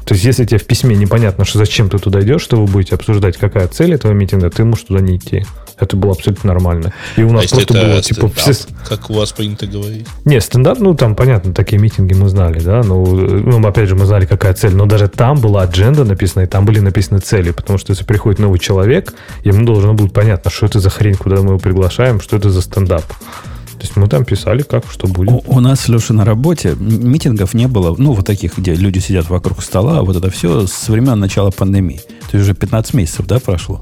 То 0.06 0.14
есть, 0.14 0.24
если 0.24 0.44
тебе 0.44 0.58
в 0.58 0.64
письме 0.64 0.94
непонятно, 0.94 1.44
что 1.44 1.58
зачем 1.58 1.90
ты 1.90 1.98
туда 1.98 2.20
идешь, 2.20 2.40
что 2.40 2.56
вы 2.64 2.70
будете 2.70 2.94
обсуждать, 2.94 3.36
какая 3.36 3.66
цель 3.66 3.92
этого 3.92 4.12
митинга, 4.12 4.50
ты 4.50 4.64
можешь 4.64 4.84
туда 4.84 5.00
не 5.00 5.16
идти. 5.16 5.44
Это 5.80 5.96
было 5.96 6.12
абсолютно 6.12 6.48
нормально. 6.52 6.92
И 7.16 7.22
у 7.22 7.32
нас 7.32 7.48
просто 7.48 7.74
было 7.74 8.00
типа 8.00 8.28
все... 8.28 8.52
Как 8.88 9.10
у 9.10 9.14
вас 9.14 9.32
принято 9.32 9.66
говорить? 9.66 10.06
Не, 10.24 10.40
стендап, 10.40 10.78
ну 10.78 10.94
там 10.94 11.16
понятно, 11.16 11.52
такие 11.52 11.78
митинги 11.78 12.14
мы 12.14 12.28
знали, 12.28 12.60
да. 12.60 12.82
Ну, 12.84 13.04
ну, 13.04 13.66
опять 13.66 13.88
же, 13.88 13.96
мы 13.96 14.06
знали, 14.06 14.26
какая 14.26 14.54
цель. 14.54 14.76
Но 14.76 14.86
даже 14.86 15.08
там 15.08 15.40
была 15.40 15.62
адженда 15.62 16.04
написана, 16.04 16.44
и 16.44 16.46
там 16.46 16.64
были 16.64 16.78
написаны 16.78 17.18
цели. 17.18 17.50
Потому 17.50 17.76
что 17.76 17.90
если 17.90 18.04
приходит 18.04 18.38
новый 18.38 18.60
человек, 18.60 19.12
ему 19.42 19.66
должно 19.66 19.92
быть 19.92 20.12
понятно, 20.12 20.52
что 20.52 20.66
это 20.66 20.78
за 20.78 20.88
хрень, 20.88 21.16
куда 21.16 21.42
мы 21.42 21.48
его 21.48 21.58
приглашаем, 21.58 22.20
что 22.20 22.36
это 22.36 22.48
за 22.48 22.62
стендап. 22.62 23.04
То 23.78 23.82
есть 23.82 23.96
мы 23.96 24.08
там 24.08 24.24
писали, 24.24 24.62
как, 24.62 24.84
что 24.90 25.06
будет. 25.06 25.30
У, 25.30 25.42
у 25.46 25.60
нас, 25.60 25.88
Леша, 25.88 26.14
на 26.14 26.24
работе 26.24 26.74
митингов 26.78 27.54
не 27.54 27.68
было, 27.68 27.94
ну, 27.96 28.12
вот 28.12 28.26
таких, 28.26 28.56
где 28.56 28.74
люди 28.74 28.98
сидят 28.98 29.28
вокруг 29.28 29.62
стола, 29.62 30.02
вот 30.02 30.16
это 30.16 30.30
все 30.30 30.66
с 30.66 30.88
времен 30.88 31.18
начала 31.20 31.50
пандемии. 31.50 32.00
То 32.30 32.38
есть 32.38 32.48
уже 32.48 32.54
15 32.54 32.94
месяцев, 32.94 33.26
да, 33.26 33.38
прошло. 33.38 33.80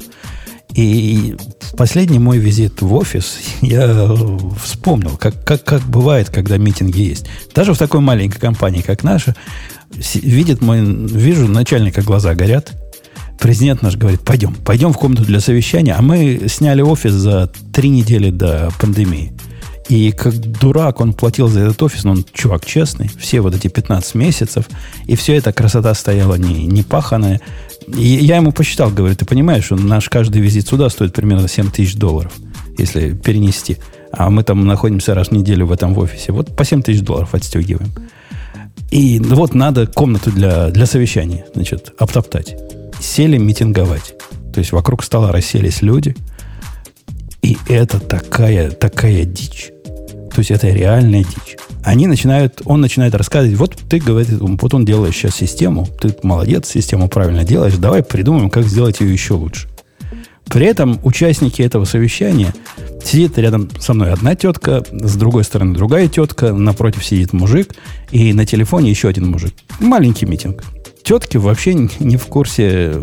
И 0.75 1.37
последний 1.77 2.19
мой 2.19 2.39
визит 2.39 2.83
в 2.83 2.93
офис 2.95 3.39
я 3.61 4.11
вспомнил, 4.62 5.16
как, 5.16 5.45
как, 5.45 5.62
как 5.62 5.83
бывает, 5.83 6.31
когда 6.31 6.57
митинги 6.57 7.01
есть. 7.01 7.27
Даже 7.55 7.75
в 7.75 7.79
такой 7.79 8.01
маленькой 8.01 8.41
компании, 8.41 8.83
как 8.83 9.05
наша, 9.05 9.37
видит 10.15 10.61
мой, 10.61 10.85
вижу, 10.85 11.47
начальника 11.47 12.03
глаза 12.03 12.35
горят. 12.35 12.73
Президент 13.41 13.83
наш 13.83 13.97
говорит, 13.97 14.23
пойдем, 14.23 14.55
пойдем 14.55 14.93
в 14.93 14.99
комнату 14.99 15.25
для 15.25 15.41
совещания. 15.41 15.95
А 15.95 16.03
мы 16.03 16.47
сняли 16.49 16.83
офис 16.83 17.12
за 17.12 17.51
три 17.73 17.91
недели 17.91 18.31
до 18.31 18.71
пандемии. 18.81 19.33
И 19.89 20.12
как 20.12 20.35
дурак 20.35 21.01
он 21.01 21.12
платил 21.12 21.48
за 21.48 21.61
этот 21.61 21.82
офис, 21.82 22.05
но 22.05 22.12
он 22.12 22.24
чувак 22.32 22.65
честный, 22.65 23.11
все 23.19 23.40
вот 23.40 23.55
эти 23.55 23.69
15 23.69 24.15
месяцев, 24.15 24.66
и 25.06 25.15
все 25.15 25.35
эта 25.35 25.52
красота 25.52 25.93
стояла 25.94 26.36
не, 26.36 26.66
не 26.66 26.82
паханая. 26.82 27.40
И 27.86 28.02
я 28.02 28.36
ему 28.36 28.52
посчитал, 28.52 28.90
говорю, 28.90 29.15
ты 29.15 29.27
понимаешь, 29.27 29.65
что 29.65 29.77
наш 29.77 30.09
каждый 30.09 30.40
визит 30.40 30.69
сюда 30.69 30.89
стоит 30.89 31.12
примерно 31.12 31.48
7 31.48 31.70
тысяч 31.70 31.97
долларов, 31.97 32.32
если 32.78 33.12
перенести. 33.12 33.77
А 34.11 34.31
мы 34.31 34.43
там 34.43 34.66
находимся 34.66 35.15
раз 35.15 35.28
в 35.28 35.32
неделю 35.32 35.66
в 35.66 35.73
этом 35.73 35.93
в 35.93 35.98
офисе. 35.98 36.32
Вот 36.32 36.56
по 36.56 36.65
7 36.65 36.82
тысяч 36.82 37.02
долларов 37.02 37.35
отстегиваем. 37.35 37.90
И 38.90 39.19
вот 39.19 39.55
надо 39.55 39.86
комнату 39.86 40.31
для, 40.31 40.70
для 40.70 40.86
совещания, 40.86 41.47
значит, 41.55 41.93
обтоптать. 41.98 42.56
Сели 43.01 43.36
митинговать. 43.36 44.15
То 44.55 44.61
есть 44.61 44.73
вокруг 44.73 45.02
стола 45.02 45.32
расселись 45.32 45.82
люди. 45.82 46.16
И 47.43 47.59
это 47.69 48.01
такая, 48.01 48.70
такая 48.70 49.24
дичь. 49.24 49.74
То 50.35 50.40
есть 50.40 50.51
это 50.51 50.69
реальная 50.69 51.23
дичь. 51.23 51.56
Они 51.85 52.09
начинают, 52.09 52.61
он 52.65 52.81
начинает 52.81 53.15
рассказывать, 53.15 53.56
вот 53.56 53.77
ты, 53.89 54.01
говорит, 54.01 54.31
вот 54.31 54.74
он 54.74 54.85
делает 54.85 55.15
сейчас 55.15 55.36
систему, 55.36 55.86
ты 56.01 56.15
молодец, 56.24 56.69
систему 56.69 57.09
правильно 57.09 57.44
делаешь, 57.44 57.74
давай 57.74 58.02
придумаем, 58.02 58.51
как 58.51 58.65
сделать 58.65 59.01
ее 59.01 59.12
еще 59.12 59.35
лучше. 59.35 59.69
При 60.47 60.66
этом 60.66 60.98
участники 61.05 61.62
этого 61.62 61.85
совещания 61.85 62.52
сидит 63.02 63.39
рядом 63.39 63.70
со 63.78 63.94
мной 63.94 64.12
одна 64.12 64.35
тетка, 64.35 64.82
с 64.90 65.15
другой 65.16 65.44
стороны 65.44 65.74
другая 65.74 66.09
тетка, 66.09 66.52
напротив 66.52 67.05
сидит 67.05 67.32
мужик, 67.32 67.74
и 68.11 68.32
на 68.32 68.44
телефоне 68.44 68.90
еще 68.90 69.09
один 69.09 69.31
мужик. 69.31 69.55
Маленький 69.78 70.27
митинг. 70.27 70.65
Тетки 71.05 71.36
вообще 71.36 71.74
не 71.74 72.16
в 72.16 72.27
курсе 72.27 72.94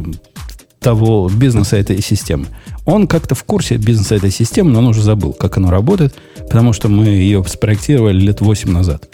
того 0.81 1.29
бизнеса 1.29 1.77
этой 1.77 2.01
системы. 2.01 2.47
Он 2.85 3.07
как-то 3.07 3.35
в 3.35 3.43
курсе 3.43 3.77
бизнеса 3.77 4.15
этой 4.15 4.31
системы, 4.31 4.71
но 4.71 4.79
он 4.79 4.87
уже 4.87 5.03
забыл, 5.03 5.31
как 5.31 5.57
оно 5.57 5.69
работает, 5.69 6.15
потому 6.39 6.73
что 6.73 6.89
мы 6.89 7.05
ее 7.05 7.43
спроектировали 7.47 8.19
лет 8.19 8.41
8 8.41 8.71
назад. 8.71 9.07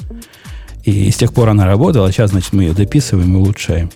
И 0.86 1.12
с 1.12 1.18
тех 1.18 1.34
пор 1.34 1.50
она 1.50 1.66
работала, 1.66 2.08
а 2.08 2.12
сейчас, 2.12 2.32
значит, 2.32 2.54
мы 2.54 2.64
ее 2.64 2.74
дописываем 2.74 3.36
и 3.36 3.38
улучшаем. 3.38 3.92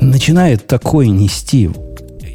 Начинает 0.00 0.66
такое 0.66 1.08
нести. 1.08 1.70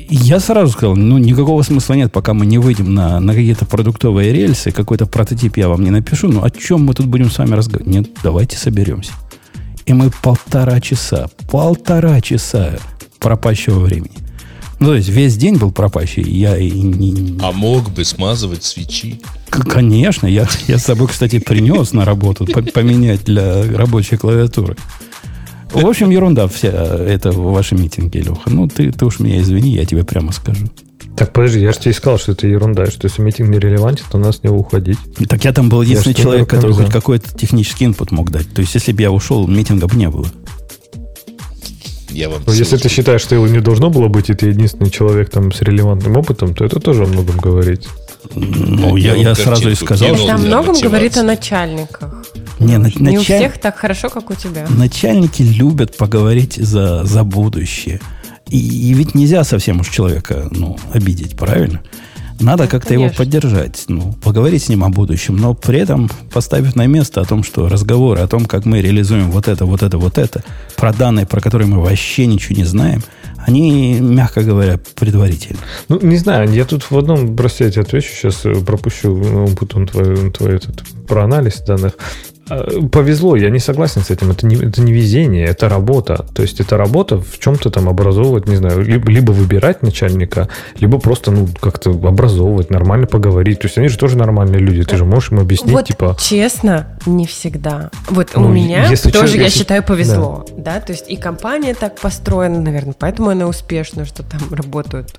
Я 0.09 0.39
сразу 0.39 0.73
сказал, 0.73 0.95
ну, 0.95 1.17
никакого 1.17 1.63
смысла 1.63 1.95
нет, 1.95 2.11
пока 2.11 2.35
мы 2.35 2.45
не 2.45 2.59
выйдем 2.59 2.93
на, 2.93 3.19
на 3.19 3.33
какие-то 3.33 3.65
продуктовые 3.65 4.31
рельсы, 4.31 4.71
какой-то 4.71 5.07
прототип 5.07 5.57
я 5.57 5.69
вам 5.69 5.83
не 5.83 5.89
напишу, 5.89 6.27
ну, 6.27 6.43
о 6.43 6.51
чем 6.51 6.85
мы 6.85 6.93
тут 6.93 7.07
будем 7.07 7.31
с 7.31 7.39
вами 7.39 7.55
разговаривать? 7.55 7.91
Нет, 7.91 8.09
давайте 8.21 8.57
соберемся. 8.57 9.13
И 9.87 9.93
мы 9.93 10.11
полтора 10.21 10.79
часа, 10.79 11.29
полтора 11.49 12.21
часа 12.21 12.77
пропащего 13.19 13.79
времени– 13.79 14.11
ну, 14.81 14.87
то 14.87 14.95
есть 14.95 15.09
весь 15.09 15.37
день 15.37 15.57
был 15.57 15.71
пропащий. 15.71 16.23
Я 16.23 16.57
и 16.57 16.71
не... 16.71 17.37
А 17.39 17.51
мог 17.51 17.91
бы 17.91 18.03
смазывать 18.03 18.63
свечи? 18.63 19.21
Конечно. 19.49 20.25
Я, 20.25 20.47
я 20.67 20.79
с 20.79 20.85
собой, 20.85 21.07
кстати, 21.07 21.37
принес 21.37 21.93
на 21.93 22.03
работу 22.03 22.47
поменять 22.73 23.23
для 23.23 23.63
рабочей 23.77 24.17
клавиатуры. 24.17 24.75
В 25.71 25.85
общем, 25.85 26.09
ерунда 26.09 26.47
вся 26.47 26.69
это 26.69 27.31
в 27.31 27.53
вашем 27.53 27.79
митинге, 27.79 28.21
Леха. 28.21 28.49
Ну, 28.49 28.67
ты, 28.67 28.91
ты 28.91 29.05
уж 29.05 29.19
меня 29.19 29.39
извини, 29.39 29.75
я 29.75 29.85
тебе 29.85 30.03
прямо 30.03 30.31
скажу. 30.31 30.65
Так, 31.15 31.31
подожди, 31.31 31.59
я 31.59 31.73
же 31.73 31.79
тебе 31.79 31.93
сказал, 31.93 32.17
что 32.17 32.31
это 32.31 32.47
ерунда, 32.47 32.87
что 32.87 33.05
если 33.05 33.21
митинг 33.21 33.49
не 33.49 33.59
релевантен, 33.59 34.05
то 34.11 34.17
нас 34.17 34.41
не 34.41 34.49
уходить. 34.49 34.97
Так 35.29 35.43
я 35.43 35.53
там 35.53 35.69
был 35.69 35.83
единственный 35.83 36.15
человек, 36.15 36.49
который 36.49 36.73
хоть 36.73 36.89
какой-то 36.89 37.37
технический 37.37 37.85
инпут 37.85 38.09
мог 38.09 38.31
дать. 38.31 38.51
То 38.51 38.61
есть, 38.61 38.73
если 38.73 38.93
бы 38.93 39.03
я 39.03 39.11
ушел, 39.11 39.47
митинга 39.47 39.87
бы 39.87 39.95
не 39.95 40.09
было. 40.09 40.25
Я 42.11 42.29
вам 42.29 42.39
Но 42.39 42.51
ну, 42.51 42.53
если 42.53 42.77
ты 42.77 42.89
считаешь, 42.89 43.21
что 43.21 43.35
его 43.35 43.47
не 43.47 43.61
должно 43.61 43.89
было 43.89 44.07
быть, 44.07 44.29
и 44.29 44.33
ты 44.33 44.47
единственный 44.47 44.89
человек 44.89 45.29
там 45.29 45.51
с 45.51 45.61
релевантным 45.61 46.17
опытом, 46.17 46.53
то 46.53 46.65
это 46.65 46.79
тоже 46.79 47.03
о 47.03 47.07
многом 47.07 47.37
говорит. 47.37 47.87
Ну, 48.35 48.95
я, 48.97 49.15
я, 49.15 49.29
я 49.29 49.35
сразу 49.35 49.69
и 49.69 49.75
сказал, 49.75 50.15
что... 50.15 50.25
Это 50.25 50.35
о 50.35 50.37
многом 50.37 50.79
говорит 50.79 51.17
о 51.17 51.23
начальниках. 51.23 52.25
Не, 52.59 52.77
на, 52.77 52.91
не 52.95 53.17
у 53.17 53.21
всех 53.21 53.57
так 53.59 53.77
хорошо, 53.77 54.09
как 54.09 54.29
у 54.29 54.35
тебя. 54.35 54.67
Начальники 54.69 55.41
любят 55.41 55.97
поговорить 55.97 56.55
за, 56.55 57.03
за 57.05 57.23
будущее. 57.23 57.99
И, 58.47 58.57
и 58.57 58.93
ведь 58.93 59.15
нельзя 59.15 59.43
совсем 59.43 59.79
уж 59.79 59.89
человека 59.89 60.47
ну, 60.51 60.77
обидеть, 60.93 61.37
правильно? 61.37 61.81
Надо 62.41 62.67
как-то 62.67 62.93
его 62.93 63.09
поддержать, 63.09 63.85
ну, 63.87 64.13
поговорить 64.23 64.63
с 64.63 64.69
ним 64.69 64.83
о 64.83 64.89
будущем, 64.89 65.37
но 65.37 65.53
при 65.53 65.79
этом 65.79 66.09
поставив 66.33 66.75
на 66.75 66.87
место 66.87 67.21
о 67.21 67.25
том, 67.25 67.43
что 67.43 67.69
разговоры 67.69 68.21
о 68.21 68.27
том, 68.27 68.45
как 68.45 68.65
мы 68.65 68.81
реализуем 68.81 69.31
вот 69.31 69.47
это, 69.47 69.65
вот 69.65 69.83
это, 69.83 69.97
вот 69.97 70.17
это, 70.17 70.43
про 70.75 70.91
данные, 70.91 71.25
про 71.25 71.39
которые 71.39 71.67
мы 71.67 71.79
вообще 71.81 72.25
ничего 72.25 72.57
не 72.57 72.65
знаем, 72.65 73.03
они, 73.37 73.99
мягко 73.99 74.41
говоря, 74.43 74.79
предварительны. 74.95 75.59
Ну, 75.87 75.99
не 76.01 76.17
знаю, 76.17 76.51
я 76.51 76.65
тут 76.65 76.89
в 76.89 76.97
одном, 76.97 77.35
тебе 77.35 77.81
отвечу, 77.81 78.09
сейчас 78.13 78.43
пропущу 78.65 79.15
ну, 79.15 79.47
потом 79.55 79.87
твой, 79.87 80.31
твой 80.31 80.55
этот, 80.55 80.83
про 81.07 81.23
анализ 81.23 81.61
данных. 81.61 81.93
А, 82.51 82.87
повезло, 82.91 83.37
я 83.37 83.49
не 83.49 83.59
согласен 83.59 84.01
с 84.01 84.11
этим. 84.11 84.31
Это 84.31 84.45
не, 84.45 84.55
это 84.55 84.81
не 84.81 84.91
везение, 84.91 85.45
это 85.45 85.69
работа. 85.69 86.25
То 86.33 86.41
есть 86.41 86.59
это 86.59 86.75
работа 86.75 87.17
в 87.17 87.39
чем-то 87.39 87.69
там 87.71 87.87
образовывать, 87.87 88.47
не 88.47 88.57
знаю, 88.57 88.83
либо, 88.83 89.09
либо 89.09 89.31
выбирать 89.31 89.81
начальника, 89.83 90.49
либо 90.77 90.99
просто 90.99 91.31
ну 91.31 91.47
как-то 91.61 91.91
образовывать, 91.91 92.69
нормально 92.69 93.07
поговорить. 93.07 93.59
То 93.59 93.67
есть 93.67 93.77
они 93.77 93.87
же 93.87 93.97
тоже 93.97 94.17
нормальные 94.17 94.59
люди. 94.59 94.83
Ты 94.83 94.97
же 94.97 95.05
можешь 95.05 95.31
им 95.31 95.39
объяснить, 95.39 95.71
вот 95.71 95.85
типа. 95.85 96.17
Честно, 96.19 96.99
не 97.05 97.25
всегда. 97.25 97.89
Вот 98.09 98.31
ну, 98.35 98.47
у 98.47 98.49
меня 98.49 98.89
если 98.89 99.11
тоже, 99.11 99.27
честно, 99.27 99.43
я 99.43 99.49
считаю, 99.49 99.83
повезло. 99.83 100.45
Да. 100.57 100.73
да, 100.73 100.79
то 100.81 100.91
есть 100.91 101.09
и 101.09 101.15
компания 101.15 101.73
так 101.73 101.99
построена, 101.99 102.59
наверное, 102.59 102.95
поэтому 102.97 103.29
она 103.29 103.47
успешна, 103.47 104.03
что 104.03 104.23
там 104.23 104.41
работают 104.51 105.13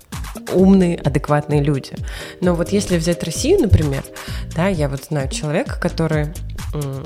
умные, 0.52 0.96
адекватные 0.96 1.62
люди. 1.62 1.92
Но 2.40 2.54
вот 2.54 2.70
если 2.70 2.98
взять 2.98 3.22
Россию, 3.22 3.60
например, 3.60 4.02
да, 4.54 4.68
я 4.68 4.88
вот 4.88 5.04
знаю 5.08 5.28
человека, 5.28 5.78
который 5.80 6.28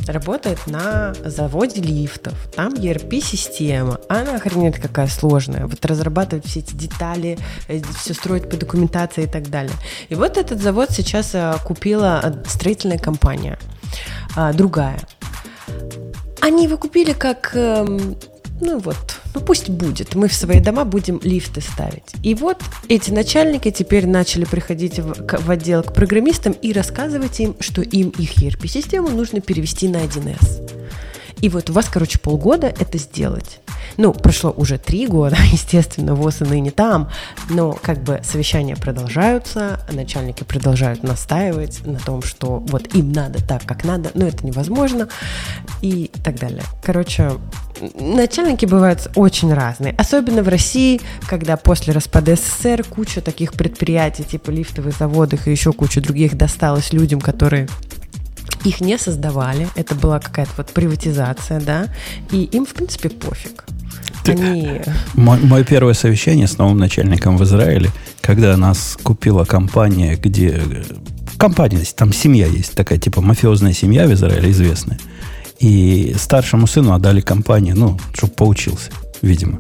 работает 0.07 0.67
на 0.67 1.15
заводе 1.25 1.81
лифтов. 1.81 2.35
Там 2.55 2.75
ERP-система. 2.75 4.01
Она 4.09 4.37
охренеть 4.37 4.77
какая 4.77 5.09
сложная. 5.09 5.67
Вот 5.67 5.85
разрабатывать 5.85 6.47
все 6.47 6.61
эти 6.61 6.75
детали, 6.75 7.39
э, 7.69 7.81
все 7.99 8.15
строить 8.15 8.49
по 8.49 8.57
документации 8.57 9.25
и 9.25 9.27
так 9.27 9.51
далее. 9.51 9.75
И 10.09 10.15
вот 10.15 10.37
этот 10.37 10.61
завод 10.63 10.91
сейчас 10.91 11.35
э, 11.35 11.55
купила 11.65 12.21
э, 12.23 12.49
строительная 12.49 12.99
компания. 12.99 13.59
А, 14.37 14.53
другая. 14.53 15.01
Они 16.41 16.65
его 16.65 16.77
купили 16.77 17.13
как 17.13 17.53
эм, 17.55 18.17
ну 18.61 18.79
вот, 18.79 19.21
ну 19.35 19.41
пусть 19.41 19.69
будет, 19.69 20.15
мы 20.15 20.29
в 20.29 20.35
свои 20.35 20.61
дома 20.61 20.85
будем 20.85 21.21
лифты 21.23 21.61
ставить. 21.61 22.15
И 22.23 22.35
вот 22.35 22.59
эти 22.89 23.11
начальники 23.11 23.71
теперь 23.71 24.07
начали 24.07 24.45
приходить 24.45 24.99
в, 24.99 25.15
в 25.27 25.51
отдел 25.51 25.83
к 25.83 25.93
программистам 25.93 26.53
и 26.53 26.73
рассказывать 26.73 27.39
им, 27.41 27.57
что 27.61 27.83
им 27.83 28.11
их 28.11 28.39
ERP-систему 28.39 29.09
нужно 29.09 29.41
перевести 29.41 29.89
на 29.89 29.99
1С. 29.99 30.71
И 31.41 31.49
вот 31.49 31.71
у 31.71 31.73
вас, 31.73 31.87
короче, 31.87 32.19
полгода 32.19 32.67
это 32.67 32.99
сделать. 32.99 33.61
Ну, 33.99 34.13
прошло 34.13 34.53
уже 34.57 34.79
три 34.79 35.07
года, 35.07 35.37
естественно, 35.53 36.15
ВОЗ 36.15 36.43
и 36.43 36.45
ныне 36.45 36.71
там, 36.71 37.11
но 37.51 37.73
как 37.73 38.03
бы 38.03 38.21
совещания 38.25 38.77
продолжаются, 38.77 39.81
начальники 39.93 40.45
продолжают 40.45 41.03
настаивать 41.03 41.85
на 41.87 41.99
том, 41.99 42.23
что 42.23 42.59
вот 42.69 42.95
им 42.95 43.13
надо 43.13 43.43
так, 43.47 43.65
как 43.65 43.85
надо, 43.85 44.11
но 44.15 44.27
это 44.27 44.45
невозможно 44.47 45.09
и 45.83 46.11
так 46.25 46.39
далее. 46.39 46.63
Короче, 46.83 47.33
начальники 47.99 48.67
бывают 48.67 49.11
очень 49.15 49.53
разные, 49.53 49.95
особенно 49.99 50.43
в 50.43 50.49
России, 50.49 51.01
когда 51.29 51.57
после 51.57 51.93
распада 51.93 52.37
СССР 52.37 52.85
куча 52.85 53.21
таких 53.21 53.53
предприятий, 53.53 54.25
типа 54.25 54.51
лифтовых 54.51 54.97
заводов 54.97 55.47
и 55.47 55.51
еще 55.51 55.73
куча 55.73 56.01
других 56.01 56.37
досталось 56.37 56.93
людям, 56.93 57.21
которые 57.21 57.69
их 58.65 58.81
не 58.81 58.99
создавали, 58.99 59.69
это 59.75 59.95
была 59.95 60.21
какая-то 60.21 60.53
вот 60.57 60.69
приватизация, 60.69 61.61
да, 61.61 61.89
и 62.31 62.45
им, 62.45 62.67
в 62.67 62.75
принципе, 62.75 63.09
пофиг. 63.09 63.65
Ты... 64.25 64.33
Они... 64.33 64.81
Мое 65.15 65.65
первое 65.65 65.95
совещание 65.95 66.47
с 66.47 66.59
новым 66.59 66.79
начальником 66.79 67.37
в 67.37 67.45
Израиле, 67.45 67.91
когда 68.21 68.57
нас 68.57 68.99
купила 69.03 69.45
компания, 69.45 70.17
где... 70.17 70.61
Компания, 71.39 71.81
там 71.95 72.13
семья 72.13 72.47
есть, 72.47 72.75
такая 72.75 72.99
типа 72.99 73.21
мафиозная 73.21 73.73
семья 73.73 74.07
в 74.07 74.13
Израиле 74.13 74.51
известная. 74.51 74.99
И 75.59 76.15
старшему 76.19 76.67
сыну 76.67 76.93
отдали 76.93 77.21
компанию, 77.21 77.77
ну, 77.77 77.99
чтобы 78.15 78.33
поучился, 78.33 78.91
видимо. 79.23 79.59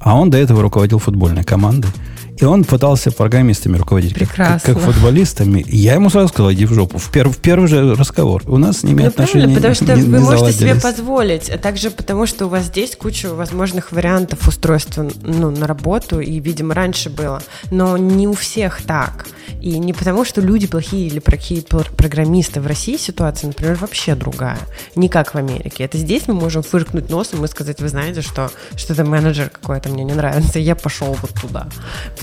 А 0.00 0.14
он 0.14 0.30
до 0.30 0.38
этого 0.38 0.62
руководил 0.62 0.98
футбольной 0.98 1.42
командой. 1.42 1.90
И 2.38 2.44
он 2.44 2.64
пытался 2.64 3.10
программистами 3.10 3.76
руководить, 3.76 4.14
Прекрасно. 4.14 4.74
Как, 4.74 4.82
как 4.82 4.92
футболистами. 4.92 5.64
Я 5.66 5.94
ему 5.94 6.10
сразу 6.10 6.28
сказал, 6.28 6.52
иди 6.52 6.66
в 6.66 6.72
жопу. 6.72 6.98
В, 6.98 7.10
перв, 7.10 7.36
в 7.36 7.40
первый 7.40 7.66
же 7.66 7.94
разговор. 7.94 8.42
У 8.46 8.58
нас 8.58 8.78
с 8.78 8.82
ними 8.82 9.02
ну, 9.02 9.08
отношения 9.08 9.54
потому 9.54 9.74
что 9.74 9.94
не, 9.94 10.02
вы 10.02 10.18
не 10.18 10.24
можете 10.24 10.52
себе 10.52 10.74
позволить. 10.74 11.48
А 11.48 11.58
также 11.58 11.90
потому, 11.90 12.26
что 12.26 12.46
у 12.46 12.48
вас 12.48 12.64
здесь 12.64 12.96
куча 12.96 13.32
возможных 13.32 13.92
вариантов 13.92 14.46
устройства 14.46 15.10
ну, 15.22 15.50
на 15.50 15.66
работу. 15.66 16.20
И, 16.20 16.38
видимо, 16.40 16.74
раньше 16.74 17.10
было. 17.10 17.42
Но 17.70 17.96
не 17.96 18.28
у 18.28 18.34
всех 18.34 18.82
так. 18.82 19.26
И 19.60 19.78
не 19.78 19.92
потому, 19.92 20.24
что 20.24 20.40
люди 20.40 20.66
плохие 20.66 21.06
или 21.06 21.18
плохие 21.18 21.62
программисты. 21.62 22.60
В 22.60 22.66
России 22.66 22.96
ситуация, 22.96 23.48
например, 23.48 23.76
вообще 23.76 24.14
другая. 24.14 24.58
Не 24.94 25.08
как 25.08 25.34
в 25.34 25.38
Америке. 25.38 25.84
Это 25.84 25.98
здесь 25.98 26.28
мы 26.28 26.34
можем 26.34 26.62
фыркнуть 26.62 27.10
носом 27.10 27.44
и 27.44 27.48
сказать, 27.48 27.80
вы 27.80 27.88
знаете, 27.88 28.20
что 28.20 28.50
что-то 28.76 29.04
менеджер 29.04 29.48
какой-то 29.48 29.88
мне 29.88 30.04
не 30.04 30.14
нравится, 30.14 30.58
я 30.58 30.74
пошел 30.74 31.16
вот 31.20 31.30
туда, 31.40 31.68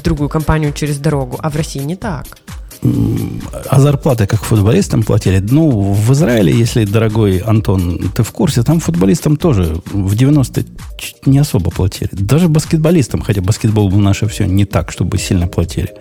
другую 0.03 0.29
компанию 0.29 0.73
через 0.73 0.97
дорогу. 0.97 1.37
А 1.41 1.49
в 1.49 1.55
России 1.55 1.79
не 1.79 1.95
так. 1.95 2.25
А 3.69 3.79
зарплаты 3.79 4.27
как 4.27 4.43
футболистам 4.43 5.03
платили? 5.03 5.39
Ну, 5.39 5.93
в 5.93 6.11
Израиле, 6.11 6.51
если, 6.51 6.85
дорогой 6.85 7.37
Антон, 7.37 7.99
ты 8.13 8.23
в 8.23 8.31
курсе, 8.31 8.63
там 8.63 8.79
футболистам 8.79 9.37
тоже 9.37 9.75
в 9.85 10.15
90 10.15 10.65
не 11.25 11.39
особо 11.39 11.71
платили. 11.71 12.09
Даже 12.11 12.49
баскетболистам, 12.49 13.21
хотя 13.21 13.41
баскетбол 13.41 13.89
был 13.89 13.99
наше 13.99 14.27
все 14.27 14.45
не 14.45 14.65
так, 14.65 14.91
чтобы 14.91 15.17
сильно 15.17 15.47
платили. 15.47 15.93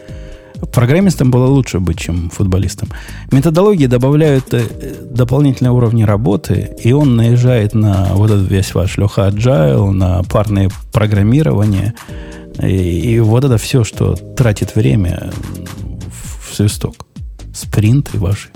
Программистам 0.73 1.31
было 1.31 1.47
лучше 1.47 1.81
быть, 1.81 1.99
чем 1.99 2.31
футболистам. 2.31 2.89
Методологии 3.33 3.87
добавляют 3.87 4.55
э, 4.55 4.63
дополнительные 5.11 5.73
уровни 5.73 6.05
работы, 6.05 6.71
и 6.85 6.93
он 6.93 7.17
наезжает 7.17 7.75
на 7.75 8.09
вот 8.15 8.31
этот 8.31 8.49
весь 8.49 8.75
ваш 8.75 8.97
Леха 8.97 9.29
Agile, 9.29 9.91
на 9.91 10.23
парное 10.23 10.71
программирование. 10.93 11.95
И, 12.61 13.15
и 13.15 13.21
вот 13.21 13.45
это 13.45 13.59
все, 13.59 13.85
что 13.85 14.15
тратит 14.15 14.75
время 14.75 15.33
в 16.43 16.55
свисток. 16.55 16.95
Спринты 17.55 18.19
ваши 18.19 18.49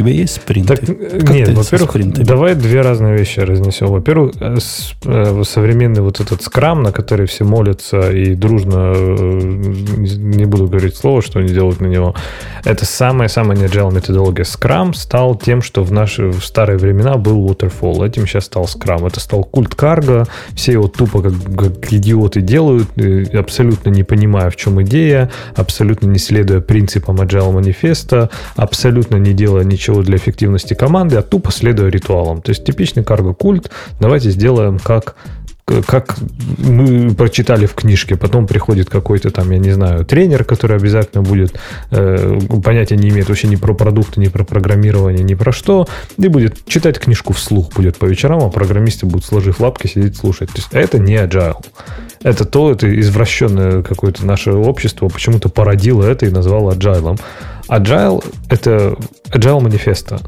тебя 0.00 0.12
есть 0.12 0.36
спринты? 0.36 0.76
Так, 0.76 0.86
как 0.86 1.30
нет, 1.30 1.48
во-первых, 1.50 2.24
давай 2.24 2.54
две 2.54 2.80
разные 2.80 3.16
вещи 3.16 3.40
разнесем. 3.40 3.88
Во-первых, 3.88 4.34
э, 4.40 4.56
э, 5.04 5.42
современный 5.44 6.00
вот 6.02 6.20
этот 6.20 6.42
скрам, 6.42 6.82
на 6.82 6.92
который 6.92 7.26
все 7.26 7.44
молятся 7.44 8.10
и 8.10 8.34
дружно, 8.34 8.92
э, 8.94 9.40
не 9.96 10.44
буду 10.46 10.68
говорить 10.68 10.96
слово, 10.96 11.22
что 11.22 11.40
они 11.40 11.48
делают 11.48 11.80
на 11.80 11.86
него, 11.86 12.14
это 12.64 12.84
самая-самая 12.84 13.56
не 13.56 13.64
agile 13.64 13.94
методология. 13.94 14.44
Скрам 14.44 14.94
стал 14.94 15.34
тем, 15.34 15.62
что 15.62 15.82
в 15.82 15.92
наши 15.92 16.28
в 16.28 16.44
старые 16.44 16.78
времена 16.78 17.16
был 17.16 17.46
waterfall. 17.46 18.06
Этим 18.06 18.26
сейчас 18.26 18.44
стал 18.44 18.66
скрам. 18.66 19.06
Это 19.06 19.20
стал 19.20 19.44
культ 19.44 19.74
карго. 19.74 20.26
Все 20.54 20.72
его 20.72 20.88
тупо 20.88 21.22
как, 21.22 21.32
как 21.56 21.92
идиоты 21.92 22.40
делают, 22.40 22.88
абсолютно 23.34 23.90
не 23.90 24.02
понимая, 24.02 24.50
в 24.50 24.56
чем 24.56 24.82
идея, 24.82 25.30
абсолютно 25.54 26.06
не 26.06 26.18
следуя 26.18 26.60
принципам 26.60 27.16
agile 27.16 27.52
манифеста, 27.52 28.30
абсолютно 28.56 29.16
не 29.16 29.32
делая 29.32 29.64
ничего 29.64 29.89
ничего 29.90 30.02
для 30.02 30.16
эффективности 30.16 30.74
команды, 30.74 31.16
а 31.16 31.22
тупо 31.22 31.50
следуя 31.50 31.90
ритуалам. 31.90 32.42
То 32.42 32.50
есть 32.50 32.64
типичный 32.64 33.02
карго-культ. 33.04 33.70
Давайте 34.00 34.30
сделаем 34.30 34.78
как 34.78 35.16
как 35.86 36.16
мы 36.58 37.14
прочитали 37.14 37.66
в 37.66 37.74
книжке, 37.74 38.16
потом 38.16 38.46
приходит 38.46 38.90
какой-то 38.90 39.30
там, 39.30 39.50
я 39.50 39.58
не 39.58 39.70
знаю, 39.70 40.04
тренер, 40.04 40.44
который 40.44 40.76
обязательно 40.76 41.22
будет, 41.22 41.54
э, 41.90 42.38
понятия 42.62 42.96
не 42.96 43.10
имеет 43.10 43.28
вообще 43.28 43.48
ни 43.48 43.56
про 43.56 43.74
продукты, 43.74 44.20
ни 44.20 44.28
про 44.28 44.44
программирование, 44.44 45.24
ни 45.24 45.34
про 45.34 45.52
что, 45.52 45.86
и 46.16 46.28
будет 46.28 46.64
читать 46.66 46.98
книжку 46.98 47.32
вслух 47.32 47.72
будет 47.72 47.96
по 47.96 48.06
вечерам, 48.06 48.40
а 48.42 48.50
программисты 48.50 49.06
будут, 49.06 49.24
сложив 49.24 49.60
лапки, 49.60 49.86
сидеть 49.86 50.16
слушать. 50.16 50.48
То 50.50 50.56
есть 50.56 50.68
это 50.72 50.98
не 50.98 51.14
agile. 51.14 51.56
Это 52.22 52.44
то, 52.44 52.70
это 52.70 53.00
извращенное 53.00 53.82
какое-то 53.82 54.26
наше 54.26 54.52
общество 54.52 55.08
почему-то 55.08 55.48
породило 55.48 56.04
это 56.04 56.26
и 56.26 56.30
назвало 56.30 56.72
agile. 56.72 57.18
Agile— 57.68 58.24
это 58.50 58.96
agile 59.30 59.60
манифеста. 59.60 60.20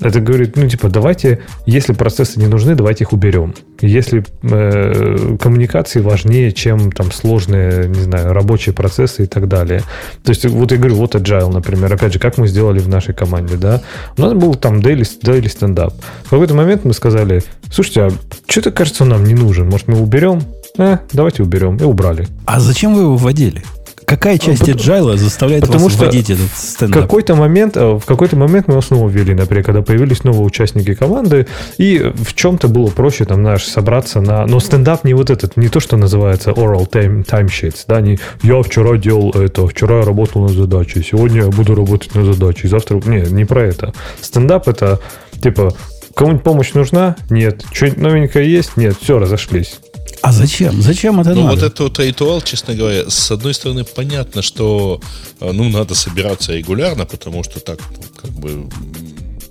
Это 0.00 0.20
говорит, 0.20 0.56
ну, 0.56 0.66
типа, 0.66 0.88
давайте, 0.88 1.40
если 1.66 1.92
процессы 1.92 2.38
не 2.38 2.46
нужны, 2.46 2.74
давайте 2.74 3.04
их 3.04 3.12
уберем. 3.12 3.54
Если 3.80 4.24
э, 4.42 5.36
коммуникации 5.38 6.00
важнее, 6.00 6.52
чем 6.52 6.90
там 6.90 7.12
сложные, 7.12 7.88
не 7.88 8.00
знаю, 8.00 8.32
рабочие 8.32 8.74
процессы 8.74 9.24
и 9.24 9.26
так 9.26 9.46
далее. 9.46 9.82
То 10.24 10.30
есть, 10.30 10.46
вот 10.46 10.72
я 10.72 10.78
говорю, 10.78 10.96
вот 10.96 11.14
agile, 11.14 11.52
например, 11.52 11.92
опять 11.92 12.14
же, 12.14 12.18
как 12.18 12.38
мы 12.38 12.48
сделали 12.48 12.78
в 12.78 12.88
нашей 12.88 13.14
команде, 13.14 13.56
да. 13.56 13.82
У 14.16 14.22
нас 14.22 14.32
был 14.32 14.54
там 14.54 14.80
daily, 14.80 15.06
daily 15.22 15.44
stand-up. 15.44 15.92
В 16.24 16.30
какой-то 16.30 16.54
момент 16.54 16.84
мы 16.84 16.94
сказали, 16.94 17.42
слушайте, 17.70 18.02
а 18.02 18.10
что-то, 18.46 18.70
кажется, 18.70 19.04
нам 19.04 19.24
не 19.24 19.34
нужен. 19.34 19.68
Может, 19.68 19.88
мы 19.88 20.00
уберем? 20.00 20.42
Э, 20.78 20.98
давайте 21.12 21.42
уберем. 21.42 21.76
И 21.76 21.84
убрали. 21.84 22.26
А 22.46 22.58
зачем 22.58 22.94
вы 22.94 23.02
его 23.02 23.16
вводили? 23.16 23.62
Какая 24.10 24.38
часть 24.38 24.62
agile 24.62 25.16
заставляет 25.16 25.64
Потому 25.64 25.84
вас 25.84 25.92
что 25.92 26.06
вводить 26.06 26.30
этот 26.30 26.48
стендап? 26.52 27.02
Какой-то 27.02 27.36
момент, 27.36 27.76
э, 27.76 27.92
в 27.92 28.04
какой-то 28.04 28.34
момент 28.34 28.66
мы 28.66 28.82
снова 28.82 29.08
ввели, 29.08 29.34
например, 29.34 29.62
когда 29.62 29.82
появились 29.82 30.24
новые 30.24 30.42
участники 30.42 30.94
команды, 30.94 31.46
и 31.78 32.12
в 32.12 32.34
чем-то 32.34 32.66
было 32.66 32.88
проще, 32.88 33.24
там, 33.24 33.42
знаешь, 33.42 33.64
собраться 33.64 34.20
на... 34.20 34.46
Но 34.46 34.58
стендап 34.58 35.04
не 35.04 35.14
вот 35.14 35.30
этот, 35.30 35.56
не 35.56 35.68
то, 35.68 35.78
что 35.78 35.96
называется 35.96 36.50
oral 36.50 36.90
time, 36.90 37.24
timesheets, 37.24 37.84
да, 37.86 38.00
не 38.00 38.18
я 38.42 38.60
вчера 38.62 38.96
делал 38.96 39.30
это, 39.30 39.64
вчера 39.68 40.00
я 40.00 40.04
работал 40.04 40.42
над 40.42 40.52
задачей, 40.52 41.04
сегодня 41.08 41.42
я 41.42 41.48
буду 41.48 41.76
работать 41.76 42.12
над 42.12 42.34
задачей, 42.34 42.66
завтра... 42.66 43.00
Не, 43.06 43.30
не 43.30 43.44
про 43.44 43.62
это. 43.62 43.94
Стендап 44.20 44.66
это, 44.66 44.98
типа, 45.40 45.72
кому-нибудь 46.16 46.42
помощь 46.42 46.72
нужна? 46.72 47.14
Нет. 47.30 47.64
Что-нибудь 47.72 47.98
новенькое 48.00 48.52
есть? 48.52 48.76
Нет. 48.76 48.96
Все, 49.00 49.20
разошлись. 49.20 49.78
А 50.22 50.32
зачем? 50.32 50.82
Зачем 50.82 51.20
это 51.20 51.30
ну, 51.34 51.44
надо? 51.44 51.54
вот 51.54 51.62
это 51.62 51.82
вот 51.84 51.98
ритуал, 51.98 52.42
честно 52.42 52.74
говоря, 52.74 53.08
с 53.08 53.30
одной 53.30 53.54
стороны, 53.54 53.84
понятно, 53.84 54.42
что 54.42 55.00
э, 55.40 55.52
ну, 55.52 55.68
надо 55.68 55.94
собираться 55.94 56.52
регулярно, 56.52 57.06
потому 57.06 57.42
что 57.42 57.60
так, 57.60 57.80
ну, 57.96 58.02
как 58.16 58.30
бы 58.32 58.68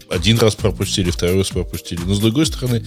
один 0.10 0.38
раз 0.38 0.56
пропустили, 0.56 1.12
второй 1.12 1.38
раз 1.38 1.50
пропустили. 1.50 2.02
Но 2.06 2.14
с 2.14 2.20
другой 2.20 2.46
стороны, 2.46 2.86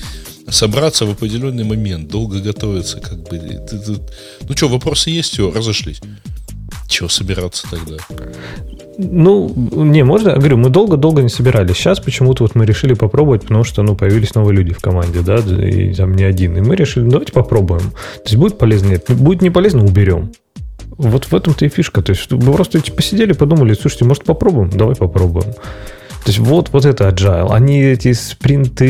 собраться 0.48 1.06
в 1.06 1.10
определенный 1.10 1.64
момент, 1.64 2.08
долго 2.08 2.40
готовиться, 2.40 3.00
как 3.00 3.22
бы. 3.28 3.38
ну 4.48 4.56
что, 4.56 4.68
вопросы 4.68 5.10
есть, 5.10 5.32
все, 5.32 5.50
разошлись. 5.50 6.00
Чего 6.92 7.08
собираться 7.08 7.66
тогда? 7.70 7.96
Ну, 8.98 9.50
не, 9.56 10.04
можно, 10.04 10.32
говорю, 10.32 10.58
мы 10.58 10.68
долго-долго 10.68 11.22
не 11.22 11.30
собирались. 11.30 11.76
Сейчас 11.76 12.00
почему-то 12.00 12.44
вот 12.44 12.54
мы 12.54 12.66
решили 12.66 12.92
попробовать, 12.92 13.40
потому 13.42 13.64
что, 13.64 13.82
ну, 13.82 13.96
появились 13.96 14.34
новые 14.34 14.54
люди 14.58 14.74
в 14.74 14.78
команде, 14.78 15.20
да, 15.20 15.36
и 15.36 15.94
там 15.94 16.14
не 16.14 16.24
один. 16.24 16.54
И 16.58 16.60
мы 16.60 16.76
решили, 16.76 17.04
ну, 17.04 17.12
давайте 17.12 17.32
попробуем. 17.32 17.80
То 17.80 18.24
есть 18.24 18.36
будет 18.36 18.58
полезно? 18.58 18.88
Нет. 18.88 19.06
Будет 19.08 19.40
не 19.40 19.48
полезно, 19.48 19.82
уберем. 19.82 20.32
Вот 20.98 21.24
в 21.24 21.34
этом-то 21.34 21.64
и 21.64 21.70
фишка. 21.70 22.02
То 22.02 22.10
есть 22.10 22.30
мы 22.30 22.52
просто 22.52 22.76
эти 22.76 22.90
посидели, 22.90 23.32
подумали, 23.32 23.72
слушайте, 23.72 24.04
может 24.04 24.24
попробуем? 24.24 24.68
Давай 24.68 24.94
попробуем. 24.94 25.54
То 26.24 26.28
есть 26.28 26.38
вот, 26.40 26.68
вот 26.72 26.84
это 26.84 27.08
agile. 27.08 27.50
Они 27.50 27.80
эти 27.80 28.12
спринты 28.12 28.86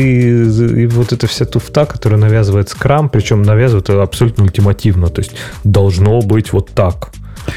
и 0.83 0.87
вот 0.87 1.13
эта 1.13 1.25
вся 1.27 1.45
туфта, 1.45 1.85
которая 1.85 2.19
навязывает 2.19 2.67
скрам, 2.67 3.07
причем 3.07 3.43
навязывает 3.43 3.89
абсолютно 3.89 4.43
ультимативно. 4.43 5.07
То 5.07 5.21
есть 5.21 5.31
должно 5.63 6.21
быть 6.21 6.51
вот 6.51 6.71
так. 6.71 7.13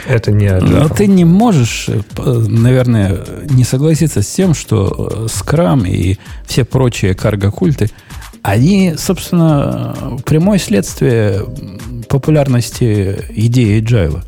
Это 0.08 0.32
не 0.32 0.46
agile. 0.46 0.80
Но 0.80 0.88
ты 0.88 1.06
не 1.06 1.24
можешь, 1.24 1.88
э, 1.88 2.00
наверное, 2.48 3.18
не 3.50 3.64
согласиться 3.64 4.22
с 4.22 4.26
тем, 4.26 4.54
что 4.54 5.26
Scrum 5.26 5.88
и 5.88 6.18
все 6.46 6.64
прочие 6.64 7.14
карго-культы, 7.14 7.90
они, 8.42 8.94
собственно, 8.96 10.18
прямое 10.24 10.58
следствие 10.58 11.44
популярности 12.08 13.24
идеи 13.30 13.82
agile. 13.82 14.22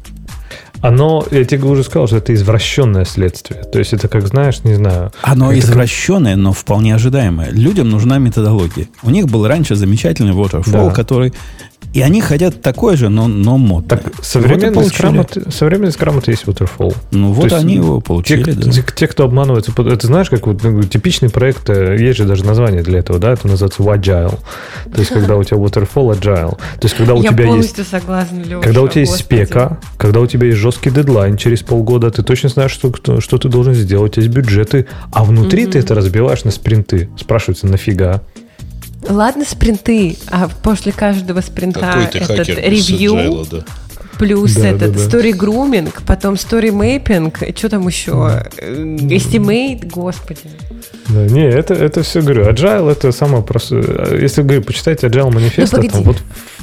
Оно, 0.80 1.24
я 1.30 1.44
тебе 1.44 1.64
уже 1.64 1.82
сказал, 1.82 2.06
что 2.06 2.18
это 2.18 2.32
извращенное 2.34 3.04
следствие. 3.04 3.64
То 3.64 3.78
есть 3.78 3.92
это, 3.92 4.08
как 4.08 4.26
знаешь, 4.28 4.62
не 4.62 4.74
знаю. 4.74 5.12
Оно 5.22 5.52
извращенное, 5.56 6.34
как... 6.34 6.42
но 6.42 6.52
вполне 6.52 6.94
ожидаемое. 6.94 7.50
Людям 7.50 7.90
нужна 7.90 8.18
методология. 8.18 8.86
У 9.02 9.10
них 9.10 9.26
был 9.26 9.46
раньше 9.46 9.74
замечательный 9.74 10.32
waterfall, 10.32 10.88
да. 10.88 10.90
который 10.90 11.32
и 11.94 12.02
они 12.02 12.20
хотят 12.20 12.60
такой 12.60 12.96
же, 12.96 13.08
но, 13.08 13.28
но 13.28 13.56
мод. 13.56 13.88
Так 13.88 14.02
современный, 14.22 14.74
вот 14.74 14.88
скрам, 14.88 15.26
современный 15.48 15.90
скрам 15.90 16.18
это 16.18 16.30
есть 16.30 16.44
waterfall. 16.44 16.94
Ну 17.12 17.32
вот 17.32 17.52
они 17.52 17.76
его 17.76 18.00
получили, 18.00 18.44
те, 18.44 18.52
да. 18.52 18.70
те, 18.70 18.84
те, 18.94 19.06
кто 19.08 19.24
обманывается, 19.24 19.72
это 19.72 20.06
знаешь, 20.06 20.28
как 20.28 20.46
вот 20.46 20.62
ну, 20.62 20.82
типичный 20.82 21.30
проект, 21.30 21.70
э, 21.70 21.96
есть 21.98 22.18
же 22.18 22.24
даже 22.24 22.44
название 22.44 22.82
для 22.82 22.98
этого, 22.98 23.18
да, 23.18 23.32
это 23.32 23.48
называется 23.48 23.82
agile. 23.82 24.38
То 24.92 24.98
есть 25.00 25.10
когда 25.10 25.36
у 25.36 25.42
тебя 25.42 25.56
waterfall 25.56 26.18
agile. 26.18 26.56
То 26.56 26.84
есть 26.84 26.94
когда 26.94 27.14
у 27.14 27.22
тебя 27.22 27.56
есть... 27.56 27.88
согласна, 27.88 28.42
Леша, 28.42 28.60
Когда 28.60 28.82
у 28.82 28.88
тебя 28.88 29.00
есть 29.00 29.16
спека, 29.16 29.80
когда 29.96 30.20
у 30.20 30.26
тебя 30.26 30.48
есть 30.48 30.58
жесткий 30.58 30.90
дедлайн 30.90 31.38
через 31.38 31.62
полгода, 31.62 32.10
ты 32.10 32.22
точно 32.22 32.50
знаешь, 32.50 32.70
что, 32.70 32.92
что 33.20 33.38
ты 33.38 33.48
должен 33.48 33.72
сделать, 33.72 34.18
есть 34.18 34.28
бюджеты, 34.28 34.86
а 35.10 35.24
внутри 35.24 35.64
mm-hmm. 35.64 35.70
ты 35.70 35.78
это 35.78 35.94
разбиваешь 35.94 36.44
на 36.44 36.50
спринты. 36.50 37.08
Спрашивается, 37.18 37.66
нафига? 37.66 38.22
Ладно, 39.06 39.44
спринты, 39.44 40.16
а 40.28 40.48
после 40.62 40.92
каждого 40.92 41.40
спринта 41.40 42.10
этот 42.12 42.48
ревью, 42.48 43.46
да. 43.50 43.64
плюс 44.18 44.54
да, 44.54 44.68
этот 44.68 44.92
да, 44.92 44.98
да. 44.98 45.18
story 45.18 45.32
grooming, 45.32 45.92
потом 46.06 46.34
story 46.34 46.70
mapping, 46.70 47.56
что 47.56 47.68
там 47.68 47.86
еще, 47.86 48.12
mm. 48.12 48.96
estimate, 49.08 49.88
господи. 49.88 50.40
Да, 51.08 51.26
не, 51.26 51.44
это, 51.44 51.74
это 51.74 52.02
все, 52.02 52.20
говорю, 52.20 52.48
agile 52.50 52.90
это 52.90 53.12
самое 53.12 53.42
простое. 53.42 54.20
Если, 54.20 54.42
говорю, 54.42 54.62
почитайте 54.62 55.06
agile 55.06 55.32
манифест, 55.32 55.72
ну, 55.72 55.88
там 55.88 56.02
вот 56.02 56.22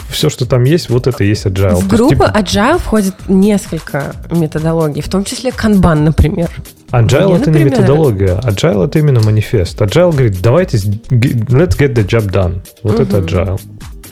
все, 0.10 0.30
что 0.30 0.46
там 0.46 0.66
есть, 0.66 0.90
вот 0.90 1.08
это 1.08 1.24
и 1.24 1.28
есть 1.28 1.46
agile. 1.46 1.76
В 1.76 1.88
группу 1.88 2.10
типа... 2.10 2.34
agile 2.36 2.80
входит 2.80 3.16
несколько 3.28 4.16
методологий, 4.30 5.02
в 5.02 5.10
том 5.10 5.24
числе 5.24 5.50
kanban, 5.52 5.96
например. 5.96 6.52
Agile 7.02 7.28
Мне, 7.28 7.36
это 7.36 7.50
например... 7.52 7.56
не 7.56 7.64
методология, 7.64 8.40
agile 8.40 8.86
это 8.86 9.00
именно 9.00 9.22
манифест. 9.22 9.82
Agile 9.82 10.12
говорит, 10.12 10.42
давайте, 10.42 10.78
let's 10.78 11.78
get 11.78 11.94
the 11.94 12.06
job 12.06 12.32
done. 12.32 12.62
Вот 12.84 12.96
угу. 12.96 13.04
это 13.04 13.18
agile. 13.18 13.60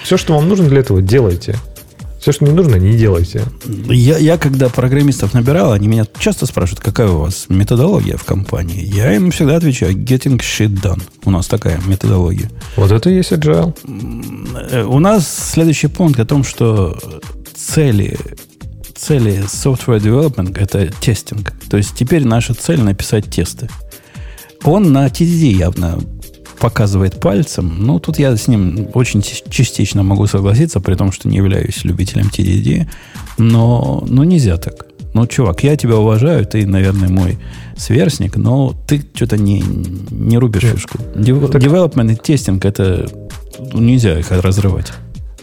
Все, 0.04 0.18
что 0.18 0.34
вам 0.36 0.50
нужно 0.50 0.68
для 0.68 0.82
этого, 0.82 1.02
делайте. 1.02 1.56
Все, 2.20 2.32
что 2.32 2.46
не 2.46 2.52
нужно, 2.52 2.76
не 2.76 2.98
делайте. 2.98 3.44
Я, 3.90 4.18
я 4.18 4.38
когда 4.38 4.70
программистов 4.70 5.34
набирал, 5.34 5.74
они 5.74 5.90
меня 5.90 6.06
часто 6.20 6.46
спрашивают, 6.46 6.82
какая 6.82 7.10
у 7.10 7.20
вас 7.20 7.48
методология 7.50 8.16
в 8.16 8.24
компании. 8.24 8.82
Я 8.82 9.14
им 9.14 9.30
всегда 9.32 9.58
отвечаю, 9.58 9.94
getting 9.94 10.40
shit 10.40 10.82
done. 10.82 11.02
У 11.26 11.32
нас 11.32 11.48
такая 11.48 11.82
методология. 11.86 12.50
Вот 12.78 12.92
это 12.92 13.10
и 13.10 13.16
есть 13.16 13.34
agile. 13.34 13.76
Э, 14.72 14.84
у 14.84 15.00
нас 15.00 15.28
следующий 15.28 15.88
пункт 15.88 16.20
о 16.20 16.26
том, 16.26 16.46
что 16.46 16.98
цели 17.56 18.18
цели 19.04 19.44
software 19.44 20.00
development 20.00 20.58
это 20.58 20.90
тестинг. 21.02 21.54
То 21.70 21.78
есть 21.78 21.94
теперь 21.96 22.26
наша 22.26 22.54
цель 22.54 22.82
написать 22.82 23.30
тесты. 23.30 23.68
Он 24.64 24.94
на 24.94 25.08
TDD 25.08 25.52
явно 25.52 26.00
показывает 26.60 27.20
пальцем. 27.20 27.86
Ну, 27.86 28.00
тут 28.00 28.18
я 28.18 28.36
с 28.36 28.48
ним 28.48 28.88
очень 28.94 29.22
частично 29.22 30.04
могу 30.04 30.26
согласиться, 30.28 30.80
при 30.80 30.96
том, 30.96 31.12
что 31.12 31.28
не 31.28 31.38
являюсь 31.38 31.84
любителем 31.84 32.28
TDD. 32.28 32.88
Но, 33.38 34.06
но 34.08 34.24
нельзя 34.24 34.56
так. 34.56 34.86
Ну, 35.14 35.28
чувак, 35.28 35.64
я 35.64 35.76
тебя 35.76 35.98
уважаю, 35.98 36.46
ты, 36.46 36.66
наверное, 36.66 37.10
мой 37.10 37.38
сверстник, 37.76 38.38
но 38.38 38.74
ты 38.88 39.04
что-то 39.14 39.38
не, 39.38 39.62
не 40.12 40.38
рубишь 40.38 40.64
фишку. 40.64 40.98
Дев, 41.16 41.52
так... 41.52 41.62
Development 41.62 42.14
и 42.14 42.16
тестинг 42.16 42.64
это 42.64 43.10
ну, 43.60 43.82
нельзя 43.82 44.18
их 44.18 44.32
разрывать. 44.32 44.94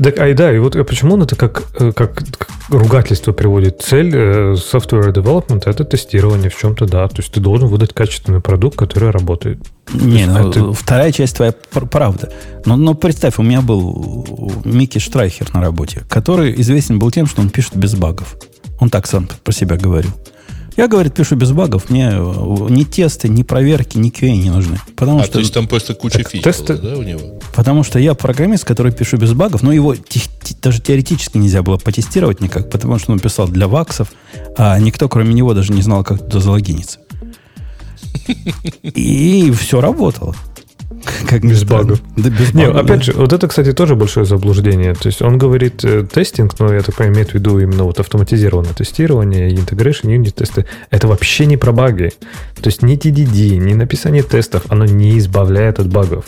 Так, 0.02 0.18
а 0.18 0.28
и 0.28 0.34
да, 0.34 0.52
и 0.52 0.58
вот 0.58 0.76
а 0.76 0.84
почему 0.84 1.14
он 1.14 1.22
это 1.22 1.36
как, 1.36 1.62
э, 1.78 1.92
как, 1.92 2.14
как 2.14 2.48
ругательство 2.70 3.32
приводит? 3.32 3.82
Цель 3.82 4.10
э, 4.14 4.54
software 4.54 5.12
development 5.12 5.62
это 5.66 5.84
тестирование 5.84 6.48
в 6.48 6.56
чем-то, 6.56 6.86
да. 6.86 7.06
То 7.08 7.16
есть 7.18 7.32
ты 7.32 7.40
должен 7.40 7.68
выдать 7.68 7.92
качественный 7.92 8.40
продукт, 8.40 8.76
который 8.76 9.10
работает. 9.10 9.58
Не, 9.92 10.26
ну, 10.26 10.48
это... 10.48 10.72
вторая 10.72 11.12
часть 11.12 11.36
твоя 11.36 11.52
правда. 11.72 12.32
Но, 12.64 12.76
но 12.76 12.94
представь, 12.94 13.38
у 13.38 13.42
меня 13.42 13.60
был 13.60 14.26
Микки 14.64 14.98
Штрайхер 14.98 15.52
на 15.52 15.60
работе, 15.60 16.02
который 16.08 16.58
известен 16.60 16.98
был 16.98 17.10
тем, 17.10 17.26
что 17.26 17.42
он 17.42 17.50
пишет 17.50 17.76
без 17.76 17.94
багов. 17.94 18.36
Он 18.78 18.88
так 18.88 19.06
сам 19.06 19.28
про 19.44 19.52
себя 19.52 19.76
говорил. 19.76 20.12
Я, 20.80 20.88
говорит, 20.88 21.12
пишу 21.12 21.36
без 21.36 21.52
багов. 21.52 21.90
Мне 21.90 22.08
э, 22.10 22.66
ни 22.70 22.84
тесты, 22.84 23.28
ни 23.28 23.42
проверки, 23.42 23.98
ни 23.98 24.10
QA 24.10 24.30
не 24.30 24.48
нужны. 24.48 24.80
Потому 24.96 25.18
а, 25.18 25.24
что, 25.24 25.34
то 25.34 25.40
есть 25.40 25.52
там 25.52 25.68
просто 25.68 25.92
куча 25.92 26.24
фич 26.24 26.42
тесты... 26.42 26.74
да, 26.78 26.96
у 26.96 27.02
него? 27.02 27.20
Потому 27.54 27.82
что 27.82 27.98
я 27.98 28.14
программист, 28.14 28.64
который 28.64 28.90
пишу 28.90 29.18
без 29.18 29.34
багов, 29.34 29.62
но 29.62 29.72
его 29.72 29.94
те, 29.94 30.20
те, 30.42 30.54
даже 30.62 30.80
теоретически 30.80 31.36
нельзя 31.36 31.62
было 31.62 31.76
потестировать 31.76 32.40
никак, 32.40 32.70
потому 32.70 32.98
что 32.98 33.12
он 33.12 33.18
писал 33.18 33.46
для 33.46 33.68
ваксов, 33.68 34.10
а 34.56 34.78
никто, 34.78 35.06
кроме 35.10 35.34
него, 35.34 35.52
даже 35.52 35.74
не 35.74 35.82
знал, 35.82 36.02
как 36.02 36.18
туда 36.20 36.40
залогиниться. 36.40 36.98
И 38.82 39.50
все 39.50 39.82
работало. 39.82 40.34
Как 41.28 41.42
без 41.42 41.64
багов. 41.64 42.02
Да, 42.16 42.30
без 42.30 42.52
Не, 42.52 42.66
багов, 42.66 42.84
опять 42.84 42.98
да. 42.98 43.04
же, 43.04 43.12
вот 43.12 43.32
это, 43.32 43.46
кстати, 43.48 43.72
тоже 43.72 43.94
большое 43.94 44.26
заблуждение. 44.26 44.94
То 44.94 45.06
есть 45.06 45.22
он 45.22 45.38
говорит 45.38 45.84
э, 45.84 46.04
тестинг, 46.04 46.58
но 46.58 46.72
я 46.72 46.82
так 46.82 46.96
понимаю, 46.96 47.14
имеет 47.14 47.30
в 47.30 47.34
виду 47.34 47.58
именно 47.58 47.84
вот 47.84 48.00
автоматизированное 48.00 48.74
тестирование, 48.74 49.50
интегрейшн, 49.54 50.08
юнит-тесты. 50.08 50.66
Это 50.90 51.06
вообще 51.08 51.46
не 51.46 51.56
про 51.56 51.72
баги. 51.72 52.12
То 52.56 52.68
есть 52.68 52.82
ни 52.82 52.96
TDD, 52.96 53.56
ни 53.56 53.74
написание 53.74 54.22
тестов, 54.22 54.64
оно 54.68 54.84
не 54.84 55.18
избавляет 55.18 55.78
от 55.78 55.88
багов 55.88 56.24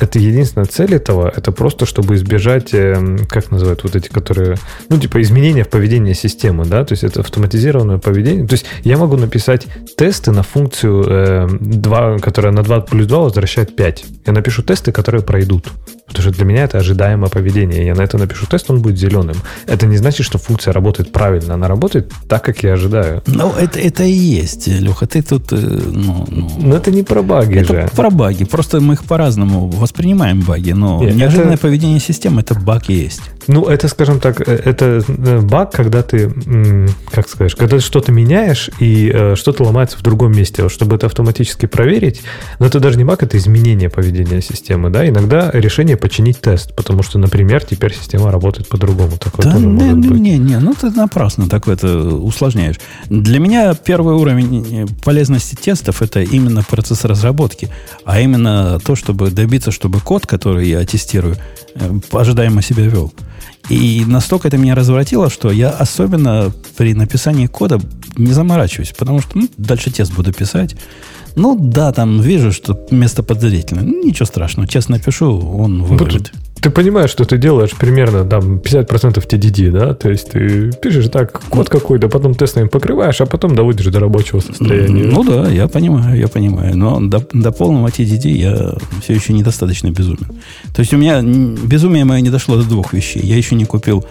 это 0.00 0.18
единственная 0.18 0.66
цель 0.66 0.94
этого, 0.94 1.32
это 1.34 1.52
просто, 1.52 1.86
чтобы 1.86 2.14
избежать, 2.14 2.72
эм, 2.72 3.26
как 3.26 3.50
называют 3.50 3.82
вот 3.84 3.96
эти, 3.96 4.08
которые, 4.08 4.56
ну, 4.88 4.98
типа 4.98 5.20
изменения 5.22 5.64
в 5.64 5.68
поведении 5.68 6.12
системы, 6.12 6.64
да, 6.64 6.84
то 6.84 6.92
есть 6.92 7.04
это 7.04 7.20
автоматизированное 7.20 7.98
поведение. 7.98 8.46
То 8.46 8.54
есть 8.54 8.66
я 8.82 8.96
могу 8.96 9.16
написать 9.16 9.66
тесты 9.96 10.32
на 10.32 10.42
функцию 10.42 11.04
э, 11.06 11.48
2, 11.50 12.18
которая 12.18 12.52
на 12.52 12.62
2 12.62 12.80
плюс 12.80 13.06
2 13.06 13.18
возвращает 13.18 13.76
5. 13.76 14.04
Я 14.26 14.32
напишу 14.32 14.62
тесты, 14.62 14.92
которые 14.92 15.22
пройдут. 15.22 15.66
Потому 16.10 16.28
что 16.28 16.32
для 16.32 16.44
меня 16.44 16.64
это 16.64 16.78
ожидаемое 16.78 17.30
поведение. 17.30 17.86
Я 17.86 17.94
на 17.94 18.02
это 18.02 18.18
напишу 18.18 18.46
тест, 18.46 18.68
он 18.70 18.82
будет 18.82 18.98
зеленым. 18.98 19.36
Это 19.66 19.86
не 19.86 19.96
значит, 19.96 20.26
что 20.26 20.38
функция 20.38 20.72
работает 20.72 21.12
правильно. 21.12 21.54
Она 21.54 21.68
работает 21.68 22.12
так, 22.28 22.44
как 22.44 22.64
я 22.64 22.72
ожидаю. 22.72 23.22
Ну, 23.26 23.52
это, 23.52 23.78
это 23.78 24.02
и 24.02 24.10
есть, 24.10 24.66
Леха. 24.66 25.06
Ты 25.06 25.22
тут... 25.22 25.52
Э, 25.52 25.56
ну, 25.56 26.26
ну, 26.28 26.50
но 26.58 26.76
это 26.76 26.90
не 26.90 27.04
про 27.04 27.22
баги 27.22 27.58
это 27.58 27.82
же. 27.82 27.90
про 27.94 28.10
баги. 28.10 28.44
Просто 28.44 28.80
мы 28.80 28.94
их 28.94 29.04
по-разному 29.04 29.68
воспринимаем 29.68 30.40
баги. 30.40 30.72
Но 30.72 31.00
Нет, 31.00 31.14
неожиданное 31.14 31.54
это... 31.54 31.62
поведение 31.62 32.00
системы– 32.00 32.40
это 32.42 32.54
баг 32.54 32.88
есть. 32.88 33.22
Ну, 33.52 33.66
это, 33.66 33.88
скажем 33.88 34.20
так, 34.20 34.46
э, 34.46 34.60
это 34.64 35.02
э, 35.06 35.40
баг, 35.40 35.72
когда 35.72 36.02
ты, 36.02 36.32
как 37.10 37.28
скажешь, 37.28 37.56
когда 37.56 37.76
ты 37.78 37.82
что-то 37.82 38.12
меняешь 38.12 38.70
и 38.78 39.34
что-то 39.34 39.64
ломается 39.64 39.98
в 39.98 40.02
другом 40.02 40.32
месте. 40.32 40.68
Чтобы 40.68 40.96
это 40.96 41.06
автоматически 41.06 41.66
проверить, 41.66 42.22
но 42.58 42.66
это 42.66 42.80
даже 42.80 42.96
не 42.96 43.04
баг, 43.04 43.22
это 43.22 43.36
изменение 43.36 43.90
поведения 43.90 44.40
системы. 44.40 44.90
Да? 44.90 45.08
Иногда 45.08 45.50
решение 45.52 45.96
починить 45.96 46.40
тест, 46.40 46.74
потому 46.76 47.02
что, 47.02 47.18
например, 47.18 47.64
теперь 47.64 47.94
система 47.94 48.30
работает 48.30 48.68
по-другому. 48.68 49.16
Такое 49.18 49.46
да, 49.46 49.52
тоже 49.52 49.66
не, 49.66 49.82
может 49.82 50.10
быть. 50.10 50.20
Не, 50.20 50.38
не, 50.38 50.58
ну 50.58 50.74
ты 50.74 50.90
напрасно 50.90 51.48
так 51.48 51.66
это 51.68 51.98
усложняешь. 51.98 52.76
Для 53.08 53.38
меня 53.38 53.74
первый 53.74 54.14
уровень 54.14 54.88
полезности 55.04 55.54
тестов 55.54 56.02
это 56.02 56.22
именно 56.22 56.62
процесс 56.62 57.04
разработки, 57.04 57.68
а 58.04 58.20
именно 58.20 58.78
то, 58.84 58.94
чтобы 58.94 59.30
добиться, 59.30 59.70
чтобы 59.70 60.00
код, 60.00 60.26
который 60.26 60.68
я 60.68 60.84
тестирую, 60.84 61.36
э, 61.74 61.90
ожидаемо 62.12 62.62
себя 62.62 62.84
вел. 62.84 63.12
И 63.68 64.04
настолько 64.06 64.48
это 64.48 64.56
меня 64.56 64.74
развратило, 64.74 65.30
что 65.30 65.50
я 65.50 65.70
особенно 65.70 66.52
при 66.76 66.94
написании 66.94 67.46
кода 67.46 67.80
не 68.16 68.32
заморачиваюсь, 68.32 68.92
потому 68.96 69.20
что 69.20 69.38
ну, 69.38 69.48
дальше 69.56 69.92
тест 69.92 70.12
буду 70.12 70.32
писать. 70.32 70.74
Ну 71.36 71.56
да, 71.58 71.92
там 71.92 72.20
вижу, 72.20 72.52
что 72.52 72.86
место 72.90 73.22
подозрительное. 73.22 73.84
Ну, 73.84 74.04
ничего 74.04 74.26
страшного, 74.26 74.68
честно 74.68 74.98
пишу, 74.98 75.38
он 75.38 75.82
выложит. 75.84 76.32
Ты 76.62 76.68
понимаешь, 76.70 77.10
что 77.10 77.24
ты 77.24 77.38
делаешь 77.38 77.70
примерно 77.70 78.24
там 78.24 78.58
50% 78.58 79.26
TDD, 79.26 79.70
да? 79.70 79.94
То 79.94 80.10
есть 80.10 80.30
ты 80.30 80.70
пишешь 80.72 81.08
так, 81.08 81.40
код 81.48 81.68
какой-то, 81.68 82.08
потом 82.08 82.34
тестами 82.34 82.68
покрываешь, 82.68 83.20
а 83.20 83.26
потом 83.26 83.54
доводишь 83.54 83.86
до 83.86 83.98
рабочего 84.00 84.40
состояния. 84.40 85.04
Ну 85.04 85.24
да, 85.24 85.48
я 85.48 85.68
понимаю, 85.68 86.18
я 86.18 86.28
понимаю. 86.28 86.76
Но 86.76 87.00
до, 87.00 87.26
до 87.32 87.52
полного 87.52 87.88
TDD 87.88 88.28
я 88.28 88.74
все 89.02 89.14
еще 89.14 89.32
недостаточно 89.32 89.90
безумен. 89.90 90.28
То 90.74 90.80
есть 90.80 90.92
у 90.92 90.98
меня 90.98 91.22
безумие 91.22 92.04
мое 92.04 92.20
не 92.20 92.30
дошло 92.30 92.56
до 92.56 92.64
двух 92.64 92.92
вещей. 92.92 93.22
Я 93.24 93.36
еще 93.36 93.54
не 93.54 93.64
купил 93.64 94.04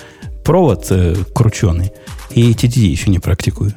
провод 0.44 0.88
э, 0.90 1.16
крученый, 1.36 1.92
и 2.32 2.52
TDD 2.54 2.80
еще 2.80 3.12
не 3.12 3.20
практикую. 3.20 3.74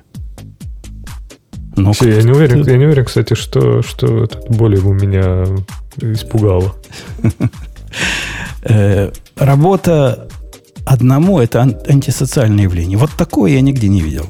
Ну, 1.76 1.92
Все, 1.92 2.10
я 2.10 2.22
не 2.22 2.32
уверен, 2.32 2.64
я 2.66 2.76
не 2.76 2.84
уверен, 2.84 3.04
кстати, 3.04 3.34
что, 3.34 3.82
что 3.82 4.24
это 4.24 4.38
более 4.48 4.80
бы 4.80 4.94
меня 4.94 5.44
испугало. 6.00 6.74
Э, 8.62 9.10
работа 9.36 10.28
одному– 10.84 11.38
это 11.40 11.62
антисоциальное 11.88 12.64
явление. 12.64 12.98
Вот 12.98 13.10
такое 13.16 13.52
я 13.52 13.60
нигде 13.60 13.88
не 13.88 14.00
видел. 14.00 14.26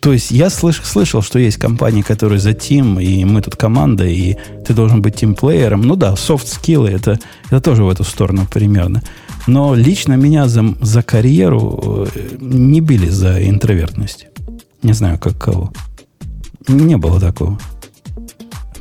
То 0.00 0.12
есть 0.12 0.30
я 0.30 0.50
слыш, 0.50 0.80
слышал, 0.84 1.22
что 1.22 1.38
есть 1.38 1.56
компании, 1.56 2.02
которые 2.02 2.38
за 2.38 2.52
тим, 2.52 3.00
и 3.00 3.24
мы 3.24 3.42
тут 3.42 3.56
команда, 3.56 4.04
и 4.04 4.36
ты 4.64 4.72
должен 4.72 5.02
быть 5.02 5.16
тимплеером. 5.16 5.82
Ну 5.82 5.96
да, 5.96 6.14
софт-скиллы 6.16 6.90
это, 6.90 7.18
это 7.46 7.60
тоже 7.60 7.82
в 7.82 7.88
эту 7.88 8.04
сторону 8.04 8.46
примерно. 8.50 9.02
Но 9.46 9.74
лично 9.74 10.14
меня 10.14 10.48
за, 10.48 10.64
за 10.80 11.02
карьеру 11.02 12.08
э, 12.14 12.36
не 12.40 12.80
били 12.80 13.08
за 13.08 13.48
интровертность. 13.48 14.26
Не 14.82 14.92
знаю, 14.92 15.18
как 15.18 15.38
кого. 15.38 15.72
Не 16.68 16.96
было 16.96 17.20
такого. 17.20 17.58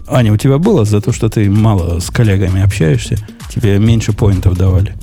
Аня, 0.08 0.34
у 0.34 0.38
тебя 0.38 0.58
было 0.58 0.86
за 0.86 1.02
то, 1.02 1.12
что 1.12 1.30
ты 1.30 1.50
мало 1.50 2.00
с 2.00 2.10
коллегами 2.12 2.62
общаешься, 2.62 3.18
тебе 3.56 3.80
меньше 3.80 4.14
поинтов 4.14 4.58
давали? 4.58 4.96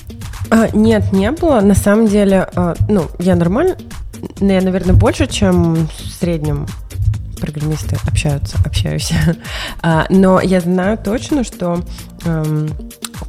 А, 0.51 0.69
нет, 0.75 1.13
не 1.13 1.31
было. 1.31 1.61
На 1.61 1.75
самом 1.75 2.07
деле, 2.07 2.49
а, 2.55 2.75
ну, 2.89 3.07
я 3.19 3.35
нормально, 3.35 3.77
я, 4.41 4.61
наверное, 4.61 4.95
больше, 4.95 5.27
чем 5.27 5.89
в 5.89 6.09
среднем 6.21 6.67
программисты 7.41 7.97
общаются, 8.07 8.59
общаюсь. 8.65 9.13
а, 9.83 10.07
но 10.11 10.41
я 10.41 10.61
знаю 10.61 10.99
точно, 10.99 11.43
что 11.43 11.83
эм, 12.25 12.69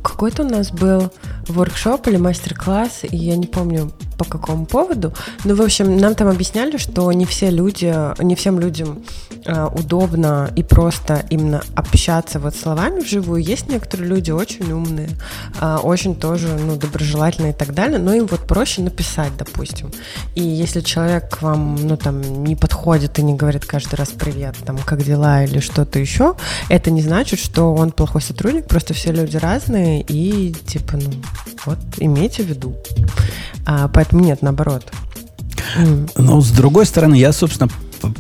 какой-то 0.04 0.44
у 0.44 0.50
нас 0.50 0.72
был 0.72 1.12
воркшоп 1.48 2.08
или 2.08 2.18
мастер-класс, 2.18 3.02
и 3.04 3.16
я 3.16 3.36
не 3.36 3.48
помню, 3.48 3.92
по 4.18 4.26
какому 4.26 4.66
поводу. 4.66 5.14
Ну, 5.44 5.56
в 5.56 5.62
общем, 5.62 5.98
нам 5.98 6.16
там 6.16 6.28
объясняли, 6.28 6.78
что 6.78 7.12
не 7.12 7.26
все 7.26 7.50
люди, 7.50 7.94
не 8.24 8.36
всем 8.36 8.60
людям 8.60 9.04
э, 9.46 9.68
удобно 9.74 10.52
и 10.56 10.64
просто 10.64 11.26
именно 11.30 11.62
общаться 11.76 12.40
вот 12.40 12.56
словами 12.56 13.02
вживую. 13.02 13.44
Есть 13.44 13.68
некоторые 13.70 14.10
люди 14.10 14.32
очень 14.32 14.72
умные, 14.72 15.10
э, 15.60 15.78
очень 15.84 16.16
тоже, 16.16 16.48
ну, 16.48 16.76
доброжелательные 16.76 17.52
и 17.54 17.56
так 17.56 17.74
далее, 17.74 18.00
но 18.00 18.14
им 18.14 18.28
вот 18.28 18.42
проще 18.42 18.82
написать, 18.82 19.36
допустим. 19.38 19.92
И 20.36 20.44
если 20.44 20.82
человек 20.82 21.30
к 21.38 21.42
вам, 21.42 21.76
ну, 21.76 21.98
там, 21.98 22.44
не 22.44 22.56
подходит 22.56 23.20
и 23.20 23.24
не 23.24 23.34
говорит 23.34 23.66
каждый 23.66 23.96
раз 23.96 24.10
привет, 24.10 24.56
там, 24.66 24.78
как 24.78 25.04
дела 25.04 25.44
или 25.44 25.60
что-то 25.60 26.00
еще, 26.00 26.36
это 26.70 26.92
не 26.92 27.02
значит, 27.02 27.40
что 27.40 27.74
он 27.74 27.92
плохой 27.92 28.22
сотрудник, 28.22 28.68
просто 28.68 28.94
все 28.94 29.12
люди 29.12 29.38
разные 29.38 30.02
и, 30.02 30.54
типа, 30.54 30.98
ну, 30.98 31.12
вот, 31.66 31.78
имейте 31.98 32.44
в 32.44 32.48
виду. 32.48 32.76
А, 33.66 33.88
поэтому 33.88 34.24
нет, 34.24 34.42
наоборот. 34.42 34.92
Но 36.18 36.42
с 36.42 36.52
другой 36.52 36.86
стороны, 36.86 37.16
я, 37.16 37.32
собственно, 37.32 37.70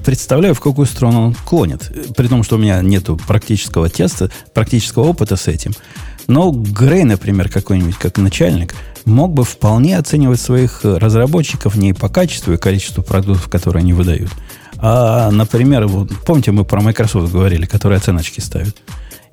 представляю, 0.06 0.56
в 0.56 0.61
какую 0.61 0.85
сторону 0.85 1.27
он 1.27 1.34
клонит. 1.34 1.91
При 2.15 2.27
том, 2.27 2.44
что 2.44 2.56
у 2.56 2.60
меня 2.60 2.81
нет 2.81 3.10
практического 3.27 3.90
теста, 3.90 4.31
практического 4.53 5.03
опыта 5.03 5.35
с 5.35 5.48
этим. 5.48 5.73
Но 6.27 6.52
Грей, 6.52 7.03
например, 7.03 7.49
какой-нибудь 7.49 7.95
как 7.98 8.18
начальник, 8.18 8.76
мог 9.06 9.34
бы 9.34 9.44
вполне 9.44 9.98
оценивать 9.98 10.40
своих 10.40 10.81
разработчиков 10.84 11.76
не 11.76 11.94
по 11.94 12.07
качеству 12.07 12.53
и 12.53 12.57
количеству 12.57 13.03
продуктов, 13.03 13.49
которые 13.49 13.81
они 13.81 13.91
выдают, 13.91 14.31
а, 14.85 15.31
например, 15.31 15.88
вот, 15.88 16.11
помните, 16.26 16.52
мы 16.52 16.65
про 16.65 16.81
Microsoft 16.81 17.31
говорили, 17.31 17.65
которые 17.65 17.98
оценочки 17.98 18.41
ставят. 18.41 18.76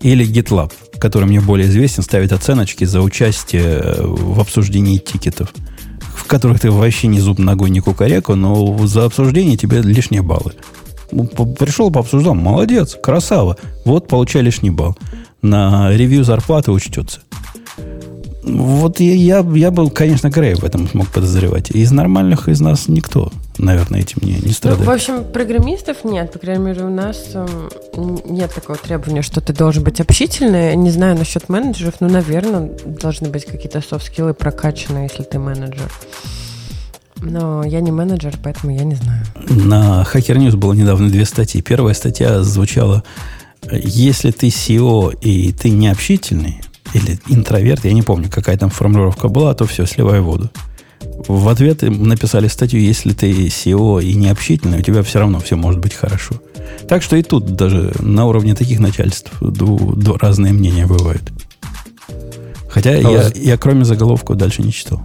Или 0.01 0.27
GitLab, 0.27 0.73
который 0.99 1.27
мне 1.27 1.41
более 1.41 1.69
известен, 1.69 2.03
ставит 2.03 2.33
оценочки 2.33 2.85
за 2.85 3.03
участие 3.03 3.83
в 3.99 4.41
обсуждении 4.41 4.99
тикетов– 4.99 5.53
в 6.21 6.27
которых 6.27 6.61
ты 6.61 6.71
вообще 6.71 7.09
ни 7.09 7.19
зуб 7.19 7.39
ногой, 7.39 7.71
ни 7.71 7.81
кукареку, 7.81 8.35
но 8.35 8.87
за 8.87 9.07
обсуждение 9.07 9.57
тебе 9.57 9.81
лишние 9.81 10.23
баллы. 10.23 10.53
Ну, 11.13 11.25
пришел, 11.27 11.91
пообсуждал, 11.91 12.35
молодец, 12.35 12.97
красава. 13.03 13.57
Вот, 13.85 14.07
получай 14.07 14.43
лишний 14.43 14.71
балл. 14.71 14.97
На 15.43 15.91
ревью 15.91 16.23
зарплаты 16.23 16.71
учтется. 16.71 17.21
Вот 18.45 19.01
я, 19.01 19.15
я, 19.15 19.47
я 19.55 19.71
был, 19.71 19.91
конечно, 19.91 20.31
Грей 20.31 20.55
в 20.55 20.65
этом 20.65 20.89
смог 20.89 21.09
подозревать. 21.09 21.71
Из 21.71 21.91
нормальных 21.91 22.49
из 22.49 22.61
нас 22.61 22.89
никто, 22.89 23.33
наверное, 23.65 24.01
этим 24.01 24.19
не, 24.23 24.35
не 24.35 24.53
страдает. 24.53 24.87
Ну, 24.87 24.91
в 24.91 24.95
общем, 24.95 25.25
программистов 25.25 26.05
нет. 26.05 26.33
По 26.33 26.39
крайней 26.39 26.65
мере, 26.65 26.85
у 26.85 26.91
нас 26.91 27.31
э, 27.35 27.69
нет 28.25 28.53
такого 28.55 28.79
требования, 28.79 29.23
что 29.23 29.41
ты 29.41 29.53
должен 29.53 29.85
быть 29.85 30.01
общительный. 30.01 30.77
Не 30.77 30.91
знаю 30.91 31.17
насчет 31.17 31.49
менеджеров, 31.49 31.95
но, 32.01 32.09
наверное, 32.09 32.71
должны 32.85 33.29
быть 33.29 33.45
какие-то 33.45 33.81
софт-скиллы 33.81 34.35
прокачанные, 34.35 35.09
если 35.11 35.23
ты 35.23 35.39
менеджер. 35.39 35.91
Но 37.17 37.65
я 37.65 37.81
не 37.81 37.91
менеджер, 37.91 38.35
поэтому 38.43 38.75
я 38.75 38.85
не 38.85 38.95
знаю. 38.95 39.25
На 39.49 40.07
Hacker 40.11 40.37
News 40.37 40.57
было 40.57 40.73
недавно 40.73 41.11
две 41.11 41.25
статьи. 41.25 41.61
Первая 41.61 41.95
статья 41.95 42.43
звучала, 42.43 43.05
если 43.71 44.31
ты 44.31 44.49
SEO 44.49 45.17
и 45.21 45.53
ты 45.53 45.71
не 45.71 45.89
общительный, 45.89 46.61
или 46.95 47.19
интроверт, 47.29 47.85
я 47.85 47.93
не 47.93 48.03
помню, 48.03 48.29
какая 48.31 48.57
там 48.57 48.71
формулировка 48.71 49.29
была, 49.29 49.55
то 49.55 49.65
все, 49.67 49.87
сливай 49.87 50.21
воду. 50.21 50.51
В 51.29 51.49
ответ 51.49 51.83
написали 51.83 52.49
статью, 52.49 52.81
если 52.81 53.13
ты 53.13 53.31
SEO 53.47 54.03
и 54.03 54.15
необщительный, 54.15 54.79
у 54.79 54.83
тебя 54.83 55.03
все 55.03 55.19
равно 55.19 55.39
все 55.39 55.57
может 55.57 55.81
быть 55.81 55.95
хорошо. 55.95 56.37
Так 56.89 57.03
что 57.03 57.17
и 57.17 57.23
тут 57.23 57.57
даже 57.57 57.93
на 58.01 58.27
уровне 58.27 58.55
таких 58.55 58.79
начальств 58.79 59.31
ду, 59.41 59.93
ду, 59.95 60.17
разные 60.17 60.53
мнения 60.53 60.87
бывают. 60.87 61.23
Хотя 62.69 62.91
а 62.91 62.95
я, 62.95 63.09
вас... 63.11 63.37
я 63.37 63.57
кроме 63.59 63.85
заголовку 63.85 64.35
дальше 64.35 64.63
не 64.63 64.73
читал. 64.73 65.03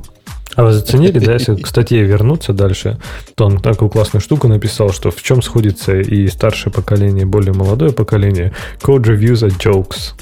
А 0.55 0.63
вы 0.63 0.71
заценили, 0.71 1.19
да, 1.19 1.33
если 1.33 1.55
к 1.55 1.67
статье 1.67 2.01
вернуться 2.03 2.53
дальше, 2.53 2.97
то 3.35 3.45
он 3.47 3.59
такую 3.59 3.89
классную 3.89 4.21
штуку 4.21 4.47
написал, 4.47 4.91
что 4.91 5.11
в 5.11 5.21
чем 5.21 5.41
сходится 5.41 5.99
и 5.99 6.27
старшее 6.27 6.71
поколение, 6.71 7.23
и 7.23 7.25
более 7.25 7.53
молодое 7.53 7.91
поколение. 7.91 8.53
Code 8.81 9.03
reviews 9.03 9.45
are 9.45 9.53
jokes. 9.57 10.13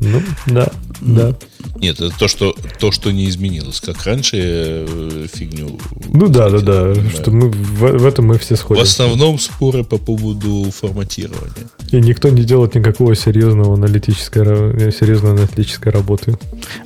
Ну, 0.00 0.20
да, 0.46 0.68
да. 1.00 1.34
Нет, 1.80 2.00
это 2.00 2.16
то, 2.18 2.28
что, 2.28 2.54
то, 2.80 2.90
что 2.90 3.10
не 3.10 3.28
изменилось. 3.28 3.80
Как 3.80 4.02
раньше 4.04 4.36
э, 4.38 5.26
фигню. 5.32 5.78
Ну 6.08 6.28
да, 6.28 6.48
да, 6.50 6.60
да. 6.60 6.94
Что 7.10 7.30
мы 7.30 7.50
в, 7.50 7.80
в 7.80 8.06
этом 8.06 8.26
мы 8.26 8.38
все 8.38 8.56
сходим. 8.56 8.82
В 8.82 8.86
основном 8.86 9.38
споры 9.38 9.84
по 9.84 9.98
поводу 9.98 10.70
форматирования. 10.70 11.68
И 11.90 11.96
никто 11.96 12.28
не 12.30 12.44
делает 12.44 12.74
никакого 12.74 13.14
серьезного 13.14 13.74
аналитической, 13.74 14.90
серьезной 14.90 15.32
аналитической 15.32 15.90
работы. 15.90 16.38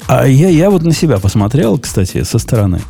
А 0.06 0.26
я, 0.26 0.48
я 0.48 0.70
вот 0.70 0.82
на 0.82 0.92
себя 0.92 1.18
посмотрел, 1.18 1.78
кстати, 1.78 2.22
со 2.24 2.38
стороны, 2.38 2.80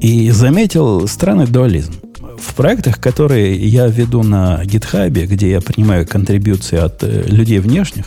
и 0.00 0.30
заметил 0.30 1.06
странный 1.08 1.46
дуализм. 1.46 1.94
В 2.38 2.54
проектах, 2.54 3.00
которые 3.00 3.56
я 3.56 3.86
веду 3.86 4.22
на 4.22 4.62
GitHub, 4.64 5.10
где 5.10 5.50
я 5.50 5.60
принимаю 5.60 6.06
контрибуции 6.06 6.78
от 6.78 7.02
э, 7.02 7.24
людей 7.26 7.58
внешних, 7.58 8.06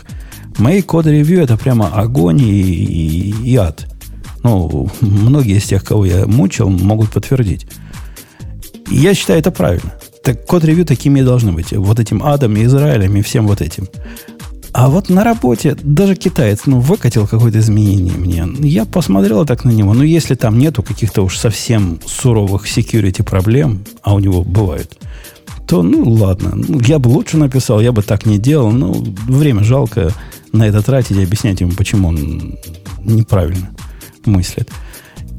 Мои 0.58 0.82
код-ревью 0.82 1.42
это 1.42 1.56
прямо 1.56 1.88
огонь 1.88 2.40
и, 2.40 2.60
и, 2.60 3.34
и 3.44 3.56
ад. 3.56 3.86
Ну, 4.42 4.90
многие 5.00 5.56
из 5.56 5.64
тех, 5.64 5.84
кого 5.84 6.04
я 6.04 6.26
мучил, 6.26 6.68
могут 6.68 7.10
подтвердить. 7.10 7.66
И 8.90 8.96
я 8.96 9.14
считаю 9.14 9.40
это 9.40 9.50
правильно. 9.50 9.94
Так 10.22 10.46
код-ревью 10.46 10.84
такими 10.84 11.20
и 11.20 11.22
должны 11.22 11.52
быть. 11.52 11.72
Вот 11.72 11.98
этим 11.98 12.22
адом 12.22 12.56
и 12.56 12.64
Израилем 12.64 13.16
и 13.16 13.22
всем 13.22 13.46
вот 13.46 13.60
этим. 13.60 13.88
А 14.72 14.88
вот 14.88 15.08
на 15.08 15.22
работе 15.22 15.76
даже 15.80 16.16
китаец, 16.16 16.62
ну, 16.66 16.80
выкатил 16.80 17.28
какое-то 17.28 17.60
изменение 17.60 18.12
мне. 18.14 18.44
Я 18.58 18.84
посмотрел 18.84 19.46
так 19.46 19.64
на 19.64 19.70
него. 19.70 19.94
Ну, 19.94 20.02
если 20.02 20.34
там 20.34 20.58
нету 20.58 20.82
каких-то 20.82 21.22
уж 21.22 21.38
совсем 21.38 22.00
суровых 22.04 22.66
security 22.66 23.22
проблем, 23.22 23.84
а 24.02 24.14
у 24.14 24.18
него 24.18 24.42
бывают, 24.42 24.98
то, 25.66 25.82
ну, 25.82 26.08
ладно. 26.10 26.52
Ну, 26.54 26.80
я 26.80 26.98
бы 26.98 27.08
лучше 27.08 27.36
написал, 27.36 27.80
я 27.80 27.92
бы 27.92 28.02
так 28.02 28.26
не 28.26 28.38
делал. 28.38 28.70
Ну, 28.70 28.92
время 29.26 29.62
жалко 29.62 30.12
на 30.52 30.66
это 30.68 30.82
тратить 30.82 31.16
и 31.16 31.22
объяснять 31.22 31.60
ему, 31.60 31.72
почему 31.72 32.08
он 32.08 32.58
неправильно 33.02 33.70
мыслит. 34.24 34.70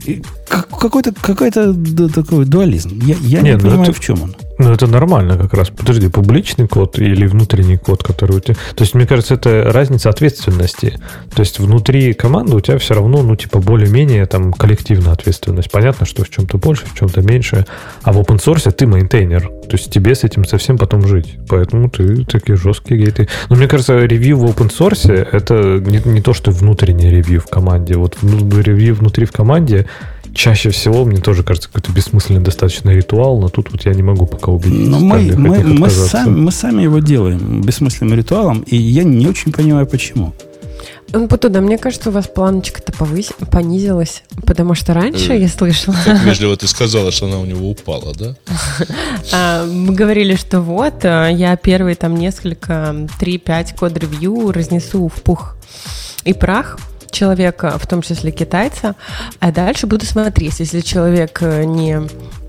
И 0.05 0.21
какой-то 0.47 1.13
какой-то 1.13 1.73
такой 2.09 2.45
дуализм. 2.45 2.99
Я, 3.03 3.15
я 3.21 3.41
не, 3.41 3.49
не 3.49 3.55
ну 3.55 3.61
понимаю, 3.61 3.83
это, 3.83 3.93
в 3.93 3.99
чем 3.99 4.21
он. 4.21 4.35
Ну, 4.57 4.71
это 4.71 4.87
нормально 4.87 5.37
как 5.37 5.53
раз. 5.53 5.69
Подожди, 5.69 6.07
публичный 6.07 6.67
код 6.67 6.97
или 6.97 7.27
внутренний 7.27 7.77
код, 7.77 8.03
который 8.03 8.37
у 8.37 8.39
тебя... 8.39 8.55
То 8.75 8.83
есть, 8.83 8.93
мне 8.93 9.05
кажется, 9.05 9.33
это 9.33 9.71
разница 9.71 10.09
ответственности. 10.09 10.97
То 11.33 11.41
есть, 11.41 11.59
внутри 11.59 12.13
команды 12.13 12.55
у 12.55 12.61
тебя 12.61 12.77
все 12.77 12.93
равно, 12.93 13.21
ну, 13.21 13.35
типа, 13.35 13.59
более-менее 13.59 14.25
там 14.27 14.53
коллективная 14.53 15.11
ответственность. 15.11 15.69
Понятно, 15.71 16.05
что 16.05 16.23
в 16.23 16.29
чем-то 16.29 16.57
больше, 16.57 16.85
в 16.85 16.97
чем-то 16.97 17.21
меньше. 17.21 17.65
А 18.03 18.13
в 18.13 18.19
open 18.19 18.37
source 18.37 18.71
ты 18.71 18.87
мейнтейнер. 18.87 19.41
То 19.41 19.73
есть, 19.73 19.91
тебе 19.91 20.15
с 20.15 20.23
этим 20.23 20.45
совсем 20.45 20.77
потом 20.77 21.05
жить. 21.05 21.37
Поэтому 21.49 21.89
ты 21.89 22.23
такие 22.23 22.55
жесткие 22.55 23.01
гейты. 23.01 23.27
Но 23.49 23.57
мне 23.57 23.67
кажется, 23.67 23.97
ревью 24.05 24.37
в 24.37 24.45
open 24.45 24.71
source 24.71 25.11
это 25.11 25.83
не, 25.85 26.01
не 26.05 26.21
то, 26.21 26.33
что 26.33 26.51
внутренний 26.51 27.09
ревью 27.09 27.41
в 27.41 27.47
команде. 27.47 27.95
Вот 27.95 28.17
ревью 28.21 28.95
внутри 28.95 29.25
в 29.25 29.33
команде 29.33 29.85
чаще 30.35 30.69
всего, 30.69 31.05
мне 31.05 31.19
тоже 31.19 31.43
кажется, 31.43 31.69
какой-то 31.69 31.91
бессмысленный 31.91 32.41
достаточно 32.41 32.91
ритуал, 32.91 33.39
но 33.39 33.49
тут 33.49 33.71
вот 33.71 33.85
я 33.85 33.93
не 33.93 34.03
могу 34.03 34.27
пока 34.27 34.51
убедить. 34.51 34.87
Но 34.87 34.99
мы, 34.99 35.35
мы, 35.35 35.63
мы, 35.63 35.89
сами, 35.89 36.35
мы 36.35 36.51
сами 36.51 36.83
его 36.83 36.99
делаем 36.99 37.61
бессмысленным 37.61 38.17
ритуалом, 38.17 38.59
и 38.67 38.75
я 38.75 39.03
не 39.03 39.27
очень 39.27 39.51
понимаю, 39.51 39.87
почему. 39.87 40.33
Ну, 41.11 41.27
Путуда, 41.27 41.61
мне 41.61 41.77
кажется, 41.77 42.09
у 42.09 42.11
вас 42.11 42.27
планочка-то 42.27 42.91
повыс... 42.91 43.31
понизилась, 43.49 44.23
потому 44.45 44.75
что 44.75 44.93
раньше 44.93 45.33
э, 45.33 45.41
я 45.41 45.47
слышала... 45.47 45.95
Как 46.03 46.21
вежливо 46.25 46.57
ты 46.57 46.67
сказала, 46.67 47.11
что 47.11 47.27
она 47.27 47.39
у 47.39 47.45
него 47.45 47.69
упала, 47.69 48.13
да? 48.13 48.35
А, 49.31 49.65
мы 49.65 49.93
говорили, 49.93 50.35
что 50.35 50.59
вот, 50.59 51.05
э, 51.05 51.29
я 51.33 51.55
первые 51.55 51.95
там 51.95 52.15
несколько, 52.15 53.07
3-5 53.21 53.77
код-ревью 53.77 54.51
разнесу 54.51 55.07
в 55.07 55.21
пух 55.21 55.55
и 56.25 56.33
прах, 56.33 56.77
человека, 57.15 57.77
в 57.79 57.87
том 57.87 58.01
числе 58.01 58.31
китайца, 58.31 58.95
а 59.39 59.51
дальше 59.51 59.87
буду 59.87 60.05
смотреть, 60.05 60.59
если 60.59 60.81
человек 60.81 61.39
э, 61.41 61.63
не 61.63 62.01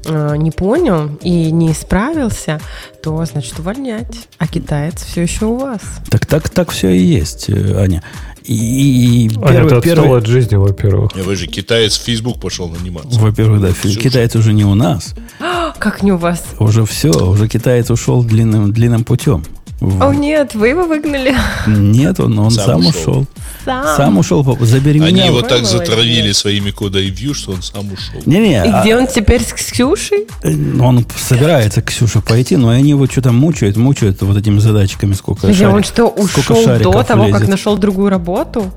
э, 0.04 0.36
не 0.36 0.50
понял 0.50 1.10
и 1.22 1.50
не 1.50 1.72
справился, 1.72 2.60
то 3.02 3.24
значит 3.24 3.58
увольнять. 3.58 4.28
А 4.38 4.46
китаец 4.46 5.04
все 5.04 5.22
еще 5.22 5.46
у 5.46 5.56
вас. 5.56 5.80
Так 6.10 6.26
так 6.26 6.48
так 6.48 6.70
все 6.70 6.90
и 6.90 6.98
есть, 6.98 7.48
э, 7.48 7.80
Аня. 7.80 8.02
И, 8.44 9.26
и 9.26 9.30
Аня, 9.42 9.62
первый, 9.68 9.82
первый... 9.82 10.18
от 10.18 10.26
жизни, 10.26 10.56
во-первых. 10.56 11.14
Вы 11.14 11.36
же 11.36 11.46
китаец 11.46 11.98
в 11.98 12.04
Facebook 12.04 12.40
пошел 12.40 12.68
наниматься. 12.68 13.18
Во-первых, 13.18 13.60
да, 13.60 13.72
все 13.72 13.98
китаец 13.98 14.36
уже 14.36 14.52
не 14.52 14.64
у 14.64 14.74
нас. 14.74 15.14
Как 15.78 16.02
не 16.02 16.12
у 16.12 16.16
вас? 16.16 16.44
Уже 16.58 16.84
все, 16.84 17.10
уже 17.10 17.48
китаец 17.48 17.90
ушел 17.90 18.22
длинным, 18.22 18.72
длинным 18.72 19.04
путем. 19.04 19.44
О, 19.80 20.12
нет, 20.12 20.54
вы 20.54 20.68
его 20.68 20.86
выгнали. 20.86 21.34
Нет, 21.66 22.18
он, 22.18 22.38
он 22.38 22.50
сам, 22.50 22.66
сам 22.66 22.86
ушел. 22.86 22.90
ушел. 22.90 23.26
Сам. 23.64 23.96
сам 23.96 24.18
ушел, 24.18 24.58
забеременел. 24.60 25.08
Они 25.08 25.26
его 25.26 25.42
так 25.42 25.66
затравили 25.66 26.32
своими 26.32 26.70
кодой 26.70 27.10
view, 27.10 27.34
что 27.34 27.52
он 27.52 27.62
сам 27.62 27.92
ушел. 27.92 28.22
Не-не, 28.24 28.64
И 28.64 28.68
а... 28.68 28.80
где 28.80 28.96
он 28.96 29.06
теперь 29.06 29.42
с 29.42 29.52
Ксюшей? 29.52 30.26
Э, 30.42 30.52
он 30.80 31.04
собирается 31.16 31.82
к 31.82 31.86
Ксюше 31.86 32.20
пойти, 32.22 32.56
но 32.56 32.70
они 32.70 32.90
его 32.90 33.06
что-то 33.06 33.32
мучают, 33.32 33.76
мучают 33.76 34.22
вот 34.22 34.36
этими 34.36 34.60
задачками, 34.60 35.12
сколько 35.12 35.52
шарик, 35.52 35.74
он 35.74 35.82
что, 35.82 36.08
ушел 36.08 36.64
до 36.78 37.02
того, 37.02 37.24
лезет. 37.26 37.40
как 37.40 37.48
нашел 37.48 37.76
другую 37.76 38.08
работу? 38.10 38.72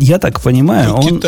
я 0.00 0.18
так 0.18 0.40
понимаю, 0.40 0.94
он, 0.94 1.22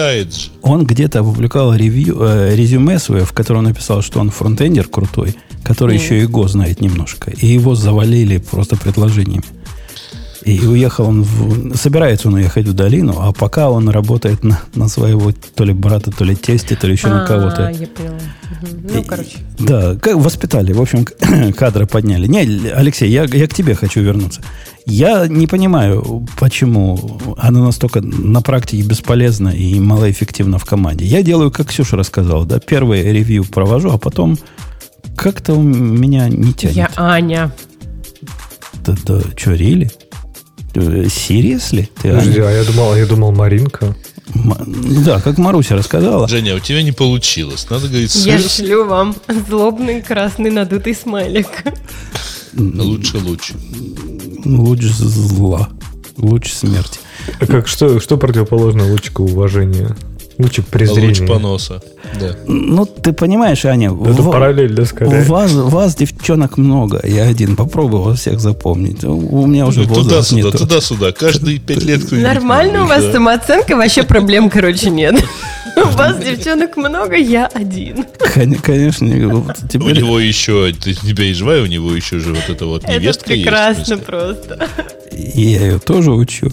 он 0.63 0.85
где-то 0.85 1.21
опубликовал 1.21 1.75
ревью, 1.75 2.19
э, 2.21 2.55
резюме 2.57 2.99
свое, 2.99 3.25
в 3.25 3.33
котором 3.33 3.65
написал, 3.65 4.03
что 4.03 4.21
он 4.21 4.31
фронтендер 4.31 4.89
крутой, 4.89 5.37
который 5.63 5.97
mm. 5.97 6.01
еще 6.01 6.23
и 6.23 6.27
Go 6.27 6.49
знает 6.49 6.81
немножко. 6.81 7.31
И 7.31 7.47
его 7.47 7.75
завалили 7.75 8.39
просто 8.39 8.77
предложениями. 8.77 9.45
И 10.45 10.67
уехал 10.67 11.07
он, 11.07 11.23
в, 11.23 11.77
собирается 11.77 12.29
он 12.29 12.35
уехать 12.35 12.67
в 12.67 12.73
долину, 12.73 13.15
а 13.19 13.33
пока 13.33 13.71
он 13.71 13.91
работает 13.91 14.43
на, 14.43 14.61
на 14.75 14.89
своего 14.89 15.33
то 15.55 15.65
ли 15.65 15.75
брата, 15.75 16.11
то 16.11 16.25
ли 16.25 16.35
тестя, 16.35 16.77
то 16.77 16.87
ли 16.87 16.95
еще 16.95 17.09
а, 17.09 17.21
на 17.21 17.27
кого-то. 17.27 17.71
я 17.79 17.87
поняла. 17.87 18.19
Ну, 18.83 19.05
короче. 19.05 19.39
Да, 19.59 19.97
как 19.97 20.17
воспитали, 20.17 20.73
в 20.73 20.81
общем, 20.81 21.05
кадры 21.53 21.87
подняли. 21.87 22.27
Не, 22.27 22.71
Алексей, 22.71 23.11
я, 23.11 23.25
я 23.25 23.47
к 23.47 23.55
тебе 23.55 23.75
хочу 23.75 24.01
вернуться. 24.01 24.41
Я 24.87 25.27
не 25.29 25.47
понимаю, 25.47 26.27
почему 26.39 27.21
оно 27.37 27.65
настолько 27.65 28.01
на 28.01 28.41
практике 28.41 28.83
бесполезно 28.83 29.51
и 29.51 29.79
малоэффективно 29.79 30.59
в 30.59 30.65
команде. 30.65 31.05
Я 31.05 31.23
делаю, 31.23 31.51
как 31.51 31.69
Ксюша 31.69 31.97
рассказала, 31.97 32.47
да, 32.47 32.61
первый 32.61 33.03
ревью 33.03 33.45
провожу, 33.45 33.91
а 33.91 33.99
потом 33.99 34.39
как-то 35.17 35.55
у 35.55 35.63
меня 35.63 36.29
не 36.29 36.53
тянет. 36.53 36.77
Я 36.77 36.91
Аня. 36.97 37.53
Да, 38.85 38.95
да, 39.05 39.21
что, 39.37 39.53
рили? 39.53 39.91
Seriously? 40.75 41.89
Ты, 42.01 42.11
Подожди, 42.11 42.41
а 42.41 42.51
я 42.51 42.65
думал, 42.65 42.95
я 42.97 43.07
думал 43.07 43.33
Маринка. 43.33 43.97
М- 44.35 45.05
да, 45.05 45.21
как 45.21 45.39
Маруся 45.39 45.75
рассказала. 45.75 46.29
Женя, 46.29 46.55
у 46.55 46.61
тебя 46.61 46.83
не 46.83 46.93
получилось. 46.93 47.67
Надо 47.69 47.89
говорить 47.89 48.15
Я 48.15 48.39
шлю 48.39 48.87
вам 48.87 49.15
злобный 49.49 50.01
красный 50.03 50.51
надутый 50.51 50.95
смайлик. 50.95 51.49
Лучше 52.55 53.19
луч. 53.19 53.53
Луч 54.45 54.83
зла. 54.83 55.69
Луч 56.17 56.53
смерти. 56.53 57.01
А 57.41 57.47
как, 57.47 57.67
что, 57.69 58.01
что 58.01 58.17
противоположно 58.17 58.91
лучику 58.91 59.25
уважения? 59.25 59.97
Лучик 60.41 60.67
презрения. 60.67 61.21
Луч 61.21 61.29
поноса. 61.29 61.83
Да. 62.19 62.37
Ну, 62.47 62.87
ты 62.87 63.13
понимаешь, 63.13 63.65
Аня, 63.65 63.89
Это 63.89 64.23
в, 64.23 64.31
параллельно 64.31 64.85
скорее. 64.85 65.23
У 65.23 65.25
вас, 65.25 65.53
у 65.53 65.69
вас 65.69 65.95
девчонок 65.95 66.57
много. 66.57 67.01
Я 67.05 67.25
один 67.25 67.57
попробую 67.57 68.03
вас 68.03 68.21
всех 68.21 68.41
запомнить. 68.41 69.05
У 69.05 69.47
меня 69.47 69.67
уже 69.67 69.81
ну, 69.81 69.95
Туда-сюда, 69.95 70.51
туда-суда. 70.51 71.13
Каждые 71.13 71.59
пять 71.59 71.85
лет 71.85 72.11
Нормально 72.11 72.85
у 72.85 72.87
вас 72.87 73.05
да. 73.05 73.13
самооценка, 73.13 73.77
вообще 73.77 74.03
проблем, 74.03 74.51
короче, 74.51 74.91
нет. 74.91 75.23
У 75.77 75.89
вас 75.97 76.17
девчонок 76.19 76.77
много, 76.77 77.17
я 77.17 77.47
один. 77.47 78.05
Конечно. 78.19 79.07
У 79.07 79.91
него 79.91 80.21
еще, 80.21 80.73
ты 80.73 80.95
тебя 80.95 81.31
изживай, 81.31 81.61
у 81.61 81.67
него 81.67 81.95
еще 81.95 82.19
же 82.19 82.35
вот 82.35 82.49
это 82.49 82.67
вот 82.67 82.89
невестка 82.89 83.33
есть. 83.33 83.47
Это 83.47 83.57
прекрасно 83.57 83.99
просто. 83.99 84.69
Я 85.13 85.61
ее 85.61 85.79
тоже 85.79 86.13
учу. 86.13 86.51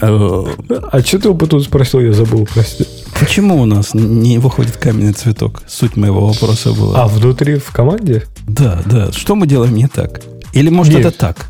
А 0.00 1.00
что 1.04 1.18
ты 1.18 1.34
потом 1.34 1.60
спросил, 1.60 2.00
я 2.00 2.12
забыл, 2.12 2.46
прости. 2.52 2.84
Почему 3.18 3.60
у 3.60 3.64
нас 3.64 3.94
не 3.94 4.38
выходит 4.38 4.76
каменный 4.76 5.12
цветок? 5.12 5.62
Суть 5.66 5.96
моего 5.96 6.26
вопроса 6.26 6.72
была. 6.72 7.02
А 7.02 7.06
внутри 7.06 7.56
в 7.56 7.70
команде? 7.70 8.24
Да, 8.46 8.82
да. 8.84 9.10
Что 9.12 9.34
мы 9.34 9.46
делаем 9.46 9.74
не 9.74 9.88
так? 9.88 10.20
Или 10.52 10.68
может 10.68 10.94
Нет. 10.94 11.06
это 11.06 11.18
так? 11.18 11.46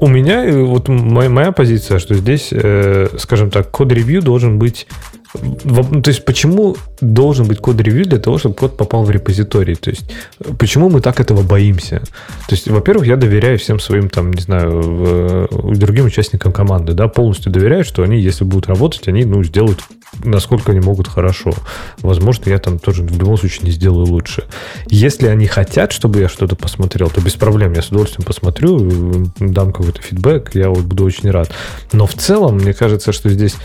У 0.00 0.08
меня 0.08 0.44
э, 0.44 0.62
вот 0.62 0.88
моя, 0.88 1.30
моя 1.30 1.52
позиция, 1.52 1.98
что 1.98 2.14
здесь, 2.14 2.48
э, 2.50 3.08
скажем 3.18 3.50
так, 3.50 3.70
код-ревью 3.70 4.20
должен 4.20 4.58
быть 4.58 4.86
то 5.36 6.10
есть, 6.10 6.24
почему 6.24 6.76
должен 7.00 7.46
быть 7.46 7.58
код-ревью 7.58 8.04
для 8.04 8.18
того, 8.18 8.38
чтобы 8.38 8.54
код 8.54 8.76
попал 8.76 9.04
в 9.04 9.10
репозиторий? 9.10 9.74
То 9.74 9.90
есть, 9.90 10.10
почему 10.58 10.88
мы 10.88 11.00
так 11.00 11.20
этого 11.20 11.42
боимся? 11.42 12.00
То 12.48 12.54
есть, 12.54 12.68
во-первых, 12.68 13.06
я 13.06 13.16
доверяю 13.16 13.58
всем 13.58 13.80
своим, 13.80 14.08
там, 14.08 14.32
не 14.32 14.42
знаю, 14.42 15.48
другим 15.76 16.06
участникам 16.06 16.52
команды, 16.52 16.92
да, 16.92 17.08
полностью 17.08 17.52
доверяю, 17.52 17.84
что 17.84 18.02
они, 18.02 18.20
если 18.20 18.44
будут 18.44 18.66
работать, 18.66 19.08
они, 19.08 19.24
ну, 19.24 19.42
сделают 19.42 19.80
насколько 20.24 20.72
они 20.72 20.80
могут 20.80 21.08
хорошо. 21.08 21.54
Возможно, 21.98 22.50
я 22.50 22.58
там 22.58 22.78
тоже 22.78 23.02
в 23.02 23.18
любом 23.18 23.36
случае 23.36 23.66
не 23.66 23.70
сделаю 23.70 24.06
лучше. 24.06 24.44
Если 24.88 25.26
они 25.26 25.46
хотят, 25.46 25.92
чтобы 25.92 26.20
я 26.20 26.28
что-то 26.28 26.56
посмотрел, 26.56 27.10
то 27.10 27.20
без 27.20 27.34
проблем. 27.34 27.72
Я 27.72 27.82
с 27.82 27.88
удовольствием 27.88 28.26
посмотрю, 28.26 29.30
дам 29.38 29.72
какой-то 29.72 30.00
фидбэк, 30.02 30.54
я 30.54 30.70
вот 30.70 30.84
буду 30.84 31.04
очень 31.04 31.30
рад. 31.30 31.50
Но 31.92 32.06
в 32.06 32.14
целом, 32.14 32.56
мне 32.56 32.72
кажется, 32.72 33.12
что 33.12 33.28
здесь 33.30 33.56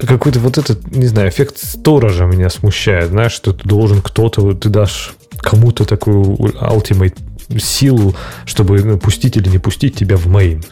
какой-то 0.00 0.40
вот 0.40 0.58
этот, 0.58 0.94
не 0.94 1.06
знаю, 1.06 1.28
эффект 1.28 1.58
сторожа 1.58 2.24
меня 2.24 2.50
смущает. 2.50 3.10
Знаешь, 3.10 3.32
что 3.32 3.52
ты 3.52 3.66
должен 3.68 4.02
кто-то, 4.02 4.52
ты 4.52 4.68
дашь 4.68 5.14
кому-то 5.38 5.84
такую 5.84 6.24
ultimate 6.36 7.16
силу, 7.58 8.14
чтобы 8.44 8.82
ну, 8.82 8.98
пустить 8.98 9.36
или 9.36 9.48
не 9.48 9.58
пустить 9.58 9.96
тебя 9.96 10.16
в 10.16 10.26
main. 10.26 10.64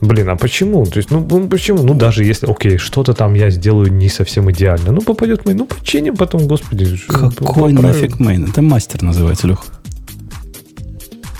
Блин, 0.00 0.30
а 0.30 0.36
почему? 0.36 0.86
То 0.86 0.96
есть, 0.96 1.10
ну, 1.10 1.26
ну 1.30 1.46
почему? 1.48 1.82
Ну, 1.82 1.94
даже 1.94 2.24
если, 2.24 2.50
окей, 2.50 2.78
что-то 2.78 3.12
там 3.12 3.34
я 3.34 3.50
сделаю 3.50 3.92
не 3.92 4.08
совсем 4.08 4.50
идеально. 4.50 4.92
Ну, 4.92 5.02
попадет 5.02 5.44
main. 5.44 5.58
Ну, 5.58 5.66
починим 5.66 6.16
потом, 6.16 6.46
господи. 6.46 6.98
Какой 7.06 7.72
нафиг 7.72 8.18
main? 8.18 8.46
Это 8.46 8.62
мастер 8.62 9.02
называется, 9.02 9.46
Лех. 9.46 9.58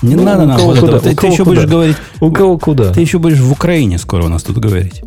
Не 0.03 0.17
ну, 0.17 0.25
надо 0.25 0.47
нам 0.47 0.61
вот 0.61 0.79
куда? 0.79 0.97
этого. 0.97 1.11
Ты, 1.11 1.17
ты 1.17 1.27
еще 1.27 1.45
куда? 1.45 1.57
будешь 1.57 1.71
говорить... 1.71 1.97
У 2.21 2.31
кого 2.33 2.59
куда? 2.59 2.93
Ты 2.93 3.01
еще 3.01 3.19
будешь 3.19 3.41
в 3.41 3.53
Украине 3.53 3.99
скоро 3.99 4.25
у 4.25 4.29
нас 4.29 4.43
тут 4.43 4.57
говорить. 4.57 5.03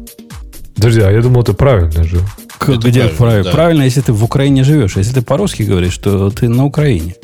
Подожди, 0.75 1.01
а 1.01 1.11
я 1.11 1.21
думал, 1.21 1.41
это 1.41 1.53
правильно 1.53 2.03
же. 2.03 2.19
Как, 2.59 2.77
где 2.77 3.07
правильно? 3.07 3.17
Правильно? 3.17 3.43
Да. 3.43 3.51
правильно, 3.51 3.83
если 3.83 4.01
ты 4.01 4.13
в 4.13 4.23
Украине 4.23 4.63
живешь. 4.63 4.95
Если 4.95 5.13
ты 5.13 5.21
по-русски 5.21 5.63
говоришь, 5.63 5.97
то 5.97 6.29
ты 6.29 6.47
на 6.47 6.65
Украине. 6.65 7.15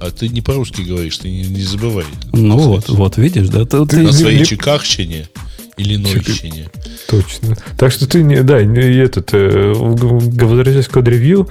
А 0.00 0.10
ты 0.10 0.28
не 0.28 0.42
по-русски 0.42 0.82
говоришь, 0.82 1.16
ты 1.18 1.30
не, 1.30 1.42
не 1.42 1.62
забывай. 1.62 2.04
Ну 2.32 2.58
вот, 2.58 2.88
вот 2.88 3.16
видишь, 3.16 3.48
да? 3.48 3.64
Ты, 3.64 3.86
ты, 3.86 4.02
на 4.02 4.12
своей 4.12 4.44
чекахщине 4.44 5.28
Иллинойщине. 5.76 6.70
Точно. 7.08 7.56
Так 7.76 7.92
что 7.92 8.08
ты 8.08 8.22
не, 8.22 8.42
да, 8.42 8.58
этот, 8.58 9.30
э, 9.32 9.72
возвращаясь 9.74 10.88
к 10.88 10.92
код-ревью, 10.92 11.48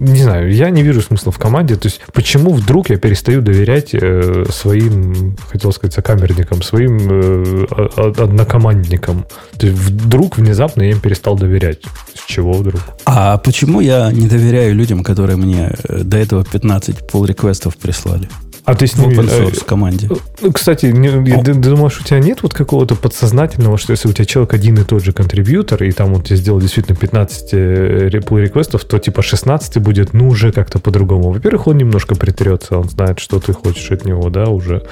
не 0.00 0.22
знаю, 0.22 0.52
я 0.52 0.70
не 0.70 0.82
вижу 0.82 1.00
смысла 1.00 1.32
в 1.32 1.38
команде. 1.38 1.76
То 1.76 1.86
есть, 1.86 2.00
почему 2.12 2.52
вдруг 2.52 2.90
я 2.90 2.98
перестаю 2.98 3.40
доверять 3.40 3.90
э, 3.92 4.44
своим, 4.50 5.36
хотел 5.48 5.72
сказать, 5.72 5.94
сокамерникам, 5.94 6.62
своим 6.62 6.98
э, 7.10 7.66
однокомандникам? 7.96 9.26
То 9.58 9.66
есть, 9.66 9.78
вдруг 9.78 10.38
внезапно 10.38 10.82
я 10.82 10.90
им 10.90 11.00
перестал 11.00 11.36
доверять. 11.36 11.82
С 12.14 12.26
чего 12.26 12.52
вдруг? 12.52 12.80
А 13.06 13.38
почему 13.38 13.80
я 13.80 14.10
не 14.12 14.28
доверяю 14.28 14.74
людям, 14.74 15.02
которые 15.02 15.36
мне 15.36 15.72
до 15.88 16.16
этого 16.16 16.44
15 16.44 16.96
pull 17.10 17.26
реквестов 17.26 17.76
прислали? 17.76 18.28
А 18.68 18.74
ты 18.74 18.86
с 18.86 18.98
ними... 18.98 19.14
В 19.14 19.20
open 19.20 19.30
source 19.30 19.64
команде. 19.64 20.10
Ну, 20.42 20.52
кстати, 20.52 20.86
не, 20.86 21.08
ты, 21.42 21.54
думаешь, 21.54 21.98
у 22.00 22.04
тебя 22.04 22.18
нет 22.18 22.42
вот 22.42 22.52
какого-то 22.52 22.96
подсознательного, 22.96 23.78
что 23.78 23.92
если 23.92 24.08
у 24.08 24.12
тебя 24.12 24.26
человек 24.26 24.52
один 24.52 24.74
и 24.74 24.84
тот 24.84 25.02
же 25.02 25.14
контрибьютор, 25.14 25.82
и 25.84 25.90
там 25.90 26.12
он 26.12 26.20
тебе 26.20 26.36
сделал 26.36 26.60
действительно 26.60 26.94
15 26.94 27.54
pull 27.54 28.42
реквестов, 28.42 28.84
то 28.84 28.98
типа 28.98 29.22
16 29.22 29.78
будет, 29.78 30.12
ну, 30.12 30.28
уже 30.28 30.52
как-то 30.52 30.80
по-другому. 30.80 31.32
Во-первых, 31.32 31.66
он 31.66 31.78
немножко 31.78 32.14
притрется, 32.14 32.76
он 32.76 32.90
знает, 32.90 33.20
что 33.20 33.40
ты 33.40 33.54
хочешь 33.54 33.90
от 33.90 34.04
него, 34.04 34.28
да, 34.28 34.48
уже. 34.48 34.82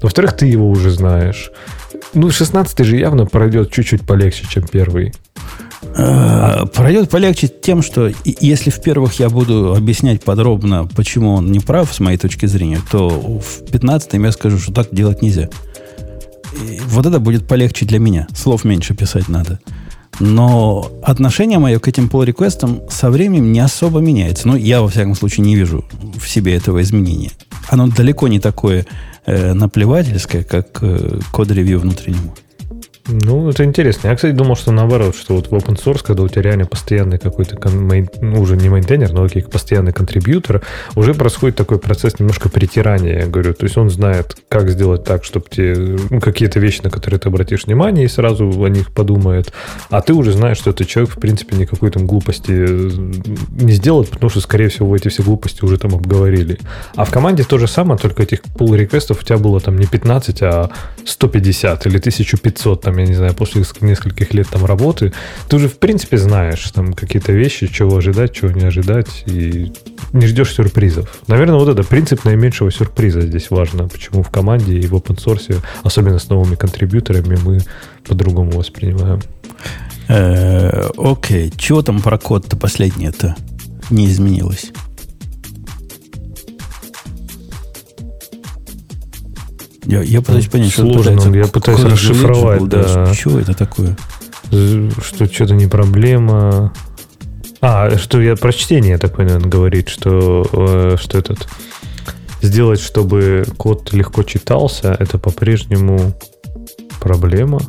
Во-вторых, 0.00 0.32
ты 0.34 0.46
его 0.46 0.70
уже 0.70 0.90
знаешь. 0.90 1.50
Ну, 2.14 2.30
16 2.30 2.86
же 2.86 2.96
явно 2.96 3.26
пройдет 3.26 3.70
чуть-чуть 3.70 4.00
полегче, 4.06 4.46
чем 4.48 4.62
первый. 4.62 5.12
Э, 5.98 6.66
пройдет 6.66 7.08
полегче 7.08 7.48
тем, 7.48 7.82
что 7.82 8.12
если 8.24 8.70
в 8.70 8.82
первых 8.82 9.18
я 9.18 9.30
буду 9.30 9.74
объяснять 9.74 10.22
подробно, 10.22 10.86
почему 10.94 11.34
он 11.34 11.50
не 11.50 11.60
прав 11.60 11.92
с 11.92 12.00
моей 12.00 12.18
точки 12.18 12.46
зрения, 12.46 12.80
то 12.90 13.08
в 13.08 13.70
15 13.70 14.12
я 14.14 14.32
скажу, 14.32 14.58
что 14.58 14.72
так 14.72 14.88
делать 14.92 15.22
нельзя. 15.22 15.48
И 16.54 16.80
вот 16.86 17.06
это 17.06 17.18
будет 17.18 17.46
полегче 17.46 17.86
для 17.86 17.98
меня. 17.98 18.26
Слов 18.34 18.64
меньше 18.64 18.94
писать 18.94 19.28
надо. 19.28 19.58
Но 20.18 20.90
отношение 21.02 21.58
мое 21.58 21.78
к 21.78 21.88
этим 21.88 22.08
pull-реквестам 22.08 22.90
со 22.90 23.10
временем 23.10 23.52
не 23.52 23.60
особо 23.60 24.00
меняется. 24.00 24.48
Ну, 24.48 24.56
я, 24.56 24.80
во 24.80 24.88
всяком 24.88 25.14
случае, 25.14 25.44
не 25.44 25.56
вижу 25.56 25.84
в 26.18 26.28
себе 26.28 26.56
этого 26.56 26.80
изменения. 26.82 27.32
Оно 27.68 27.88
далеко 27.88 28.28
не 28.28 28.40
такое 28.40 28.86
э, 29.26 29.52
наплевательское, 29.52 30.42
как 30.42 30.78
э, 30.82 31.20
код-ревью 31.32 31.80
внутреннему. 31.80 32.34
Ну, 33.08 33.48
это 33.48 33.64
интересно. 33.64 34.08
Я, 34.08 34.16
кстати, 34.16 34.34
думал, 34.34 34.56
что 34.56 34.72
наоборот, 34.72 35.14
что 35.14 35.36
вот 35.36 35.46
в 35.46 35.52
open 35.52 35.76
source, 35.82 36.04
когда 36.04 36.22
у 36.22 36.28
тебя 36.28 36.42
реально 36.42 36.66
постоянный 36.66 37.18
какой-то, 37.18 37.56
ну, 38.20 38.40
уже 38.40 38.56
не 38.56 38.68
мейнтейнер, 38.68 39.12
но 39.12 39.28
какой 39.28 39.42
постоянный 39.42 39.92
контрибьютор, 39.92 40.62
уже 40.96 41.14
происходит 41.14 41.56
такой 41.56 41.78
процесс 41.78 42.18
немножко 42.18 42.48
притирания, 42.48 43.20
я 43.20 43.26
говорю. 43.26 43.54
То 43.54 43.64
есть 43.64 43.76
он 43.76 43.90
знает, 43.90 44.36
как 44.48 44.70
сделать 44.70 45.04
так, 45.04 45.24
чтобы 45.24 45.46
те, 45.48 45.74
ну, 46.10 46.20
какие-то 46.20 46.58
вещи, 46.58 46.80
на 46.82 46.90
которые 46.90 47.20
ты 47.20 47.28
обратишь 47.28 47.66
внимание, 47.66 48.06
и 48.06 48.08
сразу 48.08 48.50
о 48.64 48.68
них 48.68 48.92
подумает. 48.92 49.52
А 49.90 50.00
ты 50.00 50.12
уже 50.12 50.32
знаешь, 50.32 50.58
что 50.58 50.70
этот 50.70 50.88
человек, 50.88 51.14
в 51.14 51.20
принципе, 51.20 51.56
никакой 51.56 51.90
там 51.90 52.06
глупости 52.06 52.50
не 52.50 53.72
сделает, 53.72 54.10
потому 54.10 54.30
что, 54.30 54.40
скорее 54.40 54.68
всего, 54.68 54.96
эти 54.96 55.08
все 55.08 55.22
глупости 55.22 55.64
уже 55.64 55.78
там 55.78 55.94
обговорили. 55.94 56.58
А 56.96 57.04
в 57.04 57.10
команде 57.10 57.44
то 57.44 57.58
же 57.58 57.68
самое, 57.68 57.98
только 57.98 58.24
этих 58.24 58.40
pull 58.42 58.76
реквестов 58.76 59.20
у 59.22 59.24
тебя 59.24 59.38
было 59.38 59.60
там 59.60 59.78
не 59.78 59.86
15, 59.86 60.42
а 60.42 60.70
150 61.04 61.86
или 61.86 61.98
1500 61.98 62.80
там 62.80 62.95
я 62.98 63.06
не 63.06 63.14
знаю, 63.14 63.34
после 63.34 63.62
нескольких 63.80 64.34
лет 64.34 64.48
там 64.48 64.64
работы, 64.64 65.12
ты 65.48 65.56
уже 65.56 65.68
в 65.68 65.78
принципе 65.78 66.18
знаешь 66.18 66.70
там 66.70 66.92
какие-то 66.92 67.32
вещи, 67.32 67.66
чего 67.66 67.96
ожидать, 67.96 68.32
чего 68.32 68.50
не 68.50 68.64
ожидать, 68.64 69.24
и 69.26 69.72
не 70.12 70.26
ждешь 70.26 70.54
сюрпризов. 70.54 71.20
Наверное, 71.26 71.56
вот 71.56 71.68
это 71.68 71.82
принцип 71.82 72.24
наименьшего 72.24 72.70
сюрприза 72.70 73.20
здесь 73.22 73.50
важно, 73.50 73.88
почему 73.88 74.22
в 74.22 74.30
команде 74.30 74.78
и 74.78 74.86
в 74.86 74.94
open 74.94 75.16
source, 75.16 75.62
особенно 75.82 76.18
с 76.18 76.28
новыми 76.28 76.54
контрибьюторами, 76.54 77.38
мы 77.42 77.60
по-другому 78.06 78.52
воспринимаем. 78.52 79.20
Э, 80.08 80.88
окей, 80.96 81.52
чего 81.56 81.82
там 81.82 82.00
про 82.00 82.18
код-то 82.18 82.56
последнее-то 82.56 83.36
не 83.90 84.06
изменилось? 84.06 84.72
Я, 89.86 90.02
я 90.02 90.20
пытаюсь 90.20 90.46
понять, 90.48 90.72
что 90.72 90.82
Сложно, 90.82 91.36
я 91.36 91.46
пытаюсь 91.46 91.80
расшифровать, 91.80 92.68
да. 92.68 93.12
Что 93.14 93.38
это 93.38 93.54
такое? 93.54 93.96
Что 94.50 95.26
что-то 95.26 95.54
не 95.54 95.66
проблема. 95.66 96.72
А, 97.60 97.96
что 97.96 98.20
я 98.20 98.36
про 98.36 98.52
чтение, 98.52 98.92
я 98.92 98.98
так 98.98 99.16
понимаю, 99.16 99.40
говорит, 99.40 99.88
что, 99.88 100.46
э, 100.52 100.96
что 101.00 101.18
этот 101.18 101.48
сделать, 102.42 102.80
чтобы 102.80 103.44
код 103.56 103.92
легко 103.92 104.22
читался, 104.22 104.94
это 104.98 105.18
по-прежнему 105.18 106.14
проблема. 107.00 107.60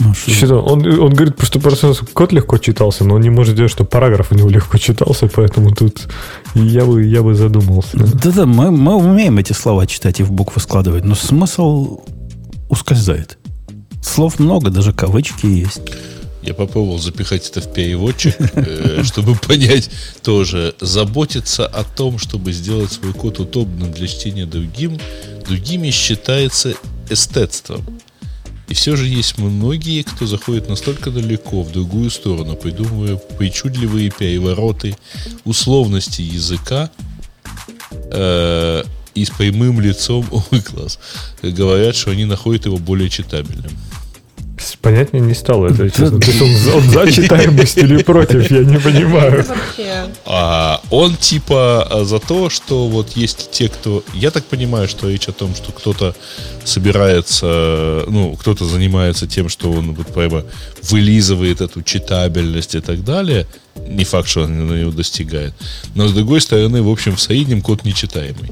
Ну, 0.00 0.14
что? 0.14 0.60
Он, 0.62 0.86
он 1.00 1.12
говорит, 1.12 1.34
что 1.42 1.58
просто 1.58 1.92
код 2.12 2.32
легко 2.32 2.58
читался, 2.58 3.04
но 3.04 3.16
он 3.16 3.20
не 3.20 3.30
может 3.30 3.54
сделать, 3.54 3.72
чтобы 3.72 3.90
параграф 3.90 4.30
у 4.30 4.34
него 4.34 4.48
легко 4.48 4.78
читался, 4.78 5.28
поэтому 5.28 5.74
тут 5.74 6.08
я 6.54 6.84
бы, 6.84 7.04
я 7.04 7.22
бы 7.22 7.34
задумался. 7.34 7.98
Да-да, 7.98 8.46
мы, 8.46 8.70
мы 8.70 8.94
умеем 8.94 9.38
эти 9.38 9.52
слова 9.52 9.86
читать 9.86 10.20
и 10.20 10.22
в 10.22 10.30
буквы 10.30 10.60
складывать, 10.60 11.04
но 11.04 11.14
смысл 11.14 12.00
ускользает. 12.68 13.38
Слов 14.02 14.38
много, 14.38 14.70
даже 14.70 14.92
кавычки 14.92 15.46
есть. 15.46 15.82
Я 16.42 16.54
попробовал 16.54 16.98
запихать 16.98 17.48
это 17.48 17.60
в 17.60 17.72
переводчик, 17.72 18.36
э, 18.54 19.02
чтобы 19.02 19.34
понять 19.34 19.90
тоже. 20.22 20.74
Заботиться 20.80 21.66
о 21.66 21.82
том, 21.82 22.18
чтобы 22.18 22.52
сделать 22.52 22.92
свой 22.92 23.12
код 23.12 23.40
удобным 23.40 23.92
для 23.92 24.06
чтения 24.06 24.46
другим, 24.46 24.98
другими 25.46 25.90
считается 25.90 26.74
эстетством. 27.10 27.84
И 28.68 28.74
все 28.74 28.96
же 28.96 29.06
есть 29.06 29.38
многие, 29.38 30.02
кто 30.02 30.26
заходит 30.26 30.68
настолько 30.68 31.10
далеко 31.10 31.62
в 31.62 31.72
другую 31.72 32.10
сторону, 32.10 32.54
придумывая 32.54 33.16
причудливые 33.16 34.10
перевороты 34.10 34.96
условности 35.44 36.20
языка 36.20 36.90
э, 37.90 38.82
и 39.14 39.24
с 39.24 39.30
прямым 39.30 39.80
лицом, 39.80 40.26
ой, 40.50 40.60
класс, 40.60 40.98
говорят, 41.42 41.96
что 41.96 42.10
они 42.10 42.26
находят 42.26 42.66
его 42.66 42.76
более 42.76 43.08
читабельным. 43.08 43.72
Понятнее 44.80 45.22
не 45.22 45.34
стало 45.34 45.68
это, 45.68 45.90
честно. 45.96 46.20
То 46.20 46.30
есть 46.30 46.42
он, 46.42 46.74
он 46.74 46.90
за 46.90 47.12
читаемость 47.12 47.78
или 47.78 48.02
против, 48.02 48.50
я 48.50 48.60
не 48.60 48.78
понимаю. 48.78 49.44
А, 50.24 50.80
он 50.90 51.16
типа 51.16 52.02
за 52.02 52.18
то, 52.18 52.50
что 52.50 52.88
вот 52.88 53.16
есть 53.16 53.50
те, 53.50 53.68
кто... 53.68 54.02
Я 54.14 54.30
так 54.30 54.44
понимаю, 54.44 54.88
что 54.88 55.08
речь 55.08 55.28
о 55.28 55.32
том, 55.32 55.54
что 55.54 55.72
кто-то 55.72 56.14
собирается, 56.64 58.04
ну, 58.08 58.36
кто-то 58.36 58.64
занимается 58.64 59.26
тем, 59.26 59.48
что 59.48 59.70
он 59.70 59.94
вот 59.94 60.06
прямо 60.08 60.44
вылизывает 60.82 61.60
эту 61.60 61.82
читабельность 61.82 62.74
и 62.74 62.80
так 62.80 63.04
далее. 63.04 63.46
Не 63.88 64.04
факт, 64.04 64.28
что 64.28 64.42
он 64.42 64.72
ее 64.72 64.90
достигает. 64.90 65.54
Но 65.94 66.08
с 66.08 66.12
другой 66.12 66.40
стороны, 66.40 66.82
в 66.82 66.88
общем, 66.88 67.16
в 67.16 67.20
среднем 67.20 67.62
код 67.62 67.84
нечитаемый. 67.84 68.50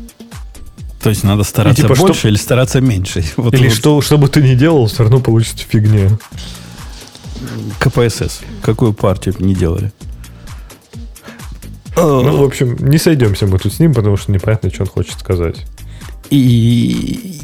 То 1.06 1.10
есть 1.10 1.22
надо 1.22 1.44
стараться 1.44 1.82
типа, 1.82 1.94
больше 1.94 2.18
что... 2.18 2.28
или 2.28 2.36
стараться 2.36 2.80
меньше. 2.80 3.24
Вот 3.36 3.54
или 3.54 3.68
вот. 3.68 3.76
что, 3.76 4.00
что 4.00 4.18
бы 4.18 4.26
ты 4.26 4.42
ни 4.42 4.56
делал, 4.56 4.86
все 4.88 5.04
равно 5.04 5.20
получится 5.20 5.64
фигня. 5.68 6.18
КПСС. 7.78 8.40
Какую 8.60 8.92
партию 8.92 9.36
не 9.38 9.54
делали? 9.54 9.92
Ну, 11.94 12.38
в 12.38 12.42
общем, 12.42 12.76
не 12.80 12.98
сойдемся 12.98 13.46
мы 13.46 13.60
тут 13.60 13.72
с 13.72 13.78
ним, 13.78 13.94
потому 13.94 14.16
что 14.16 14.32
непонятно, 14.32 14.68
что 14.68 14.82
он 14.82 14.88
хочет 14.88 15.20
сказать. 15.20 15.64
И 16.28 17.38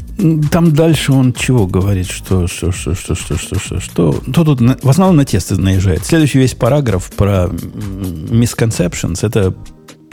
там 0.51 0.73
дальше 0.73 1.13
он 1.13 1.31
чего 1.31 1.65
говорит, 1.65 2.07
что 2.07 2.47
что 2.47 2.73
что 2.73 2.93
что 2.95 3.15
что 3.15 3.37
что 3.37 3.57
что 3.59 3.79
что 3.79 4.11
то 4.33 4.43
тут 4.43 4.59
в 4.59 4.89
основном 4.89 5.15
на 5.15 5.23
тесты 5.23 5.55
наезжает. 5.55 6.05
Следующий 6.05 6.39
весь 6.39 6.53
параграф 6.53 7.09
про 7.11 7.45
misconceptions 7.45 9.25
это 9.25 9.55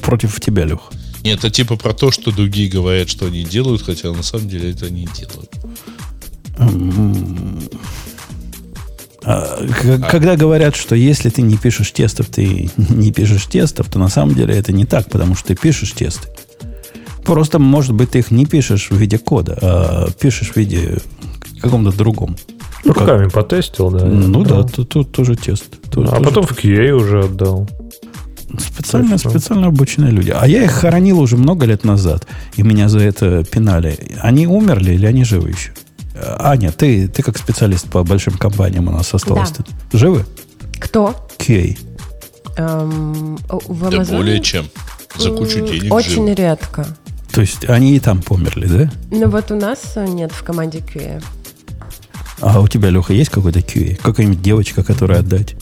против 0.00 0.40
тебя, 0.40 0.66
Лех. 0.66 0.92
Нет, 1.22 1.38
это 1.38 1.50
типа 1.50 1.76
про 1.76 1.92
то, 1.92 2.10
что 2.10 2.30
другие 2.30 2.68
говорят, 2.68 3.08
что 3.08 3.26
они 3.26 3.44
делают, 3.44 3.82
хотя 3.82 4.12
на 4.12 4.22
самом 4.22 4.48
деле 4.48 4.70
это 4.70 4.90
не 4.90 5.06
делают. 5.06 5.50
А, 9.22 9.66
когда 10.10 10.36
говорят, 10.36 10.76
что 10.76 10.94
если 10.94 11.28
ты 11.28 11.42
не 11.42 11.56
пишешь 11.56 11.90
тестов, 11.90 12.28
ты 12.28 12.70
не 12.76 13.12
пишешь 13.12 13.46
тестов, 13.46 13.88
то 13.90 13.98
на 13.98 14.08
самом 14.08 14.34
деле 14.34 14.54
это 14.56 14.72
не 14.72 14.86
так, 14.86 15.10
потому 15.10 15.34
что 15.34 15.48
ты 15.48 15.56
пишешь 15.56 15.92
тесты. 15.92 16.28
Просто, 17.24 17.58
может 17.58 17.94
быть, 17.94 18.12
ты 18.12 18.20
их 18.20 18.30
не 18.30 18.46
пишешь 18.46 18.90
в 18.90 18.96
виде 18.96 19.18
кода, 19.18 19.58
а 19.60 20.10
пишешь 20.18 20.52
в 20.52 20.56
виде 20.56 20.98
каком-то 21.60 21.96
другом. 21.96 22.36
Ну, 22.84 22.94
Руками 22.94 23.24
как... 23.24 23.34
потестил, 23.34 23.90
да. 23.90 24.04
Ну 24.06 24.42
да, 24.42 24.62
да 24.62 24.68
тут, 24.68 24.88
тут 24.88 25.12
тоже 25.12 25.36
тест. 25.36 25.66
Тут, 25.90 26.08
а 26.08 26.12
тоже 26.12 26.24
потом 26.24 26.46
тест. 26.46 26.60
в 26.60 26.64
QA 26.64 26.90
уже 26.92 27.24
отдал. 27.24 27.68
Специально, 28.58 29.18
специально 29.18 29.66
обученные 29.68 30.10
люди. 30.10 30.30
А 30.30 30.46
я 30.46 30.64
их 30.64 30.72
хоронил 30.72 31.20
уже 31.20 31.36
много 31.36 31.66
лет 31.66 31.84
назад, 31.84 32.26
и 32.56 32.62
меня 32.62 32.88
за 32.88 33.00
это 33.00 33.44
пинали. 33.44 33.98
Они 34.20 34.46
умерли 34.46 34.94
или 34.94 35.06
они 35.06 35.24
живы 35.24 35.50
еще? 35.50 35.72
Аня, 36.22 36.72
ты, 36.72 37.08
ты 37.08 37.22
как 37.22 37.38
специалист 37.38 37.86
по 37.88 38.02
большим 38.04 38.34
компаниям 38.34 38.88
у 38.88 38.90
нас 38.90 39.12
осталась. 39.14 39.52
Да. 39.52 39.98
Живы? 39.98 40.26
Кто? 40.78 41.28
Кей. 41.38 41.78
Эм, 42.56 43.38
в 43.48 43.90
да 43.90 44.04
более 44.04 44.40
чем. 44.40 44.66
За 45.16 45.30
кучу 45.30 45.66
денег 45.66 45.92
Очень 45.92 46.26
жив. 46.26 46.38
редко. 46.38 46.86
То 47.32 47.40
есть 47.40 47.68
они 47.68 47.96
и 47.96 48.00
там 48.00 48.22
померли, 48.22 48.66
да? 48.66 48.90
Ну 49.10 49.28
вот 49.28 49.50
у 49.50 49.54
нас 49.54 49.96
нет 49.96 50.32
в 50.32 50.42
команде 50.42 50.78
QA. 50.78 51.22
А 52.40 52.60
у 52.60 52.68
тебя, 52.68 52.90
Леха, 52.90 53.12
есть 53.12 53.30
какой-то 53.30 53.60
QA? 53.60 53.96
Какая-нибудь 53.96 54.42
девочка, 54.42 54.82
которая 54.82 55.20
отдать? 55.20 55.54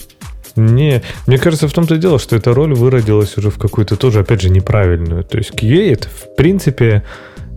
Не, 0.59 1.03
мне 1.27 1.39
кажется, 1.39 1.69
в 1.69 1.73
том-то 1.73 1.95
и 1.95 1.99
дело, 1.99 2.19
что 2.19 2.37
эта 2.37 2.53
роль 2.53 2.75
выродилась 2.75 3.37
уже 3.39 3.51
в 3.51 3.59
какую-то 3.59 3.97
тоже, 3.97 4.21
опять 4.21 4.41
же, 4.41 4.51
неправильную. 4.51 5.25
То 5.25 5.39
есть 5.39 5.53
QA 5.53 5.93
это, 5.93 6.09
в 6.09 6.37
принципе, 6.37 7.05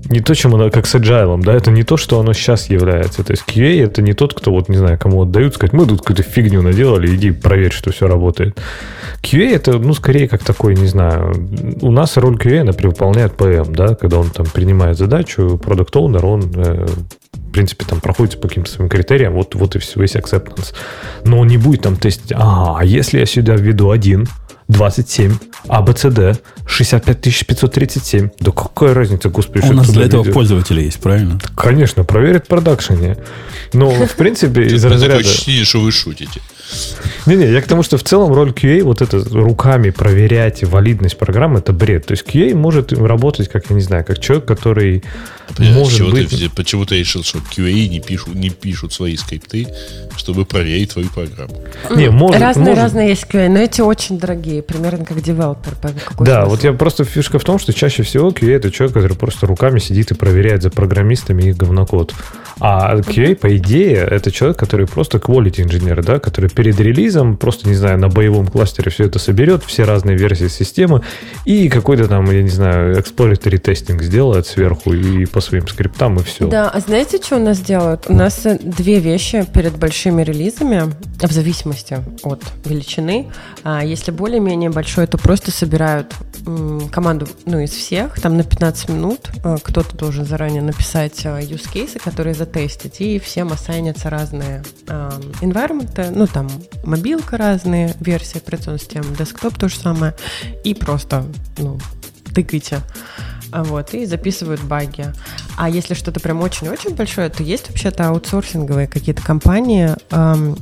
не 0.10 0.19
то, 0.19 0.36
чем 0.36 0.56
она, 0.56 0.69
как 0.69 0.86
с 0.86 0.95
agile, 0.95 1.41
да, 1.41 1.53
это 1.53 1.72
не 1.72 1.84
то, 1.84 1.98
что 1.98 2.19
оно 2.19 2.34
сейчас 2.34 2.69
является. 2.69 3.23
То 3.23 3.32
есть 3.32 3.44
QA 3.48 3.86
это 3.86 4.02
не 4.02 4.14
тот, 4.14 4.34
кто, 4.34 4.52
вот, 4.52 4.69
не 4.69 4.78
знаю, 4.78 4.99
кому 4.99 5.23
отдают, 5.23 5.56
сказать, 5.56 5.73
мы 5.73 5.86
тут 5.86 5.99
какую-то 6.02 6.23
фигню 6.23 6.61
наделали, 6.61 7.15
иди 7.15 7.32
проверь, 7.32 7.72
что 7.72 7.91
все 7.91 8.07
работает. 8.07 8.60
QA 9.23 9.56
это, 9.56 9.78
ну, 9.78 9.94
скорее 9.94 10.28
как 10.28 10.44
такой, 10.44 10.76
не 10.76 10.88
знаю, 10.88 11.34
у 11.82 11.91
нас 11.91 12.18
роль 12.18 12.36
QA, 12.36 12.64
например, 12.64 12.91
выполняет 12.91 13.34
PM, 13.34 13.73
да, 13.76 13.95
когда 13.95 14.19
он 14.19 14.30
там 14.30 14.45
принимает 14.45 14.98
задачу, 14.98 15.60
продукт 15.64 15.95
оунер 15.95 16.26
он 16.26 16.52
э, 16.56 16.88
в 17.52 17.53
принципе, 17.53 17.84
там 17.86 17.99
проходит 17.99 18.40
по 18.40 18.48
каким-то 18.48 18.72
своим 18.72 18.90
критериям, 18.90 19.34
вот, 19.34 19.56
вот 19.56 19.76
и 19.76 19.80
весь 19.95 20.15
acceptance. 20.15 20.73
Но 21.26 21.40
он 21.40 21.48
не 21.48 21.57
будет 21.57 21.82
там 21.82 21.98
тестить, 21.98 22.32
ага, 22.32 22.78
а 22.80 22.86
если 22.86 23.19
я 23.19 23.26
сюда 23.26 23.56
введу 23.56 23.91
один, 23.91 24.30
27, 24.69 25.38
ABCD, 25.68 26.40
65537. 26.65 28.30
Да 28.40 28.52
какая 28.52 28.94
разница, 28.94 29.28
господи, 29.28 29.65
У 29.68 29.73
нас 29.73 29.90
для 29.90 30.06
этого 30.06 30.22
ведет? 30.22 30.34
пользователи 30.34 30.82
есть, 30.82 31.02
правильно? 31.02 31.40
Конечно, 31.57 32.06
проверит 32.06 32.48
продакшене. 32.48 33.18
Но, 33.73 33.90
в 33.91 34.15
принципе, 34.15 34.64
из 34.64 34.86
разряда... 34.86 35.22
что 35.26 35.82
вы 35.82 35.91
шутите. 35.91 36.40
Не-не, 37.26 37.52
я 37.52 37.61
к 37.61 37.68
тому, 37.68 37.84
что 37.84 37.98
в 37.98 38.03
целом 38.03 38.32
роль 38.32 38.52
QA, 38.52 38.84
вот 38.84 39.02
это 39.02 39.19
руками 39.30 39.90
проверять 39.90 40.64
валидность 40.64 41.18
программы, 41.18 41.60
это 41.60 41.73
бред. 41.73 42.06
То 42.06 42.14
есть 42.14 42.26
QA 42.26 42.56
может 42.56 42.94
работать, 42.94 43.49
как, 43.49 43.69
я 43.69 43.76
не 43.76 43.82
знаю, 43.82 44.06
как 44.06 44.19
человек, 44.19 44.45
который 44.45 45.03
может 45.60 45.98
чего 45.98 46.11
быть... 46.11 46.30
Ты, 46.30 46.49
почему 46.49 46.86
ты 46.86 46.99
решил, 46.99 47.23
что 47.23 47.40
QA 47.40 47.88
не 47.88 47.99
пишут, 47.99 48.36
не 48.36 48.49
пишут 48.49 48.94
свои 48.94 49.15
скрипты, 49.18 49.68
чтобы 50.15 50.45
проверить 50.45 50.91
твою 50.94 51.10
программу? 51.10 51.61
Не, 51.95 52.10
может, 52.10 52.41
разные, 52.41 52.65
может... 52.65 52.84
разные 52.84 53.10
есть 53.10 53.26
QA, 53.26 53.49
но 53.49 53.60
эти 53.60 53.82
очень 53.82 54.19
дорогие, 54.19 54.61
примерно 54.61 55.06
как 55.06 55.22
девелопер. 55.22 55.73
Да, 56.19 56.45
вот 56.45 56.64
я 56.64 56.73
просто 56.73 57.03
фишка 57.03 57.40
в 57.40 57.44
том, 57.44 57.60
что 57.60 57.73
чаще 57.73 58.03
всего 58.03 58.30
QA 58.30 58.56
это 58.56 58.72
человек, 58.72 58.95
который 58.95 59.18
просто 59.18 59.48
руками 59.48 59.80
сидит 59.80 60.11
и 60.11 60.15
проверяет 60.15 60.61
за 60.61 60.69
программистами 60.69 61.44
их 61.44 61.57
говнокод. 61.57 62.14
А 62.60 62.95
QA, 62.98 63.36
по 63.36 63.56
идее, 63.57 64.07
это 64.10 64.32
человек, 64.32 64.57
который 64.57 64.86
просто 64.86 65.18
quality 65.18 65.64
инженер, 65.64 66.03
да, 66.03 66.19
который 66.19 66.49
перед 66.49 66.80
релизом 66.80 67.36
просто, 67.38 67.68
не 67.68 67.76
знаю, 67.76 67.98
на 67.98 68.07
боевом 68.07 68.48
кластере 68.48 68.91
все 68.91 69.06
это 69.06 69.19
соберет, 69.19 69.64
все 69.64 69.84
разные 69.84 70.15
версии 70.15 70.48
системы 70.48 71.02
и 71.45 71.69
какой-то 71.69 72.07
там, 72.07 72.30
я 72.30 72.44
не 72.44 72.49
знаю, 72.49 72.95
exploratory 72.95 73.57
тестинг 73.57 74.03
сделает 74.03 74.45
сверху 74.45 74.94
и 74.94 75.26
по 75.26 75.40
своим 75.41 75.68
скриптам 75.68 76.18
и 76.18 76.23
все. 76.23 76.47
Да, 76.47 76.69
а 76.69 76.80
знаете, 76.80 77.18
что 77.18 77.38
у 77.38 77.39
нас 77.39 77.59
делают? 77.59 78.05
У 78.07 78.13
нас 78.13 78.45
две 78.61 78.99
вещи 78.99 79.45
перед 79.53 79.77
большими 79.77 80.23
релизами, 80.23 80.91
в 81.19 81.31
зависимости 81.31 81.99
от 82.23 82.43
величины. 82.65 83.31
А 83.63 83.84
если 83.84 84.11
более-менее 84.11 84.69
большой, 84.69 85.07
то 85.07 85.18
просто 85.18 85.51
собирают 85.51 86.13
команду 86.91 87.27
ну, 87.45 87.59
из 87.59 87.72
всех, 87.72 88.19
там 88.19 88.38
на 88.38 88.43
15 88.43 88.89
минут 88.89 89.30
а, 89.43 89.57
кто-то 89.57 89.95
должен 89.95 90.26
заранее 90.26 90.61
написать 90.61 91.26
а, 91.26 91.39
use 91.39 91.72
cases, 91.72 92.01
которые 92.03 92.34
затестить, 92.34 92.99
и 92.99 93.19
всем 93.19 93.51
ассайнятся 93.51 94.09
разные 94.09 94.63
э, 94.88 95.11
environment, 95.41 96.11
ну 96.15 96.27
там 96.27 96.49
мобилка 96.84 97.38
разные, 97.38 97.95
версии 97.99 98.38
операционной 98.38 98.80
системы, 98.80 99.15
десктоп 99.15 99.57
то 99.57 99.69
же 99.69 99.76
самое, 99.76 100.15
и 100.63 100.73
просто, 100.73 101.26
ну, 101.57 101.80
тыкайте. 102.34 102.81
Вот, 103.53 103.94
и 103.94 104.06
записывают 104.06 104.61
баги. 104.61 105.14
А 105.57 105.69
если 105.69 105.94
что-то 105.94 106.19
прям 106.19 106.41
очень-очень 106.41 106.95
большое, 106.95 107.30
то 107.30 107.44
есть 107.44 107.69
вообще-то 107.69 108.10
аутсорсинговые 108.10 108.88
какие-то 108.88 109.22
компании, 109.22 109.95
эм, 110.11 110.57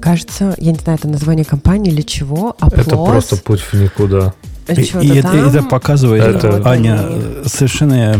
кажется, 0.00 0.54
я 0.58 0.72
не 0.72 0.78
знаю, 0.78 0.98
это 0.98 1.08
название 1.08 1.44
компании 1.44 1.92
или 1.92 2.02
чего, 2.02 2.56
Applause. 2.60 2.80
Это 2.80 2.96
просто 2.96 3.36
путь 3.36 3.60
в 3.60 3.74
никуда. 3.74 4.34
И, 4.68 4.80
и 4.80 5.18
это, 5.18 5.28
это 5.28 5.62
показывает, 5.62 6.24
это... 6.24 6.66
Аня, 6.66 6.98
совершенно 7.44 8.18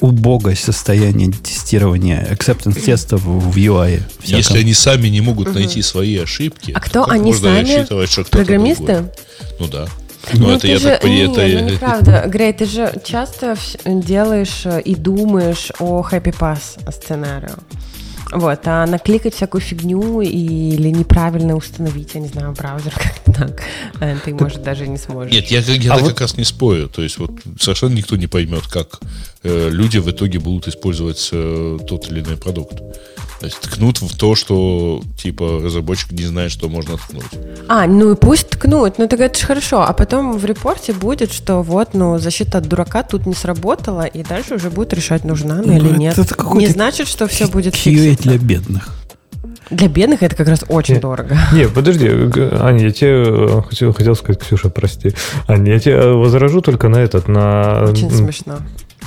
убогое 0.00 0.54
состояние 0.54 1.32
тестирования 1.32 2.26
acceptance 2.30 2.80
тестов 2.80 3.22
в 3.24 3.56
UI. 3.56 4.00
Всяком. 4.20 4.38
Если 4.38 4.58
они 4.58 4.72
сами 4.72 5.08
не 5.08 5.20
могут 5.20 5.48
угу. 5.48 5.58
найти 5.58 5.82
свои 5.82 6.16
ошибки, 6.16 6.72
а 6.74 6.80
кто 6.80 7.06
они 7.06 7.34
сами? 7.34 7.84
Что 8.06 8.24
Программисты? 8.30 8.84
Другой? 8.84 9.10
Ну 9.60 9.66
да. 9.68 9.86
Ну, 10.34 10.50
это, 10.50 10.66
я 10.66 10.78
же, 10.78 10.88
так 10.90 11.00
понимаю. 11.02 11.32
Это... 11.32 11.62
Ну, 11.62 11.70
неправда. 11.74 12.24
Грей, 12.26 12.52
ты 12.52 12.66
же 12.66 12.92
часто 13.04 13.56
делаешь 13.84 14.62
э, 14.64 14.80
и 14.80 14.94
думаешь 14.94 15.70
о 15.78 16.06
Happy 16.10 16.34
Pass 16.36 16.90
сценарию. 16.92 17.56
Вот, 18.32 18.60
а 18.64 18.86
накликать 18.86 19.34
всякую 19.34 19.60
фигню 19.60 20.20
или 20.20 20.88
неправильно 20.90 21.54
установить, 21.54 22.14
я 22.14 22.20
не 22.20 22.26
знаю, 22.26 22.52
браузер 22.52 22.92
как 23.24 23.36
так, 23.36 23.62
э, 24.00 24.16
ты, 24.24 24.34
может, 24.34 24.62
даже 24.62 24.88
не 24.88 24.98
сможешь. 24.98 25.32
Нет, 25.32 25.46
я, 25.46 25.60
я 25.60 25.94
а 25.94 25.98
вот... 25.98 26.10
как 26.10 26.22
раз 26.22 26.36
не 26.36 26.44
спорю. 26.44 26.88
То 26.88 27.02
есть 27.02 27.18
вот 27.18 27.30
совершенно 27.60 27.94
никто 27.94 28.16
не 28.16 28.26
поймет, 28.26 28.66
как 28.66 29.00
э, 29.42 29.68
люди 29.70 29.98
в 29.98 30.10
итоге 30.10 30.40
будут 30.40 30.66
использовать 30.66 31.28
э, 31.32 31.78
тот 31.86 32.10
или 32.10 32.20
иной 32.20 32.36
продукт. 32.36 32.82
То 33.40 33.46
есть 33.46 33.60
ткнут 33.60 34.00
в 34.00 34.16
то, 34.16 34.34
что 34.34 35.02
типа 35.16 35.60
разработчик 35.62 36.12
не 36.12 36.24
знает, 36.24 36.50
что 36.50 36.68
можно 36.68 36.96
ткнуть. 36.96 37.24
А, 37.68 37.86
ну 37.86 38.12
и 38.12 38.16
пусть 38.16 38.50
ткнут, 38.50 38.98
ну 38.98 39.08
так 39.08 39.20
это 39.20 39.38
же 39.38 39.46
хорошо. 39.46 39.82
А 39.82 39.92
потом 39.92 40.38
в 40.38 40.44
репорте 40.44 40.92
будет, 40.92 41.32
что 41.32 41.62
вот, 41.62 41.92
ну, 41.92 42.18
защита 42.18 42.58
от 42.58 42.68
дурака 42.68 43.02
тут 43.02 43.26
не 43.26 43.34
сработала, 43.34 44.04
и 44.06 44.22
дальше 44.22 44.54
уже 44.54 44.70
будет 44.70 44.94
решать, 44.94 45.24
нужна 45.24 45.56
она 45.56 45.64
ну, 45.64 45.76
или 45.76 45.96
нет. 45.96 46.18
Это 46.18 46.34
не 46.54 46.66
значит, 46.66 47.08
что 47.08 47.26
все 47.26 47.46
будет 47.46 47.74
QA 47.74 48.20
для 48.20 48.38
бедных. 48.38 48.94
Для 49.70 49.88
бедных 49.88 50.22
это 50.22 50.36
как 50.36 50.48
раз 50.48 50.64
очень 50.68 50.94
не, 50.94 51.00
дорого. 51.00 51.36
Не, 51.52 51.68
подожди, 51.68 52.08
Аня, 52.08 52.84
я 52.84 52.90
тебе 52.90 53.24
э, 53.26 53.62
хотел, 53.68 53.92
хотел 53.92 54.14
сказать, 54.14 54.40
Ксюша, 54.40 54.70
прости. 54.70 55.12
Аня, 55.48 55.72
я 55.72 55.80
тебе 55.80 56.12
возражу 56.12 56.60
только 56.60 56.88
на 56.88 56.98
этот, 56.98 57.26
на... 57.26 57.86
Очень 57.90 58.10
смешно. 58.12 58.58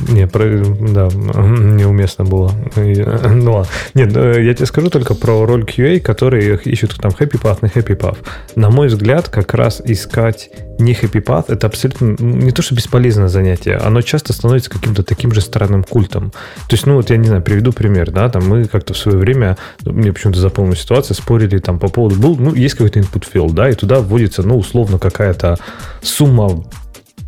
Не, 0.07 0.27
про, 0.27 0.45
да, 0.45 1.09
неуместно 1.09 2.25
было. 2.25 2.51
Ну 2.75 3.53
ладно. 3.53 3.71
Нет, 3.93 4.15
э, 4.15 4.43
я 4.43 4.53
тебе 4.53 4.65
скажу 4.65 4.89
только 4.89 5.13
про 5.13 5.45
роль 5.45 5.63
QA, 5.63 5.99
которые 5.99 6.57
ищут 6.63 6.95
там 6.95 7.11
happy 7.11 7.41
path, 7.41 7.59
не 7.61 7.69
happy 7.69 7.97
path. 7.97 8.17
На 8.55 8.69
мой 8.69 8.87
взгляд, 8.87 9.29
как 9.29 9.53
раз 9.53 9.81
искать 9.83 10.49
не 10.79 10.93
happy 10.93 11.21
path, 11.23 11.45
это 11.49 11.67
абсолютно 11.67 12.15
не 12.19 12.51
то, 12.51 12.61
что 12.61 12.73
бесполезное 12.73 13.27
занятие, 13.27 13.75
оно 13.75 14.01
часто 14.01 14.31
становится 14.31 14.69
каким-то 14.69 15.03
таким 15.03 15.33
же 15.33 15.41
странным 15.41 15.83
культом. 15.83 16.31
То 16.31 16.75
есть, 16.75 16.85
ну 16.85 16.95
вот 16.95 17.09
я 17.09 17.17
не 17.17 17.27
знаю, 17.27 17.41
приведу 17.41 17.73
пример, 17.73 18.11
да, 18.11 18.29
там 18.29 18.47
мы 18.47 18.65
как-то 18.65 18.93
в 18.93 18.97
свое 18.97 19.17
время, 19.17 19.57
ну, 19.81 19.91
мне 19.91 20.13
почему-то 20.13 20.39
запомнила 20.39 20.77
ситуация, 20.77 21.15
спорили 21.15 21.57
там 21.59 21.79
по 21.79 21.89
поводу, 21.89 22.15
был, 22.15 22.37
ну, 22.37 22.53
есть 22.53 22.75
какой-то 22.75 22.99
input 22.99 23.25
field, 23.31 23.51
да, 23.51 23.69
и 23.69 23.73
туда 23.73 23.99
вводится, 23.99 24.41
ну, 24.43 24.57
условно, 24.57 24.99
какая-то 24.99 25.57
сумма 26.01 26.63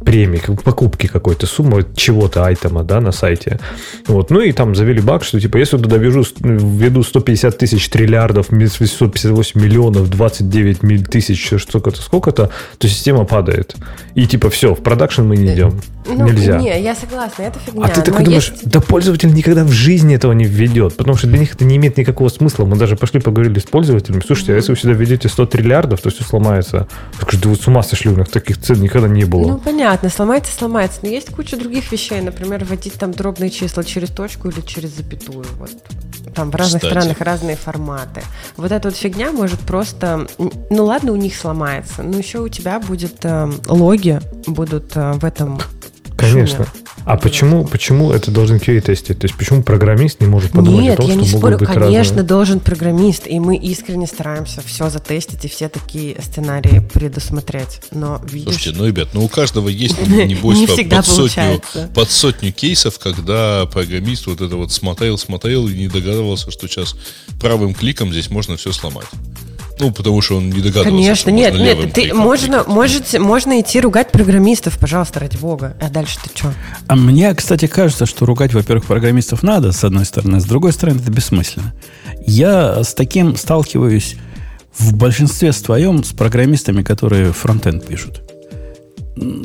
премии, 0.03 0.37
как 0.37 0.63
покупки 0.63 1.07
какой-то 1.07 1.47
суммы 1.47 1.85
чего-то 1.95 2.45
айтема, 2.45 2.83
да, 2.83 3.01
на 3.01 3.11
сайте. 3.11 3.59
Вот. 4.07 4.29
Ну 4.29 4.41
и 4.41 4.51
там 4.51 4.75
завели 4.75 5.01
баг, 5.01 5.23
что 5.23 5.39
типа, 5.39 5.57
если 5.57 5.77
туда 5.77 5.97
введу, 5.97 6.23
введу 6.39 7.03
150 7.03 7.57
тысяч 7.57 7.89
триллиардов, 7.89 8.47
158 8.47 9.61
миллионов, 9.61 10.09
29 10.09 11.09
тысяч, 11.09 11.53
что-то, 11.57 12.01
сколько-то, 12.01 12.49
то 12.77 12.87
система 12.87 13.25
падает. 13.25 13.75
И 14.15 14.25
типа 14.25 14.49
все, 14.49 14.73
в 14.73 14.81
продакшн 14.81 15.23
мы 15.23 15.37
не 15.37 15.53
идем. 15.53 15.79
Ну, 16.07 16.25
Нельзя. 16.25 16.57
Не, 16.57 16.81
я 16.81 16.95
согласна, 16.95 17.43
это 17.43 17.59
фигня. 17.59 17.85
А 17.85 17.89
ты 17.89 18.01
такой 18.01 18.25
думаешь, 18.25 18.49
есть... 18.49 18.67
да 18.67 18.81
пользователь 18.81 19.31
никогда 19.33 19.63
в 19.63 19.71
жизни 19.71 20.15
этого 20.15 20.33
не 20.33 20.45
введет, 20.45 20.97
потому 20.97 21.15
что 21.15 21.27
для 21.27 21.37
них 21.37 21.53
это 21.53 21.63
не 21.63 21.77
имеет 21.77 21.97
никакого 21.97 22.29
смысла. 22.29 22.65
Мы 22.65 22.75
даже 22.75 22.95
пошли 22.95 23.19
поговорили 23.19 23.59
с 23.59 23.63
пользователями. 23.63 24.21
Слушайте, 24.25 24.53
а 24.53 24.55
если 24.55 24.71
вы 24.71 24.77
сюда 24.77 24.93
введете 24.93 25.29
100 25.29 25.45
триллиардов, 25.45 26.01
то 26.01 26.09
все 26.09 26.23
сломается. 26.23 26.87
Я 27.13 27.21
скажу, 27.21 27.43
да 27.43 27.49
вы 27.49 27.55
с 27.55 27.67
ума 27.67 27.83
сошли, 27.83 28.11
у 28.11 28.17
нас 28.17 28.29
таких 28.29 28.59
цен 28.59 28.81
никогда 28.81 29.07
не 29.07 29.25
было. 29.25 29.47
Ну, 29.47 29.57
понятно, 29.59 29.90
сломается, 30.09 30.51
сломается. 30.53 30.99
Но 31.03 31.09
есть 31.09 31.31
куча 31.33 31.57
других 31.57 31.91
вещей. 31.91 32.21
Например, 32.21 32.63
вводить 32.63 32.93
там 32.93 33.11
дробные 33.11 33.49
числа 33.49 33.83
через 33.83 34.09
точку 34.09 34.49
или 34.49 34.61
через 34.61 34.91
запятую. 34.91 35.45
Вот. 35.57 35.71
Там 36.35 36.51
в 36.51 36.55
разных 36.55 36.81
Кстати. 36.81 36.99
странах 36.99 37.21
разные 37.21 37.55
форматы. 37.55 38.21
Вот 38.57 38.71
эта 38.71 38.89
вот 38.89 38.97
фигня 38.97 39.31
может 39.31 39.59
просто... 39.59 40.27
Ну, 40.37 40.85
ладно, 40.85 41.11
у 41.11 41.15
них 41.15 41.35
сломается, 41.35 42.03
но 42.03 42.17
еще 42.17 42.39
у 42.39 42.47
тебя 42.47 42.79
будет 42.79 43.23
э, 43.23 43.51
логи 43.67 44.19
будут 44.47 44.95
э, 44.95 45.13
в 45.13 45.25
этом 45.25 45.59
Конечно. 46.21 46.67
А 47.03 47.17
почему, 47.17 47.65
почему 47.65 48.11
это 48.11 48.31
должен 48.31 48.57
QA 48.57 48.79
тестить? 48.79 49.19
То 49.19 49.25
есть 49.25 49.35
почему 49.35 49.63
программист 49.63 50.21
не 50.21 50.27
может 50.27 50.51
подумать 50.51 50.83
Нет, 50.83 50.99
о 50.99 51.01
том, 51.01 51.07
я 51.07 51.13
что 51.13 51.23
не 51.23 51.27
могут 51.29 51.39
спорю, 51.39 51.57
быть 51.57 51.67
конечно, 51.67 52.17
разные? 52.17 52.23
должен 52.23 52.59
программист, 52.59 53.27
и 53.27 53.39
мы 53.39 53.57
искренне 53.57 54.05
стараемся 54.05 54.61
все 54.61 54.89
затестить 54.89 55.43
и 55.45 55.47
все 55.47 55.67
такие 55.67 56.21
сценарии 56.21 56.87
предусмотреть. 56.93 57.81
Но 57.91 58.21
видишь... 58.23 58.53
Слушайте, 58.53 58.77
ну, 58.77 58.87
ребят, 58.87 59.09
ну 59.13 59.23
у 59.23 59.27
каждого 59.27 59.67
есть, 59.67 60.07
не 60.07 60.35
под, 60.35 61.05
сотню, 61.05 61.61
под 61.95 62.11
сотню 62.11 62.51
кейсов, 62.53 62.99
когда 62.99 63.65
программист 63.65 64.27
вот 64.27 64.41
это 64.41 64.55
вот 64.55 64.71
смотрел, 64.71 65.17
смотрел 65.17 65.67
и 65.67 65.73
не 65.73 65.87
догадывался, 65.87 66.51
что 66.51 66.67
сейчас 66.67 66.95
правым 67.39 67.73
кликом 67.73 68.11
здесь 68.11 68.29
можно 68.29 68.57
все 68.57 68.71
сломать. 68.71 69.07
Ну, 69.81 69.91
потому 69.91 70.21
что 70.21 70.37
он 70.37 70.51
не 70.51 70.61
догадывался. 70.61 70.91
Конечно, 70.91 71.29
нет, 71.31 71.55
нет, 71.55 71.91
ты 71.93 72.13
можно, 72.13 72.63
можете, 72.67 73.17
можно 73.17 73.59
идти 73.59 73.81
ругать 73.81 74.11
программистов, 74.11 74.77
пожалуйста, 74.77 75.19
ради 75.19 75.37
бога. 75.37 75.75
А 75.81 75.89
дальше 75.89 76.19
ты 76.23 76.29
что? 76.35 76.53
А 76.85 76.95
мне, 76.95 77.33
кстати, 77.33 77.65
кажется, 77.65 78.05
что 78.05 78.27
ругать, 78.27 78.53
во-первых, 78.53 78.85
программистов 78.85 79.41
надо, 79.41 79.71
с 79.71 79.83
одной 79.83 80.05
стороны, 80.05 80.39
с 80.39 80.45
другой 80.45 80.71
стороны, 80.71 80.99
это 80.99 81.09
бессмысленно. 81.11 81.73
Я 82.27 82.83
с 82.83 82.93
таким 82.93 83.35
сталкиваюсь 83.35 84.17
в 84.77 84.95
большинстве 84.95 85.51
своем 85.51 86.03
с 86.03 86.11
программистами, 86.11 86.83
которые 86.83 87.33
фронтенд 87.33 87.87
пишут. 87.87 88.21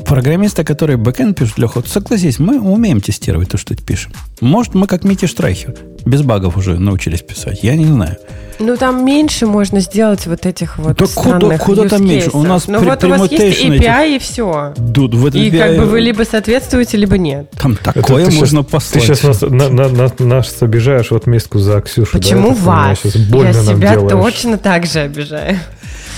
Программисты, 0.05 0.63
которые 0.65 0.97
бэкенд 0.97 1.37
пишут, 1.37 1.59
Леха, 1.59 1.77
вот 1.77 1.89
согласись, 1.89 2.39
мы 2.39 2.61
умеем 2.61 3.01
тестировать 3.01 3.51
то, 3.51 3.59
что 3.59 3.75
пишем. 3.75 4.13
Может, 4.41 4.75
мы 4.75 4.87
как 4.87 5.03
Мити 5.03 5.27
Штрайхер, 5.27 5.75
без 6.05 6.23
багов 6.23 6.57
уже 6.57 6.79
научились 6.79 7.23
писать, 7.23 7.65
я 7.65 7.75
не 7.75 7.87
знаю. 7.87 8.17
Ну, 8.59 8.77
там 8.77 9.05
меньше 9.05 9.47
можно 9.47 9.81
сделать 9.81 10.27
вот 10.27 10.47
этих 10.47 10.79
вот 10.79 10.97
да 10.97 11.07
куда, 11.15 11.59
куда 11.59 11.89
там 11.89 12.07
меньше? 12.07 12.31
У 12.33 12.43
нас 12.43 12.69
Ну, 12.69 12.81
вот 12.81 13.05
у 13.05 13.09
вас 13.09 13.31
есть 13.31 13.63
API 13.63 14.07
этих... 14.07 14.17
и 14.17 14.19
все. 14.19 14.73
Дуд, 14.77 15.15
в 15.15 15.27
и 15.29 15.51
API... 15.51 15.59
как 15.59 15.77
бы 15.77 15.85
вы 15.85 16.01
либо 16.01 16.23
соответствуете, 16.23 16.97
либо 16.97 17.19
нет. 17.19 17.51
Там 17.51 17.77
такое 17.77 18.23
Это 18.23 18.35
можно 18.35 18.63
сейчас, 18.63 18.71
послать. 18.71 19.05
Ты 19.05 19.15
сейчас 19.15 19.23
нас, 19.25 19.41
на, 19.43 19.69
на, 19.69 19.89
на, 19.89 20.11
нас 20.21 20.57
обижаешь 20.61 21.11
вот 21.11 21.27
местку 21.27 21.59
за 21.59 21.81
Ксюшу. 21.83 22.13
Почему 22.13 22.51
да? 22.51 22.55
вас? 22.55 23.01
Я 23.05 23.11
себя 23.11 23.95
делаешь. 23.95 24.13
точно 24.13 24.59
так 24.59 24.87
же 24.87 25.01
обижаю. 25.01 25.59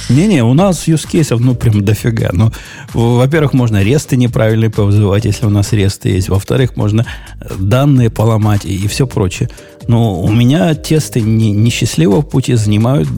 Не-не, 0.08 0.42
у 0.42 0.54
нас 0.54 0.88
use 0.88 1.06
кейсов, 1.06 1.40
ну, 1.40 1.54
прям 1.54 1.84
дофига. 1.84 2.30
Ну, 2.32 2.50
во-первых, 2.94 3.52
можно 3.52 3.82
ресты 3.82 4.16
неправильные 4.16 4.70
повызывать, 4.70 5.24
если 5.24 5.46
у 5.46 5.50
нас 5.50 5.72
ресты 5.72 6.08
есть. 6.08 6.28
Во-вторых, 6.28 6.76
можно 6.76 7.06
данные 7.58 8.10
поломать 8.10 8.64
и, 8.64 8.74
и 8.74 8.88
все 8.88 9.06
прочее. 9.06 9.50
Но 9.86 10.20
у 10.20 10.32
меня 10.32 10.74
тесты 10.74 11.20
не, 11.20 11.52
несчастливого 11.52 12.22
пути 12.22 12.54
занимают 12.54 13.08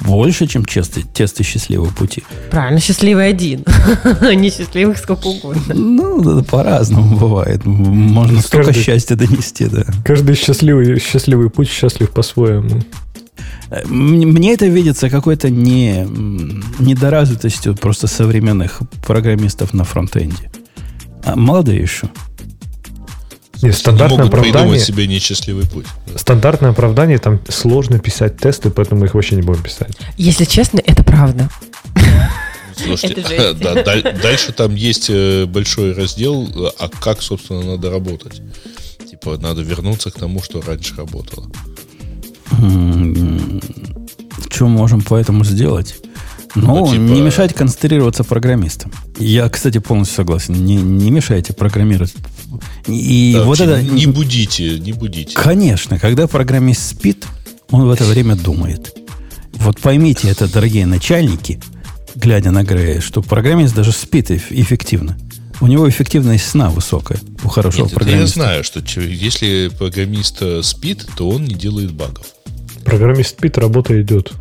больше, 0.00 0.46
чем 0.46 0.64
тесты, 0.64 1.02
тесты 1.02 1.44
счастливого 1.44 1.90
пути. 1.90 2.22
Правильно, 2.50 2.80
счастливый 2.80 3.28
один. 3.28 3.64
Несчастливых 4.34 4.98
сколько 4.98 5.26
угодно. 5.28 5.74
Ну, 5.74 6.42
по-разному 6.44 7.16
бывает. 7.16 7.64
Можно 7.64 8.40
столько 8.40 8.66
каждый, 8.68 8.82
счастья 8.82 9.16
донести, 9.16 9.66
да. 9.66 9.84
Каждый 10.04 10.34
счастливый, 10.34 11.00
счастливый 11.00 11.50
путь 11.50 11.70
счастлив 11.70 12.10
по-своему. 12.10 12.80
Мне 13.86 14.52
это 14.52 14.66
видится 14.66 15.08
какой-то 15.08 15.48
не, 15.48 16.06
недоразвитостью 16.78 17.74
просто 17.74 18.06
современных 18.06 18.80
программистов 19.06 19.72
на 19.72 19.84
фронтенде. 19.84 20.50
А 21.24 21.36
молодые 21.36 21.80
еще. 21.80 22.08
Нет, 23.62 23.76
стандартное 23.76 24.18
могут 24.18 24.34
оправдание, 24.34 24.80
себе 24.80 25.06
несчастливый 25.06 25.66
путь. 25.66 25.86
Стандартное 26.16 26.70
оправдание, 26.70 27.18
там 27.18 27.40
сложно 27.48 27.98
писать 28.00 28.36
тесты, 28.36 28.70
поэтому 28.70 29.00
мы 29.00 29.06
их 29.06 29.14
вообще 29.14 29.36
не 29.36 29.42
будем 29.42 29.62
писать. 29.62 29.96
Если 30.16 30.44
честно, 30.44 30.80
это 30.84 31.04
правда. 31.04 31.48
Слушайте, 32.76 33.24
да, 33.60 34.02
дальше 34.12 34.52
там 34.52 34.74
есть 34.74 35.08
э, 35.08 35.46
большой 35.46 35.92
раздел, 35.92 36.48
а 36.78 36.88
как, 36.88 37.22
собственно, 37.22 37.62
надо 37.62 37.90
работать. 37.90 38.42
Типа, 39.08 39.38
надо 39.38 39.62
вернуться 39.62 40.10
к 40.10 40.18
тому, 40.18 40.42
что 40.42 40.60
раньше 40.60 40.96
работало. 40.96 41.46
Что 44.50 44.68
можем 44.68 45.02
по 45.02 45.16
этому 45.16 45.44
сделать? 45.44 45.96
Ну, 46.54 46.66
ну 46.66 46.86
типа... 46.86 47.00
не 47.00 47.20
мешать 47.22 47.54
концентрироваться 47.54 48.24
программистам. 48.24 48.92
Я, 49.18 49.48
кстати, 49.48 49.78
полностью 49.78 50.16
согласен. 50.16 50.54
Не, 50.54 50.76
не 50.76 51.10
мешайте 51.10 51.54
программировать. 51.54 52.14
И 52.86 53.32
да, 53.36 53.44
вот 53.44 53.60
это... 53.60 53.82
Не 53.82 54.06
будите, 54.06 54.78
не 54.78 54.92
будите. 54.92 55.34
Конечно, 55.34 55.98
когда 55.98 56.26
программист 56.26 56.90
спит, 56.90 57.26
он 57.70 57.86
в 57.86 57.90
это 57.90 58.04
время 58.04 58.36
думает. 58.36 58.94
Вот 59.54 59.80
поймите 59.80 60.28
это, 60.28 60.52
дорогие 60.52 60.86
начальники, 60.86 61.60
глядя 62.14 62.50
на 62.50 62.64
Грея, 62.64 63.00
что 63.00 63.22
программист 63.22 63.74
даже 63.74 63.92
спит 63.92 64.30
эффективно. 64.30 65.18
У 65.60 65.68
него 65.68 65.88
эффективность 65.88 66.44
сна 66.44 66.70
высокая 66.70 67.20
у 67.44 67.48
хорошего 67.48 67.84
Нет, 67.84 67.94
программиста. 67.94 68.40
Я 68.40 68.44
знаю, 68.44 68.64
что 68.64 68.80
если 69.00 69.68
программист 69.68 70.38
э, 70.40 70.60
спит, 70.62 71.06
то 71.16 71.28
он 71.30 71.44
не 71.44 71.54
делает 71.54 71.92
багов. 71.92 72.26
Программист 72.84 73.30
спит, 73.30 73.58
работа 73.58 74.00
идет. 74.00 74.32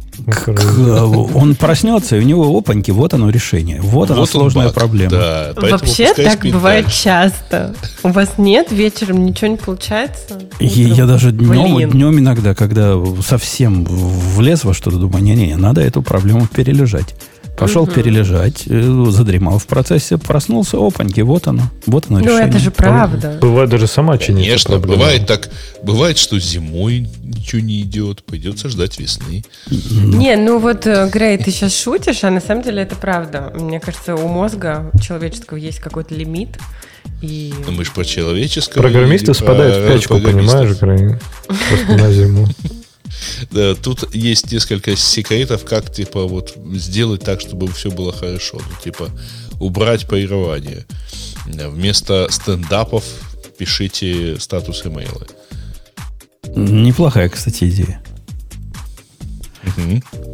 Он 1.35 1.55
проснется, 1.55 2.18
и 2.18 2.19
у 2.19 2.23
него 2.23 2.57
опаньки, 2.57 2.91
вот 2.91 3.13
оно 3.13 3.30
решение. 3.30 3.81
Вот, 3.81 4.09
вот 4.09 4.11
оно 4.11 4.26
сложная 4.26 4.65
баг, 4.65 4.76
проблема. 4.76 5.11
Да, 5.11 5.53
Вообще 5.55 6.13
так 6.13 6.41
бывает 6.41 6.85
дальше. 6.85 7.03
часто. 7.03 7.76
У 8.03 8.09
вас 8.09 8.34
нет 8.38 8.72
вечером 8.72 9.26
ничего 9.26 9.51
не 9.51 9.57
получается? 9.57 10.41
Я, 10.59 10.88
я 10.88 11.05
даже 11.05 11.31
днем, 11.31 11.89
днем 11.89 12.19
иногда, 12.19 12.53
когда 12.53 12.95
совсем 13.26 13.84
влез 13.85 14.63
во 14.63 14.73
что-то, 14.73 14.97
думаю, 14.97 15.23
не-не, 15.23 15.55
надо 15.55 15.81
эту 15.81 16.01
проблему 16.01 16.47
перележать. 16.47 17.15
Пошел 17.61 17.83
угу. 17.83 17.91
перележать, 17.91 18.63
э, 18.65 19.05
задремал 19.11 19.59
в 19.59 19.67
процессе, 19.67 20.17
проснулся, 20.17 20.77
опаньки, 20.77 21.21
вот 21.21 21.45
оно, 21.45 21.69
вот 21.85 22.05
оно 22.09 22.19
решение. 22.19 22.45
Ну, 22.45 22.49
это 22.49 22.57
же 22.57 22.71
правда. 22.71 23.38
Бывает 23.39 23.69
даже 23.69 23.85
сама 23.85 24.17
чинить. 24.17 24.45
Конечно, 24.45 24.79
бывает 24.79 25.27
так, 25.27 25.51
бывает, 25.83 26.17
что 26.17 26.39
зимой 26.39 27.07
ничего 27.23 27.61
не 27.61 27.81
идет, 27.81 28.23
придется 28.23 28.67
ждать 28.67 28.99
весны. 28.99 29.43
Ну. 29.69 30.17
Не, 30.17 30.38
ну 30.38 30.57
вот, 30.57 30.88
э, 30.88 31.07
Грей, 31.13 31.38
ты 31.38 31.51
сейчас 31.51 31.79
шутишь, 31.79 32.23
а 32.23 32.31
на 32.31 32.41
самом 32.41 32.63
деле 32.63 32.81
это 32.81 32.95
правда. 32.95 33.53
Мне 33.55 33.79
кажется, 33.79 34.15
у 34.15 34.27
мозга 34.27 34.89
человеческого 34.99 35.57
есть 35.57 35.77
какой-то 35.77 36.15
лимит, 36.15 36.57
и... 37.21 37.53
Ну, 37.67 37.73
мы 37.73 37.85
же 37.85 37.91
про 37.91 38.03
человеческое. 38.03 38.81
Программисты 38.81 39.35
спадают 39.35 39.85
в 39.85 39.88
качку, 39.88 40.19
понимаешь, 40.19 40.75
Грей? 40.79 41.17
Просто 41.45 41.95
на 41.95 42.11
зиму. 42.11 42.47
Да, 43.51 43.75
тут 43.75 44.13
есть 44.15 44.51
несколько 44.51 44.95
секретов, 44.95 45.65
как 45.65 45.93
типа 45.93 46.27
вот 46.27 46.55
сделать 46.73 47.23
так, 47.23 47.41
чтобы 47.41 47.71
все 47.71 47.91
было 47.91 48.11
хорошо. 48.11 48.57
Ну, 48.59 48.83
типа 48.83 49.09
убрать 49.59 50.07
прерывание. 50.07 50.85
Вместо 51.45 52.27
стендапов 52.29 53.03
пишите 53.57 54.39
статус 54.39 54.85
имейла. 54.85 55.27
Неплохая, 56.55 57.29
кстати, 57.29 57.65
идея. 57.69 58.01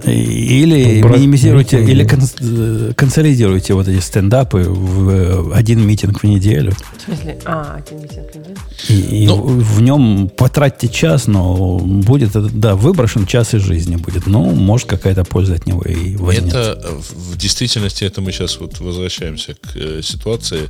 Или 0.06 1.00
Убрать 1.02 1.20
минимизируйте, 1.20 1.84
или 1.84 2.06
кон- 2.06 2.94
консолидируйте 2.96 3.74
вот 3.74 3.88
эти 3.88 4.00
стендапы 4.00 4.64
в 4.68 5.54
один 5.54 5.86
митинг 5.86 6.22
в 6.22 6.24
неделю. 6.24 6.74
В 6.98 7.04
смысле? 7.04 7.40
А, 7.46 7.78
один 7.80 8.02
митинг 8.02 8.32
в 8.32 8.36
неделю? 8.36 8.56
И, 8.90 9.26
ну, 9.28 9.42
в 9.42 9.82
нем 9.82 10.30
потратьте 10.30 10.88
час, 10.88 11.28
но 11.28 11.78
будет, 11.80 12.32
да, 12.60 12.76
выброшен 12.76 13.26
час 13.26 13.54
из 13.54 13.62
жизни 13.62 13.96
будет. 13.96 14.28
Ну, 14.28 14.52
может, 14.52 14.88
какая-то 14.88 15.24
польза 15.24 15.56
от 15.56 15.66
него 15.66 15.82
и 15.82 16.16
возьмется. 16.16 16.58
Это, 16.58 16.90
в 16.92 17.38
действительности, 17.38 18.04
это 18.04 18.22
мы 18.22 18.32
сейчас 18.32 18.60
вот 18.60 18.80
возвращаемся 18.80 19.56
к 19.56 19.76
э, 19.76 20.02
ситуации, 20.04 20.70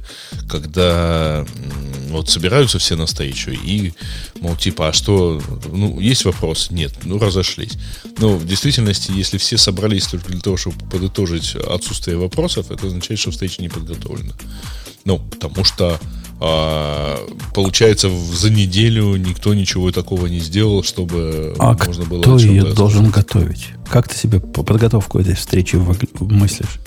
когда 0.49 1.45
вот 2.09 2.29
собираются 2.29 2.79
все 2.79 2.95
на 2.95 3.05
встречу 3.05 3.51
и, 3.51 3.93
мол, 4.39 4.55
типа, 4.55 4.89
а 4.89 4.93
что, 4.93 5.41
ну, 5.71 5.99
есть 5.99 6.25
вопрос? 6.25 6.71
Нет, 6.71 6.93
ну, 7.03 7.19
разошлись. 7.19 7.73
Ну, 8.19 8.35
в 8.37 8.45
действительности, 8.67 9.11
если 9.17 9.37
все 9.37 9.57
собрались 9.57 10.07
только 10.07 10.29
для 10.31 10.39
того, 10.41 10.57
чтобы 10.57 10.77
подытожить 10.89 11.55
отсутствие 11.55 12.17
вопросов, 12.17 12.71
это 12.71 12.87
означает, 12.87 13.19
что 13.19 13.31
встреча 13.31 13.61
не 13.61 13.69
подготовлена. 13.69 14.33
Ну, 15.05 15.19
потому 15.19 15.63
что 15.63 15.99
а, 16.39 17.17
получается, 17.53 18.09
за 18.09 18.49
неделю 18.49 19.15
никто 19.15 19.53
ничего 19.53 19.91
такого 19.91 20.27
не 20.27 20.39
сделал, 20.39 20.83
чтобы 20.83 21.55
а 21.57 21.75
можно 21.85 22.05
было... 22.05 22.21
кто 22.21 22.37
ее 22.37 22.63
должен 22.73 23.09
готовить? 23.09 23.67
Как 23.89 24.07
ты 24.07 24.17
себе 24.17 24.39
по 24.39 24.63
подготовку 24.63 25.19
этой 25.19 25.35
встречи 25.35 25.77
мыслишь? 26.19 26.79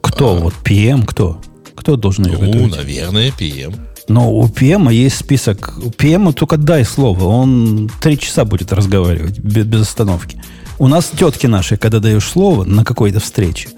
Кто? 0.00 0.36
А, 0.36 0.40
вот 0.40 0.54
PM 0.64 1.04
кто? 1.04 1.40
Кто 1.74 1.96
должен 1.96 2.26
ее 2.26 2.38
ну, 2.38 2.46
готовить? 2.46 2.70
Ну, 2.70 2.76
наверное, 2.76 3.30
PM. 3.30 3.78
Но 4.08 4.32
у 4.32 4.46
PM 4.46 4.92
есть 4.92 5.16
список. 5.16 5.74
У 5.78 5.90
PM 5.90 6.32
только 6.32 6.56
дай 6.56 6.84
слово, 6.84 7.24
он 7.24 7.90
три 8.00 8.18
часа 8.18 8.44
будет 8.44 8.72
разговаривать 8.72 9.38
без, 9.38 9.64
без 9.66 9.82
остановки. 9.82 10.40
У 10.80 10.88
нас 10.88 11.10
тетки 11.14 11.46
наши, 11.46 11.76
когда 11.76 12.00
даешь 12.00 12.24
слово 12.24 12.64
на 12.64 12.86
какой-то 12.86 13.20
встрече, 13.20 13.68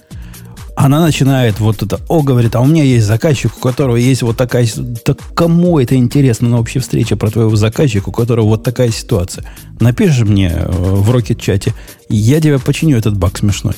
она 0.77 1.01
начинает 1.01 1.59
вот 1.59 1.83
это, 1.83 2.01
о, 2.07 2.23
говорит, 2.23 2.55
а 2.55 2.61
у 2.61 2.65
меня 2.65 2.85
есть 2.85 3.07
заказчик, 3.07 3.57
у 3.57 3.61
которого 3.61 3.97
есть 3.97 4.23
вот 4.23 4.37
такая... 4.37 4.69
Да 5.05 5.17
кому 5.35 5.81
это 5.81 5.97
интересно 5.97 6.49
на 6.49 6.61
общей 6.61 6.79
встрече 6.79 7.17
про 7.17 7.29
твоего 7.29 7.57
заказчика, 7.57 8.11
у 8.11 8.13
которого 8.13 8.47
вот 8.47 8.63
такая 8.63 8.93
ситуация? 8.93 9.45
Напишешь 9.81 10.21
мне 10.21 10.53
э, 10.55 10.71
в 10.71 11.11
рокет-чате, 11.11 11.75
я 12.09 12.41
тебе 12.41 12.61
починю 12.61 12.99
этот 12.99 13.19
баг 13.19 13.37
смешной. 13.37 13.75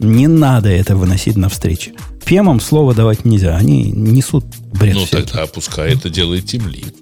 Не 0.00 0.26
надо 0.26 0.68
это 0.68 0.96
выносить 0.96 1.36
на 1.36 1.48
встрече. 1.48 1.92
Пемам 2.24 2.58
слово 2.58 2.92
давать 2.92 3.24
нельзя. 3.24 3.56
Они 3.56 3.92
несут 3.92 4.46
бред. 4.72 4.96
Ну, 4.96 5.06
тогда 5.08 5.46
пускай 5.46 5.92
это 5.92 6.10
делает 6.10 6.46
Тимлид. 6.46 6.92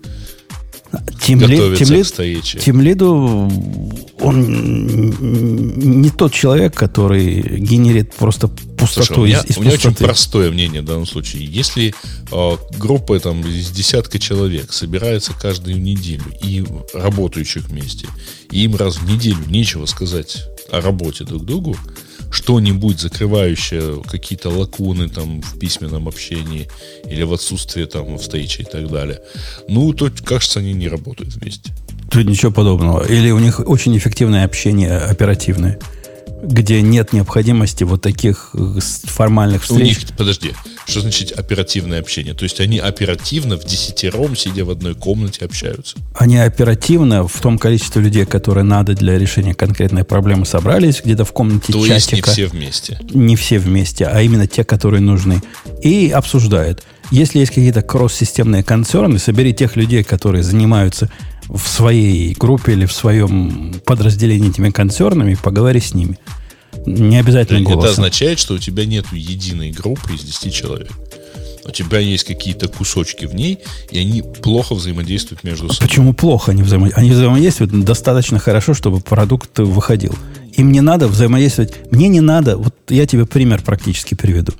Тимлид, 1.22 1.78
тимлид, 1.78 2.12
тимлиду 2.60 3.50
он 4.20 6.00
не 6.00 6.10
тот 6.10 6.32
человек, 6.32 6.74
который 6.74 7.58
генерит 7.60 8.14
просто 8.14 8.48
пустоту 8.48 9.14
Слушай, 9.14 9.18
у 9.18 9.24
меня, 9.26 9.40
из, 9.40 9.56
у 9.56 9.60
меня 9.62 9.72
очень 9.72 9.94
простое 9.94 10.50
мнение 10.50 10.82
в 10.82 10.84
данном 10.84 11.06
случае. 11.06 11.44
Если 11.44 11.94
э, 12.30 12.56
группа 12.78 13.18
там, 13.20 13.40
из 13.40 13.70
десятка 13.70 14.18
человек 14.18 14.72
собирается 14.72 15.32
каждую 15.32 15.80
неделю 15.80 16.24
и 16.42 16.64
работающих 16.94 17.68
вместе, 17.68 18.06
и 18.50 18.64
им 18.64 18.76
раз 18.76 18.96
в 18.96 19.10
неделю 19.10 19.38
нечего 19.48 19.86
сказать 19.86 20.44
о 20.70 20.80
работе 20.80 21.24
друг 21.24 21.44
другу, 21.44 21.76
что-нибудь 22.32 22.98
закрывающее 22.98 24.02
какие-то 24.02 24.48
лакуны 24.48 25.08
там 25.08 25.42
в 25.42 25.58
письменном 25.58 26.08
общении 26.08 26.68
или 27.04 27.22
в 27.22 27.32
отсутствии 27.32 27.84
там 27.84 28.18
встречи 28.18 28.62
и 28.62 28.64
так 28.64 28.90
далее, 28.90 29.20
ну, 29.68 29.92
то, 29.92 30.10
кажется, 30.24 30.60
они 30.60 30.72
не 30.72 30.88
работают 30.88 31.34
вместе. 31.34 31.72
Тут 32.10 32.26
ничего 32.26 32.50
подобного. 32.50 33.04
Или 33.04 33.30
у 33.30 33.38
них 33.38 33.60
очень 33.60 33.96
эффективное 33.96 34.44
общение 34.44 34.98
оперативное 34.98 35.78
где 36.42 36.82
нет 36.82 37.12
необходимости 37.12 37.84
вот 37.84 38.02
таких 38.02 38.50
э, 38.54 38.78
формальных 39.04 39.62
встреч. 39.62 39.80
У 39.80 39.84
них, 39.84 39.98
подожди, 40.16 40.52
что 40.86 41.00
значит 41.00 41.32
оперативное 41.38 42.00
общение? 42.00 42.34
То 42.34 42.42
есть 42.42 42.60
они 42.60 42.78
оперативно 42.78 43.56
в 43.56 43.64
десятером, 43.64 44.34
сидя 44.34 44.64
в 44.64 44.70
одной 44.70 44.94
комнате, 44.94 45.44
общаются? 45.44 45.96
Они 46.14 46.36
оперативно 46.38 47.26
в 47.28 47.40
том 47.40 47.58
количестве 47.58 48.02
людей, 48.02 48.26
которые 48.26 48.64
надо 48.64 48.94
для 48.94 49.18
решения 49.18 49.54
конкретной 49.54 50.04
проблемы, 50.04 50.44
собрались 50.44 51.00
где-то 51.04 51.24
в 51.24 51.32
комнате 51.32 51.72
То 51.72 51.86
чатика. 51.86 51.94
есть 51.94 52.12
не 52.12 52.22
все 52.22 52.46
вместе? 52.46 52.98
Не 53.14 53.36
все 53.36 53.58
вместе, 53.58 54.06
а 54.06 54.20
именно 54.20 54.48
те, 54.48 54.64
которые 54.64 55.00
нужны. 55.00 55.42
И 55.80 56.10
обсуждают. 56.10 56.82
Если 57.12 57.38
есть 57.38 57.50
какие-то 57.50 57.82
кросс-системные 57.82 58.64
концерны, 58.64 59.18
собери 59.18 59.52
тех 59.54 59.76
людей, 59.76 60.02
которые 60.02 60.42
занимаются 60.42 61.10
в 61.52 61.68
своей 61.68 62.34
группе 62.34 62.72
или 62.72 62.86
в 62.86 62.92
своем 62.92 63.74
подразделении 63.84 64.50
этими 64.50 64.70
концернами, 64.70 65.36
поговори 65.40 65.80
с 65.80 65.94
ними. 65.94 66.18
Не 66.86 67.18
обязательно 67.18 67.58
Это 67.58 67.70
голосом. 67.74 67.90
означает, 67.92 68.38
что 68.38 68.54
у 68.54 68.58
тебя 68.58 68.86
нет 68.86 69.04
единой 69.12 69.70
группы 69.70 70.14
из 70.14 70.22
10 70.22 70.52
человек. 70.52 70.90
У 71.64 71.70
тебя 71.70 71.98
есть 71.98 72.24
какие-то 72.24 72.68
кусочки 72.68 73.26
в 73.26 73.34
ней, 73.34 73.60
и 73.90 73.98
они 73.98 74.22
плохо 74.22 74.74
взаимодействуют 74.74 75.44
между 75.44 75.72
собой. 75.72 75.88
Почему 75.88 76.12
плохо 76.12 76.50
они 76.50 76.62
взаимодействуют? 76.62 77.06
Они 77.06 77.14
взаимодействуют 77.14 77.84
достаточно 77.84 78.38
хорошо, 78.38 78.74
чтобы 78.74 79.00
продукт 79.00 79.58
выходил. 79.58 80.16
Им 80.54 80.72
не 80.72 80.80
надо 80.80 81.06
взаимодействовать. 81.06 81.92
Мне 81.92 82.08
не 82.08 82.20
надо. 82.20 82.56
Вот 82.56 82.74
я 82.88 83.06
тебе 83.06 83.26
пример 83.26 83.62
практически 83.62 84.14
приведу. 84.14 84.54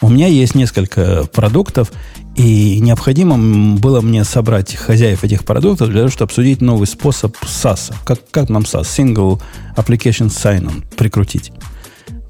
У 0.00 0.08
меня 0.08 0.26
есть 0.26 0.54
несколько 0.54 1.24
продуктов, 1.32 1.92
и 2.40 2.80
необходимо 2.80 3.76
было 3.76 4.00
мне 4.00 4.24
собрать 4.24 4.74
хозяев 4.74 5.24
этих 5.24 5.44
продуктов 5.44 5.90
для 5.90 5.98
того, 5.98 6.10
чтобы 6.10 6.30
обсудить 6.30 6.62
новый 6.62 6.86
способ 6.86 7.36
SaaS. 7.42 7.92
Как, 8.06 8.18
как 8.30 8.48
нам 8.48 8.62
SaaS? 8.62 8.84
Single 8.84 9.42
Application 9.76 10.28
Sign-On 10.28 10.82
прикрутить. 10.96 11.52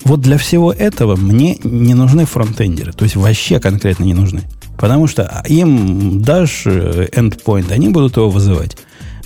Вот 0.02 0.20
для 0.20 0.36
всего 0.36 0.72
этого 0.72 1.14
мне 1.14 1.58
не 1.62 1.94
нужны 1.94 2.24
фронтендеры. 2.24 2.92
То 2.92 3.04
есть 3.04 3.14
вообще 3.14 3.60
конкретно 3.60 4.02
не 4.02 4.14
нужны. 4.14 4.42
Потому 4.76 5.06
что 5.06 5.44
им 5.46 6.20
дашь 6.22 6.62
э, 6.64 7.08
endpoint, 7.12 7.70
они 7.70 7.90
будут 7.90 8.16
его 8.16 8.30
вызывать. 8.30 8.76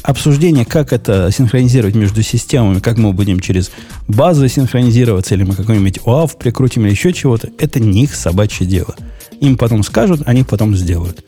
Обсуждение, 0.05 0.67
как 0.67 0.93
это 0.93 1.31
синхронизировать 1.33 1.95
между 1.95 2.23
системами, 2.23 2.79
как 2.79 2.99
мы 2.99 3.15
будем 3.15 3.41
через 3.41 3.71
базы 4.07 4.51
синхронизироваться, 4.51 5.35
или 5.35 5.45
мы 5.45 5.55
какой-нибудь 5.55 5.97
OAuth 6.05 6.37
прикрутим, 6.39 6.85
или 6.85 6.91
еще 6.91 7.11
чего-то, 7.15 7.49
это 7.59 7.81
не 7.81 8.03
их 8.03 8.15
собачье 8.15 8.67
дело. 8.67 8.95
Им 9.41 9.57
потом 9.57 9.83
скажут, 9.83 10.21
они 10.27 10.43
потом 10.43 10.77
сделают. 10.77 11.25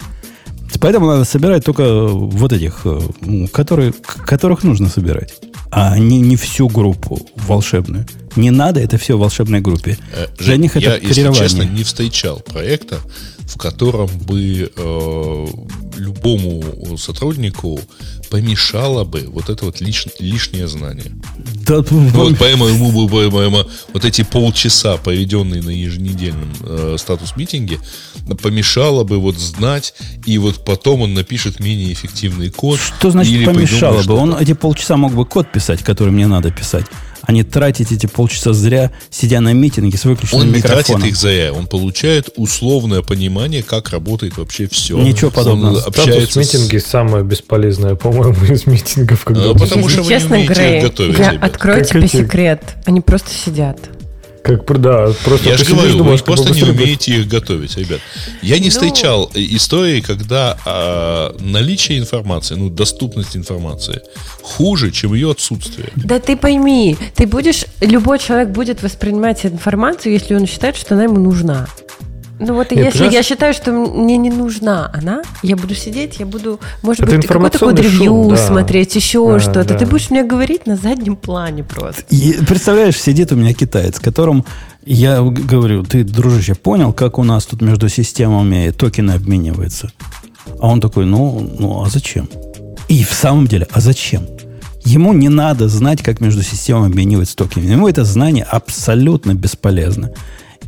Поэтому 0.78 1.06
надо 1.06 1.24
собирать 1.24 1.64
только 1.64 2.06
вот 2.06 2.52
этих, 2.52 2.82
э, 2.84 3.46
которые, 3.50 3.94
которых 4.26 4.62
нужно 4.62 4.90
собирать. 4.90 5.32
А 5.70 5.98
не, 5.98 6.20
не 6.20 6.36
всю 6.36 6.68
группу 6.68 7.26
волшебную. 7.34 8.06
Не 8.36 8.50
надо 8.50 8.80
это 8.80 8.98
все 8.98 9.16
в 9.16 9.20
волшебной 9.20 9.60
группе. 9.60 9.98
Э, 10.12 10.26
Для 10.38 10.56
них 10.56 10.76
это 10.76 10.90
я, 10.90 10.96
если 10.96 11.32
честно, 11.32 11.62
не 11.62 11.84
встречал 11.84 12.40
проекта, 12.40 13.00
в 13.46 13.58
котором 13.58 14.08
бы 14.08 14.70
э, 14.74 15.46
любому 15.96 16.96
сотруднику 16.98 17.80
помешало 18.30 19.04
бы 19.04 19.26
вот 19.28 19.48
это 19.48 19.64
вот 19.64 19.80
лиш, 19.80 20.06
лишнее 20.18 20.68
знание. 20.68 21.12
Да, 21.66 21.82
ну, 21.90 22.08
вот 22.08 22.38
по 22.38 22.44
моему, 22.56 23.08
по 23.08 23.30
моему, 23.30 23.64
вот 23.92 24.04
эти 24.04 24.22
полчаса, 24.22 24.96
проведенные 24.96 25.62
на 25.62 25.70
еженедельном 25.70 26.52
э, 26.60 26.96
статус-митинге, 26.98 27.78
помешало 28.42 29.04
бы 29.04 29.18
вот 29.18 29.38
знать, 29.38 29.94
и 30.26 30.38
вот 30.38 30.64
потом 30.64 31.02
он 31.02 31.14
напишет 31.14 31.60
менее 31.60 31.92
эффективный 31.92 32.50
код. 32.50 32.80
Что 32.80 33.10
значит 33.10 33.44
помешало 33.44 34.02
бы? 34.02 34.14
Он 34.14 34.36
эти 34.36 34.52
полчаса 34.52 34.96
мог 34.96 35.14
бы 35.14 35.24
код 35.24 35.50
писать, 35.50 35.82
который 35.82 36.12
мне 36.12 36.26
надо 36.26 36.50
писать. 36.50 36.86
А 37.26 37.32
не 37.32 37.42
тратить 37.42 37.92
эти 37.92 38.06
полчаса 38.06 38.52
зря, 38.52 38.92
сидя 39.10 39.40
на 39.40 39.52
митинге 39.52 39.98
с 39.98 40.04
выключенным 40.04 40.48
он 40.48 40.54
микрофоном. 40.54 40.78
Он 40.78 40.84
не 40.84 40.92
тратит 40.92 41.06
их 41.06 41.16
зря, 41.16 41.52
он 41.52 41.66
получает 41.66 42.30
условное 42.36 43.02
понимание, 43.02 43.62
как 43.62 43.90
работает 43.90 44.38
вообще 44.38 44.68
все. 44.68 44.96
Ничего 44.98 45.30
подобного. 45.30 45.78
Он 45.78 45.82
общается 45.84 46.30
Статус 46.30 46.54
митинги 46.54 46.78
с... 46.78 46.86
самое 46.86 47.24
бесполезное, 47.24 47.96
по-моему, 47.96 48.44
из 48.44 48.66
митингов. 48.66 49.24
Когда 49.24 49.50
а, 49.50 49.54
потому 49.54 49.88
что 49.88 50.02
вы 50.02 50.12
не 50.12 50.46
Грей, 50.46 50.80
готовить, 50.80 51.18
откройте 51.18 51.90
тебе 51.90 52.08
секрет. 52.08 52.62
Они 52.84 53.00
просто 53.00 53.30
сидят. 53.30 53.78
Как, 54.46 54.80
да, 54.80 55.08
просто 55.24 55.48
Я 55.48 55.56
же 55.56 55.64
говорю, 55.64 55.98
думаешь, 55.98 56.20
вы 56.20 56.24
просто 56.26 56.54
не 56.54 56.62
умеете 56.62 57.16
их 57.16 57.26
готовить, 57.26 57.76
ребят. 57.76 58.00
Я 58.42 58.60
не 58.60 58.66
ну... 58.66 58.70
встречал 58.70 59.28
истории, 59.34 60.00
когда 60.00 60.56
а, 60.64 61.34
наличие 61.40 61.98
информации, 61.98 62.54
ну, 62.54 62.70
доступность 62.70 63.36
информации 63.36 64.02
хуже, 64.42 64.92
чем 64.92 65.14
ее 65.14 65.32
отсутствие. 65.32 65.88
Да 65.96 66.20
ты 66.20 66.36
пойми, 66.36 66.96
ты 67.16 67.26
будешь, 67.26 67.64
любой 67.80 68.20
человек 68.20 68.50
будет 68.50 68.84
воспринимать 68.84 69.44
информацию, 69.44 70.12
если 70.12 70.36
он 70.36 70.46
считает, 70.46 70.76
что 70.76 70.94
она 70.94 71.04
ему 71.04 71.18
нужна. 71.18 71.66
Ну 72.38 72.54
вот 72.54 72.70
Нет, 72.70 72.94
если 72.94 73.08
я 73.08 73.22
считаю, 73.22 73.54
что 73.54 73.72
мне 73.72 74.18
не 74.18 74.30
нужна 74.30 74.90
она, 74.92 75.22
я 75.42 75.56
буду 75.56 75.74
сидеть, 75.74 76.18
я 76.18 76.26
буду, 76.26 76.60
может 76.82 77.02
это 77.02 77.16
быть, 77.16 77.26
какой-то 77.26 77.58
код 77.58 77.80
ревью 77.80 78.26
да. 78.30 78.36
смотреть, 78.36 78.94
еще 78.94 79.36
а, 79.36 79.40
что-то. 79.40 79.64
Да. 79.64 79.78
Ты 79.78 79.86
будешь 79.86 80.10
мне 80.10 80.22
говорить 80.22 80.66
на 80.66 80.76
заднем 80.76 81.16
плане 81.16 81.64
просто. 81.64 82.02
И, 82.10 82.34
представляешь, 82.46 83.00
сидит 83.00 83.32
у 83.32 83.36
меня 83.36 83.54
китаец, 83.54 83.98
которому 83.98 84.44
я 84.84 85.22
говорю, 85.22 85.82
ты, 85.82 86.04
дружище, 86.04 86.54
понял, 86.54 86.92
как 86.92 87.18
у 87.18 87.24
нас 87.24 87.46
тут 87.46 87.62
между 87.62 87.88
системами 87.88 88.70
токены 88.70 89.12
обмениваются? 89.12 89.90
А 90.60 90.68
он 90.68 90.80
такой, 90.80 91.06
ну, 91.06 91.40
ну 91.58 91.82
а 91.82 91.88
зачем? 91.88 92.28
И 92.88 93.02
в 93.02 93.12
самом 93.12 93.46
деле, 93.46 93.66
а 93.72 93.80
зачем? 93.80 94.26
Ему 94.84 95.12
не 95.12 95.28
надо 95.28 95.68
знать, 95.68 96.02
как 96.02 96.20
между 96.20 96.42
системами 96.42 96.86
обмениваются 96.86 97.34
токены. 97.34 97.64
Ему 97.64 97.88
это 97.88 98.04
знание 98.04 98.44
абсолютно 98.44 99.34
бесполезно. 99.34 100.12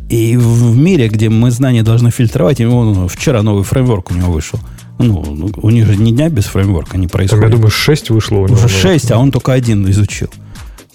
И 0.08 0.36
в 0.36 0.76
мире, 0.76 1.08
где 1.08 1.28
мы 1.28 1.50
знания 1.50 1.82
должны 1.82 2.10
фильтровать, 2.10 2.60
ему 2.60 2.82
ну, 2.82 3.08
вчера 3.08 3.42
новый 3.42 3.64
фреймворк 3.64 4.10
у 4.10 4.14
него 4.14 4.32
вышел. 4.32 4.58
Ну, 4.98 5.22
ну, 5.22 5.50
у 5.56 5.70
них 5.70 5.86
же 5.86 5.96
ни 5.96 6.10
дня 6.10 6.28
без 6.28 6.46
фреймворка 6.46 6.96
не 6.96 7.06
происходит. 7.06 7.42
Там, 7.42 7.50
я 7.50 7.56
думаю, 7.56 7.70
6 7.70 8.10
вышло 8.10 8.36
у 8.36 8.48
него. 8.48 8.56
Уже 8.56 8.68
6, 8.68 9.10
а 9.12 9.18
он 9.18 9.30
только 9.30 9.52
один 9.52 9.88
изучил. 9.90 10.28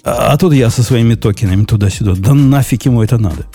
А, 0.02 0.32
а 0.32 0.36
тут 0.36 0.52
я 0.52 0.68
со 0.68 0.82
своими 0.82 1.14
токенами 1.14 1.64
туда-сюда. 1.64 2.14
Да 2.16 2.34
нафиг 2.34 2.84
ему 2.84 3.02
это 3.02 3.16
надо. 3.18 3.46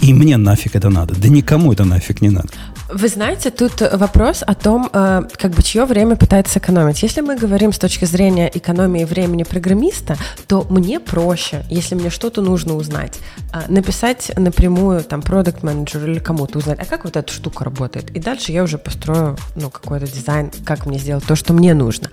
И 0.00 0.12
мне 0.12 0.36
нафиг 0.36 0.74
это 0.74 0.90
надо. 0.90 1.14
Да 1.14 1.28
никому 1.28 1.72
это 1.72 1.84
нафиг 1.84 2.20
не 2.20 2.30
надо. 2.30 2.48
Вы 2.92 3.08
знаете, 3.08 3.50
тут 3.50 3.80
вопрос 3.92 4.42
о 4.44 4.54
том, 4.54 4.90
э, 4.92 5.22
как 5.36 5.52
бы 5.52 5.62
чье 5.62 5.84
время 5.84 6.16
пытается 6.16 6.58
экономить. 6.58 7.02
Если 7.02 7.20
мы 7.20 7.36
говорим 7.36 7.72
с 7.72 7.78
точки 7.78 8.04
зрения 8.04 8.50
экономии 8.52 9.04
времени 9.04 9.44
программиста, 9.44 10.16
то 10.48 10.66
мне 10.68 10.98
проще, 10.98 11.64
если 11.70 11.94
мне 11.94 12.10
что-то 12.10 12.42
нужно 12.42 12.74
узнать, 12.74 13.18
э, 13.52 13.62
написать 13.68 14.32
напрямую 14.36 15.04
там 15.04 15.22
продукт 15.22 15.62
менеджеру 15.62 16.10
или 16.10 16.18
кому-то 16.18 16.58
узнать, 16.58 16.78
а 16.80 16.84
как 16.84 17.04
вот 17.04 17.16
эта 17.16 17.32
штука 17.32 17.64
работает. 17.64 18.10
И 18.10 18.18
дальше 18.18 18.50
я 18.50 18.64
уже 18.64 18.76
построю 18.76 19.36
ну, 19.54 19.70
какой-то 19.70 20.06
дизайн, 20.06 20.50
как 20.64 20.86
мне 20.86 20.98
сделать 20.98 21.24
то, 21.24 21.36
что 21.36 21.52
мне 21.52 21.74
нужно. 21.74 22.10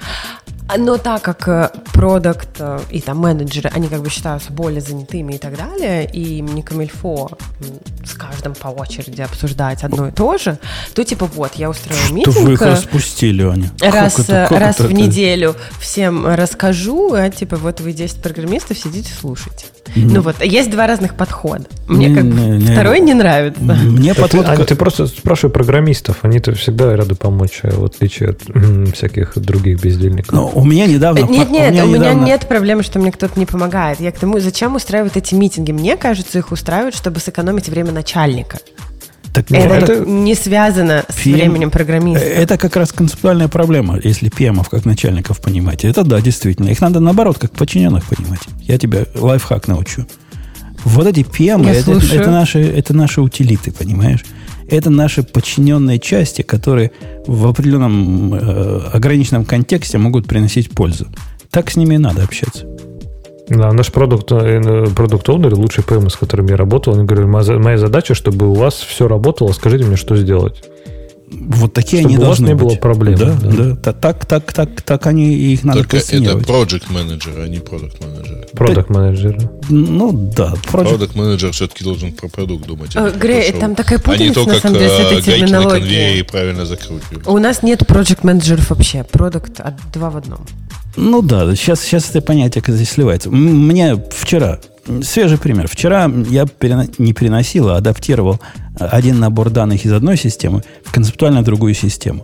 Но 0.76 0.98
так 0.98 1.22
как 1.22 1.48
э, 1.48 1.70
продукт 1.94 2.62
и 2.90 3.02
там 3.02 3.20
менеджеры, 3.20 3.70
они 3.74 3.88
как 3.88 4.02
бы 4.02 4.10
считаются 4.10 4.52
более 4.52 4.82
занятыми 4.82 5.34
и 5.34 5.38
так 5.38 5.56
далее, 5.56 6.10
и 6.12 6.42
не 6.42 6.62
камильфо 6.62 7.32
с 8.06 8.14
каждым 8.14 8.54
по 8.54 8.68
очереди 8.68 9.22
обсуждать 9.22 9.84
одно 9.84 10.08
и 10.08 10.12
то 10.12 10.38
же, 10.38 10.58
то 10.94 11.04
типа 11.04 11.26
вот, 11.26 11.56
я 11.56 11.70
устроила 11.70 12.06
Что 12.06 12.14
митинг. 12.14 12.38
вы 12.38 12.54
их 12.54 12.62
распустили, 12.62 13.44
Аня? 13.44 13.72
Раз, 13.82 14.20
это, 14.20 14.48
раз 14.52 14.80
это? 14.80 14.88
в 14.88 14.94
неделю 14.94 15.56
всем 15.80 16.28
расскажу, 16.28 17.14
а 17.14 17.30
типа 17.30 17.58
вот 17.58 17.82
вы 17.82 17.94
10 17.94 18.22
программистов 18.22 18.78
сидите 18.78 19.12
слушайте. 19.20 19.66
Mm. 19.96 20.12
Ну 20.14 20.22
вот, 20.22 20.44
есть 20.44 20.70
два 20.70 20.88
разных 20.88 21.16
подхода. 21.16 21.66
Мне 21.88 22.14
как 22.14 22.24
не, 22.24 22.58
не, 22.58 22.72
второй 22.72 23.00
не 23.00 23.14
нравится. 23.14 23.62
Мне 23.62 24.14
подход... 24.14 24.46
Ты, 24.46 24.52
Аня, 24.52 24.66
ты 24.66 24.76
просто 24.76 25.08
спрашивай 25.08 25.52
программистов, 25.52 26.18
они-то 26.24 26.54
всегда 26.56 26.96
рады 26.96 27.16
помочь, 27.16 27.60
э, 27.64 27.74
в 27.74 27.86
отличие 27.86 28.30
от 28.30 28.42
всяких 28.94 29.38
других 29.38 29.82
бездельников. 29.82 30.34
Но 30.34 30.48
у 30.58 30.66
меня 30.66 30.88
недавно... 30.88 31.20
Нет, 31.20 31.52
нет, 31.52 31.70
у 31.70 31.72
меня, 31.72 31.84
у 31.84 31.88
меня 31.88 31.98
недавно... 32.00 32.26
нет 32.26 32.48
проблемы, 32.48 32.82
что 32.82 32.98
мне 32.98 33.12
кто-то 33.12 33.40
не 33.40 33.46
помогает. 33.46 34.00
Я 34.00 34.12
к 34.12 34.18
тому, 34.18 34.40
зачем 34.40 34.76
устраивать 34.76 35.16
эти 35.16 35.36
митинги? 35.36 35.72
Мне 35.72 35.98
кажется, 35.98 36.40
их 36.40 36.52
устраивают, 36.52 36.96
чтобы 36.96 37.20
сэкономить 37.20 37.70
время 37.70 37.92
начальника. 37.92 38.58
Так, 39.34 39.52
это, 39.52 39.76
это 39.76 40.00
не 40.00 40.34
связано 40.34 41.06
с 41.10 41.16
PM, 41.16 41.34
временем 41.34 41.70
программиста. 41.70 42.26
Это 42.26 42.58
как 42.58 42.76
раз 42.76 42.92
концептуальная 42.92 43.50
проблема, 43.50 44.00
если 44.04 44.32
PM 44.32 44.66
как 44.68 44.86
начальников 44.86 45.40
понимать. 45.42 45.86
Это 45.86 46.04
да, 46.04 46.20
действительно. 46.22 46.70
Их 46.70 46.82
надо 46.82 47.00
наоборот, 47.00 47.38
как 47.38 47.52
подчиненных 47.52 48.06
понимать. 48.06 48.42
Я 48.62 48.80
тебя 48.80 49.06
лайфхак 49.14 49.68
научу. 49.68 50.08
Вот 50.84 51.06
эти 51.06 51.20
PM, 51.20 51.70
это, 51.70 51.92
это, 51.92 52.32
наши, 52.32 52.60
это 52.62 52.96
наши 52.96 53.22
утилиты, 53.22 53.72
понимаешь? 53.72 54.26
Это 54.70 54.90
наши 54.90 55.24
подчиненные 55.24 56.00
части, 56.00 56.42
которые 56.42 56.92
в 57.26 57.48
определенном 57.48 58.34
э, 58.34 58.80
ограниченном 58.94 59.46
контексте 59.46 59.98
могут 59.98 60.28
приносить 60.28 60.72
пользу. 60.72 61.08
Так 61.52 61.72
с 61.72 61.78
ними 61.78 61.96
и 61.96 61.98
надо 61.98 62.24
общаться. 62.24 62.66
Да, 63.50 63.72
наш 63.72 63.92
продукт, 63.92 64.32
э, 64.32 64.88
продукт 64.96 65.30
оунер 65.30 65.54
лучший 65.54 65.84
ПМ, 65.84 66.10
с 66.10 66.18
которым 66.18 66.48
я 66.48 66.58
работал, 66.58 66.94
он 66.94 67.06
говорит, 67.06 67.28
моя 67.28 67.78
задача, 67.78 68.14
чтобы 68.14 68.48
у 68.48 68.54
вас 68.54 68.76
все 68.76 69.08
работало, 69.08 69.54
скажите 69.54 69.86
мне, 69.86 69.96
что 69.96 70.18
сделать. 70.18 70.64
Вот 71.30 71.74
такие 71.74 72.02
Чтобы 72.02 72.16
они 72.16 72.24
у 72.24 72.28
вас 72.30 72.40
не 72.40 72.54
быть. 72.54 72.64
было 72.64 72.76
проблем. 72.76 73.18
Да, 73.18 73.36
да. 73.36 73.76
да. 73.76 73.94
Так, 73.94 74.26
так, 74.26 74.54
так, 74.54 74.82
так 74.82 75.08
они 75.08 75.34
их 75.34 75.66
надо 75.66 75.80
Только 75.80 75.98
это 75.98 76.16
project 76.16 76.90
менеджер, 76.90 77.34
а 77.42 77.48
не 77.50 77.60
продукт 77.60 78.02
менеджер. 78.02 78.48
Продукт 78.54 78.90
менеджер. 78.90 79.38
Ну 79.70 80.12
да. 80.14 80.54
Продукт 80.72 81.16
менеджер 81.16 81.52
все-таки 81.52 81.84
должен 81.84 82.14
про 82.14 82.30
продукт 82.30 82.66
думать. 82.66 82.92
А, 82.96 83.12
Грей, 83.12 83.52
там 83.52 83.76
такая 83.76 84.00
путаница, 84.00 84.46
на 84.46 84.60
самом 84.60 84.80
деле, 84.80 84.90
с 84.90 85.00
этой 85.00 85.22
терминологией. 85.22 86.24
правильно 86.24 86.66
закручивать. 86.66 87.28
У 87.28 87.38
нас 87.40 87.62
нет 87.62 87.82
project 87.82 88.20
менеджеров 88.24 88.70
вообще. 88.70 89.04
Продукт 89.04 89.60
два 89.94 90.10
в 90.10 90.18
одном. 90.18 90.40
Ну 90.96 91.22
да, 91.22 91.54
сейчас, 91.56 91.82
сейчас 91.82 92.10
это 92.10 92.22
понятие 92.22 92.64
здесь 92.66 92.90
сливается. 92.90 93.30
Мне 93.30 94.02
вчера, 94.10 94.60
свежий 95.04 95.38
пример, 95.38 95.68
вчера 95.68 96.12
я 96.30 96.48
перено, 96.48 96.88
не 96.98 97.14
переносил, 97.14 97.70
а 97.70 97.76
адаптировал 97.78 98.40
один 98.80 99.20
набор 99.20 99.50
данных 99.50 99.86
из 99.86 99.92
одной 99.92 100.18
системы 100.18 100.64
в 100.84 100.92
концептуально 100.92 101.44
другую 101.44 101.74
систему. 101.74 102.24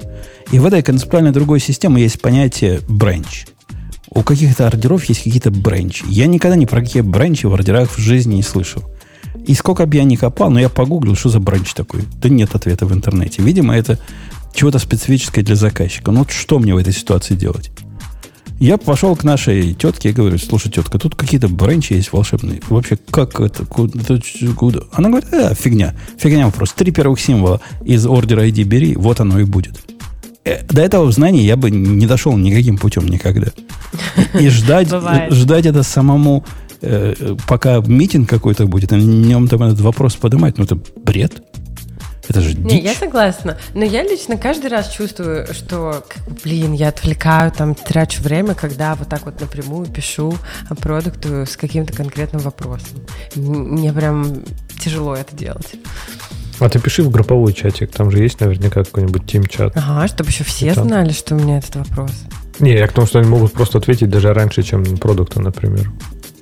И 0.52 0.60
в 0.60 0.66
этой 0.66 0.84
концептуально 0.84 1.34
другой 1.34 1.60
системе 1.60 2.02
есть 2.02 2.22
понятие 2.22 2.80
branch. 2.88 3.48
У 4.10 4.22
каких-то 4.22 4.68
ордеров 4.68 5.06
есть 5.06 5.24
какие-то 5.24 5.50
бренчи. 5.50 6.06
Я 6.08 6.28
никогда 6.28 6.56
ни 6.56 6.66
про 6.66 6.82
какие 6.82 7.02
бренчи 7.02 7.48
в 7.48 7.54
ордерах 7.54 7.92
в 7.92 7.98
жизни 7.98 8.36
не 8.36 8.44
слышал. 8.44 8.84
И 9.48 9.56
сколько 9.56 9.86
бы 9.88 9.96
я 9.96 10.04
ни 10.04 10.16
копал, 10.16 10.52
но 10.52 10.60
я 10.60 10.70
погуглил, 10.70 11.16
что 11.16 11.30
за 11.30 11.40
бренч 11.40 11.74
такой. 11.74 12.04
Да 12.22 12.30
нет 12.30 12.54
ответа 12.54 12.86
в 12.86 12.94
интернете. 12.94 13.42
Видимо, 13.42 13.76
это 13.76 13.98
чего-то 14.54 14.78
специфическое 14.78 15.44
для 15.44 15.56
заказчика. 15.56 16.12
Ну, 16.12 16.26
что 16.30 16.60
мне 16.60 16.76
в 16.76 16.78
этой 16.78 16.94
ситуации 16.94 17.34
делать? 17.34 17.72
Я 18.60 18.78
пошел 18.78 19.16
к 19.16 19.24
нашей 19.24 19.74
тетке 19.74 20.10
и 20.10 20.14
говорю, 20.14 20.38
слушай, 20.38 20.72
тетка, 20.72 20.98
тут 20.98 21.16
какие-то 21.16 21.50
бренчи 21.50 21.94
есть 21.94 22.14
волшебные. 22.14 22.62
Вообще, 22.70 22.98
как 23.12 23.40
это? 23.40 23.66
Куда? 23.66 24.00
куда? 24.56 24.80
Она 24.94 25.10
говорит, 25.10 25.34
э, 25.34 25.54
фигня. 25.56 25.94
Фигня 26.18 26.46
вопрос. 26.46 26.72
Три 26.74 26.92
первых 26.92 27.20
символа 27.20 27.60
из 27.84 28.06
ордера 28.06 28.48
ID 28.48 28.64
бери, 28.64 28.96
вот 28.96 29.20
оно 29.20 29.40
и 29.40 29.44
будет. 29.44 29.80
Э, 30.46 30.64
до 30.66 30.82
этого 30.82 31.12
знания 31.12 31.44
я 31.44 31.58
бы 31.58 31.72
не 31.72 32.06
дошел 32.06 32.38
никаким 32.38 32.78
путем 32.78 33.08
никогда. 33.08 33.48
И 34.40 34.48
ждать, 34.50 34.90
ждать 35.32 35.66
это 35.66 35.84
самому, 35.84 36.46
э, 36.82 37.36
пока 37.48 37.80
митинг 37.80 38.30
какой-то 38.30 38.66
будет, 38.66 38.92
на 38.92 38.96
нем 38.96 39.48
там 39.48 39.64
этот 39.64 39.82
вопрос 39.82 40.16
поднимать, 40.16 40.58
ну 40.58 40.66
это 40.66 40.78
бред. 41.04 41.44
Это 42.28 42.42
же 42.42 42.54
дичь. 42.54 42.64
Не, 42.64 42.82
я 42.82 42.94
согласна. 42.94 43.58
Но 43.74 43.84
я 43.84 44.04
лично 44.04 44.38
каждый 44.38 44.70
раз 44.70 44.90
чувствую, 44.90 45.48
что, 45.54 46.06
блин, 46.44 46.74
я 46.74 46.90
отвлекаю, 46.90 47.52
там, 47.52 47.76
трачу 47.76 48.22
время, 48.24 48.56
когда 48.56 48.96
вот 48.96 49.10
так 49.10 49.26
вот 49.26 49.42
напрямую 49.42 49.88
пишу 49.88 50.36
продукту 50.80 51.46
с 51.46 51.58
каким-то 51.58 51.94
конкретным 51.94 52.42
вопросом. 52.42 53.00
Мне 53.36 53.92
прям 53.92 54.44
тяжело 54.80 55.16
это 55.16 55.36
делать. 55.36 55.76
А 56.60 56.70
ты 56.70 56.80
пиши 56.80 57.04
в 57.04 57.10
групповой 57.10 57.52
чатик, 57.54 57.92
там 57.92 58.12
же 58.12 58.20
есть 58.20 58.40
наверняка 58.40 58.84
какой-нибудь 58.84 59.26
тим-чат. 59.26 59.76
Ага, 59.76 60.08
чтобы 60.08 60.30
еще 60.30 60.44
все 60.44 60.74
там... 60.74 60.88
знали, 60.88 61.12
что 61.12 61.36
у 61.36 61.40
меня 61.40 61.58
этот 61.58 61.76
вопрос. 61.76 62.12
Не, 62.60 62.74
я 62.74 62.88
к 62.88 62.94
тому, 62.94 63.08
что 63.08 63.20
они 63.20 63.28
могут 63.28 63.52
просто 63.52 63.80
ответить 63.80 64.10
даже 64.10 64.34
раньше, 64.34 64.62
чем 64.62 64.86
продукта, 64.98 65.42
например. 65.42 65.92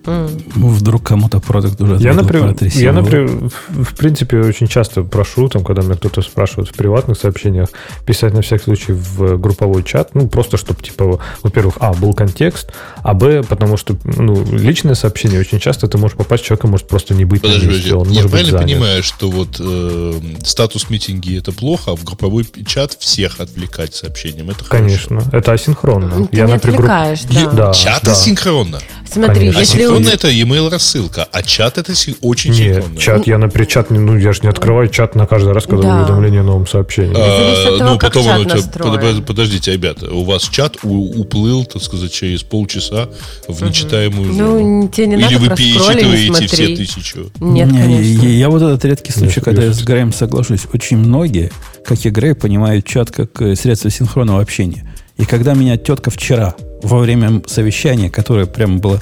Mm. 0.04 0.44
Вдруг 0.56 1.04
кому-то 1.04 1.40
продукт 1.40 1.80
уже 1.80 1.98
я, 1.98 2.14
например, 2.14 2.56
я, 2.60 2.92
например, 2.92 3.52
в 3.70 3.96
принципе, 3.96 4.40
очень 4.40 4.68
часто 4.68 5.04
прошу, 5.04 5.48
там, 5.48 5.64
когда 5.64 5.84
меня 5.84 5.96
кто-то 5.96 6.22
спрашивает 6.22 6.70
в 6.70 6.74
приватных 6.74 7.18
сообщениях, 7.18 7.70
писать 8.06 8.34
на 8.34 8.42
всякий 8.42 8.64
случай 8.64 8.94
в 8.94 9.38
групповой 9.38 9.84
чат, 9.84 10.16
ну, 10.16 10.28
просто 10.28 10.58
чтобы, 10.58 10.82
типа, 10.82 11.20
во-первых, 11.44 11.76
а, 11.80 11.94
был 11.94 12.14
контекст, 12.14 12.72
а, 13.04 13.14
б, 13.14 13.44
потому 13.44 13.78
что, 13.78 13.96
ну, 14.04 14.44
личное 14.52 14.96
сообщение 14.96 15.40
очень 15.40 15.60
часто 15.60 15.88
ты 15.88 15.98
можешь 15.98 16.18
попасть, 16.18 16.44
человека 16.44 16.68
может 16.68 16.88
просто 16.88 17.14
не 17.14 17.26
быть 17.26 17.42
Подожди, 17.42 17.68
на 17.68 17.72
месте, 17.72 17.96
он 17.96 18.10
я 18.10 18.16
может 18.16 18.32
правильно 18.32 18.58
быть 18.58 18.68
понимаю, 18.68 19.04
что 19.04 19.30
вот 19.30 19.58
э, 19.60 20.14
статус 20.44 20.90
митинги 20.90 21.38
это 21.38 21.52
плохо, 21.52 21.92
а 21.92 21.96
в 21.96 22.04
групповой 22.04 22.48
чат 22.66 22.94
всех 22.94 23.40
отвлекать 23.40 23.94
сообщением, 23.94 24.50
это 24.50 24.66
Конечно, 24.66 25.20
хорошо. 25.20 25.38
это 25.38 25.52
асинхронно. 25.52 26.28
Ты 26.28 26.38
я, 26.38 26.46
не 26.46 26.54
например, 26.54 26.80
отвлекаешь, 26.80 27.26
групп... 27.26 27.56
да. 27.56 27.68
да. 27.68 27.74
Чат 27.74 28.04
да. 28.04 28.14
асинхронно? 28.14 28.80
Смотри, 29.12 29.52
Конечно. 29.52 29.60
если 29.60 29.86
Синхронно 29.98 30.14
это 30.14 30.28
e-mail 30.30 30.70
рассылка, 30.70 31.28
а 31.32 31.44
чат 31.44 31.78
это 31.78 31.94
очень 32.22 32.52
Нет, 32.52 32.76
синхронно. 32.76 33.00
чат, 33.00 33.28
я, 33.28 33.38
например, 33.38 33.68
чат, 33.68 33.90
ну, 33.90 34.18
я 34.18 34.34
же 34.34 34.42
не 34.44 34.50
открываю 34.50 34.88
чат 34.90 35.16
на 35.16 35.28
каждый 35.28 35.54
раз, 35.54 35.66
когда 35.66 35.84
да. 35.84 36.00
уведомление 36.00 36.42
о 36.42 36.44
новом 36.44 36.68
сообщении. 36.68 37.14
А, 37.16 37.78
того, 37.78 37.92
ну, 37.92 38.00
потом 38.00 38.28
он 38.28 38.46
тебя, 38.46 39.22
подождите, 39.26 39.74
ребята, 39.74 40.12
у 40.12 40.24
вас 40.24 40.44
чат 40.50 40.78
уплыл, 40.84 41.66
так 41.66 41.82
сказать, 41.82 42.12
через 42.12 42.44
полчаса 42.44 43.10
в 43.48 43.64
нечитаемую 43.64 44.34
зону. 44.34 44.60
Ну, 44.60 44.88
тебе 44.88 45.08
не 45.08 45.16
Или 45.16 45.36
вы 45.36 45.50
перечитываете 45.56 46.48
все 46.48 46.76
тысячу. 46.76 47.32
Нет, 47.40 47.70
конечно. 47.70 48.26
Я, 48.26 48.30
я 48.30 48.50
вот 48.50 48.62
этот 48.62 48.84
редкий 48.86 49.12
случай, 49.12 49.42
когда 49.42 49.64
я 49.64 49.74
с 49.74 49.82
Греем 49.84 50.14
соглашусь, 50.14 50.62
очень 50.74 50.98
многие, 50.98 51.52
как 51.86 52.06
и 52.06 52.10
Грей, 52.10 52.36
понимают 52.36 52.86
чат 52.86 53.12
как 53.12 53.42
э, 53.42 53.56
средство 53.56 53.90
синхронного 53.90 54.42
общения. 54.42 54.88
И 55.18 55.26
когда 55.26 55.54
меня 55.54 55.78
тетка 55.78 56.10
вчера 56.10 56.56
во 56.82 57.00
время 57.00 57.44
совещания, 57.46 58.10
которое 58.10 58.46
прямо 58.46 58.80
было 58.80 59.02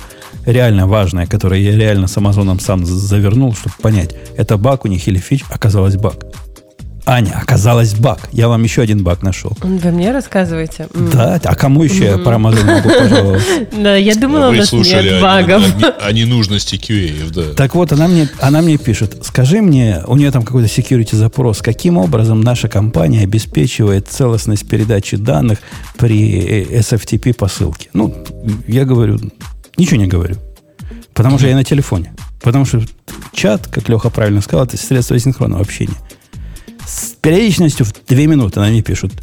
реально 0.52 0.88
важное, 0.88 1.26
которое 1.26 1.62
я 1.62 1.76
реально 1.76 2.08
с 2.08 2.18
Амазоном 2.18 2.60
сам 2.60 2.86
завернул, 2.86 3.54
чтобы 3.54 3.76
понять, 3.82 4.16
это 4.38 4.58
баг 4.58 4.86
у 4.86 4.88
них 4.88 5.08
или 5.08 5.18
фич, 5.18 5.44
оказалось 5.50 5.96
баг. 5.96 6.16
Аня, 7.10 7.40
оказалось 7.42 7.96
баг. 7.96 8.30
Я 8.32 8.48
вам 8.50 8.62
еще 8.62 8.84
один 8.84 9.04
баг 9.04 9.24
нашел. 9.24 9.58
Вы 9.64 9.92
мне 9.92 10.12
рассказываете? 10.12 10.88
Да, 10.94 11.40
а 11.44 11.56
кому 11.56 11.82
еще 11.82 12.06
я 12.06 12.18
про 12.20 12.36
Amazon 12.36 12.66
могу 12.66 12.90
пожаловаться? 12.90 13.50
Да, 13.80 13.96
я 13.96 14.14
думала, 14.14 14.50
у 14.50 14.52
нас 14.52 14.72
нет 14.72 15.20
багов. 15.20 15.64
О 16.00 16.12
ненужности 16.12 16.76
QA, 16.76 17.34
да. 17.34 17.56
Так 17.56 17.74
вот, 17.74 17.92
она 17.92 18.08
мне, 18.08 18.30
она 18.40 18.62
мне 18.62 18.78
пишет, 18.78 19.26
скажи 19.26 19.60
мне, 19.62 20.04
у 20.06 20.18
нее 20.18 20.30
там 20.30 20.44
какой-то 20.44 20.70
security 20.70 21.16
запрос, 21.16 21.64
каким 21.64 21.98
образом 21.98 22.42
наша 22.42 22.68
компания 22.68 23.24
обеспечивает 23.24 24.08
целостность 24.08 24.68
передачи 24.68 25.18
данных 25.18 25.60
при 25.98 26.64
SFTP 26.64 27.34
посылке? 27.34 27.90
Ну, 27.94 28.14
я 28.68 28.86
говорю, 28.86 29.20
ничего 29.80 29.98
не 29.98 30.08
говорю. 30.08 30.36
Потому 31.14 31.38
что 31.38 31.48
я 31.48 31.56
на 31.56 31.64
телефоне. 31.64 32.14
Потому 32.42 32.66
что 32.66 32.82
чат, 33.34 33.68
как 33.68 33.90
Леха 33.90 34.10
правильно 34.10 34.42
сказал, 34.42 34.66
это 34.66 34.78
средство 34.78 35.18
синхронного 35.20 35.62
общения. 35.62 35.96
С 36.86 37.16
периодичностью 37.22 37.86
в 37.86 37.94
две 38.08 38.28
минуты 38.28 38.60
они 38.62 38.82
пишут 38.82 39.14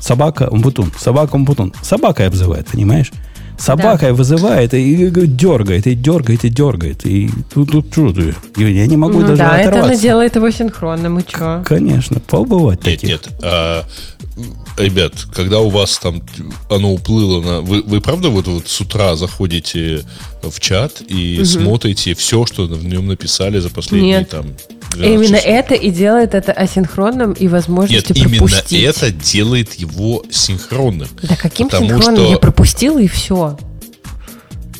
собака 0.00 0.48
умпутун, 0.50 0.92
собака 0.98 1.36
умпутун. 1.36 1.72
Собака 1.82 2.26
обзывает, 2.26 2.66
понимаешь? 2.66 3.12
Собака 3.58 4.06
да. 4.06 4.14
вызывает 4.14 4.74
и 4.74 5.10
дергает, 5.10 5.86
и 5.86 5.94
дергает, 5.94 6.44
и 6.44 6.48
дергает. 6.48 7.06
И 7.06 7.30
тут, 7.52 7.70
тут 7.70 8.16
ты? 8.16 8.34
Я 8.56 8.86
не 8.86 8.96
могу 8.96 9.20
ну, 9.20 9.26
даже 9.26 9.36
Да, 9.36 9.50
оторваться. 9.50 9.78
это 9.78 9.84
она 9.84 9.96
делает 9.96 10.34
его 10.34 10.50
синхронным, 10.50 11.18
и 11.18 11.22
что? 11.22 11.62
Конечно, 11.64 12.18
полбывать 12.18 12.84
Нет, 12.84 13.00
таких. 13.00 13.08
нет. 13.08 13.28
А, 13.42 13.84
ребят, 14.76 15.12
когда 15.34 15.60
у 15.60 15.68
вас 15.68 15.98
там 15.98 16.22
оно 16.70 16.92
уплыло 16.92 17.40
на... 17.40 17.60
Вы, 17.60 17.82
вы 17.82 18.00
правда 18.00 18.30
вот, 18.30 18.46
вот 18.46 18.68
с 18.68 18.80
утра 18.80 19.16
заходите 19.16 20.04
в 20.42 20.58
чат 20.60 21.02
и 21.06 21.38
угу. 21.38 21.44
смотрите 21.44 22.14
все, 22.14 22.46
что 22.46 22.66
в 22.66 22.84
нем 22.84 23.08
написали 23.08 23.58
за 23.58 23.70
последние 23.70 24.18
нет. 24.18 24.28
там 24.30 24.46
Именно 24.96 25.38
часов. 25.38 25.44
это 25.46 25.74
и 25.74 25.90
делает 25.90 26.34
это 26.34 26.52
асинхронным 26.52 27.32
и 27.32 27.48
возможностью 27.48 28.14
Нет, 28.14 28.28
пропустить. 28.28 28.72
именно 28.72 28.88
это 28.88 29.10
делает 29.10 29.74
его 29.74 30.22
синхронным. 30.30 31.08
Да 31.22 31.36
каким 31.36 31.70
синхронным? 31.70 32.16
Что... 32.16 32.30
Я 32.30 32.38
пропустила 32.38 32.98
и 32.98 33.08
все. 33.08 33.56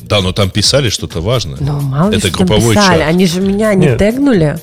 Да, 0.03 0.21
но 0.21 0.31
там 0.33 0.49
писали 0.49 0.89
что-то 0.89 1.21
важное. 1.21 1.57
Ну, 1.59 1.81
мало 1.81 2.11
ли, 2.11 2.17
это 2.17 2.27
что 2.27 2.37
групповой 2.37 2.75
там 2.75 2.83
писали. 2.83 2.99
Чат. 2.99 3.09
Они 3.09 3.25
же 3.25 3.41
меня 3.41 3.73
не 3.73 3.87
Нет. 3.87 3.97
тегнули. 3.97 4.59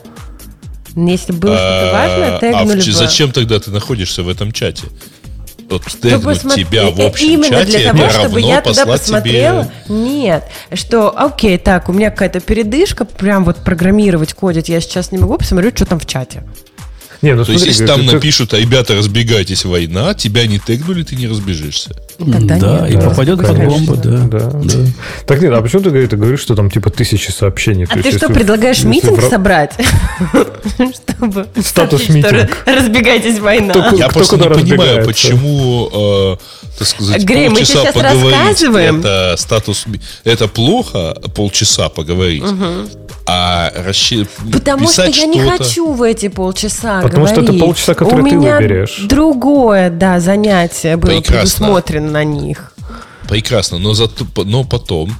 Если 0.96 1.32
было 1.32 1.56
что-то 1.56 1.90
важное, 1.92 2.38
тегнули 2.40 2.80
а 2.80 2.84
бы. 2.84 2.92
зачем 2.92 3.32
тогда 3.32 3.58
ты 3.60 3.70
находишься 3.70 4.22
в 4.22 4.28
этом 4.28 4.52
чате? 4.52 4.84
вот 5.70 5.84
тегнуть 5.84 6.40
тебя 6.54 6.90
в 6.90 7.00
общем 7.00 7.28
Именно 7.28 7.64
чате, 7.64 7.66
для 7.66 7.92
того, 7.92 8.10
чтобы 8.10 8.40
я 8.40 8.60
туда 8.60 8.86
посмотрела. 8.86 9.70
Тебе... 9.86 9.96
Нет, 9.96 10.44
что, 10.72 11.16
окей, 11.16 11.58
так, 11.58 11.88
у 11.88 11.92
меня 11.92 12.10
какая-то 12.10 12.40
передышка, 12.40 13.04
прям 13.04 13.44
вот 13.44 13.58
программировать, 13.58 14.34
кодить 14.34 14.68
я 14.68 14.80
сейчас 14.80 15.12
не 15.12 15.18
могу, 15.18 15.38
посмотрю, 15.38 15.70
что 15.74 15.86
там 15.86 16.00
в 16.00 16.06
чате. 16.06 16.42
Не, 17.22 17.34
ну, 17.34 17.44
То 17.44 17.52
смотри, 17.52 17.66
есть, 17.66 17.66
если 17.66 17.86
там 17.86 18.00
ты... 18.00 18.14
напишут, 18.14 18.54
а 18.54 18.58
ребята, 18.58 18.96
разбегайтесь, 18.96 19.64
война, 19.64 20.14
тебя 20.14 20.46
не 20.46 20.58
тегнули, 20.58 21.02
ты 21.02 21.16
не 21.16 21.26
разбежишься. 21.26 21.94
Тогда 22.20 22.56
да, 22.56 22.80
нет, 22.80 22.90
и 22.90 22.94
да, 22.96 23.08
попадет 23.08 23.38
под 23.40 23.56
бомбу, 23.64 23.96
да, 23.96 24.18
да, 24.26 24.50
да. 24.52 24.78
Так 25.26 25.40
нет, 25.40 25.52
а 25.52 25.62
почему 25.62 25.82
ты, 25.82 26.06
ты 26.06 26.16
говоришь, 26.16 26.40
что 26.40 26.54
там 26.54 26.70
типа 26.70 26.90
тысячи 26.90 27.30
сообщений? 27.30 27.86
А 27.88 27.94
ты 27.94 28.00
есть, 28.00 28.18
что, 28.18 28.28
предлагаешь 28.32 28.84
митинг 28.84 29.18
в... 29.18 29.28
собрать? 29.28 29.72
Чтобы 30.76 31.46
Статус 31.64 32.08
митинг. 32.08 32.50
Разбегайтесь, 32.66 33.38
война. 33.38 33.74
Я 33.96 34.08
просто 34.08 34.36
не 34.36 34.48
понимаю, 34.48 35.04
почему, 35.04 35.88
э, 35.92 36.36
так 36.78 36.88
сказать, 36.88 37.26
полчаса 37.26 37.92
поговорить, 37.92 38.62
это 38.62 39.34
статус, 39.36 39.84
это 40.24 40.48
плохо, 40.48 41.14
полчаса 41.34 41.88
поговорить, 41.88 42.44
а 43.26 43.72
расщи... 43.86 44.26
Потому 44.52 44.88
что 44.88 45.04
я 45.04 45.26
не 45.26 45.40
хочу 45.40 45.92
в 45.92 46.02
эти 46.02 46.28
полчаса 46.28 47.00
Потому 47.00 47.26
говорить. 47.26 47.44
что 47.44 47.52
это 47.52 47.64
полчаса, 47.64 47.94
которые 47.94 48.30
ты 48.30 48.38
выберешь. 48.38 48.96
другое, 49.04 49.90
да, 49.90 50.18
занятие 50.20 50.96
было 50.96 51.10
Прекрасно. 51.10 51.36
предусмотрено 51.36 52.09
на 52.10 52.24
них. 52.24 52.72
Прекрасно, 53.28 53.78
но, 53.78 53.94
зато, 53.94 54.26
но 54.44 54.64
потом 54.64 55.14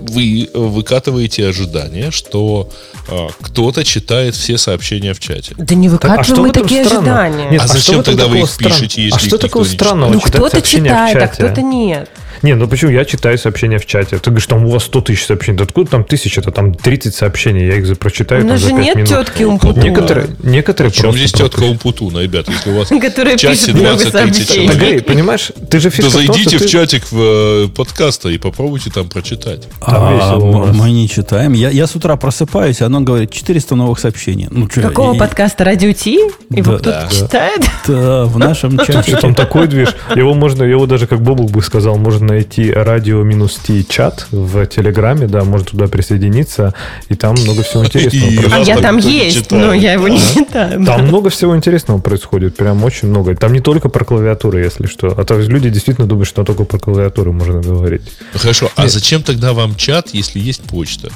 вы 0.00 0.50
выкатываете 0.52 1.46
ожидание, 1.48 2.10
что 2.10 2.70
а, 3.08 3.28
кто-то 3.40 3.84
читает 3.84 4.34
все 4.34 4.58
сообщения 4.58 5.14
в 5.14 5.20
чате. 5.20 5.54
Да 5.56 5.74
не 5.74 5.88
выкатываем 5.88 6.40
а 6.40 6.42
мы 6.42 6.52
такие 6.52 6.84
странно? 6.84 7.22
ожидания. 7.22 7.50
Нет, 7.50 7.60
а, 7.60 7.64
а 7.64 7.68
зачем 7.68 8.02
тогда 8.02 8.26
вы 8.26 8.40
их 8.40 8.50
стран... 8.50 8.72
пишете, 8.72 9.02
если 9.02 9.16
А 9.16 9.20
что 9.20 9.38
такого 9.38 9.64
странного? 9.64 10.12
Ну 10.12 10.20
кто-то 10.20 10.60
читает, 10.62 11.16
а 11.22 11.28
кто-то 11.28 11.62
нет. 11.62 12.10
Не, 12.42 12.54
ну 12.54 12.68
почему? 12.68 12.90
Я 12.90 13.04
читаю 13.04 13.38
сообщения 13.38 13.78
в 13.78 13.86
чате. 13.86 14.18
Ты 14.18 14.30
говоришь, 14.30 14.46
там 14.46 14.64
у 14.64 14.70
вас 14.70 14.84
100 14.84 15.00
тысяч 15.02 15.26
сообщений. 15.26 15.58
Да 15.58 15.64
откуда 15.64 15.90
там 15.90 16.04
тысяча? 16.04 16.40
Это 16.40 16.50
там 16.50 16.74
30 16.74 17.14
сообщений. 17.14 17.66
Я 17.66 17.76
их 17.76 17.98
прочитаю 17.98 18.44
У 18.44 18.48
нас 18.48 18.60
же 18.60 18.72
нет 18.72 18.94
минут. 18.96 19.08
тетки 19.08 19.42
Умпутуна. 19.42 19.82
Некоторые, 19.82 20.26
некоторые 20.42 20.92
Причем 20.92 21.12
здесь 21.12 21.32
тетка 21.32 21.62
Умпутуна, 21.62 22.20
ребята? 22.20 22.52
Если 22.52 22.70
у 22.70 22.76
вас 22.76 22.90
в 22.90 23.36
чате 23.36 23.72
20-30 23.72 24.54
человек. 24.54 25.06
понимаешь, 25.06 25.52
ты 25.70 25.80
же 25.80 25.90
фишка 25.90 26.10
То 26.12 26.18
зайдите 26.18 26.58
в 26.58 26.66
чатик 26.68 27.10
в 27.10 27.18
э, 27.18 27.68
подкаста 27.68 28.28
и 28.28 28.38
попробуйте 28.38 28.90
там 28.90 29.08
прочитать. 29.08 29.68
А, 29.80 30.36
мы 30.38 30.90
не 30.90 31.08
читаем. 31.08 31.52
Я, 31.52 31.70
я 31.70 31.86
с 31.86 31.94
утра 31.94 32.16
просыпаюсь, 32.16 32.82
оно 32.82 33.00
говорит 33.00 33.30
400 33.30 33.74
новых 33.74 33.98
сообщений. 33.98 34.48
Ну, 34.50 34.68
что, 34.70 34.82
Какого 34.82 35.14
подкаста? 35.14 35.64
Радио 35.64 35.92
Ти? 35.92 36.20
Его 36.50 36.74
кто-то 36.78 37.08
читает? 37.10 37.62
Да, 37.86 38.24
в 38.24 38.38
нашем 38.38 38.78
чате. 38.86 39.16
Там 39.16 39.34
такой 39.34 39.66
движ. 39.66 39.94
Его 40.14 40.34
можно, 40.34 40.62
его 40.64 40.86
даже, 40.86 41.06
как 41.06 41.20
Бобук 41.20 41.50
бы 41.50 41.62
сказал, 41.62 41.96
можно 41.96 42.25
найти 42.26 42.70
радио 42.70 43.06
радио-ти 43.22 43.86
чат 43.88 44.26
в 44.30 44.66
Телеграме, 44.66 45.26
да, 45.26 45.44
можно 45.44 45.66
туда 45.66 45.86
присоединиться, 45.86 46.74
и 47.08 47.14
там 47.14 47.34
много 47.40 47.62
всего 47.62 47.84
интересного. 47.86 48.56
А 48.56 48.58
я 48.60 48.78
там 48.78 48.98
есть, 48.98 49.50
но 49.50 49.72
я 49.72 49.92
его 49.92 50.08
не 50.08 50.18
читаю. 50.18 50.84
Там 50.84 51.06
много 51.06 51.30
всего 51.30 51.56
интересного 51.56 51.98
происходит, 51.98 52.56
прям 52.56 52.82
очень 52.84 53.08
много. 53.08 53.34
Там 53.36 53.52
не 53.52 53.60
только 53.60 53.88
про 53.88 54.04
клавиатуру, 54.04 54.58
если 54.58 54.86
что. 54.86 55.14
А 55.16 55.24
то 55.24 55.38
люди 55.38 55.70
действительно 55.70 56.06
думают, 56.06 56.28
что 56.28 56.44
только 56.44 56.64
про 56.64 56.78
клавиатуру 56.78 57.32
можно 57.32 57.60
говорить. 57.60 58.02
Хорошо, 58.34 58.70
а 58.76 58.88
зачем 58.88 59.22
тогда 59.22 59.52
вам 59.52 59.74
чат, 59.76 60.10
если 60.12 60.40
есть 60.40 60.62
почта? 60.62 61.10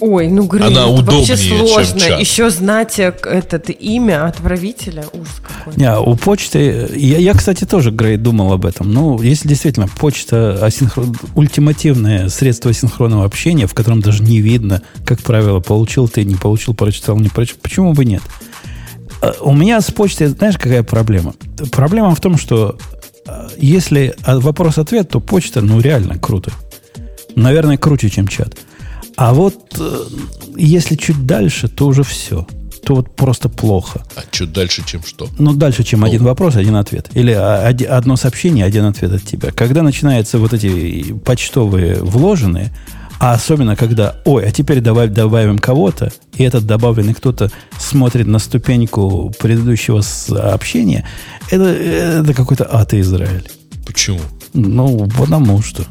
Ой, 0.00 0.28
ну 0.28 0.46
Грей, 0.46 0.68
Она 0.68 0.82
это 0.82 0.86
удобнее, 0.86 1.26
вообще 1.26 1.36
сложно. 1.36 2.00
Чем 2.00 2.08
чат. 2.08 2.20
Еще 2.20 2.50
знать 2.50 2.98
э, 2.98 3.14
этот 3.24 3.70
имя 3.70 4.26
отправителя. 4.26 5.04
Ужас 5.12 5.42
какой. 5.42 5.74
Не, 5.76 5.90
а 5.90 6.00
у 6.00 6.16
почты... 6.16 6.88
Я, 6.94 7.18
я, 7.18 7.34
кстати, 7.34 7.64
тоже, 7.64 7.90
Грей, 7.90 8.16
думал 8.16 8.52
об 8.52 8.66
этом. 8.66 8.92
Ну, 8.92 9.20
если 9.20 9.48
действительно 9.48 9.88
почта 9.88 10.64
асинхрон, 10.64 11.14
ультимативное 11.34 12.28
средство 12.28 12.72
синхронного 12.72 13.24
общения, 13.24 13.66
в 13.66 13.74
котором 13.74 14.00
даже 14.00 14.22
не 14.22 14.40
видно, 14.40 14.82
как 15.04 15.20
правило, 15.20 15.60
получил 15.60 16.08
ты, 16.08 16.24
не 16.24 16.34
получил, 16.34 16.74
прочитал, 16.74 17.16
не 17.18 17.28
прочитал, 17.28 17.60
почему 17.62 17.92
бы 17.92 18.04
нет? 18.04 18.22
А, 19.20 19.34
у 19.40 19.54
меня 19.54 19.80
с 19.80 19.90
почтой, 19.90 20.28
знаешь, 20.28 20.56
какая 20.56 20.82
проблема? 20.82 21.34
Проблема 21.72 22.14
в 22.14 22.20
том, 22.20 22.38
что 22.38 22.78
а, 23.26 23.48
если 23.58 24.14
вопрос-ответ, 24.26 25.10
то 25.10 25.20
почта, 25.20 25.60
ну, 25.60 25.80
реально 25.80 26.18
круто. 26.18 26.52
Наверное, 27.34 27.76
круче, 27.76 28.08
чем 28.08 28.28
чат. 28.28 28.56
А 29.16 29.32
вот 29.32 29.76
э, 29.78 30.04
если 30.56 30.94
чуть 30.94 31.26
дальше, 31.26 31.68
то 31.68 31.86
уже 31.86 32.02
все. 32.02 32.46
То 32.84 32.94
вот 32.94 33.16
просто 33.16 33.48
плохо. 33.48 34.04
А 34.14 34.20
чуть 34.30 34.52
дальше, 34.52 34.84
чем 34.86 35.02
что? 35.02 35.28
Ну, 35.38 35.54
дальше, 35.54 35.82
чем 35.82 36.00
ну. 36.00 36.06
один 36.06 36.22
вопрос, 36.22 36.56
один 36.56 36.76
ответ. 36.76 37.08
Или 37.14 37.32
одно 37.32 38.16
сообщение, 38.16 38.64
один 38.64 38.84
ответ 38.84 39.12
от 39.12 39.22
тебя. 39.22 39.50
Когда 39.50 39.82
начинаются 39.82 40.38
вот 40.38 40.52
эти 40.52 41.12
почтовые 41.24 41.96
вложенные, 41.96 42.72
а 43.18 43.32
особенно 43.32 43.76
когда, 43.76 44.16
ой, 44.24 44.46
а 44.46 44.52
теперь 44.52 44.80
давай 44.80 45.08
добавим 45.08 45.58
кого-то, 45.58 46.12
и 46.34 46.44
этот 46.44 46.66
добавленный 46.66 47.14
кто-то 47.14 47.50
смотрит 47.78 48.26
на 48.26 48.38
ступеньку 48.38 49.32
предыдущего 49.38 50.02
сообщения, 50.02 51.06
это, 51.50 51.64
это 51.64 52.34
какой-то 52.34 52.68
ад 52.70 52.92
Израиль. 52.94 53.48
Почему? 53.86 54.20
Ну, 54.52 55.08
потому 55.16 55.62
что. 55.62 55.84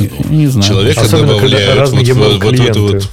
Не, 0.00 0.10
ну, 0.24 0.30
не 0.30 0.46
знаю. 0.46 0.68
Человека 0.68 1.00
Особенно, 1.02 1.28
добавляют 1.28 1.90
вот, 1.90 2.06
вот, 2.06 2.42
вот, 2.42 2.58
вот, 2.58 2.76
вот, 2.76 3.10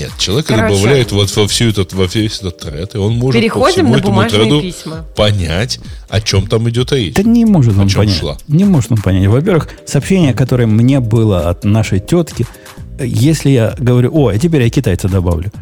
нет, 0.00 0.10
человека 0.18 0.54
Короче, 0.54 0.74
добавляют 0.74 1.12
вот 1.12 1.36
во 1.36 1.46
всю 1.46 1.68
этот, 1.68 1.92
во 1.92 2.06
весь 2.06 2.38
этот 2.40 2.58
тред, 2.58 2.94
и 2.94 2.98
он 2.98 3.14
может 3.14 3.40
Переходим 3.40 3.64
по 3.64 3.70
всему 3.70 3.92
на 3.92 3.96
этому 3.98 4.28
треду 4.28 4.62
письма. 4.62 5.04
понять, 5.14 5.80
о 6.08 6.20
чем 6.20 6.46
там 6.46 6.68
идет 6.70 6.92
речь. 6.92 7.14
Да 7.14 7.22
не 7.22 7.44
может 7.44 7.76
он 7.76 7.90
понять. 7.90 8.16
Шла. 8.16 8.38
Не 8.48 8.64
может 8.64 8.92
он 8.92 8.98
понять. 8.98 9.26
Во-первых, 9.26 9.68
сообщение, 9.84 10.32
которое 10.32 10.66
мне 10.66 11.00
было 11.00 11.50
от 11.50 11.64
нашей 11.64 12.00
тетки, 12.00 12.46
если 12.98 13.50
я 13.50 13.74
говорю, 13.78 14.10
о, 14.14 14.28
а 14.28 14.38
теперь 14.38 14.62
я 14.62 14.70
китайца 14.70 15.08
добавлю, 15.08 15.52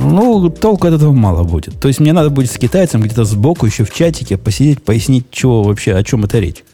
ну, 0.00 0.50
толку 0.50 0.88
от 0.88 0.94
этого 0.94 1.12
мало 1.12 1.44
будет. 1.44 1.78
То 1.80 1.88
есть 1.88 2.00
мне 2.00 2.12
надо 2.12 2.30
будет 2.30 2.50
с 2.50 2.58
китайцем 2.58 3.02
где-то 3.02 3.24
сбоку 3.24 3.66
еще 3.66 3.84
в 3.84 3.94
чатике 3.94 4.36
посидеть, 4.36 4.82
пояснить, 4.82 5.26
чего 5.30 5.62
вообще, 5.62 5.94
о 5.94 6.02
чем 6.02 6.24
это 6.24 6.38
речь. 6.38 6.64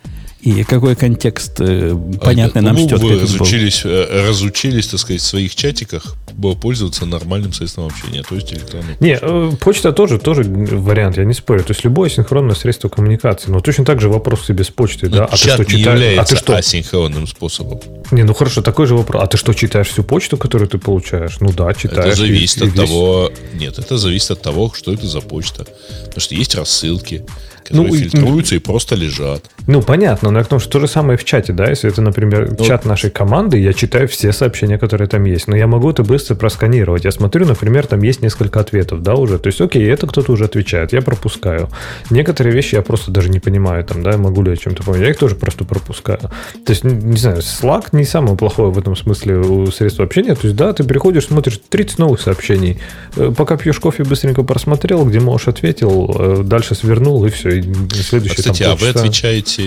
И 0.42 0.64
какой 0.64 0.96
контекст 0.96 1.60
э, 1.60 1.96
понятный 2.20 2.62
а, 2.62 2.64
нам 2.64 2.74
ну, 2.74 2.82
ждет. 2.82 2.98
Вы 2.98 3.20
разучились, 3.20 3.82
э, 3.84 4.26
разучились, 4.26 4.88
так 4.88 4.98
сказать, 4.98 5.22
в 5.22 5.24
своих 5.24 5.54
чатиках 5.54 6.16
пользоваться 6.60 7.06
нормальным 7.06 7.52
средством 7.52 7.86
общения, 7.86 8.22
то 8.22 8.34
есть 8.34 8.52
электронной 8.52 8.96
Не, 9.00 9.18
э, 9.20 9.52
почта 9.60 9.92
тоже, 9.92 10.18
тоже 10.18 10.42
вариант, 10.44 11.16
я 11.16 11.24
не 11.24 11.34
спорю. 11.34 11.62
То 11.64 11.72
есть 11.72 11.84
любое 11.84 12.10
синхронное 12.10 12.54
средство 12.54 12.88
коммуникации. 12.88 13.50
Но 13.50 13.60
точно 13.60 13.84
так 13.84 14.00
же 14.00 14.08
вопрос 14.08 14.50
и 14.50 14.52
без 14.52 14.70
почты. 14.70 15.08
Да? 15.08 15.26
а 15.26 15.36
чат 15.36 15.58
ты 15.58 15.62
что, 15.64 15.72
не 15.72 15.78
читаешь? 15.78 16.00
является 16.00 16.34
а 16.34 16.36
ты 16.36 16.42
что? 16.42 16.56
асинхронным 16.56 17.26
способом. 17.26 17.80
Не, 18.10 18.24
ну 18.24 18.34
хорошо, 18.34 18.62
такой 18.62 18.86
же 18.86 18.94
вопрос. 18.94 19.22
А 19.22 19.26
ты 19.26 19.36
что, 19.36 19.52
читаешь 19.52 19.88
всю 19.88 20.02
почту, 20.02 20.36
которую 20.36 20.68
ты 20.68 20.78
получаешь? 20.78 21.38
Ну 21.40 21.52
да, 21.52 21.72
читаешь. 21.74 22.14
Это 22.14 22.16
зависит 22.16 22.62
и, 22.62 22.68
от 22.68 22.74
и 22.74 22.76
того... 22.76 23.30
Нет, 23.54 23.78
это 23.78 23.98
зависит 23.98 24.30
от 24.30 24.42
того, 24.42 24.72
что 24.74 24.92
это 24.92 25.06
за 25.06 25.20
почта. 25.20 25.66
Потому 26.04 26.20
что 26.20 26.34
есть 26.34 26.54
рассылки, 26.54 27.24
которые 27.64 27.90
ну, 27.90 27.96
фильтруются 27.96 28.54
и, 28.54 28.58
и 28.58 28.60
просто 28.60 28.94
лежат. 28.94 29.44
Ну, 29.66 29.82
понятно, 29.82 30.30
но 30.30 30.38
я 30.38 30.44
к 30.44 30.48
тому, 30.48 30.60
что 30.60 30.70
то 30.70 30.80
же 30.80 30.88
самое 30.88 31.16
в 31.16 31.24
чате, 31.24 31.52
да, 31.52 31.68
если 31.68 31.90
это, 31.90 32.02
например, 32.02 32.54
ну, 32.58 32.64
чат 32.64 32.84
нашей 32.84 33.10
команды, 33.10 33.58
я 33.58 33.72
читаю 33.72 34.08
все 34.08 34.32
сообщения, 34.32 34.78
которые 34.78 35.08
там 35.08 35.24
есть, 35.24 35.48
но 35.48 35.56
я 35.56 35.66
могу 35.66 35.90
это 35.90 36.02
быстро 36.02 36.21
просканировать. 36.30 37.04
Я 37.04 37.10
смотрю, 37.10 37.46
например, 37.46 37.86
там 37.86 38.02
есть 38.02 38.22
несколько 38.22 38.60
ответов, 38.60 39.02
да, 39.02 39.14
уже, 39.14 39.38
то 39.38 39.48
есть, 39.48 39.60
окей, 39.60 39.88
это 39.88 40.06
кто-то 40.06 40.32
уже 40.32 40.44
отвечает, 40.44 40.92
я 40.92 41.02
пропускаю. 41.02 41.68
Некоторые 42.10 42.54
вещи 42.54 42.74
я 42.74 42.82
просто 42.82 43.10
даже 43.10 43.28
не 43.28 43.40
понимаю, 43.40 43.84
там, 43.84 44.02
да, 44.02 44.16
могу 44.16 44.42
ли 44.42 44.50
я 44.50 44.56
чем-то 44.56 44.82
помнить, 44.82 45.02
я 45.02 45.10
их 45.10 45.18
тоже 45.18 45.36
просто 45.36 45.64
пропускаю. 45.64 46.20
То 46.64 46.70
есть, 46.70 46.84
не 46.84 47.16
знаю, 47.16 47.38
Slack 47.38 47.88
не 47.92 48.04
самое 48.04 48.36
плохое 48.36 48.70
в 48.70 48.78
этом 48.78 48.96
смысле 48.96 49.66
средство 49.72 50.04
общения, 50.04 50.34
то 50.34 50.46
есть, 50.46 50.56
да, 50.56 50.72
ты 50.72 50.84
приходишь, 50.84 51.26
смотришь 51.26 51.60
30 51.68 51.98
новых 51.98 52.20
сообщений, 52.20 52.80
э, 53.16 53.32
пока 53.36 53.56
пьешь 53.56 53.78
кофе, 53.78 54.04
быстренько 54.04 54.42
просмотрел, 54.42 55.04
где 55.04 55.20
можешь 55.20 55.48
ответил, 55.48 56.14
э, 56.18 56.42
дальше 56.44 56.74
свернул, 56.74 57.24
и 57.24 57.30
все, 57.30 57.58
и 57.58 57.62
следующий 57.90 58.34
а, 58.34 58.42
Кстати, 58.42 58.62
там, 58.62 58.72
а 58.72 58.76
вы 58.76 58.88
отвечаете 58.88 59.62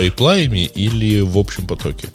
реплаями 0.00 0.64
или 0.64 1.20
в 1.20 1.38
общем 1.38 1.66
потоке? 1.66 2.08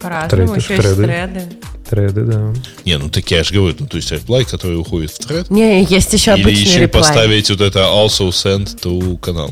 По-разному, 0.00 0.56
еще 0.56 0.74
есть 0.74 0.96
треды. 0.96 1.42
Треды, 1.88 2.22
да. 2.24 2.52
Не, 2.84 2.98
ну 2.98 3.08
так 3.10 3.30
я 3.30 3.44
же 3.44 3.54
говорю, 3.54 3.76
ну 3.78 3.86
то 3.86 3.96
есть 3.96 4.10
реплай, 4.10 4.44
который 4.44 4.78
уходит 4.78 5.10
в 5.10 5.18
тред. 5.18 5.50
Не, 5.50 5.84
есть 5.84 6.12
еще 6.12 6.36
Или 6.36 6.50
еще 6.50 6.84
reply. 6.84 6.88
поставить 6.88 7.50
вот 7.50 7.60
это 7.60 7.80
also 7.80 8.28
send 8.30 8.80
to 8.80 9.18
канал. 9.18 9.50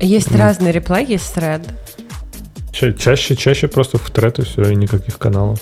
Есть 0.00 0.28
mm. 0.28 0.38
разные 0.38 0.72
реплай, 0.72 1.06
есть 1.06 1.32
тред. 1.34 1.62
Ча- 2.72 2.92
чаще, 2.92 3.36
чаще 3.36 3.68
просто 3.68 3.98
в 3.98 4.10
тред 4.10 4.38
и 4.38 4.42
все, 4.42 4.70
и 4.70 4.74
никаких 4.74 5.18
каналов. 5.18 5.60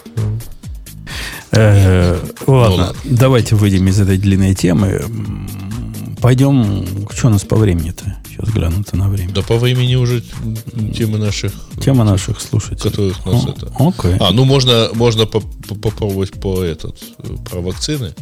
Э, 1.52 2.18
ладно, 2.46 2.92
давайте 3.04 3.56
выйдем 3.56 3.88
из 3.88 4.00
этой 4.00 4.16
длинной 4.16 4.54
темы. 4.54 5.04
Пойдем, 6.20 6.86
что 7.10 7.28
у 7.28 7.30
нас 7.30 7.44
по 7.44 7.56
времени-то? 7.56 8.16
Сейчас 8.40 8.54
гляну-то 8.54 8.96
на 8.96 9.08
время. 9.08 9.32
Да 9.32 9.42
по 9.42 9.56
времени 9.56 9.94
уже 9.94 10.22
темы 10.94 11.18
наших... 11.18 11.52
Тема 11.82 12.04
наших 12.04 12.40
слушателей. 12.40 12.90
Которых 12.90 13.26
нас 13.26 13.44
О, 13.44 13.50
это... 13.50 13.72
Окей. 13.78 14.16
А, 14.20 14.30
ну 14.32 14.44
можно, 14.44 14.88
можно 14.94 15.26
по 15.26 15.40
попробовать 15.40 16.32
по 16.32 16.62
этот, 16.62 16.96
про 17.48 17.60
вакцины. 17.60 18.14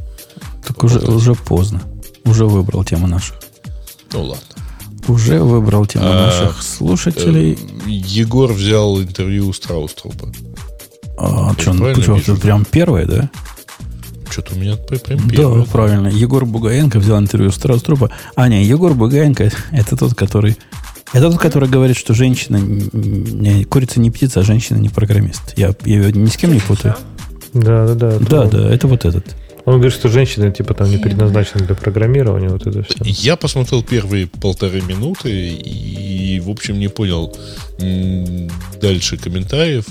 Так 0.66 0.82
уже, 0.84 0.98
уже 1.00 1.34
поздно. 1.34 1.82
Уже 2.24 2.44
выбрал 2.44 2.84
тему 2.84 3.06
наших. 3.06 3.36
Ну 4.12 4.22
ладно. 4.22 4.44
Уже 5.06 5.40
выбрал 5.42 5.86
тему 5.86 6.04
а, 6.06 6.26
наших 6.26 6.62
слушателей. 6.62 7.54
Э, 7.54 7.88
Егор 7.88 8.52
взял 8.52 9.00
интервью 9.00 9.48
у 9.48 9.52
Страуструпа. 9.52 10.28
А, 11.16 11.54
что, 11.58 12.20
что, 12.20 12.36
прям 12.36 12.64
первое, 12.64 13.06
да? 13.06 13.30
Что-то 14.30 14.55
у 14.55 14.59
меня 14.59 14.76
прям 14.76 15.28
первое. 15.28 15.64
Да, 15.64 15.70
правильно. 15.70 16.09
Егор 16.09 16.44
Бугаенко 16.44 16.98
взял 16.98 17.18
интервью 17.18 17.50
с 17.50 17.55
Страуструпа. 17.56 18.10
А, 18.34 18.48
не, 18.48 18.64
Егор 18.64 18.94
Бугаенко 18.94 19.50
это 19.72 19.96
тот, 19.96 20.14
который... 20.14 20.56
Это 21.12 21.30
тот, 21.30 21.40
который 21.40 21.68
говорит, 21.68 21.96
что 21.96 22.14
женщина... 22.14 22.59
Не, 22.59 23.64
курица 23.64 24.00
не 24.00 24.10
птица, 24.10 24.40
а 24.40 24.42
женщина 24.42 24.76
не 24.76 24.90
программист. 24.90 25.55
Я, 25.56 25.74
я 25.84 26.10
ни 26.10 26.28
с 26.28 26.36
кем 26.36 26.52
не 26.52 26.60
путаю. 26.60 26.96
Да, 27.55 27.86
да, 27.86 27.94
да. 27.94 28.18
Да, 28.18 28.44
да, 28.44 28.70
это 28.70 28.86
вот 28.86 29.05
этот. 29.05 29.24
Он 29.64 29.74
говорит, 29.74 29.92
что 29.92 30.09
женщины 30.09 30.50
типа 30.50 30.72
там 30.72 30.90
не 30.90 30.96
предназначены 30.96 31.66
для 31.66 31.74
программирования, 31.74 32.48
вот 32.48 32.66
это 32.66 32.82
все. 32.82 32.96
Я 33.05 33.36
посмотрел 33.36 33.82
первые 33.82 34.26
полторы 34.26 34.80
минуты 34.80 35.30
и, 35.30 36.40
в 36.40 36.48
общем, 36.48 36.78
не 36.78 36.88
понял 36.88 37.36
дальше 38.80 39.18
комментариев, 39.18 39.84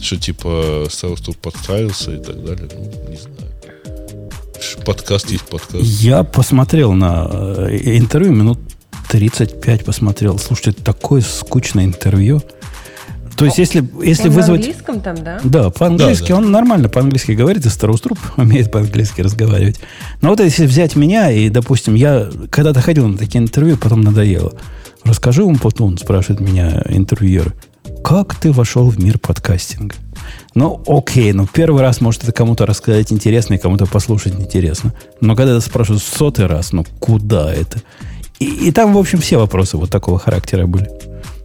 что 0.00 0.16
типа 0.16 0.86
Староступ 0.88 1.36
подставился 1.36 2.14
и 2.14 2.22
так 2.22 2.42
далее. 2.44 2.68
Ну, 2.74 3.10
не 3.10 3.16
знаю 3.16 3.53
подкаст 4.84 5.30
есть 5.30 5.44
подкаст. 5.44 5.82
Я 5.82 6.24
посмотрел 6.24 6.92
на 6.92 7.26
э, 7.30 7.96
интервью, 7.98 8.32
минут 8.32 8.58
35 9.08 9.84
посмотрел. 9.84 10.38
Слушайте, 10.38 10.82
такое 10.82 11.20
скучное 11.20 11.84
интервью. 11.84 12.42
То 13.36 13.44
есть, 13.44 13.58
если, 13.58 13.84
если 14.02 14.28
он 14.28 14.34
вызвать... 14.34 14.60
на 14.60 14.66
английском 14.66 15.00
там, 15.00 15.24
да? 15.24 15.40
Да, 15.42 15.70
по-английски. 15.70 16.28
Да, 16.28 16.34
да. 16.34 16.36
Он 16.36 16.50
нормально 16.52 16.88
по-английски 16.88 17.32
говорит, 17.32 17.66
и 17.66 17.68
Староуструп 17.68 18.18
умеет 18.36 18.70
по-английски 18.70 19.20
разговаривать. 19.20 19.80
Но 20.20 20.30
вот 20.30 20.40
если 20.40 20.66
взять 20.66 20.96
меня, 20.96 21.30
и, 21.30 21.48
допустим, 21.48 21.94
я 21.94 22.28
когда-то 22.50 22.80
ходил 22.80 23.08
на 23.08 23.18
такие 23.18 23.42
интервью, 23.42 23.76
потом 23.76 24.02
надоело. 24.02 24.54
Расскажи, 25.04 25.42
Умпутун, 25.42 25.98
спрашивает 25.98 26.40
меня 26.40 26.82
интервьюер, 26.88 27.54
как 28.02 28.34
ты 28.34 28.52
вошел 28.52 28.88
в 28.88 29.02
мир 29.02 29.18
подкастинга? 29.18 29.96
Ну, 30.54 30.82
окей, 30.86 31.32
ну 31.32 31.46
первый 31.52 31.82
раз, 31.82 32.00
может, 32.00 32.22
это 32.22 32.32
кому-то 32.32 32.66
рассказать 32.66 33.12
интересно 33.12 33.54
и 33.54 33.58
кому-то 33.58 33.86
послушать 33.86 34.34
интересно. 34.34 34.92
Но 35.20 35.34
когда 35.34 35.52
это 35.52 35.60
спрашивают 35.60 36.02
сотый 36.02 36.46
раз, 36.46 36.72
ну 36.72 36.84
куда 37.00 37.52
это? 37.52 37.82
И, 38.38 38.68
и 38.68 38.72
там, 38.72 38.92
в 38.94 38.98
общем, 38.98 39.20
все 39.20 39.36
вопросы 39.36 39.76
вот 39.76 39.90
такого 39.90 40.18
характера 40.18 40.66
были. 40.66 40.90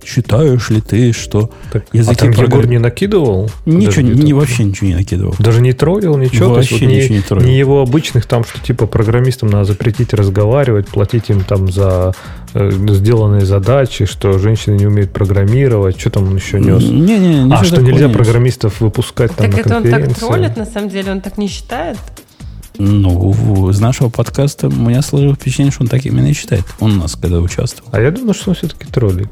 Считаешь 0.10 0.72
ли 0.72 0.82
ты, 0.82 1.14
что 1.14 1.52
так, 1.72 1.86
языки... 1.94 2.16
А 2.16 2.20
там 2.20 2.34
программ... 2.34 2.50
Егор 2.50 2.68
не 2.68 2.80
накидывал? 2.80 3.52
Ничего, 3.68 4.02
не, 4.02 4.34
вообще 4.34 4.64
ничего 4.64 4.88
не 4.88 4.96
накидывал. 4.96 5.36
Даже 5.38 5.62
не 5.62 5.72
троллил, 5.74 6.18
ничего? 6.18 6.50
Вообще 6.50 6.76
вот 6.76 6.82
ничего 6.82 7.14
не, 7.14 7.18
не 7.18 7.22
троллил. 7.22 7.48
Не 7.48 7.58
его 7.58 7.82
обычных 7.82 8.26
там, 8.26 8.44
что 8.44 8.60
типа 8.60 8.88
программистам 8.88 9.50
надо 9.50 9.66
запретить 9.66 10.14
разговаривать, 10.16 10.88
платить 10.88 11.30
им 11.30 11.44
там 11.44 11.72
за 11.72 12.16
э, 12.56 12.72
сделанные 12.72 13.46
задачи, 13.46 14.06
что 14.06 14.40
женщины 14.40 14.78
не 14.78 14.88
умеют 14.88 15.12
программировать, 15.12 16.00
что 16.00 16.10
там 16.10 16.28
он 16.28 16.36
еще 16.38 16.60
нес? 16.60 16.82
Не, 16.82 17.20
не, 17.20 17.44
не 17.44 17.54
а, 17.54 17.64
что 17.64 17.80
нельзя 17.80 18.08
нес. 18.08 18.16
программистов 18.16 18.82
выпускать 18.82 19.36
там 19.36 19.52
так 19.52 19.58
на 19.58 19.60
это 19.60 19.78
он 19.78 19.84
так 19.84 20.18
троллит, 20.18 20.58
на 20.58 20.66
самом 20.66 20.90
деле, 20.90 21.12
он 21.12 21.22
так 21.22 21.38
не 21.38 21.48
считает? 21.48 21.98
Ну, 22.80 23.70
из 23.70 23.80
нашего 23.80 24.10
подкаста 24.10 24.70
у 24.70 24.72
меня 24.72 25.02
сложилось 25.02 25.38
впечатление, 25.38 25.72
что 25.72 25.84
он 25.84 25.90
так 25.90 26.06
именно 26.06 26.28
и 26.28 26.34
считает. 26.34 26.64
Он 26.80 26.94
у 26.94 27.02
нас 27.02 27.16
когда 27.16 27.40
участвовал. 27.40 27.90
А 27.92 28.00
я 28.00 28.10
думаю, 28.10 28.34
что 28.34 28.52
он 28.52 28.56
все-таки 28.56 28.86
троллит. 28.86 29.30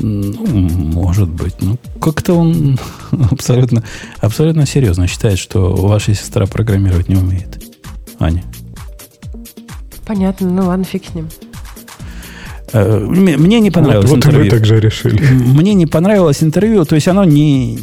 Ну, 0.00 0.46
может 0.48 1.28
быть. 1.28 1.54
Ну, 1.60 1.78
как-то 2.00 2.34
он 2.34 2.78
абсолютно, 3.30 3.84
абсолютно 4.20 4.66
серьезно 4.66 5.06
считает, 5.06 5.38
что 5.38 5.74
ваша 5.74 6.14
сестра 6.14 6.46
программировать 6.46 7.08
не 7.08 7.16
умеет. 7.16 7.62
Аня. 8.18 8.44
Понятно, 10.06 10.50
ну 10.50 10.66
ладно, 10.66 10.84
фиг 10.84 11.04
с 11.10 11.14
ним. 11.14 11.28
Э, 12.72 12.98
мне 12.98 13.60
не 13.60 13.70
понравилось 13.70 14.10
вот, 14.10 14.16
вот 14.16 14.26
интервью. 14.26 14.44
Вот 14.44 14.52
мы 14.52 14.58
так 14.58 14.66
же 14.66 14.80
решили. 14.80 15.20
Мне 15.32 15.74
не 15.74 15.86
понравилось 15.86 16.42
интервью, 16.42 16.84
то 16.84 16.94
есть 16.94 17.08
оно 17.08 17.24
не... 17.24 17.78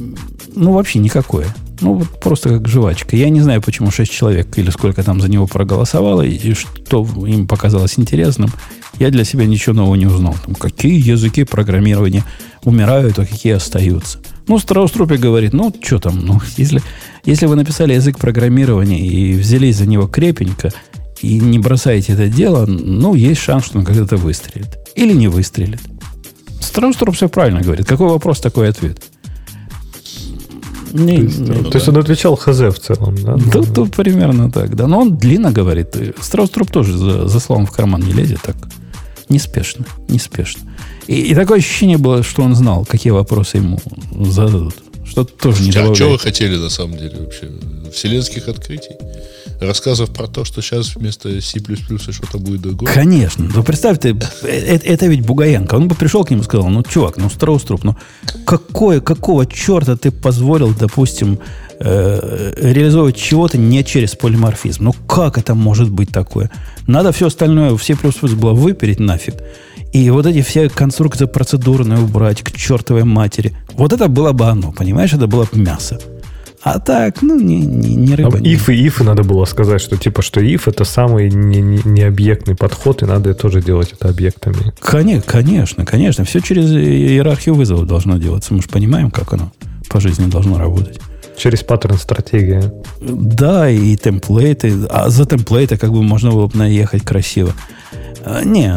Ну, 0.55 0.73
вообще 0.73 0.99
никакое. 0.99 1.47
Ну, 1.81 1.93
вот 1.93 2.19
просто 2.19 2.49
как 2.49 2.67
жвачка. 2.67 3.15
Я 3.15 3.29
не 3.29 3.41
знаю, 3.41 3.61
почему 3.61 3.91
6 3.91 4.11
человек 4.11 4.57
или 4.57 4.69
сколько 4.71 5.03
там 5.03 5.21
за 5.21 5.29
него 5.29 5.45
проголосовало, 5.45 6.23
и 6.23 6.53
что 6.53 7.07
им 7.27 7.47
показалось 7.47 7.99
интересным. 7.99 8.49
Я 8.99 9.11
для 9.11 9.23
себя 9.23 9.45
ничего 9.45 9.75
нового 9.75 9.95
не 9.95 10.07
узнал. 10.07 10.35
Там, 10.45 10.55
какие 10.55 10.99
языки 10.99 11.43
программирования 11.43 12.23
умирают, 12.63 13.19
а 13.19 13.25
какие 13.25 13.53
остаются. 13.53 14.19
Ну, 14.47 14.57
Страус-Трупе 14.57 15.17
говорит, 15.17 15.53
ну, 15.53 15.73
что 15.81 15.99
там, 15.99 16.25
ну, 16.25 16.41
если, 16.57 16.81
если 17.25 17.45
вы 17.45 17.55
написали 17.55 17.93
язык 17.93 18.17
программирования 18.17 18.99
и 18.99 19.33
взялись 19.33 19.77
за 19.77 19.85
него 19.85 20.07
крепенько, 20.07 20.71
и 21.21 21.39
не 21.39 21.59
бросаете 21.59 22.13
это 22.13 22.27
дело, 22.27 22.65
ну, 22.65 23.15
есть 23.15 23.41
шанс, 23.41 23.65
что 23.65 23.79
он 23.79 23.85
когда-то 23.85 24.17
выстрелит. 24.17 24.77
Или 24.95 25.13
не 25.13 25.27
выстрелит. 25.27 25.81
Страуструп 26.59 27.15
все 27.15 27.27
правильно 27.27 27.61
говорит. 27.61 27.87
Какой 27.87 28.07
вопрос, 28.07 28.39
такой 28.39 28.69
ответ. 28.69 29.01
Не, 30.93 31.17
то, 31.17 31.23
есть, 31.23 31.39
не, 31.39 31.63
то 31.63 31.75
есть 31.75 31.87
он 31.87 31.97
отвечал 31.97 32.35
ХЗ 32.35 32.59
в 32.59 32.79
целом, 32.79 33.15
да? 33.21 33.35
Да, 33.35 33.61
да, 33.61 33.85
примерно 33.85 34.51
так, 34.51 34.75
да. 34.75 34.87
Но 34.87 35.01
он 35.01 35.17
длинно 35.17 35.51
говорит. 35.51 35.95
Страуструп 36.19 36.71
тоже 36.71 36.97
за, 36.97 37.27
за 37.27 37.39
словом 37.39 37.65
в 37.65 37.71
карман 37.71 38.01
не 38.01 38.13
лезет 38.13 38.41
так. 38.41 38.55
Неспешно, 39.29 39.85
неспешно. 40.07 40.61
И, 41.07 41.21
и 41.21 41.35
такое 41.35 41.59
ощущение 41.59 41.97
было, 41.97 42.23
что 42.23 42.43
он 42.43 42.55
знал, 42.55 42.85
какие 42.85 43.11
вопросы 43.11 43.57
ему 43.57 43.79
зададут. 44.11 44.75
Что 45.05 45.23
тоже 45.23 45.63
не 45.63 45.71
А 45.71 45.93
что 45.95 46.09
вы 46.09 46.19
хотели 46.19 46.55
на 46.55 46.69
самом 46.69 46.97
деле 46.97 47.17
вообще 47.19 47.49
вселенских 47.93 48.47
открытий. 48.47 48.95
Рассказов 49.59 50.11
про 50.11 50.27
то, 50.27 50.45
что 50.45 50.61
сейчас 50.61 50.95
вместо 50.95 51.29
C++ 51.41 51.59
что-то 51.59 52.37
будет 52.37 52.61
другое. 52.61 52.93
Конечно. 52.93 53.49
Ну, 53.53 53.63
представь, 53.63 53.99
ты, 53.99 54.09
это, 54.09 54.27
э, 54.43 54.79
это 54.83 55.07
ведь 55.07 55.25
Бугаенко. 55.25 55.75
Он 55.75 55.87
бы 55.87 55.95
пришел 55.95 56.23
к 56.23 56.29
нему 56.29 56.41
и 56.41 56.45
сказал, 56.45 56.69
ну, 56.69 56.83
чувак, 56.83 57.17
ну, 57.17 57.29
Страуструп, 57.29 57.83
ну, 57.83 57.95
какое, 58.45 59.01
какого 59.01 59.45
черта 59.47 59.95
ты 59.95 60.11
позволил, 60.11 60.73
допустим, 60.79 61.39
э, 61.79 62.53
реализовывать 62.57 63.15
чего-то 63.15 63.57
не 63.57 63.83
через 63.83 64.15
полиморфизм? 64.15 64.83
Ну, 64.83 64.93
как 64.93 65.39
это 65.39 65.55
может 65.55 65.89
быть 65.89 66.09
такое? 66.09 66.51
Надо 66.85 67.11
все 67.11 67.27
остальное, 67.27 67.75
все 67.77 67.95
плюс 67.95 68.15
было 68.17 68.53
выпереть 68.53 68.99
нафиг. 68.99 69.35
И 69.91 70.09
вот 70.11 70.25
эти 70.25 70.41
все 70.41 70.69
конструкции 70.69 71.25
процедурные 71.25 71.99
убрать 71.99 72.43
к 72.43 72.51
чертовой 72.51 73.05
матери. 73.05 73.55
Вот 73.73 73.93
это 73.93 74.07
было 74.07 74.33
бы 74.33 74.45
оно, 74.45 74.71
понимаешь? 74.71 75.13
Это 75.13 75.27
было 75.27 75.47
бы 75.51 75.59
мясо. 75.59 75.99
А 76.63 76.79
так, 76.79 77.21
ну, 77.21 77.39
не, 77.39 77.59
не, 77.59 77.95
не 77.95 78.15
рыба. 78.15 78.37
If 78.37 78.73
и 78.73 78.87
if 78.87 79.03
надо 79.03 79.23
было 79.23 79.45
сказать, 79.45 79.81
что 79.81 79.95
типа, 79.97 80.21
что 80.21 80.41
if 80.41 80.63
это 80.65 80.83
самый 80.83 81.29
не, 81.29 81.61
не, 81.61 81.81
не 81.85 82.01
объектный 82.01 82.55
подход, 82.55 83.03
и 83.03 83.05
надо 83.05 83.33
тоже 83.33 83.61
делать 83.61 83.93
это 83.93 84.09
объектами. 84.09 84.73
Конечно, 84.79 85.23
конечно, 85.25 85.85
конечно. 85.85 86.25
Все 86.25 86.39
через 86.39 86.71
иерархию 86.71 87.55
вызовов 87.55 87.87
должно 87.87 88.17
делаться. 88.17 88.53
Мы 88.53 88.61
же 88.61 88.69
понимаем, 88.69 89.11
как 89.11 89.33
оно 89.33 89.51
по 89.89 89.99
жизни 89.99 90.29
должно 90.29 90.57
работать. 90.57 90.99
Через 91.37 91.63
паттерн 91.63 91.97
стратегия. 91.97 92.73
Да, 92.99 93.69
и 93.69 93.95
темплейты. 93.95 94.73
А 94.89 95.09
за 95.09 95.25
темплейты 95.25 95.77
как 95.77 95.91
бы 95.91 96.01
можно 96.01 96.31
было 96.31 96.47
бы 96.47 96.57
наехать 96.57 97.03
красиво. 97.03 97.53
А, 98.25 98.43
не, 98.43 98.67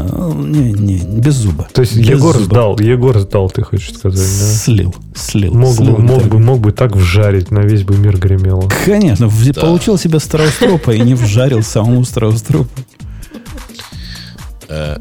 не, 0.46 0.72
не, 0.72 1.20
без 1.20 1.34
зуба. 1.34 1.68
То 1.72 1.80
есть 1.80 1.96
без 1.96 2.06
Егор 2.06 2.34
зуба. 2.34 2.44
сдал, 2.44 2.78
Егор 2.78 3.18
сдал, 3.18 3.50
ты 3.50 3.62
хочешь 3.62 3.94
сказать, 3.94 4.20
да? 4.20 4.54
Слил, 4.54 4.94
слил. 5.16 5.54
Мог, 5.54 5.74
слил 5.74 5.96
бы, 5.96 6.02
мог, 6.02 6.22
бы, 6.24 6.38
мог 6.38 6.60
бы 6.60 6.72
так 6.72 6.94
вжарить, 6.94 7.50
на 7.50 7.60
весь 7.60 7.82
бы 7.82 7.96
мир 7.96 8.16
гремело. 8.18 8.68
Конечно, 8.84 9.28
да. 9.28 9.60
получил 9.60 9.98
себе 9.98 10.20
страустропа 10.20 10.92
и 10.92 11.00
не 11.00 11.14
вжарил 11.14 11.62
самому 11.62 12.04
страустропу. 12.04 12.70
Э, 14.68 14.98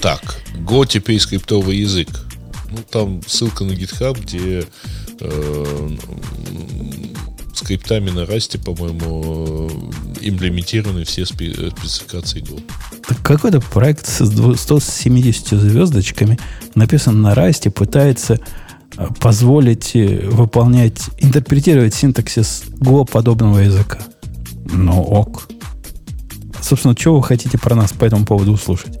так, 0.00 0.40
Go 0.58 0.86
теперь 0.86 1.18
скриптовый 1.18 1.78
язык. 1.78 2.08
Ну, 2.70 2.78
там 2.90 3.22
ссылка 3.26 3.64
на 3.64 3.72
GitHub, 3.72 4.20
где 4.20 4.64
скриптами 7.66 8.10
на 8.10 8.26
расте, 8.26 8.58
по-моему, 8.58 9.68
имплементированы 10.20 11.04
все 11.04 11.26
спецификации 11.26 12.40
Go. 12.42 12.62
Какой-то 13.22 13.60
проект 13.60 14.06
с 14.06 14.24
170 14.56 15.48
звездочками 15.48 16.38
написан 16.74 17.22
на 17.22 17.34
расте, 17.34 17.70
пытается 17.70 18.40
э, 18.96 19.06
позволить 19.20 19.96
э, 19.96 20.28
выполнять, 20.28 21.00
интерпретировать 21.18 21.94
синтаксис 21.94 22.64
Go 22.78 23.04
подобного 23.10 23.58
языка. 23.58 23.98
Ну 24.72 25.02
ок. 25.02 25.48
Собственно, 26.62 26.94
что 26.96 27.16
вы 27.16 27.22
хотите 27.22 27.58
про 27.58 27.74
нас 27.74 27.92
по 27.92 28.04
этому 28.04 28.24
поводу 28.26 28.52
услышать? 28.52 28.96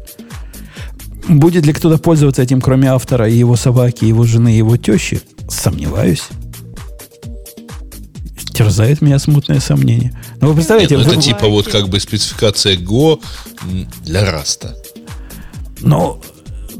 Будет 1.28 1.66
ли 1.66 1.72
кто-то 1.72 1.98
пользоваться 1.98 2.42
этим, 2.42 2.60
кроме 2.60 2.88
автора 2.88 3.28
и 3.28 3.36
его 3.36 3.56
собаки, 3.56 4.04
его 4.04 4.24
жены, 4.24 4.48
его 4.48 4.76
тещи? 4.76 5.20
Сомневаюсь 5.48 6.24
терзает 8.56 9.02
меня 9.02 9.18
смутное 9.18 9.60
сомнение. 9.60 10.18
Но 10.40 10.48
вы 10.48 10.54
представляете... 10.54 10.96
Нет, 10.96 11.06
ну, 11.06 11.12
это 11.12 11.20
типа 11.20 11.46
вот 11.48 11.68
как 11.68 11.88
бы 11.90 12.00
спецификация 12.00 12.76
Go 12.76 13.20
для 14.02 14.30
Раста. 14.30 14.74
Ну, 15.80 16.22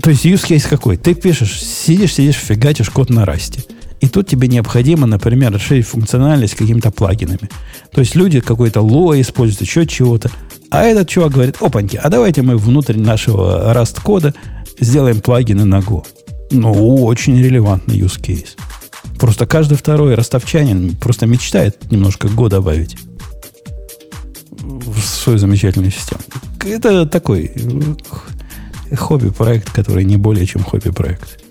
то 0.02 0.10
есть 0.10 0.24
use 0.24 0.46
case 0.46 0.66
какой? 0.68 0.96
Ты 0.96 1.14
пишешь, 1.14 1.62
сидишь, 1.62 2.14
сидишь, 2.14 2.36
фигачишь 2.36 2.88
код 2.88 3.10
на 3.10 3.26
расте. 3.26 3.62
И 4.00 4.08
тут 4.08 4.28
тебе 4.28 4.48
необходимо, 4.48 5.06
например, 5.06 5.52
расширить 5.52 5.86
функциональность 5.86 6.54
какими-то 6.54 6.90
плагинами. 6.90 7.50
То 7.92 8.00
есть 8.00 8.14
люди 8.14 8.40
какой-то 8.40 8.80
лоа 8.80 9.20
используют, 9.20 9.62
еще 9.62 9.86
чего-то. 9.86 10.30
А 10.70 10.84
этот 10.84 11.08
чувак 11.08 11.32
говорит, 11.32 11.56
опаньки, 11.60 11.96
а 12.02 12.08
давайте 12.08 12.42
мы 12.42 12.56
внутрь 12.56 12.98
нашего 12.98 13.74
Rust 13.74 14.00
кода 14.02 14.34
сделаем 14.80 15.20
плагины 15.20 15.64
на 15.64 15.80
Go. 15.80 16.06
Ну, 16.50 17.04
очень 17.04 17.40
релевантный 17.40 17.98
use 17.98 18.20
case. 18.20 18.56
Просто 19.18 19.46
каждый 19.46 19.76
второй 19.76 20.14
ростовчанин 20.14 20.94
просто 20.96 21.26
мечтает 21.26 21.90
немножко 21.90 22.28
го 22.28 22.48
добавить 22.48 22.96
в 24.60 25.00
свою 25.00 25.38
замечательную 25.38 25.90
систему. 25.90 26.20
Это 26.64 27.06
такой 27.06 27.52
э, 27.54 28.96
хобби-проект, 28.96 29.70
который 29.70 30.04
не 30.04 30.16
более 30.16 30.46
чем 30.46 30.62
хобби-проект. 30.62 31.42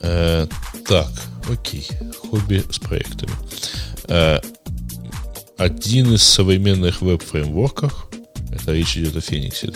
Э, 0.00 0.46
так, 0.86 1.10
окей. 1.50 1.88
Хобби 2.30 2.62
с 2.70 2.78
проектами. 2.78 3.32
Э, 4.08 4.38
один 5.56 6.14
из 6.14 6.22
современных 6.22 7.02
веб-фреймворков, 7.02 8.08
это 8.52 8.72
речь 8.72 8.96
идет 8.96 9.16
о 9.16 9.20
Фениксе, 9.20 9.72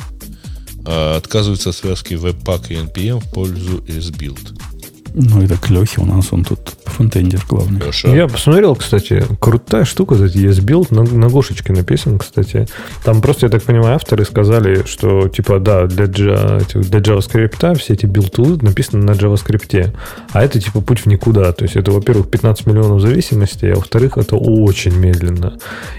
отказывается 0.85 1.71
от 1.71 1.77
связки 1.77 2.15
Webpack 2.15 2.69
и 2.71 2.75
NPM 2.75 3.21
в 3.21 3.31
пользу 3.31 3.79
esbuild. 3.87 4.72
Ну, 5.15 5.43
это 5.43 5.59
Лехи 5.69 6.01
у 6.01 6.05
нас, 6.05 6.33
он 6.33 6.45
тут 6.45 6.75
фронтендер 6.85 7.45
главный. 7.49 7.81
Хорошо. 7.81 8.15
Я 8.15 8.27
посмотрел, 8.29 8.75
кстати, 8.75 9.25
крутая 9.41 9.85
штука, 9.85 10.15
кстати, 10.15 10.39
esbuild 10.39 10.91
на, 10.91 11.03
на 11.03 11.29
Гошечке 11.29 11.73
написан, 11.73 12.19
кстати. 12.19 12.67
Там 13.05 13.21
просто, 13.21 13.47
я 13.47 13.51
так 13.51 13.63
понимаю, 13.63 13.97
авторы 13.97 14.25
сказали, 14.25 14.85
что, 14.87 15.29
типа, 15.29 15.59
да, 15.59 15.87
для, 15.87 16.07
для 16.07 17.01
JavaScript 17.01 17.79
все 17.79 17.93
эти 17.93 18.07
билд-тулы 18.07 18.63
написаны 18.63 19.05
на 19.05 19.13
JavaScript. 19.13 19.95
А 20.33 20.43
это, 20.43 20.61
типа, 20.61 20.81
путь 20.81 21.01
в 21.01 21.07
никуда. 21.07 21.53
То 21.53 21.65
есть, 21.65 21.77
это, 21.77 21.91
во-первых, 21.93 22.31
15 22.31 22.67
миллионов 22.67 23.01
зависимостей, 23.01 23.73
а 23.73 23.77
во-вторых, 23.77 24.17
это 24.17 24.37
очень 24.37 24.97
медленно. 24.97 25.59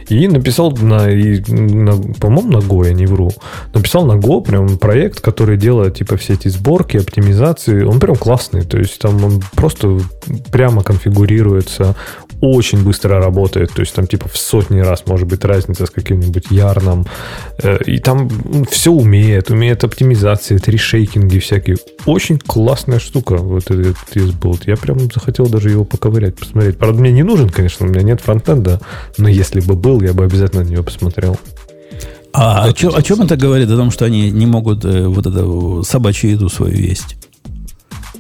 И 0.10 0.28
написал 0.28 0.72
на, 0.72 1.10
и, 1.10 1.40
на 1.52 1.94
по-моему, 2.20 2.52
на 2.52 2.58
Go, 2.58 2.88
я 2.88 2.94
не 2.94 3.06
вру. 3.06 3.32
Написал 3.74 4.06
на 4.06 4.14
Go 4.14 4.44
прям 4.44 4.78
проект, 4.78 5.22
который 5.22 5.58
делает, 5.58 5.96
типа, 5.98 6.18
все 6.18 6.34
эти 6.34 6.48
сборки, 6.48 6.98
оптимизации. 6.98 7.84
Он 7.84 8.00
прям 8.00 8.16
классный. 8.16 8.64
То 8.64 8.78
есть, 8.78 9.03
там 9.04 9.24
он 9.26 9.44
просто 9.56 10.00
прямо 10.50 10.82
конфигурируется, 10.82 11.96
очень 12.40 12.84
быстро 12.84 13.20
работает, 13.22 13.72
то 13.74 13.82
есть 13.82 13.94
там 13.94 14.08
типа 14.08 14.30
в 14.30 14.38
сотни 14.38 14.80
раз 14.80 15.04
может 15.08 15.28
быть 15.28 15.44
разница 15.44 15.86
с 15.86 15.90
каким-нибудь 15.90 16.46
ярном, 16.52 17.06
э, 17.62 17.78
и 17.86 18.00
там 18.00 18.30
все 18.72 18.92
умеет, 18.92 19.50
умеет 19.50 19.84
оптимизации, 19.84 20.58
трешейкинги 20.58 21.40
всякие. 21.40 21.76
Очень 22.06 22.40
классная 22.40 23.00
штука, 23.00 23.36
вот 23.36 23.72
этот 23.72 23.98
ESBuild. 24.16 24.64
Я 24.68 24.78
прям 24.78 25.00
захотел 25.14 25.48
даже 25.48 25.70
его 25.70 25.84
поковырять, 25.84 26.36
посмотреть. 26.36 26.78
Правда, 26.78 27.02
мне 27.02 27.12
не 27.12 27.24
нужен, 27.24 27.50
конечно, 27.50 27.86
у 27.86 27.90
меня 27.90 28.04
нет 28.04 28.22
фронтенда, 28.22 28.80
но 29.18 29.28
если 29.28 29.60
бы 29.60 29.76
был, 29.76 30.02
я 30.02 30.14
бы 30.14 30.24
обязательно 30.24 30.64
на 30.64 30.70
него 30.70 30.84
посмотрел. 30.84 31.38
А 32.32 32.64
о, 32.64 32.74
чем, 32.74 32.96
о 32.96 33.02
чем 33.02 33.22
это 33.22 33.36
говорит? 33.36 33.70
О 33.70 33.76
том, 33.76 33.92
что 33.92 34.06
они 34.06 34.32
не 34.32 34.46
могут 34.46 34.86
э, 34.86 35.08
вот 35.08 35.28
эту 35.28 35.84
собачью 35.84 36.32
еду 36.32 36.50
свою 36.50 36.76
есть? 36.76 37.16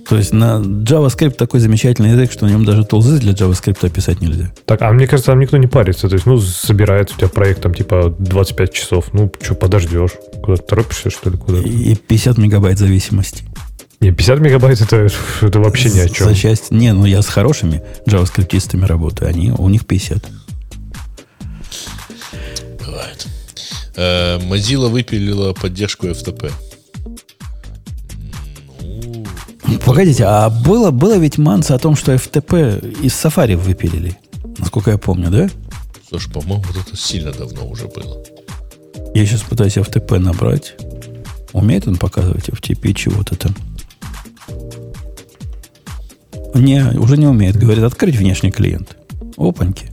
То 0.08 0.18
есть 0.18 0.34
на 0.34 0.60
JavaScript 0.60 1.32
такой 1.32 1.60
замечательный 1.60 2.12
язык, 2.12 2.32
что 2.32 2.46
на 2.46 2.50
нем 2.50 2.66
даже 2.66 2.84
тулзы 2.84 3.20
для 3.20 3.34
JavaScript 3.34 3.90
писать 3.90 4.22
нельзя. 4.22 4.52
Так, 4.66 4.82
а 4.82 4.92
мне 4.92 5.08
кажется, 5.08 5.32
там 5.32 5.40
никто 5.40 5.58
не 5.58 5.68
парится. 5.68 6.10
То 6.10 6.16
есть, 6.16 6.26
ну, 6.26 6.40
собирается 6.40 7.16
у 7.16 7.18
тебя 7.20 7.30
проект 7.30 7.62
там 7.62 7.74
типа 7.74 8.14
25 8.20 8.74
часов. 8.74 9.14
Ну, 9.14 9.32
что, 9.42 9.56
подождешь? 9.56 10.12
Куда 10.44 10.58
ты 10.58 10.64
торопишься, 10.64 11.10
что 11.10 11.30
ли? 11.30 11.38
Куда 11.38 11.60
И 11.60 11.96
50 11.96 12.38
мегабайт 12.38 12.78
зависимости. 12.78 13.46
Не, 14.02 14.12
50 14.12 14.40
мегабайт 14.40 14.82
это, 14.82 15.08
это 15.42 15.60
вообще 15.60 15.90
ни 15.90 16.00
о 16.00 16.10
чем. 16.10 16.28
За 16.28 16.36
счастье. 16.36 16.76
Не, 16.76 16.92
ну 16.92 17.06
я 17.06 17.22
с 17.22 17.28
хорошими 17.28 17.82
JavaScript 18.06 18.86
работаю. 18.86 19.30
Они, 19.30 19.52
у 19.52 19.70
них 19.70 19.86
50. 19.86 20.26
Бывает. 22.86 23.28
Э, 23.96 24.40
Mozilla 24.40 24.90
выпилила 24.90 25.54
поддержку 25.54 26.08
FTP. 26.08 26.52
Погодите, 29.78 30.24
а 30.26 30.50
было, 30.50 30.92
было 30.92 31.18
ведь 31.18 31.38
манса 31.38 31.76
о 31.76 31.80
том, 31.80 31.96
что 31.96 32.14
FTP 32.14 33.02
из 33.02 33.14
Safari 33.14 33.56
выпилили? 33.56 34.18
Насколько 34.58 34.92
я 34.92 34.98
помню, 34.98 35.30
да? 35.30 35.50
Слушай, 36.10 36.32
по-моему, 36.32 36.64
вот 36.68 36.88
это 36.88 36.98
сильно 36.98 37.32
давно 37.32 37.68
уже 37.68 37.88
было. 37.88 38.24
Я 39.14 39.26
сейчас 39.26 39.42
пытаюсь 39.42 39.78
FTP 39.78 40.20
набрать. 40.20 40.76
Умеет 41.54 41.88
он 41.88 41.98
показывать 41.98 42.50
FTP 42.50 42.94
чего-то 42.94 43.36
там? 43.36 43.56
Не, 46.56 46.84
уже 47.00 47.18
не 47.18 47.28
умеет. 47.28 47.56
Говорит, 47.56 47.84
открыть 47.84 48.16
внешний 48.16 48.52
клиент. 48.52 48.98
Опаньки. 49.38 49.93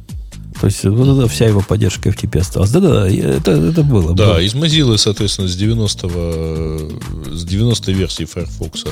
То 0.61 0.67
есть 0.67 0.85
вот 0.85 1.09
эта 1.09 1.27
вся 1.27 1.47
его 1.47 1.63
поддержка 1.63 2.11
FTP 2.11 2.41
осталась. 2.41 2.71
Да-да-да, 2.71 3.09
это, 3.09 3.53
это 3.53 3.83
было. 3.83 4.15
Да, 4.15 4.35
было. 4.35 4.39
из 4.41 4.55
Mozilla, 4.55 4.99
соответственно, 4.99 5.49
с 5.49 5.57
90 5.57 6.09
с 7.31 7.45
90 7.45 7.93
версии 7.93 8.25
Firefox 8.25 8.85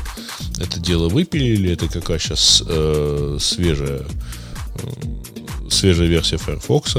это 0.58 0.80
дело 0.80 1.08
выпилили. 1.08 1.72
Это 1.72 1.88
какая 1.88 2.18
сейчас 2.18 2.62
э, 2.66 3.36
свежая, 3.38 4.00
э, 4.76 5.68
свежая 5.70 6.08
версия 6.08 6.38
Firefox. 6.38 6.96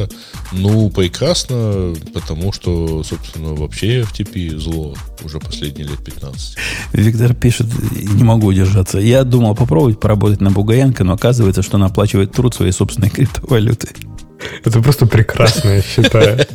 Ну, 0.51 0.91
прекрасно, 0.91 1.95
потому 2.13 2.51
что, 2.51 3.03
собственно, 3.03 3.55
вообще 3.55 4.01
FTP 4.01 4.55
зло 4.59 4.95
уже 5.23 5.39
последние 5.39 5.87
лет 5.87 6.03
15. 6.03 6.57
Виктор 6.93 7.33
пишет, 7.33 7.67
не 7.91 8.23
могу 8.23 8.47
удержаться. 8.47 8.99
Я 8.99 9.23
думал 9.23 9.55
попробовать 9.55 9.99
поработать 9.99 10.41
на 10.41 10.51
Бугаенко, 10.51 11.03
но 11.03 11.13
оказывается, 11.13 11.63
что 11.63 11.77
он 11.77 11.83
оплачивает 11.85 12.33
труд 12.33 12.53
своей 12.53 12.71
собственной 12.71 13.09
криптовалюты. 13.09 13.89
Это 14.63 14.81
просто 14.81 15.05
прекрасно, 15.05 15.69
я 15.69 15.81
считаю. 15.81 16.45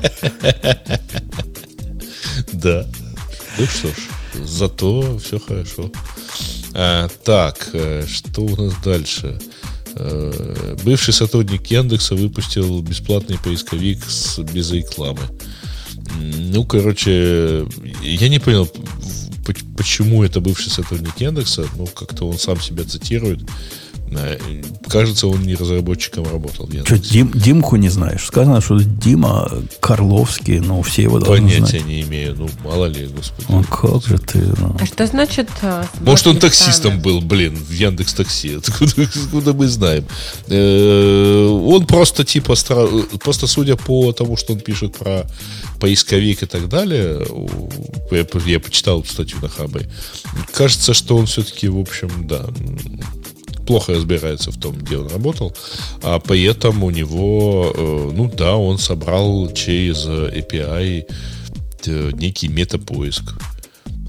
Да. 2.52 2.86
Ну 3.58 3.66
что 3.66 3.88
ж, 3.88 3.94
зато 4.44 5.18
все 5.18 5.38
хорошо. 5.38 5.90
А, 6.72 7.08
так, 7.24 7.68
э, 7.72 8.04
что 8.06 8.42
у 8.42 8.56
нас 8.56 8.74
дальше? 8.84 9.38
А, 9.96 10.76
бывший 10.82 11.14
сотрудник 11.14 11.66
Яндекса 11.66 12.14
выпустил 12.14 12.80
бесплатный 12.82 13.38
поисковик 13.38 14.04
с, 14.04 14.38
без 14.38 14.72
рекламы. 14.72 15.20
Ну, 16.18 16.64
короче, 16.64 17.66
я 18.02 18.28
не 18.28 18.38
понял, 18.38 18.68
почему 19.76 20.24
это 20.24 20.40
бывший 20.40 20.70
сотрудник 20.70 21.20
Яндекса. 21.20 21.66
Ну, 21.76 21.86
как-то 21.86 22.28
он 22.28 22.38
сам 22.38 22.60
себя 22.60 22.84
цитирует. 22.84 23.40
Кажется, 24.88 25.26
он 25.26 25.42
не 25.42 25.54
разработчиком 25.54 26.24
работал. 26.30 26.68
Что, 26.84 26.98
Дим, 26.98 27.32
Димку 27.32 27.76
не 27.76 27.88
знаешь? 27.88 28.24
Сказано, 28.24 28.60
что 28.60 28.78
Дима 28.78 29.50
Карловский, 29.80 30.60
ну, 30.60 30.82
все 30.82 31.02
его 31.02 31.18
должны 31.18 31.48
Понятия 31.48 31.78
знать. 31.78 31.86
не 31.86 32.02
имею, 32.02 32.36
ну, 32.36 32.48
мало 32.64 32.86
ли, 32.86 33.06
господи. 33.06 33.46
Ну, 33.48 33.64
как 33.64 34.04
же 34.04 34.18
ты... 34.18 34.38
Ну. 34.58 34.76
А 34.78 34.86
что 34.86 35.06
значит... 35.06 35.48
А, 35.62 35.86
Может, 36.00 36.26
он 36.26 36.38
таксистом 36.38 37.00
был, 37.00 37.20
блин, 37.20 37.56
в 37.56 37.70
Яндекс 37.70 38.14
Такси. 38.14 38.54
Откуда, 38.58 39.02
откуда 39.02 39.52
мы 39.52 39.68
знаем? 39.68 40.04
Э, 40.48 41.46
он 41.48 41.86
просто, 41.86 42.24
типа, 42.24 42.54
просто 43.22 43.46
судя 43.46 43.76
по 43.76 44.12
тому, 44.12 44.36
что 44.36 44.52
он 44.52 44.60
пишет 44.60 44.96
про 44.96 45.26
поисковик 45.80 46.42
и 46.42 46.46
так 46.46 46.68
далее, 46.68 47.26
я, 48.10 48.26
я 48.46 48.60
почитал 48.60 49.04
статью 49.04 49.38
на 49.42 49.48
Хабре, 49.48 49.90
кажется, 50.52 50.94
что 50.94 51.16
он 51.16 51.26
все-таки, 51.26 51.68
в 51.68 51.78
общем, 51.78 52.26
да, 52.26 52.46
плохо 53.66 53.94
разбирается 53.94 54.50
в 54.50 54.58
том, 54.58 54.76
где 54.76 54.98
он 54.98 55.08
работал, 55.08 55.54
а 56.02 56.18
поэтому 56.18 56.86
у 56.86 56.90
него, 56.90 57.72
э, 57.74 58.10
ну 58.14 58.30
да, 58.34 58.56
он 58.56 58.78
собрал 58.78 59.52
через 59.52 60.06
API 60.06 61.04
э, 61.86 62.10
некий 62.14 62.48
метапоиск 62.48 63.34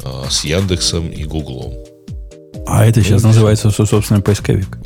а, 0.04 0.28
с 0.30 0.46
Яндексом 0.46 1.10
и 1.10 1.24
Гуглом. 1.24 1.74
А 2.68 2.86
это 2.86 3.02
сейчас 3.02 3.24
ну, 3.24 3.30
называется, 3.30 3.70
собственно, 3.72 4.22
поисковик. 4.22 4.78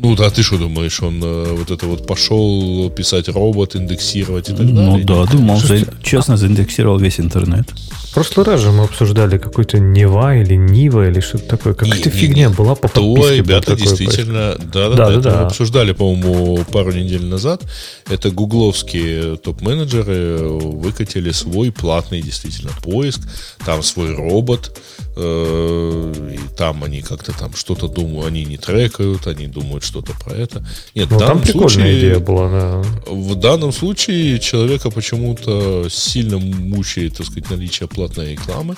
Ну 0.00 0.14
да, 0.14 0.30
ты 0.30 0.42
что 0.42 0.58
думаешь, 0.58 1.02
он 1.02 1.20
э, 1.22 1.54
вот 1.54 1.70
это 1.72 1.86
вот 1.86 2.06
пошел 2.06 2.88
писать 2.90 3.28
робот, 3.28 3.74
индексировать 3.74 4.48
и 4.48 4.52
так 4.52 4.66
ну, 4.66 4.74
далее? 4.74 4.96
Ну 4.98 5.04
да, 5.04 5.32
думал, 5.32 5.56
за, 5.58 5.78
честно 6.02 6.36
заиндексировал 6.36 6.98
весь 6.98 7.18
интернет. 7.18 7.68
В 8.10 8.14
прошлый 8.14 8.46
раз 8.46 8.60
же 8.60 8.70
мы 8.70 8.84
обсуждали 8.84 9.38
какой-то 9.38 9.80
Нева 9.80 10.36
или 10.36 10.54
Нива 10.54 11.08
или 11.08 11.18
что-то 11.18 11.56
такое. 11.56 11.74
Какая-то 11.74 12.10
фигня 12.10 12.48
была 12.48 12.76
по 12.76 12.88
подписке. 12.88 13.22
То, 13.22 13.34
ребята, 13.34 13.76
действительно, 13.76 14.56
да, 14.72 14.88
да, 14.90 14.96
да, 14.96 15.10
да, 15.10 15.20
да. 15.20 15.46
обсуждали, 15.46 15.92
по-моему, 15.92 16.64
пару 16.70 16.92
недель 16.92 17.24
назад. 17.24 17.62
Это 18.08 18.30
гугловские 18.30 19.36
топ-менеджеры 19.36 20.38
выкатили 20.38 21.32
свой 21.32 21.72
платный 21.72 22.22
действительно 22.22 22.70
поиск. 22.82 23.20
Там 23.64 23.82
свой 23.82 24.14
робот, 24.14 24.78
Э, 24.98 25.07
и 25.18 26.38
там 26.56 26.84
они 26.84 27.02
как-то 27.02 27.32
там 27.36 27.54
что-то 27.54 27.88
думают, 27.88 28.28
они 28.28 28.44
не 28.44 28.56
трекают, 28.56 29.26
они 29.26 29.46
думают 29.48 29.82
что-то 29.82 30.12
про 30.24 30.34
это. 30.34 30.64
Нет, 30.94 31.08
ну, 31.10 31.18
там 31.18 31.44
случае, 31.44 31.98
идея 31.98 32.18
была, 32.20 32.48
да. 32.48 32.82
В 33.06 33.34
данном 33.34 33.72
случае 33.72 34.38
человека 34.38 34.90
почему-то 34.90 35.88
сильно 35.90 36.38
мучает, 36.38 37.16
так 37.16 37.26
сказать, 37.26 37.50
наличие 37.50 37.88
платной 37.88 38.32
рекламы, 38.32 38.76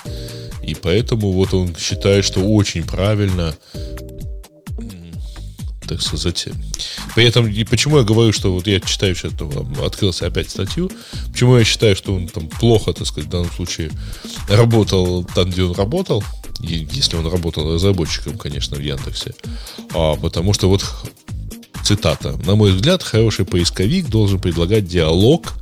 и 0.62 0.74
поэтому 0.74 1.32
вот 1.32 1.52
он 1.52 1.76
считает, 1.76 2.24
что 2.24 2.40
очень 2.40 2.84
правильно 2.84 3.54
так 5.90 6.02
сказать. 6.02 6.46
При 7.16 7.24
этом, 7.24 7.48
и 7.48 7.64
почему 7.64 7.98
я 7.98 8.04
говорю, 8.04 8.32
что 8.32 8.52
вот 8.52 8.68
я 8.68 8.78
читаю 8.78 9.16
сейчас, 9.16 9.32
открылся 9.84 10.26
опять 10.26 10.48
статью, 10.48 10.88
почему 11.32 11.56
я 11.56 11.64
считаю, 11.64 11.96
что 11.96 12.14
он 12.14 12.28
там 12.28 12.48
плохо, 12.48 12.92
так 12.92 13.08
сказать, 13.08 13.26
в 13.26 13.32
данном 13.32 13.50
случае 13.50 13.90
работал 14.48 15.24
там, 15.24 15.50
где 15.50 15.64
он 15.64 15.72
работал, 15.72 16.22
если 16.60 17.16
он 17.16 17.26
работал 17.26 17.74
разработчиком, 17.74 18.38
конечно, 18.38 18.76
в 18.76 18.80
Яндексе, 18.80 19.34
а, 19.92 20.14
потому 20.14 20.52
что 20.52 20.68
вот 20.68 20.84
цитата, 21.82 22.36
на 22.46 22.54
мой 22.54 22.70
взгляд, 22.70 23.02
хороший 23.02 23.44
поисковик 23.44 24.08
должен 24.08 24.38
предлагать 24.38 24.86
диалог, 24.86 25.54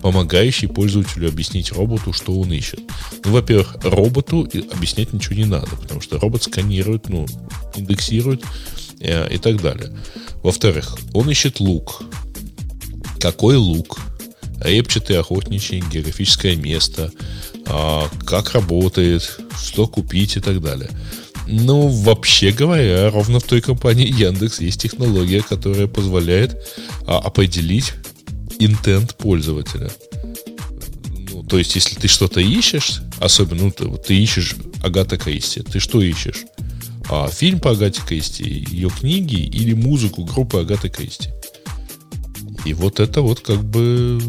помогающий 0.00 0.68
пользователю 0.68 1.28
объяснить 1.28 1.72
роботу, 1.72 2.12
что 2.12 2.38
он 2.38 2.52
ищет. 2.52 2.78
Ну, 3.24 3.32
во-первых, 3.32 3.78
роботу 3.82 4.48
объяснять 4.72 5.12
ничего 5.12 5.34
не 5.34 5.44
надо, 5.44 5.74
потому 5.74 6.00
что 6.00 6.20
робот 6.20 6.44
сканирует, 6.44 7.08
ну, 7.08 7.26
индексирует 7.74 8.44
и 9.00 9.38
так 9.38 9.60
далее. 9.60 9.92
Во-вторых, 10.42 10.96
он 11.12 11.30
ищет 11.30 11.60
лук. 11.60 12.02
Какой 13.20 13.56
лук? 13.56 13.98
Репчатый 14.60 15.18
охотничий, 15.18 15.82
географическое 15.92 16.56
место, 16.56 17.12
а, 17.66 18.08
как 18.24 18.52
работает, 18.52 19.38
что 19.60 19.86
купить 19.86 20.36
и 20.36 20.40
так 20.40 20.62
далее. 20.62 20.90
Ну, 21.46 21.88
вообще 21.88 22.50
говоря, 22.52 23.10
ровно 23.10 23.38
в 23.38 23.44
той 23.44 23.60
компании 23.60 24.06
Яндекс 24.06 24.60
есть 24.60 24.80
технология, 24.80 25.42
которая 25.42 25.86
позволяет 25.86 26.56
а, 27.06 27.18
определить 27.18 27.92
интент 28.58 29.16
пользователя. 29.16 29.90
Ну, 31.30 31.42
то 31.42 31.58
есть, 31.58 31.74
если 31.74 31.96
ты 31.96 32.08
что-то 32.08 32.40
ищешь, 32.40 33.02
особенно 33.18 33.64
ну, 33.64 33.70
ты, 33.70 33.88
ты 33.98 34.14
ищешь 34.16 34.56
Агата 34.82 35.16
Кристи, 35.16 35.62
ты 35.62 35.80
что 35.80 36.00
ищешь? 36.00 36.44
А, 37.08 37.28
фильм 37.28 37.60
по 37.60 37.70
Агате 37.70 38.02
Кристи, 38.06 38.66
ее 38.68 38.90
книги 38.90 39.36
или 39.36 39.74
музыку 39.74 40.24
группы 40.24 40.58
Агаты 40.58 40.88
Кристи. 40.88 41.30
И 42.64 42.74
вот 42.74 43.00
это 43.00 43.20
вот 43.20 43.40
как 43.40 43.62
бы 43.62 44.20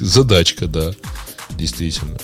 задачка, 0.00 0.66
да, 0.66 0.92
действительно. 1.50 2.18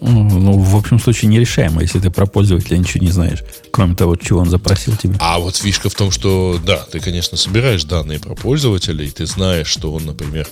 Ну, 0.00 0.58
в 0.58 0.76
общем 0.76 1.00
случае 1.00 1.28
нерешаемо, 1.28 1.82
если 1.82 1.98
ты 1.98 2.10
про 2.10 2.26
пользователя 2.26 2.78
ничего 2.78 3.04
не 3.04 3.10
знаешь, 3.10 3.42
кроме 3.72 3.96
того, 3.96 4.16
чего 4.16 4.40
он 4.40 4.48
запросил 4.48 4.96
тебя. 4.96 5.16
А 5.18 5.38
вот 5.38 5.56
фишка 5.56 5.90
в 5.90 5.94
том, 5.94 6.10
что, 6.10 6.60
да, 6.64 6.86
ты, 6.90 7.00
конечно, 7.00 7.36
собираешь 7.36 7.84
данные 7.84 8.20
про 8.20 8.34
пользователя, 8.34 9.04
и 9.04 9.10
ты 9.10 9.26
знаешь, 9.26 9.66
что 9.66 9.92
он, 9.92 10.06
например, 10.06 10.46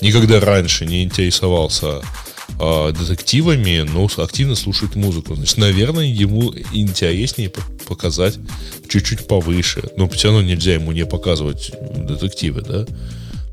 никогда 0.00 0.38
раньше 0.40 0.86
не 0.86 1.02
интересовался 1.02 2.00
э, 2.58 2.92
детективами, 2.92 3.86
но 3.88 4.08
активно 4.16 4.54
слушает 4.54 4.96
музыку. 4.96 5.34
Значит, 5.34 5.58
наверное, 5.58 6.04
ему 6.04 6.52
интереснее 6.72 7.50
показать 7.86 8.38
чуть-чуть 8.88 9.26
повыше. 9.26 9.82
Но 9.96 10.08
все 10.08 10.28
равно 10.28 10.42
нельзя 10.42 10.74
ему 10.74 10.92
не 10.92 11.06
показывать 11.06 11.72
детективы, 11.96 12.62
да? 12.62 12.86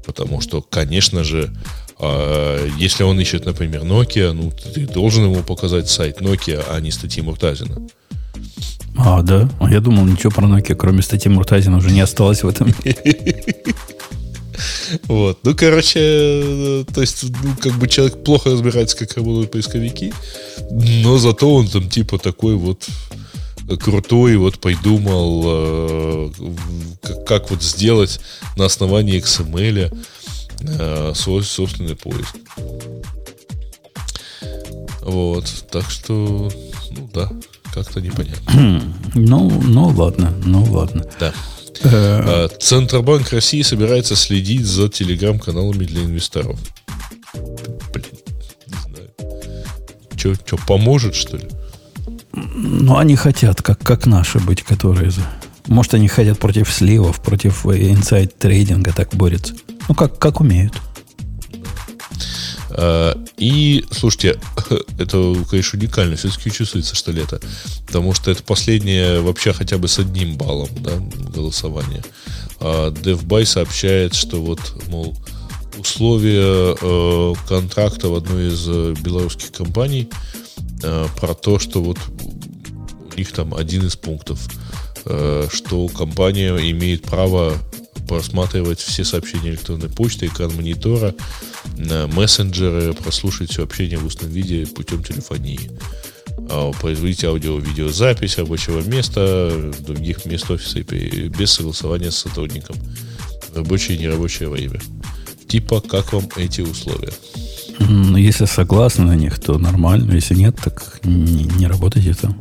Потому 0.06 0.42
что, 0.42 0.62
конечно 0.62 1.24
же, 1.24 1.54
э, 2.00 2.70
если 2.78 3.04
он 3.04 3.20
ищет, 3.20 3.46
например, 3.46 3.84
Nokia, 3.84 4.32
ну, 4.32 4.52
ты 4.52 4.88
должен 4.88 5.26
ему 5.26 5.44
показать 5.44 5.90
сайт 5.90 6.22
Nokia, 6.22 6.64
а 6.70 6.80
не 6.80 6.92
статьи 6.92 7.22
Муртазина. 7.22 7.88
А, 8.98 9.22
да? 9.22 9.50
Я 9.70 9.80
думал, 9.80 10.06
ничего 10.06 10.32
про 10.32 10.48
Nokia, 10.48 10.76
кроме 10.76 11.02
статьи 11.02 11.32
Муртазина, 11.32 11.78
уже 11.78 11.92
не 11.92 12.02
осталось 12.02 12.44
в 12.44 12.48
этом. 12.48 12.74
Вот. 15.04 15.40
Ну, 15.44 15.56
короче, 15.56 16.00
э, 16.02 16.84
то 16.94 17.02
есть, 17.02 17.24
ну, 17.24 17.56
как 17.62 17.74
бы 17.74 17.88
человек 17.88 18.24
плохо 18.24 18.52
разбирается, 18.52 18.98
как 18.98 19.16
работают 19.18 19.52
поисковики, 19.52 20.14
но 20.72 21.18
зато 21.18 21.54
он 21.54 21.68
там 21.68 21.90
типа 21.90 22.18
такой 22.18 22.56
вот 22.56 22.88
крутой, 23.78 24.38
вот 24.38 24.60
придумал, 24.60 25.44
э, 25.46 26.32
как, 27.26 27.52
вот 27.52 27.62
сделать 27.62 28.20
на 28.56 28.66
основании 28.66 29.22
XML 29.22 29.96
э, 30.62 31.14
свой 31.16 31.44
собственный 31.44 31.96
поиск. 31.96 32.36
Вот, 35.02 35.46
так 35.72 35.90
что, 35.90 36.52
ну 36.92 37.10
да, 37.14 37.30
как-то 37.74 38.02
непонятно. 38.02 38.84
Ну, 39.16 39.50
ну 39.64 39.88
ладно, 39.88 40.32
ну 40.46 40.64
ладно. 40.72 41.04
Да. 41.20 41.34
Э, 41.82 41.90
а, 41.92 42.48
Центробанк 42.60 43.30
России 43.32 43.62
собирается 43.62 44.16
следить 44.16 44.66
за 44.66 44.90
телеграм-каналами 44.90 45.86
для 45.86 46.04
инвесторов. 46.04 46.60
Блин, 47.94 48.06
не 48.68 48.78
знаю. 48.84 49.10
Че, 50.16 50.36
че, 50.46 50.58
поможет, 50.68 51.16
что 51.16 51.38
ли? 51.38 51.48
Ну, 52.34 52.98
они 52.98 53.16
хотят, 53.16 53.62
как, 53.62 53.80
как 53.80 54.06
наши 54.06 54.40
быть, 54.40 54.64
которые... 54.64 55.12
Может, 55.68 55.94
они 55.94 56.08
хотят 56.08 56.40
против 56.40 56.72
сливов, 56.72 57.22
против 57.22 57.66
инсайд 57.66 58.38
трейдинга 58.38 58.92
так 58.92 59.10
борются. 59.14 59.54
Ну, 59.88 59.96
как, 59.96 60.18
как 60.18 60.42
умеют. 60.42 60.74
А, 62.72 63.18
и, 63.38 63.86
слушайте, 63.92 64.40
это, 65.00 65.36
конечно, 65.50 65.80
уникально. 65.80 66.16
Все-таки 66.16 66.52
чувствуется, 66.52 66.96
что 66.96 67.12
лето. 67.12 67.40
Потому 67.88 68.14
что 68.14 68.32
это 68.32 68.44
последнее 68.44 69.22
вообще 69.22 69.54
хотя 69.54 69.78
бы 69.78 69.88
с 69.88 70.00
одним 70.00 70.38
баллом 70.38 70.70
да, 70.80 70.94
голосования. 71.34 72.04
А 72.60 72.92
DevBuy 72.92 73.46
сообщает, 73.46 74.14
что 74.14 74.42
вот, 74.42 74.60
мол, 74.88 75.18
условия 75.78 76.76
э, 76.80 77.34
контракта 77.48 78.10
в 78.10 78.16
одной 78.16 78.48
из 78.48 78.68
э, 78.68 78.94
белорусских 79.02 79.52
компаний 79.52 80.10
э, 80.84 81.08
про 81.20 81.34
то, 81.34 81.58
что 81.60 81.82
вот 81.82 81.98
у 83.14 83.18
них 83.18 83.32
там 83.32 83.54
один 83.54 83.88
из 83.88 83.96
пунктов, 83.96 84.40
э, 85.06 85.48
что 85.52 85.88
компания 85.88 86.56
имеет 86.72 87.04
право 87.04 87.54
просматривать 88.10 88.80
все 88.80 89.06
сообщения 89.06 89.52
электронной 89.52 89.88
почты, 89.88 90.26
экран 90.26 90.52
монитора, 90.56 91.14
мессенджеры, 91.78 92.94
прослушать 92.94 93.52
все 93.52 93.64
общение 93.64 94.00
в 94.00 94.06
устном 94.06 94.32
виде 94.32 94.66
путем 94.66 95.04
телефонии. 95.04 95.70
А, 96.50 96.72
производить 96.72 97.24
аудио-видеозапись 97.24 98.40
рабочего 98.40 98.82
места, 98.82 99.72
других 99.82 100.26
мест 100.26 100.50
офиса 100.50 100.82
без 100.82 101.52
согласования 101.52 102.10
с 102.10 102.18
сотрудником. 102.18 102.76
Рабочее 103.54 103.98
и 103.98 104.02
нерабочее 104.02 104.50
время. 104.50 104.82
Типа, 105.48 105.80
как 105.80 106.12
вам 106.12 106.28
эти 106.36 106.62
условия? 106.62 107.14
Если 108.18 108.46
согласны 108.46 109.06
на 109.06 109.16
них, 109.16 109.40
то 109.40 109.60
нормально. 109.60 110.14
Если 110.14 110.36
нет, 110.36 110.56
так 110.64 111.00
не, 111.04 111.44
не 111.44 111.68
работайте 111.68 112.16
там. 112.16 112.40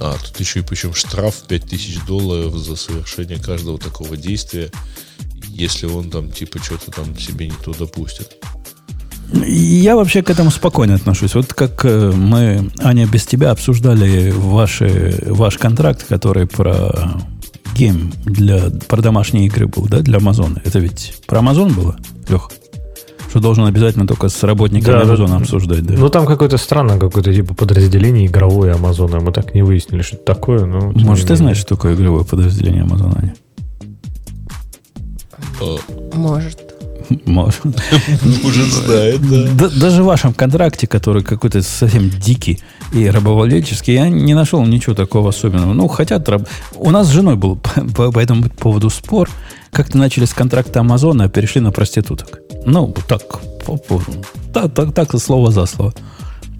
А, 0.00 0.16
тут 0.22 0.38
еще 0.40 0.60
и 0.60 0.62
причем 0.62 0.94
штраф 0.94 1.42
5000 1.48 2.04
долларов 2.06 2.56
за 2.56 2.76
совершение 2.76 3.38
каждого 3.38 3.78
такого 3.78 4.16
действия, 4.16 4.70
если 5.48 5.86
он 5.86 6.10
там 6.10 6.30
типа 6.30 6.58
что-то 6.62 6.90
там 6.90 7.18
себе 7.18 7.46
не 7.46 7.56
то 7.64 7.72
допустит. 7.72 8.36
Я 9.46 9.96
вообще 9.96 10.22
к 10.22 10.30
этому 10.30 10.50
спокойно 10.50 10.94
отношусь. 10.94 11.34
Вот 11.34 11.52
как 11.54 11.84
э, 11.84 12.12
мы, 12.14 12.70
Аня, 12.78 13.06
без 13.06 13.24
тебя 13.24 13.50
обсуждали 13.50 14.30
ваши, 14.30 15.18
ваш 15.26 15.56
контракт, 15.58 16.04
который 16.06 16.46
про 16.46 17.16
гейм 17.74 18.12
для, 18.24 18.70
про 18.88 19.02
домашние 19.02 19.46
игры 19.46 19.66
был, 19.66 19.86
да, 19.86 20.00
для 20.00 20.18
Амазона. 20.18 20.60
Это 20.64 20.78
ведь 20.78 21.14
про 21.26 21.38
Амазон 21.38 21.72
было, 21.72 21.96
Лех? 22.28 22.50
Что 23.34 23.40
должен 23.40 23.64
обязательно 23.64 24.06
только 24.06 24.28
с 24.28 24.44
работниками 24.44 24.92
да, 24.92 25.02
Амазона 25.02 25.30
да, 25.30 25.36
обсуждать, 25.38 25.84
да? 25.84 25.94
Ну, 25.98 26.08
там 26.08 26.24
какое-то 26.24 26.56
странное 26.56 27.00
какое-то 27.00 27.34
типа 27.34 27.52
подразделение 27.52 28.26
игровое 28.26 28.74
Амазона. 28.74 29.18
Мы 29.18 29.32
так 29.32 29.56
не 29.56 29.62
выяснили, 29.62 30.02
что 30.02 30.14
это 30.14 30.24
такое. 30.24 30.64
Но, 30.66 30.92
Может, 30.94 31.26
ты 31.26 31.34
знаешь, 31.34 31.56
что 31.56 31.74
такое 31.74 31.96
игровое 31.96 32.24
подразделение 32.24 32.84
Амазона? 32.84 33.34
Может. 36.14 36.63
Может. 37.24 37.64
Может, 38.42 38.66
знает, 38.66 39.20
да. 39.28 39.68
Даже 39.68 40.02
в 40.02 40.06
вашем 40.06 40.32
контракте, 40.32 40.86
который 40.86 41.22
какой-то 41.22 41.62
совсем 41.62 42.10
дикий 42.10 42.60
и 42.92 43.08
рабовладельческий, 43.08 43.94
я 43.94 44.08
не 44.08 44.34
нашел 44.34 44.64
ничего 44.64 44.94
такого 44.94 45.30
особенного. 45.30 45.72
Ну, 45.72 45.88
хотят... 45.88 46.28
У 46.76 46.90
нас 46.90 47.08
с 47.08 47.10
женой 47.10 47.36
был 47.36 47.56
по, 47.96 48.12
по 48.12 48.18
этому 48.18 48.48
поводу 48.48 48.90
спор. 48.90 49.30
Как-то 49.70 49.98
начали 49.98 50.24
с 50.24 50.32
контракта 50.32 50.80
Амазона, 50.80 51.24
а 51.24 51.28
перешли 51.28 51.60
на 51.60 51.72
проституток. 51.72 52.40
Ну, 52.64 52.94
так, 53.08 53.22
так, 54.52 54.74
так, 54.74 54.94
так 54.94 55.20
слово 55.20 55.50
за 55.50 55.66
слово. 55.66 55.92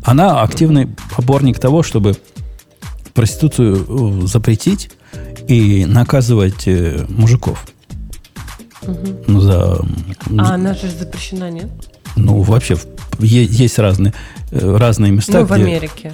Она 0.03 0.43
активный 0.43 0.89
поборник 1.17 1.59
того, 1.59 1.83
чтобы 1.83 2.17
проституцию 3.15 4.23
э, 4.25 4.27
запретить 4.27 4.91
и 5.49 5.87
наказывать 5.87 6.67
э, 6.67 7.07
мужиков. 7.09 7.65
Угу. 8.87 9.41
За, 9.41 9.81
а 10.39 10.55
она 10.55 10.75
же 10.75 10.89
запрещена, 10.89 11.51
нет? 11.51 11.69
Ну, 12.17 12.43
вообще, 12.43 12.77
есть 13.19 13.79
разные, 13.79 14.15
э, 14.51 14.77
разные 14.77 15.13
места. 15.13 15.41
Ну, 15.41 15.45
в 15.47 15.53
где, 15.53 15.63
Америке. 15.63 16.13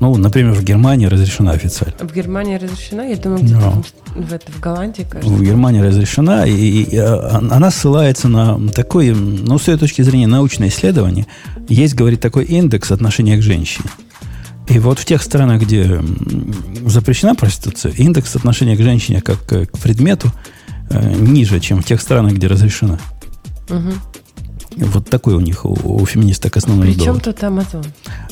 Ну, 0.00 0.16
например, 0.16 0.52
в 0.52 0.62
Германии 0.62 1.06
разрешена 1.06 1.52
официально. 1.52 1.96
В 1.98 2.14
Германии 2.14 2.56
разрешена? 2.56 3.04
Я 3.04 3.16
думаю, 3.16 3.42
где-то 3.42 3.60
no. 3.60 3.84
в, 4.14 4.32
это, 4.32 4.52
в 4.52 4.60
Голландии, 4.60 5.04
кажется. 5.08 5.32
В 5.32 5.42
Германии 5.42 5.80
разрешена, 5.80 6.46
и, 6.46 6.52
и, 6.52 6.82
и 6.84 6.96
а, 6.96 7.38
она 7.50 7.70
ссылается 7.70 8.28
на 8.28 8.68
такой, 8.68 9.10
ну, 9.10 9.58
с 9.58 9.66
ее 9.66 9.76
точки 9.76 10.02
зрения, 10.02 10.28
научное 10.28 10.68
исследование. 10.68 11.26
Есть, 11.68 11.94
говорит, 11.94 12.20
такой 12.20 12.44
индекс 12.44 12.92
отношения 12.92 13.36
к 13.36 13.42
женщине. 13.42 13.88
И 14.68 14.78
вот 14.78 14.98
в 14.98 15.04
тех 15.04 15.22
странах, 15.22 15.62
где 15.62 16.00
запрещена 16.86 17.34
проституция, 17.34 17.92
индекс 17.92 18.36
отношения 18.36 18.76
к 18.76 18.82
женщине 18.82 19.20
как 19.20 19.44
к 19.46 19.78
предмету 19.78 20.32
Э, 20.90 21.14
ниже, 21.14 21.60
чем 21.60 21.82
в 21.82 21.84
тех 21.84 22.00
странах, 22.00 22.34
где 22.34 22.46
разрешена. 22.46 22.98
Угу. 23.68 23.92
Вот 24.76 25.10
такой 25.10 25.34
у 25.34 25.40
них, 25.40 25.64
у, 25.64 25.76
у 25.84 26.06
феминисток 26.06 26.56
основной 26.56 26.92
При 26.94 27.00
чем 27.00 27.20
тут 27.20 27.42
Амазон? 27.42 27.84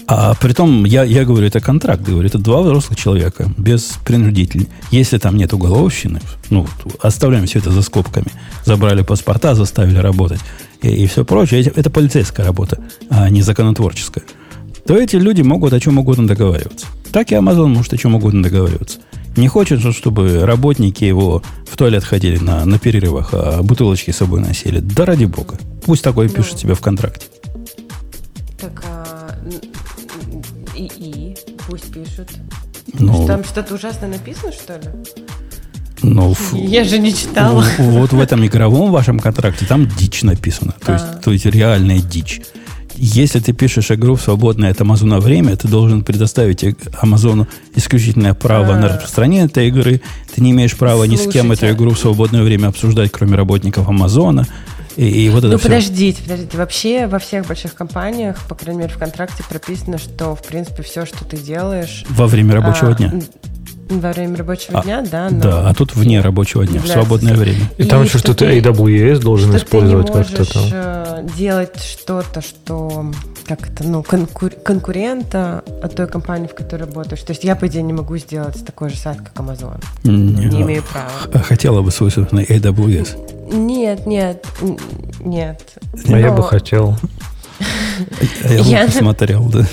А 0.07 0.35
при 0.35 0.53
том, 0.53 0.85
я, 0.85 1.03
я 1.03 1.25
говорю, 1.25 1.47
это 1.47 1.61
контракт, 1.61 2.03
говорю, 2.03 2.29
это 2.29 2.39
два 2.39 2.63
взрослых 2.63 2.97
человека, 2.97 3.51
без 3.59 3.99
принудителей. 4.05 4.69
Если 4.93 5.19
там 5.19 5.37
нет 5.37 5.53
уголовщины, 5.53 6.21
ну, 6.51 6.67
оставляем 7.01 7.47
все 7.47 7.59
это 7.59 7.73
за 7.73 7.83
скобками. 7.83 8.27
Забрали 8.65 9.03
паспорта, 9.03 9.55
заставили 9.55 9.99
работать 9.99 10.41
и, 10.83 10.89
и 10.89 11.07
все 11.07 11.25
прочее. 11.25 11.63
Это, 11.63 11.81
это 11.81 11.91
полицейская 11.91 12.47
работа, 12.47 12.79
а 13.11 13.29
не 13.29 13.43
законотворческая. 13.43 14.25
То 14.87 14.97
эти 14.97 15.17
люди 15.17 15.43
могут 15.43 15.73
о 15.73 15.81
чем 15.81 15.99
угодно 15.99 16.29
договариваться. 16.29 16.87
Так 17.13 17.33
и 17.33 17.35
Amazon 17.35 17.69
может 17.69 17.93
о 17.93 17.97
чем 17.97 18.15
угодно 18.15 18.43
договариваться. 18.43 18.99
Не 19.37 19.49
хочет, 19.49 19.81
чтобы 19.95 20.47
работники 20.47 21.05
его 21.05 21.43
в 21.71 21.77
туалет 21.77 22.05
ходили 22.05 22.39
на, 22.39 22.65
на 22.65 22.79
перерывах, 22.79 23.31
а 23.33 23.63
бутылочки 23.63 24.11
с 24.11 24.17
собой 24.17 24.41
носили. 24.41 24.81
Да 24.81 25.05
ради 25.05 25.27
бога. 25.27 25.59
Пусть 25.85 26.03
такое 26.03 26.29
ну, 26.29 26.35
пишет 26.35 26.59
себе 26.59 26.75
в 26.75 26.81
контракте. 26.81 27.27
Так, 28.59 28.83
а, 28.87 29.31
и, 30.75 30.91
и 30.97 31.37
пусть 31.69 31.93
пишут. 31.93 32.31
Ну, 32.95 33.27
там 33.27 33.45
что-то 33.45 33.75
ужасно 33.75 34.09
написано, 34.09 34.53
что 34.53 34.77
ли? 34.77 34.89
Ну, 36.03 36.35
Я 36.53 36.85
же 36.85 36.99
не 36.99 37.15
читала. 37.15 37.65
Вот 37.79 38.13
в 38.13 38.21
этом 38.21 38.45
игровом 38.47 38.91
вашем 38.91 39.19
контракте 39.19 39.67
там 39.67 39.87
дичь 39.87 40.23
написано. 40.23 40.75
То, 40.85 40.93
а. 40.93 40.95
есть, 40.95 41.21
то 41.23 41.33
есть 41.33 41.47
реальная 41.47 41.99
дичь. 41.99 42.41
Если 42.97 43.41
ты 43.41 43.53
пишешь 43.53 43.91
игру 43.91 44.15
в 44.17 44.23
свободное 44.23 44.71
от 44.71 44.81
Амазона 44.81 45.21
время, 45.21 45.57
ты 45.57 45.69
должен 45.69 46.03
предоставить 46.03 46.65
Амазону 47.01 47.47
исключительное 47.75 48.35
право 48.35 48.75
а 48.75 48.79
на 48.79 48.89
распространение 48.89 49.47
этой 49.47 49.69
игры. 49.69 50.01
Ты 50.35 50.43
не 50.43 50.53
имеешь 50.53 50.77
права 50.77 51.05
Слушайте. 51.05 51.27
ни 51.27 51.31
с 51.31 51.33
кем 51.33 51.53
эту 51.53 51.71
игру 51.71 51.91
в 51.91 51.99
свободное 51.99 52.43
время 52.43 52.69
обсуждать, 52.69 53.11
кроме 53.13 53.37
работников 53.37 53.89
Амазона. 53.89 54.47
И, 54.97 55.07
и 55.07 55.29
вот 55.29 55.41
это 55.41 55.49
ну, 55.49 55.59
все. 55.59 55.69
подождите, 55.69 56.23
подождите. 56.23 56.57
Вообще 56.57 57.07
во 57.07 57.19
всех 57.19 57.47
больших 57.47 57.75
компаниях, 57.75 58.43
по 58.49 58.55
крайней 58.55 58.81
мере, 58.81 58.93
в 58.93 58.99
контракте 58.99 59.45
прописано, 59.49 59.99
что, 59.99 60.35
в 60.35 60.43
принципе, 60.43 60.83
все, 60.83 61.05
что 61.05 61.25
ты 61.25 61.37
делаешь... 61.37 62.05
Во 62.09 62.27
время 62.27 62.55
рабочего 62.55 62.93
а, 62.93 62.95
дня. 62.95 63.13
Во 63.89 64.13
время 64.13 64.37
рабочего 64.37 64.81
а, 64.81 64.83
дня, 64.83 65.01
да. 65.03 65.29
Но 65.31 65.41
да, 65.41 65.69
а 65.69 65.75
тут 65.75 65.95
вне 65.95 66.21
рабочего 66.21 66.67
дня, 66.67 66.81
в 66.81 66.89
свободное 66.89 67.35
время. 67.35 67.71
И, 67.79 67.83
и 67.83 67.87
там 67.87 68.03
еще 68.03 68.19
что-то 68.19 68.45
AWS 68.45 69.21
должен 69.21 69.51
что 69.51 69.59
использовать 69.59 70.13
как-то 70.13 70.45
там. 70.45 71.27
Делать 71.37 71.81
что-то, 71.81 72.41
что 72.41 73.07
как 73.47 73.69
это, 73.69 73.85
ну, 73.85 74.03
конкур, 74.03 74.51
конкурента 74.51 75.63
от 75.83 75.95
той 75.95 76.09
компании, 76.09 76.49
в 76.49 76.55
которой 76.55 76.81
работаешь. 76.81 77.23
То 77.23 77.31
есть 77.31 77.45
я, 77.45 77.55
по 77.55 77.69
идее, 77.69 77.83
не 77.83 77.93
могу 77.93 78.17
сделать 78.17 78.65
такой 78.67 78.91
же 78.91 78.97
сайт, 78.97 79.19
как 79.19 79.35
Amazon. 79.35 79.81
Не, 80.03 80.47
не 80.47 80.63
имею 80.63 80.83
права. 80.83 81.11
А 81.33 81.39
хотела 81.39 81.81
бы 81.81 81.93
свой 81.93 82.11
собственный 82.11 82.45
AWS? 82.45 83.55
Нет, 83.55 84.07
нет, 84.07 84.45
нет. 85.21 85.63
А 85.93 86.11
Но... 86.11 86.19
я 86.19 86.33
бы 86.33 86.43
хотел. 86.43 86.97
А 88.45 88.53
я, 88.53 88.81
я 88.81 88.87
посмотрел, 88.87 89.45
да. 89.45 89.67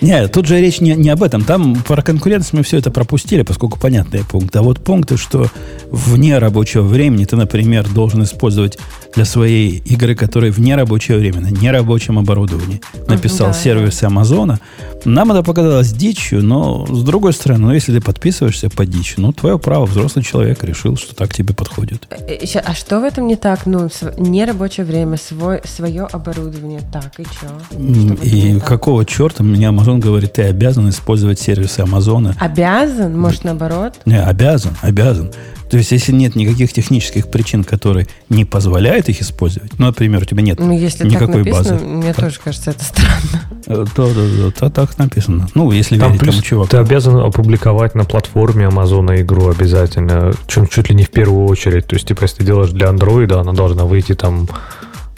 Нет, 0.00 0.32
тут 0.32 0.46
же 0.46 0.60
речь 0.60 0.80
не, 0.80 0.94
не 0.94 1.10
об 1.10 1.22
этом. 1.22 1.44
Там 1.44 1.76
про 1.76 2.02
конкуренцию 2.02 2.58
мы 2.58 2.62
все 2.64 2.78
это 2.78 2.90
пропустили, 2.90 3.42
поскольку 3.42 3.78
понятные 3.78 4.24
пункты. 4.24 4.58
А 4.58 4.62
вот 4.62 4.82
пункты, 4.82 5.16
что 5.16 5.46
вне 5.90 6.38
рабочего 6.38 6.82
времени 6.82 7.24
ты, 7.24 7.36
например, 7.36 7.88
должен 7.88 8.22
использовать 8.22 8.78
для 9.14 9.24
своей 9.24 9.78
игры, 9.78 10.14
которая 10.14 10.50
вне 10.50 10.76
рабочего 10.76 11.16
времени, 11.16 11.44
на 11.44 11.48
нерабочем 11.48 12.18
оборудовании, 12.18 12.80
написал 13.06 13.48
да, 13.48 13.52
сервис 13.52 14.00
да. 14.00 14.08
Амазона. 14.08 14.60
Нам 15.04 15.32
это 15.32 15.42
показалось 15.42 15.92
дичью, 15.92 16.42
но 16.42 16.86
с 16.86 17.02
другой 17.02 17.34
стороны, 17.34 17.66
ну, 17.66 17.72
если 17.72 17.92
ты 17.92 18.00
подписываешься 18.00 18.70
по 18.70 18.86
дичь, 18.86 19.14
ну, 19.18 19.32
твое 19.32 19.58
право, 19.58 19.84
взрослый 19.84 20.24
человек 20.24 20.64
решил, 20.64 20.96
что 20.96 21.14
так 21.14 21.34
тебе 21.34 21.54
подходит. 21.54 22.06
Э, 22.10 22.34
э, 22.34 22.58
а 22.64 22.74
что 22.74 23.00
в 23.00 23.04
этом 23.04 23.26
не 23.26 23.36
так? 23.36 23.66
Ну, 23.66 23.88
нерабочее 24.16 24.86
время, 24.86 25.16
свой, 25.18 25.60
свое 25.64 26.04
оборудование, 26.04 26.80
так, 26.92 27.18
и 27.18 27.24
что? 27.24 28.22
И 28.22 28.58
какого 28.60 29.04
черта 29.04 29.44
меня 29.54 29.68
Amazon 29.68 29.98
говорит, 29.98 30.34
ты 30.34 30.42
обязан 30.42 30.88
использовать 30.88 31.38
сервисы 31.38 31.80
Амазона? 31.80 32.36
Обязан? 32.38 33.18
Может, 33.18 33.44
наоборот? 33.44 33.94
Не, 34.04 34.22
обязан, 34.22 34.76
обязан. 34.82 35.30
То 35.70 35.78
есть, 35.78 35.92
если 35.92 36.12
нет 36.12 36.36
никаких 36.36 36.72
технических 36.72 37.28
причин, 37.28 37.64
которые 37.64 38.06
не 38.28 38.44
позволяют 38.44 39.08
их 39.08 39.22
использовать, 39.22 39.78
ну, 39.78 39.86
например, 39.86 40.22
у 40.22 40.24
тебя 40.24 40.42
нет 40.42 40.60
ну, 40.60 40.76
если 40.76 41.04
никакой 41.04 41.44
так 41.44 41.54
написано, 41.54 41.74
базы. 41.78 41.84
Мне 41.86 42.12
так. 42.12 42.24
тоже 42.26 42.40
кажется, 42.44 42.70
это 42.70 42.84
странно. 42.84 43.42
Да, 43.66 43.84
да, 43.96 44.14
да, 44.14 44.52
да, 44.60 44.70
так 44.70 44.98
написано. 44.98 45.48
Ну, 45.54 45.70
если 45.72 45.98
Там 45.98 46.08
верить 46.08 46.20
плюс 46.20 46.34
тому 46.34 46.44
чуваку. 46.44 46.70
Ты 46.70 46.76
обязан 46.76 47.16
опубликовать 47.16 47.94
на 47.94 48.04
платформе 48.04 48.66
Амазона 48.66 49.22
игру 49.22 49.48
обязательно, 49.48 50.32
чем 50.48 50.68
чуть 50.68 50.90
ли 50.90 50.94
не 50.94 51.04
в 51.04 51.10
первую 51.10 51.46
очередь. 51.46 51.86
То 51.86 51.96
есть, 51.96 52.06
типа, 52.06 52.22
если 52.22 52.38
ты 52.38 52.44
делаешь 52.44 52.70
для 52.70 52.88
андроида, 52.88 53.40
она 53.40 53.52
должна 53.52 53.84
выйти 53.84 54.14
там 54.14 54.48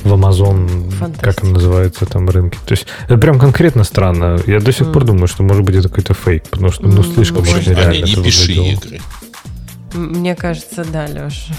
в 0.07 0.15
Amazon, 0.15 0.93
как 1.21 1.43
он 1.43 1.53
называется 1.53 2.07
там 2.07 2.29
рынке. 2.29 2.59
То 2.67 2.73
есть 2.73 2.87
это 3.07 3.19
прям 3.19 3.39
конкретно 3.39 3.85
странно. 3.85 4.39
Я 4.47 4.61
до 4.61 4.73
сих 4.73 4.89
mm. 4.89 4.93
пор 4.93 5.05
думаю, 5.05 5.27
что 5.27 5.43
может 5.43 5.65
быть 5.65 5.77
это 5.77 5.89
какой-то 5.89 6.15
фейк, 6.15 6.45
потому 6.49 6.73
что 6.73 6.87
ну, 6.87 7.03
слишком 7.03 7.43
mm. 7.43 7.59
очень 7.59 7.73
реально. 7.73 8.05
Не, 8.05 8.15
не 8.15 8.23
пиши 8.23 8.53
игры. 8.53 9.01
Мне 9.93 10.35
кажется, 10.35 10.85
да, 10.85 11.07
Леша. 11.07 11.55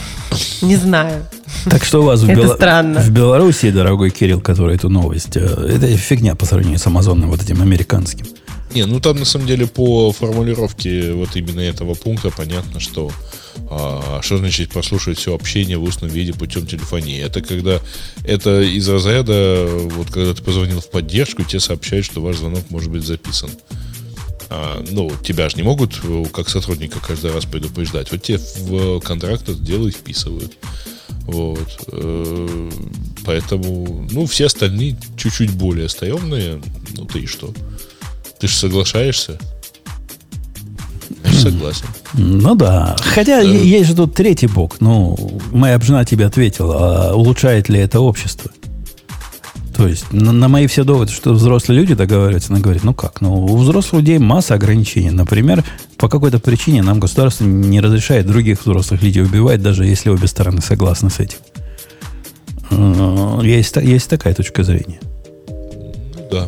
Не 0.62 0.76
знаю. 0.76 1.26
Так 1.70 1.84
что 1.84 2.02
у 2.02 2.06
вас 2.06 2.22
в, 2.22 2.28
Бел... 2.28 2.56
в 2.56 3.10
Беларуси, 3.10 3.72
дорогой 3.72 4.12
Кирилл, 4.12 4.42
который 4.42 4.76
эту 4.76 4.90
новость, 4.90 5.38
э, 5.38 5.40
это 5.40 5.88
фигня 5.98 6.36
по 6.36 6.46
сравнению 6.46 6.80
с 6.80 6.86
Амазоном, 6.86 7.30
вот 7.30 7.42
этим 7.42 7.62
американским. 7.62 8.26
Не, 8.74 8.86
ну 8.86 9.00
там 9.00 9.18
на 9.18 9.26
самом 9.26 9.48
деле 9.48 9.66
по 9.66 10.12
формулировке 10.12 11.14
вот 11.14 11.36
именно 11.36 11.62
этого 11.62 11.94
пункта 11.94 12.32
понятно, 12.32 12.80
что 12.80 13.12
а, 13.70 14.20
что 14.22 14.38
значит 14.38 14.70
прослушивать 14.70 15.18
все 15.20 15.34
общение 15.34 15.78
в 15.78 15.84
устном 15.84 16.10
виде 16.10 16.34
путем 16.34 16.68
телефонии? 16.68 17.22
Это 17.22 17.42
когда 17.42 17.80
это 18.24 18.62
из 18.62 18.88
разряда, 18.88 19.68
вот 19.68 20.10
когда 20.12 20.34
ты 20.34 20.44
позвонил 20.44 20.82
в 20.82 20.90
поддержку, 20.90 21.44
тебе 21.44 21.60
сообщают, 21.60 22.06
что 22.06 22.22
ваш 22.22 22.38
звонок 22.38 22.70
может 22.70 22.92
быть 22.92 23.04
записан. 23.04 23.50
А, 24.50 24.84
ну, 24.92 25.12
тебя 25.24 25.50
же 25.50 25.58
не 25.58 25.64
могут 25.64 26.00
как 26.32 26.50
сотрудника 26.50 27.00
каждый 27.00 27.32
раз 27.32 27.46
предупреждать. 27.46 28.12
Вот 28.12 28.22
тебе 28.22 28.38
в 28.38 29.00
контракт 29.02 29.44
это 29.44 29.60
дело 29.60 29.88
и 29.88 29.92
вписывают. 29.92 30.58
Вот. 31.24 31.80
Э, 31.92 32.72
поэтому, 33.26 34.08
ну, 34.10 34.26
все 34.26 34.46
остальные 34.46 34.98
чуть-чуть 35.18 35.52
более 35.52 35.90
стоемные. 35.90 36.62
Ну, 36.96 37.06
ты 37.06 37.20
и 37.20 37.26
что? 37.26 37.54
Ты 38.40 38.48
же 38.48 38.56
соглашаешься? 38.56 39.38
Я 41.24 41.34
согласен. 41.34 41.86
Ну 42.14 42.56
да. 42.56 42.96
Хотя 43.00 43.42
да. 43.42 43.50
есть 43.50 43.90
же 43.90 43.96
тут 43.96 44.14
третий 44.14 44.48
бок. 44.48 44.78
Ну, 44.80 45.40
моя 45.52 45.80
жена 45.80 46.06
тебе 46.06 46.26
ответила, 46.26 47.10
а 47.10 47.16
улучшает 47.16 47.70
ли 47.70 47.80
это 47.80 48.00
общество? 48.00 48.52
То 49.76 49.88
есть 49.88 50.12
на, 50.12 50.32
на 50.32 50.48
мои 50.48 50.66
все 50.66 50.84
доводы, 50.84 51.12
что 51.12 51.34
взрослые 51.34 51.80
люди 51.80 51.94
договариваются, 51.94 52.52
она 52.52 52.60
говорит, 52.60 52.84
ну 52.84 52.96
как, 52.96 53.22
ну 53.22 53.46
у 53.46 53.58
взрослых 53.58 54.02
людей 54.02 54.18
масса 54.18 54.56
ограничений. 54.56 55.12
Например, 55.12 55.64
по 55.98 56.10
какой-то 56.10 56.40
причине 56.40 56.82
нам 56.82 57.00
государство 57.00 57.46
не 57.46 57.80
разрешает 57.80 58.26
других 58.26 58.62
взрослых 58.62 59.04
людей 59.04 59.22
убивать, 59.22 59.62
даже 59.62 59.86
если 59.86 60.10
обе 60.10 60.28
стороны 60.28 60.62
согласны 60.62 61.12
с 61.12 61.20
этим. 61.20 61.38
Э, 62.72 63.40
есть, 63.44 63.76
есть 63.76 64.10
такая 64.10 64.34
точка 64.34 64.64
зрения. 64.64 65.00
Да. 66.32 66.48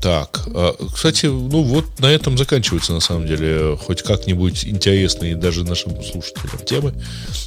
Так, 0.00 0.46
а, 0.54 0.76
кстати, 0.92 1.26
ну 1.26 1.62
вот 1.62 1.84
на 1.98 2.06
этом 2.06 2.38
заканчиваются 2.38 2.92
на 2.92 3.00
самом 3.00 3.26
деле 3.26 3.76
хоть 3.76 4.02
как-нибудь 4.02 4.64
интересные 4.64 5.34
даже 5.34 5.64
нашим 5.64 6.02
слушателям 6.02 6.64
темы, 6.64 6.94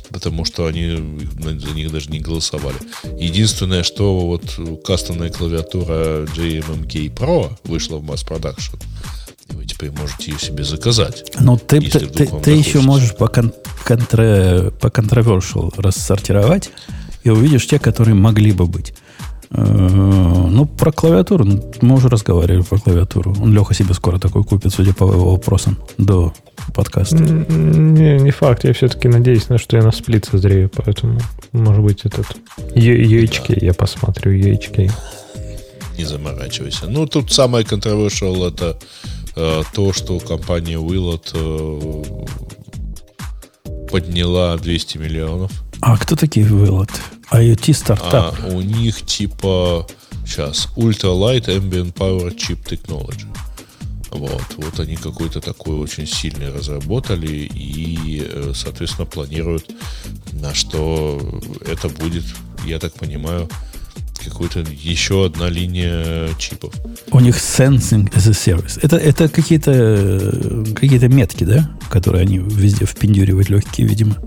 потому 0.10 0.44
что 0.44 0.66
они 0.66 1.28
за 1.36 1.72
них 1.72 1.92
даже 1.92 2.10
не 2.10 2.20
голосовали. 2.20 2.78
Единственное, 3.18 3.84
что 3.84 4.20
вот 4.20 4.84
кастомная 4.84 5.30
клавиатура 5.30 6.26
JMMK 6.26 7.14
Pro 7.14 7.52
вышла 7.64 7.98
в 7.98 8.04
масс-продакшн, 8.04 8.76
вы 9.50 9.66
теперь 9.66 9.92
можете 9.92 10.32
ее 10.32 10.40
себе 10.40 10.64
заказать. 10.64 11.32
Ну, 11.40 11.58
ты, 11.58 11.82
ты, 11.82 12.00
ты, 12.00 12.28
ты 12.28 12.52
еще 12.52 12.80
можешь 12.80 13.16
по, 13.16 13.28
кон, 13.28 13.54
контра, 13.86 14.72
по 14.80 14.88
controversial 14.88 15.72
рассортировать 15.78 16.70
и 17.24 17.30
увидишь 17.30 17.68
те, 17.68 17.80
которые 17.80 18.16
могли 18.16 18.52
бы 18.52 18.66
быть. 18.66 18.94
Э, 19.54 20.48
ну, 20.50 20.66
про 20.66 20.92
клавиатуру. 20.92 21.46
Мы 21.82 21.96
уже 21.96 22.10
разговаривали 22.10 22.64
про 22.64 22.80
клавиатуру. 22.80 23.36
Он 23.42 23.54
Леха 23.54 23.74
себе 23.74 23.94
скоро 23.94 24.18
такой 24.18 24.44
купит, 24.44 24.74
судя 24.74 24.94
по 24.94 25.12
его 25.12 25.32
вопросам, 25.32 25.78
до 25.98 26.34
подкаста. 26.74 27.18
Не, 27.18 28.18
не 28.20 28.32
факт. 28.32 28.64
Я 28.64 28.74
все-таки 28.74 29.08
надеюсь, 29.08 29.50
на 29.50 29.58
что 29.58 29.78
я 29.78 29.84
на 29.84 29.92
сплит 29.92 30.26
созрею, 30.26 30.70
поэтому, 30.70 31.20
может 31.52 31.84
быть, 31.84 32.06
этот 32.06 32.26
UHK, 32.76 33.64
я 33.66 33.74
посмотрю 33.74 34.32
UHK. 34.34 34.92
Не 35.98 36.06
заморачивайся. 36.06 36.88
Ну, 36.88 37.06
тут 37.06 37.32
самое 37.32 37.66
controversial 37.66 38.48
это 38.48 38.80
э, 39.36 39.64
то, 39.74 39.94
что 39.94 40.20
компания 40.20 40.78
Willot 40.78 41.32
э, 41.34 42.26
подняла 43.92 44.58
200 44.58 44.98
миллионов. 44.98 45.52
А 45.82 45.98
кто 45.98 46.16
такие 46.16 46.46
Willot? 46.46 46.90
IoT 47.32 47.74
стартап. 47.74 48.36
А, 48.44 48.48
у 48.48 48.62
них 48.62 49.06
типа 49.06 49.88
сейчас 50.26 50.68
Ultra 50.76 51.16
Light 51.16 51.46
Ambient 51.48 51.94
Power 51.94 52.36
Chip 52.36 52.60
Technology. 52.64 53.26
Вот, 54.12 54.44
вот 54.58 54.80
они 54.80 54.98
какой-то 54.98 55.40
такой 55.40 55.76
очень 55.76 56.06
сильный 56.06 56.52
разработали 56.52 57.50
и, 57.54 58.22
э, 58.22 58.52
соответственно, 58.54 59.06
планируют, 59.06 59.72
на 60.34 60.54
что 60.54 61.42
это 61.66 61.88
будет, 61.88 62.26
я 62.66 62.78
так 62.78 62.94
понимаю, 62.94 63.48
какой-то 64.22 64.60
еще 64.60 65.26
одна 65.26 65.50
линия 65.50 66.30
чипов. 66.38 66.74
У 67.12 67.20
них 67.22 67.38
Sensing 67.38 68.12
as 68.14 68.28
a 68.28 68.34
Service. 68.34 68.80
Это, 68.82 68.98
это 68.98 69.30
какие-то 69.30 70.66
какие 70.76 71.08
метки, 71.08 71.46
да? 71.46 71.72
Которые 71.90 72.24
они 72.24 72.38
везде 72.38 72.86
впендюривают 72.86 73.50
легкие, 73.50 73.88
видимо. 73.88 74.18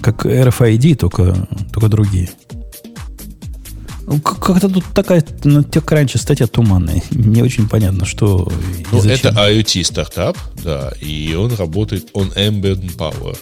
Как 0.00 0.24
RFID, 0.24 0.96
только, 0.96 1.48
только 1.72 1.88
другие. 1.88 2.30
Ну, 4.10 4.18
как-то 4.20 4.68
тут 4.68 4.84
такая, 4.92 5.24
ну, 5.44 5.62
как 5.62 5.92
раньше, 5.92 6.18
статья 6.18 6.48
туманная. 6.48 7.00
Не 7.12 7.42
очень 7.42 7.68
понятно, 7.68 8.04
что 8.04 8.50
Ну, 8.90 9.02
это 9.04 9.28
IoT 9.28 9.84
стартап, 9.84 10.36
да, 10.64 10.92
и 11.00 11.32
он 11.38 11.54
работает, 11.54 12.08
он 12.12 12.28
Ambient 12.30 12.96
Power. 12.96 13.38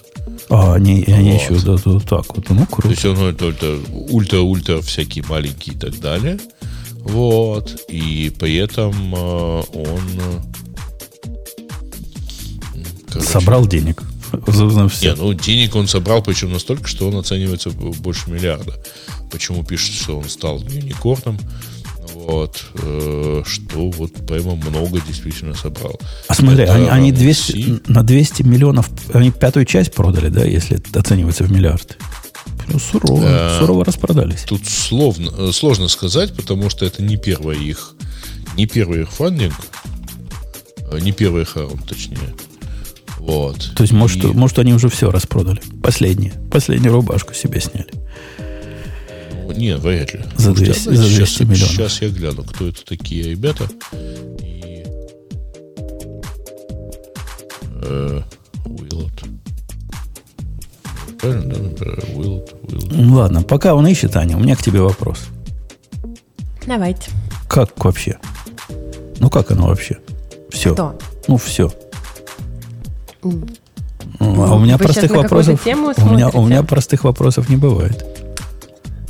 А, 0.50 0.74
они, 0.74 1.04
вот. 1.06 1.16
они 1.16 1.30
еще 1.30 1.54
да, 1.64 1.76
да, 1.82 2.00
так 2.00 2.36
вот, 2.36 2.50
ну, 2.50 2.66
круто. 2.66 2.82
То 2.82 2.88
есть 2.90 3.04
он 3.06 3.34
только 3.34 3.78
ультра-ультра 4.10 4.82
всякие 4.82 5.24
маленькие 5.26 5.74
и 5.74 5.78
так 5.78 5.98
далее. 6.00 6.38
Вот, 7.00 7.84
и 7.88 8.30
при 8.38 8.56
этом 8.56 9.14
э, 9.14 9.62
он... 9.72 10.02
Короче, 13.10 13.26
Собрал 13.26 13.66
денег. 13.66 14.02
Не, 15.06 15.14
ну 15.14 15.32
денег 15.34 15.74
он 15.74 15.88
собрал, 15.88 16.22
причем 16.22 16.52
настолько, 16.52 16.86
что 16.86 17.08
он 17.08 17.16
оценивается 17.16 17.70
больше 17.70 18.30
миллиарда. 18.30 18.74
Почему 19.30 19.64
пишут, 19.64 19.94
что 19.94 20.18
он 20.18 20.28
стал 20.28 20.60
юникорном? 20.60 21.38
Вот, 22.14 22.64
э, 22.74 23.42
что 23.46 23.90
вот 23.90 24.12
прямо 24.26 24.54
много 24.56 25.00
действительно 25.00 25.54
собрал. 25.54 25.98
А 26.26 26.34
смотри, 26.34 26.64
Это, 26.64 26.74
они, 26.74 26.88
они 26.88 27.12
200, 27.12 27.82
на 27.86 28.02
200 28.02 28.42
миллионов, 28.42 28.90
они 29.12 29.30
пятую 29.30 29.66
часть 29.66 29.92
продали, 29.92 30.28
да, 30.28 30.44
если 30.44 30.82
оценивается 30.94 31.44
в 31.44 31.52
миллиард? 31.52 31.98
Ну, 32.66 32.78
сурово, 32.78 33.22
а, 33.24 33.58
сурово 33.58 33.84
распродались. 33.84 34.42
Тут 34.42 34.66
словно, 34.66 35.30
э, 35.38 35.52
сложно 35.52 35.88
сказать, 35.88 36.34
потому 36.34 36.68
что 36.68 36.84
это 36.84 37.02
не 37.02 37.16
первый 37.16 37.58
их, 37.58 37.94
не 38.56 38.66
первый 38.66 39.02
их 39.02 39.10
фандинг, 39.10 39.54
э, 40.90 40.98
не 41.00 41.12
первый 41.12 41.42
их 41.42 41.56
раунд, 41.56 41.86
точнее. 41.88 42.34
Вот. 43.18 43.72
То 43.74 43.82
есть, 43.82 43.92
может, 43.92 44.24
и... 44.24 44.28
может, 44.28 44.58
они 44.58 44.72
уже 44.72 44.88
все 44.88 45.10
распродали. 45.10 45.60
Последние. 45.82 46.32
Последнюю 46.50 46.94
рубашку 46.94 47.34
себе 47.34 47.60
сняли. 47.60 47.88
Ну, 49.46 49.52
не, 49.52 49.76
вряд 49.76 50.14
ли. 50.14 50.20
За 50.36 50.52
200, 50.52 50.94
за 50.94 51.02
200 51.02 51.08
сейчас, 51.08 51.40
миллионов. 51.40 51.68
Сейчас 51.68 52.02
я 52.02 52.08
гляну, 52.08 52.44
кто 52.44 52.68
это 52.68 52.84
такие 52.84 53.30
ребята. 53.30 53.68
И... 54.42 54.84
Э, 57.82 58.22
Правильно, 61.18 61.54
да, 61.54 61.62
например, 61.62 61.98
Willot, 62.14 62.54
Willot. 62.62 63.10
Ладно, 63.12 63.42
пока 63.42 63.74
он 63.74 63.86
ищет, 63.88 64.16
Аня, 64.16 64.36
у 64.36 64.40
меня 64.40 64.54
к 64.54 64.62
тебе 64.62 64.80
вопрос. 64.80 65.26
Давайте. 66.66 67.10
Как 67.48 67.84
вообще? 67.84 68.18
Ну, 69.18 69.28
как 69.28 69.50
оно 69.50 69.66
вообще? 69.66 69.98
Все. 70.50 70.74
Что? 70.74 70.98
Ну, 71.26 71.36
все. 71.36 71.72
Ну, 73.22 73.44
а 74.20 74.54
у 74.54 74.58
меня 74.58 74.76
Вы 74.76 74.84
простых 74.84 75.10
вопросов. 75.10 75.62
Тему 75.62 75.92
у 75.96 76.10
меня, 76.10 76.28
у 76.28 76.46
меня 76.46 76.62
простых 76.62 77.04
вопросов 77.04 77.48
не 77.48 77.56
бывает. 77.56 78.04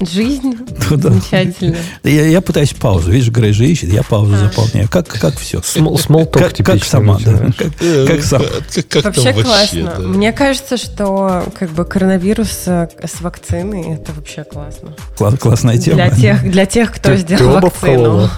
Жизнь 0.01 0.55
ну, 0.91 0.97
да. 0.97 1.11
замечательно. 1.11 1.77
Я, 2.05 2.27
я 2.27 2.41
пытаюсь 2.41 2.73
паузу. 2.73 3.11
Видишь, 3.11 3.31
Грей 3.31 3.53
же 3.53 3.67
ищет, 3.67 3.93
я 3.93 4.05
паузу 4.05 4.35
а. 4.35 4.39
заполняю. 4.39 4.89
Как, 4.89 5.09
как 5.09 5.37
все? 5.37 5.59
Talk 5.59 6.31
как, 6.31 6.57
как 6.65 6.85
сама, 6.85 7.19
да. 7.25 7.51
Как, 7.57 7.73
как 8.07 8.23
сама. 8.23 8.45
Как, 8.89 9.05
вообще 9.05 9.33
классно. 9.33 9.45
Вообще, 9.45 9.83
да. 9.83 9.99
Мне 9.99 10.33
кажется, 10.33 10.77
что 10.77 11.45
как 11.59 11.71
бы 11.71 11.85
коронавирус 11.85 12.63
э, 12.67 12.89
с 13.05 13.21
вакциной 13.21 13.95
это 13.95 14.13
вообще 14.13 14.45
классно. 14.45 14.95
Класс, 15.17 15.35
классная 15.39 15.79
тема. 15.79 15.97
Для 15.97 16.11
тех, 16.11 16.51
для 16.51 16.67
тех 16.67 16.93
кто 16.93 17.11
ты, 17.11 17.17
сделал 17.17 17.57
ты 17.57 17.61
вакцину. 17.61 18.31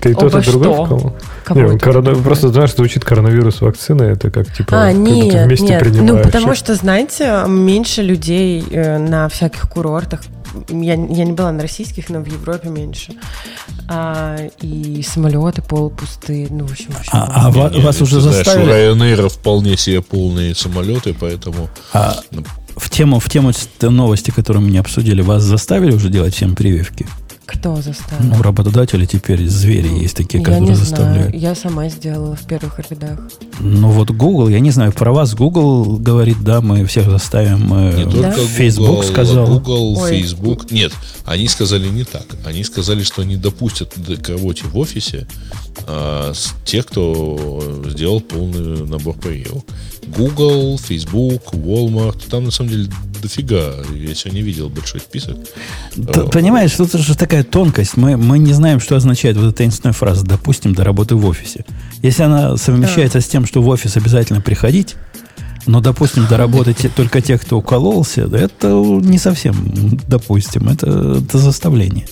Ты 0.00 0.14
Оба 0.14 0.30
тот 0.30 0.46
и 0.46 0.50
другой 0.50 0.72
вколол? 0.84 1.16
Нет, 1.50 1.82
корона... 1.82 2.14
Просто 2.14 2.48
знаешь, 2.48 2.74
звучит 2.74 3.04
коронавирус 3.04 3.60
вакцина, 3.60 4.02
это 4.02 4.30
как 4.30 4.52
типа 4.52 4.84
а, 4.84 4.92
нет, 4.92 5.32
ты 5.32 5.44
вместе 5.44 5.64
нет. 5.66 6.02
Ну, 6.02 6.18
потому 6.18 6.54
что, 6.54 6.74
знаете, 6.74 7.44
меньше 7.46 8.02
людей 8.02 8.64
э, 8.70 8.98
на 8.98 9.28
всяких 9.28 9.68
курортах. 9.68 10.22
Я, 10.68 10.94
я 10.94 11.24
не 11.24 11.32
была 11.32 11.52
на 11.52 11.62
российских, 11.62 12.08
но 12.08 12.20
в 12.20 12.26
Европе 12.26 12.68
меньше. 12.68 13.12
А, 13.88 14.36
и 14.60 15.02
самолеты 15.02 15.62
полупустые. 15.62 16.48
Ну, 16.50 16.66
в 16.66 16.72
общем, 16.72 16.92
в 16.92 16.98
общем 16.98 17.12
а, 17.12 17.46
а 17.46 17.70
не, 17.70 17.80
вас 17.80 18.00
не, 18.00 18.04
уже 18.04 18.20
заставили? 18.20 18.64
Знаешь, 18.64 18.92
у 18.92 19.22
Ryanair 19.24 19.28
вполне 19.28 19.76
себе 19.76 20.02
полные 20.02 20.54
самолеты, 20.54 21.14
поэтому... 21.18 21.68
А 21.92 22.16
в 22.76 22.90
тему, 22.90 23.20
в 23.20 23.28
тему 23.30 23.52
новости, 23.80 24.30
которую 24.30 24.64
мы 24.64 24.70
не 24.70 24.78
обсудили, 24.78 25.22
вас 25.22 25.42
заставили 25.42 25.92
уже 25.92 26.10
делать 26.10 26.34
всем 26.34 26.54
прививки? 26.54 27.06
Кто 27.46 27.76
заставил? 27.76 28.24
Ну, 28.24 28.42
работодатели 28.42 29.06
теперь 29.06 29.46
звери 29.48 29.88
есть 29.88 30.16
такие, 30.16 30.40
я 30.40 30.44
которые 30.44 30.68
не 30.68 30.74
заставляют. 30.74 31.28
Знаю. 31.28 31.40
Я 31.40 31.54
сама 31.54 31.88
сделала 31.88 32.34
в 32.34 32.42
первых 32.42 32.80
рядах. 32.90 33.20
Ну 33.60 33.90
вот 33.90 34.10
Google, 34.10 34.48
я 34.48 34.58
не 34.58 34.72
знаю, 34.72 34.92
про 34.92 35.12
вас 35.12 35.34
Google 35.34 35.96
говорит, 35.98 36.42
да, 36.42 36.60
мы 36.60 36.84
всех 36.86 37.08
заставим. 37.08 37.68
Не 37.96 38.04
да? 38.04 38.32
только 38.32 38.48
Facebook 38.48 38.88
Google, 38.88 39.02
сказал. 39.04 39.46
Google, 39.46 39.98
Ой. 39.98 40.10
Facebook. 40.10 40.70
Нет, 40.72 40.92
они 41.24 41.46
сказали 41.46 41.88
не 41.88 42.02
так. 42.02 42.26
Они 42.44 42.64
сказали, 42.64 43.04
что 43.04 43.22
не 43.22 43.36
допустят 43.36 43.94
к 43.94 44.28
работе 44.28 44.64
в 44.64 44.76
офисе 44.76 45.28
а, 45.86 46.32
тех, 46.64 46.86
кто 46.86 47.82
сделал 47.86 48.20
полный 48.20 48.86
набор 48.86 49.14
проверок. 49.14 49.64
Google, 50.06 50.78
Facebook, 50.78 51.52
Walmart. 51.52 52.28
Там 52.30 52.44
на 52.44 52.50
самом 52.50 52.70
деле 52.70 52.88
дофига. 53.22 53.72
Я 53.94 54.14
сегодня 54.14 54.42
видел 54.42 54.68
большой 54.68 55.00
список. 55.00 55.36
Т- 55.94 56.24
Понимаешь, 56.32 56.72
тут 56.72 56.92
же 56.92 57.16
такая 57.16 57.44
тонкость. 57.44 57.96
Мы, 57.96 58.16
мы 58.16 58.38
не 58.38 58.52
знаем, 58.52 58.80
что 58.80 58.96
означает 58.96 59.36
вот 59.36 59.46
эта 59.46 59.56
таинственная 59.56 59.92
фраза 59.94 60.24
«допустим, 60.24 60.74
до 60.74 60.84
работы 60.84 61.14
в 61.16 61.24
офисе». 61.26 61.64
Если 62.02 62.22
она 62.22 62.56
совмещается 62.56 63.20
с 63.20 63.26
тем, 63.26 63.46
что 63.46 63.62
в 63.62 63.68
офис 63.68 63.96
обязательно 63.96 64.40
приходить, 64.40 64.94
но, 65.66 65.80
допустим, 65.80 66.26
доработать 66.28 66.76
те- 66.78 66.88
только 66.88 67.20
тех, 67.20 67.40
кто 67.42 67.58
укололся, 67.58 68.22
это 68.22 68.68
не 68.68 69.18
совсем 69.18 69.98
допустим. 70.06 70.68
Это, 70.68 71.20
это 71.26 71.38
заставление. 71.38 72.06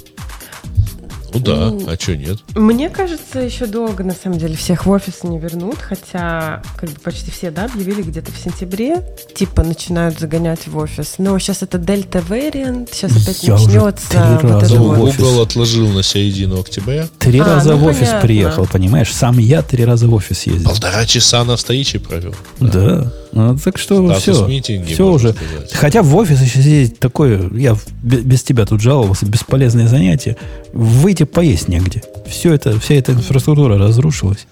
Ну 1.35 1.41
да, 1.41 1.93
а 1.93 1.97
что 2.01 2.17
нет? 2.17 2.39
Мне 2.55 2.89
кажется, 2.89 3.41
еще 3.41 3.67
долго, 3.67 4.05
на 4.05 4.15
самом 4.15 4.39
деле, 4.39 4.57
всех 4.57 4.87
в 4.87 4.91
офис 4.91 5.23
не 5.25 5.39
вернут, 5.39 5.79
хотя 5.79 6.63
как 6.79 6.91
бы 6.91 6.97
почти 7.01 7.31
все, 7.31 7.51
да, 7.51 7.65
объявили 7.65 8.03
где-то 8.03 8.33
в 8.33 8.39
сентябре, 8.39 9.05
типа 9.35 9.63
начинают 9.63 10.19
загонять 10.19 10.67
в 10.67 10.77
офис. 10.79 11.15
Но 11.19 11.39
сейчас 11.39 11.63
это 11.63 11.79
дельта 11.79 12.21
вариант, 12.29 12.91
сейчас 12.93 13.11
опять 13.13 13.43
Я 13.43 13.55
уже 13.55 13.67
начнется 13.67 14.09
три 14.11 14.19
вот 14.19 14.43
раза 14.45 14.65
это 14.67 14.75
в 14.75 14.87
вот. 14.87 14.99
офис. 15.09 15.17
Google 15.21 15.43
отложил 15.43 15.89
на 15.89 16.03
середину 16.03 16.61
октября. 16.61 17.09
Три 17.19 17.41
А, 17.41 17.45
раза 17.45 17.73
ну, 17.73 17.79
в 17.79 17.87
офис 17.87 18.01
понятно. 18.07 18.21
приехал, 18.21 18.67
понимаешь? 18.67 19.13
Сам 19.13 19.39
я 19.39 19.63
три 19.63 19.85
раза 19.85 20.07
в 20.07 20.15
офис 20.15 20.47
ездил. 20.47 20.71
Полтора 20.71 21.05
часа 21.07 21.45
на 21.45 21.57
встрече 21.57 21.99
провел. 21.99 22.35
Да. 22.61 23.13
Ну, 23.37 23.59
так 23.59 23.79
что 23.79 23.97
Статус 24.17 24.23
все. 24.39 24.47
митинги, 24.47 24.93
Все 24.95 25.09
уже. 25.11 25.33
сказать. 25.33 25.73
Хотя 25.75 26.03
в 26.03 26.15
офис 26.15 26.41
еще 26.41 26.59
сидеть 26.63 27.01
такое, 27.01 27.51
я 27.53 27.77
без 28.03 28.45
тебя 28.45 28.65
тут 28.65 28.81
жаловался, 28.81 29.27
бесполезное 29.27 29.89
занятие. 29.89 30.37
Выйти 30.73 31.25
поесть 31.25 31.67
негде. 31.67 32.03
Все 32.29 32.55
это, 32.55 32.79
вся 32.79 32.95
эта 32.95 33.11
инфраструктура 33.13 33.77
разрушилась. 33.77 34.47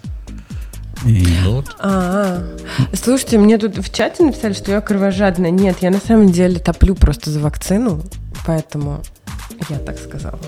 И- 1.07 1.25
Ну, 1.44 1.52
вот. 1.57 1.67
А, 1.78 2.43
слушайте, 2.93 3.39
мне 3.39 3.57
тут 3.59 3.77
в 3.78 3.93
чате 3.94 4.25
написали, 4.25 4.52
что 4.52 4.73
я 4.73 4.81
кровожадная. 4.81 5.51
Нет, 5.51 5.77
я 5.81 5.91
на 5.91 6.01
самом 6.01 6.33
деле 6.33 6.59
топлю 6.59 6.97
просто 6.97 7.31
за 7.31 7.39
вакцину, 7.39 8.02
поэтому 8.47 9.01
я 9.70 9.78
так 9.78 9.97
сказала. 9.99 10.39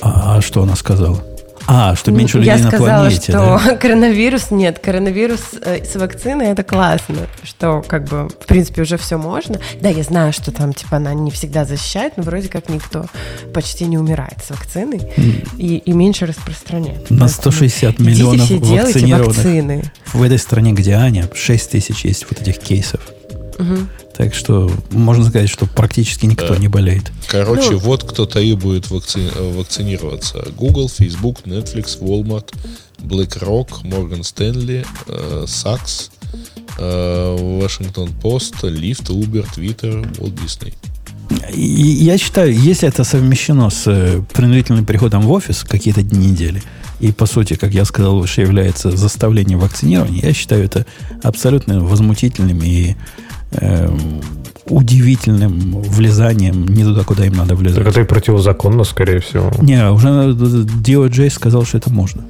а, 0.00 0.36
а 0.36 0.42
что 0.42 0.62
она 0.64 0.74
сказала? 0.74 1.22
А, 1.68 1.96
что 1.96 2.12
меньше 2.12 2.38
людей 2.38 2.54
я 2.54 2.62
на 2.62 2.68
сказала, 2.70 3.00
планете. 3.00 3.32
что 3.32 3.60
да? 3.64 3.76
коронавирус 3.80 4.50
нет, 4.50 4.78
коронавирус 4.78 5.40
э, 5.62 5.84
с 5.84 5.96
вакциной 5.96 6.46
это 6.46 6.62
классно, 6.62 7.16
что 7.42 7.82
как 7.86 8.04
бы 8.04 8.28
в 8.28 8.46
принципе 8.46 8.82
уже 8.82 8.96
все 8.96 9.18
можно. 9.18 9.58
Да, 9.80 9.88
я 9.88 10.02
знаю, 10.02 10.32
что 10.32 10.52
там 10.52 10.72
типа 10.72 10.96
она 10.98 11.12
не 11.14 11.30
всегда 11.30 11.64
защищает, 11.64 12.14
но 12.16 12.22
вроде 12.22 12.48
как 12.48 12.68
никто 12.68 13.06
почти 13.52 13.84
не 13.86 13.98
умирает 13.98 14.38
с 14.46 14.50
вакциной 14.50 15.00
и, 15.56 15.78
и 15.78 15.92
меньше 15.92 16.26
распространяет. 16.26 17.10
На 17.10 17.26
Поэтому 17.26 17.28
160 17.28 17.94
идите 17.94 18.02
миллионов 18.04 18.44
все 18.46 18.58
вакцинированных. 18.58 19.36
вакцины. 19.36 19.82
В 20.12 20.22
этой 20.22 20.38
стране, 20.38 20.72
где 20.72 20.92
Аня, 20.94 21.28
6 21.34 21.70
тысяч 21.72 22.04
есть 22.04 22.26
вот 22.30 22.40
этих 22.40 22.58
кейсов. 22.58 23.00
Мгм. 23.58 23.88
Так 24.16 24.34
что 24.34 24.70
можно 24.92 25.24
сказать, 25.26 25.50
что 25.50 25.66
практически 25.66 26.26
никто 26.26 26.48
Да. 26.54 26.56
не 26.56 26.68
болеет. 26.68 27.12
Короче, 27.28 27.72
Ну. 27.72 27.78
вот 27.78 28.04
кто 28.04 28.24
требует 28.26 28.86
вакци- 28.86 29.30
э, 29.34 29.56
вакцинироваться. 29.58 30.46
Google, 30.56 30.88
Facebook, 30.88 31.42
Netflix, 31.44 31.98
Walmart, 32.00 32.52
BlackRock, 32.98 33.82
Morgan 33.84 34.20
Stanley, 34.20 34.86
э, 35.08 35.44
Saks, 35.46 36.10
э, 36.78 37.36
Washington 37.38 38.10
Post, 38.22 38.62
Lyft, 38.62 39.08
Uber, 39.10 39.46
Twitter, 39.54 40.02
Walt 40.18 40.34
Disney. 40.42 40.72
И 41.52 41.60
я 41.60 42.18
считаю, 42.18 42.54
если 42.58 42.88
это 42.88 43.04
совмещено 43.04 43.68
с 43.70 43.82
э, 43.86 44.22
принудительным 44.32 44.86
приходом 44.86 45.22
в 45.22 45.30
офис 45.32 45.64
какие-то 45.64 46.02
дни 46.02 46.28
недели, 46.28 46.62
и, 47.00 47.12
по 47.12 47.26
сути, 47.26 47.54
как 47.54 47.74
я 47.74 47.84
сказал 47.84 48.18
выше, 48.18 48.40
является 48.42 48.96
заставлением 48.96 49.58
вакцинирования, 49.58 50.22
я 50.22 50.32
считаю 50.32 50.64
это 50.64 50.86
абсолютно 51.22 51.80
возмутительным 51.80 52.62
и 52.62 52.94
эм, 53.60 54.20
удивительным 54.68 55.80
влезанием 55.82 56.66
не 56.66 56.84
туда, 56.84 57.04
куда 57.04 57.24
им 57.26 57.34
надо 57.34 57.50
Так 57.50 57.58
влезать. 57.58 57.86
это 57.86 58.00
и 58.00 58.04
противозаконно, 58.04 58.84
скорее 58.84 59.20
всего. 59.20 59.50
Не, 59.62 59.90
уже 59.90 60.08
DOJ 60.32 61.30
сказал, 61.30 61.64
что 61.64 61.78
это 61.78 61.90
можно. 61.90 62.24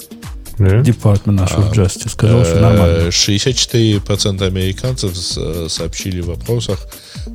Да? 0.58 0.80
Department 0.80 1.38
National 1.46 1.70
А, 1.70 1.72
Justice 1.74 2.08
сказал, 2.10 2.42
что 2.44 2.55
Э, 2.56 2.60
нормально. 2.60 3.10
64% 3.10 4.40
американцев 4.46 5.14
с- 5.14 5.36
э, 5.38 5.66
сообщили 5.68 6.22
в 6.22 6.28
вопросах, 6.28 6.78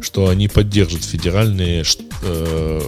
что 0.02 0.30
они 0.30 0.48
поддержат 0.48 1.04
федеральные, 1.04 1.84
э, 2.24 2.82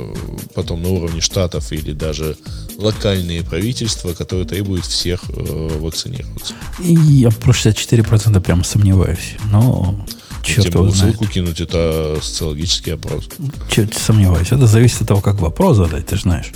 потом 0.56 0.82
на 0.82 0.90
уровне 0.90 1.22
штатов 1.22 1.72
или 1.72 1.93
даже 1.93 2.35
локальные 2.80 3.43
правительства, 3.43 4.14
которые 4.14 4.48
требуют 4.48 4.85
всех 4.85 5.22
э, 5.30 5.77
вакцинироваться. 5.80 6.56
И 6.80 6.93
я 6.95 7.30
про 7.30 7.51
64% 7.53 8.40
прям 8.41 8.64
сомневаюсь. 8.64 9.35
Но 9.51 10.03
черт 10.43 10.67
Тебе 10.67 10.80
могу 10.80 10.91
знает. 10.91 11.15
ссылку 11.15 11.31
кинуть, 11.33 11.59
это 11.61 12.17
социологический 12.22 12.93
опрос. 12.93 13.30
Черт, 13.72 13.93
сомневаюсь. 13.95 14.47
Это 14.51 14.67
зависит 14.67 15.01
от 15.01 15.07
того, 15.07 15.22
как 15.22 15.39
вопрос 15.39 15.77
задать, 15.77 16.05
ты 16.05 16.15
же 16.15 16.23
знаешь. 16.23 16.51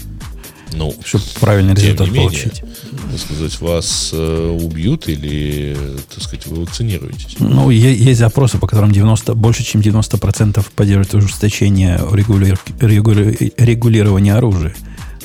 Ну, 0.74 0.94
Чтобы 1.04 1.24
правильный 1.40 1.74
результат 1.74 2.08
менее. 2.12 2.24
получить. 2.30 2.62
так 3.10 3.20
сказать, 3.20 3.60
вас 3.62 4.10
э, 4.14 4.58
убьют 4.62 5.08
или, 5.08 5.76
так 6.14 6.22
сказать, 6.24 6.46
вы 6.46 6.62
вакцинируетесь. 6.62 7.38
Ну, 7.40 7.70
е- 7.72 7.96
есть 7.96 8.20
запросы, 8.20 8.58
по 8.58 8.68
которым 8.68 8.92
90, 8.92 9.34
больше, 9.34 9.64
чем 9.64 9.82
90% 9.82 10.64
поддерживают 10.76 11.14
ужесточение 11.16 11.98
регули- 12.12 12.58
регули- 12.82 13.54
регулирования 13.58 14.36
оружия. 14.36 14.76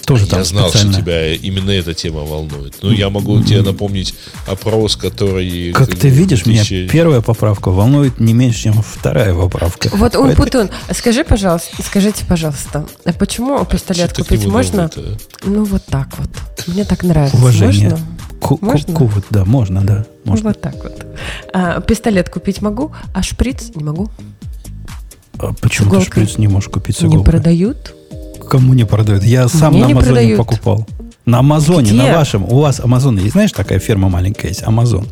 Тоже 0.07 0.27
там 0.27 0.41
Я 0.41 0.45
знал, 0.45 0.69
специально. 0.69 0.93
что 0.95 1.03
тебя 1.03 1.33
именно 1.35 1.71
эта 1.71 1.95
тема 1.95 2.21
волнует. 2.23 2.75
Ну, 2.83 2.91
я 2.91 3.09
могу 3.09 3.41
тебе 3.43 3.63
напомнить 3.63 4.15
опрос, 4.49 4.97
который... 4.97 5.73
Как 5.73 5.89
ты 5.95 6.09
бы, 6.09 6.15
видишь, 6.15 6.45
меня 6.45 6.63
2000 6.65 6.89
первая 6.89 7.21
поправка 7.21 7.71
волнует 7.71 8.19
не 8.19 8.33
меньше, 8.33 8.65
чем 8.65 8.83
вторая 8.83 9.35
поправка. 9.35 9.89
Вот 9.93 10.01
Поэтому- 10.13 10.29
Умпутун, 10.31 10.71
скажи, 10.93 11.23
пожалуйста, 11.25 11.83
скажите, 11.83 12.25
пожалуйста, 12.27 12.87
а 13.05 13.13
почему 13.13 13.65
пистолет 13.65 14.07
Что-то 14.11 14.23
купить 14.25 14.45
не 14.45 14.51
можно? 14.51 14.91
волнует, 14.95 15.23
Ну 15.45 15.65
вот 15.65 15.85
так 15.87 16.09
вот. 16.19 16.29
Мне 16.67 16.85
так 16.85 17.03
нравится. 17.05 17.37
Уважение. 17.37 17.91
Можно? 17.91 18.07
Ку- 18.41 18.57
ку- 18.57 18.65
Можно? 18.67 18.95
ку- 18.95 19.07
вот, 19.07 19.25
да, 19.31 19.45
можно, 19.45 19.83
да. 19.83 20.05
Можно. 20.25 20.49
Вот 20.49 20.61
так 20.61 20.75
вот. 20.83 21.07
А, 21.53 21.81
пистолет 21.81 22.29
купить 22.29 22.61
могу, 22.61 22.93
а 23.15 23.23
шприц 23.23 23.71
не 23.77 23.85
могу. 23.85 24.11
А 25.39 25.53
почему 25.61 25.91
ты 25.93 26.01
шприц 26.03 26.39
не 26.39 26.49
можешь 26.49 26.69
купить 26.71 26.97
с 26.97 27.01
Не 27.03 27.09
иголкой? 27.15 27.33
продают. 27.33 27.95
Кому 28.53 28.75
не 28.75 28.85
продают? 28.85 29.25
Я 29.25 29.49
сам 29.49 29.73
Мне 29.73 29.83
на 29.83 29.87
не 29.87 29.93
Амазоне 29.95 30.13
продают. 30.13 30.37
покупал. 30.37 30.87
На 31.25 31.39
Амазоне, 31.39 31.89
Где? 31.93 32.03
на 32.03 32.13
вашем. 32.13 32.45
У 32.45 32.61
вас 32.61 32.81
Амазон 32.81 33.17
есть. 33.17 33.33
Знаешь, 33.33 33.51
такая 33.53 33.79
фирма 33.79 34.11
маленькая 34.11 34.49
есть? 34.49 34.63
Амазон. 34.63 35.09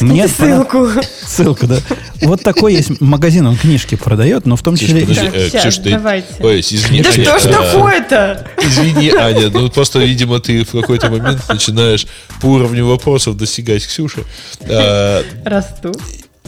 Мне 0.00 0.28
ссылку. 0.28 0.86
Ссылка, 1.26 1.66
да. 1.66 1.78
Вот 2.22 2.42
такой 2.44 2.74
есть 2.74 3.00
магазин, 3.00 3.44
он 3.48 3.56
книжки 3.56 3.96
продает, 3.96 4.46
но 4.46 4.54
в 4.54 4.62
том 4.62 4.76
числе... 4.76 5.00
и- 5.00 5.06
подожди, 5.06 5.26
Так, 5.26 5.34
э, 5.34 5.58
Ксюш, 5.58 5.76
ты-. 5.78 6.00
Ой, 6.44 6.60
извини, 6.60 7.02
Да 7.02 7.10
Аня, 7.10 7.24
что 7.24 7.38
ж 7.40 7.44
э, 7.46 7.52
такое-то? 7.52 8.46
Извини, 8.62 9.10
Аня, 9.18 9.50
ну 9.50 9.68
просто, 9.68 9.98
видимо, 9.98 10.38
ты 10.38 10.64
в 10.64 10.70
какой-то 10.70 11.10
момент 11.10 11.42
начинаешь 11.48 12.06
по 12.40 12.46
уровню 12.46 12.86
вопросов 12.86 13.36
достигать 13.36 13.84
Ксюши. 13.84 14.22
А, 14.68 15.24
Расту. 15.44 15.90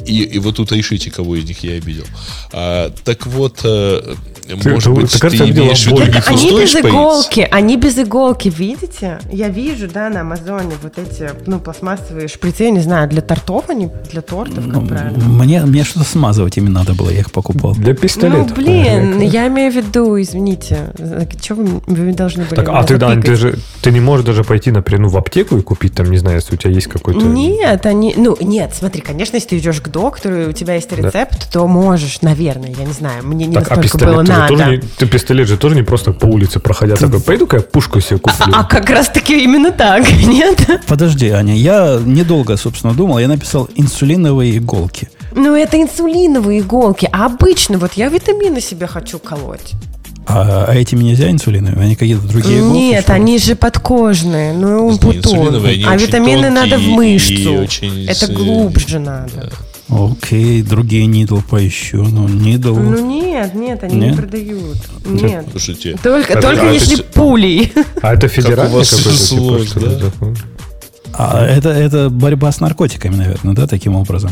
И, 0.07 0.23
и 0.23 0.39
вот 0.39 0.55
тут 0.57 0.71
решите, 0.71 1.11
кого 1.11 1.35
из 1.35 1.45
них 1.45 1.65
я 1.65 1.73
обидел. 1.73 2.05
А, 2.53 2.93
так 3.05 3.27
вот, 3.27 3.57
Ты- 3.57 4.17
может 4.55 4.85
ты- 4.85 4.91
быть, 4.91 5.07
ты, 5.07 5.13
ты, 5.13 5.19
кажется, 5.21 5.45
обидел 5.45 5.65
имеешь 5.65 5.85
в 5.85 5.87
виду 5.87 6.03
Это 6.03 6.23
они 6.31 6.51
без 6.61 6.71
шприц? 6.71 6.85
иголки, 6.87 7.49
они 7.51 7.77
без 7.77 7.99
иголки, 7.99 8.53
видите? 8.55 9.19
Я 9.31 9.49
вижу, 9.49 9.89
да, 9.89 10.09
на 10.09 10.21
Амазоне 10.23 10.73
вот 10.83 10.99
эти, 10.99 11.31
ну, 11.47 11.59
пластмассовые 11.59 12.29
шприцы, 12.29 12.65
я 12.65 12.71
не 12.71 12.81
знаю, 12.81 13.09
для 13.09 13.21
тортов 13.21 13.69
они, 13.69 13.91
для 14.11 14.23
тортов, 14.23 14.65
Ну, 14.67 14.81
как 14.81 14.89
правильно? 14.89 15.25
Мне, 15.25 15.61
мне 15.63 15.85
что-то 15.85 16.05
смазывать 16.07 16.57
ими 16.57 16.69
надо 16.69 16.95
было, 16.95 17.11
я 17.11 17.21
их 17.21 17.33
покупал. 17.33 17.75
Для 17.75 17.93
Ну, 17.93 17.99
пистолета. 17.99 18.55
блин, 18.55 19.21
я 19.21 19.47
имею 19.49 19.73
в 19.73 19.77
виду, 19.77 20.21
извините, 20.21 20.93
что 21.43 21.55
вы, 21.55 21.81
вы 21.87 22.13
должны 22.13 22.45
были 22.45 22.55
Так, 22.57 22.69
а 22.69 22.83
ты, 22.85 22.97
да, 22.97 23.15
ты 23.21 23.35
же 23.37 23.59
ты 23.83 23.91
не 23.91 24.01
можешь 24.01 24.25
даже 24.27 24.45
пойти, 24.45 24.71
например, 24.71 25.03
ну, 25.03 25.09
в 25.09 25.17
аптеку 25.17 25.57
и 25.59 25.63
купить, 25.63 25.95
там, 25.95 26.11
не 26.11 26.19
знаю, 26.19 26.37
если 26.37 26.55
у 26.55 26.59
тебя 26.59 26.73
есть 26.73 26.87
какой-то... 26.89 27.21
Нет, 27.25 27.87
они, 27.87 28.15
ну, 28.17 28.37
нет, 28.41 28.73
смотри, 28.77 29.01
конечно, 29.03 29.37
если 29.37 29.49
ты 29.51 29.59
идешь 29.59 29.81
к 29.81 29.89
доктору, 29.89 30.43
и 30.43 30.47
у 30.47 30.53
тебя 30.53 30.75
есть 30.75 30.91
рецепт, 30.93 31.51
то 31.53 31.67
можешь, 31.67 32.23
наверное, 32.23 32.71
я 32.77 32.85
не 32.85 32.93
знаю, 32.93 33.25
мне 33.27 33.47
не 33.47 33.55
Так, 33.55 33.71
а 33.73 33.77
настолько 33.77 34.07
было 34.07 34.23
пистолет, 34.41 34.59
надо. 34.59 34.65
тоже 34.65 34.77
не, 34.77 34.89
ты 34.97 35.07
пистолет 35.07 35.49
же 35.49 35.57
тоже 35.57 35.75
не 35.75 35.83
просто 35.83 36.13
по 36.13 36.27
улице 36.27 36.61
проходя 36.61 36.97
такой, 36.97 37.21
пойду-ка 37.21 37.57
я 37.57 37.63
пушку 37.63 38.01
себе 38.01 38.19
куплю. 38.19 38.53
А 38.55 38.65
как 38.65 38.91
раз-таки 38.91 39.43
именно 39.43 39.73
так, 39.73 40.11
нет? 40.25 40.83
Подожди, 40.87 41.29
Аня, 41.31 41.55
я 41.55 42.01
недолго, 42.05 42.57
собственно, 42.57 42.95
думал, 42.95 43.19
я 43.19 43.29
написал 43.29 43.69
инсулиновые 43.75 44.59
иголки. 44.59 45.09
Ну, 45.35 45.55
это 45.55 45.81
инсулиновые 45.81 46.61
иголки, 46.61 47.09
а 47.13 47.27
обычно 47.27 47.79
вот 47.79 47.93
я 47.95 48.09
витамины 48.09 48.61
себе 48.61 48.87
хочу 48.87 49.19
колоть. 49.19 49.75
А, 50.29 50.67
а 50.69 50.75
этими 50.75 51.05
нельзя 51.05 51.31
инсулиновыми? 51.31 51.83
Они 51.83 51.97
какие-то 51.97 52.27
другие 52.27 52.59
иголки? 52.59 52.77
Нет, 52.77 53.09
они 53.09 53.39
же 53.39 53.57
подкожные, 53.57 54.53
ну 54.53 54.97
путон. 54.99 55.57
А 55.87 55.97
витамины 55.97 56.51
надо 56.51 56.77
в 56.77 56.87
мышцу. 56.87 57.67
Это 58.07 58.33
глубже 58.33 58.99
надо. 58.99 59.51
Окей, 59.89 60.63
другие 60.63 61.07
нидл 61.07 61.41
поищу. 61.41 62.03
Ну, 62.03 62.29
нидл. 62.29 62.77
Ну 62.77 63.07
нет, 63.07 63.55
нет, 63.55 63.83
они 63.85 63.97
нет? 63.97 64.11
не 64.11 64.17
продают. 64.17 64.77
Нет. 65.07 65.47
Слушайте. 65.51 65.97
Только, 66.03 66.39
а 66.39 66.43
только 66.43 66.67
если 66.67 67.01
это... 67.01 67.13
пулей. 67.13 67.73
А 68.03 68.15
это 68.15 68.29
федеральный 68.29 68.85
как 68.85 68.91
какой-то 68.91 69.65
типа, 69.65 69.81
да? 69.81 70.33
А 71.15 71.45
это, 71.45 71.71
это 71.71 72.11
борьба 72.11 72.53
с 72.53 72.61
наркотиками, 72.61 73.17
наверное, 73.17 73.55
да, 73.55 73.67
таким 73.67 73.97
образом? 73.97 74.31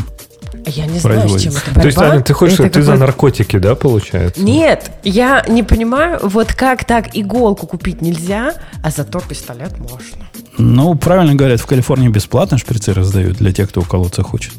Я 0.67 0.87
не 0.87 0.99
знаю, 0.99 1.29
с 1.29 1.43
чем 1.43 1.53
это 1.53 1.67
борьба. 1.67 1.81
То 1.81 1.87
есть, 1.87 1.99
Аня, 1.99 2.23
ты 2.23 2.33
хочешь, 2.33 2.55
чтобы 2.55 2.71
ты 2.71 2.83
за 2.83 2.97
наркотики, 2.97 3.59
да, 3.59 3.75
получается? 3.75 4.41
Нет, 4.43 4.91
я 5.05 5.45
не 5.49 5.63
понимаю, 5.63 6.19
вот 6.23 6.53
как 6.53 6.85
так 6.85 7.17
иголку 7.17 7.67
купить 7.67 8.03
нельзя, 8.03 8.55
а 8.83 8.91
зато 8.91 9.21
пистолет 9.21 9.79
можно. 9.79 10.29
Ну, 10.59 10.95
правильно 10.97 11.35
говорят, 11.35 11.61
в 11.61 11.67
Калифорнии 11.67 12.09
бесплатно 12.09 12.59
шприцы 12.59 12.93
раздают 12.93 13.37
для 13.39 13.53
тех, 13.53 13.69
кто 13.69 13.81
уколоться 13.81 14.23
хочет. 14.23 14.53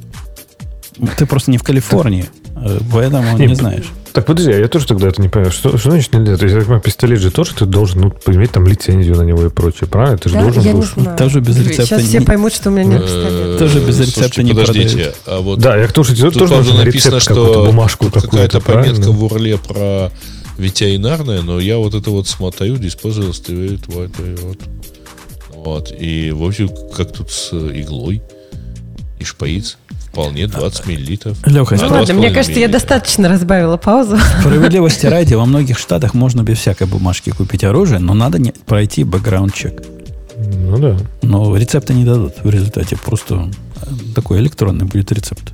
Ты 1.18 1.26
просто 1.26 1.52
не 1.52 1.58
в 1.58 1.64
Калифорнии, 1.64 2.26
э, 2.56 2.80
поэтому 2.92 3.38
не 3.38 3.56
знаешь. 3.56 3.86
Так 4.14 4.26
подожди, 4.26 4.52
а 4.52 4.58
я 4.58 4.68
тоже 4.68 4.88
тогда 4.88 5.10
это 5.10 5.22
не 5.22 5.30
понимаю. 5.30 5.52
Что, 5.52 5.78
что 5.78 5.92
значит 5.92 6.12
нельзя? 6.12 6.38
То 6.38 6.46
есть, 6.46 6.56
я 6.56 6.62
понимаю, 6.62 6.82
пистолет 6.82 7.20
же 7.20 7.30
тоже 7.30 7.54
ты 7.54 7.66
должен 7.66 8.02
ну, 8.02 8.34
иметь 8.34 8.52
там 8.52 8.66
лицензию 8.66 9.16
на 9.16 9.22
него 9.22 9.46
и 9.46 9.50
прочее, 9.50 9.88
правильно? 9.88 10.18
Ты 10.18 10.30
же 10.30 10.36
да? 10.36 10.42
должен 10.42 10.64
я 10.64 10.74
будешь... 10.74 10.96
не 10.96 11.04
знаю. 11.04 11.18
Тоже 11.20 11.40
без 11.40 11.60
рецепта 11.60 11.86
Сейчас 11.86 12.02
не... 12.02 12.08
все 12.08 12.22
поймут, 12.26 12.54
что 12.54 12.70
у 12.70 12.74
меня 12.74 12.86
нет 12.86 13.04
пистолета. 13.04 13.58
Тоже 13.60 13.80
без 13.80 14.00
рецепта 14.00 14.42
не 14.42 14.54
подождите, 14.54 15.14
а 15.28 15.40
вот 15.42 15.60
Да, 15.60 15.78
я 15.78 15.88
к 15.88 15.94
тому, 15.94 16.04
что 16.04 16.16
тебе 16.16 16.32
тоже 16.32 16.56
нужно 16.56 16.84
написано, 16.84 17.20
что 17.20 17.66
бумажку 17.66 18.10
какая-то 18.10 18.60
пометка 18.60 19.12
в 19.12 19.24
урле 19.24 19.58
про 19.60 20.12
ветеринарное, 20.58 21.44
но 21.44 21.60
я 21.60 21.78
вот 21.78 21.94
это 21.94 22.10
вот 22.10 22.28
смотрю, 22.28 22.76
disposal 22.78 23.34
стоит 23.34 23.82
вот, 23.86 24.10
вот. 24.18 24.58
Вот. 25.54 25.94
И, 26.00 26.32
в 26.32 26.44
общем, 26.44 26.70
как 26.96 27.14
тут 27.14 27.30
с 27.30 27.54
иглой 27.54 28.24
и 29.20 29.24
шприц. 29.24 29.78
Вполне 30.12 30.48
20 30.48 30.88
миллилитров. 30.88 31.38
Леха, 31.46 31.76
ну, 31.76 31.88
ладно, 31.90 32.14
мне 32.14 32.32
кажется, 32.32 32.60
я 32.60 32.68
достаточно 32.68 33.30
разбавила 33.30 33.78
паузу. 33.78 34.18
Справедливости 34.42 35.06
ради, 35.06 35.34
во 35.36 35.46
многих 35.46 35.78
штатах 35.78 36.14
можно 36.14 36.42
без 36.44 36.58
всякой 36.58 36.88
бумажки 36.88 37.30
купить 37.30 37.64
оружие, 37.64 38.00
но 38.00 38.14
надо 38.14 38.40
не 38.40 38.52
пройти 38.52 39.04
бэкграунд-чек. 39.04 39.84
Ну 40.38 40.78
да. 40.78 40.98
Но 41.22 41.56
рецепта 41.56 41.94
не 41.94 42.04
дадут 42.04 42.36
в 42.44 42.50
результате. 42.50 42.96
Просто 42.96 43.50
такой 44.16 44.40
электронный 44.40 44.86
будет 44.86 45.12
рецепт 45.12 45.52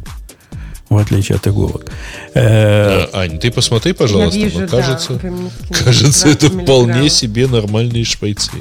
в 0.94 0.98
отличие 0.98 1.36
от 1.38 1.48
иголок. 1.48 1.86
Э, 2.34 3.08
Ань, 3.14 3.40
ты 3.40 3.52
посмотри, 3.52 3.94
пожалуйста. 3.94 4.38
Вижу, 4.38 4.68
кажется, 4.68 5.20
да, 5.22 5.76
кажется 5.84 6.28
это 6.30 6.50
вполне 6.50 7.10
себе 7.10 7.48
нормальные 7.48 8.06
шприцы. 8.06 8.52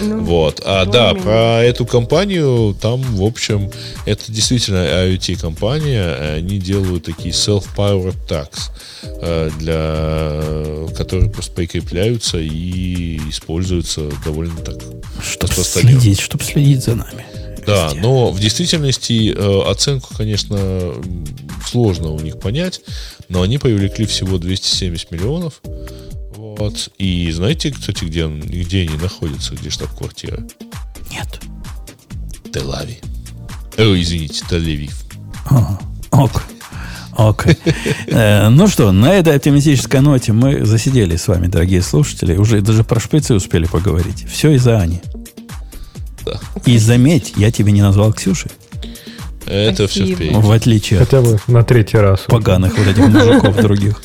Ну, 0.00 0.24
вот. 0.24 0.62
А 0.64 0.84
да, 0.84 1.14
про 1.14 1.62
эту 1.62 1.86
компанию, 1.86 2.76
там, 2.80 3.00
в 3.00 3.22
общем, 3.22 3.70
это 4.06 4.30
действительно 4.32 4.84
IoT-компания. 4.84 6.36
Они 6.36 6.58
делают 6.58 7.04
такие 7.04 7.32
self-powered 7.32 8.16
tags, 8.28 8.70
э, 9.02 9.50
для 9.58 10.94
которые 10.96 11.30
просто 11.30 11.52
прикрепляются 11.52 12.38
и 12.38 13.20
используются 13.28 14.02
довольно 14.24 14.56
так 14.56 14.76
чтобы 15.22 15.54
следить, 15.54 16.20
чтобы 16.20 16.44
следить 16.44 16.84
за 16.84 16.94
нами. 16.94 17.24
Да, 17.70 17.92
но 17.94 18.30
в 18.30 18.40
действительности 18.40 19.32
э, 19.32 19.70
оценку, 19.70 20.14
конечно, 20.16 20.94
сложно 21.66 22.10
у 22.10 22.20
них 22.20 22.38
понять, 22.38 22.80
но 23.28 23.42
они 23.42 23.58
привлекли 23.58 24.06
всего 24.06 24.38
270 24.38 25.10
миллионов. 25.10 25.60
Вот. 26.34 26.90
И 26.98 27.30
знаете, 27.32 27.70
кстати, 27.70 28.04
где, 28.04 28.26
где 28.26 28.82
они 28.82 28.96
находятся, 28.96 29.54
где 29.54 29.70
штаб-квартира? 29.70 30.40
Нет. 31.10 31.40
Тель-Ави. 32.52 32.96
О, 33.78 34.00
извините, 34.00 34.44
Тель-Авив. 34.50 34.92
Ок. 36.10 36.42
Ок. 37.16 37.46
Э, 38.06 38.48
ну 38.48 38.66
что, 38.66 38.92
на 38.92 39.14
этой 39.14 39.36
оптимистической 39.36 40.00
ноте 40.00 40.32
мы 40.32 40.64
засидели 40.64 41.16
с 41.16 41.28
вами, 41.28 41.46
дорогие 41.46 41.82
слушатели. 41.82 42.36
Уже 42.36 42.60
даже 42.60 42.84
про 42.84 42.98
шприцы 43.00 43.34
успели 43.34 43.66
поговорить. 43.66 44.26
Все 44.28 44.50
из-за 44.52 44.78
Ани. 44.80 45.00
Да. 46.24 46.40
И 46.66 46.78
заметь, 46.78 47.34
я 47.36 47.50
тебе 47.50 47.72
не 47.72 47.82
назвал 47.82 48.12
Ксюшей. 48.12 48.50
Это 49.46 49.86
Спасибо. 49.86 50.06
все 50.06 50.14
впереди. 50.14 50.34
В 50.34 50.50
отличие 50.50 50.98
Хотя 51.00 51.22
бы 51.22 51.40
на 51.48 51.64
третий 51.64 51.96
раз. 51.98 52.20
Поганых 52.26 52.76
вот 52.78 52.86
этих 52.86 53.06
мужиков 53.08 53.56
других. 53.56 54.00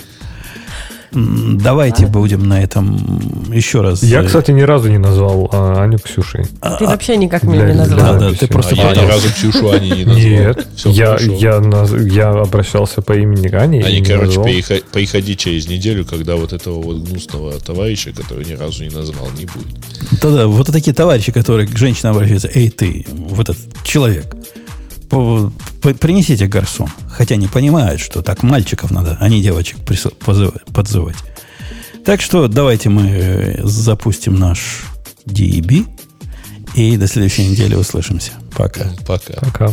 Давайте 1.16 2.08
будем 2.08 2.48
на 2.48 2.61
этом 2.61 3.22
еще 3.53 3.82
раз. 3.82 4.03
Я, 4.03 4.22
э, 4.22 4.26
кстати, 4.26 4.52
ни 4.52 4.61
разу 4.61 4.90
не 4.90 4.98
назвал 4.98 5.50
а, 5.52 5.82
Аню 5.84 5.98
Ксюшей. 5.98 6.44
Ты 6.44 6.85
а, 6.85 6.90
вообще 6.90 7.16
никак 7.16 7.44
меня 7.44 7.66
не 7.68 7.74
назвал. 7.74 8.19
Да, 8.19 8.32
да, 8.32 8.34
ты 8.34 8.48
просто 8.48 8.76
а 8.76 8.94
я 8.94 9.02
ни 9.02 9.08
разу 9.08 9.30
Ксюшу 9.30 9.72
Ани 9.72 9.92
не 9.92 10.06
назвал. 10.06 10.26
Нет, 10.26 10.68
я, 10.85 11.18
я, 11.19 11.61
я 12.00 12.30
обращался 12.30 13.02
по 13.02 13.14
имени 13.14 13.48
Ани. 13.48 13.82
Они, 13.82 14.03
короче, 14.03 14.42
приходи 14.92 15.38
через 15.38 15.68
неделю, 15.68 16.06
когда 16.06 16.35
вот 16.35 16.53
этого 16.53 16.82
вот 16.82 16.98
гнусного 16.98 17.53
товарища, 17.60 18.11
который 18.11 18.45
ни 18.45 18.53
разу 18.53 18.84
не 18.84 18.90
назвал, 18.90 19.27
не 19.38 19.45
будет. 19.45 19.68
Да-да, 20.22 20.48
вот 20.48 20.68
такие 20.68 20.94
товарищи, 20.94 21.32
которые 21.32 21.68
к 21.68 21.77
женщине 21.77 22.10
обращаются. 22.10 22.50
Эй, 22.53 22.69
ты, 22.69 23.06
вот 23.10 23.50
этот 23.50 23.58
человек 23.84 24.26
принесите 26.00 26.48
гарсон. 26.48 26.90
Хотя 27.10 27.35
не 27.35 27.48
понимают, 27.48 28.02
что 28.02 28.22
так 28.22 28.44
мальчиков 28.44 28.92
надо, 28.92 29.18
а 29.19 29.30
не 29.30 29.42
девочек 29.42 29.77
подзывать. 30.74 31.16
Так 32.06 32.22
что 32.22 32.48
давайте 32.48 32.90
мы 32.90 33.08
э, 33.08 33.61
запустим 33.64 34.35
наш 34.35 34.84
DEB. 35.26 35.88
И 36.76 36.98
до 36.98 37.08
следующей 37.08 37.48
недели 37.48 37.74
услышимся. 37.76 38.34
Пока. 38.56 38.92
Пока. 39.08 39.34
Пока. 39.42 39.72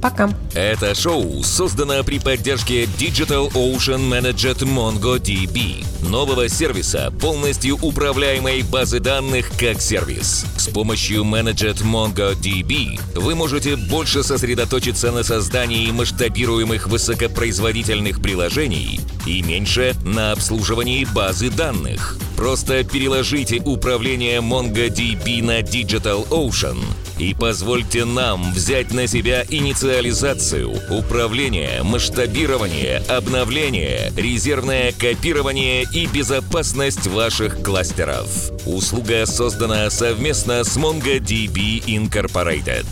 Пока. 0.00 0.30
Это 0.54 0.94
шоу 0.94 1.42
создано 1.42 2.02
при 2.02 2.18
поддержке 2.18 2.84
Digital 2.84 3.52
Ocean 3.52 4.08
Managed 4.08 4.60
MongoDB, 4.64 5.84
нового 6.08 6.48
сервиса, 6.48 7.12
полностью 7.20 7.76
управляемой 7.82 8.62
базы 8.62 9.00
данных 9.00 9.50
как 9.58 9.80
сервис. 9.80 10.46
С 10.56 10.68
помощью 10.68 11.22
Managed 11.24 11.82
MongoDB 11.84 12.98
вы 13.14 13.34
можете 13.34 13.76
больше 13.76 14.22
сосредоточиться 14.22 15.12
на 15.12 15.22
создании 15.22 15.90
масштабируемых 15.90 16.86
высокопроизводительных 16.86 18.22
приложений 18.22 19.00
и 19.26 19.42
меньше 19.42 19.94
на 20.04 20.32
обслуживании 20.32 21.04
базы 21.04 21.50
данных. 21.50 22.16
Просто 22.36 22.84
переложите 22.84 23.60
управление 23.62 24.40
MongoDB 24.40 25.42
на 25.42 25.60
Digital 25.60 26.26
Ocean 26.30 26.78
и 27.20 27.34
позвольте 27.34 28.06
нам 28.06 28.52
взять 28.52 28.92
на 28.92 29.06
себя 29.06 29.44
инициализацию, 29.48 30.72
управление, 30.90 31.82
масштабирование, 31.82 32.98
обновление, 33.08 34.12
резервное 34.16 34.92
копирование 34.92 35.84
и 35.92 36.06
безопасность 36.06 37.06
ваших 37.06 37.62
кластеров. 37.62 38.50
Услуга 38.64 39.26
создана 39.26 39.90
совместно 39.90 40.64
с 40.64 40.78
MongoDB 40.78 41.84
Incorporated. 41.84 42.86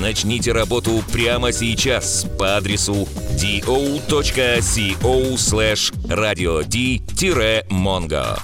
Начните 0.00 0.52
работу 0.52 1.04
прямо 1.12 1.52
сейчас 1.52 2.26
по 2.38 2.56
адресу 2.56 3.06
do.co 3.36 5.36
slash 5.36 5.92
radio-mongo. 6.08 8.38